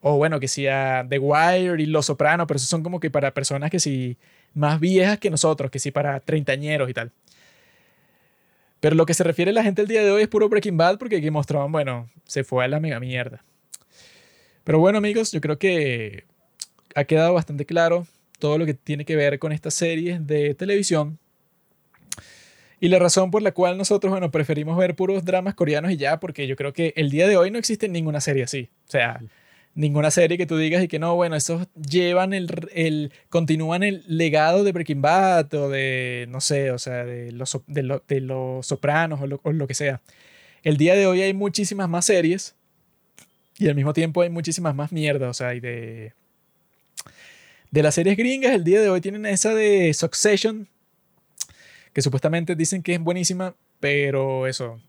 o 0.00 0.16
bueno, 0.16 0.40
que 0.40 0.48
sí 0.48 0.66
a 0.66 1.06
The 1.08 1.18
Wire 1.18 1.82
y 1.82 1.86
Los 1.86 2.06
Sopranos, 2.06 2.46
pero 2.46 2.58
eso 2.58 2.66
son 2.66 2.82
como 2.82 3.00
que 3.00 3.10
para 3.10 3.32
personas 3.34 3.70
que 3.70 3.80
sí 3.80 4.16
más 4.54 4.80
viejas 4.80 5.18
que 5.18 5.30
nosotros, 5.30 5.70
que 5.70 5.78
sí 5.78 5.90
para 5.90 6.20
treintañeros 6.20 6.90
y 6.90 6.94
tal. 6.94 7.12
Pero 8.86 8.94
lo 8.94 9.04
que 9.04 9.14
se 9.14 9.24
refiere 9.24 9.50
a 9.50 9.54
la 9.54 9.64
gente 9.64 9.82
el 9.82 9.88
día 9.88 10.04
de 10.04 10.12
hoy 10.12 10.22
es 10.22 10.28
puro 10.28 10.48
Breaking 10.48 10.76
Bad 10.76 10.98
porque 10.98 11.16
of 11.34 11.46
Thrones, 11.46 11.72
bueno, 11.72 12.08
se 12.24 12.44
fue 12.44 12.64
a 12.64 12.68
la 12.68 12.78
mega 12.78 13.00
mierda. 13.00 13.42
Pero 14.62 14.78
bueno, 14.78 14.98
amigos, 14.98 15.32
yo 15.32 15.40
creo 15.40 15.58
que 15.58 16.22
ha 16.94 17.02
quedado 17.02 17.34
bastante 17.34 17.66
claro 17.66 18.06
todo 18.38 18.58
lo 18.58 18.64
que 18.64 18.74
tiene 18.74 19.04
que 19.04 19.16
ver 19.16 19.40
con 19.40 19.50
estas 19.50 19.74
series 19.74 20.24
de 20.24 20.54
televisión. 20.54 21.18
Y 22.78 22.86
la 22.86 23.00
razón 23.00 23.32
por 23.32 23.42
la 23.42 23.50
cual 23.50 23.76
nosotros, 23.76 24.08
bueno, 24.12 24.30
preferimos 24.30 24.78
ver 24.78 24.94
puros 24.94 25.24
dramas 25.24 25.56
coreanos 25.56 25.90
y 25.90 25.96
ya, 25.96 26.20
porque 26.20 26.46
yo 26.46 26.54
creo 26.54 26.72
que 26.72 26.92
el 26.94 27.10
día 27.10 27.26
de 27.26 27.36
hoy 27.36 27.50
no 27.50 27.58
existe 27.58 27.88
ninguna 27.88 28.20
serie 28.20 28.44
así. 28.44 28.68
O 28.86 28.90
sea, 28.92 29.20
ninguna 29.76 30.10
serie 30.10 30.38
que 30.38 30.46
tú 30.46 30.56
digas 30.56 30.82
y 30.82 30.88
que 30.88 30.98
no, 30.98 31.14
bueno, 31.14 31.36
esos 31.36 31.68
llevan 31.74 32.32
el, 32.32 32.48
el 32.72 33.12
continúan 33.28 33.84
el 33.84 34.02
legado 34.08 34.64
de 34.64 34.72
Breaking 34.72 35.02
Bad 35.02 35.54
o 35.54 35.68
de, 35.68 36.26
no 36.30 36.40
sé, 36.40 36.72
o 36.72 36.78
sea, 36.78 37.04
de 37.04 37.30
los, 37.30 37.60
de, 37.68 38.00
de 38.08 38.20
los 38.20 38.66
sopranos 38.66 39.20
o 39.20 39.26
lo, 39.28 39.40
o 39.44 39.52
lo 39.52 39.68
que 39.68 39.74
sea. 39.74 40.00
El 40.64 40.78
día 40.78 40.96
de 40.96 41.06
hoy 41.06 41.22
hay 41.22 41.34
muchísimas 41.34 41.88
más 41.88 42.06
series 42.06 42.56
y 43.58 43.68
al 43.68 43.74
mismo 43.74 43.92
tiempo 43.92 44.22
hay 44.22 44.30
muchísimas 44.30 44.74
más 44.74 44.90
mierda, 44.90 45.28
o 45.28 45.34
sea, 45.34 45.48
hay 45.48 45.60
de... 45.60 46.12
De 47.70 47.82
las 47.82 47.96
series 47.96 48.16
gringas, 48.16 48.52
el 48.52 48.64
día 48.64 48.80
de 48.80 48.88
hoy 48.88 49.00
tienen 49.00 49.26
esa 49.26 49.52
de 49.52 49.92
Succession, 49.92 50.68
que 51.92 52.00
supuestamente 52.00 52.54
dicen 52.54 52.82
que 52.82 52.94
es 52.94 53.00
buenísima, 53.00 53.54
pero 53.80 54.46
eso, 54.46 54.80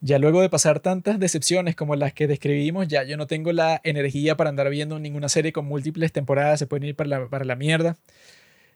ya 0.00 0.18
luego 0.18 0.40
de 0.40 0.48
pasar 0.48 0.80
tantas 0.80 1.18
decepciones 1.18 1.74
como 1.74 1.96
las 1.96 2.12
que 2.12 2.26
describimos, 2.26 2.88
ya 2.88 3.02
yo 3.04 3.16
no 3.16 3.26
tengo 3.26 3.52
la 3.52 3.80
energía 3.84 4.36
para 4.36 4.50
andar 4.50 4.70
viendo 4.70 4.98
ninguna 4.98 5.28
serie 5.28 5.52
con 5.52 5.66
múltiples 5.66 6.12
temporadas, 6.12 6.58
se 6.58 6.66
pueden 6.66 6.88
ir 6.88 6.94
para 6.96 7.08
la, 7.08 7.28
para 7.28 7.44
la 7.44 7.56
mierda. 7.56 7.96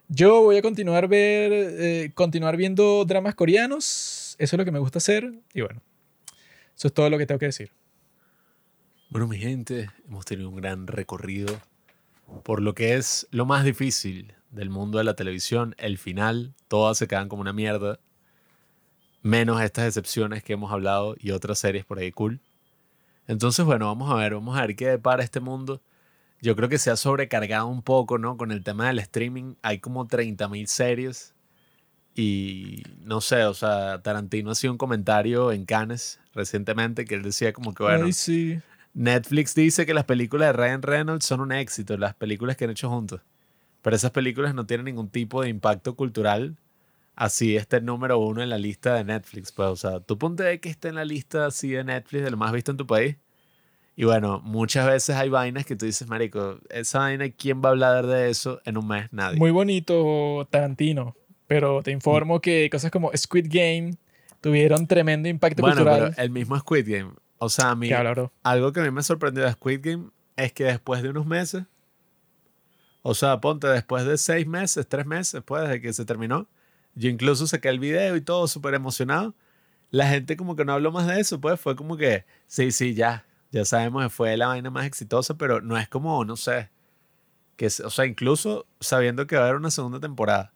Yo 0.09 0.43
voy 0.43 0.57
a 0.57 0.63
continuar, 0.63 1.09
ver, 1.09 1.53
eh, 1.53 2.11
continuar 2.15 2.57
viendo 2.57 3.05
dramas 3.05 3.35
coreanos, 3.35 4.35
eso 4.39 4.57
es 4.57 4.59
lo 4.59 4.65
que 4.65 4.73
me 4.73 4.79
gusta 4.79 4.99
hacer, 4.99 5.33
y 5.55 5.61
bueno, 5.61 5.81
eso 6.77 6.89
es 6.89 6.95
todo 6.95 7.09
lo 7.09 7.19
que 7.19 7.27
tengo 7.27 7.39
que 7.39 7.47
decir. 7.47 7.71
Bueno, 9.09 9.29
mi 9.29 9.39
gente, 9.39 9.91
hemos 10.09 10.25
tenido 10.25 10.49
un 10.49 10.57
gran 10.57 10.87
recorrido 10.87 11.61
por 12.43 12.63
lo 12.63 12.75
que 12.75 12.95
es 12.95 13.29
lo 13.31 13.47
más 13.47 13.65
difícil 13.65 14.35
del 14.51 14.71
mundo 14.71 14.99
de 14.99 15.05
la 15.05 15.15
televisión, 15.15 15.75
el 15.79 15.99
final, 15.99 16.55
todas 16.69 16.99
se 16.99 17.07
quedan 17.07 17.29
como 17.29 17.43
una 17.43 17.53
mierda, 17.53 18.01
menos 19.23 19.61
estas 19.61 19.87
excepciones 19.87 20.43
que 20.43 20.53
hemos 20.53 20.73
hablado 20.73 21.17
y 21.19 21.31
otras 21.31 21.59
series 21.59 21.85
por 21.85 21.99
ahí 21.99 22.13
cool. 22.13 22.41
Entonces, 23.27 23.65
bueno, 23.65 23.87
vamos 23.87 24.11
a 24.11 24.17
ver, 24.17 24.35
vamos 24.35 24.57
a 24.57 24.63
ver 24.63 24.77
qué 24.77 24.89
depara 24.89 25.23
este 25.23 25.41
mundo. 25.41 25.81
Yo 26.41 26.57
creo 26.57 26.69
que 26.69 26.79
se 26.79 26.91
ha 26.91 26.97
sobrecargado 26.97 27.69
un 27.69 27.83
poco, 27.83 28.19
¿no? 28.19 28.37
Con 28.37 28.51
el 28.51 28.65
tema 28.65 28.89
del 28.89 28.99
streaming, 28.99 29.55
hay 29.63 29.79
como 29.79 30.09
30.000 30.09 30.67
series 30.67 31.35
y 32.15 32.83
no 33.05 33.21
sé, 33.21 33.45
o 33.45 33.55
sea, 33.55 34.03
Tarantino 34.03 34.51
hacía 34.51 34.71
un 34.71 34.77
comentario 34.77 35.53
en 35.53 35.65
Cannes 35.65 36.21
recientemente 36.35 37.05
que 37.05 37.15
él 37.15 37.23
decía 37.23 37.53
como 37.53 37.73
que, 37.75 37.85
bueno, 37.85 38.07
Ay, 38.07 38.13
sí. 38.13 38.61
Netflix 38.93 39.55
dice 39.55 39.87
que 39.87 39.95
las 39.95 40.05
películas 40.05 40.49
de 40.49 40.53
Ryan 40.53 40.83
Reynolds 40.83 41.25
son 41.25 41.41
un 41.41 41.53
éxito, 41.53 41.97
las 41.97 42.15
películas 42.15 42.57
que 42.57 42.65
han 42.65 42.71
hecho 42.71 42.91
juntos. 42.91 43.21
Pero 43.81 43.97
esas 43.97 44.11
películas 44.11 44.55
no 44.55 44.67
tienen 44.67 44.85
ningún 44.85 45.09
tipo 45.09 45.43
de 45.43 45.49
impacto 45.49 45.97
cultural. 45.97 46.57
Así 47.15 47.57
está 47.57 47.77
el 47.77 47.85
número 47.85 48.19
uno 48.19 48.43
en 48.43 48.49
la 48.49 48.59
lista 48.59 48.95
de 48.95 49.05
Netflix. 49.05 49.53
Pues, 49.53 49.69
o 49.69 49.77
sea, 49.77 50.01
tú 50.01 50.19
ponte 50.19 50.43
de 50.43 50.61
que 50.61 50.71
esté 50.71 50.89
en 50.89 50.95
la 50.95 51.05
lista 51.05 51.47
así 51.47 51.71
de 51.71 51.85
Netflix 51.85 52.25
de 52.25 52.31
lo 52.31 52.37
más 52.37 52.53
visto 52.53 52.71
en 52.71 52.77
tu 52.77 52.87
país. 52.87 53.17
Y 53.95 54.05
bueno, 54.05 54.41
muchas 54.43 54.87
veces 54.87 55.17
hay 55.17 55.29
vainas 55.29 55.67
que 55.67 55.77
tú 55.77 55.85
dices, 55.85 56.09
Marico, 56.09 56.59
esa 56.71 57.01
vaina, 57.01 57.29
¿quién 57.31 57.61
va 57.63 57.69
a 57.69 57.73
hablar 57.73 58.07
de 58.07 58.31
eso 58.31 58.61
en 58.65 58.79
un 58.79 58.89
mes? 58.89 59.13
Nadie. 59.13 59.39
Muy 59.39 59.51
bonito 59.51 60.49
Tarantino, 60.51 61.15
pero 61.47 61.83
te 61.83 61.91
informo 61.91 62.41
que 62.41 62.71
cosas 62.71 62.91
como 62.91 63.11
Squid 63.15 63.49
Game 63.51 63.97
tuvieron 64.41 64.87
tremendo 64.87 65.29
impacto 65.29 65.61
bueno, 65.61 65.77
cultural. 65.77 66.13
pero 66.17 66.23
el 66.23 66.31
mismo 66.31 66.59
Squid 66.59 66.89
Game. 66.89 67.13
O 67.37 67.51
sea, 67.51 67.71
a 67.71 67.75
mí, 67.75 67.89
¿Qué 67.89 67.95
habla, 67.95 68.13
bro? 68.13 68.33
algo 68.43 68.73
que 68.73 68.81
a 68.81 68.85
mí 68.85 68.91
me 68.91 69.03
sorprendió 69.03 69.45
de 69.45 69.53
Squid 69.53 69.81
Game 69.83 70.09
es 70.37 70.53
que 70.55 70.65
después 70.65 71.03
de 71.03 71.11
unos 71.11 71.27
meses, 71.27 71.65
o 73.03 73.15
sea, 73.15 73.41
ponte 73.41 73.67
después 73.67 74.07
de 74.07 74.17
seis 74.17 74.47
meses, 74.47 74.87
tres 74.89 75.05
meses 75.05 75.33
después 75.35 75.69
de 75.69 75.83
que 75.83 75.93
se 75.93 76.07
terminó, 76.07 76.49
yo 76.95 77.09
incluso 77.09 77.47
saqué 77.47 77.69
el 77.69 77.79
video 77.79 78.17
y 78.17 78.21
todo 78.21 78.47
súper 78.49 78.75
emocionado. 78.75 79.35
La 79.91 80.09
gente 80.09 80.37
como 80.37 80.57
que 80.57 80.65
no 80.65 80.73
habló 80.73 80.91
más 80.93 81.07
de 81.07 81.21
eso, 81.21 81.41
pues 81.41 81.61
fue 81.61 81.77
como 81.77 81.97
que, 81.97 82.25
sí, 82.47 82.71
sí, 82.73 82.95
ya, 82.95 83.27
ya 83.51 83.65
sabemos 83.65 84.03
que 84.05 84.09
fue 84.11 84.37
la 84.37 84.47
vaina 84.49 84.71
más 84.71 84.87
exitosa, 84.87 85.35
pero 85.37 85.61
no 85.61 85.77
es 85.77 85.89
como, 85.89 86.25
no 86.25 86.37
sé, 86.37 86.71
que, 87.57 87.67
o 87.67 87.91
sea, 87.91 88.07
incluso 88.07 88.67
sabiendo 88.81 89.27
que 89.27 89.37
va 89.37 89.43
a 89.43 89.45
haber 89.47 89.57
una 89.59 89.71
segunda 89.71 90.01
temporada, 90.01 90.53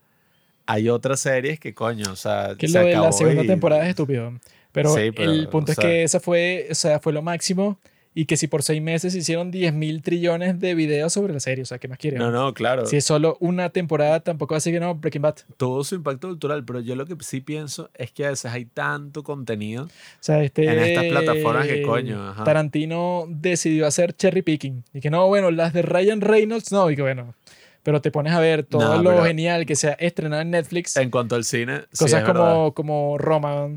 hay 0.66 0.88
otras 0.88 1.20
series 1.20 1.60
que 1.60 1.74
coño, 1.74 2.10
o 2.12 2.16
sea, 2.16 2.54
Que 2.58 2.66
se 2.66 2.80
lo 2.80 2.86
de 2.86 2.94
la 2.94 3.12
segunda 3.12 3.44
y- 3.44 3.46
temporada 3.46 3.82
es 3.84 3.90
estúpido. 3.90 4.32
Pero, 4.72 4.94
Sí, 4.94 5.10
pero, 5.14 5.30
el 5.32 5.48
punto 5.48 5.72
es 5.72 5.76
sea- 5.76 5.84
que 5.86 6.02
esa 6.02 6.18
fue, 6.20 6.66
o 6.70 6.74
sea, 6.74 6.98
fue 7.00 7.12
lo 7.12 7.22
máximo 7.22 7.78
y 8.18 8.24
que 8.24 8.38
si 8.38 8.46
por 8.46 8.62
seis 8.62 8.80
meses 8.80 9.14
hicieron 9.14 9.50
10 9.50 9.74
mil 9.74 10.00
trillones 10.00 10.58
de 10.58 10.74
videos 10.74 11.12
sobre 11.12 11.34
la 11.34 11.40
serie, 11.40 11.64
o 11.64 11.66
sea, 11.66 11.76
¿qué 11.76 11.86
más 11.86 11.98
quieren? 11.98 12.18
No, 12.18 12.30
no, 12.30 12.54
claro. 12.54 12.86
Si 12.86 12.96
es 12.96 13.04
solo 13.04 13.36
una 13.40 13.68
temporada, 13.68 14.20
tampoco 14.20 14.54
así 14.54 14.72
que 14.72 14.80
no, 14.80 14.94
Breaking 14.94 15.20
Bad. 15.20 15.36
Tuvo 15.58 15.84
su 15.84 15.96
impacto 15.96 16.28
cultural, 16.28 16.64
pero 16.64 16.80
yo 16.80 16.96
lo 16.96 17.04
que 17.04 17.14
sí 17.20 17.42
pienso 17.42 17.90
es 17.92 18.12
que 18.12 18.24
a 18.24 18.30
veces 18.30 18.50
hay 18.50 18.64
tanto 18.64 19.22
contenido 19.22 19.84
O 19.84 19.88
sea, 20.20 20.42
este, 20.42 20.64
En 20.64 20.78
estas 20.78 21.04
plataformas 21.04 21.66
que 21.66 21.82
coño, 21.82 22.30
ajá. 22.30 22.42
Tarantino 22.44 23.26
decidió 23.28 23.86
hacer 23.86 24.14
cherry 24.14 24.40
picking. 24.40 24.82
Y 24.94 25.00
que 25.00 25.10
no, 25.10 25.26
bueno, 25.28 25.50
las 25.50 25.74
de 25.74 25.82
Ryan 25.82 26.22
Reynolds, 26.22 26.72
no, 26.72 26.90
y 26.90 26.96
que 26.96 27.02
bueno. 27.02 27.34
Pero 27.82 28.00
te 28.00 28.10
pones 28.10 28.32
a 28.32 28.40
ver 28.40 28.62
todo 28.62 28.96
No, 28.96 29.02
lo 29.02 29.24
genial 29.24 29.66
que 29.66 29.76
se 29.76 29.88
ha 29.88 29.92
estrenado 29.92 30.40
en 30.40 30.52
Netflix. 30.52 30.96
en 30.96 31.10
cuanto 31.10 31.34
al 31.34 31.44
cine. 31.44 31.82
sí, 31.92 31.98
cosas 32.04 32.22
verdad. 32.26 32.34
como, 32.34 32.72
como 32.72 33.18
Roma. 33.18 33.68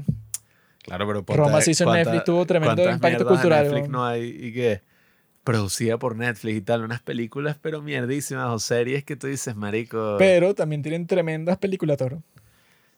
Claro, 0.89 1.07
pero 1.07 1.23
ponte- 1.23 1.41
Roma 1.41 1.61
se 1.61 1.71
hizo 1.71 1.83
en 1.85 1.91
Netflix, 1.93 2.23
tuvo 2.25 2.45
tremendo 2.45 2.89
impacto 2.89 3.25
cultural, 3.25 3.63
Netflix 3.63 3.89
no 3.89 4.05
hay 4.05 4.23
y 4.27 4.53
que 4.53 4.81
producida 5.43 5.97
por 5.97 6.15
Netflix 6.15 6.57
y 6.57 6.61
tal, 6.61 6.83
unas 6.83 7.01
películas 7.01 7.57
pero 7.61 7.81
mierdísimas 7.81 8.49
o 8.49 8.59
series 8.59 9.03
que 9.03 9.15
tú 9.15 9.27
dices, 9.27 9.55
marico. 9.55 10.15
Pero 10.19 10.53
también 10.53 10.81
tienen 10.83 11.07
tremendas 11.07 11.57
películas, 11.57 11.97
Toro. 11.97 12.21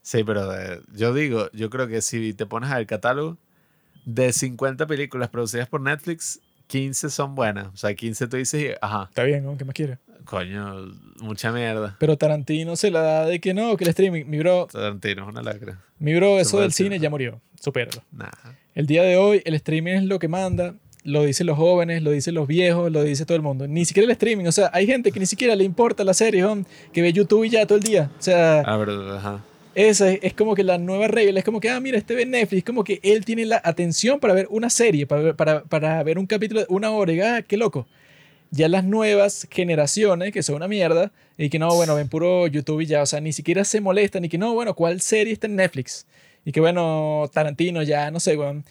Sí, 0.01 0.23
pero 0.23 0.51
eh, 0.59 0.81
yo 0.93 1.13
digo, 1.13 1.49
yo 1.53 1.69
creo 1.69 1.87
que 1.87 2.01
si 2.01 2.33
te 2.33 2.45
pones 2.45 2.71
al 2.71 2.87
catálogo 2.87 3.37
de 4.05 4.33
50 4.33 4.87
películas 4.87 5.29
producidas 5.29 5.67
por 5.69 5.79
Netflix, 5.81 6.39
15 6.71 7.09
son 7.09 7.35
buenas. 7.35 7.67
O 7.67 7.75
sea, 7.77 7.93
15 7.93 8.27
tú 8.27 8.37
dices, 8.37 8.75
ajá, 8.81 9.07
Está 9.09 9.23
bien, 9.23 9.43
¿no? 9.43 9.57
¿Qué 9.57 9.65
más 9.65 9.73
quieres? 9.75 9.97
coño, 10.23 10.75
mucha 11.19 11.51
mierda. 11.51 11.97
Pero 11.99 12.17
Tarantino 12.17 12.75
se 12.77 12.89
la 12.91 13.01
da 13.01 13.25
de 13.25 13.41
que 13.41 13.53
no, 13.53 13.75
que 13.75 13.83
el 13.83 13.89
streaming. 13.89 14.23
Mi 14.27 14.37
bro, 14.39 14.67
Tarantino 14.71 15.23
es 15.23 15.27
una 15.29 15.41
lacra. 15.41 15.81
mi 15.99 16.13
bro, 16.15 16.39
eso 16.39 16.61
del 16.61 16.71
cine 16.71 16.99
ya 16.99 17.09
murió. 17.09 17.41
Supéralo. 17.59 18.03
Nah. 18.11 18.29
El 18.73 18.85
día 18.87 19.03
de 19.03 19.17
hoy, 19.17 19.41
el 19.43 19.53
streaming 19.55 19.93
es 19.93 20.03
lo 20.03 20.19
que 20.19 20.27
manda. 20.29 20.75
Lo 21.03 21.23
dicen 21.23 21.47
los 21.47 21.57
jóvenes, 21.57 22.03
lo 22.03 22.11
dicen 22.11 22.35
los 22.35 22.47
viejos, 22.47 22.91
lo 22.91 23.03
dice 23.03 23.25
todo 23.25 23.35
el 23.35 23.41
mundo. 23.41 23.67
Ni 23.67 23.83
siquiera 23.83 24.05
el 24.05 24.11
streaming. 24.11 24.45
O 24.45 24.51
sea, 24.51 24.69
hay 24.71 24.85
gente 24.85 25.11
que 25.11 25.19
ni 25.19 25.25
siquiera 25.25 25.55
le 25.55 25.63
importa 25.65 26.03
la 26.03 26.13
serie, 26.13 26.45
hom, 26.45 26.63
que 26.93 27.01
ve 27.01 27.11
YouTube 27.11 27.43
y 27.45 27.49
ya 27.49 27.65
todo 27.65 27.79
el 27.79 27.83
día. 27.83 28.09
O 28.17 28.21
sea, 28.21 28.59
Ah, 28.61 28.77
pero, 28.79 29.15
ajá. 29.17 29.43
Esa 29.75 30.11
es, 30.11 30.33
como 30.33 30.55
que 30.55 30.63
la 30.63 30.77
nueva 30.77 31.07
regla. 31.07 31.39
Es 31.39 31.45
como 31.45 31.59
que, 31.59 31.69
ah, 31.69 31.79
mira, 31.79 31.97
este 31.97 32.15
ve 32.15 32.25
Netflix. 32.25 32.63
Como 32.63 32.83
que 32.83 32.99
él 33.03 33.25
tiene 33.25 33.45
la 33.45 33.61
atención 33.63 34.19
para 34.19 34.33
ver 34.33 34.47
una 34.49 34.69
serie, 34.69 35.07
para 35.07 35.21
ver, 35.21 35.35
para, 35.35 35.63
para 35.63 36.03
ver 36.03 36.19
un 36.19 36.25
capítulo 36.27 36.61
de 36.61 36.67
una 36.69 36.91
hora. 36.91 37.37
Ah, 37.37 37.41
qué 37.41 37.57
loco. 37.57 37.87
Ya 38.51 38.67
las 38.67 38.83
nuevas 38.83 39.47
generaciones, 39.49 40.33
que 40.33 40.43
son 40.43 40.55
una 40.55 40.67
mierda, 40.67 41.11
y 41.37 41.49
que 41.49 41.59
no, 41.59 41.73
bueno, 41.73 41.95
ven 41.95 42.09
puro 42.09 42.47
YouTube 42.47 42.81
y 42.81 42.85
ya. 42.85 43.01
O 43.01 43.05
sea, 43.05 43.21
ni 43.21 43.33
siquiera 43.33 43.63
se 43.63 43.81
molestan. 43.81 44.25
Y 44.25 44.29
que 44.29 44.37
no, 44.37 44.53
bueno, 44.53 44.75
¿cuál 44.75 45.01
serie 45.01 45.33
está 45.33 45.47
en 45.47 45.55
Netflix? 45.55 46.05
Y 46.45 46.51
que 46.51 46.59
bueno, 46.59 47.29
Tarantino 47.33 47.83
ya, 47.83 48.11
no 48.11 48.19
sé, 48.19 48.37
weón. 48.37 48.65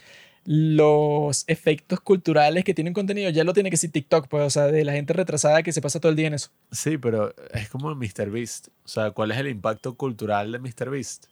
Los 0.47 1.45
efectos 1.49 2.01
culturales 2.01 2.65
que 2.65 2.75
tienen 2.75 2.95
contenido 2.95 3.31
ya 3.31 3.45
lo 3.45 3.53
tiene 3.53 3.69
que 3.71 3.75
decir 3.75 3.93
TikTok, 3.93 4.27
pues, 4.29 4.45
o 4.45 4.51
sea, 4.51 4.67
de 4.67 4.85
la 4.85 4.93
gente 4.93 5.13
retrasada 5.13 5.63
que 5.63 5.73
se 5.73 5.83
pasa 5.83 6.01
todo 6.01 6.11
el 6.11 6.17
día 6.17 6.29
en 6.29 6.35
eso. 6.35 6.51
Sí, 6.73 6.97
pero 6.99 7.35
es 7.53 7.69
como 7.69 7.95
Mr. 7.95 8.31
Beast. 8.31 8.69
O 8.85 8.89
sea, 8.89 9.11
¿cuál 9.11 9.31
es 9.33 9.39
el 9.39 9.49
impacto 9.49 9.95
cultural 9.95 10.51
de 10.53 10.59
Mr. 10.59 10.91
Beast? 10.91 11.27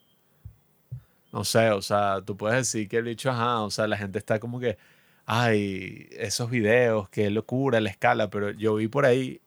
No 1.33 1.45
sé, 1.45 1.71
o 1.71 1.83
sea, 1.83 2.21
tú 2.25 2.37
puedes 2.37 2.59
decir 2.59 2.89
que 2.89 2.99
el 2.99 3.05
bicho, 3.05 3.31
ajá, 3.31 3.61
o 3.63 3.71
sea, 3.71 3.87
la 3.87 3.97
gente 3.97 4.19
está 4.19 4.39
como 4.39 4.61
que, 4.61 4.79
ay, 5.27 6.09
esos 6.13 6.51
videos, 6.51 7.09
qué 7.11 7.29
locura 7.31 7.81
la 7.81 7.91
escala, 7.91 8.31
pero 8.31 8.51
yo 8.51 8.75
vi 8.77 8.89
por 8.89 9.05
ahí 9.05 9.41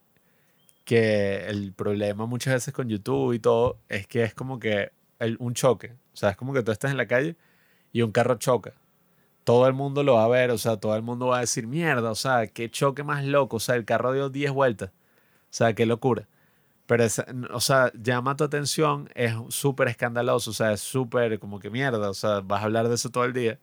que 0.86 1.46
el 1.48 1.74
problema 1.74 2.26
muchas 2.26 2.54
veces 2.56 2.74
con 2.74 2.90
YouTube 2.90 3.34
y 3.34 3.40
todo 3.40 3.78
es 3.90 4.08
que 4.08 4.24
es 4.24 4.34
como 4.34 4.60
que 4.60 4.92
el- 5.20 5.38
un 5.40 5.54
choque. 5.54 5.92
O 6.14 6.18
sea, 6.18 6.32
es 6.32 6.38
como 6.38 6.54
que 6.54 6.64
tú 6.64 6.72
estás 6.72 6.92
en 6.92 6.98
la 6.98 7.08
calle 7.08 7.36
y 7.94 8.02
un 8.02 8.12
carro 8.12 8.36
choca. 8.36 8.74
Todo 9.44 9.68
el 9.68 9.74
mundo 9.74 10.04
lo 10.04 10.16
va 10.16 10.26
a 10.26 10.28
ver, 10.28 10.52
o 10.52 10.58
sea, 10.58 10.78
todo 10.78 10.96
el 10.96 11.02
mundo 11.04 11.28
va 11.28 11.38
a 11.38 11.42
decir, 11.42 11.68
mierda, 11.68 12.12
o 12.12 12.16
sea, 12.16 12.48
qué 12.48 12.70
choque 12.70 13.04
más 13.04 13.24
loco, 13.26 13.58
o 13.58 13.60
sea, 13.60 13.76
el 13.76 13.86
carro 13.86 14.14
dio 14.14 14.30
10 14.30 14.52
vueltas, 14.52 14.90
o 14.92 14.94
sea, 15.52 15.74
qué 15.74 15.86
locura. 15.86 16.28
Pero, 16.88 17.04
esa- 17.06 17.26
o 17.54 17.62
sea, 17.62 17.92
llama 17.96 18.36
tu 18.38 18.44
atención, 18.46 19.10
es 19.16 19.34
súper 19.50 19.88
escandaloso, 19.90 20.52
o 20.52 20.54
sea, 20.54 20.74
es 20.74 20.82
súper 20.82 21.40
como 21.40 21.60
que 21.60 21.70
mierda, 21.70 22.10
o 22.10 22.14
sea, 22.14 22.42
vas 22.42 22.62
a 22.62 22.66
hablar 22.66 22.90
de 22.90 22.96
eso 22.96 23.10
todo 23.10 23.26
el 23.26 23.34
día. 23.34 23.60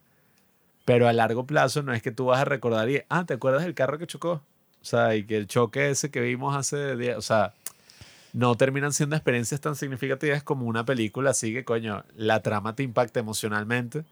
Pero 0.85 1.07
a 1.07 1.13
largo 1.13 1.45
plazo 1.45 1.83
no 1.83 1.93
es 1.93 2.01
que 2.01 2.11
tú 2.11 2.25
vas 2.27 2.39
a 2.41 2.45
recordar 2.45 2.89
y, 2.89 3.01
ah, 3.09 3.25
¿te 3.25 3.35
acuerdas 3.35 3.63
del 3.63 3.75
carro 3.75 3.97
que 3.99 4.07
chocó? 4.07 4.41
O 4.81 4.85
sea, 4.85 5.15
y 5.15 5.23
que 5.25 5.37
el 5.37 5.47
choque 5.47 5.89
ese 5.91 6.09
que 6.11 6.21
vimos 6.21 6.55
hace 6.55 6.95
días, 6.95 7.17
o 7.17 7.21
sea, 7.21 7.53
no 8.33 8.55
terminan 8.55 8.93
siendo 8.93 9.15
experiencias 9.15 9.61
tan 9.61 9.75
significativas 9.75 10.43
como 10.43 10.65
una 10.65 10.85
película, 10.85 11.31
así 11.31 11.53
que, 11.53 11.65
coño, 11.65 12.03
la 12.15 12.41
trama 12.41 12.75
te 12.75 12.83
impacta 12.83 13.19
emocionalmente 13.19 14.05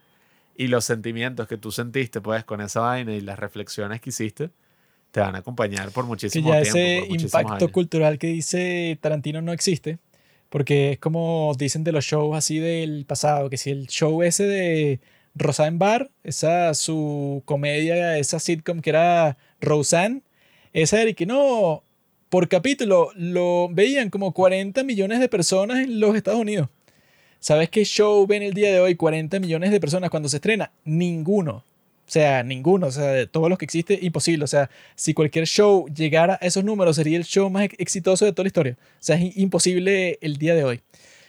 y 0.58 0.66
los 0.66 0.84
sentimientos 0.84 1.46
que 1.46 1.56
tú 1.56 1.70
sentiste, 1.70 2.20
pues, 2.20 2.44
con 2.44 2.60
esa 2.60 2.80
vaina 2.80 3.14
y 3.14 3.20
las 3.20 3.38
reflexiones 3.38 4.00
que 4.00 4.10
hiciste, 4.10 4.50
te 5.12 5.20
van 5.20 5.36
a 5.36 5.38
acompañar 5.38 5.92
por 5.92 6.04
Que 6.04 6.08
muchísimo 6.08 6.52
ya 6.52 6.62
tiempo. 6.62 6.78
ese 6.78 7.06
impacto 7.06 7.54
años. 7.54 7.70
cultural 7.70 8.18
que 8.18 8.26
dice 8.26 8.98
Tarantino 9.00 9.40
no 9.40 9.52
existe, 9.52 9.98
porque 10.48 10.92
es 10.92 10.98
como 10.98 11.52
dicen 11.56 11.84
de 11.84 11.92
los 11.92 12.04
shows 12.04 12.36
así 12.36 12.58
del 12.58 13.06
pasado, 13.06 13.48
que 13.48 13.56
si 13.56 13.70
el 13.70 13.86
show 13.86 14.20
ese 14.24 14.44
de 14.44 15.00
Roseanne 15.36 15.78
Barr, 15.78 16.10
esa 16.24 16.74
su 16.74 17.42
comedia, 17.44 18.18
esa 18.18 18.40
sitcom 18.40 18.80
que 18.80 18.90
era 18.90 19.38
Roseanne, 19.60 20.22
esa 20.72 21.00
era 21.00 21.10
y 21.10 21.14
que 21.14 21.24
no, 21.24 21.84
por 22.30 22.48
capítulo 22.48 23.10
lo 23.14 23.68
veían 23.70 24.10
como 24.10 24.34
40 24.34 24.82
millones 24.82 25.20
de 25.20 25.28
personas 25.28 25.78
en 25.84 26.00
los 26.00 26.16
Estados 26.16 26.40
Unidos. 26.40 26.68
¿Sabes 27.40 27.70
qué 27.70 27.84
show 27.84 28.26
ven 28.26 28.42
el 28.42 28.52
día 28.54 28.72
de 28.72 28.80
hoy 28.80 28.94
40 28.96 29.38
millones 29.40 29.70
de 29.70 29.80
personas 29.80 30.10
cuando 30.10 30.28
se 30.28 30.36
estrena? 30.36 30.70
Ninguno. 30.84 31.52
O 32.06 32.10
sea, 32.10 32.42
ninguno. 32.42 32.86
O 32.86 32.90
sea, 32.90 33.04
de 33.12 33.26
todos 33.26 33.48
los 33.48 33.58
que 33.58 33.64
existe, 33.64 33.98
imposible. 34.02 34.44
O 34.44 34.48
sea, 34.48 34.70
si 34.96 35.14
cualquier 35.14 35.46
show 35.46 35.86
llegara 35.94 36.38
a 36.40 36.46
esos 36.46 36.64
números, 36.64 36.96
sería 36.96 37.18
el 37.18 37.24
show 37.24 37.48
más 37.50 37.64
ex- 37.64 37.76
exitoso 37.78 38.24
de 38.24 38.32
toda 38.32 38.44
la 38.44 38.48
historia. 38.48 38.76
O 38.80 38.96
sea, 38.98 39.16
es 39.16 39.36
imposible 39.36 40.18
el 40.20 40.36
día 40.38 40.54
de 40.54 40.64
hoy. 40.64 40.80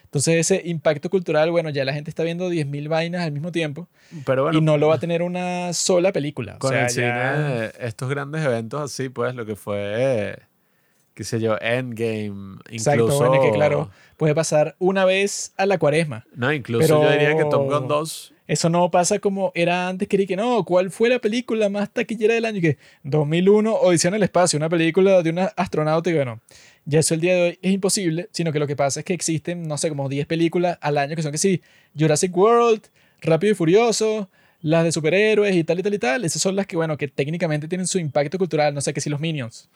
Entonces, 0.05 0.35
ese 0.37 0.61
impacto 0.67 1.09
cultural, 1.11 1.51
bueno, 1.51 1.69
ya 1.69 1.85
la 1.85 1.93
gente 1.93 2.09
está 2.09 2.23
viendo 2.23 2.49
10.000 2.49 2.87
vainas 2.87 3.21
al 3.21 3.31
mismo 3.31 3.51
tiempo 3.51 3.87
Pero 4.25 4.43
bueno, 4.45 4.57
y 4.57 4.61
no 4.61 4.75
lo 4.77 4.87
va 4.87 4.95
a 4.95 4.99
tener 4.99 5.21
una 5.21 5.71
sola 5.73 6.11
película. 6.11 6.55
O 6.55 6.59
con 6.59 6.71
sea, 6.71 6.85
el 6.85 6.89
cine, 6.89 7.07
ya- 7.07 7.65
estos 7.79 8.09
grandes 8.09 8.43
eventos 8.43 8.81
así, 8.81 9.09
pues, 9.09 9.35
lo 9.35 9.45
que 9.45 9.55
fue, 9.55 10.39
qué 11.19 11.25
sé 11.25 11.41
yo, 11.41 11.57
Endgame, 11.59 12.59
Exacto, 12.69 13.03
incluso... 13.03 13.27
bueno, 13.27 13.43
que 13.43 13.51
claro, 13.51 13.91
puede 14.15 14.33
pasar 14.33 14.77
una 14.79 15.03
vez 15.03 15.51
a 15.57 15.65
la 15.65 15.77
cuaresma. 15.77 16.25
No, 16.33 16.53
incluso 16.53 16.87
yo 17.03 17.11
diría 17.11 17.35
que 17.35 17.43
Top 17.43 17.63
Gun 17.63 17.87
pero- 17.87 17.99
2 17.99 18.33
Eso 18.47 18.69
no 18.69 18.89
pasa 18.89 19.19
como 19.19 19.51
era 19.53 19.89
antes, 19.89 20.07
que 20.07 20.15
era 20.15 20.25
que 20.25 20.37
no, 20.37 20.63
¿cuál 20.63 20.91
fue 20.91 21.09
la 21.09 21.19
película 21.19 21.67
más 21.67 21.91
taquillera 21.91 22.35
del 22.35 22.45
año? 22.45 22.59
Y 22.59 22.61
que 22.61 22.77
2001, 23.03 23.75
Odisea 23.75 24.07
en 24.07 24.15
el 24.15 24.23
espacio, 24.23 24.55
una 24.55 24.69
película 24.69 25.21
de 25.21 25.29
una 25.31 25.47
astronauta 25.57 26.09
y 26.09 26.13
bueno, 26.13 26.39
ya 26.85 26.99
eso 26.99 27.15
el 27.15 27.19
día 27.19 27.35
de 27.35 27.41
hoy 27.41 27.59
es 27.61 27.73
imposible, 27.73 28.29
sino 28.31 28.53
que 28.53 28.59
lo 28.59 28.65
que 28.67 28.77
pasa 28.77 29.01
es 29.01 29.05
que 29.05 29.13
existen, 29.13 29.67
no 29.67 29.77
sé, 29.77 29.89
como 29.89 30.07
10 30.07 30.25
películas 30.25 30.77
al 30.79 30.97
año 30.97 31.17
que 31.17 31.21
son 31.21 31.33
que 31.33 31.37
sí, 31.37 31.61
Jurassic 31.99 32.33
World, 32.33 32.83
Rápido 33.19 33.51
y 33.51 33.55
Furioso, 33.55 34.29
las 34.61 34.85
de 34.85 34.93
superhéroes 34.93 35.53
y 35.53 35.65
tal 35.65 35.79
y 35.79 35.83
tal 35.83 35.93
y 35.95 35.99
tal, 35.99 36.23
esas 36.23 36.41
son 36.41 36.55
las 36.55 36.65
que, 36.65 36.77
bueno, 36.77 36.95
que 36.95 37.09
técnicamente 37.09 37.67
tienen 37.67 37.87
su 37.87 37.99
impacto 37.99 38.37
cultural, 38.37 38.73
no 38.73 38.79
sé, 38.79 38.93
que 38.93 39.01
si 39.01 39.09
los 39.09 39.19
Minions. 39.19 39.67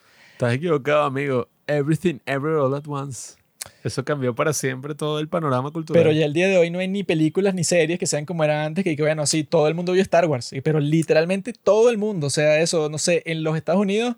Estás 0.43 0.57
equivocado, 0.57 1.03
amigo. 1.03 1.47
Everything, 1.67 2.19
Ever, 2.25 2.55
All 2.55 2.73
at 2.75 2.83
Once. 2.88 3.35
Eso 3.83 4.03
cambió 4.03 4.35
para 4.35 4.51
siempre 4.51 4.93
todo 4.93 5.19
el 5.19 5.30
panorama 5.30 5.72
cultural. 5.72 6.01
Pero 6.03 6.13
ya 6.13 6.25
el 6.25 6.33
día 6.33 6.47
de 6.49 6.57
hoy 6.57 6.69
no 6.69 6.80
hay 6.80 6.88
ni 6.89 7.03
películas 7.03 7.53
ni 7.55 7.63
series 7.63 7.97
que 7.97 8.05
sean 8.07 8.25
como 8.25 8.43
era 8.43 8.65
antes, 8.65 8.83
que, 8.83 8.95
que 8.97 9.01
bueno, 9.03 9.25
sí, 9.25 9.45
todo 9.45 9.69
el 9.69 9.73
mundo 9.75 9.93
vio 9.93 10.01
Star 10.01 10.25
Wars, 10.25 10.53
pero 10.63 10.80
literalmente 10.81 11.53
todo 11.53 11.89
el 11.89 11.97
mundo, 11.97 12.27
o 12.27 12.30
sea, 12.30 12.59
eso, 12.59 12.89
no 12.89 12.97
sé, 12.97 13.23
en 13.25 13.43
los 13.43 13.55
Estados 13.55 13.80
Unidos 13.81 14.15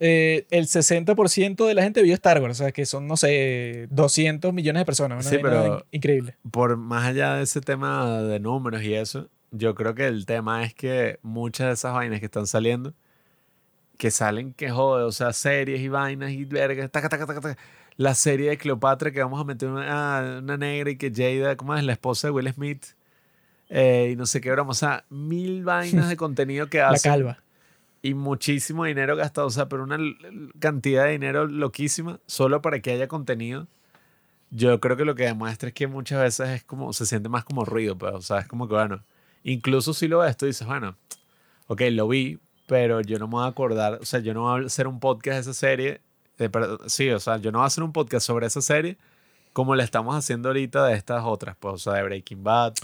eh, 0.00 0.46
el 0.50 0.66
60% 0.66 1.64
de 1.66 1.74
la 1.74 1.82
gente 1.84 2.02
vio 2.02 2.14
Star 2.14 2.40
Wars, 2.42 2.60
o 2.60 2.64
sea, 2.64 2.72
que 2.72 2.86
son, 2.86 3.06
no 3.06 3.16
sé, 3.16 3.86
200 3.90 4.52
millones 4.52 4.80
de 4.80 4.86
personas, 4.86 5.24
Sí, 5.26 5.38
pero- 5.40 5.76
in- 5.78 5.82
increíble. 5.92 6.34
Por 6.50 6.76
más 6.76 7.04
allá 7.06 7.34
de 7.34 7.44
ese 7.44 7.60
tema 7.60 8.20
de 8.22 8.40
números 8.40 8.82
y 8.82 8.94
eso, 8.94 9.28
yo 9.52 9.74
creo 9.76 9.94
que 9.94 10.06
el 10.06 10.26
tema 10.26 10.64
es 10.64 10.74
que 10.74 11.18
muchas 11.22 11.68
de 11.68 11.72
esas 11.74 11.94
vainas 11.94 12.18
que 12.20 12.26
están 12.26 12.46
saliendo, 12.48 12.94
que 13.98 14.10
salen 14.10 14.54
que 14.54 14.70
jode, 14.70 15.04
o 15.04 15.12
sea, 15.12 15.32
series 15.34 15.80
y 15.82 15.88
vainas 15.88 16.30
y 16.32 16.44
vergas, 16.46 16.90
taca, 16.90 17.08
taca, 17.10 17.26
taca, 17.26 17.40
taca. 17.42 17.58
La 17.96 18.14
serie 18.14 18.50
de 18.50 18.58
Cleopatra 18.58 19.10
que 19.10 19.20
vamos 19.20 19.40
a 19.40 19.44
meter 19.44 19.68
una, 19.68 20.38
una 20.40 20.56
negra 20.56 20.90
y 20.90 20.96
que 20.96 21.12
Jada, 21.14 21.56
¿cómo 21.56 21.74
es? 21.76 21.84
La 21.84 21.92
esposa 21.92 22.28
de 22.28 22.32
Will 22.32 22.52
Smith. 22.52 22.86
eh, 23.70 24.10
y 24.12 24.16
no 24.16 24.24
sé 24.26 24.40
qué 24.40 24.50
broma, 24.52 24.70
o 24.70 24.74
sea, 24.74 25.04
mil 25.10 25.64
vainas 25.64 26.08
de 26.08 26.16
contenido 26.18 26.68
que 26.68 26.78
La 26.78 26.90
hacen. 26.90 27.12
calva. 27.12 27.42
y 28.02 28.14
muchísimo 28.14 28.84
dinero 28.84 29.16
gastado, 29.16 29.48
o 29.48 29.50
sea, 29.50 29.68
pero 29.68 29.82
una 29.84 29.98
cantidad 30.60 31.04
de 31.06 31.12
dinero 31.12 31.46
loquísima 31.46 32.20
solo 32.26 32.62
para 32.62 32.80
que 32.80 32.92
haya 32.92 33.08
contenido. 33.08 33.66
Yo 34.50 34.80
creo 34.80 34.96
que 34.96 35.04
lo 35.04 35.14
que 35.14 35.24
demuestra 35.24 35.68
es 35.68 35.74
que 35.74 35.86
muchas 35.88 36.22
veces 36.22 36.48
es 36.50 36.64
como, 36.64 36.92
se 36.94 37.04
siente 37.04 37.28
más 37.28 37.44
como 37.44 37.64
ruido, 37.66 37.98
pues, 37.98 38.14
o 38.14 38.22
sea, 38.22 38.38
es 38.38 38.46
como 38.48 38.66
que, 38.68 38.74
bueno, 38.74 39.04
incluso 39.44 39.92
si 39.92 40.08
lo 40.08 40.20
ves, 40.20 40.36
tú 40.38 40.46
dices, 40.46 40.66
bueno, 40.66 40.96
ok, 41.66 41.82
lo 41.90 42.08
vi, 42.08 42.38
pero 42.68 43.00
yo 43.00 43.18
no 43.18 43.26
me 43.26 43.32
voy 43.32 43.44
a 43.44 43.48
acordar, 43.48 43.94
o 44.00 44.04
sea, 44.04 44.20
yo 44.20 44.32
no 44.34 44.42
voy 44.42 44.62
a 44.62 44.66
hacer 44.66 44.86
un 44.86 45.00
podcast 45.00 45.34
de 45.34 45.40
esa 45.40 45.54
serie, 45.54 46.00
de- 46.38 46.48
pero- 46.50 46.78
sí, 46.88 47.10
o 47.10 47.18
sea, 47.18 47.38
yo 47.38 47.50
no 47.50 47.58
voy 47.58 47.64
a 47.64 47.66
hacer 47.66 47.82
un 47.82 47.92
podcast 47.92 48.24
sobre 48.24 48.46
esa 48.46 48.60
serie 48.62 48.96
como 49.52 49.74
le 49.74 49.82
estamos 49.82 50.14
haciendo 50.14 50.50
ahorita 50.50 50.86
de 50.86 50.94
estas 50.94 51.24
otras, 51.24 51.56
pues, 51.58 51.74
o 51.74 51.78
sea, 51.78 51.94
de 51.94 52.02
Breaking 52.04 52.44
Bad, 52.44 52.74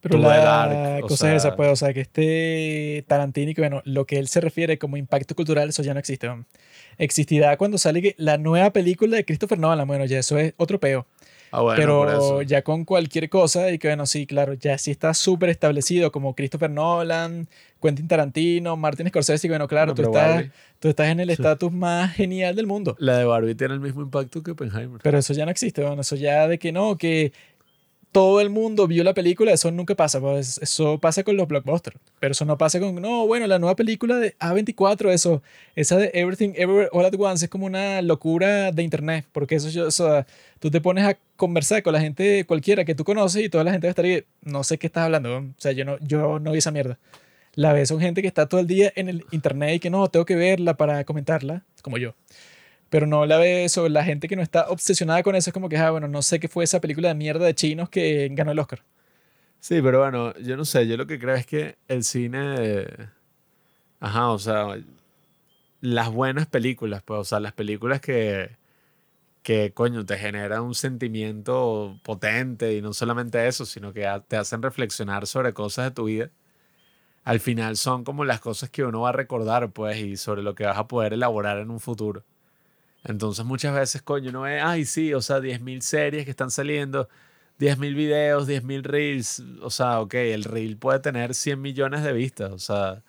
Pero 0.00 0.18
la 0.18 0.36
Dark, 0.38 1.04
o 1.04 1.08
cosa 1.08 1.30
es 1.30 1.36
esa, 1.38 1.48
sea- 1.48 1.56
pues, 1.56 1.68
o 1.70 1.76
sea, 1.76 1.92
que 1.92 2.00
este 2.02 3.04
Tarantino 3.08 3.50
y 3.50 3.54
que, 3.54 3.60
bueno, 3.62 3.82
lo 3.84 4.06
que 4.06 4.18
él 4.18 4.28
se 4.28 4.40
refiere 4.40 4.78
como 4.78 4.96
impacto 4.96 5.34
cultural, 5.34 5.68
eso 5.68 5.82
ya 5.82 5.92
no 5.94 6.00
existe. 6.00 6.26
¿no? 6.28 6.44
Existirá 6.98 7.56
cuando 7.56 7.76
sale 7.78 8.14
la 8.18 8.38
nueva 8.38 8.70
película 8.72 9.16
de 9.16 9.24
Christopher 9.24 9.58
Nolan, 9.58 9.86
bueno, 9.86 10.04
ya 10.04 10.18
eso 10.18 10.38
es 10.38 10.54
otro 10.58 10.78
peo. 10.78 11.06
Ah, 11.56 11.62
bueno, 11.62 11.76
pero 11.80 12.42
ya 12.42 12.62
con 12.62 12.84
cualquier 12.84 13.28
cosa, 13.28 13.70
y 13.70 13.78
que 13.78 13.88
bueno, 13.88 14.06
sí, 14.06 14.26
claro, 14.26 14.54
ya 14.54 14.76
sí 14.78 14.90
está 14.90 15.14
súper 15.14 15.48
establecido 15.50 16.10
como 16.12 16.34
Christopher 16.34 16.70
Nolan, 16.70 17.48
Quentin 17.82 18.08
Tarantino, 18.08 18.76
Martin 18.76 19.08
Scorsese, 19.08 19.46
y 19.46 19.50
bueno, 19.50 19.68
claro, 19.68 19.88
No, 19.92 19.94
tú, 19.94 20.02
estás, 20.02 20.34
Barbie. 20.34 20.50
tú 20.80 20.88
estás 20.88 21.08
en 21.08 21.20
el 21.20 21.28
Sí. 21.28 21.32
estatus 21.34 21.70
más 21.72 22.12
genial 22.14 22.56
del 22.56 22.66
mundo. 22.66 22.96
La 22.98 23.18
de 23.18 23.24
Barbie 23.24 23.54
tiene 23.54 23.74
el 23.74 23.80
mismo 23.80 24.02
impacto 24.02 24.42
que 24.42 24.52
Oppenheimer. 24.52 25.00
Pero 25.02 25.18
eso 25.18 25.32
ya 25.34 25.44
no 25.44 25.50
existe, 25.50 25.82
bueno, 25.84 26.00
eso 26.00 26.16
ya 26.16 26.48
de 26.48 26.58
que 26.58 26.72
no, 26.72 26.96
que 26.96 27.32
todo 28.14 28.40
el 28.40 28.48
mundo 28.48 28.86
vio 28.86 29.02
la 29.02 29.12
película, 29.12 29.50
eso 29.52 29.72
nunca 29.72 29.96
pasa, 29.96 30.20
pues 30.20 30.58
eso 30.62 31.00
pasa 31.00 31.24
con 31.24 31.36
los 31.36 31.48
blockbusters, 31.48 31.96
pero 32.20 32.30
eso 32.30 32.44
no 32.44 32.56
pasa 32.56 32.78
con, 32.78 32.94
no, 33.02 33.26
bueno, 33.26 33.48
la 33.48 33.58
nueva 33.58 33.74
película 33.74 34.18
de 34.18 34.36
A24, 34.38 35.10
eso, 35.10 35.42
esa 35.74 35.96
de 35.96 36.12
Everything 36.14 36.50
Everywhere 36.54 36.90
All 36.92 37.04
at 37.06 37.14
Once 37.18 37.44
es 37.46 37.50
como 37.50 37.66
una 37.66 38.00
locura 38.02 38.70
de 38.70 38.84
internet, 38.84 39.26
porque 39.32 39.56
eso, 39.56 39.68
yo- 39.68 39.88
o 39.88 39.90
sea, 39.90 40.28
tú 40.60 40.70
te 40.70 40.80
pones 40.80 41.04
a 41.04 41.18
conversar 41.34 41.82
con 41.82 41.92
la 41.92 42.00
gente 42.00 42.44
cualquiera 42.46 42.84
que 42.84 42.94
tú 42.94 43.02
conoces 43.02 43.42
y 43.44 43.48
toda 43.48 43.64
la 43.64 43.72
gente 43.72 43.88
va 43.88 43.90
a 43.90 43.90
estar 43.90 44.04
ahí, 44.04 44.22
no 44.42 44.62
sé 44.62 44.78
qué 44.78 44.86
estás 44.86 45.06
hablando, 45.06 45.38
o 45.38 45.44
sea, 45.58 45.72
yo 45.72 45.84
no, 45.84 45.98
yo 46.00 46.38
no 46.38 46.52
vi 46.52 46.58
esa 46.58 46.70
mierda. 46.70 47.00
La 47.56 47.72
ves 47.72 47.88
son 47.88 47.98
gente 47.98 48.22
que 48.22 48.28
está 48.28 48.46
todo 48.48 48.60
el 48.60 48.68
día 48.68 48.92
en 48.94 49.08
el 49.08 49.24
internet 49.32 49.74
y 49.74 49.80
que 49.80 49.90
no, 49.90 50.06
tengo 50.06 50.24
que 50.24 50.36
verla 50.36 50.76
para 50.76 51.02
comentarla, 51.04 51.64
como 51.82 51.98
yo. 51.98 52.14
Pero 52.94 53.08
no 53.08 53.26
la 53.26 53.38
ve 53.38 53.64
eso, 53.64 53.88
la 53.88 54.04
gente 54.04 54.28
que 54.28 54.36
no 54.36 54.42
está 54.42 54.68
obsesionada 54.68 55.24
con 55.24 55.34
eso 55.34 55.50
es 55.50 55.52
como 55.52 55.68
que, 55.68 55.76
ah, 55.76 55.90
bueno, 55.90 56.06
no 56.06 56.22
sé 56.22 56.38
qué 56.38 56.46
fue 56.46 56.62
esa 56.62 56.80
película 56.80 57.08
de 57.08 57.16
mierda 57.16 57.44
de 57.44 57.52
chinos 57.52 57.88
que 57.88 58.28
ganó 58.30 58.52
el 58.52 58.58
Oscar. 58.60 58.84
Sí, 59.58 59.82
pero 59.82 59.98
bueno, 59.98 60.32
yo 60.38 60.56
no 60.56 60.64
sé, 60.64 60.86
yo 60.86 60.96
lo 60.96 61.04
que 61.08 61.18
creo 61.18 61.34
es 61.34 61.44
que 61.44 61.76
el 61.88 62.04
cine, 62.04 62.86
ajá, 63.98 64.30
o 64.30 64.38
sea, 64.38 64.78
las 65.80 66.12
buenas 66.12 66.46
películas, 66.46 67.02
pues, 67.02 67.18
o 67.18 67.24
sea, 67.24 67.40
las 67.40 67.52
películas 67.52 68.00
que, 68.00 68.58
que, 69.42 69.72
coño, 69.74 70.06
te 70.06 70.16
generan 70.16 70.62
un 70.62 70.76
sentimiento 70.76 71.98
potente 72.04 72.76
y 72.76 72.80
no 72.80 72.92
solamente 72.92 73.44
eso, 73.48 73.66
sino 73.66 73.92
que 73.92 74.08
te 74.28 74.36
hacen 74.36 74.62
reflexionar 74.62 75.26
sobre 75.26 75.52
cosas 75.52 75.86
de 75.86 75.90
tu 75.90 76.04
vida, 76.04 76.30
al 77.24 77.40
final 77.40 77.76
son 77.76 78.04
como 78.04 78.24
las 78.24 78.38
cosas 78.38 78.70
que 78.70 78.84
uno 78.84 79.00
va 79.00 79.08
a 79.08 79.12
recordar, 79.12 79.72
pues, 79.72 79.98
y 79.98 80.16
sobre 80.16 80.44
lo 80.44 80.54
que 80.54 80.64
vas 80.64 80.78
a 80.78 80.86
poder 80.86 81.12
elaborar 81.12 81.58
en 81.58 81.72
un 81.72 81.80
futuro. 81.80 82.24
Entonces 83.04 83.44
muchas 83.44 83.74
veces, 83.74 84.02
coño, 84.02 84.30
uno 84.30 84.42
ve, 84.42 84.60
ay, 84.60 84.84
sí, 84.84 85.12
o 85.12 85.20
sea, 85.20 85.38
10.000 85.40 85.80
series 85.82 86.24
que 86.24 86.30
están 86.30 86.50
saliendo, 86.50 87.08
10.000 87.58 87.94
videos, 87.94 88.48
10.000 88.48 88.82
reels, 88.82 89.42
o 89.62 89.70
sea, 89.70 90.00
ok, 90.00 90.14
el 90.14 90.44
reel 90.44 90.76
puede 90.76 91.00
tener 91.00 91.34
100 91.34 91.60
millones 91.60 92.02
de 92.02 92.12
vistas, 92.12 92.50
o 92.50 92.58
sea, 92.58 93.02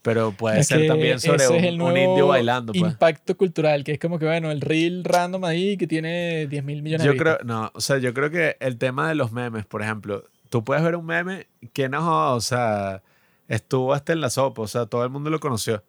pero 0.00 0.32
puede 0.32 0.60
Es 0.60 0.68
ser 0.68 0.86
también 0.86 1.20
sobre 1.20 1.46
un, 1.48 1.56
es 1.56 1.72
un 1.78 1.96
indio 1.96 2.28
bailando, 2.28 2.72
pues. 2.72 2.92
Impacto 2.92 3.36
cultural, 3.36 3.84
que 3.84 3.92
es 3.92 3.98
como 3.98 4.18
que, 4.18 4.24
bueno, 4.24 4.50
el 4.50 4.60
reel 4.62 5.04
random 5.04 5.44
ahí 5.44 5.76
que 5.76 5.86
tiene 5.86 6.46
10 6.46 6.64
mil 6.64 6.82
millones 6.82 7.04
Yo 7.04 7.12
de 7.12 7.18
creo, 7.18 7.32
vistas. 7.34 7.46
no, 7.46 7.70
o 7.74 7.80
sea, 7.80 7.98
yo 7.98 8.14
creo 8.14 8.30
que 8.30 8.56
el 8.60 8.78
tema 8.78 9.08
de 9.08 9.14
los 9.14 9.32
memes, 9.32 9.66
por 9.66 9.82
ejemplo, 9.82 10.24
tú 10.48 10.64
puedes 10.64 10.82
ver 10.82 10.96
un 10.96 11.04
meme 11.04 11.48
que 11.74 11.88
no, 11.90 12.32
o 12.34 12.40
sea, 12.40 13.02
estuvo 13.48 13.92
hasta 13.92 14.14
en 14.14 14.20
la 14.22 14.30
sopa, 14.30 14.62
o 14.62 14.66
sea, 14.68 14.86
todo 14.86 15.04
el 15.04 15.10
mundo 15.10 15.28
lo 15.28 15.38
conoció. 15.40 15.82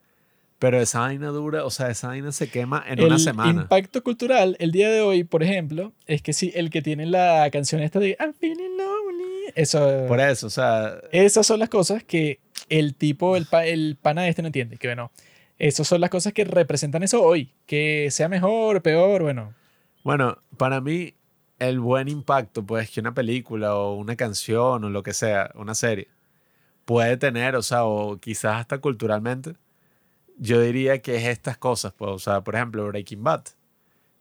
Pero 0.60 0.80
esa 0.82 1.00
vaina 1.00 1.28
dura, 1.30 1.64
o 1.64 1.70
sea, 1.70 1.90
esa 1.90 2.10
vaina 2.10 2.32
se 2.34 2.50
quema 2.50 2.84
en 2.86 3.02
una 3.02 3.16
el 3.16 3.22
semana. 3.22 3.62
impacto 3.62 4.04
cultural 4.04 4.58
el 4.60 4.72
día 4.74 4.90
de 4.90 5.00
hoy, 5.02 5.24
por 5.24 5.42
ejemplo, 5.42 5.94
es 6.06 6.22
que 6.22 6.34
sí, 6.34 6.52
el 6.54 6.70
que 6.70 6.82
tiene 6.82 7.06
la 7.06 7.50
canción 7.52 7.82
esta 7.82 8.00
de 8.00 8.18
I'm 8.20 8.34
feeling 8.34 8.76
lonely, 8.78 9.54
eso, 9.56 10.06
Por 10.08 10.20
eso, 10.20 10.48
o 10.48 10.50
sea, 10.50 11.00
esas 11.14 11.48
son 11.48 11.60
las 11.60 11.70
cosas 11.70 12.04
que 12.04 12.40
el 12.68 12.94
tipo, 12.94 13.38
el, 13.38 13.46
pa- 13.46 13.66
el 13.66 13.98
pana 14.02 14.28
este 14.28 14.42
no 14.42 14.50
entiende. 14.50 14.76
Que 14.78 14.90
bueno, 14.90 15.12
esas 15.58 15.88
son 15.88 16.02
las 16.02 16.10
cosas 16.10 16.34
que 16.34 16.44
representan 16.44 17.04
eso 17.04 17.24
hoy. 17.24 17.54
Que 17.66 18.10
sea 18.12 18.28
mejor, 18.28 18.82
peor, 18.82 19.24
bueno. 19.24 19.54
Bueno, 20.04 20.38
para 20.58 20.82
mí, 20.82 21.14
el 21.58 21.80
buen 21.80 22.10
impacto, 22.10 22.66
pues, 22.66 22.90
que 22.92 23.00
una 23.00 23.14
película 23.14 23.76
o 23.76 23.96
una 23.96 24.16
canción 24.18 24.84
o 24.84 24.90
lo 24.90 25.04
que 25.04 25.14
sea, 25.14 25.52
una 25.56 25.74
serie, 25.74 26.10
puede 26.86 27.16
tener, 27.18 27.56
o 27.56 27.62
sea, 27.64 27.86
o 27.86 28.18
quizás 28.20 28.58
hasta 28.58 28.78
culturalmente, 28.80 29.54
yo 30.40 30.62
diría 30.62 31.02
que 31.02 31.18
es 31.18 31.26
estas 31.26 31.58
cosas, 31.58 31.94
pues, 31.94 32.12
o 32.12 32.20
sea, 32.20 32.42
por 32.44 32.56
ejemplo, 32.56 32.88
Breaking 32.88 33.24
Bad 33.24 33.44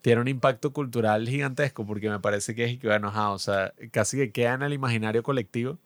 tiene 0.02 0.20
un 0.20 0.28
impacto 0.28 0.72
cultural 0.72 1.28
gigantesco 1.28 1.86
porque 1.86 2.10
me 2.10 2.20
parece 2.20 2.55
que 2.55 2.64
es, 2.64 2.78
que, 2.78 2.88
bueno, 2.88 3.08
ajá, 3.08 3.30
o 3.30 3.38
sea, 3.38 3.72
casi 3.90 4.18
que 4.18 4.32
queda 4.32 4.55
en 4.55 4.62
el 4.62 4.72
imaginario 4.74 5.22
colectivo 5.22 5.78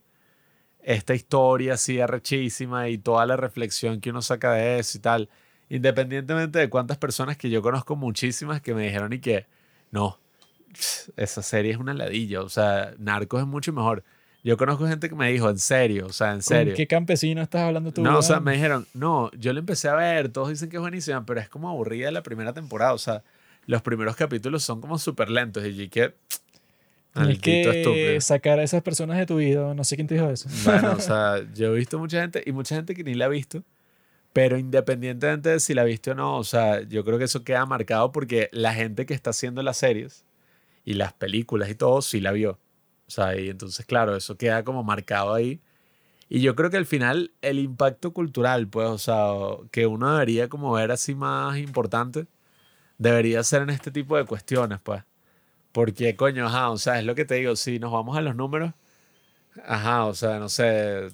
esta 0.82 1.14
historia 1.14 1.74
así 1.74 2.00
arrechísima 2.00 2.88
y 2.88 2.98
toda 2.98 3.24
la 3.26 3.36
reflexión 3.36 4.00
que 4.00 4.10
uno 4.10 4.22
saca 4.22 4.52
de 4.52 4.78
eso 4.78 4.98
y 4.98 5.00
tal, 5.00 5.28
independientemente 5.68 6.58
de 6.58 6.68
cuántas 6.68 6.98
personas 6.98 7.36
que 7.36 7.50
yo 7.50 7.62
conozco 7.62 7.96
muchísimas 7.96 8.60
que 8.60 8.74
me 8.74 8.84
dijeron 8.84 9.12
y 9.12 9.20
que 9.20 9.46
no, 9.90 10.18
esa 11.16 11.42
serie 11.42 11.72
es 11.72 11.78
una 11.78 11.94
ladilla, 11.94 12.42
o 12.42 12.48
sea, 12.48 12.94
Narcos 12.98 13.42
es 13.42 13.46
mucho 13.46 13.72
mejor. 13.72 14.04
Yo 14.44 14.56
conozco 14.56 14.88
gente 14.88 15.08
que 15.08 15.14
me 15.14 15.30
dijo, 15.30 15.48
en 15.48 15.58
serio, 15.58 16.06
o 16.06 16.12
sea, 16.12 16.28
en 16.28 16.34
¿Con 16.34 16.42
serio. 16.42 16.74
qué 16.74 16.86
campesino 16.88 17.40
estás 17.42 17.62
hablando 17.62 17.92
tú? 17.92 18.02
No, 18.02 18.18
o 18.18 18.22
sea, 18.22 18.40
me 18.40 18.52
dijeron, 18.54 18.86
no, 18.92 19.30
yo 19.32 19.52
la 19.52 19.60
empecé 19.60 19.88
a 19.88 19.94
ver, 19.94 20.30
todos 20.30 20.48
dicen 20.48 20.68
que 20.68 20.76
es 20.76 20.80
buenísima, 20.80 21.24
pero 21.24 21.40
es 21.40 21.48
como 21.48 21.68
aburrida 21.68 22.10
la 22.10 22.24
primera 22.24 22.52
temporada, 22.52 22.92
o 22.92 22.98
sea, 22.98 23.22
los 23.66 23.82
primeros 23.82 24.16
capítulos 24.16 24.64
son 24.64 24.80
como 24.80 24.98
súper 24.98 25.30
lentos 25.30 25.64
y 25.64 25.88
que... 25.88 26.14
Maldito 27.14 27.70
que 27.92 28.18
sacar 28.22 28.58
a 28.58 28.62
esas 28.62 28.82
personas 28.82 29.18
de 29.18 29.26
tu 29.26 29.36
vida. 29.36 29.74
No 29.74 29.84
sé 29.84 29.96
quién 29.96 30.06
te 30.06 30.14
dijo 30.14 30.30
eso. 30.30 30.48
Bueno, 30.64 30.92
o 30.92 31.00
sea, 31.00 31.42
yo 31.54 31.74
he 31.74 31.78
visto 31.78 31.98
mucha 31.98 32.22
gente 32.22 32.42
y 32.46 32.52
mucha 32.52 32.74
gente 32.74 32.94
que 32.94 33.04
ni 33.04 33.14
la 33.14 33.26
ha 33.26 33.28
visto, 33.28 33.62
pero 34.32 34.56
independientemente 34.58 35.50
de 35.50 35.60
si 35.60 35.74
la 35.74 35.84
viste 35.84 36.12
o 36.12 36.14
no, 36.14 36.38
o 36.38 36.44
sea, 36.44 36.80
yo 36.80 37.04
creo 37.04 37.18
que 37.18 37.24
eso 37.24 37.44
queda 37.44 37.66
marcado 37.66 38.12
porque 38.12 38.48
la 38.52 38.72
gente 38.72 39.04
que 39.04 39.12
está 39.12 39.30
haciendo 39.30 39.62
las 39.62 39.76
series 39.76 40.24
y 40.86 40.94
las 40.94 41.12
películas 41.12 41.68
y 41.68 41.74
todo, 41.74 42.00
sí 42.00 42.18
la 42.20 42.32
vio. 42.32 42.58
Sea, 43.12 43.38
y 43.38 43.50
entonces, 43.50 43.84
claro, 43.86 44.16
eso 44.16 44.36
queda 44.36 44.64
como 44.64 44.82
marcado 44.84 45.34
ahí. 45.34 45.60
Y 46.28 46.40
yo 46.42 46.56
creo 46.56 46.70
que 46.70 46.78
al 46.78 46.86
final 46.86 47.32
el 47.42 47.58
impacto 47.60 48.12
cultural, 48.12 48.68
pues, 48.68 48.88
o 48.88 48.98
sea, 48.98 49.26
que 49.72 49.86
uno 49.86 50.12
debería 50.12 50.48
como 50.48 50.72
ver 50.72 50.92
así 50.92 51.14
más 51.14 51.58
importante, 51.58 52.26
debería 52.98 53.42
ser 53.44 53.62
en 53.62 53.70
este 53.70 53.90
tipo 53.92 54.16
de 54.16 54.24
cuestiones, 54.26 54.80
pues. 54.82 55.04
Porque, 55.72 56.16
coño, 56.16 56.46
ajá, 56.48 56.70
o 56.70 56.78
sea, 56.78 56.98
es 57.00 57.06
lo 57.06 57.14
que 57.16 57.24
te 57.26 57.36
digo, 57.36 57.56
si 57.56 57.78
nos 57.80 57.92
vamos 57.92 58.16
a 58.18 58.22
los 58.22 58.36
números, 58.36 58.72
Ajá, 59.64 60.06
o 60.06 60.14
sea, 60.14 60.38
no 60.38 60.48
sé. 60.48 61.08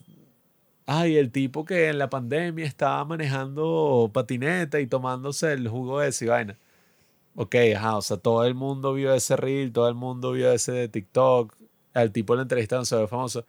Ay, 0.87 1.17
el 1.19 1.31
tipo 1.33 1.65
que 1.65 1.89
en 1.89 1.99
la 1.99 2.09
pandemia 2.11 2.65
estaba 2.67 3.05
manejando 3.05 4.11
patineta 4.13 4.81
y 4.81 4.87
tomándose 4.87 5.53
el 5.53 5.69
jugo 5.69 6.01
de 6.01 6.09
esa 6.09 6.27
vaina. 6.27 6.59
Ok, 7.37 7.57
ajá, 7.77 7.99
o 7.99 8.03
sea, 8.03 8.19
todo 8.19 8.45
el 8.47 8.55
mundo 8.57 8.95
vio 8.95 9.15
ese 9.15 9.37
reel, 9.37 9.73
todo 9.73 9.89
el 9.89 9.97
mundo 9.97 10.33
vio 10.33 10.53
ese 10.53 10.73
de 10.73 10.89
TikTok. 10.89 11.55
Al 12.01 12.13
tipo 12.13 12.35
lo 12.35 12.43
entrevistaron, 12.43 12.87
se 12.87 12.97
ve 12.97 13.07
famoso. 13.07 13.45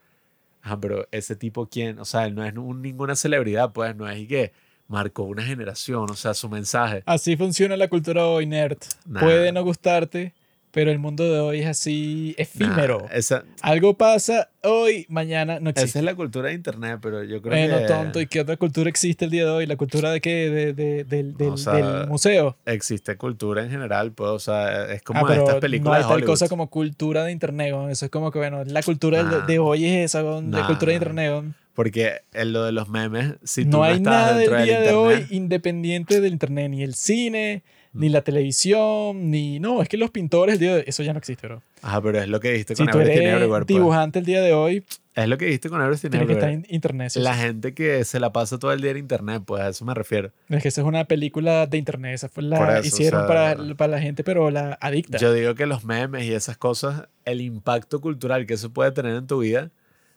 Ajá, 0.62 0.80
pero 0.80 1.08
ese 1.12 1.36
tipo, 1.36 1.68
¿quién? 1.68 2.00
O 2.00 2.06
sea, 2.06 2.26
él 2.26 2.36
no 2.36 2.44
es 2.44 2.54
un- 2.56 2.82
ninguna 2.82 3.16
celebridad, 3.16 3.72
pues, 3.72 3.96
no 3.96 4.10
es 4.10 4.20
y 4.20 4.28
que 4.28 4.52
marcó 4.88 5.24
una 5.24 5.44
generación, 5.44 6.10
o 6.10 6.16
sea, 6.16 6.34
su 6.34 6.50
mensaje. 6.50 7.04
Así 7.06 7.38
funciona 7.38 7.78
la 7.78 7.88
cultura 7.88 8.26
hoy, 8.26 8.46
nerd. 8.46 8.78
Nah. 9.06 9.20
Puede 9.22 9.52
no 9.52 9.64
gustarte, 9.64 10.34
pero 10.72 10.92
el 10.92 11.00
mundo 11.00 11.24
de 11.32 11.40
hoy 11.40 11.60
es 11.62 11.68
así 11.68 12.36
efímero. 12.38 13.00
Nah, 13.10 13.16
esa, 13.16 13.44
Algo 13.62 13.96
pasa 13.98 14.50
hoy, 14.64 15.06
mañana 15.10 15.60
no 15.60 15.70
esa 15.72 15.82
existe. 15.82 16.00
es 16.00 16.06
la 16.06 16.16
cultura 16.16 16.50
de 16.50 16.54
internet, 16.54 17.00
pero 17.02 17.24
yo 17.24 17.42
creo 17.42 17.58
Bueno, 17.58 17.78
que 17.80 17.86
tonto, 17.86 18.22
¿y 18.22 18.28
qué 18.28 18.42
otra 18.42 18.58
cultura 18.58 18.90
existe 18.90 19.26
el 19.26 19.32
día 19.32 19.46
de 19.46 19.52
hoy? 19.52 19.66
¿La 19.66 19.78
cultura 19.78 20.12
de 20.12 20.22
qué? 20.22 20.50
De, 20.50 20.74
de- 20.74 21.04
del, 21.06 21.36
del- 21.36 21.50
O 21.50 21.58
sea, 21.58 21.74
del 21.74 22.08
museo. 22.08 22.56
existe 22.66 23.16
cultura 23.18 23.64
en 23.64 23.72
general, 23.72 24.12
pues, 24.12 24.30
o 24.30 24.40
sea, 24.40 24.92
es 24.94 25.02
como 25.02 25.26
Ah, 25.26 25.34
estas 25.36 25.56
no 25.56 25.60
películas 25.60 25.98
hay 25.98 26.04
de 26.04 26.10
tal 26.20 26.26
cosa 26.26 26.48
como 26.48 26.70
cultura 26.70 27.24
de 27.24 27.32
internet, 27.32 27.74
weón. 27.74 27.90
Eso 27.90 28.06
es 28.06 28.12
como 28.12 28.32
que, 28.32 28.40
bueno, 28.40 28.64
la 28.66 28.84
cultura 28.84 29.24
Nah. 29.24 29.46
de 29.46 29.60
hoy 29.60 29.86
es 29.86 30.06
esa, 30.06 30.22
de 30.24 30.42
Nah. 30.42 30.68
cultura 30.68 30.92
de 30.92 30.96
internet. 30.98 31.44
Porque 31.74 32.22
en 32.34 32.52
lo 32.52 32.66
de 32.66 32.74
los 32.74 32.90
memes, 32.90 33.36
si 33.44 33.64
tú 33.64 33.72
no 33.72 33.78
no, 33.78 33.84
hay 33.86 33.96
estás 33.98 34.04
nada 34.14 34.38
del 34.38 34.50
día 34.66 34.80
del 34.82 34.90
de 34.90 34.94
hoy 34.96 35.14
internet, 35.14 35.32
independiente 35.32 36.20
del 36.22 36.34
internet, 36.34 36.70
ni 36.70 36.84
el 36.84 36.94
cine. 36.94 37.64
Ni 37.94 38.10
la 38.10 38.22
televisión, 38.22 39.32
ni... 39.32 39.60
No, 39.60 39.82
es 39.82 39.90
que 39.90 39.98
los 39.98 40.12
pintores, 40.12 40.54
el 40.54 40.60
día 40.60 40.76
de 40.76 40.84
eso 40.88 41.02
ya 41.04 41.14
no 41.14 41.20
existe, 41.20 41.48
bro. 41.48 41.62
Ajá, 41.82 42.02
pero 42.02 42.20
es 42.20 42.28
lo 42.28 42.40
que 42.40 42.52
dijiste 42.52 42.76
Si 42.76 42.84
con 42.84 42.92
tú 42.92 43.00
Everything 43.00 43.22
eres 43.22 43.34
Everywhere. 43.36 43.66
pues. 43.66 43.76
dibujante 43.78 44.20
el 44.20 44.26
día 44.26 44.42
de 44.42 44.54
hoy, 44.54 44.84
Es 45.16 45.28
lo 45.28 45.38
que 45.38 45.46
dijiste 45.46 45.70
con 45.70 45.82
Everything 45.82 46.10
tienes 46.10 46.28
que 46.28 46.34
estar 46.34 46.50
en 46.50 46.66
internet. 46.70 47.10
sí, 47.12 47.20
La 47.20 47.36
gente 47.36 47.74
que 47.74 48.04
se 48.06 48.20
la 48.20 48.32
pasa 48.32 48.60
todo 48.60 48.72
el 48.74 48.82
día 48.82 48.92
en 48.92 48.98
internet, 48.98 49.42
pues 49.46 49.62
a 49.64 49.70
eso 49.70 49.86
me 49.86 49.94
refiero. 49.94 50.32
Es 50.50 50.62
que 50.62 50.68
esa 50.70 50.82
es 50.82 50.88
una 50.88 51.06
película 51.06 51.66
de 51.66 51.78
internet, 51.78 52.14
esa 52.14 52.30
fue 52.30 52.44
la 52.44 52.80
eso, 52.80 52.84
o 52.84 52.88
hicieron 52.88 53.22
sea, 53.22 53.28
para, 53.28 53.76
para 53.76 53.92
la 53.94 54.00
gente, 54.02 54.24
pero 54.24 54.52
la 54.52 54.78
adicta. 54.80 55.18
Yo 55.18 55.34
digo 55.34 55.56
que 55.56 55.66
los 55.66 55.84
memes 55.84 56.26
y 56.26 56.34
esas 56.34 56.58
cosas, 56.58 57.08
el 57.26 57.42
impacto 57.42 58.02
cultural 58.02 58.46
que 58.46 58.54
eso 58.54 58.72
puede 58.72 58.92
tener 58.92 59.16
en 59.16 59.26
tu 59.26 59.40
vida, 59.40 59.72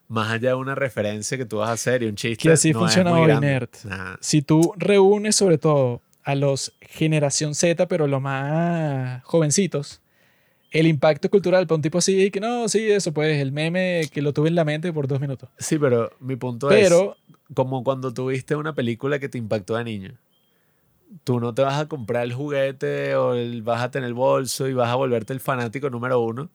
más 0.08 0.30
allá 0.30 0.50
de 0.50 0.54
una 0.56 0.74
referencia 0.74 1.38
que 1.38 1.46
tú 1.46 1.58
vas 1.58 1.70
a 1.70 1.72
hacer 1.72 2.02
y 2.02 2.06
un 2.06 2.16
chiste. 2.16 2.42
Que 2.42 2.52
así 2.52 2.72
no 2.72 2.80
funciona 2.80 3.12
hoy, 3.12 3.32
nerd. 3.40 3.70
Nah. 3.84 4.16
si 4.20 4.42
tú 4.42 4.74
reúnes 4.76 5.36
sobre 5.36 5.56
todo 5.56 6.02
a 6.24 6.34
los 6.34 6.72
generación 6.80 7.54
Z, 7.54 7.88
pero 7.88 8.06
los 8.06 8.20
más 8.20 9.22
jovencitos, 9.24 10.00
el 10.70 10.86
impacto 10.86 11.28
cultural 11.30 11.66
para 11.66 11.76
un 11.76 11.82
tipo 11.82 11.98
así, 11.98 12.30
que 12.30 12.40
no, 12.40 12.68
sí, 12.68 12.90
eso 12.90 13.12
pues, 13.12 13.40
el 13.40 13.52
meme 13.52 14.02
que 14.12 14.22
lo 14.22 14.32
tuve 14.32 14.48
en 14.48 14.54
la 14.54 14.64
mente 14.64 14.92
por 14.92 15.06
dos 15.08 15.20
minutos. 15.20 15.48
Sí, 15.58 15.78
pero 15.78 16.10
mi 16.20 16.36
punto 16.36 16.70
es 16.70 16.82
Pero, 16.88 17.16
como 17.54 17.84
cuando 17.84 18.14
tuviste 18.14 18.56
una 18.56 18.74
película 18.74 19.18
que 19.18 19.28
te 19.28 19.38
impactó 19.38 19.76
de 19.76 19.84
niño. 19.84 20.14
Tú 21.24 21.40
no 21.40 21.52
te 21.52 21.60
vas 21.60 21.78
a 21.78 21.88
comprar 21.88 22.24
el 22.24 22.32
juguete 22.32 23.14
o 23.16 23.34
el, 23.34 23.62
vas 23.62 23.82
a 23.82 23.90
tener 23.90 24.06
el 24.08 24.14
bolso 24.14 24.66
y 24.66 24.72
vas 24.72 24.88
a 24.88 24.94
volverte 24.94 25.34
el 25.34 25.40
fanático 25.40 25.90
número 25.90 26.20
uno 26.20 26.48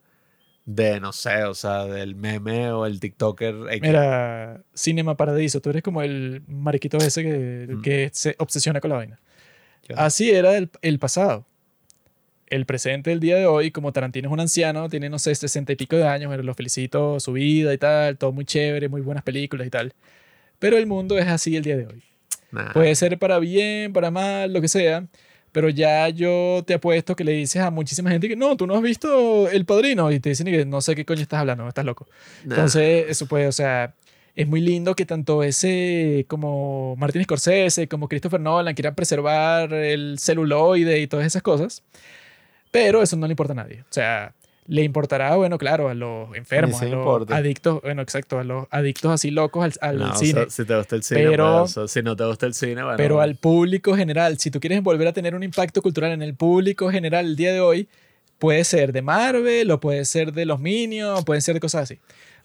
de, 0.64 1.00
no 1.00 1.12
sé, 1.12 1.44
o 1.44 1.54
sea, 1.54 1.84
del 1.86 2.14
meme 2.14 2.70
o 2.72 2.84
el 2.84 3.00
TikToker. 3.00 3.54
X. 3.70 3.80
mira, 3.80 4.60
Cinema 4.74 5.16
Paradiso, 5.16 5.60
tú 5.62 5.70
eres 5.70 5.82
como 5.82 6.02
el 6.02 6.42
mariquito 6.46 6.98
ese 6.98 7.22
que, 7.22 7.66
Mm. 7.74 7.82
que 7.82 8.10
se 8.12 8.34
obsesiona 8.38 8.80
con 8.80 8.90
la 8.90 8.96
vaina. 8.96 9.20
Así 9.96 10.30
era 10.30 10.56
el, 10.56 10.70
el 10.82 10.98
pasado. 10.98 11.46
El 12.46 12.64
presente 12.64 13.10
del 13.10 13.20
día 13.20 13.36
de 13.36 13.46
hoy, 13.46 13.70
como 13.70 13.92
Tarantino 13.92 14.28
es 14.28 14.32
un 14.32 14.40
anciano, 14.40 14.88
tiene, 14.88 15.10
no 15.10 15.18
sé, 15.18 15.34
sesenta 15.34 15.72
y 15.72 15.76
pico 15.76 15.96
de 15.96 16.06
años, 16.06 16.30
pero 16.30 16.42
lo 16.42 16.54
felicito, 16.54 17.20
su 17.20 17.32
vida 17.32 17.74
y 17.74 17.78
tal, 17.78 18.16
todo 18.16 18.32
muy 18.32 18.46
chévere, 18.46 18.88
muy 18.88 19.02
buenas 19.02 19.22
películas 19.22 19.66
y 19.66 19.70
tal. 19.70 19.92
Pero 20.58 20.78
el 20.78 20.86
mundo 20.86 21.18
es 21.18 21.26
así 21.26 21.56
el 21.56 21.62
día 21.62 21.76
de 21.76 21.86
hoy. 21.86 22.02
Nah. 22.50 22.72
Puede 22.72 22.94
ser 22.94 23.18
para 23.18 23.38
bien, 23.38 23.92
para 23.92 24.10
mal, 24.10 24.52
lo 24.52 24.60
que 24.60 24.68
sea. 24.68 25.06
Pero 25.52 25.68
ya 25.68 26.08
yo 26.08 26.62
te 26.66 26.74
apuesto 26.74 27.16
que 27.16 27.24
le 27.24 27.32
dices 27.32 27.62
a 27.62 27.70
muchísima 27.70 28.10
gente 28.10 28.28
que 28.28 28.36
no, 28.36 28.56
tú 28.56 28.66
no 28.66 28.74
has 28.74 28.82
visto 28.82 29.48
El 29.48 29.64
Padrino. 29.64 30.10
Y 30.12 30.20
te 30.20 30.30
dicen 30.30 30.46
que 30.46 30.64
no 30.64 30.80
sé 30.80 30.94
qué 30.94 31.04
coño 31.04 31.22
estás 31.22 31.40
hablando, 31.40 31.66
estás 31.68 31.84
loco. 31.84 32.06
Nah. 32.44 32.54
Entonces, 32.54 33.06
eso 33.08 33.26
puede, 33.26 33.46
o 33.46 33.52
sea, 33.52 33.94
es 34.38 34.46
muy 34.46 34.60
lindo 34.60 34.94
que 34.94 35.04
tanto 35.04 35.42
ese 35.42 36.24
como 36.28 36.94
Martin 36.96 37.24
Scorsese, 37.24 37.88
como 37.88 38.08
Christopher 38.08 38.40
Nolan 38.40 38.74
quieran 38.74 38.94
preservar 38.94 39.72
el 39.74 40.16
celuloide 40.20 41.00
y 41.00 41.06
todas 41.08 41.26
esas 41.26 41.42
cosas. 41.42 41.82
Pero 42.70 43.02
eso 43.02 43.16
no 43.16 43.26
le 43.26 43.32
importa 43.32 43.52
a 43.52 43.56
nadie. 43.56 43.80
O 43.80 43.92
sea, 43.92 44.32
le 44.66 44.82
importará, 44.84 45.34
bueno, 45.36 45.56
claro, 45.58 45.88
a 45.88 45.94
los 45.94 46.36
enfermos, 46.36 46.80
a 46.80 46.84
los 46.84 46.92
importa. 46.94 47.36
adictos, 47.36 47.80
bueno, 47.82 48.02
exacto, 48.02 48.38
a 48.38 48.44
los 48.44 48.66
adictos 48.70 49.10
así 49.10 49.30
locos 49.30 49.64
al, 49.64 49.72
al 49.80 49.98
No, 49.98 50.12
o 50.12 50.16
cine. 50.16 50.32
sea, 50.42 50.50
si 50.50 50.64
te 50.64 50.76
gusta 50.76 50.94
el 50.96 51.02
cine, 51.02 51.24
Pero- 51.30 51.62
o 51.62 51.66
sea, 51.68 51.88
si 51.88 52.02
no 52.02 52.14
te 52.14 52.24
gusta 52.26 52.46
el 52.46 52.54
cine, 52.54 52.82
bueno. 52.82 52.96
Pero 52.96 53.20
al 53.20 53.34
público 53.36 53.96
general, 53.96 54.38
si 54.38 54.50
tú 54.50 54.60
quieres 54.60 54.82
volver 54.82 55.08
a 55.08 55.12
tener 55.12 55.34
un 55.34 55.42
impacto 55.42 55.82
cultural 55.82 56.12
en 56.12 56.22
el 56.22 56.34
público 56.34 56.90
general 56.90 57.26
el 57.26 57.34
día 57.36 57.52
de 57.52 57.60
hoy, 57.60 57.88
puede 58.38 58.62
ser 58.62 58.92
de 58.92 59.02
Marvel 59.02 59.68
o 59.70 59.80
puede 59.80 60.04
ser 60.04 60.32
de 60.32 60.44
los 60.46 60.60
Minions, 60.60 61.24
pueden 61.24 61.40
ser 61.42 61.54
de 61.54 61.60
cosas 61.60 61.82
así. 61.84 61.98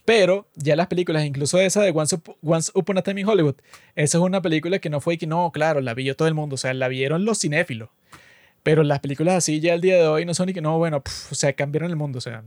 Pero 0.05 0.47
ya 0.55 0.75
las 0.75 0.87
películas, 0.87 1.25
incluso 1.25 1.59
esa 1.59 1.81
de 1.81 1.91
Once, 1.91 2.15
Up- 2.15 2.35
Once 2.43 2.71
Upon 2.75 2.97
a 2.97 3.01
Time 3.01 3.21
in 3.21 3.27
Hollywood, 3.27 3.55
esa 3.95 4.17
es 4.17 4.23
una 4.23 4.41
película 4.41 4.79
que 4.79 4.89
no 4.89 4.99
fue 4.99 5.17
que 5.17 5.27
no, 5.27 5.51
claro, 5.51 5.79
la 5.81 5.93
vio 5.93 6.15
todo 6.15 6.27
el 6.27 6.33
mundo, 6.33 6.55
o 6.55 6.57
sea, 6.57 6.73
la 6.73 6.87
vieron 6.89 7.23
los 7.25 7.39
cinéfilos. 7.39 7.89
Pero 8.63 8.83
las 8.83 8.99
películas 8.99 9.35
así 9.35 9.59
ya 9.59 9.73
el 9.73 9.81
día 9.81 9.95
de 9.95 10.07
hoy 10.07 10.25
no 10.25 10.33
son 10.33 10.47
ni 10.47 10.53
que 10.53 10.61
no, 10.61 10.77
bueno, 10.77 11.01
pf, 11.01 11.31
o 11.31 11.35
sea, 11.35 11.53
cambiaron 11.53 11.89
el 11.89 11.95
mundo, 11.95 12.17
o 12.17 12.21
sea, 12.21 12.43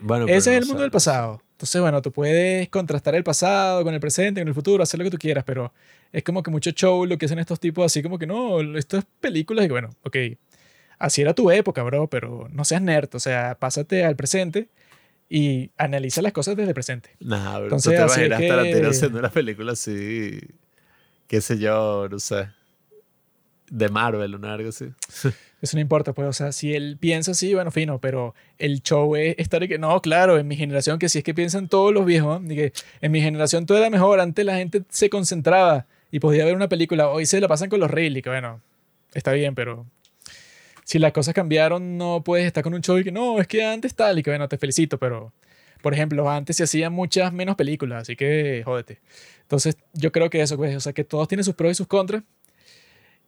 Bueno, 0.00 0.26
ese 0.26 0.50
no 0.50 0.56
es 0.56 0.62
el 0.62 0.66
mundo 0.66 0.82
del 0.82 0.90
pasado. 0.90 1.42
Entonces, 1.52 1.80
bueno, 1.80 2.02
tú 2.02 2.10
puedes 2.10 2.68
contrastar 2.68 3.14
el 3.14 3.22
pasado 3.22 3.84
con 3.84 3.94
el 3.94 4.00
presente, 4.00 4.40
con 4.40 4.48
el 4.48 4.54
futuro, 4.54 4.82
hacer 4.82 4.98
lo 4.98 5.04
que 5.04 5.10
tú 5.10 5.18
quieras, 5.18 5.44
pero 5.44 5.72
es 6.12 6.24
como 6.24 6.42
que 6.42 6.50
mucho 6.50 6.70
show 6.72 7.06
lo 7.06 7.18
que 7.18 7.26
hacen 7.26 7.38
estos 7.38 7.60
tipos 7.60 7.84
así 7.86 8.02
como 8.02 8.18
que 8.18 8.26
no, 8.26 8.60
esto 8.76 8.98
es 8.98 9.04
películas 9.20 9.64
y 9.64 9.68
bueno, 9.68 9.90
ok, 10.02 10.16
así 10.98 11.22
era 11.22 11.34
tu 11.34 11.50
época, 11.52 11.82
bro, 11.84 12.08
pero 12.08 12.48
no 12.50 12.64
seas 12.64 12.82
nerd, 12.82 13.08
o 13.14 13.20
sea, 13.20 13.56
pásate 13.58 14.04
al 14.04 14.16
presente 14.16 14.68
y 15.34 15.70
analiza 15.78 16.20
las 16.20 16.34
cosas 16.34 16.56
desde 16.56 16.68
el 16.68 16.74
presente. 16.74 17.16
Nah, 17.20 17.58
Entonces, 17.60 17.84
tú 17.84 17.96
te 17.96 18.04
imaginas 18.04 18.38
Tarantino 18.38 18.90
haciendo 18.90 19.18
una 19.18 19.30
película 19.30 19.72
así, 19.72 20.38
qué 21.26 21.40
sé 21.40 21.58
yo, 21.58 22.06
no 22.10 22.18
sé. 22.18 22.48
de 23.70 23.88
Marvel, 23.88 24.34
una 24.34 24.52
algo 24.52 24.68
así. 24.68 24.88
Eso 25.62 25.76
no 25.78 25.80
importa, 25.80 26.12
pues, 26.12 26.28
o 26.28 26.32
sea, 26.34 26.52
si 26.52 26.74
él 26.74 26.98
piensa 27.00 27.30
así, 27.30 27.54
bueno, 27.54 27.70
fino, 27.70 27.98
pero 27.98 28.34
el 28.58 28.82
show 28.82 29.16
es 29.16 29.34
estar 29.38 29.66
que, 29.66 29.78
no, 29.78 30.02
claro, 30.02 30.36
en 30.36 30.46
mi 30.46 30.54
generación, 30.54 30.98
que 30.98 31.08
si 31.08 31.18
es 31.18 31.24
que 31.24 31.32
piensan 31.32 31.66
todos 31.66 31.94
los 31.94 32.04
viejos, 32.04 32.42
y 32.44 32.54
que 32.54 32.72
en 33.00 33.10
mi 33.10 33.22
generación 33.22 33.64
todo 33.64 33.78
era 33.78 33.88
mejor, 33.88 34.20
antes 34.20 34.44
la 34.44 34.56
gente 34.56 34.82
se 34.90 35.08
concentraba 35.08 35.86
y 36.10 36.20
podía 36.20 36.44
ver 36.44 36.54
una 36.54 36.68
película, 36.68 37.08
hoy 37.08 37.24
se 37.24 37.40
la 37.40 37.48
pasan 37.48 37.70
con 37.70 37.80
los 37.80 37.90
reels, 37.90 38.18
y 38.18 38.22
que 38.22 38.28
bueno, 38.28 38.60
está 39.14 39.32
bien, 39.32 39.54
pero 39.54 39.86
si 40.92 40.98
las 40.98 41.12
cosas 41.12 41.32
cambiaron, 41.32 41.96
no 41.96 42.22
puedes 42.22 42.44
estar 42.44 42.62
con 42.62 42.74
un 42.74 42.82
show 42.82 42.98
y 42.98 43.04
que, 43.04 43.10
no, 43.10 43.40
es 43.40 43.46
que 43.46 43.64
antes 43.64 43.94
tal, 43.94 44.18
y 44.18 44.22
que 44.22 44.28
bueno, 44.28 44.46
te 44.46 44.58
felicito, 44.58 44.98
pero, 44.98 45.32
por 45.80 45.94
ejemplo, 45.94 46.28
antes 46.28 46.56
se 46.56 46.64
hacían 46.64 46.92
muchas 46.92 47.32
menos 47.32 47.56
películas, 47.56 48.02
así 48.02 48.14
que 48.14 48.60
jódete. 48.62 49.00
Entonces, 49.40 49.78
yo 49.94 50.12
creo 50.12 50.28
que 50.28 50.42
eso, 50.42 50.58
pues, 50.58 50.76
o 50.76 50.80
sea, 50.80 50.92
que 50.92 51.02
todos 51.02 51.28
tienen 51.28 51.44
sus 51.44 51.54
pros 51.54 51.72
y 51.72 51.74
sus 51.76 51.86
contras, 51.86 52.24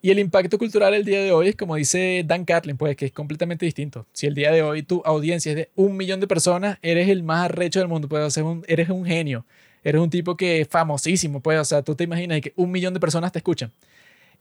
y 0.03 0.11
el 0.11 0.19
impacto 0.19 0.59
cultural 0.59 0.93
el 0.93 1.07
día 1.07 1.23
de 1.23 1.33
hoy 1.33 1.49
es, 1.49 1.57
como 1.57 1.77
dice 1.77 2.23
Dan 2.27 2.45
Carlin, 2.45 2.77
pues 2.77 2.97
que 2.97 3.07
es 3.07 3.13
completamente 3.13 3.65
distinto. 3.65 4.05
Si 4.13 4.27
el 4.27 4.35
día 4.35 4.53
de 4.53 4.61
hoy 4.61 4.83
tu 4.83 5.01
audiencia 5.03 5.53
es 5.53 5.57
de 5.57 5.71
un 5.75 5.97
millón 5.97 6.21
de 6.21 6.27
personas, 6.27 6.77
eres 6.83 7.09
el 7.09 7.23
más 7.23 7.47
arrecho 7.47 7.79
del 7.79 7.89
mundo, 7.89 8.11
pues, 8.11 8.37
o 8.37 8.47
un, 8.47 8.63
eres 8.69 8.91
un 8.91 9.07
genio. 9.07 9.47
Eres 9.83 10.03
un 10.03 10.11
tipo 10.11 10.37
que 10.37 10.61
es 10.61 10.69
famosísimo, 10.69 11.41
pues, 11.41 11.59
o 11.59 11.65
sea, 11.65 11.81
tú 11.81 11.95
te 11.95 12.05
imaginas 12.05 12.43
que 12.43 12.53
un 12.57 12.71
millón 12.71 12.93
de 12.93 13.01
personas 13.01 13.33
te 13.33 13.39
escuchan. 13.39 13.73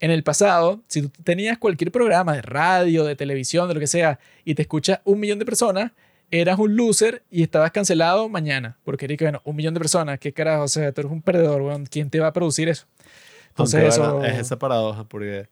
En 0.00 0.10
el 0.10 0.22
pasado, 0.22 0.80
si 0.86 1.02
tú 1.02 1.22
tenías 1.22 1.58
cualquier 1.58 1.92
programa 1.92 2.34
de 2.34 2.42
radio, 2.42 3.04
de 3.04 3.16
televisión, 3.16 3.68
de 3.68 3.74
lo 3.74 3.80
que 3.80 3.86
sea, 3.86 4.18
y 4.44 4.54
te 4.54 4.62
escucha 4.62 5.00
un 5.04 5.20
millón 5.20 5.38
de 5.38 5.44
personas, 5.44 5.92
eras 6.30 6.58
un 6.58 6.76
loser 6.76 7.22
y 7.30 7.42
estabas 7.42 7.70
cancelado 7.70 8.28
mañana. 8.28 8.76
Porque 8.84 9.04
eres 9.04 9.18
que, 9.18 9.24
bueno, 9.24 9.40
un 9.44 9.56
millón 9.56 9.74
de 9.74 9.80
personas, 9.80 10.18
¿qué 10.18 10.32
carajo? 10.32 10.64
O 10.64 10.68
sea, 10.68 10.92
tú 10.92 11.02
eres 11.02 11.12
un 11.12 11.22
perdedor, 11.22 11.62
¿quién 11.88 12.10
te 12.10 12.20
va 12.20 12.28
a 12.28 12.32
producir 12.32 12.68
eso? 12.68 12.86
Entonces, 13.50 13.84
eso... 13.84 14.22
es 14.24 14.38
esa 14.38 14.58
paradoja, 14.58 15.04
porque 15.04 15.48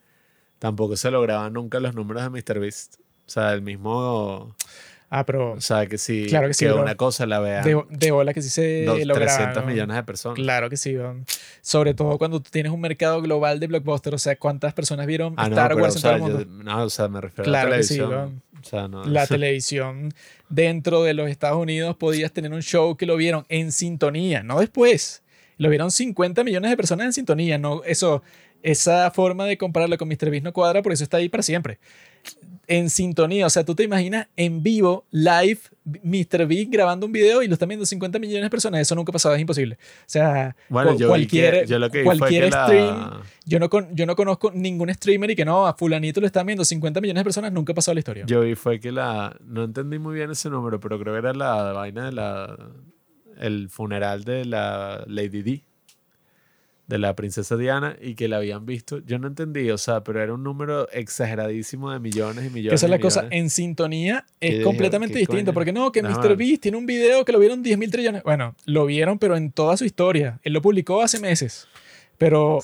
tampoco 0.58 0.96
se 0.96 1.10
lograban 1.10 1.52
nunca 1.52 1.78
los 1.80 1.94
números 1.94 2.22
de 2.24 2.30
MrBeast. 2.30 2.96
O 3.26 3.30
sea, 3.30 3.52
el 3.52 3.62
mismo. 3.62 4.54
Ah, 5.14 5.26
pero. 5.26 5.52
O 5.52 5.60
sea, 5.60 5.84
que 5.84 5.98
sí. 5.98 6.24
Claro 6.26 6.48
que 6.48 6.54
sí. 6.54 6.64
Que 6.64 6.72
una 6.72 6.94
cosa 6.94 7.26
la 7.26 7.38
vea. 7.38 7.60
De, 7.60 7.78
de 7.90 8.10
bola 8.10 8.32
que 8.32 8.40
sí 8.40 8.48
se 8.48 8.86
logra. 9.04 9.26
300 9.26 9.66
millones 9.66 9.94
de 9.94 10.02
personas. 10.04 10.36
Claro 10.36 10.70
que 10.70 10.78
sí. 10.78 10.96
Sobre 11.60 11.92
todo 11.92 12.16
cuando 12.16 12.40
tú 12.40 12.48
tienes 12.50 12.72
un 12.72 12.80
mercado 12.80 13.20
global 13.20 13.60
de 13.60 13.66
blockbuster. 13.66 14.14
O 14.14 14.18
sea, 14.18 14.36
¿cuántas 14.36 14.72
personas 14.72 15.06
vieron 15.06 15.34
ah, 15.36 15.48
Star 15.48 15.74
Wars 15.74 15.96
en 15.96 16.02
todo 16.02 16.12
el 16.14 16.18
mundo? 16.18 16.46
no, 16.64 16.84
o 16.84 16.88
sea, 16.88 17.08
me 17.08 17.20
refiero 17.20 17.50
a 17.50 17.52
la 17.52 17.64
televisión. 17.64 18.42
o 18.58 18.64
sea, 18.64 18.88
no, 18.88 19.04
la 19.04 19.26
televisión 19.28 20.14
dentro 20.48 21.02
de 21.02 21.12
los 21.12 21.28
Estados 21.28 21.58
Unidos 21.58 21.94
podías 21.96 22.32
tener 22.32 22.50
un 22.50 22.62
show 22.62 22.96
que 22.96 23.04
lo 23.04 23.16
vieron 23.16 23.44
en 23.50 23.70
sintonía, 23.70 24.42
no 24.42 24.60
después. 24.60 25.22
Lo 25.58 25.68
vieron 25.68 25.90
50 25.90 26.42
millones 26.42 26.70
de 26.70 26.76
personas 26.78 27.04
en 27.04 27.12
sintonía. 27.12 27.58
No, 27.58 27.84
eso 27.84 28.22
esa 28.62 29.10
forma 29.10 29.44
de 29.44 29.58
compararlo 29.58 29.98
con 29.98 30.08
MrBeast 30.08 30.44
no 30.44 30.52
cuadra, 30.52 30.82
por 30.82 30.92
eso 30.92 31.04
está 31.04 31.18
ahí 31.18 31.28
para 31.28 31.42
siempre. 31.42 31.78
En 32.66 32.90
sintonía, 32.90 33.46
o 33.46 33.50
sea, 33.50 33.64
tú 33.64 33.74
te 33.74 33.82
imaginas 33.82 34.28
en 34.36 34.62
vivo, 34.62 35.04
live, 35.10 35.58
MrBeast 35.84 36.70
grabando 36.70 37.06
un 37.06 37.12
video 37.12 37.42
y 37.42 37.48
lo 37.48 37.54
están 37.54 37.68
viendo 37.68 37.84
50 37.84 38.18
millones 38.18 38.44
de 38.44 38.50
personas. 38.50 38.80
Eso 38.80 38.94
nunca 38.94 39.10
ha 39.10 39.14
pasado, 39.14 39.34
es 39.34 39.40
imposible. 39.40 39.74
O 39.74 40.04
sea, 40.06 40.56
cualquier, 40.68 41.66
cualquier 42.04 42.52
stream. 42.52 43.22
Yo 43.44 43.58
no, 43.58 43.68
yo 43.92 44.06
no 44.06 44.14
conozco 44.14 44.52
ningún 44.52 44.94
streamer 44.94 45.30
y 45.32 45.36
que 45.36 45.44
no, 45.44 45.66
a 45.66 45.74
Fulanito 45.74 46.20
lo 46.20 46.26
están 46.26 46.46
viendo 46.46 46.64
50 46.64 47.00
millones 47.00 47.20
de 47.20 47.24
personas, 47.24 47.52
nunca 47.52 47.72
ha 47.72 47.74
pasado 47.74 47.94
la 47.94 48.00
historia. 48.00 48.24
Yo 48.26 48.42
vi 48.42 48.54
fue 48.54 48.78
que 48.78 48.92
la. 48.92 49.36
No 49.44 49.64
entendí 49.64 49.98
muy 49.98 50.14
bien 50.14 50.30
ese 50.30 50.48
número, 50.48 50.78
pero 50.78 50.98
creo 50.98 51.14
que 51.14 51.18
era 51.18 51.34
la 51.34 51.72
vaina 51.72 52.06
de 52.06 52.12
la. 52.12 52.56
El 53.38 53.70
funeral 53.70 54.24
de 54.24 54.44
la 54.44 55.04
Lady 55.08 55.42
D 55.42 55.64
de 56.92 56.98
la 56.98 57.16
princesa 57.16 57.56
Diana 57.56 57.96
y 58.02 58.14
que 58.16 58.28
la 58.28 58.36
habían 58.36 58.66
visto. 58.66 58.98
Yo 58.98 59.18
no 59.18 59.26
entendí, 59.26 59.70
o 59.70 59.78
sea, 59.78 60.04
pero 60.04 60.22
era 60.22 60.34
un 60.34 60.42
número 60.42 60.90
exageradísimo 60.90 61.90
de 61.90 61.98
millones 61.98 62.44
y 62.44 62.50
millones. 62.50 62.78
esa 62.78 62.86
es 62.86 62.90
la 62.90 62.98
cosa, 62.98 63.28
en 63.30 63.48
sintonía 63.48 64.26
es 64.40 64.62
completamente 64.62 65.18
distinto, 65.18 65.54
porque 65.54 65.72
no, 65.72 65.90
que 65.90 66.02
Mr. 66.02 66.36
Beast 66.36 66.60
tiene 66.60 66.76
un 66.76 66.84
video 66.84 67.24
que 67.24 67.32
lo 67.32 67.38
vieron 67.38 67.62
10 67.62 67.78
mil 67.78 67.90
trillones. 67.90 68.22
Bueno, 68.24 68.54
lo 68.66 68.84
vieron, 68.84 69.18
pero 69.18 69.38
en 69.38 69.52
toda 69.52 69.78
su 69.78 69.86
historia. 69.86 70.38
Él 70.42 70.52
lo 70.52 70.60
publicó 70.60 71.00
hace 71.00 71.18
meses. 71.18 71.66
Pero, 72.22 72.60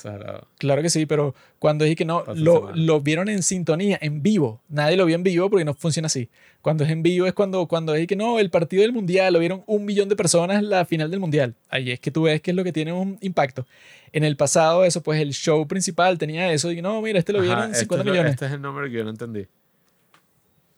claro 0.57 0.81
que 0.81 0.89
sí, 0.89 1.05
pero 1.05 1.35
cuando 1.59 1.83
dije 1.83 1.97
que 1.97 2.05
no, 2.05 2.23
lo, 2.33 2.71
lo, 2.73 3.01
vieron 3.01 3.27
en 3.27 3.43
sintonía, 3.43 3.99
en 3.99 4.23
vivo. 4.23 4.61
Nadie 4.69 4.95
lo 4.95 5.05
vio 5.05 5.15
en 5.15 5.23
vivo 5.23 5.49
porque 5.49 5.65
no 5.65 5.73
funciona 5.73 6.05
así. 6.05 6.29
Cuando 6.61 6.85
es 6.85 6.89
en 6.89 7.03
vivo 7.03 7.27
es 7.27 7.33
cuando, 7.33 7.67
cuando 7.67 7.91
dije 7.91 8.07
que 8.07 8.15
no, 8.15 8.39
el 8.39 8.51
partido 8.51 8.83
del 8.83 8.93
mundial, 8.93 9.33
lo 9.33 9.39
vieron 9.39 9.63
un 9.65 9.83
millón 9.83 10.07
de 10.07 10.15
personas 10.15 10.63
la 10.63 10.85
final 10.85 11.11
del 11.11 11.19
mundial. 11.19 11.55
Ahí 11.67 11.91
es 11.91 11.99
que 11.99 12.09
tú 12.09 12.21
ves 12.21 12.41
que 12.41 12.51
es 12.51 12.55
lo 12.55 12.63
que 12.63 12.71
tiene 12.71 12.93
un 12.93 13.17
impacto. 13.19 13.67
En 14.13 14.23
el 14.23 14.37
pasado, 14.37 14.85
eso, 14.85 15.03
pues 15.03 15.19
el 15.19 15.33
show 15.33 15.67
principal 15.67 16.17
tenía 16.17 16.53
eso. 16.53 16.71
Y 16.71 16.81
no, 16.81 17.01
mira, 17.01 17.19
este 17.19 17.33
lo 17.33 17.41
vieron 17.41 17.75
50 17.75 18.09
millones. 18.09 18.31
Este 18.35 18.45
es 18.45 18.53
el 18.53 18.61
número 18.61 18.87
que 18.87 18.93
yo 18.93 19.03
no 19.03 19.09
entendí. 19.09 19.45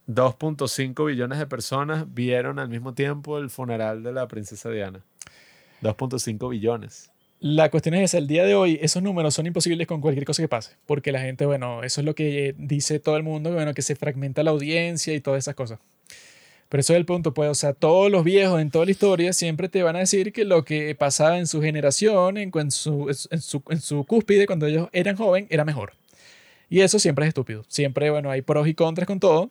2.5 0.07 1.05
billones 1.05 1.37
de 1.37 1.45
personas 1.45 2.11
vieron 2.11 2.57
al 2.57 2.69
mismo 2.69 2.95
tiempo 2.95 3.37
el 3.37 3.51
funeral 3.51 4.01
de 4.01 4.11
la 4.11 4.27
princesa 4.27 4.71
Diana. 4.71 5.03
2.5 5.83 6.49
billones. 6.49 7.10
La 7.43 7.71
cuestión 7.71 7.95
es 7.95 8.03
esa, 8.03 8.19
el 8.19 8.27
día 8.27 8.45
de 8.45 8.53
hoy 8.53 8.77
esos 8.83 9.01
números 9.01 9.33
son 9.33 9.47
imposibles 9.47 9.87
con 9.87 9.99
cualquier 9.99 10.25
cosa 10.25 10.43
que 10.43 10.47
pase, 10.47 10.75
porque 10.85 11.11
la 11.11 11.21
gente, 11.21 11.47
bueno, 11.47 11.81
eso 11.81 12.01
es 12.01 12.05
lo 12.05 12.13
que 12.13 12.53
dice 12.55 12.99
todo 12.99 13.17
el 13.17 13.23
mundo, 13.23 13.51
bueno, 13.51 13.73
que 13.73 13.81
se 13.81 13.95
fragmenta 13.95 14.43
la 14.43 14.51
audiencia 14.51 15.11
y 15.15 15.21
todas 15.21 15.39
esas 15.39 15.55
cosas. 15.55 15.79
Pero 16.69 16.81
eso 16.81 16.93
es 16.93 16.97
el 16.97 17.05
punto, 17.05 17.33
pues, 17.33 17.49
o 17.49 17.55
sea, 17.55 17.73
todos 17.73 18.11
los 18.11 18.23
viejos 18.23 18.61
en 18.61 18.69
toda 18.69 18.85
la 18.85 18.91
historia 18.91 19.33
siempre 19.33 19.69
te 19.69 19.81
van 19.81 19.95
a 19.95 19.99
decir 19.99 20.33
que 20.33 20.45
lo 20.45 20.63
que 20.63 20.93
pasaba 20.93 21.39
en 21.39 21.47
su 21.47 21.63
generación, 21.63 22.37
en, 22.37 22.51
su, 22.69 23.09
en, 23.09 23.41
su, 23.41 23.63
en 23.69 23.81
su 23.81 24.05
cúspide, 24.05 24.45
cuando 24.45 24.67
ellos 24.67 24.89
eran 24.93 25.15
jóvenes, 25.15 25.49
era 25.51 25.65
mejor. 25.65 25.93
Y 26.69 26.81
eso 26.81 26.99
siempre 26.99 27.25
es 27.25 27.29
estúpido. 27.29 27.65
Siempre, 27.67 28.11
bueno, 28.11 28.29
hay 28.29 28.43
pros 28.43 28.67
y 28.67 28.75
contras 28.75 29.07
con 29.07 29.19
todo. 29.19 29.49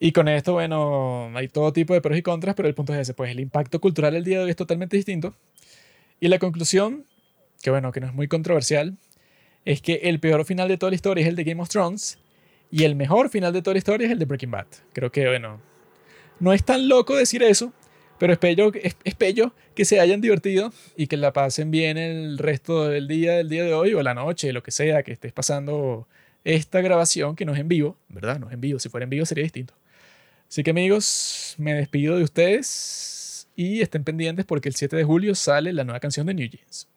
Y 0.00 0.12
con 0.12 0.28
esto, 0.28 0.54
bueno, 0.54 1.30
hay 1.34 1.48
todo 1.48 1.72
tipo 1.72 1.94
de 1.94 2.00
pros 2.00 2.18
y 2.18 2.22
contras, 2.22 2.56
pero 2.56 2.68
el 2.68 2.74
punto 2.74 2.92
es 2.92 3.00
ese, 3.00 3.14
pues 3.14 3.30
el 3.30 3.40
impacto 3.40 3.80
cultural 3.80 4.12
del 4.14 4.24
día 4.24 4.38
de 4.38 4.44
hoy 4.44 4.50
es 4.50 4.56
totalmente 4.56 4.96
distinto. 4.96 5.34
Y 6.24 6.28
la 6.28 6.38
conclusión, 6.38 7.04
que 7.62 7.68
bueno, 7.68 7.92
que 7.92 8.00
no 8.00 8.06
es 8.06 8.14
muy 8.14 8.28
controversial, 8.28 8.96
es 9.66 9.82
que 9.82 9.96
el 10.04 10.20
peor 10.20 10.46
final 10.46 10.68
de 10.68 10.78
toda 10.78 10.88
la 10.88 10.96
historia 10.96 11.20
es 11.20 11.28
el 11.28 11.36
de 11.36 11.44
Game 11.44 11.60
of 11.60 11.68
Thrones 11.68 12.18
y 12.70 12.84
el 12.84 12.96
mejor 12.96 13.28
final 13.28 13.52
de 13.52 13.60
toda 13.60 13.74
la 13.74 13.78
historia 13.78 14.06
es 14.06 14.10
el 14.10 14.18
de 14.18 14.24
Breaking 14.24 14.50
Bad. 14.50 14.64
Creo 14.94 15.12
que, 15.12 15.26
bueno, 15.26 15.60
no 16.40 16.54
es 16.54 16.64
tan 16.64 16.88
loco 16.88 17.14
decir 17.14 17.42
eso, 17.42 17.74
pero 18.18 18.32
espero, 18.32 18.72
espero 19.04 19.54
que 19.74 19.84
se 19.84 20.00
hayan 20.00 20.22
divertido 20.22 20.72
y 20.96 21.08
que 21.08 21.18
la 21.18 21.34
pasen 21.34 21.70
bien 21.70 21.98
el 21.98 22.38
resto 22.38 22.88
del 22.88 23.06
día, 23.06 23.34
del 23.34 23.50
día 23.50 23.64
de 23.64 23.74
hoy 23.74 23.92
o 23.92 24.02
la 24.02 24.14
noche, 24.14 24.54
lo 24.54 24.62
que 24.62 24.70
sea, 24.70 25.02
que 25.02 25.12
estés 25.12 25.34
pasando 25.34 26.08
esta 26.42 26.80
grabación, 26.80 27.36
que 27.36 27.44
no 27.44 27.52
es 27.52 27.60
en 27.60 27.68
vivo, 27.68 27.98
¿verdad? 28.08 28.38
No 28.38 28.46
es 28.46 28.54
en 28.54 28.62
vivo, 28.62 28.78
si 28.78 28.88
fuera 28.88 29.04
en 29.04 29.10
vivo 29.10 29.26
sería 29.26 29.44
distinto. 29.44 29.74
Así 30.48 30.62
que 30.62 30.70
amigos, 30.70 31.54
me 31.58 31.74
despido 31.74 32.16
de 32.16 32.24
ustedes 32.24 33.13
y 33.56 33.80
estén 33.80 34.04
pendientes 34.04 34.44
porque 34.44 34.68
el 34.68 34.74
7 34.74 34.96
de 34.96 35.04
julio 35.04 35.34
sale 35.34 35.72
la 35.72 35.84
nueva 35.84 36.00
canción 36.00 36.26
de 36.26 36.34
New 36.34 36.48
Jeans. 36.48 36.88